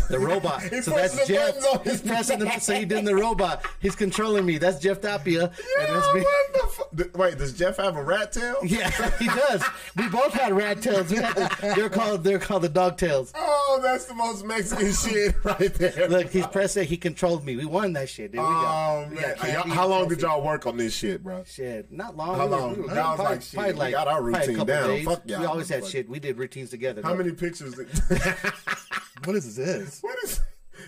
The 0.10 0.20
robot. 0.20 0.62
So 0.84 0.92
that's 0.92 1.26
Jeff. 1.28 1.56
buttons 1.56 1.66
on 1.66 1.80
his 1.84 2.02
He's 2.02 2.02
pressing 2.12 2.40
the 2.40 2.46
back. 2.46 2.62
so 2.62 2.74
he 2.74 2.86
doing 2.86 3.06
the 3.06 3.16
robot. 3.16 3.66
He's 3.80 3.96
controlling 3.96 4.46
me. 4.46 4.58
That's 4.58 4.80
Jeff 4.80 5.00
Tapia. 5.02 5.44
and 5.80 5.96
that's 5.96 6.14
me. 6.14 6.22
what 6.22 6.54
the 6.54 7.04
fu- 7.08 7.18
Wait, 7.18 7.38
does 7.38 7.54
Jeff 7.54 7.78
have 7.78 7.96
a 7.96 8.04
rat 8.04 8.32
tail? 8.34 8.56
Yeah, 8.64 8.90
he 9.18 9.28
does. 9.28 9.64
We 9.96 10.08
both 10.10 10.34
had 10.34 10.54
rat 10.54 10.82
tails. 10.82 11.10
We 11.10 11.18
had 11.18 11.36
the, 11.36 11.74
they're 11.76 11.90
called 11.90 12.24
they're 12.24 12.40
called 12.40 12.64
the 12.64 12.70
dog 12.70 12.98
tails. 12.98 13.32
Oh, 13.36 13.80
that's 13.82 14.06
the 14.06 14.14
most 14.14 14.44
Mexican 14.46 14.92
shit 14.94 15.36
right 15.46 15.74
there. 15.76 16.10
Look, 16.10 16.30
he's 16.32 16.48
pressing. 16.48 16.86
He 16.88 16.98
controlled 16.98 17.46
me. 17.46 17.56
We 17.56 17.66
won 17.66 17.94
that 17.94 18.10
shit. 18.10 18.32
Dude. 18.34 18.42
We 18.42 18.46
got, 18.46 18.98
Oh 19.06 19.08
we 19.10 19.16
man, 19.16 19.36
got 19.38 19.70
how 19.70 19.88
long 19.88 20.08
did 20.10 20.22
y'all 20.22 20.42
work 20.44 20.66
on 20.68 20.78
this 20.78 20.94
shit, 20.94 21.24
bro? 21.24 21.44
Shit, 21.46 21.92
not 21.92 22.16
long. 22.18 22.36
How 22.38 22.46
We 22.46 22.52
were- 22.52 22.58
long? 22.58 22.76
we 22.76 22.82
were- 22.82 22.88
Y'all 22.96 22.96
was 23.12 23.16
probably- 23.18 23.24
like, 23.36 23.42
shit, 23.42 23.54
probably 23.60 23.86
we 23.86 23.92
got 23.92 24.08
our 24.08 24.22
routine 24.22 24.66
down. 24.66 24.88
days. 24.90 25.06
Fuck 25.06 25.22
y'all, 25.26 25.40
We 25.40 25.46
always 25.46 25.70
had 25.70 25.86
shit. 25.86 26.10
We 26.10 26.20
did 26.20 26.38
routines 26.38 26.70
together. 26.72 27.02
How 27.04 27.12
though. 27.12 27.18
many 27.18 27.32
pictures? 27.32 27.76
What 29.24 29.36
is 29.36 29.56
this? 29.56 30.00
what 30.02 30.18
is? 30.24 30.42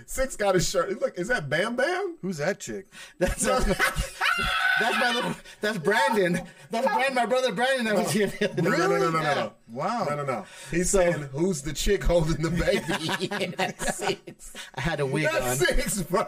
Six 0.06 0.36
got 0.36 0.56
his 0.56 0.70
shirt. 0.70 1.00
Look, 1.02 1.18
is 1.18 1.28
that 1.30 1.50
Bam 1.50 1.76
Bam? 1.76 2.18
Who's 2.22 2.38
that 2.38 2.60
chick? 2.60 2.88
That's 3.20 3.48
that's 4.80 4.98
my 5.00 5.14
little. 5.14 5.36
That's 5.62 5.78
Brandon. 5.78 6.42
That's 6.72 6.86
Brandon. 6.88 7.16
My 7.16 7.26
brother 7.26 7.52
Brandon. 7.52 7.86
That 7.86 7.96
was 7.96 8.12
here. 8.12 8.32
No, 8.42 8.70
no, 8.70 8.78
no, 8.78 8.88
no, 8.88 8.98
no, 8.98 9.10
no, 9.12 9.20
no. 9.22 9.54
Wow. 9.72 10.06
No, 10.10 10.16
no, 10.16 10.26
no. 10.26 10.46
He's 10.72 10.90
saying, 10.90 11.14
"Who's 11.32 11.62
the 11.62 11.74
chick 11.74 12.04
holding 12.04 12.42
the 12.42 12.50
baby?" 12.50 13.54
that's 13.58 13.96
six. 13.98 14.54
I 14.76 14.82
had 14.82 15.00
a 15.00 15.06
wig 15.06 15.28
on. 15.28 15.34
That's 15.34 15.60
six, 15.60 16.02
bro. 16.04 16.26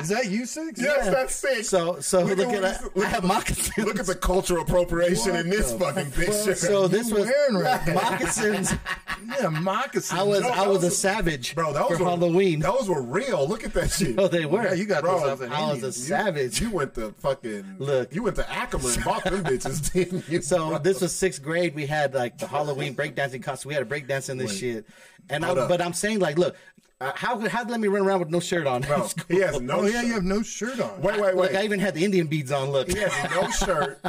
Is 0.00 0.08
that 0.08 0.26
you 0.30 0.44
six? 0.46 0.80
Yes, 0.80 1.06
that's 1.08 1.34
six. 1.34 1.68
So 1.68 2.00
so 2.00 2.22
look, 2.24 2.38
Look 2.38 2.48
at, 2.48 2.54
at 2.54 2.62
what 2.62 2.64
I, 2.64 2.72
he's- 2.94 3.04
I 3.06 3.08
have 3.08 3.24
moccasins. 3.24 3.86
Look 3.86 3.98
at 4.00 4.06
the 4.06 4.14
cultural 4.14 4.62
appropriation 4.62 5.36
in 5.36 5.48
this 5.48 5.72
fucking 5.74 6.10
picture. 6.12 6.54
So 6.54 6.88
this 6.88 7.10
was 7.12 7.24
wearing 7.26 7.54
right 7.56 7.86
now? 7.86 7.94
moccasins. 7.94 8.74
Yeah, 9.40 9.48
moccasins. 9.48 10.18
I 10.18 10.22
was 10.22 10.40
No, 10.42 10.48
I 10.48 10.66
was 10.66 10.82
those 10.82 10.84
a 10.84 10.86
are- 10.88 10.90
savage 10.90 11.54
bro, 11.54 11.72
those 11.72 11.96
for 11.96 12.04
were 12.04 12.10
Halloween. 12.10 12.60
Those 12.60 12.88
were 12.88 13.02
real. 13.02 13.46
Look 13.48 13.64
at 13.64 13.72
that 13.74 13.90
shit. 13.90 14.18
Oh, 14.22 14.28
they 14.28 14.44
were. 14.44 14.62
Yeah, 14.64 14.74
you 14.74 14.84
got 14.84 15.02
Bro, 15.02 15.20
those 15.20 15.28
off 15.30 15.40
in 15.42 15.52
I 15.52 15.70
was 15.72 15.82
a 15.82 15.92
savage. 15.92 16.60
You 16.60 16.70
went 16.70 16.94
to 16.96 17.12
fucking 17.20 17.51
Look. 17.78 18.14
You 18.14 18.22
went 18.22 18.36
to 18.36 18.50
Ackerman 18.50 18.92
and 18.94 19.04
bought 19.04 19.24
them 19.24 19.44
bitches, 19.44 19.92
didn't 19.94 20.28
you? 20.28 20.42
So 20.42 20.70
bro? 20.70 20.78
this 20.78 21.00
was 21.00 21.14
sixth 21.14 21.42
grade. 21.42 21.74
We 21.74 21.86
had 21.86 22.14
like 22.14 22.38
the 22.38 22.46
Halloween 22.46 22.94
breakdancing 22.94 23.42
costume. 23.42 23.68
We 23.70 23.74
had 23.74 23.82
a 23.82 23.86
breakdance 23.86 24.30
in 24.30 24.38
this 24.38 24.56
shit. 24.58 24.86
And 25.30 25.44
I, 25.44 25.54
but 25.54 25.80
I'm 25.80 25.92
saying 25.92 26.18
like, 26.20 26.38
look, 26.38 26.56
Uh, 27.00 27.10
how 27.16 27.36
could 27.36 27.50
how 27.50 27.64
let 27.64 27.80
me 27.80 27.88
run 27.88 28.02
around 28.06 28.20
with 28.20 28.30
no 28.30 28.38
shirt 28.40 28.66
on? 28.66 28.82
Bro, 28.82 29.08
he 29.28 29.40
has 29.40 29.60
no. 29.60 29.80
Oh 29.80 29.82
yeah, 29.86 29.92
shirt. 30.00 30.06
you 30.06 30.12
have 30.14 30.24
no 30.24 30.42
shirt 30.42 30.80
on. 30.80 31.00
Wait, 31.02 31.20
wait, 31.20 31.34
Look, 31.34 31.50
wait. 31.50 31.56
I 31.56 31.64
even 31.64 31.80
had 31.80 31.94
the 31.94 32.04
Indian 32.04 32.28
beads 32.28 32.52
on. 32.52 32.70
Look, 32.70 32.88
He 32.88 32.98
has 32.98 33.30
no 33.32 33.48
shirt. 33.66 34.00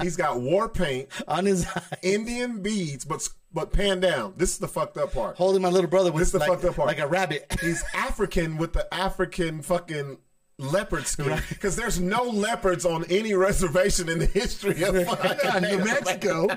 He's 0.00 0.16
got 0.16 0.40
war 0.40 0.68
paint, 0.68 1.08
on 1.26 1.44
his 1.44 1.66
eye, 1.66 1.82
Indian 2.02 2.62
beads, 2.62 3.04
but 3.04 3.28
but 3.52 3.72
pan 3.72 4.00
down. 4.00 4.32
This 4.36 4.50
is 4.52 4.58
the 4.58 4.68
fucked 4.68 4.96
up 4.96 5.12
part. 5.12 5.36
holding 5.36 5.60
my 5.62 5.68
little 5.68 5.90
brother 5.90 6.10
with 6.12 6.20
This 6.20 6.28
is 6.28 6.32
the 6.32 6.38
like, 6.38 6.48
fucked 6.48 6.64
up 6.64 6.76
part. 6.76 6.88
like 6.88 7.00
a 7.00 7.06
rabbit. 7.06 7.54
He's 7.60 7.82
African 7.94 8.56
with 8.56 8.72
the 8.72 8.86
African 8.94 9.60
fucking 9.62 10.16
leopard 10.58 11.06
skin. 11.06 11.40
Because 11.48 11.76
there's 11.76 12.00
no 12.00 12.24
leopards 12.24 12.84
on 12.84 13.04
any 13.04 13.34
reservation 13.34 14.08
in 14.08 14.18
the 14.18 14.26
history 14.26 14.82
of 14.82 14.94
New 15.62 15.78
Mexico. 15.78 16.48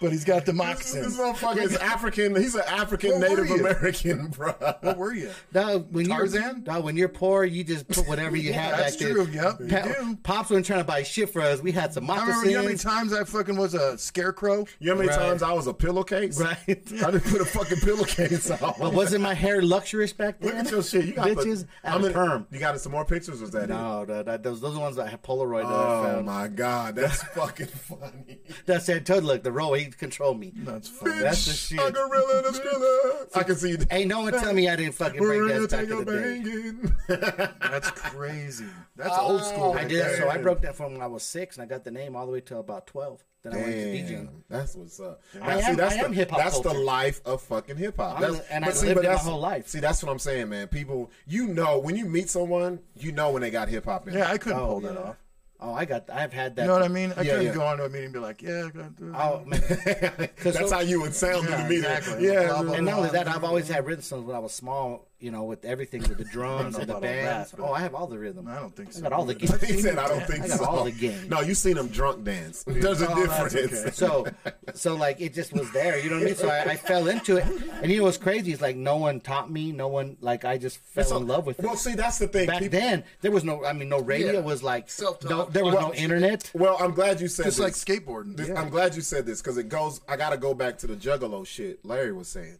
But 0.00 0.12
he's 0.12 0.24
got 0.24 0.46
the 0.46 0.52
moxins. 0.52 1.06
This 1.06 1.18
moccasins. 1.18 1.40
motherfucker 1.40 1.62
is 1.62 1.76
African. 1.76 2.36
He's 2.36 2.54
an 2.54 2.62
African 2.66 3.12
What 3.12 3.20
Native 3.28 3.48
you? 3.48 3.54
American, 3.60 4.26
bro. 4.28 4.52
What 4.80 4.96
were 4.96 5.12
you? 5.14 5.30
No, 5.54 5.80
when 5.90 6.06
you're 6.06 6.16
Tarzan? 6.16 6.64
no, 6.66 6.80
when 6.80 6.96
you're 6.96 7.08
poor, 7.08 7.44
you 7.44 7.64
just 7.64 7.86
put 7.88 8.08
whatever 8.08 8.36
you 8.36 8.52
have 8.54 8.76
That's 8.76 8.96
back 8.96 9.06
there. 9.06 9.14
true. 9.14 9.28
Yep, 9.32 9.68
Pa- 9.68 10.14
Pops 10.22 10.50
wasn't 10.50 10.66
trying 10.66 10.80
to 10.80 10.84
buy 10.84 11.02
shit 11.02 11.30
for 11.30 11.40
us. 11.42 11.60
We 11.60 11.72
had 11.72 11.92
some 11.92 12.10
I 12.10 12.20
remember 12.20 12.46
you 12.46 12.52
know 12.52 12.58
how 12.62 12.64
many 12.64 12.76
times 12.78 13.12
I 13.12 13.24
fucking 13.24 13.56
was 13.56 13.74
a 13.74 13.96
scarecrow. 13.98 14.64
You 14.78 14.88
know 14.88 14.92
how 14.94 14.98
many 14.98 15.08
Right. 15.10 15.18
times 15.18 15.42
I 15.42 15.52
was 15.52 15.66
a 15.66 15.74
pillowcase? 15.74 16.40
Right. 16.40 16.56
I 16.68 16.74
didn't 16.74 17.24
put 17.24 17.40
a 17.40 17.44
fucking 17.44 17.78
pillowcase 17.80 18.50
on. 18.50 18.74
Well, 18.80 18.92
wasn't 18.92 19.22
my 19.22 19.34
hair 19.34 19.60
luxurious 19.62 20.12
back 20.12 20.40
then? 20.40 20.56
Look 20.56 20.64
at 20.66 20.70
your 20.70 20.82
shit. 20.82 21.04
You 21.06 21.12
got 21.14 21.28
bitches 21.28 21.66
The, 21.82 21.88
out 21.90 22.04
of 22.04 22.12
perm. 22.12 22.46
You 22.50 22.58
got 22.58 22.80
some 22.80 22.92
more 22.92 23.04
pictures? 23.04 23.40
Was 23.40 23.50
that 23.50 23.64
it? 23.64 23.68
No, 23.70 24.02
eh? 24.02 24.04
that, 24.06 24.26
that, 24.26 24.42
those 24.42 24.60
those 24.60 24.70
are 24.72 24.74
the 24.74 24.80
ones 24.80 24.96
that 24.96 25.06
I 25.06 25.10
have 25.10 25.22
Polaroid. 25.22 25.62
That 25.62 25.68
I 25.72 25.98
Oh 26.00 26.02
found. 26.14 26.26
my 26.26 26.48
god, 26.48 26.96
that's 26.96 27.22
fucking 27.34 27.66
funny. 27.66 28.38
That 28.66 28.82
said, 28.82 29.04
Toad, 29.06 29.24
look, 29.24 29.42
the 29.42 29.52
roll, 29.52 29.74
he 29.74 29.89
controlled 29.98 30.38
me. 30.40 30.52
That's 30.56 30.88
funny. 30.88 31.18
That's 31.20 31.46
the 31.46 31.52
shit. 31.52 31.78
A 31.80 31.90
gorilla 31.90 32.38
and 32.38 32.46
a 32.46 32.50
skrilla. 32.58 33.36
I 33.36 33.42
can 33.42 33.56
see. 33.56 33.76
that. 33.76 33.92
Ain't 33.92 34.08
no 34.08 34.20
one 34.20 34.32
tell 34.32 34.52
me 34.52 34.68
I 34.68 34.76
didn't 34.76 34.94
fucking 34.94 35.18
break 35.20 35.40
We're 35.40 35.66
that 35.66 35.70
back 35.70 35.84
in 35.84 35.92
a 35.92 36.04
the 36.04 36.88
day. 37.08 37.48
That's 37.70 37.90
crazy. 37.90 38.66
That's 38.96 39.16
old 39.18 39.44
school. 39.44 39.72
Oh, 39.74 39.78
I 39.78 39.84
did. 39.84 40.00
there. 40.02 40.16
So 40.18 40.28
I 40.28 40.38
broke 40.38 40.60
that 40.62 40.74
from 40.76 40.92
when 40.92 41.02
I 41.02 41.06
was 41.06 41.22
six, 41.22 41.56
and 41.56 41.62
I 41.62 41.66
got 41.66 41.84
the 41.84 41.90
name 41.90 42.16
all 42.16 42.26
the 42.26 42.32
way 42.32 42.40
to 42.42 42.58
about 42.58 42.86
twelve. 42.86 43.24
Then 43.42 43.54
I 43.54 43.56
went 43.56 43.68
into 43.70 43.86
DJing. 44.12 44.26
Damn, 44.26 44.44
that's 44.50 44.74
what's 44.74 45.00
up. 45.00 45.22
I 45.34 45.38
Now, 45.38 45.58
am- 45.68 45.76
that's 45.76 45.94
I 45.94 45.98
am 46.00 46.10
the, 46.10 46.16
hip-hop 46.16 46.38
That's 46.38 46.60
the 46.60 46.74
life 46.74 47.22
of 47.24 47.40
fucking 47.40 47.76
hip 47.78 47.96
hop. 47.96 48.20
I'm- 48.20 48.32
That's- 48.32 48.46
and 48.50 48.64
I 48.66 48.70
see, 48.70 48.88
lived 48.88 48.96
but 48.96 49.04
it 49.06 49.08
my 49.08 49.14
whole 49.16 49.40
life. 49.40 49.66
See, 49.66 49.80
that's 49.80 50.02
what 50.02 50.12
I'm 50.12 50.18
saying, 50.18 50.50
man. 50.50 50.68
People, 50.68 51.10
you 51.26 51.46
know, 51.48 51.78
when 51.78 51.96
you 51.96 52.04
meet 52.04 52.28
someone, 52.28 52.80
you 52.98 53.12
know 53.12 53.30
when 53.30 53.40
they 53.40 53.50
got 53.50 53.70
hip 53.70 53.86
hop 53.86 54.06
in. 54.08 54.12
Yeah. 54.14 54.30
I 54.30 54.36
couldn't 54.36 54.58
Oh, 54.60 54.66
pull 54.66 54.80
that 54.80 54.98
off. 54.98 55.16
Oh, 55.62 55.74
I 55.74 55.84
got. 55.84 56.08
I've 56.10 56.32
had 56.32 56.56
that. 56.56 56.62
You 56.62 56.68
know 56.68 56.72
what 56.74 56.82
I 56.82 56.88
mean? 56.88 57.12
I 57.16 57.20
Yeah, 57.22 57.32
couldn't 57.32 57.46
yeah. 57.48 57.54
go 57.54 57.64
on 57.66 57.76
to 57.78 57.84
a 57.84 57.88
meeting 57.90 58.04
and 58.06 58.12
be 58.14 58.18
like, 58.18 58.40
"Yeah, 58.40 58.66
I 58.66 58.70
got 58.70 58.96
to." 58.96 59.12
Oh 59.14 59.44
man. 59.46 59.60
that's 60.42 60.58
so- 60.58 60.70
how 60.70 60.80
you 60.80 61.02
would 61.02 61.14
sound 61.14 61.44
in 61.46 61.50
Yeah, 61.52 61.62
the 61.64 61.68
meeting. 61.68 61.84
exactly. 61.90 62.26
Yeah, 62.26 62.46
Blah, 62.48 62.62
blah, 62.62 62.72
And 62.74 62.86
not 62.86 62.98
only 62.98 63.10
that, 63.10 63.28
I've 63.28 63.44
always 63.44 63.68
had 63.68 63.84
rhythm 63.84 64.02
songs 64.02 64.24
when 64.24 64.36
I 64.36 64.38
was 64.38 64.52
small. 64.52 65.06
You 65.20 65.30
know, 65.30 65.44
with 65.44 65.66
everything, 65.66 66.00
with 66.00 66.16
the 66.16 66.24
drums 66.24 66.74
know 66.74 66.80
and 66.80 66.88
the 66.88 66.92
about 66.96 67.02
that, 67.02 67.22
bands. 67.24 67.52
but- 67.54 67.62
oh, 67.62 67.72
I 67.74 67.80
have 67.80 67.94
all 67.94 68.06
the 68.06 68.18
rhythm. 68.18 68.48
I 68.48 68.54
don't 68.58 68.74
think 68.74 68.92
so. 68.92 69.00
I 69.00 69.02
got 69.02 69.12
all 69.12 69.26
the 69.26 69.34
games. 69.40 69.60
he 69.62 69.80
said, 69.80 69.98
"I 69.98 70.08
don't 70.08 70.26
think 70.26 70.44
I 70.44 70.48
got 70.48 70.58
so." 70.60 70.64
all 70.64 70.84
the 70.84 70.92
game. 70.92 71.28
No, 71.28 71.40
you 71.40 71.54
seen 71.54 71.74
them 71.74 71.88
drunk 71.88 72.24
dance. 72.24 72.64
There's 72.66 73.02
a 73.02 73.10
Oh, 73.12 73.26
that's 73.26 73.52
difference. 73.52 73.84
okay. 73.84 73.90
So, 73.90 74.26
so 74.74 74.94
like 74.96 75.20
it 75.20 75.34
just 75.34 75.52
was 75.52 75.70
there. 75.72 75.98
You 75.98 76.08
know 76.08 76.16
what 76.16 76.22
I 76.22 76.26
mean? 76.26 76.34
So 76.36 76.48
I, 76.48 76.60
I 76.62 76.76
fell 76.76 77.08
into 77.08 77.36
it, 77.36 77.44
and 77.82 77.92
you 77.92 77.98
know 77.98 78.04
what's 78.04 78.16
crazy? 78.16 78.50
It's 78.52 78.62
like 78.62 78.76
no 78.76 78.96
one 78.96 79.20
taught 79.20 79.50
me. 79.50 79.72
No 79.72 79.88
one 79.88 80.16
like 80.22 80.44
I 80.46 80.56
just 80.56 80.78
fell 80.78 81.04
So- 81.04 81.16
in 81.18 81.26
love 81.26 81.44
with 81.44 81.58
it. 81.58 81.64
Well, 81.66 81.76
see, 81.76 81.94
that's 81.94 82.18
the 82.18 82.26
thing. 82.28 82.46
Back 82.46 82.60
People- 82.60 82.78
then, 82.80 83.04
there 83.20 83.30
was 83.30 83.44
no. 83.44 83.62
I 83.64 83.74
mean, 83.74 83.90
no 83.90 84.00
radio 84.00 84.32
Yeah. 84.32 84.40
was 84.40 84.62
like. 84.62 84.88
Self-taught. 84.88 85.30
No, 85.30 85.44
there 85.44 85.64
was 85.64 85.74
Well, 85.74 85.88
no 85.88 85.94
internet. 85.94 86.50
Well, 86.54 86.78
I'm 86.80 86.92
glad 86.92 87.20
you 87.20 87.28
said 87.28 87.44
Just 87.44 87.58
this. 87.58 87.86
like 87.86 88.00
skateboarding. 88.02 88.36
This- 88.38 88.48
Yeah. 88.48 88.60
I'm 88.60 88.70
glad 88.70 88.94
you 88.94 89.02
said 89.02 89.26
this 89.26 89.42
because 89.42 89.58
it 89.58 89.68
goes. 89.68 90.00
I 90.08 90.16
got 90.16 90.30
to 90.30 90.38
go 90.38 90.54
back 90.54 90.78
to 90.78 90.86
the 90.86 90.96
Juggalo 90.96 91.46
shit 91.46 91.84
Larry 91.84 92.12
was 92.12 92.28
saying. 92.28 92.56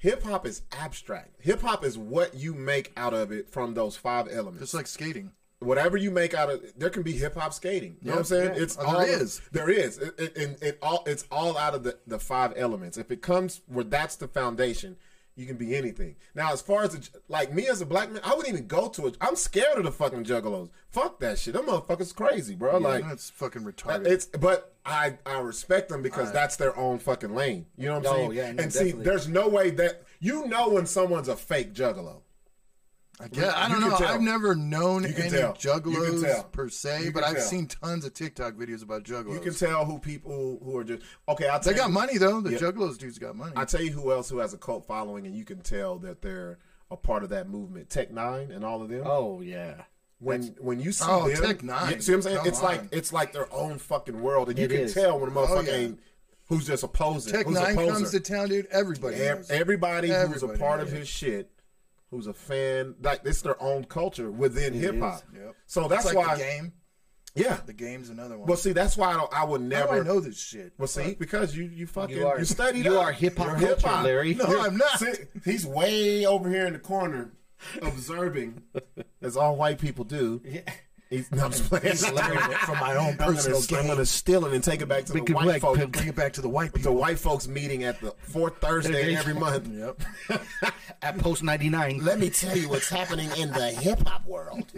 Hip 0.00 0.22
hop 0.22 0.46
is 0.46 0.62
abstract. 0.72 1.34
Hip 1.42 1.60
hop 1.60 1.84
is 1.84 1.98
what 1.98 2.34
you 2.34 2.54
make 2.54 2.90
out 2.96 3.12
of 3.12 3.32
it 3.32 3.50
from 3.50 3.74
those 3.74 3.96
five 3.96 4.28
elements. 4.30 4.62
It's 4.62 4.74
like 4.74 4.86
skating. 4.86 5.32
Whatever 5.58 5.98
you 5.98 6.10
make 6.10 6.32
out 6.32 6.48
of, 6.48 6.62
there 6.78 6.88
can 6.88 7.02
be 7.02 7.12
hip 7.12 7.34
hop 7.34 7.52
skating. 7.52 7.98
You 8.00 8.06
know 8.08 8.12
what 8.12 8.18
I'm 8.20 8.24
saying? 8.24 8.54
Yeah. 8.54 8.62
It's 8.62 8.78
Oh, 8.80 8.86
all 8.86 8.98
there 9.00 9.20
is. 9.22 9.42
There 9.52 9.68
is. 9.68 9.98
It, 9.98 10.14
it, 10.18 10.36
and 10.38 10.62
it 10.62 10.78
all. 10.80 11.02
It's 11.06 11.26
all 11.30 11.58
out 11.58 11.74
of 11.74 11.82
the 11.82 11.98
the 12.06 12.18
five 12.18 12.54
elements. 12.56 12.96
If 12.96 13.10
it 13.10 13.20
comes 13.20 13.60
where 13.66 13.84
that's 13.84 14.16
the 14.16 14.26
foundation, 14.26 14.96
you 15.40 15.46
can 15.46 15.56
be 15.56 15.74
anything. 15.74 16.14
Now, 16.34 16.52
as 16.52 16.60
far 16.60 16.82
as 16.84 16.92
the, 16.92 17.08
like 17.28 17.52
me 17.52 17.66
as 17.66 17.80
a 17.80 17.86
black 17.86 18.12
man, 18.12 18.20
I 18.22 18.34
wouldn't 18.34 18.52
even 18.54 18.66
go 18.66 18.88
to 18.90 19.06
it. 19.06 19.16
I'm 19.20 19.34
scared 19.34 19.78
of 19.78 19.84
the 19.84 19.90
fucking 19.92 20.24
juggalos. 20.24 20.68
Fuck 20.90 21.18
that 21.20 21.38
shit. 21.38 21.54
Them 21.54 21.66
motherfuckers 21.66 22.14
crazy, 22.14 22.54
bro. 22.54 22.78
like 22.78 23.04
that's 23.04 23.30
fucking 23.30 23.62
uh, 23.66 23.70
retarded. 23.70 24.06
It's 24.06 24.26
but 24.26 24.74
I 24.84 25.18
I 25.24 25.40
respect 25.40 25.88
them 25.88 26.02
because 26.02 26.30
that's 26.32 26.56
their 26.56 26.76
own 26.76 26.98
fucking 26.98 27.34
lane. 27.34 27.66
You 27.76 27.88
know 27.88 27.98
what 27.98 28.06
I'm 28.06 28.12
Oh, 28.12 28.16
saying? 28.16 28.32
yeah, 28.32 28.52
no, 28.52 28.62
and 28.62 28.72
see, 28.72 28.92
there's 28.92 29.26
no 29.28 29.48
way 29.48 29.70
that 29.70 30.02
you 30.20 30.46
know 30.46 30.68
when 30.70 30.86
someone's 30.86 31.28
a 31.28 31.36
fake 31.36 31.72
juggalo. 31.72 32.20
Yeah, 33.32 33.52
I 33.54 33.68
don't 33.68 33.80
can 33.80 33.88
know. 33.90 33.96
I've 33.96 34.20
never 34.20 34.54
known 34.54 35.02
You 35.04 35.12
can 35.12 35.22
any 35.22 35.30
tell. 35.30 35.56
You 35.60 35.80
can 35.80 35.92
juggalos 35.92 36.22
tell. 36.24 36.42
per 36.44 36.68
se, 36.68 37.04
You 37.04 37.12
but 37.12 37.22
I've 37.24 37.36
tell. 37.36 37.44
seen 37.44 37.66
tons 37.66 38.04
of 38.04 38.14
TikTok 38.14 38.54
videos 38.54 38.82
about 38.82 39.04
juggalos. 39.04 39.34
You 39.34 39.40
can 39.40 39.54
tell 39.54 39.84
who 39.84 39.98
people 39.98 40.58
who 40.62 40.76
are 40.78 40.84
just 40.84 41.02
okay. 41.28 41.48
I'll 41.48 41.60
tell 41.60 41.72
they 41.72 41.78
got 41.78 41.88
you, 41.88 41.92
money 41.94 42.18
though. 42.18 42.40
The 42.40 42.52
Yeah. 42.52 42.58
juggalos 42.58 42.98
dudes 42.98 43.18
got 43.18 43.36
money. 43.36 43.52
I 43.56 43.64
tell 43.64 43.82
you 43.82 43.92
who 43.92 44.10
else 44.12 44.28
who 44.30 44.38
has 44.38 44.54
a 44.54 44.58
cult 44.58 44.86
following, 44.86 45.26
and 45.26 45.34
you 45.34 45.44
can 45.44 45.60
tell 45.60 45.98
that 45.98 46.22
they're 46.22 46.58
a 46.90 46.96
part 46.96 47.22
of 47.22 47.28
that 47.30 47.48
movement. 47.48 47.90
Tech 47.90 48.10
N9ne 48.10 48.54
and 48.54 48.64
all 48.64 48.82
of 48.82 48.88
them. 48.88 49.02
Oh 49.06 49.40
yeah. 49.42 49.82
when 50.18 50.42
when 50.58 50.80
you 50.80 50.92
see 50.92 51.04
Oh, 51.08 51.28
them, 51.28 51.42
Tech 51.42 51.58
N9ne. 51.58 51.94
you 51.96 52.00
see 52.02 52.12
what 52.12 52.16
I'm 52.16 52.22
saying? 52.22 52.36
Come 52.38 52.46
it's 52.48 52.62
like 52.62 52.82
it's 52.92 53.12
like 53.12 53.32
their 53.32 53.52
own 53.52 53.78
fucking 53.78 54.20
world, 54.20 54.48
and 54.48 54.58
you 54.58 54.66
can 54.68 54.78
is. 54.80 54.94
tell 54.94 55.18
when 55.20 55.30
a 55.30 55.38
oh, 55.38 55.46
motherfucker 55.46 55.58
Oh, 55.58 55.60
yeah. 55.62 55.72
ain't 55.74 56.00
who's 56.48 56.66
just 56.66 56.82
opposing. 56.82 57.32
Tech 57.32 57.46
who's 57.46 57.54
Nine 57.54 57.74
opposer. 57.74 57.92
comes 57.92 58.10
to 58.10 58.20
town, 58.20 58.48
dude. 58.48 58.66
Everybody. 58.72 59.16
Ev- 59.16 59.36
knows. 59.38 59.50
everybody, 59.50 60.08
who's 60.08 60.16
a 60.16 60.20
Everybody 60.20 60.58
part 60.58 60.80
of 60.80 60.90
his 60.90 61.06
shit, 61.08 61.48
who's 62.10 62.26
a 62.26 62.34
fan, 62.34 62.94
like 63.02 63.20
it's 63.24 63.42
their 63.42 63.60
own 63.62 63.84
culture 63.84 64.30
within 64.30 64.74
hip 64.74 64.98
hop. 64.98 65.22
Yep. 65.34 65.54
So 65.66 65.88
that's 65.88 66.04
It's 66.06 66.14
like 66.14 66.26
why, 66.26 66.34
the 66.36 66.42
game. 66.42 66.72
yeah. 67.34 67.58
The 67.64 67.72
game's 67.72 68.08
another 68.10 68.36
one. 68.36 68.48
Well, 68.48 68.56
see, 68.56 68.72
that's 68.72 68.96
why 68.96 69.10
I, 69.10 69.16
don't, 69.16 69.32
I 69.32 69.44
would 69.44 69.60
How 69.60 69.66
never. 69.68 69.94
do 69.96 70.00
I 70.00 70.04
know 70.04 70.20
this 70.20 70.38
shit? 70.40 70.72
Well, 70.78 70.88
see, 70.88 71.14
because 71.18 71.56
you 71.56 71.64
you 71.64 71.86
fucking 71.86 72.16
you, 72.16 72.22
You 72.22 72.26
are- 72.28 72.44
studied. 72.44 72.84
you 72.84 72.98
up. 72.98 73.06
are 73.06 73.12
hip-hop 73.12 73.46
culture, 73.48 73.66
hip-hop. 73.66 74.04
Larry. 74.04 74.34
No, 74.34 74.46
You're- 74.48 74.60
I'm 74.62 74.76
not. 74.76 74.98
see, 74.98 75.12
he's 75.44 75.64
way 75.66 76.26
over 76.26 76.48
here 76.50 76.66
in 76.66 76.72
the 76.72 76.78
corner, 76.80 77.30
observing, 77.82 78.62
as 79.22 79.36
all 79.36 79.56
white 79.56 79.78
people 79.78 80.04
do. 80.04 80.42
He's, 81.10 81.30
no, 81.32 81.44
I'm 81.46 81.50
just 81.50 81.64
playing. 81.68 81.84
learning 82.14 82.38
it 82.52 82.58
from 82.58 82.78
my 82.78 82.94
own 82.94 83.08
I'm 83.08 83.16
personal 83.34 83.60
I'm 83.80 83.86
gonna 83.88 84.06
steal 84.06 84.46
it 84.46 84.52
and 84.54 84.62
take 84.62 84.80
it 84.80 84.86
back 84.88 85.04
to 85.06 85.12
the 85.12 85.20
Because 85.20 85.34
white 85.34 85.44
black 85.44 85.60
folks. 85.60 85.78
people- 85.80 85.90
Bring 85.92 86.08
it 86.08 86.14
back 86.14 86.32
to 86.34 86.40
the 86.40 86.48
white 86.48 86.72
The 86.72 86.92
white 86.92 87.18
folks 87.18 87.48
meeting 87.48 87.82
at 87.82 88.00
the 88.00 88.14
fourth 88.22 88.58
Thursday 88.60 89.16
every 89.16 89.34
month. 89.34 89.68
Yep. 89.68 90.00
At 91.02 91.18
post 91.18 91.42
ninety 91.42 91.68
nine. 91.70 91.98
Let 92.04 92.18
me 92.20 92.30
tell 92.30 92.56
you 92.56 92.68
what's 92.68 92.88
happening 92.88 93.28
in 93.38 93.50
the 93.52 93.70
hip 93.70 94.06
hop 94.06 94.24
world. 94.26 94.70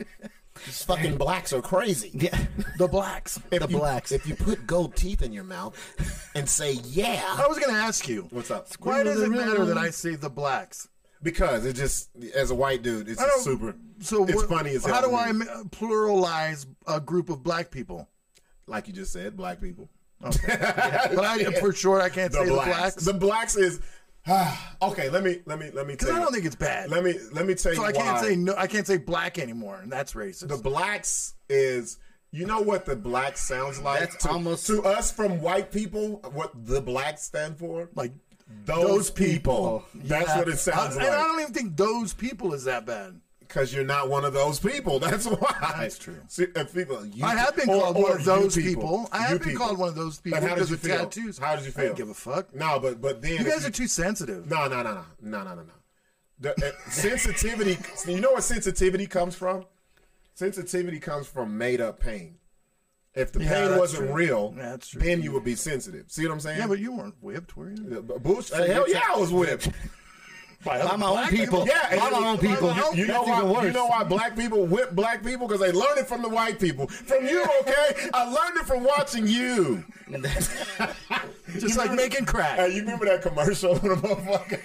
These 0.64 0.84
fucking 0.84 1.16
blacks 1.16 1.52
are 1.52 1.60
crazy. 1.60 2.10
Yeah. 2.14 2.38
The 2.78 2.86
blacks. 2.86 3.40
If 3.50 3.62
The 3.62 3.68
you, 3.68 3.76
blacks. 3.78 4.12
If 4.12 4.26
you 4.26 4.36
put 4.36 4.64
gold 4.66 4.94
teeth 4.94 5.20
in 5.22 5.32
your 5.32 5.42
mouth 5.44 5.76
and 6.36 6.48
say 6.48 6.74
yeah, 6.84 7.24
I 7.26 7.46
was 7.48 7.59
going 7.59 7.74
to 7.74 7.80
ask 7.80 8.09
you. 8.09 8.28
what's 8.30 8.50
up? 8.52 8.68
Why 8.80 9.02
does 9.02 9.20
it 9.20 9.30
matter 9.30 9.64
that 9.64 9.76
I 9.78 9.90
say 9.90 10.14
the 10.14 10.30
blacks? 10.30 10.88
Because 11.23 11.65
it 11.65 11.74
just, 11.74 12.11
as 12.35 12.51
a 12.51 12.55
white 12.55 12.82
dude, 12.82 13.09
it's 13.09 13.20
I 13.20 13.27
don't- 13.27 13.40
super. 13.43 13.74
So 14.01 14.24
it's 14.24 14.35
what- 14.35 14.49
funny 14.49 14.70
as 14.74 14.85
hell. 14.85 14.94
How 14.94 15.01
do. 15.09 15.15
I 15.15 15.31
ma- 15.32 15.44
pluralize 15.70 16.66
a 16.86 17.01
group 17.01 17.31
of 17.31 17.43
black 17.43 17.70
people? 17.70 18.09
Like 18.66 18.86
you 18.89 18.93
just 18.93 19.12
said, 19.12 19.36
black 19.36 19.61
people. 19.61 19.89
But 20.20 20.40
I, 21.24 21.53
for 21.61 21.73
sure, 21.73 22.01
I 22.01 22.09
can't 22.09 22.32
say 22.32 22.40
The 22.40 22.47
the 22.47 22.53
blacks. 22.53 22.78
blacks 22.78 22.94
The 23.05 23.15
blacks 23.15 23.57
is. 23.57 23.81
okay, 24.82 25.09
let 25.09 25.24
me 25.24 25.40
let 25.47 25.59
me 25.59 25.70
let 25.73 25.85
me 25.86 25.94
because 25.94 26.09
tell 26.09 26.16
I 26.16 26.20
don't 26.20 26.32
think 26.32 26.44
it's 26.47 26.55
bad. 26.55 26.90
Let 26.90 27.03
me 27.03 27.15
let 27.32 27.44
me 27.44 27.55
tell 27.55 27.62
so 27.65 27.70
you 27.70 27.77
So 27.77 27.85
I 27.85 27.93
can't 27.93 28.16
why. 28.16 28.23
say 28.23 28.36
no. 28.36 28.55
I 28.57 28.66
can't 28.69 28.86
say 28.86 28.97
black 28.99 29.39
anymore, 29.39 29.81
and 29.82 29.90
that's 29.90 30.12
racist. 30.15 30.47
the 30.49 30.57
blacks 30.59 31.35
is 31.49 31.99
you 32.31 32.47
know 32.47 32.61
what 32.61 32.86
the 32.86 32.94
black 32.97 33.36
sounds 33.36 33.81
like 33.81 33.99
That's 34.01 34.16
to, 34.24 34.31
almost- 34.31 34.66
to 34.69 34.82
us 34.85 35.11
from 35.11 35.40
white 35.43 35.73
people 35.73 36.20
what 36.32 36.53
the 36.55 36.81
blacks 36.81 37.24
stand 37.24 37.59
for 37.59 37.89
like 37.97 38.12
those, 38.65 39.11
people. 39.11 39.85
people. 39.93 40.09
That's 40.09 40.29
yeah. 40.29 40.39
what 40.39 40.49
it 40.49 40.59
sounds 40.59 40.97
I, 40.97 41.01
like. 41.01 41.07
And 41.07 41.16
I 41.16 41.27
don't 41.27 41.41
even 41.41 41.55
think 41.55 41.77
those 41.77 42.15
people 42.15 42.55
is 42.55 42.65
that 42.65 42.87
bad. 42.87 43.20
Because 43.41 43.74
you're 43.74 43.85
not 43.85 44.09
one 44.09 44.24
of 44.24 44.33
those 44.33 44.59
people. 44.59 44.99
That's 44.99 45.27
why. 45.27 45.74
That's 45.77 45.99
true. 45.99 46.16
See, 46.29 46.47
people, 46.47 47.05
you, 47.05 47.24
I 47.24 47.35
have 47.37 47.55
been 47.55 47.69
or, 47.69 47.83
called 47.83 47.97
or 47.97 48.03
one 48.03 48.12
of 48.12 48.24
those 48.24 48.57
people. 48.57 48.83
people. 48.83 49.09
I 49.12 49.19
have 49.19 49.33
you 49.33 49.39
been 49.41 49.49
people. 49.49 49.66
called 49.66 49.79
one 49.79 49.89
of 49.91 49.95
those 49.95 50.20
people 50.20 50.39
And 50.39 50.49
how 50.49 50.55
did 50.55 50.70
you 50.70 50.77
feel? 50.77 50.99
tattoos. 50.99 51.39
How 51.39 51.57
did 51.57 51.66
you 51.66 51.70
feel? 51.70 51.83
I 51.83 51.87
didn't 51.89 51.99
give 51.99 52.09
a 52.09 52.15
fuck. 52.15 52.55
No, 52.55 52.79
but 52.81 53.03
but 53.03 53.20
then 53.20 53.33
you 53.33 53.45
guys 53.45 53.62
you, 53.62 53.69
are 53.69 53.73
too 53.73 53.89
sensitive. 53.89 54.49
No, 54.49 54.69
no, 54.69 54.83
no, 54.83 54.95
no, 54.95 55.05
no, 55.20 55.45
no, 55.45 55.55
no, 55.55 55.62
no. 55.62 55.73
The, 56.41 56.51
uh, 56.66 56.91
sensitivity. 56.91 57.79
You 58.11 58.20
know 58.20 58.33
where 58.33 58.41
sensitivity 58.41 59.07
comes 59.07 59.35
from? 59.35 59.66
Sensitivity 60.35 60.99
comes 60.99 61.27
from 61.27 61.59
made 61.59 61.81
up 61.81 62.01
pain 62.01 62.39
if 63.14 63.32
the 63.32 63.43
Yeah, 63.43 63.68
pain 63.68 63.78
wasn't 63.78 64.05
true. 64.06 64.14
real 64.14 64.51
that's 64.56 64.89
true. 64.89 65.01
then 65.02 65.22
you 65.22 65.32
would 65.32 65.44
be 65.44 65.55
sensitive 65.55 66.06
see 66.09 66.24
what 66.26 66.32
i'm 66.32 66.40
saying 66.40 66.59
Yeah, 66.59 66.66
but 66.66 66.78
you 66.78 66.93
weren't 66.93 67.14
whipped, 67.20 67.56
were 67.56 67.70
you? 67.70 67.76
The- 67.76 68.02
but 68.02 68.22
Bush, 68.22 68.51
hell 68.51 68.89
yeah, 68.89 69.02
I 69.14 69.18
was 69.18 69.32
whipped. 69.32 69.68
By 70.64 70.78
my 70.78 70.93
own 70.93 70.98
black 71.14 71.30
people. 71.30 71.66
Yeah, 71.66 71.89
and 71.90 71.98
By 71.98 72.06
it 72.06 72.12
my 72.12 72.18
was- 72.20 72.26
own 72.28 72.39
people. 72.39 72.68
You, 72.76 72.84
you 73.02 73.06
know 73.09 73.24
That's 73.24 73.36
even 73.36 73.48
why? 73.51 73.52
worse. 73.52 73.64
You 73.64 73.72
know 73.72 73.86
why 73.86 74.05
black 74.05 74.36
people 74.36 74.64
whip 74.64 74.93
black 74.93 75.24
people 75.24 75.48
because 75.48 75.60
they 75.60 75.72
learned 75.72 75.98
it 75.98 76.06
from 76.06 76.22
the 76.22 76.28
white 76.28 76.60
people. 76.60 76.86
From 76.86 77.26
you, 77.26 77.43
okay? 77.62 78.09
I 78.14 78.24
learned 78.26 78.59
it 78.59 78.64
from 78.66 78.84
watching 78.84 79.26
you. 79.26 79.82
Just 81.59 81.76
like 81.76 81.93
making 81.94 82.26
crack. 82.26 82.59
Hey, 82.60 82.74
you 82.76 82.82
remember 82.82 83.06
that 83.06 83.22
commercial 83.22 83.72
with 83.74 83.84
a 83.84 83.97
motherfucker? 83.97 84.60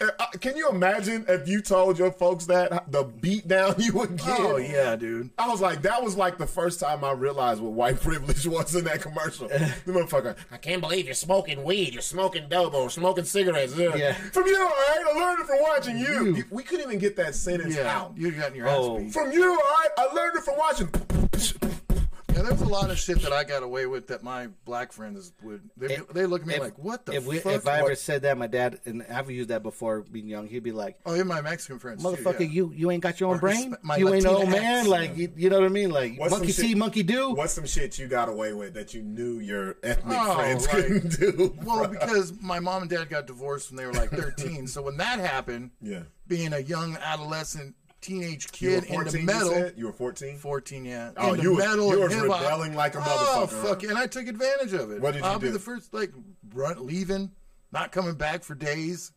Uh, 0.00 0.26
can 0.40 0.56
you 0.56 0.68
imagine 0.70 1.24
if 1.28 1.46
you 1.48 1.60
told 1.60 1.98
your 1.98 2.10
folks 2.10 2.46
that 2.46 2.90
the 2.90 3.04
beat 3.04 3.46
down 3.48 3.74
you 3.78 3.92
would 3.92 4.16
get? 4.16 4.40
Oh 4.40 4.56
yeah, 4.56 4.96
dude. 4.96 5.30
I 5.38 5.48
was 5.48 5.60
like, 5.60 5.82
that 5.82 6.02
was 6.02 6.16
like 6.16 6.38
the 6.38 6.46
first 6.46 6.80
time 6.80 7.04
I 7.04 7.12
realized 7.12 7.60
what 7.60 7.72
white 7.72 8.00
privilege 8.02 8.46
was 8.46 8.74
in 8.74 8.84
that 8.84 9.02
commercial. 9.02 9.48
the 9.48 9.74
motherfucker, 9.86 10.36
I 10.50 10.56
can't 10.56 10.80
believe 10.80 11.04
you're 11.04 11.14
smoking 11.14 11.62
weed, 11.64 11.92
you're 11.92 12.02
smoking 12.02 12.48
dope, 12.48 12.74
or 12.74 12.88
smoking 12.90 13.24
cigarettes. 13.24 13.74
Ugh. 13.74 13.92
Yeah. 13.96 14.12
From 14.14 14.46
you, 14.46 14.56
all 14.60 14.68
right? 14.68 15.04
I 15.08 15.18
learned 15.20 15.40
it 15.40 15.46
from 15.46 15.58
watching 15.60 15.98
you. 15.98 16.36
You- 16.36 16.44
We 16.50 16.62
couldn't 16.62 16.86
even 16.86 16.98
get 16.98 17.16
that 17.16 17.34
sentence 17.34 17.76
Yeah, 17.76 17.96
out. 17.96 18.12
you 18.16 18.30
got 18.32 18.50
in 18.50 18.56
your 18.56 18.68
ass 18.68 18.88
beat. 18.98 19.12
From 19.12 19.32
you, 19.32 19.50
all 19.50 19.56
right? 19.56 19.88
I 19.98 20.06
learned 20.14 20.36
it 20.36 20.42
from 20.42 20.56
watching. 20.58 21.79
Yeah, 22.34 22.42
there's 22.42 22.60
a 22.60 22.66
lot 22.66 22.90
of 22.90 22.98
shit 22.98 23.20
that 23.22 23.32
I 23.32 23.44
got 23.44 23.62
away 23.62 23.86
with 23.86 24.06
that 24.08 24.22
my 24.22 24.48
black 24.64 24.92
friends 24.92 25.32
would. 25.42 25.68
They, 25.76 25.94
If- 25.96 26.08
they 26.08 26.26
look 26.26 26.42
at 26.42 26.46
me 26.46 26.54
if- 26.54 26.60
like, 26.60 26.78
"What 26.78 27.04
the 27.06 27.12
if 27.14 27.26
we, 27.26 27.38
fuck?" 27.38 27.52
If 27.54 27.66
I 27.66 27.78
ever 27.78 27.88
What- 27.90 27.98
said 27.98 28.22
that, 28.22 28.38
my 28.38 28.46
dad 28.46 28.78
and 28.84 29.02
I've 29.10 29.30
used 29.30 29.50
that 29.50 29.62
before 29.62 30.02
being 30.02 30.28
young, 30.28 30.46
he'd 30.48 30.62
be 30.62 30.72
like, 30.72 30.98
oh, 31.06 31.14
even 31.14 31.26
my 31.26 31.40
Mexican 31.40 31.78
friends, 31.78 32.02
too, 32.02 32.08
"Motherfucker, 32.08 32.40
yeah. 32.40 32.46
you 32.46 32.72
you 32.74 32.90
ain't 32.90 33.02
got 33.02 33.20
your 33.20 33.30
own 33.30 33.36
Or 33.36 33.40
brain. 33.40 33.70
Hisp- 33.70 33.82
my 33.84 33.96
You 33.96 34.14
ain't 34.14 34.24
no 34.24 34.38
Latinx. 34.40 34.50
man. 34.50 34.86
Like 34.88 35.16
you, 35.16 35.32
you 35.36 35.50
know 35.50 35.58
what 35.60 35.66
I 35.66 35.70
mean? 35.70 35.90
Like 35.90 36.18
What's 36.18 36.30
monkey 36.30 36.52
some 36.52 36.62
see, 36.62 36.68
shit- 36.70 36.78
monkey 36.78 37.02
do. 37.02 37.30
What's 37.30 37.52
some 37.52 37.66
shit 37.66 37.98
you 37.98 38.06
got 38.08 38.28
away 38.28 38.52
with 38.52 38.74
that 38.74 38.94
you 38.94 39.02
knew 39.02 39.38
your 39.40 39.76
ethnic 39.82 40.16
Oh, 40.18 40.34
friends 40.36 40.66
like- 40.66 40.76
couldn't 40.86 41.18
do? 41.20 41.56
Well, 41.64 41.88
because 41.88 42.32
my 42.40 42.60
mom 42.60 42.82
and 42.82 42.90
dad 42.90 43.08
got 43.10 43.26
divorced 43.26 43.70
when 43.70 43.76
they 43.76 43.86
were 43.86 43.92
like 43.92 44.10
13. 44.10 44.66
so 44.66 44.82
when 44.82 44.96
that 44.98 45.18
happened, 45.18 45.70
Yeah. 45.80 46.02
being 46.28 46.52
a 46.52 46.60
young 46.60 46.96
adolescent 46.96 47.74
teenage 48.00 48.48
You 48.60 48.70
were 48.70 48.80
kid 48.80 48.84
in 48.90 48.94
14, 48.94 49.12
the 49.12 49.18
you 49.20 49.24
metal, 49.26 49.50
said? 49.50 49.74
You 49.76 49.86
were 49.86 49.92
14? 49.92 50.36
14, 50.38 50.84
yeah. 50.84 51.10
Oh, 51.16 51.32
in 51.32 51.36
the 51.38 51.42
you 51.42 51.50
was- 51.50 51.58
metal 51.58 51.86
you 51.88 52.02
and 52.02 52.02
was 52.02 52.14
rebelling 52.40 52.74
like 52.74 52.94
a 52.94 52.98
motherfucker. 52.98 53.04
Oh, 53.08 53.46
motherfucker, 53.50 53.68
fuck, 53.68 53.82
and 53.84 53.98
I 53.98 54.06
took 54.06 54.26
advantage 54.26 54.72
of 54.72 54.90
it. 54.90 55.00
What 55.00 55.12
did 55.14 55.20
you 55.24 55.26
I'll 55.30 55.38
be 55.38 55.48
do? 55.48 55.52
the 55.52 55.58
first, 55.58 55.92
like, 55.94 56.12
run, 56.54 56.86
leaving, 56.86 57.30
not 57.72 57.92
coming 57.92 58.14
back 58.14 58.42
for 58.44 58.54
days, 58.54 59.12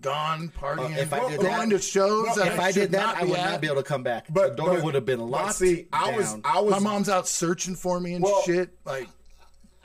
gone, 0.00 0.52
partying, 0.60 0.96
Uh, 0.96 1.00
if 1.00 1.12
I 1.12 1.28
did 1.28 1.40
going 1.40 1.68
that- 1.70 1.76
to 1.76 1.82
shows. 1.82 2.34
that 2.36 2.48
if 2.48 2.60
I 2.60 2.70
should 2.70 2.80
did 2.80 2.90
that, 2.92 3.16
I 3.16 3.24
would 3.24 3.38
at. 3.38 3.50
not 3.52 3.60
be 3.60 3.66
able 3.66 3.76
to 3.76 3.82
come 3.82 4.02
back. 4.02 4.26
But 4.30 4.56
the 4.56 4.62
door 4.62 4.74
but- 4.74 4.84
would 4.84 4.94
have 4.94 5.06
been 5.06 5.20
locked. 5.20 5.54
See, 5.56 5.88
I 5.92 6.16
was. 6.16 6.36
I 6.44 6.60
was, 6.60 6.72
My 6.72 6.78
mom's 6.78 7.08
out 7.08 7.26
searching 7.28 7.74
for 7.74 7.98
me 8.00 8.14
and 8.14 8.22
Well- 8.22 8.42
shit. 8.42 8.70
Like, 8.84 9.08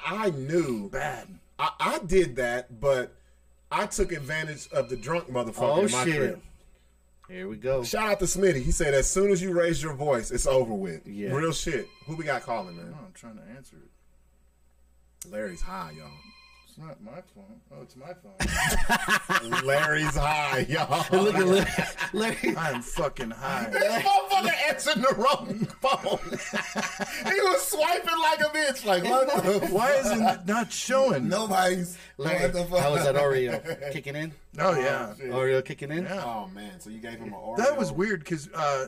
I 0.06 0.32
knew 0.32 0.90
bad. 0.90 1.28
I, 1.60 1.70
I 1.80 2.00
did 2.00 2.36
that, 2.38 2.82
but 2.82 3.14
I 3.72 3.86
took 3.86 4.12
advantage 4.12 4.68
of 4.72 4.90
the 4.90 4.98
drunk 4.98 5.30
motherfucker 5.32 5.78
oh 5.78 5.86
in 5.86 5.92
my 5.92 6.04
shit! 6.04 6.16
crib. 6.18 6.42
Here 7.32 7.48
we 7.48 7.56
go. 7.56 7.82
Shout 7.82 8.10
out 8.10 8.20
to 8.20 8.26
Smitty. 8.26 8.62
He 8.62 8.72
said, 8.72 8.94
as 8.94 9.10
soon 9.10 9.32
as 9.32 9.42
you 9.42 9.54
raise 9.54 9.82
your 9.82 9.94
voice, 9.94 10.32
it's 10.32 10.46
over 10.46 10.74
with. 10.74 11.08
Yeah. 11.08 11.30
Real 11.30 11.54
shit. 11.54 11.88
Who 12.06 12.18
we 12.18 12.26
got 12.26 12.42
calling, 12.42 12.76
man? 12.76 12.94
Oh, 12.94 13.06
I'm 13.06 13.14
trying 13.14 13.38
to 13.38 13.44
answer 13.56 13.78
it. 13.78 15.30
Larry's 15.32 15.62
high, 15.62 15.94
y'all. 15.98 16.10
It's 16.68 16.78
not 16.78 17.02
my 17.02 17.22
phone. 17.34 17.62
Oh, 17.72 17.84
it's 17.84 17.96
my 17.96 18.14
phone. 18.14 19.64
Larry's 19.66 20.16
high, 20.16 20.66
y'all. 20.68 21.06
Look 21.24 21.36
at 21.36 21.48
Larry. 21.48 21.70
Larry. 22.12 22.56
I 22.58 22.72
am 22.72 22.82
fucking 22.82 23.32
high. 23.32 23.70
This 23.70 24.04
motherfucker 24.04 24.70
answered 24.70 25.02
the 25.02 25.16
wrong 25.16 25.68
phone. 25.80 27.34
he 27.34 27.42
was 27.42 27.62
swiping 27.62 28.20
like 28.22 28.42
a 28.42 28.50
bitch. 28.54 28.84
Like, 28.86 29.06
what 29.06 29.44
the 29.44 29.68
Why 29.68 29.92
is 29.94 30.12
it 30.12 30.46
not 30.46 30.72
showing? 30.74 31.30
Nobody's. 31.30 31.98
Larry, 32.18 32.42
what 32.42 32.54
the 32.54 32.66
fuck? 32.66 32.80
how 32.80 32.92
was 32.92 33.06
that 33.06 33.16
Oreo 33.16 33.94
kicking 33.94 34.18
in? 34.18 34.34
Oh 34.60 34.78
yeah. 34.78 35.14
Oreo 35.28 35.64
kicking 35.64 35.92
in? 35.92 36.04
Yeah. 36.04 36.24
Oh, 36.26 36.50
man. 36.54 36.78
So 36.82 36.90
you 36.90 37.00
gave 37.00 37.14
him 37.20 37.30
an 37.30 37.40
Oreo. 37.40 37.56
That 37.56 37.78
was 37.78 37.94
weird 37.94 38.20
because 38.20 38.50
uh, 38.54 38.88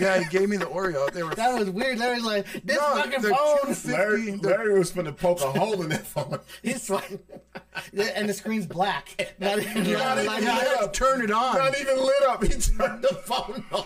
yeah, 0.00 0.18
he 0.20 0.24
gave 0.30 0.48
me 0.48 0.56
the 0.56 0.64
Oreo. 0.64 1.12
They 1.12 1.22
were 1.22 1.34
That 1.34 1.52
was 1.58 1.68
weird. 1.68 1.98
Larry's 1.98 2.24
like, 2.24 2.46
this 2.64 2.78
No, 2.78 2.94
fucking 2.94 3.20
they're 3.20 3.30
phone. 3.34 3.58
250. 3.74 3.92
Larry, 3.92 4.30
They're- 4.38 4.50
Larry 4.56 4.78
was 4.78 4.90
finna 4.90 5.14
poke 5.14 5.42
a 5.42 5.52
hole 5.52 5.82
in 5.82 5.90
that 5.90 6.06
phone. 6.06 6.38
He's 6.62 6.88
like, 6.88 7.10
and 8.14 8.26
the 8.28 8.32
screen's 8.32 8.66
black. 8.66 9.34
Not 9.38 9.58
even, 9.58 9.82
Not 9.92 9.98
not 9.98 10.18
even 10.18 10.26
like, 10.28 10.42
I 10.44 10.50
had 10.64 10.80
to 10.80 10.88
turn 10.98 11.20
it 11.20 11.30
on. 11.30 11.58
Not 11.58 11.78
even 11.78 11.98
lit 11.98 12.22
up. 12.28 12.42
He 12.42 12.48
turned 12.48 13.02
the 13.02 13.14
phone 13.26 13.64
on. 13.70 13.84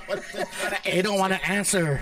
they 0.84 1.02
don't 1.02 1.18
want 1.18 1.32
to 1.32 1.44
answer. 1.50 2.00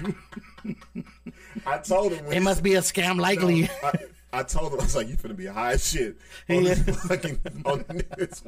I 1.66 1.78
told 1.78 2.12
him. 2.12 2.26
when 2.26 2.36
It 2.36 2.40
must 2.42 2.62
be 2.62 2.74
a 2.74 2.80
scam, 2.80 3.18
likely. 3.18 3.70
I, 3.82 3.92
I 4.34 4.42
told 4.42 4.72
him 4.72 4.80
I 4.80 4.82
was 4.84 4.96
like, 4.96 5.08
"You 5.08 5.16
finna 5.16 5.36
be 5.36 5.46
high 5.46 5.72
as 5.72 5.88
shit 5.88 6.16
on 6.50 6.64
Yeah. 6.64 6.74
this 6.74 6.96
fucking 7.04 7.40
on 7.64 7.84
this, 8.18 8.40
this 8.40 8.42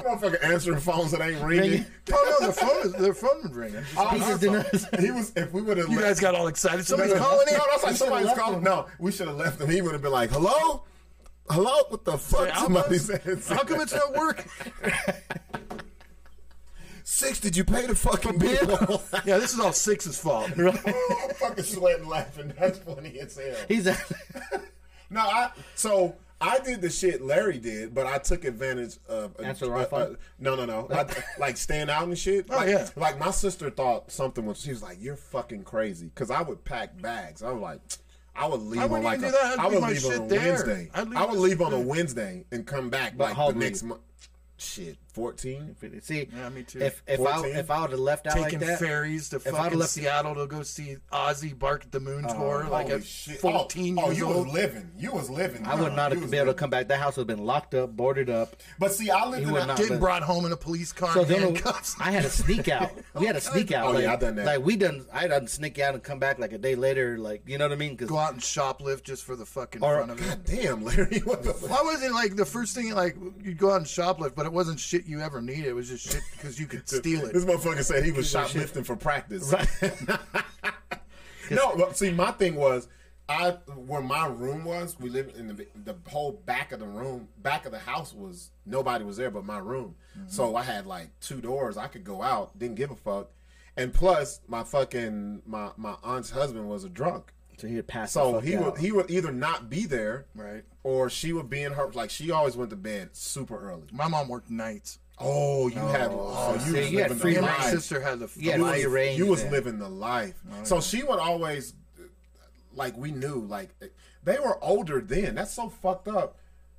motherfucker 0.00 0.42
answering 0.44 0.80
phones 0.80 1.10
that 1.12 1.20
ain't 1.20 1.42
ringing." 1.44 1.70
Ringing. 1.70 1.86
Oh 2.12 2.36
no, 2.40 2.46
their 2.46 2.52
phone 2.54 2.86
is 2.86 2.92
their 2.94 3.14
phone 3.14 3.42
was 3.42 3.52
ringing. 3.52 3.84
Oh, 3.96 4.08
He 4.08 4.18
my 4.18 4.26
just 4.28 4.40
didn't- 4.40 4.62
fault. 4.64 5.00
He 5.00 5.10
was. 5.10 5.32
If 5.36 5.52
we 5.52 5.62
would 5.62 5.76
have, 5.78 5.88
You 5.88 6.00
guys 6.00 6.18
got 6.20 6.34
all 6.34 6.46
excited. 6.48 6.86
Somebody's 6.86 7.14
calling 7.18 7.46
in. 7.48 7.54
No, 7.54 7.64
that's 7.70 7.82
like 7.84 7.96
somebody's 7.96 8.32
calling. 8.32 8.58
him. 8.58 8.64
No, 8.64 8.86
we 8.98 9.12
should 9.12 9.28
have 9.28 9.36
left 9.36 9.60
him. 9.60 9.68
He 9.70 9.82
would 9.82 9.92
have 9.92 10.02
been 10.02 10.12
like, 10.12 10.30
"Hello, 10.30 10.84
hello, 11.50 11.72
what 11.88 12.04
the 12.04 12.16
fuck?" 12.18 12.48
How 12.50 12.62
Somebody 12.64 12.98
come- 12.98 13.40
said. 13.40 13.56
How 13.56 13.62
come 13.64 13.80
it's 13.80 13.94
not 13.94 14.14
working? 14.14 14.50
Six? 17.08 17.38
Did 17.40 17.56
you 17.56 17.64
pay 17.64 17.86
the 17.86 17.94
fucking 17.94 18.38
bill? 18.38 19.00
Yeah, 19.24 19.38
this 19.38 19.54
is 19.54 19.60
all 19.60 19.72
Six's 19.72 20.18
fault. 20.18 20.50
I'm 20.56 20.72
fucking 21.34 21.64
sweating 21.64 22.08
laughing. 22.08 22.52
That's 22.58 22.78
funny 22.80 23.18
as 23.20 23.36
hell. 23.36 23.54
He's 23.68 23.86
a, 23.86 23.96
No, 25.10 25.20
I 25.20 25.50
so 25.74 26.16
I 26.40 26.58
did 26.58 26.80
the 26.82 26.90
shit 26.90 27.22
Larry 27.22 27.58
did, 27.58 27.94
but 27.94 28.06
I 28.06 28.18
took 28.18 28.44
advantage 28.44 28.96
of. 29.08 29.34
Right 29.38 29.62
uh, 29.62 29.84
phone? 29.86 30.18
no, 30.38 30.54
no, 30.54 30.66
no. 30.66 30.88
I, 30.90 31.06
like 31.38 31.56
stand 31.56 31.90
out 31.90 32.04
and 32.04 32.18
shit. 32.18 32.46
Oh, 32.50 32.56
like, 32.56 32.68
yeah. 32.68 32.88
Like 32.96 33.18
my 33.18 33.30
sister 33.30 33.70
thought 33.70 34.10
something 34.10 34.44
was. 34.44 34.60
She 34.60 34.70
was 34.70 34.82
like, 34.82 34.98
"You're 35.00 35.16
fucking 35.16 35.64
crazy," 35.64 36.06
because 36.06 36.30
I 36.30 36.42
would 36.42 36.64
pack 36.64 37.00
bags. 37.00 37.42
I 37.42 37.50
was 37.52 37.62
like. 37.62 37.80
I 38.38 38.46
would 38.46 38.60
leave 38.60 38.82
I 38.82 38.84
on 38.84 39.02
like 39.02 39.18
a, 39.20 39.22
do 39.22 39.30
that. 39.30 39.58
I'd 39.58 39.72
leave 39.72 39.80
would 39.80 39.90
leave 39.90 40.04
on 40.04 40.12
a 40.12 40.28
there. 40.28 40.52
Wednesday. 40.52 40.90
I 40.94 41.24
would 41.24 41.38
leave 41.38 41.62
on 41.62 41.72
a. 41.72 41.80
Wednesday 41.80 42.44
and 42.52 42.66
come 42.66 42.90
back 42.90 43.16
But 43.16 43.34
like 43.34 43.54
the 43.54 43.58
next 43.58 43.82
month. 43.82 44.02
Shit, 44.58 44.98
fourteen. 45.16 45.74
see, 46.02 46.28
Yeah, 46.36 46.48
me 46.50 46.62
too. 46.62 46.80
if 46.80 47.02
if 47.06 47.20
I 47.20 47.36
14? 47.38 47.56
if 47.56 47.70
I 47.70 47.80
would 47.80 47.90
have 47.90 47.98
left 48.00 48.26
out 48.26 48.34
Taking 48.34 48.60
like 48.60 48.68
that, 48.68 48.78
ferries 48.78 49.30
to 49.30 49.36
I'd 49.36 49.42
fucking 49.42 49.78
left- 49.78 49.92
Seattle 49.92 50.34
to 50.34 50.46
go 50.46 50.62
see 50.62 50.96
Ozzy 51.10 51.58
Bark 51.58 51.84
at 51.84 51.92
the 51.92 52.00
Moon 52.00 52.26
oh, 52.28 52.34
tour, 52.34 52.66
like 52.70 52.90
at 52.90 53.02
shit. 53.02 53.40
14 53.40 53.98
oh, 53.98 54.02
oh, 54.02 54.06
years 54.08 54.18
you 54.18 54.26
old. 54.26 54.46
was 54.46 54.54
living. 54.54 54.90
You 54.98 55.12
was 55.12 55.30
living. 55.30 55.64
I 55.66 55.74
would 55.74 55.94
not 55.94 56.12
have 56.12 56.20
been 56.20 56.34
able 56.34 56.52
to 56.52 56.54
come 56.54 56.68
back. 56.68 56.88
That 56.88 57.00
house 57.00 57.16
would 57.16 57.28
have 57.28 57.36
been 57.38 57.46
locked 57.46 57.74
up, 57.74 57.96
boarded 57.96 58.28
up. 58.28 58.56
But 58.78 58.92
see, 58.92 59.08
I 59.10 59.26
lived 59.26 59.44
He 59.44 59.48
in 59.48 59.56
a, 59.56 59.66
not- 59.66 59.78
Getting 59.78 59.98
brought 59.98 60.22
home 60.22 60.44
in 60.44 60.52
a 60.52 60.56
police 60.56 60.92
car 60.92 61.12
So 61.14 61.24
then 61.24 61.40
handcuffs. 61.40 61.96
I 62.00 62.10
had 62.10 62.26
a 62.26 62.30
sneak 62.30 62.68
out. 62.68 62.92
We 63.14 63.24
had 63.26 63.36
a 63.36 63.38
oh, 63.38 63.52
sneak 63.52 63.72
out. 63.72 63.86
Oh, 63.86 63.92
like, 63.92 64.02
yeah, 64.04 64.12
I 64.12 64.16
done 64.16 64.36
that. 64.36 64.46
Like 64.46 64.64
we 64.64 64.76
done, 64.76 65.06
I 65.12 65.26
done 65.28 65.46
sneak 65.46 65.78
out 65.78 65.94
and 65.94 66.02
come 66.02 66.18
back 66.18 66.38
like 66.38 66.52
a 66.52 66.58
day 66.58 66.74
later. 66.74 67.16
Like 67.16 67.42
you 67.46 67.56
know 67.56 67.64
what 67.64 67.72
I 67.72 67.76
mean? 67.76 67.92
Because 67.92 68.10
Go 68.10 68.18
out 68.18 68.34
and 68.34 68.42
shoplift 68.42 69.02
just 69.04 69.24
for 69.24 69.34
the 69.34 69.46
fucking 69.46 69.82
Or- 69.82 69.96
front 69.96 70.10
of 70.10 70.30
it. 70.30 70.44
Damn, 70.44 70.84
Larry, 70.84 71.18
what 71.24 71.42
the 71.42 71.54
fuck? 71.54 71.70
Why 71.70 71.82
wasn't 71.82 72.12
like 72.12 72.36
the 72.36 72.44
first 72.44 72.74
thing 72.74 72.92
like 72.94 73.16
you'd 73.42 73.56
go 73.58 73.70
out 73.70 73.78
and 73.78 73.86
shoplift, 73.86 74.34
but 74.34 74.44
it 74.44 74.52
wasn't 74.52 74.78
shit 74.78 75.05
you 75.06 75.20
ever 75.20 75.40
needed. 75.40 75.66
It 75.66 75.74
was 75.74 75.88
just 75.88 76.10
shit 76.10 76.22
because 76.32 76.58
you 76.58 76.66
could 76.66 76.88
steal 76.88 77.24
it. 77.24 77.32
This 77.32 77.44
motherfucker 77.44 77.84
said 77.84 78.04
he 78.04 78.12
was 78.12 78.28
shoplifting 78.28 78.84
for 78.84 78.96
practice. 78.96 79.52
no, 81.50 81.76
but 81.76 81.96
see, 81.96 82.10
my 82.12 82.32
thing 82.32 82.56
was, 82.56 82.88
I 83.28 83.50
where 83.74 84.02
my 84.02 84.26
room 84.26 84.64
was, 84.64 84.96
we 85.00 85.10
lived 85.10 85.36
in 85.36 85.48
the 85.48 85.66
the 85.74 85.96
whole 86.08 86.32
back 86.32 86.72
of 86.72 86.80
the 86.80 86.86
room, 86.86 87.28
back 87.38 87.66
of 87.66 87.72
the 87.72 87.78
house 87.78 88.14
was 88.14 88.50
nobody 88.64 89.04
was 89.04 89.16
there 89.16 89.30
but 89.30 89.44
my 89.44 89.58
room. 89.58 89.96
Mm-hmm. 90.16 90.28
So 90.28 90.54
I 90.54 90.62
had 90.62 90.86
like 90.86 91.08
two 91.20 91.40
doors. 91.40 91.76
I 91.76 91.88
could 91.88 92.04
go 92.04 92.22
out, 92.22 92.56
didn't 92.58 92.76
give 92.76 92.90
a 92.90 92.96
fuck, 92.96 93.30
and 93.76 93.92
plus 93.92 94.40
my 94.46 94.62
fucking 94.62 95.42
my 95.44 95.70
my 95.76 95.96
aunt's 96.04 96.30
husband 96.30 96.68
was 96.68 96.84
a 96.84 96.88
drunk. 96.88 97.32
So 97.56 97.66
he'd 97.66 97.86
pass. 97.86 98.12
So 98.12 98.32
the 98.32 98.38
fuck 98.40 98.44
he 98.44 98.56
out. 98.56 98.64
would 98.64 98.78
he 98.80 98.92
would 98.92 99.10
either 99.10 99.32
not 99.32 99.68
be 99.70 99.86
there, 99.86 100.26
Right. 100.34 100.64
or 100.82 101.08
she 101.10 101.32
would 101.32 101.48
be 101.50 101.62
in 101.62 101.72
her 101.72 101.88
like 101.92 102.10
she 102.10 102.30
always 102.30 102.56
went 102.56 102.70
to 102.70 102.76
bed 102.76 103.10
super 103.16 103.58
early. 103.58 103.84
My 103.92 104.08
mom 104.08 104.28
worked 104.28 104.50
nights. 104.50 104.98
Oh, 105.18 105.68
you 105.68 105.78
had 105.80 106.10
oh, 106.10 106.32
oh 106.36 106.54
you 106.54 106.60
see, 106.60 106.80
was 106.80 106.90
you 106.92 106.98
had 106.98 107.08
living 107.10 107.18
free 107.22 107.34
the 107.36 107.42
life. 107.42 107.58
my 107.58 107.70
sister 107.70 108.00
had 108.02 108.18
the 108.18 108.28
Yeah, 108.36 108.56
you 108.56 108.64
free 108.66 108.84
was, 108.84 108.92
range 108.92 109.18
you 109.18 109.26
was 109.26 109.42
then. 109.42 109.52
living 109.52 109.78
the 109.78 109.88
life. 109.88 110.34
Oh, 110.52 110.64
So 110.64 110.80
she 110.82 111.02
would 111.02 111.18
always, 111.18 111.72
like, 112.74 112.94
we 112.98 113.12
knew, 113.12 113.36
like, 113.48 113.70
they 114.24 114.38
were 114.38 114.62
older 114.62 115.00
then. 115.00 115.36
That's 115.36 115.54
so 115.54 115.70
fucked 115.70 116.08
up. 116.08 116.36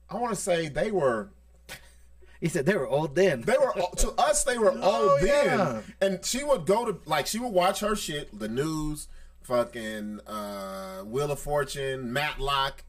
I 0.07 0.17
want 0.17 0.35
to 0.35 0.39
say 0.39 0.69
they 0.69 0.91
were, 0.91 1.29
He 2.39 2.47
said 2.49 2.67
they 2.67 2.75
were 2.75 2.87
old 2.87 3.15
then. 3.15 3.41
they 3.41 3.57
were 3.57 3.73
to 3.97 4.11
us, 4.19 4.43
they 4.43 4.59
were 4.59 4.71
Oh, 4.83 5.09
old 5.13 5.21
then. 5.21 5.57
yeah. 5.57 5.81
And 5.99 6.23
she 6.23 6.43
would 6.43 6.67
go 6.67 6.85
to, 6.91 6.99
like, 7.07 7.25
she 7.25 7.39
would 7.39 7.51
watch 7.51 7.79
her 7.79 7.95
shit, 7.95 8.37
the 8.37 8.47
news, 8.47 9.07
fucking 9.47 10.19
uh, 10.27 10.99
Wheel 11.03 11.31
of 11.31 11.39
Fortune, 11.39 12.11
Matlock. 12.11 12.83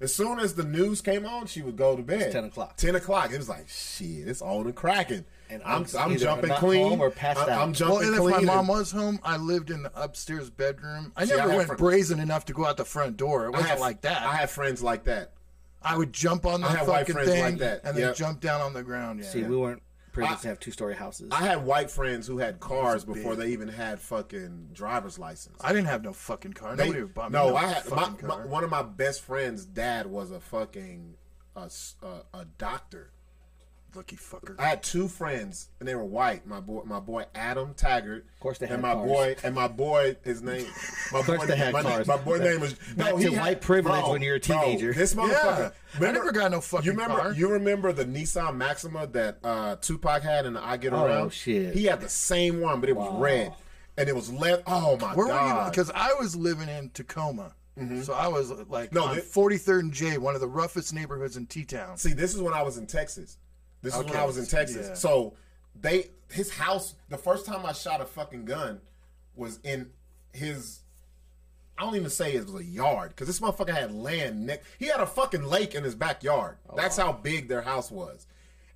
As 0.00 0.14
soon 0.14 0.38
as 0.40 0.54
the 0.54 0.64
news 0.64 1.00
came 1.00 1.24
on, 1.24 1.46
she 1.46 1.62
would 1.62 1.76
go 1.76 1.96
to 1.96 2.02
bed. 2.02 2.32
10 2.32 2.44
o'clock. 2.44 2.76
Ten 2.76 2.94
o'clock. 2.94 3.32
It 3.32 3.38
was 3.38 3.48
like 3.48 3.68
shit. 3.68 4.26
It's 4.28 4.42
on 4.42 4.66
and 4.66 4.74
cracking. 4.74 5.24
And 5.50 5.62
I'm, 5.64 5.84
I'm 5.98 6.12
I'm, 6.12 6.16
jumping 6.18 6.48
not 6.48 6.58
clean 6.58 6.88
home 6.88 7.00
or 7.00 7.10
passed 7.10 7.38
I'm, 7.40 7.48
out. 7.48 7.62
I'm 7.62 7.72
jumping 7.72 7.98
Well, 8.12 8.26
and 8.28 8.34
if 8.42 8.46
my 8.46 8.54
mom 8.54 8.66
was 8.68 8.90
home, 8.90 9.20
I 9.22 9.36
lived 9.36 9.70
in 9.70 9.82
the 9.84 9.92
upstairs 10.00 10.50
bedroom. 10.50 11.12
I 11.16 11.24
See, 11.26 11.36
never 11.36 11.50
had 11.50 11.56
went 11.56 11.68
fr- 11.68 11.74
brazen 11.76 12.18
enough 12.20 12.44
to 12.46 12.52
go 12.52 12.64
out 12.66 12.76
the 12.76 12.84
front 12.84 13.16
door. 13.16 13.44
It 13.44 13.48
I 13.48 13.50
wasn't 13.50 13.68
have- 13.70 13.80
like 13.80 14.00
that. 14.02 14.22
I 14.26 14.36
have 14.36 14.50
friends 14.50 14.82
like 14.82 15.04
that. 15.04 15.32
I 15.82 15.96
would 15.96 16.12
jump 16.12 16.44
on 16.46 16.60
the 16.62 16.66
I 16.66 16.76
have 16.76 16.88
white 16.88 17.00
fucking 17.00 17.14
friends 17.14 17.30
thing 17.30 17.42
like 17.44 17.58
that. 17.58 17.80
and 17.84 17.96
then 17.96 18.06
Yep. 18.08 18.16
jump 18.16 18.40
down 18.40 18.60
on 18.62 18.72
the 18.72 18.82
ground. 18.82 19.20
Yeah. 19.20 19.26
See, 19.28 19.42
we 19.42 19.56
weren't 19.56 19.82
privileged 20.14 20.42
to 20.42 20.48
have 20.48 20.58
two 20.60 20.70
story 20.70 20.94
houses. 20.94 21.28
I 21.32 21.42
had 21.44 21.64
white 21.64 21.90
friends 21.90 22.26
who 22.26 22.38
had 22.38 22.60
cars 22.60 23.04
before 23.04 23.36
they 23.36 23.48
even 23.48 23.68
had 23.68 24.00
fucking 24.00 24.70
driver's 24.72 25.18
license. 25.18 25.56
I 25.60 25.72
didn't 25.72 25.88
have 25.88 26.02
no 26.02 26.12
fucking 26.12 26.54
car. 26.54 26.76
They- 26.76 26.84
Nobody 26.86 27.02
would 27.02 27.14
buy 27.14 27.28
me 27.28 27.32
no, 27.32 27.50
no 27.50 27.56
I 27.56 27.66
had 27.66 27.88
my, 27.90 27.96
fucking 28.04 28.26
my, 28.28 28.46
one 28.46 28.64
of 28.64 28.70
my 28.70 28.82
best 28.82 29.20
friends' 29.22 29.64
dad 29.66 30.06
was 30.06 30.30
a 30.30 30.40
fucking 30.40 31.16
a, 31.56 31.62
s- 31.66 31.96
a- 32.02 32.38
a 32.38 32.44
doctor. 32.58 33.10
Lucky 33.94 34.16
fucker. 34.16 34.54
I 34.58 34.66
had 34.66 34.82
two 34.82 35.06
friends, 35.08 35.68
and 35.78 35.88
they 35.88 35.94
were 35.94 36.04
white. 36.04 36.46
My 36.46 36.60
boy, 36.60 36.82
my 36.84 36.98
boy 37.00 37.26
Adam 37.34 37.74
Taggart. 37.74 38.26
Of 38.34 38.40
course 38.40 38.58
they 38.58 38.66
had 38.66 38.74
and 38.74 38.82
my 38.82 38.94
cars. 38.94 39.08
boy, 39.08 39.36
and 39.44 39.54
my 39.54 39.68
boy, 39.68 40.16
his 40.24 40.42
name. 40.42 40.66
My 41.12 41.20
Of 41.20 41.26
course 41.26 41.38
boy, 41.40 41.46
they 41.46 41.56
had 41.56 41.72
my, 41.72 41.82
cars. 41.82 42.06
My 42.06 42.16
boy 42.16 42.38
name 42.38 42.60
was 42.60 42.74
Back 42.96 43.16
he 43.16 43.24
to 43.24 43.30
white 43.38 43.60
privilege 43.60 44.04
when 44.08 44.22
you're 44.22 44.36
a 44.36 44.40
bro, 44.40 44.62
teenager. 44.62 44.92
this 44.92 45.14
motherfucker. 45.14 45.72
Yeah. 46.00 46.08
I 46.08 46.12
never 46.12 46.32
got 46.32 46.50
no 46.50 46.60
fucking 46.60 46.84
You 46.86 46.92
remember? 46.92 47.16
car. 47.16 47.32
You 47.32 47.48
remember 47.52 47.92
the 47.92 48.04
Nissan 48.04 48.56
Maxima 48.56 49.06
that 49.08 49.38
uh, 49.44 49.76
Tupac 49.76 50.22
had 50.22 50.46
in 50.46 50.54
the 50.54 50.64
I 50.64 50.76
Get 50.76 50.92
around. 50.92 51.02
Oh, 51.02 51.06
Around? 51.06 51.32
shit. 51.32 51.74
He 51.74 51.84
had 51.84 52.00
the 52.00 52.08
same 52.08 52.60
one, 52.60 52.80
but 52.80 52.88
it 52.88 52.96
was 52.96 53.12
red, 53.20 53.52
and 53.96 54.08
it 54.08 54.14
was 54.16 54.32
led. 54.32 54.62
Oh 54.66 54.96
my 55.00 55.14
Where 55.14 55.28
god! 55.28 55.70
Because 55.70 55.90
I 55.94 56.14
was 56.14 56.34
living 56.34 56.68
in 56.68 56.90
Tacoma. 56.90 57.54
So 58.02 58.12
I 58.12 58.28
was 58.28 58.52
like 58.68 58.92
No, 58.92 59.04
on 59.06 59.16
they- 59.16 59.22
43rd 59.22 59.80
and 59.80 59.92
J, 59.92 60.16
one 60.18 60.36
of 60.36 60.40
the 60.40 60.46
roughest 60.46 60.94
neighborhoods 60.94 61.36
in 61.36 61.46
T 61.46 61.64
Town. 61.64 61.96
See, 61.96 62.12
this 62.12 62.32
is 62.32 62.40
when 62.40 62.54
I 62.54 62.62
was 62.62 62.76
in 62.78 62.86
Texas. 62.86 63.36
This 63.84 63.94
is 63.96 64.04
when 64.04 64.16
I 64.16 64.24
was 64.24 64.36
in 64.38 64.46
Texas. 64.46 64.88
Yeah. 64.88 64.94
So 64.94 65.34
they 65.80 66.10
his 66.32 66.50
house. 66.50 66.94
The 67.10 67.18
first 67.18 67.46
time 67.46 67.64
I 67.64 67.72
shot 67.72 68.00
a 68.00 68.04
fucking 68.06 68.44
gun 68.46 68.80
was 69.36 69.60
in 69.62 69.90
his. 70.32 70.80
I 71.76 71.82
don't 71.82 71.96
even 71.96 72.10
say 72.10 72.34
it 72.34 72.46
was 72.46 72.54
a 72.60 72.64
yard 72.64 73.10
because 73.10 73.26
this 73.26 73.40
motherfucker 73.40 73.74
had 73.74 73.92
land. 73.92 74.46
Neck. 74.46 74.62
He 74.78 74.86
had 74.86 75.00
a 75.00 75.06
fucking 75.06 75.42
lake 75.44 75.74
in 75.74 75.82
his 75.84 75.94
backyard. 75.96 76.56
Oh, 76.70 76.76
That's 76.76 76.96
how 76.96 77.12
big 77.12 77.48
their 77.48 77.62
house 77.62 77.90
was. 77.90 78.26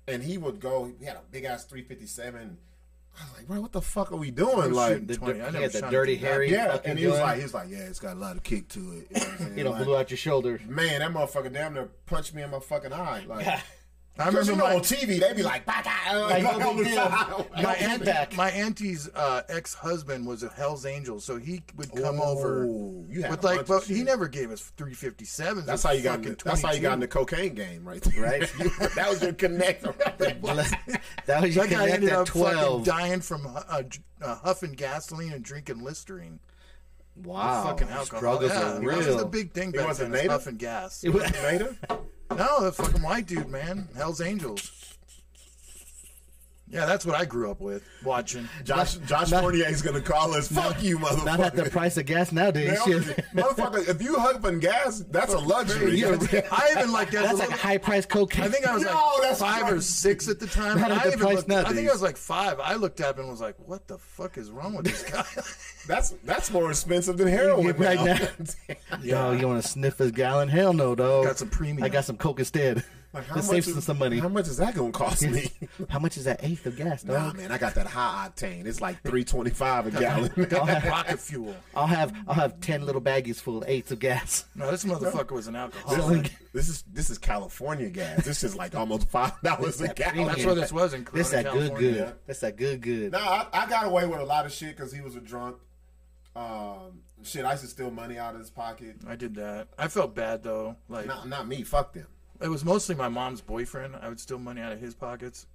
And 0.07 0.21
he 0.21 0.37
would 0.37 0.59
go. 0.59 0.91
He 0.99 1.05
had 1.05 1.15
a 1.15 1.21
big 1.31 1.45
ass 1.45 1.63
357. 1.65 2.57
I 3.17 3.23
was 3.23 3.33
like, 3.37 3.47
bro, 3.47 3.61
what 3.61 3.71
the 3.71 3.81
fuck 3.81 4.11
are 4.11 4.15
we 4.17 4.31
doing? 4.31 4.71
Like, 4.73 5.07
The, 5.07 5.15
20. 5.17 5.41
I 5.41 5.45
dir- 5.45 5.51
never 5.51 5.57
he 5.57 5.63
had 5.63 5.71
the 5.71 5.81
dirty, 5.89 6.11
anything 6.13 6.27
hairy. 6.29 6.51
yeah. 6.51 6.71
fucking 6.73 6.89
And 6.91 6.99
he 6.99 7.05
was 7.07 7.15
gun. 7.17 7.23
like, 7.27 7.37
he 7.37 7.43
was 7.43 7.53
like, 7.53 7.69
yeah, 7.69 7.77
it's 7.79 7.99
got 7.99 8.15
a 8.15 8.19
lot 8.19 8.35
of 8.37 8.43
kick 8.43 8.67
to 8.69 8.79
it. 8.79 8.83
You 8.85 8.91
know 8.91 9.05
what 9.19 9.27
I'm 9.29 9.37
saying? 9.37 9.57
you 9.57 9.63
know, 9.63 9.71
Like, 9.71 9.83
blew 9.83 9.95
out 9.97 10.09
your 10.11 10.17
shoulder. 10.17 10.59
Man, 10.67 10.99
that 10.99 11.11
motherfucker 11.11 11.51
damn 11.53 11.73
near 11.73 11.89
punched 12.05 12.33
me 12.33 12.43
in 12.43 12.51
my 12.51 12.59
fucking 12.59 12.91
eye. 12.93 13.23
Like, 13.27 13.45
I 14.19 14.27
remember 14.27 14.51
you 14.51 14.57
know 14.57 14.65
my, 14.65 14.75
on 14.75 14.81
TV 14.81 15.19
they 15.19 15.33
be 15.33 15.43
like, 15.43 15.65
"Bah, 15.65 15.81
bah," 15.83 16.27
Like, 16.27 16.43
like, 16.43 16.57
no 16.57 16.73
big 16.75 16.87
deal. 16.87 17.47
my, 17.63 17.73
aunt, 17.75 18.35
my 18.35 18.51
auntie's 18.51 19.09
uh, 19.15 19.43
ex 19.47 19.73
husband 19.73 20.25
was 20.25 20.43
a 20.43 20.49
Hell's 20.49 20.85
Angel, 20.85 21.19
so 21.21 21.37
he 21.37 21.61
would 21.77 21.93
come 21.95 22.19
over 22.21 22.65
Ooh, 22.65 23.05
you 23.09 23.21
had 23.21 23.31
with 23.31 23.43
like, 23.43 23.65
but 23.65 23.83
of 23.83 23.85
he 23.87 24.03
never 24.03 24.27
gave 24.27 24.51
us 24.51 24.71
357s. 24.77 25.65
That's 25.65 25.83
how 25.83 25.91
you 25.91 26.01
got. 26.01 26.19
In 26.19 26.33
the, 26.33 26.37
that's 26.43 26.61
how 26.61 26.73
you 26.73 26.81
got 26.81 26.93
in 26.93 26.99
the 26.99 27.07
cocaine 27.07 27.53
game, 27.53 27.87
right? 27.87 28.01
there. 28.01 28.21
Right. 28.21 28.41
that 28.95 29.07
was 29.09 29.21
your 29.21 29.33
connect. 29.33 29.85
That 31.25 31.41
was 31.41 31.55
your 31.55 31.67
That 31.67 31.69
guy 31.69 31.89
ended 31.89 32.09
at 32.09 32.19
up 32.19 32.27
fucking 32.29 32.83
dying 32.83 33.21
from 33.21 33.47
uh, 33.47 33.83
uh, 34.21 34.35
huffing 34.35 34.73
gasoline 34.73 35.31
and 35.33 35.43
drinking 35.43 35.81
Listerine. 35.81 36.39
Wow. 37.23 37.63
fucking 37.65 37.89
alcohol. 37.89 38.19
Struggles 38.19 38.51
yeah, 38.51 38.77
are 38.77 38.79
that 38.79 38.97
was 38.97 39.17
the 39.17 39.25
big 39.25 39.51
thing 39.51 39.71
He 39.71 39.79
wasn't 39.79 40.11
then. 40.11 40.21
native? 40.21 40.31
Huffing 40.31 40.57
gas. 40.57 41.03
It 41.03 41.09
was- 41.09 41.31
Native? 41.43 41.79
No, 42.31 42.61
the 42.61 42.71
fucking 42.71 43.01
white 43.01 43.25
dude, 43.25 43.49
man. 43.49 43.87
Hell's 43.95 44.21
Angels. 44.21 44.88
Yeah, 46.71 46.85
that's 46.85 47.03
what 47.03 47.15
I 47.15 47.25
grew 47.25 47.49
up 47.49 47.59
with 47.59 47.83
watching. 48.03 48.47
Josh 48.63 48.93
Josh 49.07 49.31
not- 49.31 49.55
is 49.55 49.81
gonna 49.81 50.01
call 50.01 50.35
us. 50.35 50.47
Fuck 50.51 50.83
you, 50.83 50.99
motherfucker. 50.99 51.25
Not 51.25 51.39
at 51.39 51.55
the 51.55 51.69
price 51.69 51.97
of 51.97 52.05
gas 52.05 52.31
nowadays. 52.31 52.79
Shit. 52.85 53.03
motherfucker, 53.33 53.87
if 53.89 54.01
you 54.01 54.19
huffing 54.19 54.59
gas, 54.59 55.03
that's 55.09 55.33
a 55.33 55.37
luxury. 55.39 55.95
Yeah, 55.99 56.17
I 56.51 56.75
even 56.77 56.91
like 56.91 57.09
that. 57.11 57.23
That's 57.23 57.39
like 57.39 57.49
high 57.49 57.79
price 57.79 58.05
cocaine. 58.05 58.45
I 58.45 58.49
think 58.49 58.67
I 58.67 58.75
was 58.75 58.83
Yo, 58.83 58.89
like 58.93 59.21
that's 59.23 59.39
five 59.39 59.71
or 59.71 59.81
six 59.81 60.27
at 60.27 60.39
the 60.39 60.45
time. 60.47 60.79
Not 60.79 60.91
at 60.91 60.97
I 60.97 61.01
the 61.01 61.07
even 61.07 61.19
price 61.19 61.35
looked, 61.37 61.51
I 61.51 61.73
think. 61.73 61.89
I 61.89 61.91
was 61.91 62.01
like 62.03 62.17
five. 62.17 62.59
I 62.59 62.75
looked 62.75 63.01
up 63.01 63.17
and 63.17 63.27
was 63.27 63.41
like, 63.41 63.55
"What 63.65 63.87
the 63.87 63.97
fuck 63.97 64.37
is 64.37 64.51
wrong 64.51 64.75
with 64.75 64.85
this 64.85 65.03
guy?" 65.03 65.25
that's 65.87 66.11
that's 66.23 66.51
more 66.51 66.69
expensive 66.69 67.17
than 67.17 67.27
heroin 67.27 67.75
Right 67.77 67.97
now. 67.97 68.17
now. 68.93 68.97
Yo, 69.01 69.31
you 69.31 69.47
want 69.47 69.63
to 69.63 69.67
sniff 69.67 69.97
his 69.97 70.11
gallon? 70.11 70.49
Hell 70.49 70.73
no, 70.73 70.93
dog. 70.93 71.25
Got 71.25 71.39
some 71.39 71.49
premium. 71.49 71.83
I 71.83 71.89
got 71.89 72.05
some 72.05 72.17
coke 72.17 72.37
instead. 72.39 72.83
Like, 73.11 73.25
how 73.25 73.35
Let's 73.35 73.47
much 73.51 73.63
save 73.63 73.77
is- 73.77 73.83
some 73.85 73.97
money. 73.97 74.19
How 74.19 74.27
much 74.29 74.47
is 74.47 74.57
that 74.57 74.75
gonna 74.75 74.91
cost 74.91 75.23
me? 75.23 75.51
How 75.89 75.97
much 75.97 76.15
is 76.17 76.25
that 76.25 76.41
eighth 76.43 76.67
of 76.67 76.77
gas, 76.77 77.03
nah, 77.03 77.33
man, 77.33 77.51
I 77.51 77.57
got 77.57 77.73
that 77.73 77.87
high 77.87 78.29
octane. 78.29 78.67
It's 78.67 78.81
like 78.81 79.01
three 79.01 79.23
twenty 79.23 79.49
five 79.49 79.87
a 79.87 79.91
gallon. 79.99 80.31
Rocket 80.37 81.19
fuel. 81.19 81.55
I'll 81.75 81.87
have 81.87 82.13
I'll 82.27 82.35
have 82.35 82.59
ten 82.61 82.85
little 82.85 83.01
baggies 83.01 83.37
full 83.41 83.63
of 83.63 83.67
eighths 83.67 83.91
of 83.91 83.97
gas. 83.97 84.45
No, 84.55 84.69
this 84.69 84.85
motherfucker 84.85 85.31
was 85.31 85.47
an 85.47 85.55
alcoholic. 85.55 86.31
This 86.53 86.69
is 86.69 86.83
this 86.83 87.09
is 87.09 87.17
California 87.17 87.89
gas. 87.89 88.23
This 88.25 88.43
is 88.43 88.55
like 88.55 88.75
almost 88.75 89.09
five 89.09 89.33
dollars 89.41 89.81
a 89.81 89.85
that 89.87 89.95
gallon. 89.95 90.11
premium. 90.13 90.35
That's 90.35 90.45
what 90.45 90.53
this 90.55 90.71
was 90.71 90.93
in 90.93 91.03
Corona, 91.03 91.17
This 91.23 91.31
that 91.31 91.45
good 91.45 91.53
California. 91.69 91.91
good. 91.93 92.13
That's 92.27 92.39
that 92.41 92.55
good 92.57 92.81
good. 92.81 93.11
No, 93.13 93.17
I, 93.19 93.47
I 93.51 93.67
got 93.67 93.87
away 93.87 94.05
with 94.05 94.19
a 94.19 94.25
lot 94.25 94.45
of 94.45 94.51
shit 94.51 94.75
because 94.77 94.93
he 94.93 95.01
was 95.01 95.15
a 95.15 95.21
drunk. 95.21 95.55
Um, 96.35 97.01
shit, 97.23 97.43
I 97.43 97.51
used 97.51 97.63
to 97.63 97.69
steal 97.69 97.89
money 97.91 98.17
out 98.17 98.35
of 98.35 98.39
his 98.39 98.49
pocket. 98.51 98.97
I 99.07 99.15
did 99.15 99.35
that. 99.35 99.67
I 99.77 99.87
felt 99.87 100.13
bad 100.13 100.43
though. 100.43 100.75
Like 100.87 101.07
Not, 101.07 101.27
not 101.27 101.47
me. 101.47 101.63
Fuck 101.63 101.93
them. 101.93 102.05
It 102.41 102.47
was 102.47 102.63
mostly 102.63 102.95
my 102.95 103.09
mom's 103.09 103.41
boyfriend. 103.41 103.95
I 104.01 104.09
would 104.09 104.19
steal 104.19 104.39
money 104.39 104.61
out 104.61 104.71
of 104.71 104.79
his 104.79 104.95
pockets. 104.95 105.45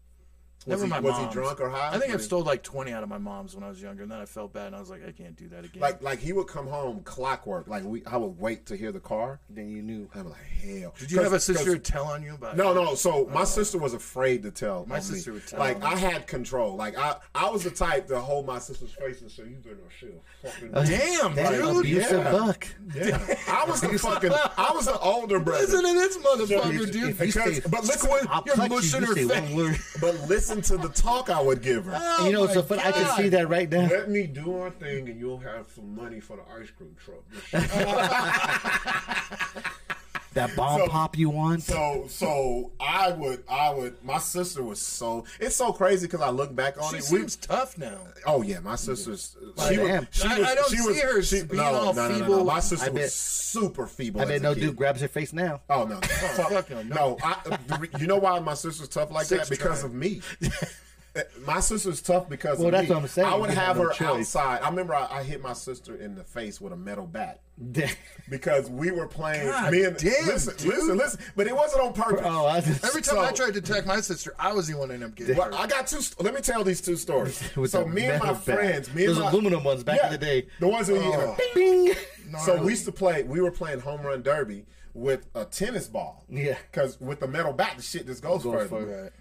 Was 0.67 0.81
Never 0.81 0.85
he- 0.85 0.91
my 0.91 1.01
was 1.01 1.19
he 1.19 1.27
drunk 1.33 1.61
or 1.61 1.69
high? 1.69 1.91
I 1.95 1.99
think 1.99 2.15
I 2.15 2.17
stole 2.17 2.43
like 2.43 2.63
twenty 2.63 2.93
out 2.93 3.03
of 3.03 3.09
my 3.09 3.19
mom's 3.19 3.55
when 3.55 3.63
I 3.63 3.69
was 3.69 3.83
younger, 3.83 4.03
and 4.03 4.11
then 4.11 4.19
I 4.19 4.25
felt 4.25 4.53
bad, 4.55 4.69
and 4.69 4.77
I 4.77 4.81
was 4.81 4.89
like, 4.89 5.07
I 5.07 5.13
can't 5.13 5.37
do 5.37 5.49
that 5.49 5.65
again. 5.65 5.83
Like 5.83 6.03
like 6.03 6.19
he 6.21 6.33
would 6.33 6.47
come 6.47 6.67
home 6.67 7.03
clockwork. 7.05 7.69
Like 7.69 7.85
we, 7.85 8.03
I 8.07 8.17
would 8.17 8.39
wait 8.39 8.65
to 8.67 8.77
hear 8.77 8.91
the 8.93 9.01
car. 9.01 9.41
Then 9.51 9.69
you 9.69 9.83
knew. 9.83 10.09
I'm 10.15 10.31
like 10.31 10.39
hell. 10.63 10.95
did 10.99 11.13
you 11.13 11.21
have 11.23 11.35
a 11.35 11.41
sister 11.41 11.77
tell 11.77 12.07
on 12.07 12.23
you 12.23 12.35
about? 12.35 12.57
No, 12.57 12.71
it? 12.71 12.75
no. 12.77 12.95
So 12.95 13.27
oh. 13.29 13.33
my 13.35 13.45
sister 13.45 13.77
was 13.79 13.93
afraid 13.93 14.43
to 14.45 14.51
tell. 14.51 14.87
My 14.87 14.97
on 14.97 15.03
sister 15.03 15.31
me. 15.31 15.35
would 15.35 15.47
tell 15.47 15.59
Like 15.59 15.77
on 15.77 15.83
I 15.83 15.97
had 15.97 16.27
control. 16.27 16.77
Like 16.77 16.97
I, 16.97 17.17
I 17.35 17.51
was 17.51 17.65
the 17.65 17.71
type 17.71 18.07
to 18.09 18.19
hold 18.21 18.47
my 18.47 18.59
sister's 18.59 18.93
face 18.93 19.21
and 19.21 19.31
say, 19.31 19.43
"You 19.45 19.57
better 19.63 19.77
shit." 20.01 20.23
Fucking 20.43 20.71
Damn, 20.73 21.35
That 21.35 21.53
dude. 21.53 21.77
abusive 21.81 22.25
yeah. 22.25 22.33
buck. 22.33 22.67
yeah. 22.95 23.37
I 23.49 23.65
was 23.69 23.81
the 23.83 23.99
fucking. 23.99 24.33
I 24.33 24.73
was 24.75 24.87
the 24.87 24.99
older 24.99 25.39
brother. 25.41 25.61
Listen 25.65 25.85
to 25.85 25.93
this 25.93 26.17
motherfucker, 26.19 26.91
dude. 26.93 27.19
Because- 27.19 27.61
but 27.61 27.85
listen, 27.85 28.11
I'll 28.29 28.43
you're 28.47 28.55
punch 28.57 28.71
you, 28.71 28.77
mushing 28.77 29.01
you 29.03 29.07
her 29.07 29.15
say 29.15 29.29
face. 29.29 29.55
one 29.55 29.77
but 30.01 30.29
listen 30.29 30.54
to 30.63 30.77
the 30.77 30.89
talk 30.89 31.31
I 31.31 31.41
would 31.41 31.63
give 31.63 31.87
her. 31.87 31.93
Oh 31.95 32.27
you 32.27 32.33
know, 32.33 32.47
so 32.47 32.63
funny. 32.63 32.83
I 32.83 32.93
can 32.93 33.17
see 33.17 33.29
that 33.31 33.49
right 33.49 33.71
now. 33.71 33.89
Let 33.89 34.11
me 34.11 34.27
do 34.27 34.57
our 34.59 34.71
thing, 34.71 35.09
and 35.09 35.19
you'll 35.19 35.39
have 35.39 35.67
some 35.75 35.95
money 35.95 36.21
for 36.21 36.37
the 36.37 36.43
ice 36.61 36.71
cream 36.71 36.97
truck. 37.05 37.25
That 40.35 40.55
bomb 40.57 40.81
So- 40.81 40.87
pop 40.89 41.17
you 41.17 41.31
want. 41.31 41.63
So, 41.63 42.07
so 42.09 42.73
I 42.81 43.13
would, 43.13 43.45
I 43.49 43.71
would. 43.73 44.03
My 44.05 44.19
sister 44.19 44.63
was 44.63 44.81
so. 44.81 45.25
It's 45.41 45.57
so 45.57 45.73
crazy 45.73 46.07
because 46.07 46.21
I 46.21 46.31
look 46.31 46.55
back 46.55 46.77
on 46.81 46.91
She 46.91 46.97
it. 46.99 47.05
we- 47.11 47.19
seems 47.21 47.37
tough 47.37 47.79
now. 47.79 47.99
oh 48.27 48.43
yeah, 48.43 48.61
my 48.61 48.77
sister's. 48.77 49.37
Well, 49.57 49.71
She 49.73 49.79
was, 49.79 50.07
she 50.11 50.27
I- 50.29 50.39
was. 50.39 50.49
I 50.49 50.55
don't 50.55 50.71
she 50.71 50.77
see 50.77 50.87
was, 50.89 51.01
her 51.01 51.23
she, 51.23 51.43
being 51.45 51.57
no, 51.63 51.65
all 51.75 51.95
no, 51.95 52.03
no, 52.03 52.09
no, 52.09 52.19
no. 52.19 52.25
feeble. 52.25 52.45
My 52.45 52.61
sister 52.61 52.85
I 52.87 52.89
bet- 52.89 53.03
was 53.03 53.15
super 53.15 53.87
feeble. 53.87 54.21
I 54.21 54.25
as 54.25 54.29
bet 54.29 54.43
no 54.43 54.55
kid. 54.55 54.61
dude 54.61 54.77
grabs 54.77 55.01
her 55.01 55.09
face 55.09 55.33
now. 55.33 55.61
Oh 55.71 55.85
no, 55.85 55.97
oh, 56.03 56.07
fuck, 56.07 56.51
fuck 56.51 56.71
no, 56.71 56.83
no. 56.83 56.95
no. 56.95 57.19
I, 57.23 57.89
you 57.99 58.07
know 58.07 58.19
why 58.19 58.39
my 58.41 58.55
sister's 58.55 58.89
tough 58.89 59.11
like 59.11 59.27
Six 59.27 59.49
that? 59.49 59.57
Because 59.57 59.81
drive. 59.83 59.91
of 59.91 59.95
me. 59.95 60.21
my 61.47 61.61
sister's 61.61 62.03
tough 62.03 62.29
because 62.29 62.59
Well, 62.59 62.69
of 62.69 62.73
that's 62.73 62.89
me. 62.89 62.95
what 62.95 63.03
I'm 63.03 63.09
saying. 63.09 63.29
I 63.29 63.35
would 63.37 63.51
You 63.51 63.57
have 63.57 63.67
have 63.69 63.77
no 63.77 63.83
her 63.85 63.93
choice. 63.93 64.35
outside. 64.37 64.63
I 64.63 64.69
remember 64.69 64.95
I, 64.95 65.07
I 65.11 65.23
hit 65.23 65.41
my 65.43 65.53
sister 65.53 65.95
in 65.97 66.15
the 66.17 66.25
face 66.25 66.61
with 66.61 66.73
a 66.73 66.77
metal 66.77 67.07
bat 67.07 67.41
because 68.29 68.69
we 68.71 68.91
were 68.91 69.07
playing. 69.07 69.47
God 69.47 69.73
me 69.73 69.85
and 69.85 69.97
damn, 69.97 70.27
listen, 70.27 70.57
dude. 70.57 70.75
listen, 70.75 70.97
listen. 70.97 71.21
But 71.37 71.47
it 71.47 71.55
wasn't 71.55 71.83
on 71.83 71.93
purpose. 71.93 72.23
Oh, 72.25 72.47
I 72.47 72.61
just, 72.61 72.85
Every 72.85 73.03
time 73.03 73.17
So- 73.17 73.21
I 73.23 73.33
tried 73.33 73.53
to 73.55 73.59
attack 73.61 73.87
my 73.87 74.01
sister, 74.01 74.35
I 74.39 74.53
was 74.53 74.67
the 74.69 74.77
one 74.77 74.89
that 74.89 74.95
ended 74.95 75.11
up 75.11 75.15
getting 75.15 75.37
Well. 75.37 75.55
I 75.55 75.67
got 75.67 75.87
two. 75.87 76.01
Let 76.21 76.35
me 76.35 76.41
tell 76.41 76.65
these 76.65 76.81
two 76.81 76.97
stories. 76.97 77.43
So 77.67 77.87
me 77.87 78.05
and 78.07 78.23
my 78.23 78.33
bat. 78.33 78.43
friends, 78.45 78.93
me 78.95 79.05
and 79.07 79.15
Those 79.15 79.23
my 79.23 79.31
aluminum 79.31 79.65
ones 79.65 79.83
back 79.85 80.03
in 80.05 80.11
the 80.11 80.19
day. 80.19 80.47
the 80.61 80.69
ones 80.69 80.87
that 80.89 80.95
you 80.95 81.01
Oh. 81.05 81.37
Bing. 81.55 81.95
So 82.45 82.61
we 82.63 82.71
used 82.71 82.85
to 82.87 82.93
play. 82.93 83.23
We 83.23 83.41
were 83.41 83.51
playing 83.51 83.81
home 83.81 84.03
run 84.03 84.23
derby 84.23 84.67
with 84.93 85.27
a 85.35 85.45
tennis 85.45 85.87
ball. 85.89 86.25
Yeah. 86.29 86.57
Because 86.71 87.01
with 87.01 87.21
the 87.21 87.29
metal 87.29 87.53
bat, 87.53 87.75
the 87.77 87.83
shit 87.83 88.07
just 88.07 88.23
goes, 88.23 88.43
further. 88.43 88.67
further. 88.69 89.03
Right. 89.05 89.13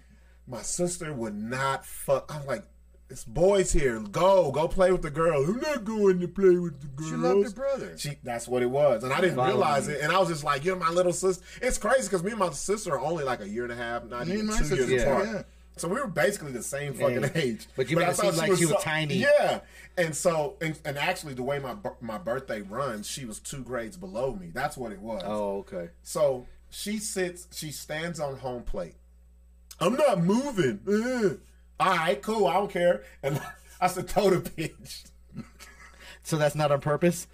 My 0.46 0.62
sister 0.62 1.12
would 1.12 1.34
not 1.34 1.86
fuck. 1.86 2.32
I'm 2.34 2.46
like, 2.46 2.64
it's 3.10 3.24
boys 3.24 3.72
here. 3.72 4.00
Go, 4.00 4.50
go 4.50 4.66
play 4.68 4.90
with 4.92 5.02
the 5.02 5.10
girls. 5.10 5.48
I'm 5.48 5.60
not 5.60 5.84
going 5.84 6.20
to 6.20 6.28
play 6.28 6.56
with 6.56 6.80
the 6.80 6.86
girls. 6.88 7.10
She 7.10 7.16
loved 7.16 7.44
her 7.44 7.50
brother. 7.50 7.98
She, 7.98 8.16
that's 8.22 8.48
what 8.48 8.62
it 8.62 8.70
was, 8.70 9.04
and 9.04 9.12
I 9.12 9.20
didn't 9.20 9.36
Follow 9.36 9.48
realize 9.48 9.88
me. 9.88 9.94
it. 9.94 10.00
And 10.02 10.10
I 10.12 10.18
was 10.18 10.28
just 10.28 10.42
like, 10.44 10.64
"You're 10.64 10.76
my 10.76 10.90
little 10.90 11.12
sister." 11.12 11.44
It's 11.62 11.78
crazy 11.78 12.04
because 12.04 12.22
me 12.22 12.30
and 12.30 12.40
my 12.40 12.50
sister 12.50 12.92
are 12.94 13.00
only 13.00 13.24
like 13.24 13.40
a 13.40 13.48
year 13.48 13.62
and 13.64 13.72
a 13.72 13.76
half, 13.76 14.04
not 14.04 14.26
Me 14.26 14.34
even 14.34 14.48
and 14.48 14.48
my 14.50 14.58
two 14.58 14.74
years 14.74 14.88
sister, 14.88 15.10
apart. 15.12 15.26
yeah. 15.26 15.42
So 15.76 15.88
we 15.88 16.00
were 16.00 16.06
basically 16.06 16.52
the 16.52 16.62
same 16.62 16.94
fucking 16.94 17.22
Yeah. 17.22 17.30
age. 17.34 17.66
But 17.76 17.90
you 17.90 17.96
made 17.96 18.04
I 18.06 18.10
it 18.10 18.16
seem 18.16 18.30
thought 18.32 18.48
like 18.48 18.58
she 18.58 18.66
was 18.66 18.82
tiny. 18.82 19.14
Yeah, 19.16 19.60
and 19.98 20.14
so 20.14 20.56
and, 20.60 20.78
and 20.84 20.96
actually 20.98 21.34
the 21.34 21.42
way 21.42 21.58
my 21.58 21.74
my 22.00 22.16
birthday 22.18 22.60
runs, 22.62 23.06
she 23.08 23.24
was 23.24 23.38
two 23.38 23.62
grades 23.62 23.96
below 23.96 24.34
me. 24.34 24.50
That's 24.52 24.76
what 24.76 24.92
it 24.92 25.00
was. 25.00 25.22
Oh, 25.24 25.58
okay. 25.58 25.90
So 26.02 26.46
she 26.70 26.98
sits, 26.98 27.48
she 27.52 27.70
stands 27.70 28.18
on 28.18 28.36
home 28.38 28.62
plate. 28.62 28.94
I'm 29.80 29.94
not 29.94 30.22
moving. 30.22 30.80
Ugh. 30.88 31.38
All 31.80 31.96
right, 31.96 32.20
cool. 32.22 32.46
I 32.46 32.54
don't 32.54 32.70
care. 32.70 33.02
And 33.22 33.40
I 33.80 33.88
said, 33.88 34.08
throw 34.08 34.30
the 34.30 34.48
pitch. 34.50 35.04
So 36.22 36.36
that's 36.38 36.54
not 36.54 36.70
on 36.72 36.80
purpose. 36.80 37.26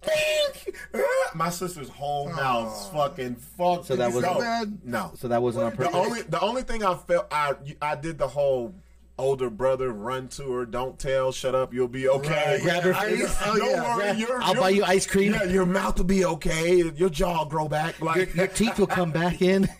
Bink! 0.00 0.76
Uh-huh. 0.92 1.30
My 1.34 1.50
sister's 1.50 1.88
whole 1.88 2.28
mouth's 2.28 2.88
fucking 2.88 3.36
fucked. 3.36 3.86
So 3.86 3.96
that 3.96 4.12
was- 4.12 4.22
no. 4.24 4.38
bad? 4.38 4.78
No. 4.84 5.12
So 5.16 5.28
that 5.28 5.40
wasn't 5.42 5.66
on 5.66 5.70
purpose. 5.72 5.86
The 5.86 5.92
purpose. 5.92 6.06
only 6.10 6.22
the 6.22 6.40
only 6.40 6.62
thing 6.62 6.84
I 6.84 6.94
felt 6.94 7.26
I 7.30 7.54
I 7.80 7.94
did 7.96 8.18
the 8.18 8.28
whole 8.28 8.74
older 9.16 9.48
brother 9.48 9.92
run 9.92 10.26
to 10.26 10.50
her, 10.52 10.66
don't 10.66 10.98
tell, 10.98 11.30
shut 11.30 11.54
up, 11.54 11.72
you'll 11.72 11.86
be 11.88 12.08
okay. 12.08 12.54
Right. 12.54 12.62
Grab 12.62 12.82
her 12.82 12.92
I- 12.94 13.10
face. 13.10 13.40
don't 13.44 13.62
Oh, 13.62 13.66
yeah. 13.68 13.82
worry, 13.82 14.02
Grab- 14.02 14.18
your- 14.18 14.42
I'll 14.42 14.52
your- 14.54 14.60
buy 14.62 14.68
you 14.70 14.84
ice 14.84 15.06
cream. 15.06 15.32
Yeah, 15.32 15.44
your 15.44 15.66
mouth 15.66 15.96
will 15.98 16.04
be 16.04 16.24
okay. 16.24 16.82
Your 16.96 17.08
jaw 17.08 17.38
will 17.38 17.44
grow 17.50 17.68
back. 17.68 17.98
Your, 18.00 18.06
Like 18.08 18.34
your 18.34 18.46
teeth 18.48 18.78
will 18.78 18.86
come 18.88 19.10
back 19.12 19.40
in. 19.42 19.68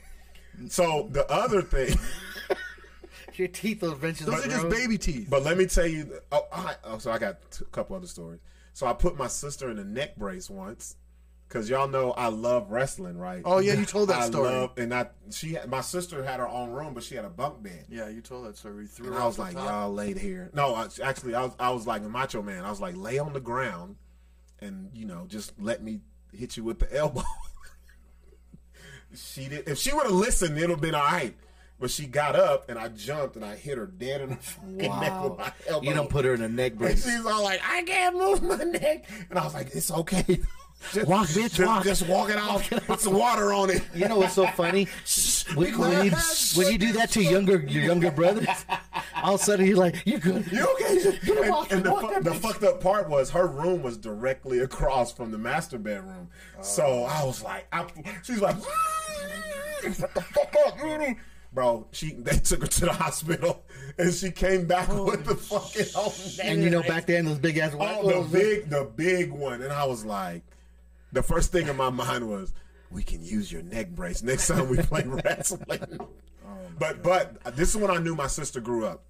So 0.68 1.08
the 1.10 1.30
other 1.30 1.62
thing, 1.62 1.98
Your 3.36 3.48
teeth 3.48 3.82
will 3.82 3.92
eventually. 3.92 4.30
Those 4.34 4.46
are 4.46 4.50
just 4.50 4.68
baby 4.68 4.98
teeth. 4.98 5.28
But 5.28 5.42
let 5.42 5.58
me 5.58 5.66
tell 5.66 5.86
you. 5.86 6.20
Oh, 6.30 6.46
I, 6.52 6.74
oh 6.84 6.98
so 6.98 7.10
I 7.10 7.18
got 7.18 7.50
t- 7.50 7.64
a 7.66 7.70
couple 7.70 7.96
other 7.96 8.06
stories. 8.06 8.40
So 8.72 8.86
I 8.86 8.92
put 8.92 9.16
my 9.16 9.26
sister 9.26 9.70
in 9.70 9.78
a 9.78 9.84
neck 9.84 10.16
brace 10.16 10.50
once, 10.50 10.96
because 11.48 11.68
y'all 11.68 11.88
know 11.88 12.12
I 12.12 12.28
love 12.28 12.70
wrestling, 12.70 13.18
right? 13.18 13.42
Oh, 13.44 13.58
yeah, 13.58 13.74
you 13.74 13.84
told 13.84 14.08
that 14.08 14.18
I 14.22 14.26
story. 14.26 14.50
Love, 14.50 14.72
and 14.76 14.92
I 14.92 15.08
she 15.30 15.54
had, 15.54 15.68
my 15.68 15.80
sister 15.80 16.24
had 16.24 16.40
her 16.40 16.48
own 16.48 16.70
room, 16.70 16.94
but 16.94 17.02
she 17.02 17.14
had 17.14 17.24
a 17.24 17.30
bunk 17.30 17.62
bed. 17.62 17.86
Yeah, 17.88 18.08
you 18.08 18.20
told 18.20 18.46
that 18.46 18.56
story. 18.56 18.82
You 18.82 18.88
threw 18.88 19.08
And 19.08 19.16
I 19.16 19.26
was 19.26 19.38
like, 19.38 19.54
top. 19.54 19.64
y'all 19.64 19.92
laid 19.92 20.18
here. 20.18 20.50
No, 20.54 20.74
I, 20.74 20.88
actually, 21.02 21.34
I 21.34 21.42
was, 21.44 21.52
I 21.58 21.70
was 21.70 21.86
like 21.86 22.02
a 22.02 22.08
macho 22.08 22.42
man. 22.42 22.64
I 22.64 22.70
was 22.70 22.80
like, 22.80 22.96
lay 22.96 23.18
on 23.18 23.32
the 23.32 23.40
ground, 23.40 23.96
and 24.60 24.90
you 24.94 25.06
know, 25.06 25.26
just 25.28 25.52
let 25.60 25.82
me 25.82 26.00
hit 26.32 26.56
you 26.56 26.64
with 26.64 26.78
the 26.78 26.92
elbow. 26.96 27.22
She 29.16 29.48
did. 29.48 29.68
If 29.68 29.78
she 29.78 29.92
would 29.94 30.04
have 30.04 30.12
listened, 30.12 30.56
it'd 30.56 30.70
have 30.70 30.80
been 30.80 30.94
all 30.94 31.02
right. 31.04 31.34
But 31.80 31.90
she 31.90 32.06
got 32.06 32.36
up, 32.36 32.70
and 32.70 32.78
I 32.78 32.88
jumped, 32.88 33.34
and 33.36 33.44
I 33.44 33.56
hit 33.56 33.76
her 33.78 33.86
dead 33.86 34.20
in 34.20 34.30
the 34.30 34.36
fucking 34.40 34.76
neck 34.78 35.22
with 35.24 35.38
my 35.38 35.52
elbow. 35.68 35.86
You 35.88 35.94
don't 35.94 36.08
put 36.08 36.24
her 36.24 36.32
in 36.34 36.40
a 36.42 36.48
neck 36.48 36.72
And 36.72 36.78
brace. 36.78 37.04
she's 37.04 37.26
all 37.26 37.42
like, 37.42 37.60
I 37.68 37.82
can't 37.82 38.16
move 38.16 38.42
my 38.42 38.62
neck. 38.64 39.04
And 39.28 39.38
I 39.38 39.44
was 39.44 39.54
like, 39.54 39.70
it's 39.74 39.90
okay. 39.90 40.40
Just, 40.92 41.08
Walk, 41.08 41.26
bitch, 41.28 41.54
just, 41.54 41.60
walk. 41.60 41.84
Just 41.84 42.08
walk 42.08 42.30
it 42.30 42.36
off. 42.38 42.68
Put 42.86 43.00
some 43.00 43.14
water 43.14 43.52
on 43.52 43.70
it. 43.70 43.82
You 43.94 44.08
know 44.08 44.18
what's 44.18 44.34
so 44.34 44.46
funny? 44.48 44.88
When, 45.54 45.78
when 45.78 46.06
you 46.06 46.12
when 46.54 46.72
you 46.72 46.78
do 46.78 46.92
that 46.94 47.10
to 47.10 47.22
younger 47.22 47.60
your 47.60 47.82
younger 47.82 48.10
brothers, 48.10 48.48
all 49.22 49.34
of 49.34 49.40
a 49.42 49.44
sudden 49.44 49.66
you're 49.66 49.76
like, 49.76 50.02
"You 50.06 50.18
good? 50.18 50.50
You 50.50 50.66
okay? 50.72 51.18
And, 51.30 51.50
off, 51.50 51.70
and 51.70 51.84
the, 51.84 51.90
walk 51.92 52.14
fu- 52.14 52.22
the 52.22 52.34
fucked 52.34 52.62
up 52.64 52.80
part 52.80 53.10
was 53.10 53.28
her 53.30 53.46
room 53.46 53.82
was 53.82 53.98
directly 53.98 54.60
across 54.60 55.12
from 55.12 55.30
the 55.32 55.36
master 55.36 55.76
bedroom. 55.78 56.30
So 56.62 56.82
Oh. 56.84 57.04
I 57.04 57.24
was 57.24 57.42
like, 57.42 57.66
I, 57.72 57.84
she's 58.22 58.40
like, 58.40 58.56
"Shut 59.82 60.14
the 60.14 60.22
fuck 60.22 60.54
up, 60.66 60.78
Bro, 61.52 61.86
she 61.92 62.14
they 62.14 62.36
took 62.38 62.62
her 62.62 62.66
to 62.66 62.80
the 62.86 62.92
hospital 62.92 63.64
and 63.98 64.12
she 64.12 64.32
came 64.32 64.66
back 64.66 64.88
with 64.88 65.24
the 65.24 65.36
fucking 65.36 65.86
oh, 65.94 66.08
whole. 66.08 66.12
And 66.42 66.62
you 66.62 66.70
know, 66.70 66.82
back 66.82 67.06
then 67.06 67.26
those 67.26 67.38
big 67.38 67.58
ass 67.58 67.74
Oh, 67.78 68.22
the 68.22 68.28
big, 68.28 68.68
the 68.70 68.90
big 68.96 69.30
one, 69.30 69.62
and 69.62 69.72
I 69.72 69.84
was 69.84 70.04
like, 70.04 70.42
the 71.14 71.22
first 71.22 71.52
thing 71.52 71.68
in 71.68 71.76
my 71.76 71.90
mind 71.90 72.28
was, 72.28 72.52
we 72.90 73.02
can 73.02 73.24
use 73.24 73.50
your 73.50 73.62
neck 73.62 73.90
brace 73.90 74.22
next 74.22 74.48
time 74.48 74.68
we 74.68 74.78
play 74.78 75.02
wrestling. 75.06 75.98
Oh 76.46 76.58
but 76.78 77.02
but 77.02 77.56
this 77.56 77.70
is 77.70 77.76
when 77.76 77.90
I 77.90 77.98
knew 77.98 78.14
my 78.14 78.26
sister 78.26 78.60
grew 78.60 78.84
up. 78.84 79.04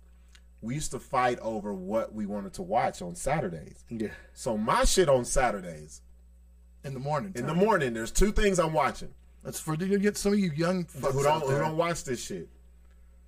We 0.61 0.75
used 0.75 0.93
to 0.93 0.99
fight 0.99 1.39
over 1.41 1.75
what 1.75 2.15
we 2.15 2.25
wanted 2.25 2.55
to 2.55 2.63
watch 2.63 3.03
on 3.03 3.15
Saturdays. 3.15 3.85
Yeah. 3.91 4.09
So 4.33 4.57
my 4.57 4.85
shit 4.85 5.09
on 5.09 5.25
Saturdays 5.25 6.01
in 6.85 6.95
the 6.95 7.01
morning. 7.01 7.33
in 7.35 7.47
the 7.47 7.55
morning, 7.55 7.93
there's 7.93 8.13
two 8.13 8.33
things 8.33 8.59
I'm 8.59 8.73
watching. 8.73 9.13
That's 9.43 9.61
for 9.61 9.75
you 9.75 9.99
get 9.99 10.17
some 10.17 10.33
of 10.33 10.39
you 10.39 10.53
young 10.53 10.87
Who 10.95 11.23
don't 11.23 11.27
out 11.27 11.43
who 11.43 11.59
don't 11.59 11.77
watch 11.77 12.05
this 12.05 12.25
shit? 12.25 12.49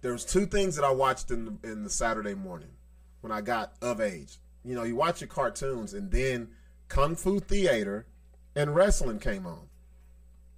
There's 0.01 0.25
two 0.25 0.47
things 0.47 0.77
that 0.77 0.85
I 0.85 0.91
watched 0.91 1.31
in 1.31 1.45
the 1.45 1.71
in 1.71 1.83
the 1.83 1.91
Saturday 1.91 2.35
morning 2.35 2.71
when 3.21 3.33
I 3.33 3.41
got 3.41 3.75
of 3.83 4.01
age. 4.01 4.39
You 4.65 4.75
know, 4.75 4.85
you 4.85 4.97
watch 4.97 5.21
your 5.21 5.29
cartoons 5.29 5.93
and 5.93 6.11
then 6.11 6.49
Kung 6.89 7.17
Fu 7.17 7.41
Theater 7.41 8.07
and 8.57 8.75
wrestling 8.75 9.19
came 9.19 9.47
on. 9.47 9.61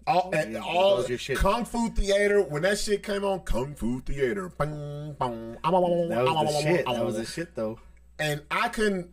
All, 0.06 0.30
oh, 0.32 0.36
and 0.36 0.54
Yeah, 0.54 0.60
all 0.60 1.04
your 1.04 1.18
shit. 1.18 1.36
Kung 1.36 1.66
Fu 1.66 1.90
Theater 1.90 2.40
when 2.42 2.62
that 2.62 2.78
shit 2.78 3.02
came 3.02 3.24
on, 3.24 3.40
Kung 3.40 3.74
Fu 3.74 4.00
Theater, 4.00 4.48
bang, 4.48 5.14
bang, 5.18 5.58
ah, 5.62 5.70
That 5.70 6.24
was 6.24 6.54
the 6.54 6.62
shit. 6.62 6.86
That 6.86 7.04
was 7.04 7.16
the 7.16 7.24
shit, 7.26 7.54
though. 7.54 7.78
and 8.18 8.40
I 8.50 8.68
couldn't. 8.68 9.12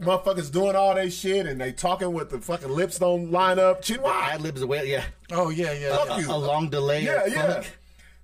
Motherfuckers 0.00 0.50
doing 0.50 0.74
all 0.74 0.94
that 0.94 1.12
shit 1.12 1.46
and 1.46 1.60
they 1.60 1.70
talking 1.72 2.12
with 2.12 2.28
the 2.28 2.40
fucking 2.40 2.68
lips 2.68 2.98
don't 2.98 3.30
line 3.30 3.60
up. 3.60 3.80
Chinwa, 3.80 4.10
Ad 4.10 4.40
libs 4.40 4.60
away. 4.60 4.90
Yeah. 4.90 5.04
Oh 5.30 5.50
yeah, 5.50 5.72
yeah. 5.72 5.96
Fuck 5.96 6.08
yeah. 6.08 6.18
you. 6.18 6.32
A 6.32 6.34
long 6.34 6.68
delay. 6.68 7.04
Yeah, 7.04 7.26
yeah. 7.26 7.52
funk. 7.52 7.72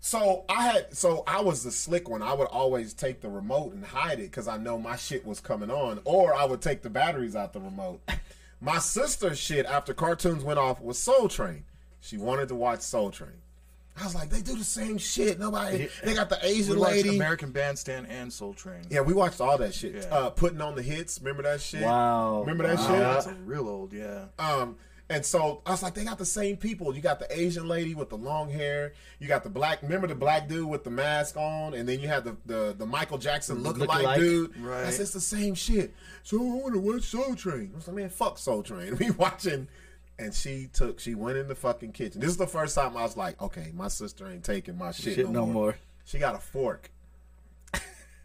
So 0.01 0.47
I 0.49 0.63
had, 0.63 0.97
so 0.97 1.23
I 1.27 1.43
was 1.43 1.63
the 1.63 1.71
slick 1.71 2.09
one. 2.09 2.23
I 2.23 2.33
would 2.33 2.49
always 2.49 2.95
take 2.95 3.21
the 3.21 3.29
remote 3.29 3.75
and 3.75 3.85
hide 3.85 4.19
it 4.19 4.31
because 4.31 4.49
I 4.49 4.57
know 4.57 4.79
my 4.79 4.97
shit 4.97 5.27
was 5.27 5.41
coming 5.41 5.71
on, 5.71 6.01
or 6.05 6.35
I 6.35 6.45
would 6.45 6.63
take 6.63 6.83
the 6.83 6.91
batteries 6.91 7.37
out 7.37 7.53
the 7.53 7.61
remote. 7.61 8.01
My 8.61 8.79
sister's 8.79 9.39
shit 9.39 9.65
after 9.67 9.95
cartoons 9.95 10.45
went 10.45 10.59
off 10.59 10.81
was 10.81 10.99
Soul 10.99 11.29
Train. 11.29 11.65
She 12.01 12.17
wanted 12.19 12.49
to 12.49 12.55
watch 12.55 12.81
Soul 12.81 13.11
Train. 13.11 13.31
I 14.01 14.05
was 14.05 14.15
like, 14.15 14.31
they 14.31 14.41
do 14.41 14.57
the 14.57 14.65
same 14.65 14.97
shit. 14.99 15.39
Nobody, 15.39 15.89
they 16.03 16.15
got 16.15 16.31
the 16.31 16.39
We 16.43 16.49
Asian 16.49 16.79
watched 16.79 16.93
lady. 16.93 17.17
American 17.17 17.51
Bandstand 17.51 18.07
and 18.09 18.33
Soul 18.33 18.55
Train. 18.55 18.83
yeah, 18.89 19.01
we 19.01 19.13
watched 19.13 19.41
all 19.41 19.59
that 19.59 19.75
shit. 19.75 19.95
Yeah. 19.95 20.15
Uh, 20.15 20.31
putting 20.31 20.61
on 20.61 20.75
the 20.75 20.83
hits. 20.83 21.19
Remember 21.21 21.43
that 21.43 21.61
shit? 21.61 21.83
Wow. 21.83 22.41
Remember 22.41 22.67
that 22.67 22.79
Oh, 22.79 22.87
shit? 22.89 22.99
that's 23.01 23.27
a 23.27 23.35
real 23.35 23.69
old, 23.69 23.93
yeah. 23.93 24.27
Um, 24.39 24.77
and 25.11 25.27
so 25.27 25.61
I 25.67 25.73
was 25.73 25.83
like, 25.83 25.95
they 25.95 26.05
got 26.05 26.19
the 26.19 26.25
same 26.25 26.57
people. 26.57 26.95
You 26.95 27.03
got 27.03 27.19
the 27.19 27.27
Asian 27.37 27.67
lady 27.67 27.97
with 27.97 28.11
the 28.11 28.17
long 28.17 28.49
hair. 28.49 28.93
You 29.19 29.27
got 29.27 29.43
the 29.43 29.51
black. 29.51 29.83
Remember 29.83 30.07
the 30.07 30.15
black 30.15 30.49
dude 30.49 30.69
with 30.69 30.85
the 30.85 30.91
mask 30.91 31.37
on, 31.37 31.75
and 31.75 31.89
then 31.89 31.99
you 31.99 32.07
had 32.07 32.23
the 32.23 32.37
the, 32.47 32.75
the 32.79 32.87
Michael 32.87 33.19
Jackson 33.19 33.59
lookalike 33.65 33.89
Lookalike. 33.89 34.17
dude. 34.17 34.57
Right. 34.59 34.85
That's 34.85 35.01
it's 35.01 35.11
the 35.11 35.21
same 35.21 35.57
shit. 35.57 35.93
So 36.23 36.39
I 36.39 36.45
want 36.45 36.75
to 36.75 36.81
watch 36.81 37.03
Soul 37.03 37.35
Train. 37.35 37.73
I 37.75 37.77
was 37.77 37.89
like, 37.89 37.97
man, 37.97 38.09
fuck 38.09 38.39
Soul 38.39 38.63
Train. 38.63 38.97
We 39.01 39.11
watching. 39.11 39.67
And 40.19 40.35
she 40.35 40.69
took, 40.71 41.01
she 41.01 41.15
went 41.15 41.39
in 41.39 41.49
the 41.49 41.55
fucking 41.55 41.93
kitchen. 41.93 42.21
This 42.21 42.29
is 42.29 42.37
the 42.37 42.47
first 42.47 42.75
time 42.75 42.95
I 42.95 43.03
was 43.03 43.17
like, 43.17 43.41
okay, 43.41 43.73
my 43.75 43.89
sister 43.89 44.29
ain't 44.29 44.45
taking 44.45 44.77
my 44.77 44.93
shit, 44.93 45.15
Shit 45.15 45.29
no 45.31 45.47
more. 45.47 45.77
She 46.05 46.19
got 46.19 46.35
a 46.35 46.39
fork. 46.39 46.91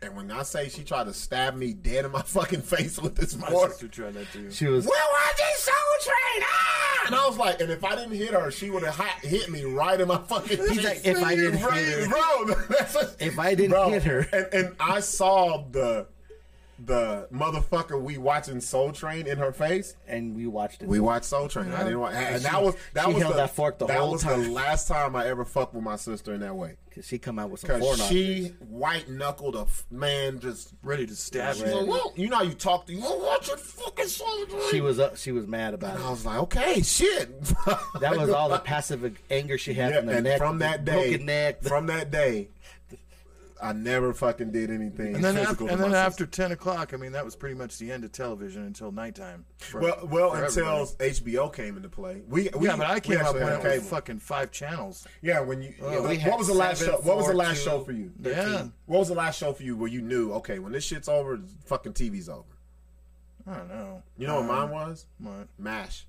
And 0.06 0.16
when 0.16 0.30
I 0.30 0.44
say 0.44 0.70
she 0.70 0.84
tried 0.84 1.06
to 1.06 1.14
stab 1.14 1.56
me 1.56 1.74
dead 1.74 2.06
in 2.06 2.12
my 2.12 2.22
fucking 2.26 2.62
face 2.62 3.00
with 3.00 3.16
this 3.16 3.36
My 3.36 3.50
fork, 3.50 3.72
sister 3.72 3.88
tried 3.88 4.14
that 4.14 4.32
too. 4.32 4.52
She 4.52 4.68
was. 4.68 4.86
we're 4.86 4.92
watching 4.92 5.56
Soul 5.58 5.74
Train. 6.04 6.44
Ah! 6.48 7.04
And 7.08 7.16
I 7.16 7.28
was 7.28 7.38
like, 7.38 7.60
and 7.60 7.72
if 7.72 7.84
I 7.84 7.96
didn't 7.96 8.12
hit 8.16 8.30
her, 8.32 8.52
she 8.52 8.70
would 8.70 8.84
have 8.84 8.96
hit 9.24 9.50
me 9.50 9.64
right 9.64 10.00
in 10.00 10.08
my 10.08 10.18
fucking 10.20 10.58
He's 10.58 10.68
face. 10.82 10.84
like, 10.84 11.06
if 11.06 11.24
I 11.24 11.36
didn't 11.36 11.58
hit 11.58 11.70
her. 11.72 12.08
bro, 12.08 12.56
If 13.20 13.40
I 13.40 13.56
didn't 13.56 13.72
bro, 13.72 13.90
hit 13.90 14.04
her. 14.04 14.20
and, 14.32 14.48
and 14.54 14.76
I 14.80 15.00
saw 15.00 15.64
the 15.72 16.06
the 16.78 17.28
motherfucker 17.32 18.02
we 18.02 18.18
watching 18.18 18.60
Soul 18.60 18.92
Train 18.92 19.28
in 19.28 19.38
her 19.38 19.52
face. 19.54 19.96
And 20.08 20.36
we 20.36 20.46
watched 20.48 20.82
it. 20.82 20.88
We 20.90 21.00
watched 21.00 21.26
Soul 21.26 21.48
Train. 21.48 21.72
I 21.72 21.84
didn't 21.84 22.00
watch, 22.00 22.14
and 22.16 22.44
that 22.44 22.62
was 22.62 22.76
that 22.94 23.08
she 23.08 23.14
was 23.14 23.22
held 23.24 23.34
the, 23.34 23.38
that 23.38 23.56
fork 23.56 23.78
the 23.80 23.88
whole 23.88 24.14
was 24.14 24.24
time. 24.24 24.44
the 24.44 24.50
last 24.50 24.88
time 24.88 25.16
I 25.16 25.26
ever 25.28 25.46
fucked 25.46 25.74
with 25.74 25.84
my 25.84 25.96
sister 25.96 26.34
in 26.34 26.42
that 26.42 26.56
way. 26.56 26.76
Cause 26.94 27.06
she 27.06 27.18
come 27.18 27.40
out 27.40 27.50
with 27.50 27.60
some 27.60 27.82
Cause 27.82 28.08
she 28.08 28.54
white 28.70 29.10
knuckled 29.10 29.58
a 29.58 29.62
f- 29.62 29.86
man 29.92 30.40
just. 30.40 30.74
Ready 30.82 31.06
to 31.06 31.14
stab 31.16 31.56
She's 31.56 31.66
you. 31.66 31.76
like, 31.82 31.88
well, 31.88 32.14
you 32.16 32.30
know 32.30 32.38
how 32.38 32.44
you 32.44 32.54
talk 32.54 32.86
to 32.88 32.94
you. 32.94 33.02
Well, 33.02 33.20
watch 33.22 33.50
your 33.50 33.58
fucking 33.58 34.08
Soul 34.08 34.46
Train. 34.46 34.62
She 34.72 34.80
was 34.80 34.98
up. 35.00 35.18
She 35.18 35.34
was 35.34 35.46
mad 35.46 35.74
about 35.74 35.96
And 35.96 36.04
I 36.06 36.10
was 36.10 36.26
like, 36.26 36.40
okay, 36.40 36.82
shit. 36.82 37.30
That 38.00 38.16
was 38.18 38.30
all 38.30 38.48
the 38.48 38.60
passive 38.64 39.18
anger 39.30 39.58
she 39.58 39.74
had 39.74 39.92
Yeah, 39.92 39.98
from 39.98 40.06
the 40.08 40.14
and 40.16 40.24
neck. 40.24 40.38
from 40.38 40.60
that 40.60 40.86
day, 40.86 41.10
broken 41.10 41.26
neck. 41.26 41.62
from 41.64 41.88
that 41.88 42.12
day, 42.12 42.48
I 43.62 43.72
never 43.72 44.14
fucking 44.14 44.52
did 44.52 44.70
anything 44.70 45.16
And 45.16 45.24
then, 45.24 45.36
physical 45.36 45.68
after, 45.70 45.74
and 45.74 45.82
then 45.84 45.94
after 45.96 46.26
10 46.26 46.52
o'clock, 46.52 46.94
I 46.94 46.98
mean, 46.98 47.14
that 47.14 47.24
was 47.24 47.36
pretty 47.38 47.56
much 47.56 47.78
the 47.78 47.90
end 47.92 48.04
of 48.04 48.12
television 48.12 48.64
until 48.64 48.92
nighttime. 48.92 49.46
for- 49.58 49.80
well, 49.80 50.08
well, 50.12 50.32
for 50.32 50.44
until 50.44 50.68
everybody. 51.00 51.12
HBO 51.40 51.54
came 51.54 51.78
into 51.78 51.88
play. 51.90 52.22
We, 52.28 52.50
we 52.58 52.68
yeah, 52.68 52.76
but 52.76 52.86
I 52.88 52.96
we 52.96 53.00
came 53.02 53.18
up 53.20 53.28
actually 53.36 53.44
when 53.44 53.72
it 53.80 53.82
fucking 53.84 54.20
five 54.20 54.52
channels. 54.52 55.08
Yeah, 55.22 55.40
when 55.40 55.62
you. 55.62 55.74
Yeah, 55.82 56.02
we 56.08 56.18
what 56.20 56.38
was 56.38 56.48
the 56.48 56.54
last 56.54 56.80
seven, 56.80 56.96
show? 56.96 57.02
What 57.02 57.18
was 57.18 57.28
the 57.28 57.34
last 57.34 57.60
two, 57.60 57.64
show 57.70 57.80
for 57.84 57.92
you? 57.94 58.12
Yeah. 58.22 58.68
What 58.88 59.00
was 59.00 59.08
the 59.08 59.16
last 59.16 59.40
show 59.40 59.54
for 59.54 59.64
you 59.64 59.78
where 59.78 59.90
you 59.90 60.02
knew? 60.02 60.34
Okay, 60.34 60.60
when 60.60 60.74
this 60.74 60.84
shit's 60.84 61.08
over, 61.08 61.40
fucking 61.66 61.94
TV's 61.94 62.28
over. 62.30 62.44
I 63.48 63.54
don't 63.56 63.70
know. 63.70 64.04
You 64.18 64.28
know 64.28 64.42
what 64.42 64.50
Um, 64.50 64.70
mine 64.70 64.70
was? 64.72 65.06
What? 65.20 65.48
Mash. 65.58 66.06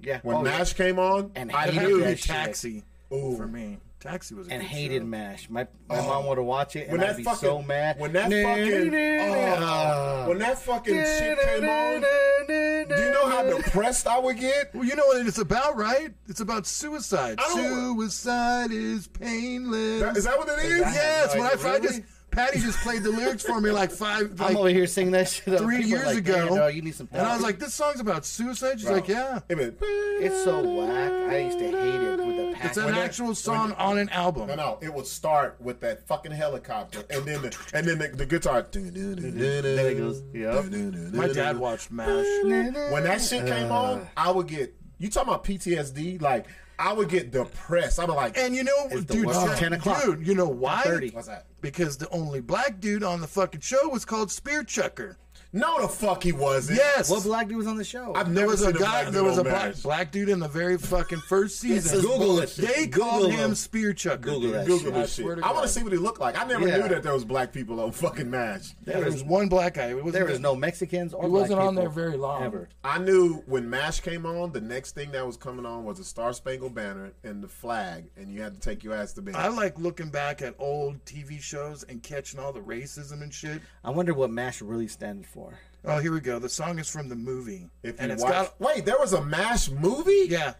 yeah. 0.00 0.20
When 0.22 0.36
oh, 0.36 0.44
yeah. 0.44 0.58
Mash 0.58 0.74
came 0.74 0.98
on, 0.98 1.32
And 1.34 1.50
I 1.50 1.70
knew. 1.70 1.98
had 2.00 2.18
to 2.18 2.22
be. 2.22 2.28
Taxi 2.28 2.84
Ooh. 3.12 3.36
for 3.36 3.46
me. 3.48 3.78
Taxi 4.04 4.34
was 4.34 4.48
a 4.48 4.52
and 4.52 4.60
good 4.60 4.68
hated 4.68 5.00
show. 5.00 5.06
Mash. 5.06 5.48
My 5.48 5.66
my 5.88 5.98
oh. 5.98 6.06
mom 6.06 6.26
would 6.26 6.36
have 6.36 6.46
watched 6.46 6.76
it, 6.76 6.88
and 6.88 6.90
Oh. 6.90 6.92
When 6.98 7.00
I'd 7.00 7.10
that 7.12 7.16
be 7.16 7.22
fucking, 7.24 7.38
so 7.38 7.62
mad. 7.62 7.98
when 7.98 8.12
that 8.12 8.24
fucking, 8.30 8.94
oh, 8.94 10.28
when 10.28 10.38
that 10.40 10.58
fucking 10.58 10.94
shit 10.94 11.38
came 11.40 11.64
on, 11.64 12.00
do 12.46 13.02
you 13.02 13.10
know 13.12 13.26
how 13.30 13.42
depressed 13.44 14.06
I 14.06 14.18
would 14.18 14.38
get? 14.38 14.74
Well, 14.74 14.84
you 14.84 14.94
know 14.94 15.06
what 15.06 15.26
it's 15.26 15.38
about, 15.38 15.76
right? 15.78 16.12
It's 16.28 16.40
about 16.40 16.66
suicide. 16.66 17.40
Suicide 17.52 18.72
is 18.72 19.06
painless. 19.06 20.00
That- 20.02 20.16
Is 20.18 20.24
that 20.24 20.36
what 20.36 20.48
it 20.50 20.58
is? 20.66 20.80
yes, 20.80 21.34
when 21.34 21.44
I, 21.44 21.48
I 21.48 21.54
Really? 21.76 21.80
just 21.88 22.02
Patty 22.34 22.60
just 22.60 22.78
played 22.80 23.02
the 23.02 23.10
lyrics 23.10 23.42
for 23.44 23.60
me 23.60 23.70
like 23.70 23.90
five, 23.90 24.40
I'm 24.40 24.56
over 24.56 24.68
here 24.68 24.86
singing 24.86 25.12
that 25.12 25.28
shit. 25.28 25.58
three 25.58 25.82
years 25.84 26.06
like, 26.06 26.16
ago. 26.18 26.46
"Man, 26.46 26.56
dog, 26.56 26.74
you 26.74 26.82
need 26.82 26.94
some. 26.94 27.08
and 27.12 27.22
I 27.22 27.34
was 27.34 27.42
like, 27.42 27.58
"This 27.58 27.74
song's 27.74 28.00
about 28.00 28.24
suicide." 28.26 28.78
She's 28.80 28.84
Bro. 28.86 28.94
like, 28.96 29.08
"Yeah." 29.08 29.40
It 29.48 29.56
been- 29.56 29.76
it's 29.80 30.42
so 30.44 30.60
whack. 30.62 31.12
I 31.12 31.38
used 31.38 31.58
to 31.58 31.64
hate 31.64 31.74
it 32.02 32.18
with 32.18 32.36
the 32.36 32.66
It's 32.66 32.76
an 32.76 32.84
When 32.86 32.94
that- 32.94 33.04
actual 33.04 33.34
song 33.34 33.72
on 33.72 33.98
an 33.98 34.08
album. 34.10 34.48
No, 34.48 34.54
no, 34.54 34.78
it 34.80 34.92
would 34.92 35.06
start 35.06 35.56
with 35.60 35.80
that 35.80 36.06
fucking 36.06 36.32
helicopter, 36.32 37.02
and 37.10 37.24
then 37.24 37.42
the 37.42 37.56
and 37.72 37.86
then 37.86 37.98
the, 37.98 38.08
the 38.08 38.26
guitar. 38.26 38.66
Then 38.72 38.92
it 38.96 39.98
goes, 39.98 40.22
yep. 40.32 40.64
My 41.12 41.28
dad 41.28 41.58
watched 41.58 41.90
MASH. 41.90 42.08
When 42.44 43.04
that 43.04 43.20
shit 43.22 43.46
came 43.46 43.70
Uh. 43.70 43.74
on, 43.82 44.08
I 44.16 44.30
would 44.30 44.46
get. 44.48 44.74
You 44.98 45.10
talking 45.10 45.28
about 45.28 45.44
PTSD? 45.44 46.20
Like 46.20 46.46
I 46.78 46.92
would 46.92 47.08
get 47.08 47.30
depressed. 47.30 47.98
I'd 48.00 48.06
be 48.06 48.12
like, 48.12 48.36
And 48.36 48.54
you 48.54 48.64
know, 48.64 48.88
dude, 48.90 49.06
dude, 49.06 49.28
10 49.56 49.72
o'clock. 49.74 50.02
dude, 50.04 50.26
you 50.26 50.34
know 50.34 50.48
why? 50.48 50.82
10:30. 50.84 51.14
what's 51.14 51.28
that? 51.28 51.46
Because 51.60 51.96
the 51.96 52.08
only 52.10 52.40
black 52.40 52.80
dude 52.80 53.02
on 53.04 53.20
the 53.20 53.26
fucking 53.26 53.60
show 53.60 53.88
was 53.88 54.04
called 54.04 54.30
Spear 54.30 54.64
Chucker. 54.64 55.16
No, 55.54 55.80
the 55.80 55.88
fuck 55.88 56.22
he 56.24 56.32
wasn't. 56.32 56.78
Yes. 56.78 57.08
What 57.08 57.22
black 57.22 57.46
dude 57.48 57.58
was 57.58 57.66
on 57.68 57.76
the 57.76 57.84
show? 57.84 58.12
I've 58.14 58.26
There 58.26 58.34
never 58.42 58.48
was 58.48 58.62
a 58.62 58.72
guy. 58.72 58.78
black 58.78 59.04
There 59.04 59.12
dude 59.12 59.24
was 59.24 59.36
a 59.38 59.40
on 59.42 59.44
black, 59.46 59.64
MASH. 59.68 59.82
black 59.82 60.10
dude 60.10 60.28
in 60.28 60.40
the 60.40 60.48
very 60.48 60.76
fucking 60.78 61.20
first 61.28 61.60
season. 61.60 62.00
Google 62.00 62.40
it. 62.40 62.50
They 62.56 62.86
Google 62.88 63.08
called 63.10 63.30
him. 63.30 63.38
him 63.38 63.54
Spear 63.54 63.92
Chucker. 63.92 64.16
Google 64.18 64.40
dude. 64.40 64.54
that 64.54 64.66
Google 64.66 64.84
shit. 64.86 64.94
this 64.94 65.18
I 65.18 65.22
swear 65.22 65.34
shit. 65.36 65.42
to 65.44 65.48
I 65.48 65.52
want 65.52 65.62
God. 65.62 65.66
to 65.66 65.68
see 65.72 65.82
what 65.84 65.92
he 65.92 65.98
looked 65.98 66.20
like. 66.20 66.36
I 66.40 66.44
never 66.44 66.66
Yeah. 66.66 66.78
knew 66.78 66.88
that 66.88 67.02
there 67.04 67.12
was 67.14 67.24
black 67.24 67.52
people 67.52 67.80
on 67.80 67.92
fucking 67.92 68.28
MASH. 68.28 68.74
There 68.82 69.04
was 69.04 69.22
one 69.22 69.48
black 69.48 69.74
guy. 69.74 69.90
It 69.90 69.94
wasn't 69.94 70.14
There 70.14 70.24
was 70.24 70.40
no 70.40 70.56
Mexicans 70.56 71.14
or 71.14 71.22
He 71.22 71.28
black 71.28 71.42
wasn't 71.42 71.60
on 71.60 71.68
people 71.74 71.82
there 71.82 71.90
very 71.90 72.16
long. 72.16 72.42
Ever. 72.42 72.68
I 72.82 72.98
knew 72.98 73.42
when 73.46 73.70
MASH 73.70 74.00
came 74.00 74.26
on, 74.26 74.50
the 74.50 74.60
next 74.60 74.96
thing 74.96 75.12
that 75.12 75.24
was 75.24 75.36
coming 75.36 75.64
on 75.64 75.84
was 75.84 76.00
a 76.00 76.04
Star 76.04 76.32
Spangled 76.32 76.74
Banner 76.74 77.12
and 77.22 77.42
the 77.44 77.48
flag, 77.48 78.06
and 78.16 78.28
you 78.28 78.42
had 78.42 78.54
to 78.54 78.60
take 78.60 78.82
your 78.82 78.94
ass 78.94 79.12
to 79.12 79.22
bed. 79.22 79.36
I 79.36 79.48
like 79.48 79.78
looking 79.78 80.08
back 80.08 80.42
at 80.42 80.56
old 80.58 81.04
TV 81.04 81.40
shows 81.40 81.84
and 81.84 82.02
catching 82.02 82.40
all 82.40 82.52
the 82.52 82.60
racism 82.60 83.22
and 83.22 83.32
shit. 83.32 83.62
I 83.84 83.90
wonder 83.90 84.14
what 84.14 84.30
MASH 84.30 84.60
really 84.60 84.88
stands 84.88 85.28
for. 85.28 85.43
Oh, 85.86 85.98
here 85.98 86.12
we 86.12 86.20
go. 86.20 86.38
The 86.38 86.48
song 86.48 86.78
is 86.78 86.88
from 86.88 87.08
the 87.08 87.16
movie, 87.16 87.68
if 87.82 87.98
and 87.98 88.08
you 88.08 88.14
it's 88.14 88.22
watch, 88.22 88.32
got 88.32 88.60
wait, 88.60 88.84
there 88.86 88.98
was 88.98 89.12
a 89.12 89.22
MASH 89.24 89.70
movie. 89.70 90.26
yeah. 90.28 90.54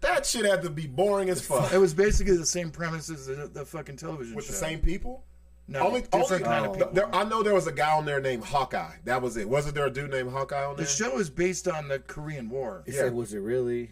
That 0.00 0.26
shit 0.26 0.44
had 0.44 0.62
to 0.62 0.70
be 0.70 0.86
boring 0.88 1.28
as 1.30 1.40
fuck. 1.46 1.72
It 1.72 1.78
was 1.78 1.94
basically 1.94 2.36
the 2.36 2.46
same 2.46 2.70
premise 2.72 3.08
as 3.08 3.26
the, 3.26 3.48
the 3.52 3.64
fucking 3.64 3.96
television 3.98 4.34
With 4.34 4.46
show. 4.46 4.50
the 4.52 4.56
same 4.58 4.80
people. 4.80 5.22
no, 5.68 5.78
only, 5.86 6.00
different 6.00 6.32
only 6.32 6.42
kind 6.44 6.64
of 6.66 6.70
oh. 6.72 6.74
people. 6.74 6.92
There, 6.92 7.14
I 7.14 7.22
know 7.22 7.42
there 7.44 7.54
was 7.54 7.68
a 7.68 7.72
guy 7.72 7.96
on 7.96 8.04
there 8.04 8.20
named 8.20 8.42
Hawkeye. 8.42 8.96
That 9.04 9.22
was 9.22 9.36
it. 9.36 9.48
Wasn't 9.48 9.76
there 9.76 9.86
a 9.86 9.90
dude 9.90 10.10
named 10.10 10.32
Hawkeye 10.32 10.64
on 10.64 10.74
there? 10.76 10.86
The 10.86 10.90
show 10.90 11.18
is 11.18 11.30
based 11.30 11.68
on 11.68 11.86
the 11.86 12.00
Korean 12.00 12.48
War. 12.50 12.82
It 12.86 12.94
Yeah. 12.94 13.00
said, 13.02 13.14
was 13.14 13.32
it 13.32 13.38
really? 13.38 13.90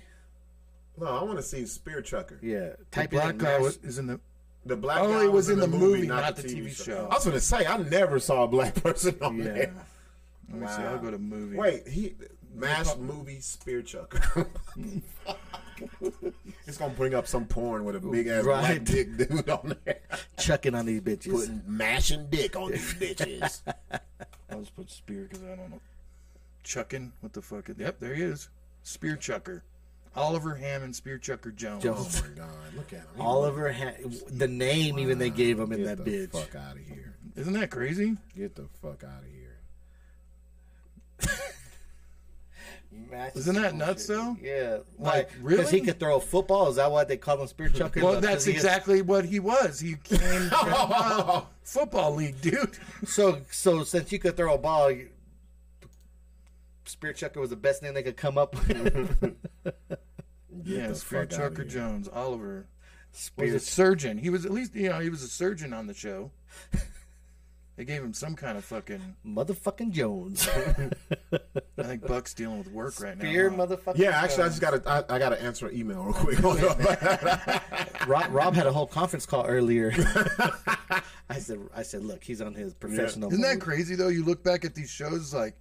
no, 0.99 1.07
I 1.07 1.23
want 1.23 1.37
to 1.37 1.43
see 1.45 1.65
Spear 1.67 2.03
Chucker. 2.03 2.39
Yeah. 2.43 2.71
The 2.71 2.77
Type 2.91 3.11
black 3.11 3.31
in 3.35 3.39
guy 3.39 3.59
was, 3.61 3.77
is 3.85 3.99
in 3.99 4.07
the. 4.09 4.19
The 4.67 4.77
black 4.77 4.99
Oh, 5.01 5.09
guy 5.13 5.25
it 5.25 5.33
was 5.33 5.49
in 5.49 5.59
the 5.61 5.69
movie, 5.69 6.07
not 6.09 6.35
the 6.37 6.43
TV 6.43 6.71
show. 6.75 7.07
I 7.11 7.15
was 7.15 7.25
going 7.25 7.35
to 7.37 7.41
say 7.41 7.65
I 7.67 7.77
never 7.79 8.19
saw 8.19 8.43
a 8.45 8.49
black 8.49 8.75
person 8.83 9.17
on 9.23 9.39
Yeah. 9.39 9.45
there. 9.45 9.75
Let 10.51 10.61
me 10.61 10.67
see. 10.69 10.83
I'll 10.83 10.99
go 10.99 11.11
to 11.11 11.19
movie. 11.19 11.57
Wait, 11.57 11.87
he 11.89 12.15
MASH 12.55 12.97
movie 12.97 13.41
Spear 13.41 13.83
Chucker. 13.83 14.47
it's 16.67 16.77
gonna 16.79 16.93
bring 16.95 17.15
up 17.15 17.27
some 17.27 17.47
porn 17.47 17.85
with 17.85 17.97
a 17.97 18.01
big 18.01 18.27
ass 18.27 18.45
black 18.45 18.69
Right. 18.69 18.85
dick 18.85 19.17
dude 19.17 19.49
on 19.49 19.77
there. 19.85 20.01
Chucking 20.39 20.75
on 20.75 20.87
these 20.87 21.01
bitches. 21.01 21.31
Putting 21.33 21.63
mashing 21.67 22.27
dick 22.31 22.57
on 22.57 22.71
these 22.73 22.95
bitches. 22.95 23.61
I'll 24.51 24.61
just 24.61 24.75
put 24.77 24.91
spear 24.91 25.27
because 25.31 25.43
I 25.45 25.57
don't 25.57 25.71
know. 25.71 25.81
Chucking. 26.63 27.13
What 27.21 27.33
the 27.33 27.43
fuck? 27.43 27.69
Yep, 27.77 28.01
there 28.01 28.15
he 28.15 28.23
is. 28.23 28.49
Spear 28.83 29.17
Chucker. 29.17 29.63
Oliver 30.17 30.57
Harmon 30.57 30.93
Spear 30.93 31.19
Chucker 31.19 31.53
Jones. 31.53 31.85
Jones. 31.85 32.21
oh 32.21 32.29
my 32.29 32.35
god, 32.37 32.75
look 32.77 32.93
at 32.93 32.99
him. 32.99 33.07
He 33.15 33.23
Oliver, 33.23 33.73
ha- 33.73 33.93
the 34.29 34.49
name 34.49 34.99
even 34.99 35.19
they 35.19 35.31
gave 35.31 35.59
him 35.61 35.71
in 35.73 35.85
Get 35.85 35.99
that 35.99 36.05
the 36.05 36.11
bitch. 36.11 36.33
fuck 36.33 36.55
out 36.57 36.73
of 36.77 36.83
here. 36.85 37.15
Isn't 37.37 37.53
that 37.53 37.71
crazy? 37.71 38.17
Get 38.37 38.57
the 38.57 38.67
fuck 38.83 39.05
out 39.05 39.23
of 39.23 39.29
here. 39.33 39.40
MASH 43.11 43.37
Isn't 43.37 43.57
is 43.57 43.63
that 43.63 43.75
nuts, 43.75 44.07
though? 44.07 44.37
Yeah. 44.41 44.79
Like, 44.99 45.29
Because 45.31 45.43
really? 45.43 45.71
he 45.71 45.81
could 45.81 46.01
throw 46.01 46.17
a 46.17 46.21
football. 46.21 46.69
Is 46.69 46.77
that 46.77 46.91
why 46.91 47.05
they 47.05 47.17
call 47.17 47.41
him 47.41 47.47
Spear 47.47 47.69
Chucker? 47.69 48.03
Well, 48.05 48.21
that's 48.21 48.45
he 48.45 48.53
is- 48.53 48.57
exactly 48.57 49.01
what 49.03 49.25
he 49.25 49.39
was. 49.41 49.79
He 49.81 49.95
came 49.97 50.19
from 50.51 50.69
a 50.93 51.47
football 51.63 52.15
league, 52.15 52.41
dude. 52.41 52.79
So, 53.07 53.41
so 53.51 53.85
since 53.85 54.11
you 54.13 54.19
could 54.19 54.37
throw 54.37 54.55
a 54.55 54.59
ball, 54.59 54.91
you, 54.91 55.09
Spear 56.85 57.13
Chucker 57.13 57.41
was 57.41 57.51
the 57.51 57.57
best 57.57 57.83
name 57.83 57.95
they 57.95 58.03
could 58.03 58.17
come 58.17 58.37
up 58.39 58.55
with. 58.69 59.37
Yeah, 60.63 60.89
the 60.89 60.95
Spear 60.95 61.25
Chucker. 61.27 61.65
Jones. 61.65 62.07
Oliver 62.13 62.67
was 63.39 63.55
a 63.55 63.61
surgeon. 63.61 64.19
He 64.19 64.29
was 64.31 64.45
at 64.45 64.51
least, 64.53 64.75
you 64.75 64.91
know, 64.91 64.99
he 65.01 65.09
was 65.09 65.23
a 65.23 65.29
surgeon 65.29 65.73
on 65.73 65.87
the 65.87 65.95
show. 65.95 66.33
They 67.81 67.87
gave 67.87 68.03
him 68.03 68.13
some 68.13 68.37
kind 68.37 68.59
of 68.59 68.65
fucking. 68.67 69.17
motherfucking 69.27 69.93
Jones. 69.93 70.47
I 71.79 71.83
think 71.83 72.07
Buck's 72.07 72.35
dealing 72.35 72.59
with 72.59 72.71
work 72.71 73.01
right 73.01 73.17
now. 73.17 73.25
Spear 73.25 73.49
huh? 73.49 73.57
motherfucking 73.57 73.97
Yeah, 73.97 74.11
actually, 74.23 74.43
I 74.43 74.49
just 74.49 74.61
gotta 74.61 74.83
I, 74.87 75.15
I 75.15 75.19
gotta 75.19 75.43
answer 75.43 75.67
an 75.67 75.75
email 75.75 76.03
real 76.03 76.13
quick. 76.13 76.37
Hold 76.41 76.63
up. 76.63 76.79
Rob, 78.07 78.27
Rob 78.35 78.55
had 78.55 78.67
a 78.67 78.73
whole 78.73 78.87
conference 78.87 79.25
call 79.25 79.47
earlier. 79.47 79.95
I 81.31 81.39
said, 81.39 81.59
I 81.75 81.83
said, 81.83 82.05
look, 82.05 82.23
he's 82.23 82.43
on 82.43 82.53
his 82.53 82.75
professional. 82.75 83.31
Isn't 83.31 83.41
that 83.41 83.63
crazy 83.63 83.95
though? 83.95 84.09
You 84.09 84.27
look 84.27 84.45
back 84.45 84.67
at 84.67 84.75
these 84.75 84.91
shows, 84.91 85.33
like 85.33 85.55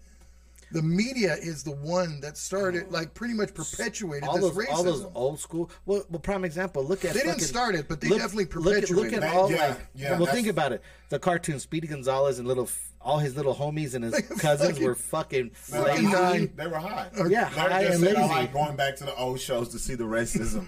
the 0.72 0.82
media 0.82 1.34
is 1.36 1.64
the 1.64 1.72
one 1.72 2.20
that 2.22 2.38
started, 2.38 2.86
oh, 2.88 2.92
like 2.94 3.14
pretty 3.14 3.34
much 3.34 3.54
perpetuated 3.54 4.28
all 4.28 4.36
this 4.36 4.44
those, 4.54 4.66
racism. 4.66 4.74
all 4.74 4.84
those 4.84 5.06
old 5.16 5.40
school. 5.40 5.70
Well, 5.86 6.04
well, 6.10 6.20
prime 6.20 6.46
example. 6.46 6.84
Look 6.84 7.06
at 7.06 7.14
They 7.14 7.20
didn't 7.22 7.34
fucking- 7.34 7.46
start 7.46 7.76
it, 7.76 7.88
but 7.88 8.02
they 8.02 8.10
look- 8.10 8.20
definitely 8.20 8.46
look 8.62 8.84
at, 8.84 8.90
look 8.90 9.14
at 9.14 9.24
it. 9.24 9.24
all 9.24 9.52
Yeah, 9.52 9.68
like. 9.70 9.78
yeah, 9.96 10.18
well, 10.18 10.26
think 10.32 10.48
about 10.48 10.72
it. 10.72 10.82
The 11.10 11.20
cartoon 11.20 11.60
Speedy 11.60 11.88
Gonzales 11.88 12.38
and 12.40 12.48
little, 12.48 12.70
all 13.02 13.18
his 13.20 13.36
little 13.36 13.56
homies 13.56 13.96
and 13.96 14.04
his 14.04 14.14
cousins 14.40 14.72
Fucking- 14.72 14.84
were 14.86 14.96
fucking 14.96 15.52
They 15.72 15.80
were 15.80 15.86
lazy. 15.86 16.04
nine. 16.08 16.54
They 16.56 16.68
were 16.68 16.78
high. 16.78 17.10
Uh, 17.20 17.26
yeah, 17.26 17.46
high 17.46 17.82
and 17.84 18.00
said, 18.00 18.16
I 18.16 18.22
lazy. 18.22 18.34
like 18.34 18.54
going 18.54 18.76
back 18.76 18.96
to 18.98 19.04
the 19.06 19.16
old 19.16 19.40
shows 19.40 19.70
to 19.70 19.80
see 19.80 19.96
the 19.96 20.04
racism. 20.04 20.68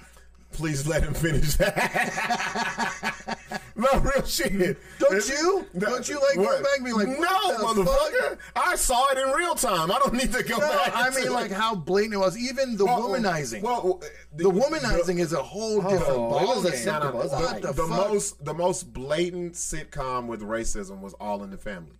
Please 0.51 0.85
let 0.87 1.03
him 1.03 1.13
finish 1.13 1.55
that. 1.55 3.37
no, 3.75 3.87
real 3.99 4.25
shit. 4.25 4.77
Don't 4.99 5.29
you? 5.29 5.65
Don't 5.77 6.07
you 6.07 6.19
like 6.19 6.35
going 6.35 6.61
back 6.63 6.77
and 6.77 6.85
be 6.85 6.91
like, 6.93 7.07
no, 7.07 7.15
what 7.17 7.75
the 7.75 7.83
motherfucker. 7.83 8.37
I 8.55 8.75
saw 8.75 9.07
it 9.11 9.17
in 9.17 9.29
real 9.31 9.55
time. 9.55 9.91
I 9.91 9.99
don't 9.99 10.13
need 10.13 10.31
to 10.33 10.43
go 10.43 10.57
No, 10.57 10.67
back. 10.67 10.95
I 10.95 11.09
to 11.09 11.15
mean 11.15 11.27
it. 11.27 11.31
like 11.31 11.51
how 11.51 11.73
blatant 11.75 12.13
it 12.15 12.17
was. 12.17 12.37
Even 12.37 12.77
the 12.77 12.85
Well, 12.85 13.09
womanizing. 13.09 13.61
Well, 13.61 13.99
uh, 14.03 14.07
the 14.35 14.49
womanizing 14.51 15.19
is 15.19 15.33
a 15.33 15.41
whole 15.41 15.79
oh, 15.85 15.89
different 15.89 16.19
Oh, 16.19 16.39
it 16.39 16.47
was 16.47 16.65
ballgame. 16.65 16.69
acceptable. 16.69 17.21
It 17.21 17.29
was 17.31 17.61
the, 17.61 17.73
the 17.73 17.87
most 17.87 18.45
the 18.45 18.53
most 18.53 18.93
blatant 18.93 19.53
sitcom 19.53 20.27
with 20.27 20.41
racism 20.41 20.99
was 21.01 21.13
All 21.13 21.43
in 21.43 21.49
the 21.49 21.57
Family. 21.57 21.97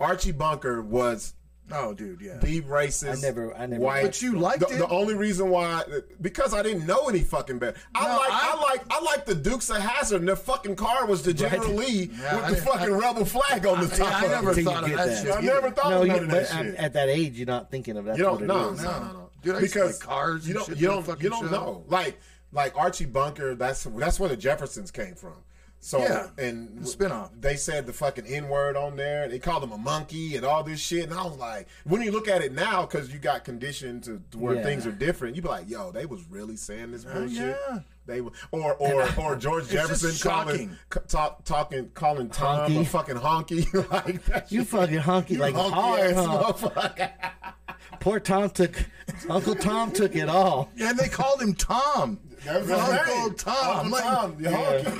Archie 0.00 0.32
Bunker 0.32 0.80
was 0.80 1.34
Oh, 1.72 1.94
dude, 1.94 2.20
yeah. 2.20 2.38
the 2.38 2.60
racist. 2.62 3.18
I 3.18 3.20
never- 3.20 3.54
I 3.56 3.66
never 3.66 3.82
white. 3.82 4.02
But 4.02 4.20
you 4.22 4.38
liked 4.38 4.60
the, 4.60 4.74
it? 4.74 4.78
The 4.78 4.88
only 4.88 5.14
reason 5.14 5.48
why, 5.50 5.84
because 6.20 6.52
I 6.52 6.62
didn't 6.62 6.86
know 6.86 7.08
any 7.08 7.20
fucking 7.20 7.58
better. 7.58 7.76
I 7.94 8.04
No, 8.06 8.16
like, 8.16 8.30
I- 8.32 8.54
I, 8.56 8.60
like, 8.62 8.82
I 8.90 9.00
like 9.02 9.24
the 9.26 9.34
Dukes 9.34 9.70
of 9.70 9.76
Hazzard. 9.76 10.20
And 10.20 10.28
their 10.28 10.36
fucking 10.36 10.76
car 10.76 11.06
was 11.06 11.22
the 11.22 11.32
General 11.32 11.72
Lee 11.74 12.10
Yeah, 12.20 12.36
with 12.36 12.44
I 12.44 12.50
the 12.50 12.56
fucking 12.62 12.94
I- 12.94 12.98
rebel 12.98 13.24
flag 13.24 13.66
on 13.66 13.80
the 13.80 13.86
Yeah, 13.88 13.96
top. 13.96 14.14
I 14.22 14.24
of 14.26 14.30
never 14.30 14.50
it. 14.50 14.54
Till 14.54 14.62
you 14.64 14.70
thought 14.70 14.82
of 14.84 14.88
get 14.90 14.96
that, 14.96 15.06
that. 15.06 15.22
shit. 15.24 15.36
I 15.36 15.40
never 15.40 15.70
thought 15.70 15.90
No, 15.90 16.02
of 16.02 16.06
you, 16.08 16.14
of 16.16 16.28
that 16.30 16.42
at, 16.50 16.64
shit. 16.66 16.74
at 16.76 16.92
that 16.94 17.08
age, 17.08 17.36
you're 17.38 17.46
not 17.46 17.70
thinking 17.70 17.96
of 17.96 18.04
that. 18.06 18.16
You 18.16 18.24
don't 18.24 18.40
what 18.40 18.46
know, 18.46 18.70
is. 18.70 18.82
no, 18.82 18.90
no, 18.90 19.12
no. 19.12 19.30
Dude, 19.42 19.54
I 19.56 19.60
used 19.60 19.72
to 19.72 19.78
because 19.80 20.00
like 20.00 20.06
cars 20.08 20.46
you 20.48 20.54
don't, 20.54 20.66
shit 20.66 20.76
you 20.78 20.88
don't, 20.88 21.22
you 21.22 21.30
don't 21.30 21.50
know. 21.50 21.84
Like, 21.88 22.18
like 22.52 22.76
Archie 22.76 23.06
Bunker. 23.06 23.54
That's 23.54 23.84
that's 23.84 24.18
where 24.20 24.28
the 24.28 24.36
Jeffersons 24.36 24.90
came 24.90 25.14
from. 25.14 25.34
So 25.82 25.98
Yeah, 25.98 26.28
and 26.36 26.80
spinoff. 26.80 27.30
They 27.40 27.56
said 27.56 27.86
the 27.86 27.92
fucking 27.94 28.26
N 28.26 28.48
word 28.50 28.76
on 28.76 28.96
there. 28.96 29.28
They 29.28 29.38
called 29.38 29.64
him 29.64 29.72
a 29.72 29.78
monkey 29.78 30.36
and 30.36 30.44
all 30.44 30.62
this 30.62 30.78
shit. 30.78 31.04
And 31.04 31.14
I 31.14 31.24
was 31.24 31.38
like, 31.38 31.68
when 31.84 32.02
you 32.02 32.10
look 32.12 32.28
at 32.28 32.42
it 32.42 32.52
now, 32.52 32.82
because 32.84 33.10
you 33.12 33.18
got 33.18 33.44
conditioned 33.44 34.04
to, 34.04 34.20
to 34.32 34.38
where 34.38 34.56
Yeah. 34.56 34.62
things 34.62 34.86
are 34.86 34.92
different, 34.92 35.36
you 35.36 35.42
be 35.42 35.48
like, 35.48 35.70
yo, 35.70 35.90
they 35.90 36.04
was 36.04 36.22
really 36.28 36.56
saying 36.56 36.90
this 36.92 37.04
bullshit. 37.04 37.56
yeah. 37.70 37.78
They 38.06 38.20
were, 38.20 38.32
or 38.50 38.74
or 38.74 39.02
or 39.18 39.34
uh, 39.34 39.36
George 39.36 39.68
Jefferson 39.68 40.28
calling 40.28 40.76
talk, 41.06 41.44
talking 41.44 41.90
calling 41.94 42.28
Tom 42.28 42.68
Honky. 42.70 42.80
a 42.80 42.84
fucking 42.84 43.14
honky 43.16 43.90
like 43.92 44.24
that. 44.24 44.50
You 44.50 44.60
shit. 44.60 44.68
fucking 44.68 44.98
honky 44.98 45.30
You 45.30 45.38
like 45.38 45.54
honky 45.54 45.70
hard, 45.70 46.00
ass 46.12 46.60
huh? 46.74 47.52
motherfucker. 48.00 48.04
Poor 48.04 48.20
Tom 48.20 48.50
took, 48.50 48.84
Uncle 49.28 49.54
Tom 49.54 49.92
took 49.92 50.14
it 50.16 50.28
all. 50.28 50.70
Yeah, 50.76 50.90
and 50.90 50.98
they 50.98 51.08
called 51.08 51.40
him 51.42 51.54
Tom. 51.54 52.18
That 52.46 52.60
was 52.62 52.70
his 52.70 52.78
Uncle 52.80 53.14
name. 53.16 53.34
Tom. 53.34 53.76
Uncle 53.76 53.90
Like- 53.92 54.02
Tom, 54.04 54.36
you 54.40 54.46
honky, 54.48 54.84
you 54.84 54.90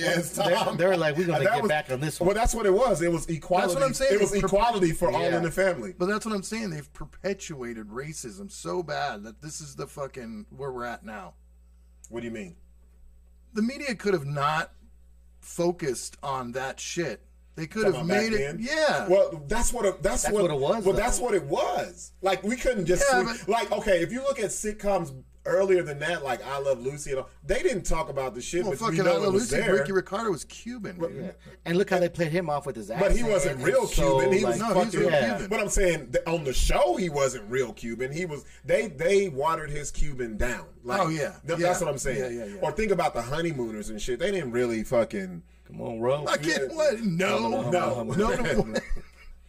honky 0.00 0.02
ass 0.18 0.30
They- 0.30 0.54
Tom. 0.54 0.76
they 0.76 0.86
were 0.86 0.96
like, 0.96 1.16
"We're 1.16 1.26
gonna 1.26 1.38
And 1.38 1.46
that 1.46 1.60
get 1.60 1.68
back 1.68 1.90
on 1.92 2.00
this 2.00 2.18
one." 2.18 2.26
Well, 2.26 2.34
that's 2.34 2.52
what 2.52 2.66
it 2.66 2.72
was. 2.74 3.00
It 3.00 3.12
was 3.12 3.26
equality. 3.28 3.68
That's 3.68 3.74
what 3.80 3.86
I'm 3.86 3.94
saying. 3.94 4.14
It 4.14 4.20
was 4.20 4.30
per- 4.32 4.38
equality 4.38 4.90
for 4.92 5.08
all 5.12 5.22
in 5.22 5.42
the 5.44 5.52
family. 5.52 5.94
But 5.96 6.06
that's 6.06 6.26
what 6.26 6.34
I'm 6.34 6.42
saying. 6.42 6.70
They've 6.70 6.92
perpetuated 6.92 7.86
racism 7.88 8.50
so 8.50 8.82
bad 8.82 9.22
that 9.22 9.40
this 9.40 9.60
is 9.60 9.76
the 9.76 9.86
fucking 9.86 10.46
where 10.50 10.72
we're 10.72 10.84
at 10.84 11.04
now. 11.04 11.34
What 12.08 12.20
do 12.20 12.26
you 12.26 12.32
mean? 12.32 12.56
The 13.52 13.62
media 13.62 13.94
could 13.94 14.12
have 14.14 14.26
not 14.26 14.72
focused 15.38 16.16
on 16.24 16.52
that 16.52 16.80
shit. 16.80 17.24
They 17.60 17.66
could 17.66 17.84
Talking 17.92 17.98
have 17.98 18.06
made 18.06 18.32
it. 18.32 18.38
then? 18.38 18.58
Yeah. 18.58 19.06
Well, 19.06 19.44
that's 19.46 19.72
what 19.72 19.84
it, 19.84 20.02
that's, 20.02 20.22
That's 20.22 20.32
what, 20.34 20.42
what 20.44 20.50
it 20.50 20.58
was, 20.58 20.84
Well, 20.84 20.94
though. 20.94 21.00
that's 21.00 21.20
what 21.20 21.34
it 21.34 21.44
was. 21.44 22.12
Like 22.22 22.42
we 22.42 22.56
couldn't 22.56 22.86
just 22.86 23.04
Yeah, 23.12 23.22
but- 23.24 23.48
like 23.48 23.70
okay, 23.70 24.00
if 24.02 24.10
you 24.12 24.20
look 24.22 24.38
at 24.40 24.46
sitcoms 24.46 25.12
earlier 25.46 25.82
than 25.82 25.98
that, 25.98 26.22
like 26.22 26.44
I 26.46 26.58
Love 26.58 26.80
Lucy, 26.82 27.10
and 27.12 27.20
all, 27.20 27.28
they 27.46 27.62
didn't 27.62 27.84
talk 27.84 28.10
about 28.10 28.34
the 28.34 28.42
shit, 28.42 28.62
well, 28.62 28.72
but 28.72 28.80
we 28.80 28.96
fucking 28.98 29.04
know 29.04 29.12
I 29.12 29.16
it 29.16 29.20
Love 29.24 29.34
Lucy. 29.34 29.56
there. 29.56 29.72
Ricky 29.74 29.92
Ricardo 29.92 30.30
was 30.30 30.44
Cuban. 30.44 30.98
dude. 30.98 31.34
And 31.64 31.78
look 31.78 31.88
how 31.90 31.98
they 31.98 32.10
played 32.10 32.30
him 32.30 32.50
off 32.50 32.66
with 32.66 32.76
his 32.76 32.90
accent. 32.90 33.10
But 33.12 33.16
he 33.16 33.24
wasn't 33.24 33.56
and 33.56 33.64
real 33.64 33.86
so, 33.86 34.20
Cuban. 34.20 34.38
He 34.38 34.44
was 34.44 34.60
like, 34.60 34.68
No, 34.74 34.80
he's 34.80 34.84
fucking. 34.92 35.00
real 35.00 35.10
Yeah. 35.10 35.30
Cuban. 35.32 35.48
But 35.48 35.60
I'm 35.60 35.68
saying 35.70 36.14
on 36.26 36.44
the 36.44 36.52
show 36.52 36.96
he 36.96 37.08
wasn't 37.08 37.50
real 37.50 37.72
Cuban. 37.72 38.12
He 38.12 38.26
was. 38.26 38.44
They 38.66 38.88
they 38.88 39.28
watered 39.28 39.70
his 39.70 39.90
Cuban 39.90 40.36
down. 40.36 40.66
Like, 40.84 41.00
Oh, 41.00 41.08
yeah. 41.08 41.32
th- 41.46 41.58
Yeah. 41.58 41.68
that's 41.68 41.80
what 41.80 41.88
I'm 41.88 41.98
saying. 41.98 42.18
Yeah, 42.36 42.44
yeah, 42.44 42.54
yeah. 42.56 42.60
Or 42.60 42.70
think 42.72 42.92
about 42.92 43.14
the 43.14 43.22
honeymooners 43.22 43.88
and 43.90 44.00
shit. 44.00 44.18
They 44.18 44.30
didn't 44.30 44.52
really 44.52 44.84
fucking. 44.84 45.42
Come 45.70 45.80
on, 45.82 45.98
bro. 46.00 46.26
I 46.26 46.36
can't. 46.36 46.72
What? 46.74 47.00
No. 47.00 47.70
No, 47.70 47.70
No. 47.70 48.12
no. 48.12 48.74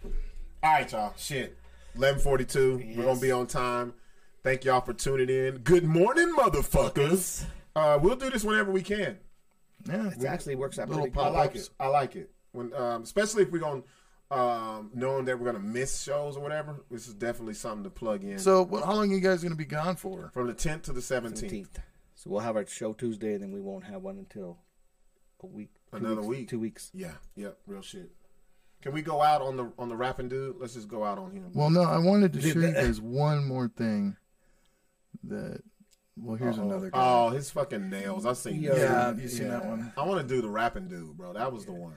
All 0.63 0.73
right, 0.73 0.91
y'all. 0.91 1.13
Shit. 1.17 1.57
11:42. 1.97 2.95
We're 2.95 3.03
gonna 3.03 3.19
be 3.19 3.31
on 3.31 3.47
time. 3.47 3.93
Thank 4.43 4.63
y'all 4.65 4.81
for 4.81 4.93
tuning 4.93 5.29
in. 5.29 5.57
Good 5.59 5.83
morning, 5.83 6.33
motherfuckers. 6.37 7.45
Uh, 7.75 7.99
we'll 8.01 8.15
do 8.15 8.29
this 8.29 8.43
whenever 8.43 8.71
we 8.71 8.81
can. 8.81 9.17
Yeah. 9.87 10.09
It 10.09 10.25
actually 10.25 10.55
works 10.55 10.79
out 10.79 10.89
Little 10.89 11.05
pretty 11.05 11.19
I 11.19 11.29
like 11.29 11.55
it. 11.55 11.69
I 11.79 11.87
like 11.87 12.15
it. 12.15 12.31
When, 12.51 12.73
um, 12.73 13.03
especially 13.03 13.43
if 13.43 13.51
we're 13.51 13.59
gonna 13.59 13.83
um, 14.29 14.91
knowing 14.93 15.25
that 15.25 15.39
we're 15.39 15.51
gonna 15.51 15.59
miss 15.59 16.01
shows 16.01 16.37
or 16.37 16.41
whatever, 16.41 16.83
this 16.89 17.07
is 17.07 17.13
definitely 17.13 17.53
something 17.55 17.83
to 17.83 17.89
plug 17.89 18.23
in. 18.23 18.39
So, 18.39 18.63
well, 18.63 18.85
how 18.85 18.93
long 18.93 19.11
are 19.11 19.15
you 19.15 19.19
guys 19.21 19.41
going 19.41 19.51
to 19.51 19.57
be 19.57 19.65
gone 19.65 19.95
for? 19.97 20.31
from 20.33 20.47
the 20.47 20.53
10th 20.53 20.83
to 20.83 20.93
the 20.93 21.01
17th, 21.01 21.43
17th. 21.43 21.67
So 22.15 22.29
we'll 22.29 22.39
have 22.39 22.55
our 22.55 22.65
show 22.65 22.93
Tuesday, 22.93 23.33
and 23.33 23.43
then 23.43 23.51
we 23.51 23.59
won't 23.59 23.83
have 23.83 24.01
one 24.03 24.17
until 24.17 24.59
a 25.43 25.47
week. 25.47 25.80
Two 25.91 25.97
Another 26.05 26.21
weeks- 26.21 26.27
week. 26.29 26.47
Two 26.49 26.59
weeks. 26.59 26.91
yeah, 26.93 27.13
yep, 27.35 27.57
real 27.67 27.81
shit. 27.81 28.11
Can 28.81 28.93
we 28.93 29.01
go 29.01 29.21
out 29.21 29.41
on 29.41 29.57
the 29.57 29.71
on 29.77 29.89
the 29.89 29.95
rapping 29.95 30.27
dude? 30.29 30.55
Let's 30.59 30.73
just 30.73 30.87
go 30.87 31.03
out 31.03 31.17
on 31.19 31.31
him. 31.31 31.51
Well, 31.53 31.69
no, 31.69 31.81
I 31.83 31.97
wanted 31.99 32.33
to 32.33 32.41
show 32.41 32.47
you 32.47 32.61
that- 32.61 32.73
guys 32.75 32.99
one 32.99 33.45
more 33.47 33.67
thing. 33.67 34.15
That, 35.23 35.61
well, 36.17 36.35
here's 36.35 36.57
another 36.57 36.89
guy. 36.89 36.99
Oh, 36.99 37.29
his 37.29 37.51
fucking 37.51 37.89
nails! 37.89 38.25
I 38.25 38.33
seen. 38.33 38.61
Yo, 38.61 38.75
yeah, 38.75 39.11
that. 39.11 39.19
you 39.21 39.27
seen 39.27 39.49
that 39.49 39.65
one? 39.65 39.93
I 39.95 40.03
want 40.05 40.27
to 40.27 40.35
do 40.35 40.41
the 40.41 40.49
rapping 40.49 40.87
dude, 40.87 41.15
bro. 41.15 41.33
That 41.33 41.51
was 41.53 41.65
the 41.65 41.73
one. 41.73 41.93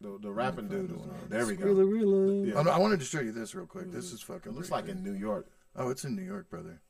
The 0.00 0.18
the 0.20 0.30
rapping 0.30 0.68
dude. 0.68 0.92
Was, 0.92 1.06
there 1.28 1.46
we 1.46 1.56
go. 1.56 1.64
Really, 1.66 1.84
really. 1.84 2.50
Yeah. 2.50 2.60
I 2.60 2.78
wanted 2.78 3.00
to 3.00 3.06
show 3.06 3.20
you 3.20 3.32
this 3.32 3.54
real 3.54 3.66
quick. 3.66 3.90
This 3.90 4.12
is 4.12 4.20
fucking. 4.20 4.52
It 4.52 4.54
looks 4.54 4.70
right 4.70 4.84
like 4.84 4.90
in. 4.94 5.02
New 5.02 5.14
York. 5.14 5.48
Oh, 5.74 5.88
it's 5.90 6.04
in 6.04 6.14
New 6.14 6.22
York, 6.22 6.48
brother. 6.50 6.80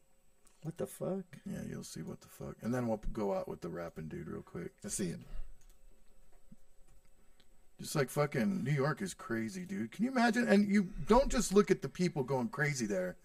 What 0.65 0.77
the 0.77 0.87
fuck? 0.87 1.25
Yeah, 1.47 1.61
you'll 1.69 1.85
see 1.85 2.03
what 2.03 2.21
the 2.21 2.29
fuck. 2.29 2.57
And 2.63 2.75
then 2.75 2.89
we'll 2.89 3.01
go 3.13 3.33
out 3.35 3.49
with 3.49 3.61
the 3.61 3.69
rapping 3.69 4.09
dude 4.09 4.29
real 4.29 4.43
quick. 4.43 4.73
Let's 4.83 4.97
see 4.97 5.09
it. 5.09 5.21
Just 7.81 7.97
like 7.97 8.09
fucking 8.11 8.63
New 8.65 8.73
York 8.73 9.03
is 9.03 9.15
crazy, 9.15 9.65
dude. 9.65 9.91
Can 9.93 10.05
you 10.05 10.11
imagine? 10.11 10.47
And 10.49 10.69
you 10.69 10.89
don't 11.09 11.29
just 11.31 11.53
look 11.53 11.71
at 11.71 11.83
the 11.83 11.89
people 11.89 12.23
going 12.23 12.49
crazy 12.49 12.87
there. 12.87 13.17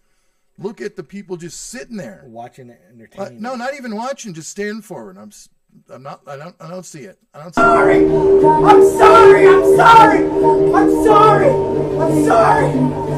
Look 0.58 0.80
at 0.80 0.96
the 0.96 1.04
people 1.04 1.36
just 1.36 1.60
sitting 1.68 1.96
there. 1.96 2.24
Watching 2.26 2.68
it, 2.68 2.80
Uh, 3.16 3.30
no, 3.32 3.54
not 3.54 3.74
even 3.74 3.94
watching. 3.96 4.34
Just 4.34 4.50
standing 4.50 4.82
forward. 4.82 5.16
I'm. 5.16 5.28
s- 5.28 5.48
I'm 5.88 6.02
not. 6.02 6.20
I 6.26 6.36
don't. 6.36 6.56
I 6.60 6.68
don't 6.68 6.84
see 6.84 7.02
it. 7.02 7.18
I 7.32 7.38
don't 7.44 7.54
see 7.54 7.60
it. 7.60 7.64
sorry. 7.64 8.04
I'm 8.04 8.98
sorry. 8.98 9.46
I'm 9.46 9.76
sorry. 9.76 10.24
I'm 10.24 11.04
sorry. 11.06 11.48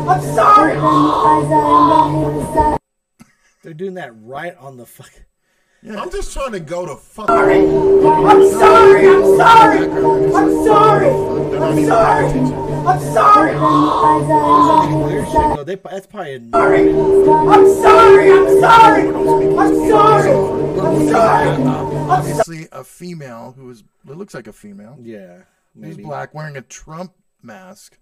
I'm 0.08 0.22
sorry. 0.34 0.76
I'm 0.76 2.54
sorry. 2.54 2.78
They're 3.62 3.74
doing 3.74 3.94
that 3.94 4.10
right 4.22 4.54
on 4.58 4.76
the 4.76 4.86
fuck. 5.84 5.98
I'm 5.98 6.10
just 6.10 6.32
trying 6.32 6.52
to 6.52 6.60
go 6.60 6.86
to 6.86 6.96
fuck. 6.96 7.28
I'm 7.30 8.50
sorry. 8.50 9.06
I'm 9.08 9.36
sorry. 9.36 9.78
I'm 9.86 10.64
sorry. 10.64 11.08
I'm 11.58 11.84
sorry. 11.84 12.28
I'm 12.84 13.00
sorry. 13.14 14.94
Weird 15.04 15.26
shit. 15.26 15.34
No, 15.34 15.64
they, 15.64 15.76
that's 15.76 16.06
probably 16.06 16.34
a 16.34 16.38
I'm 16.38 17.68
sorry. 17.82 18.32
I'm 18.32 18.60
sorry. 18.60 19.08
I'm 19.08 19.20
sorry. 19.40 19.58
I'm 19.58 19.88
sorry. 19.88 20.32
I'm 20.80 21.08
sorry. 21.08 21.62
Obviously, 22.10 22.68
a 22.72 22.84
female 22.84 23.54
who 23.56 23.70
is. 23.70 23.84
It 24.08 24.16
looks 24.16 24.34
like 24.34 24.46
a 24.46 24.52
female. 24.52 24.96
yeah. 25.00 25.42
Who's 25.74 25.96
black, 25.96 26.34
wearing 26.34 26.56
a 26.58 26.62
Trump 26.62 27.14
mask. 27.40 27.98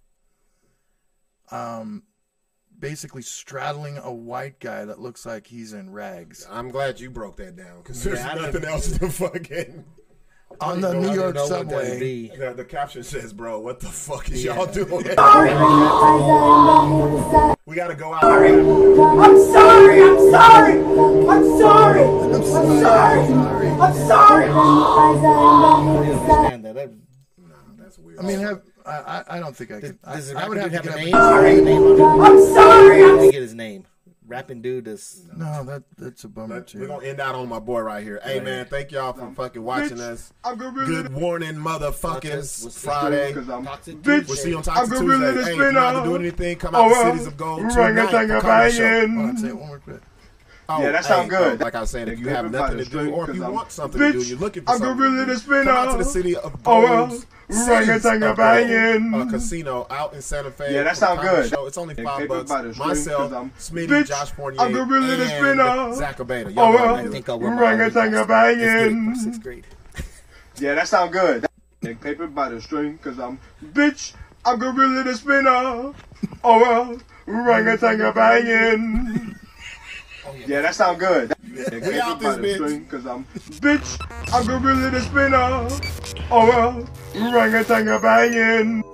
Um, 1.52 2.02
basically 2.81 3.23
straddling 3.23 3.99
a 3.99 4.12
white 4.12 4.59
guy 4.59 4.84
that 4.84 4.99
looks 5.00 5.25
like 5.26 5.47
he's 5.47 5.73
in 5.73 5.92
rags. 5.92 6.44
I'm 6.50 6.70
glad 6.70 6.99
you 6.99 7.10
broke 7.10 7.36
that 7.36 7.55
down 7.57 7.78
because 7.83 8.02
there's 8.02 8.18
Yeah, 8.18 8.31
I 8.31 8.34
don't 8.34 8.42
nothing 8.55 8.65
else 8.65 8.91
to 8.99 9.09
fucking. 9.10 9.84
On 10.60 10.81
the 10.81 10.89
I 10.89 10.92
New 10.94 11.12
York 11.12 11.36
know 11.36 11.42
what 11.47 11.50
that 11.50 11.67
would 11.67 11.70
subway. 11.70 12.28
The, 12.36 12.52
the 12.55 12.65
caption 12.65 13.05
says, 13.05 13.33
"Bro, 13.33 13.60
what 13.60 13.78
the 13.78 13.86
fuck 13.89 14.28
is 14.31 14.42
y'all 14.44 14.67
Yeah. 14.67 14.73
doing? 14.73 14.91
we 17.67 17.76
gotta 17.76 17.94
go 17.94 18.12
out." 18.12 18.20
sorry. 18.20 18.50
I'm 18.50 19.39
sorry. 19.49 20.02
I'm 20.02 20.18
sorry. 20.31 20.81
I'm 20.83 21.44
sorry. 21.59 22.02
I'm 22.02 22.44
sorry. 22.44 23.68
I'm 23.68 23.94
sorry. 24.09 24.47
I 24.50 25.12
didn't 25.15 25.97
understand 25.97 26.65
that. 26.65 26.75
that 26.75 26.91
That's 27.78 27.97
weird. 27.99 28.18
I 28.18 28.23
mean, 28.23 28.41
have, 28.41 28.62
I, 28.91 29.19
I 29.19 29.36
I 29.36 29.41
don't 29.41 29.57
think 29.57 29.70
I 29.70 29.81
does, 29.81 29.99
could. 30.28 30.36
I, 30.36 30.44
I 30.44 30.49
would 30.49 30.57
rapping 30.59 30.73
have 30.73 30.83
to 30.83 30.91
have 30.91 31.01
a 31.01 31.05
get 31.05 31.07
name? 31.07 31.15
up 31.15 31.41
Does 31.43 31.52
he 31.52 31.59
a 31.59 31.65
name 31.65 31.83
on? 31.83 32.20
I'm 32.20 32.55
sorry. 32.55 33.05
I'm 33.05 33.17
me 33.19 33.31
get 33.31 33.43
his 33.43 33.55
name. 33.55 33.86
Rapping 34.27 34.62
dude 34.62 34.86
is. 34.86 35.27
No, 35.36 35.65
that 35.65 35.83
that's 35.99 36.23
a 36.23 36.28
bummer 36.28 36.60
But 36.60 36.75
we're 36.75 36.86
gonna 36.86 37.05
end 37.05 37.20
out 37.20 37.35
on 37.35 37.49
my 37.49 37.59
boy 37.59 37.81
right 37.81 38.05
here. 38.05 38.20
Hey 38.23 38.39
man, 38.39 38.65
thank 38.67 38.93
y'all 38.93 39.12
for 39.12 39.28
fucking 39.33 39.62
watching 39.62 40.01
us. 40.01 40.33
I'm 40.44 40.57
gorilla. 40.57 40.86
Good 40.86 41.12
warning, 41.12 41.57
motherfuckers. 41.57 42.62
We'll. 42.62 42.70
Friday. 42.70 43.33
I'm 43.35 43.65
bitch. 43.67 44.28
We'll 44.28 44.36
see 44.36 44.51
you 44.51 44.57
on 44.57 44.60
I'm 44.69 44.86
Toxic 44.89 44.99
Tuesday. 44.99 45.33
the 45.33 45.44
Hey, 45.44 45.51
if 45.51 45.57
you're 45.57 45.73
not 45.73 45.94
spinner. 45.94 46.07
doing 46.07 46.23
anything, 46.23 46.59
come 46.59 46.77
oh, 46.77 46.85
out 46.85 47.02
to 47.02 47.10
Cities 47.10 47.27
of 47.27 47.36
Gold 47.36 47.59
tonight 47.59 47.75
for 47.75 47.81
Orangutan 47.81 48.41
comedy 48.41 48.73
show. 48.73 49.09
Hold 49.09 49.28
on, 49.31 49.36
say 49.36 49.49
it 49.49 49.51
oh, 49.51 49.57
one 49.57 49.67
more 49.67 49.78
quick. 49.81 50.01
Oh, 50.73 50.81
Yeah, 50.82 50.92
that 50.92 51.05
oh, 51.05 51.08
sound 51.08 51.23
hey, 51.32 51.39
good. 51.39 51.60
oh, 51.60 51.65
like 51.65 51.74
I 51.74 51.81
was 51.81 51.90
saying, 51.90 52.08
if 52.08 52.20
you 52.20 52.28
have 52.28 52.50
nothing 52.50 52.78
to 52.78 52.84
do, 52.84 53.10
or 53.10 53.28
if 53.28 53.34
you 53.34 53.42
I'm- 53.42 53.52
want 53.52 53.73
something 53.73 54.00
to 54.00 54.12
do, 54.12 54.20
Bitch, 54.20 54.28
you're 54.31 54.39
looking 54.39 54.62
for 54.62 54.70
I'm 54.73 54.78
something 54.78 54.97
gorilla 54.97 55.26
to 55.26 55.36
spinner. 55.39 55.65
come 55.65 55.89
out 55.89 55.92
to 55.92 55.99
the 55.99 56.05
city 56.05 56.36
of 56.36 56.55
Oh. 56.65 56.86
Gold. 57.08 57.26
Orangutan 57.50 58.00
Cities 58.00 58.05
of 58.07 58.20
Gold, 58.20 58.36
banging. 58.36 59.15
A 59.15 59.26
casino 59.26 59.86
out 59.90 60.15
in 60.15 60.23
Santa 60.23 60.52
Fe. 60.52 60.73
Yeah, 60.73 60.84
that 60.84 60.94
for 60.94 61.00
the 61.00 61.07
sound 61.07 61.20
good. 61.23 61.49
Show. 61.50 61.66
It's 61.66 61.76
only 61.78 61.94
five 61.97 62.28
bucks. 62.28 62.49
Myself, 62.49 62.62
the 62.62 62.73
string, 62.74 62.89
Myself, 62.89 63.18
'cause 63.23 63.32
I'm- 63.32 63.52
Smitty, 63.58 63.89
Bitch, 63.89 64.07
Josh 64.07 64.31
Fournier, 64.31 64.60
I'm 64.60 64.73
gorilla 64.73 65.26
spinner. 65.26 65.62
and 65.62 65.94
Zach 65.97 66.18
Abeda. 66.18 66.52
Oh, 66.57 66.70
well. 66.73 66.94
I 66.94 67.08
think. 67.08 67.28
I'll 67.28 67.40
wear 67.40 67.50
my 67.50 67.62
Orangutan 67.62 68.12
Let's 68.12 68.28
banging. 68.28 68.58
get 68.60 68.76
it 68.86 68.90
from 68.90 69.15
sixth 69.16 69.42
grade. 69.42 69.66
Yeah, 70.58 70.74
that 70.74 70.86
sound 70.89 71.12
good. 71.12 71.47
Take 71.82 72.00
paper 72.02 72.26
by 72.26 72.50
the 72.50 72.60
string, 72.60 72.99
cause 73.02 73.18
I'm 73.18 73.39
bitch. 73.73 74.12
I'm 74.44 74.58
gorilla 74.58 75.02
the 75.02 75.16
spinner. 75.16 75.49
Oh 75.50 75.92
well, 76.44 76.99
orangutan 77.26 78.12
banging. 78.12 79.34
Oh, 80.31 80.34
yeah, 80.47 80.60
that 80.62 80.75
sound 80.76 81.00
good. 81.00 81.34
We 81.52 81.99
out 81.99 82.20
this 82.20 82.36
bitch. 82.36 82.89
cause 82.89 83.05
I'm 83.05 83.25
bitch. 83.59 83.99
I'm 84.33 84.47
gorilla 84.47 84.91
the 84.91 85.00
spinner. 85.00 85.68
Oh 86.31 86.47
well, 86.47 86.89
orangutan 87.17 87.84
banging. 88.00 88.84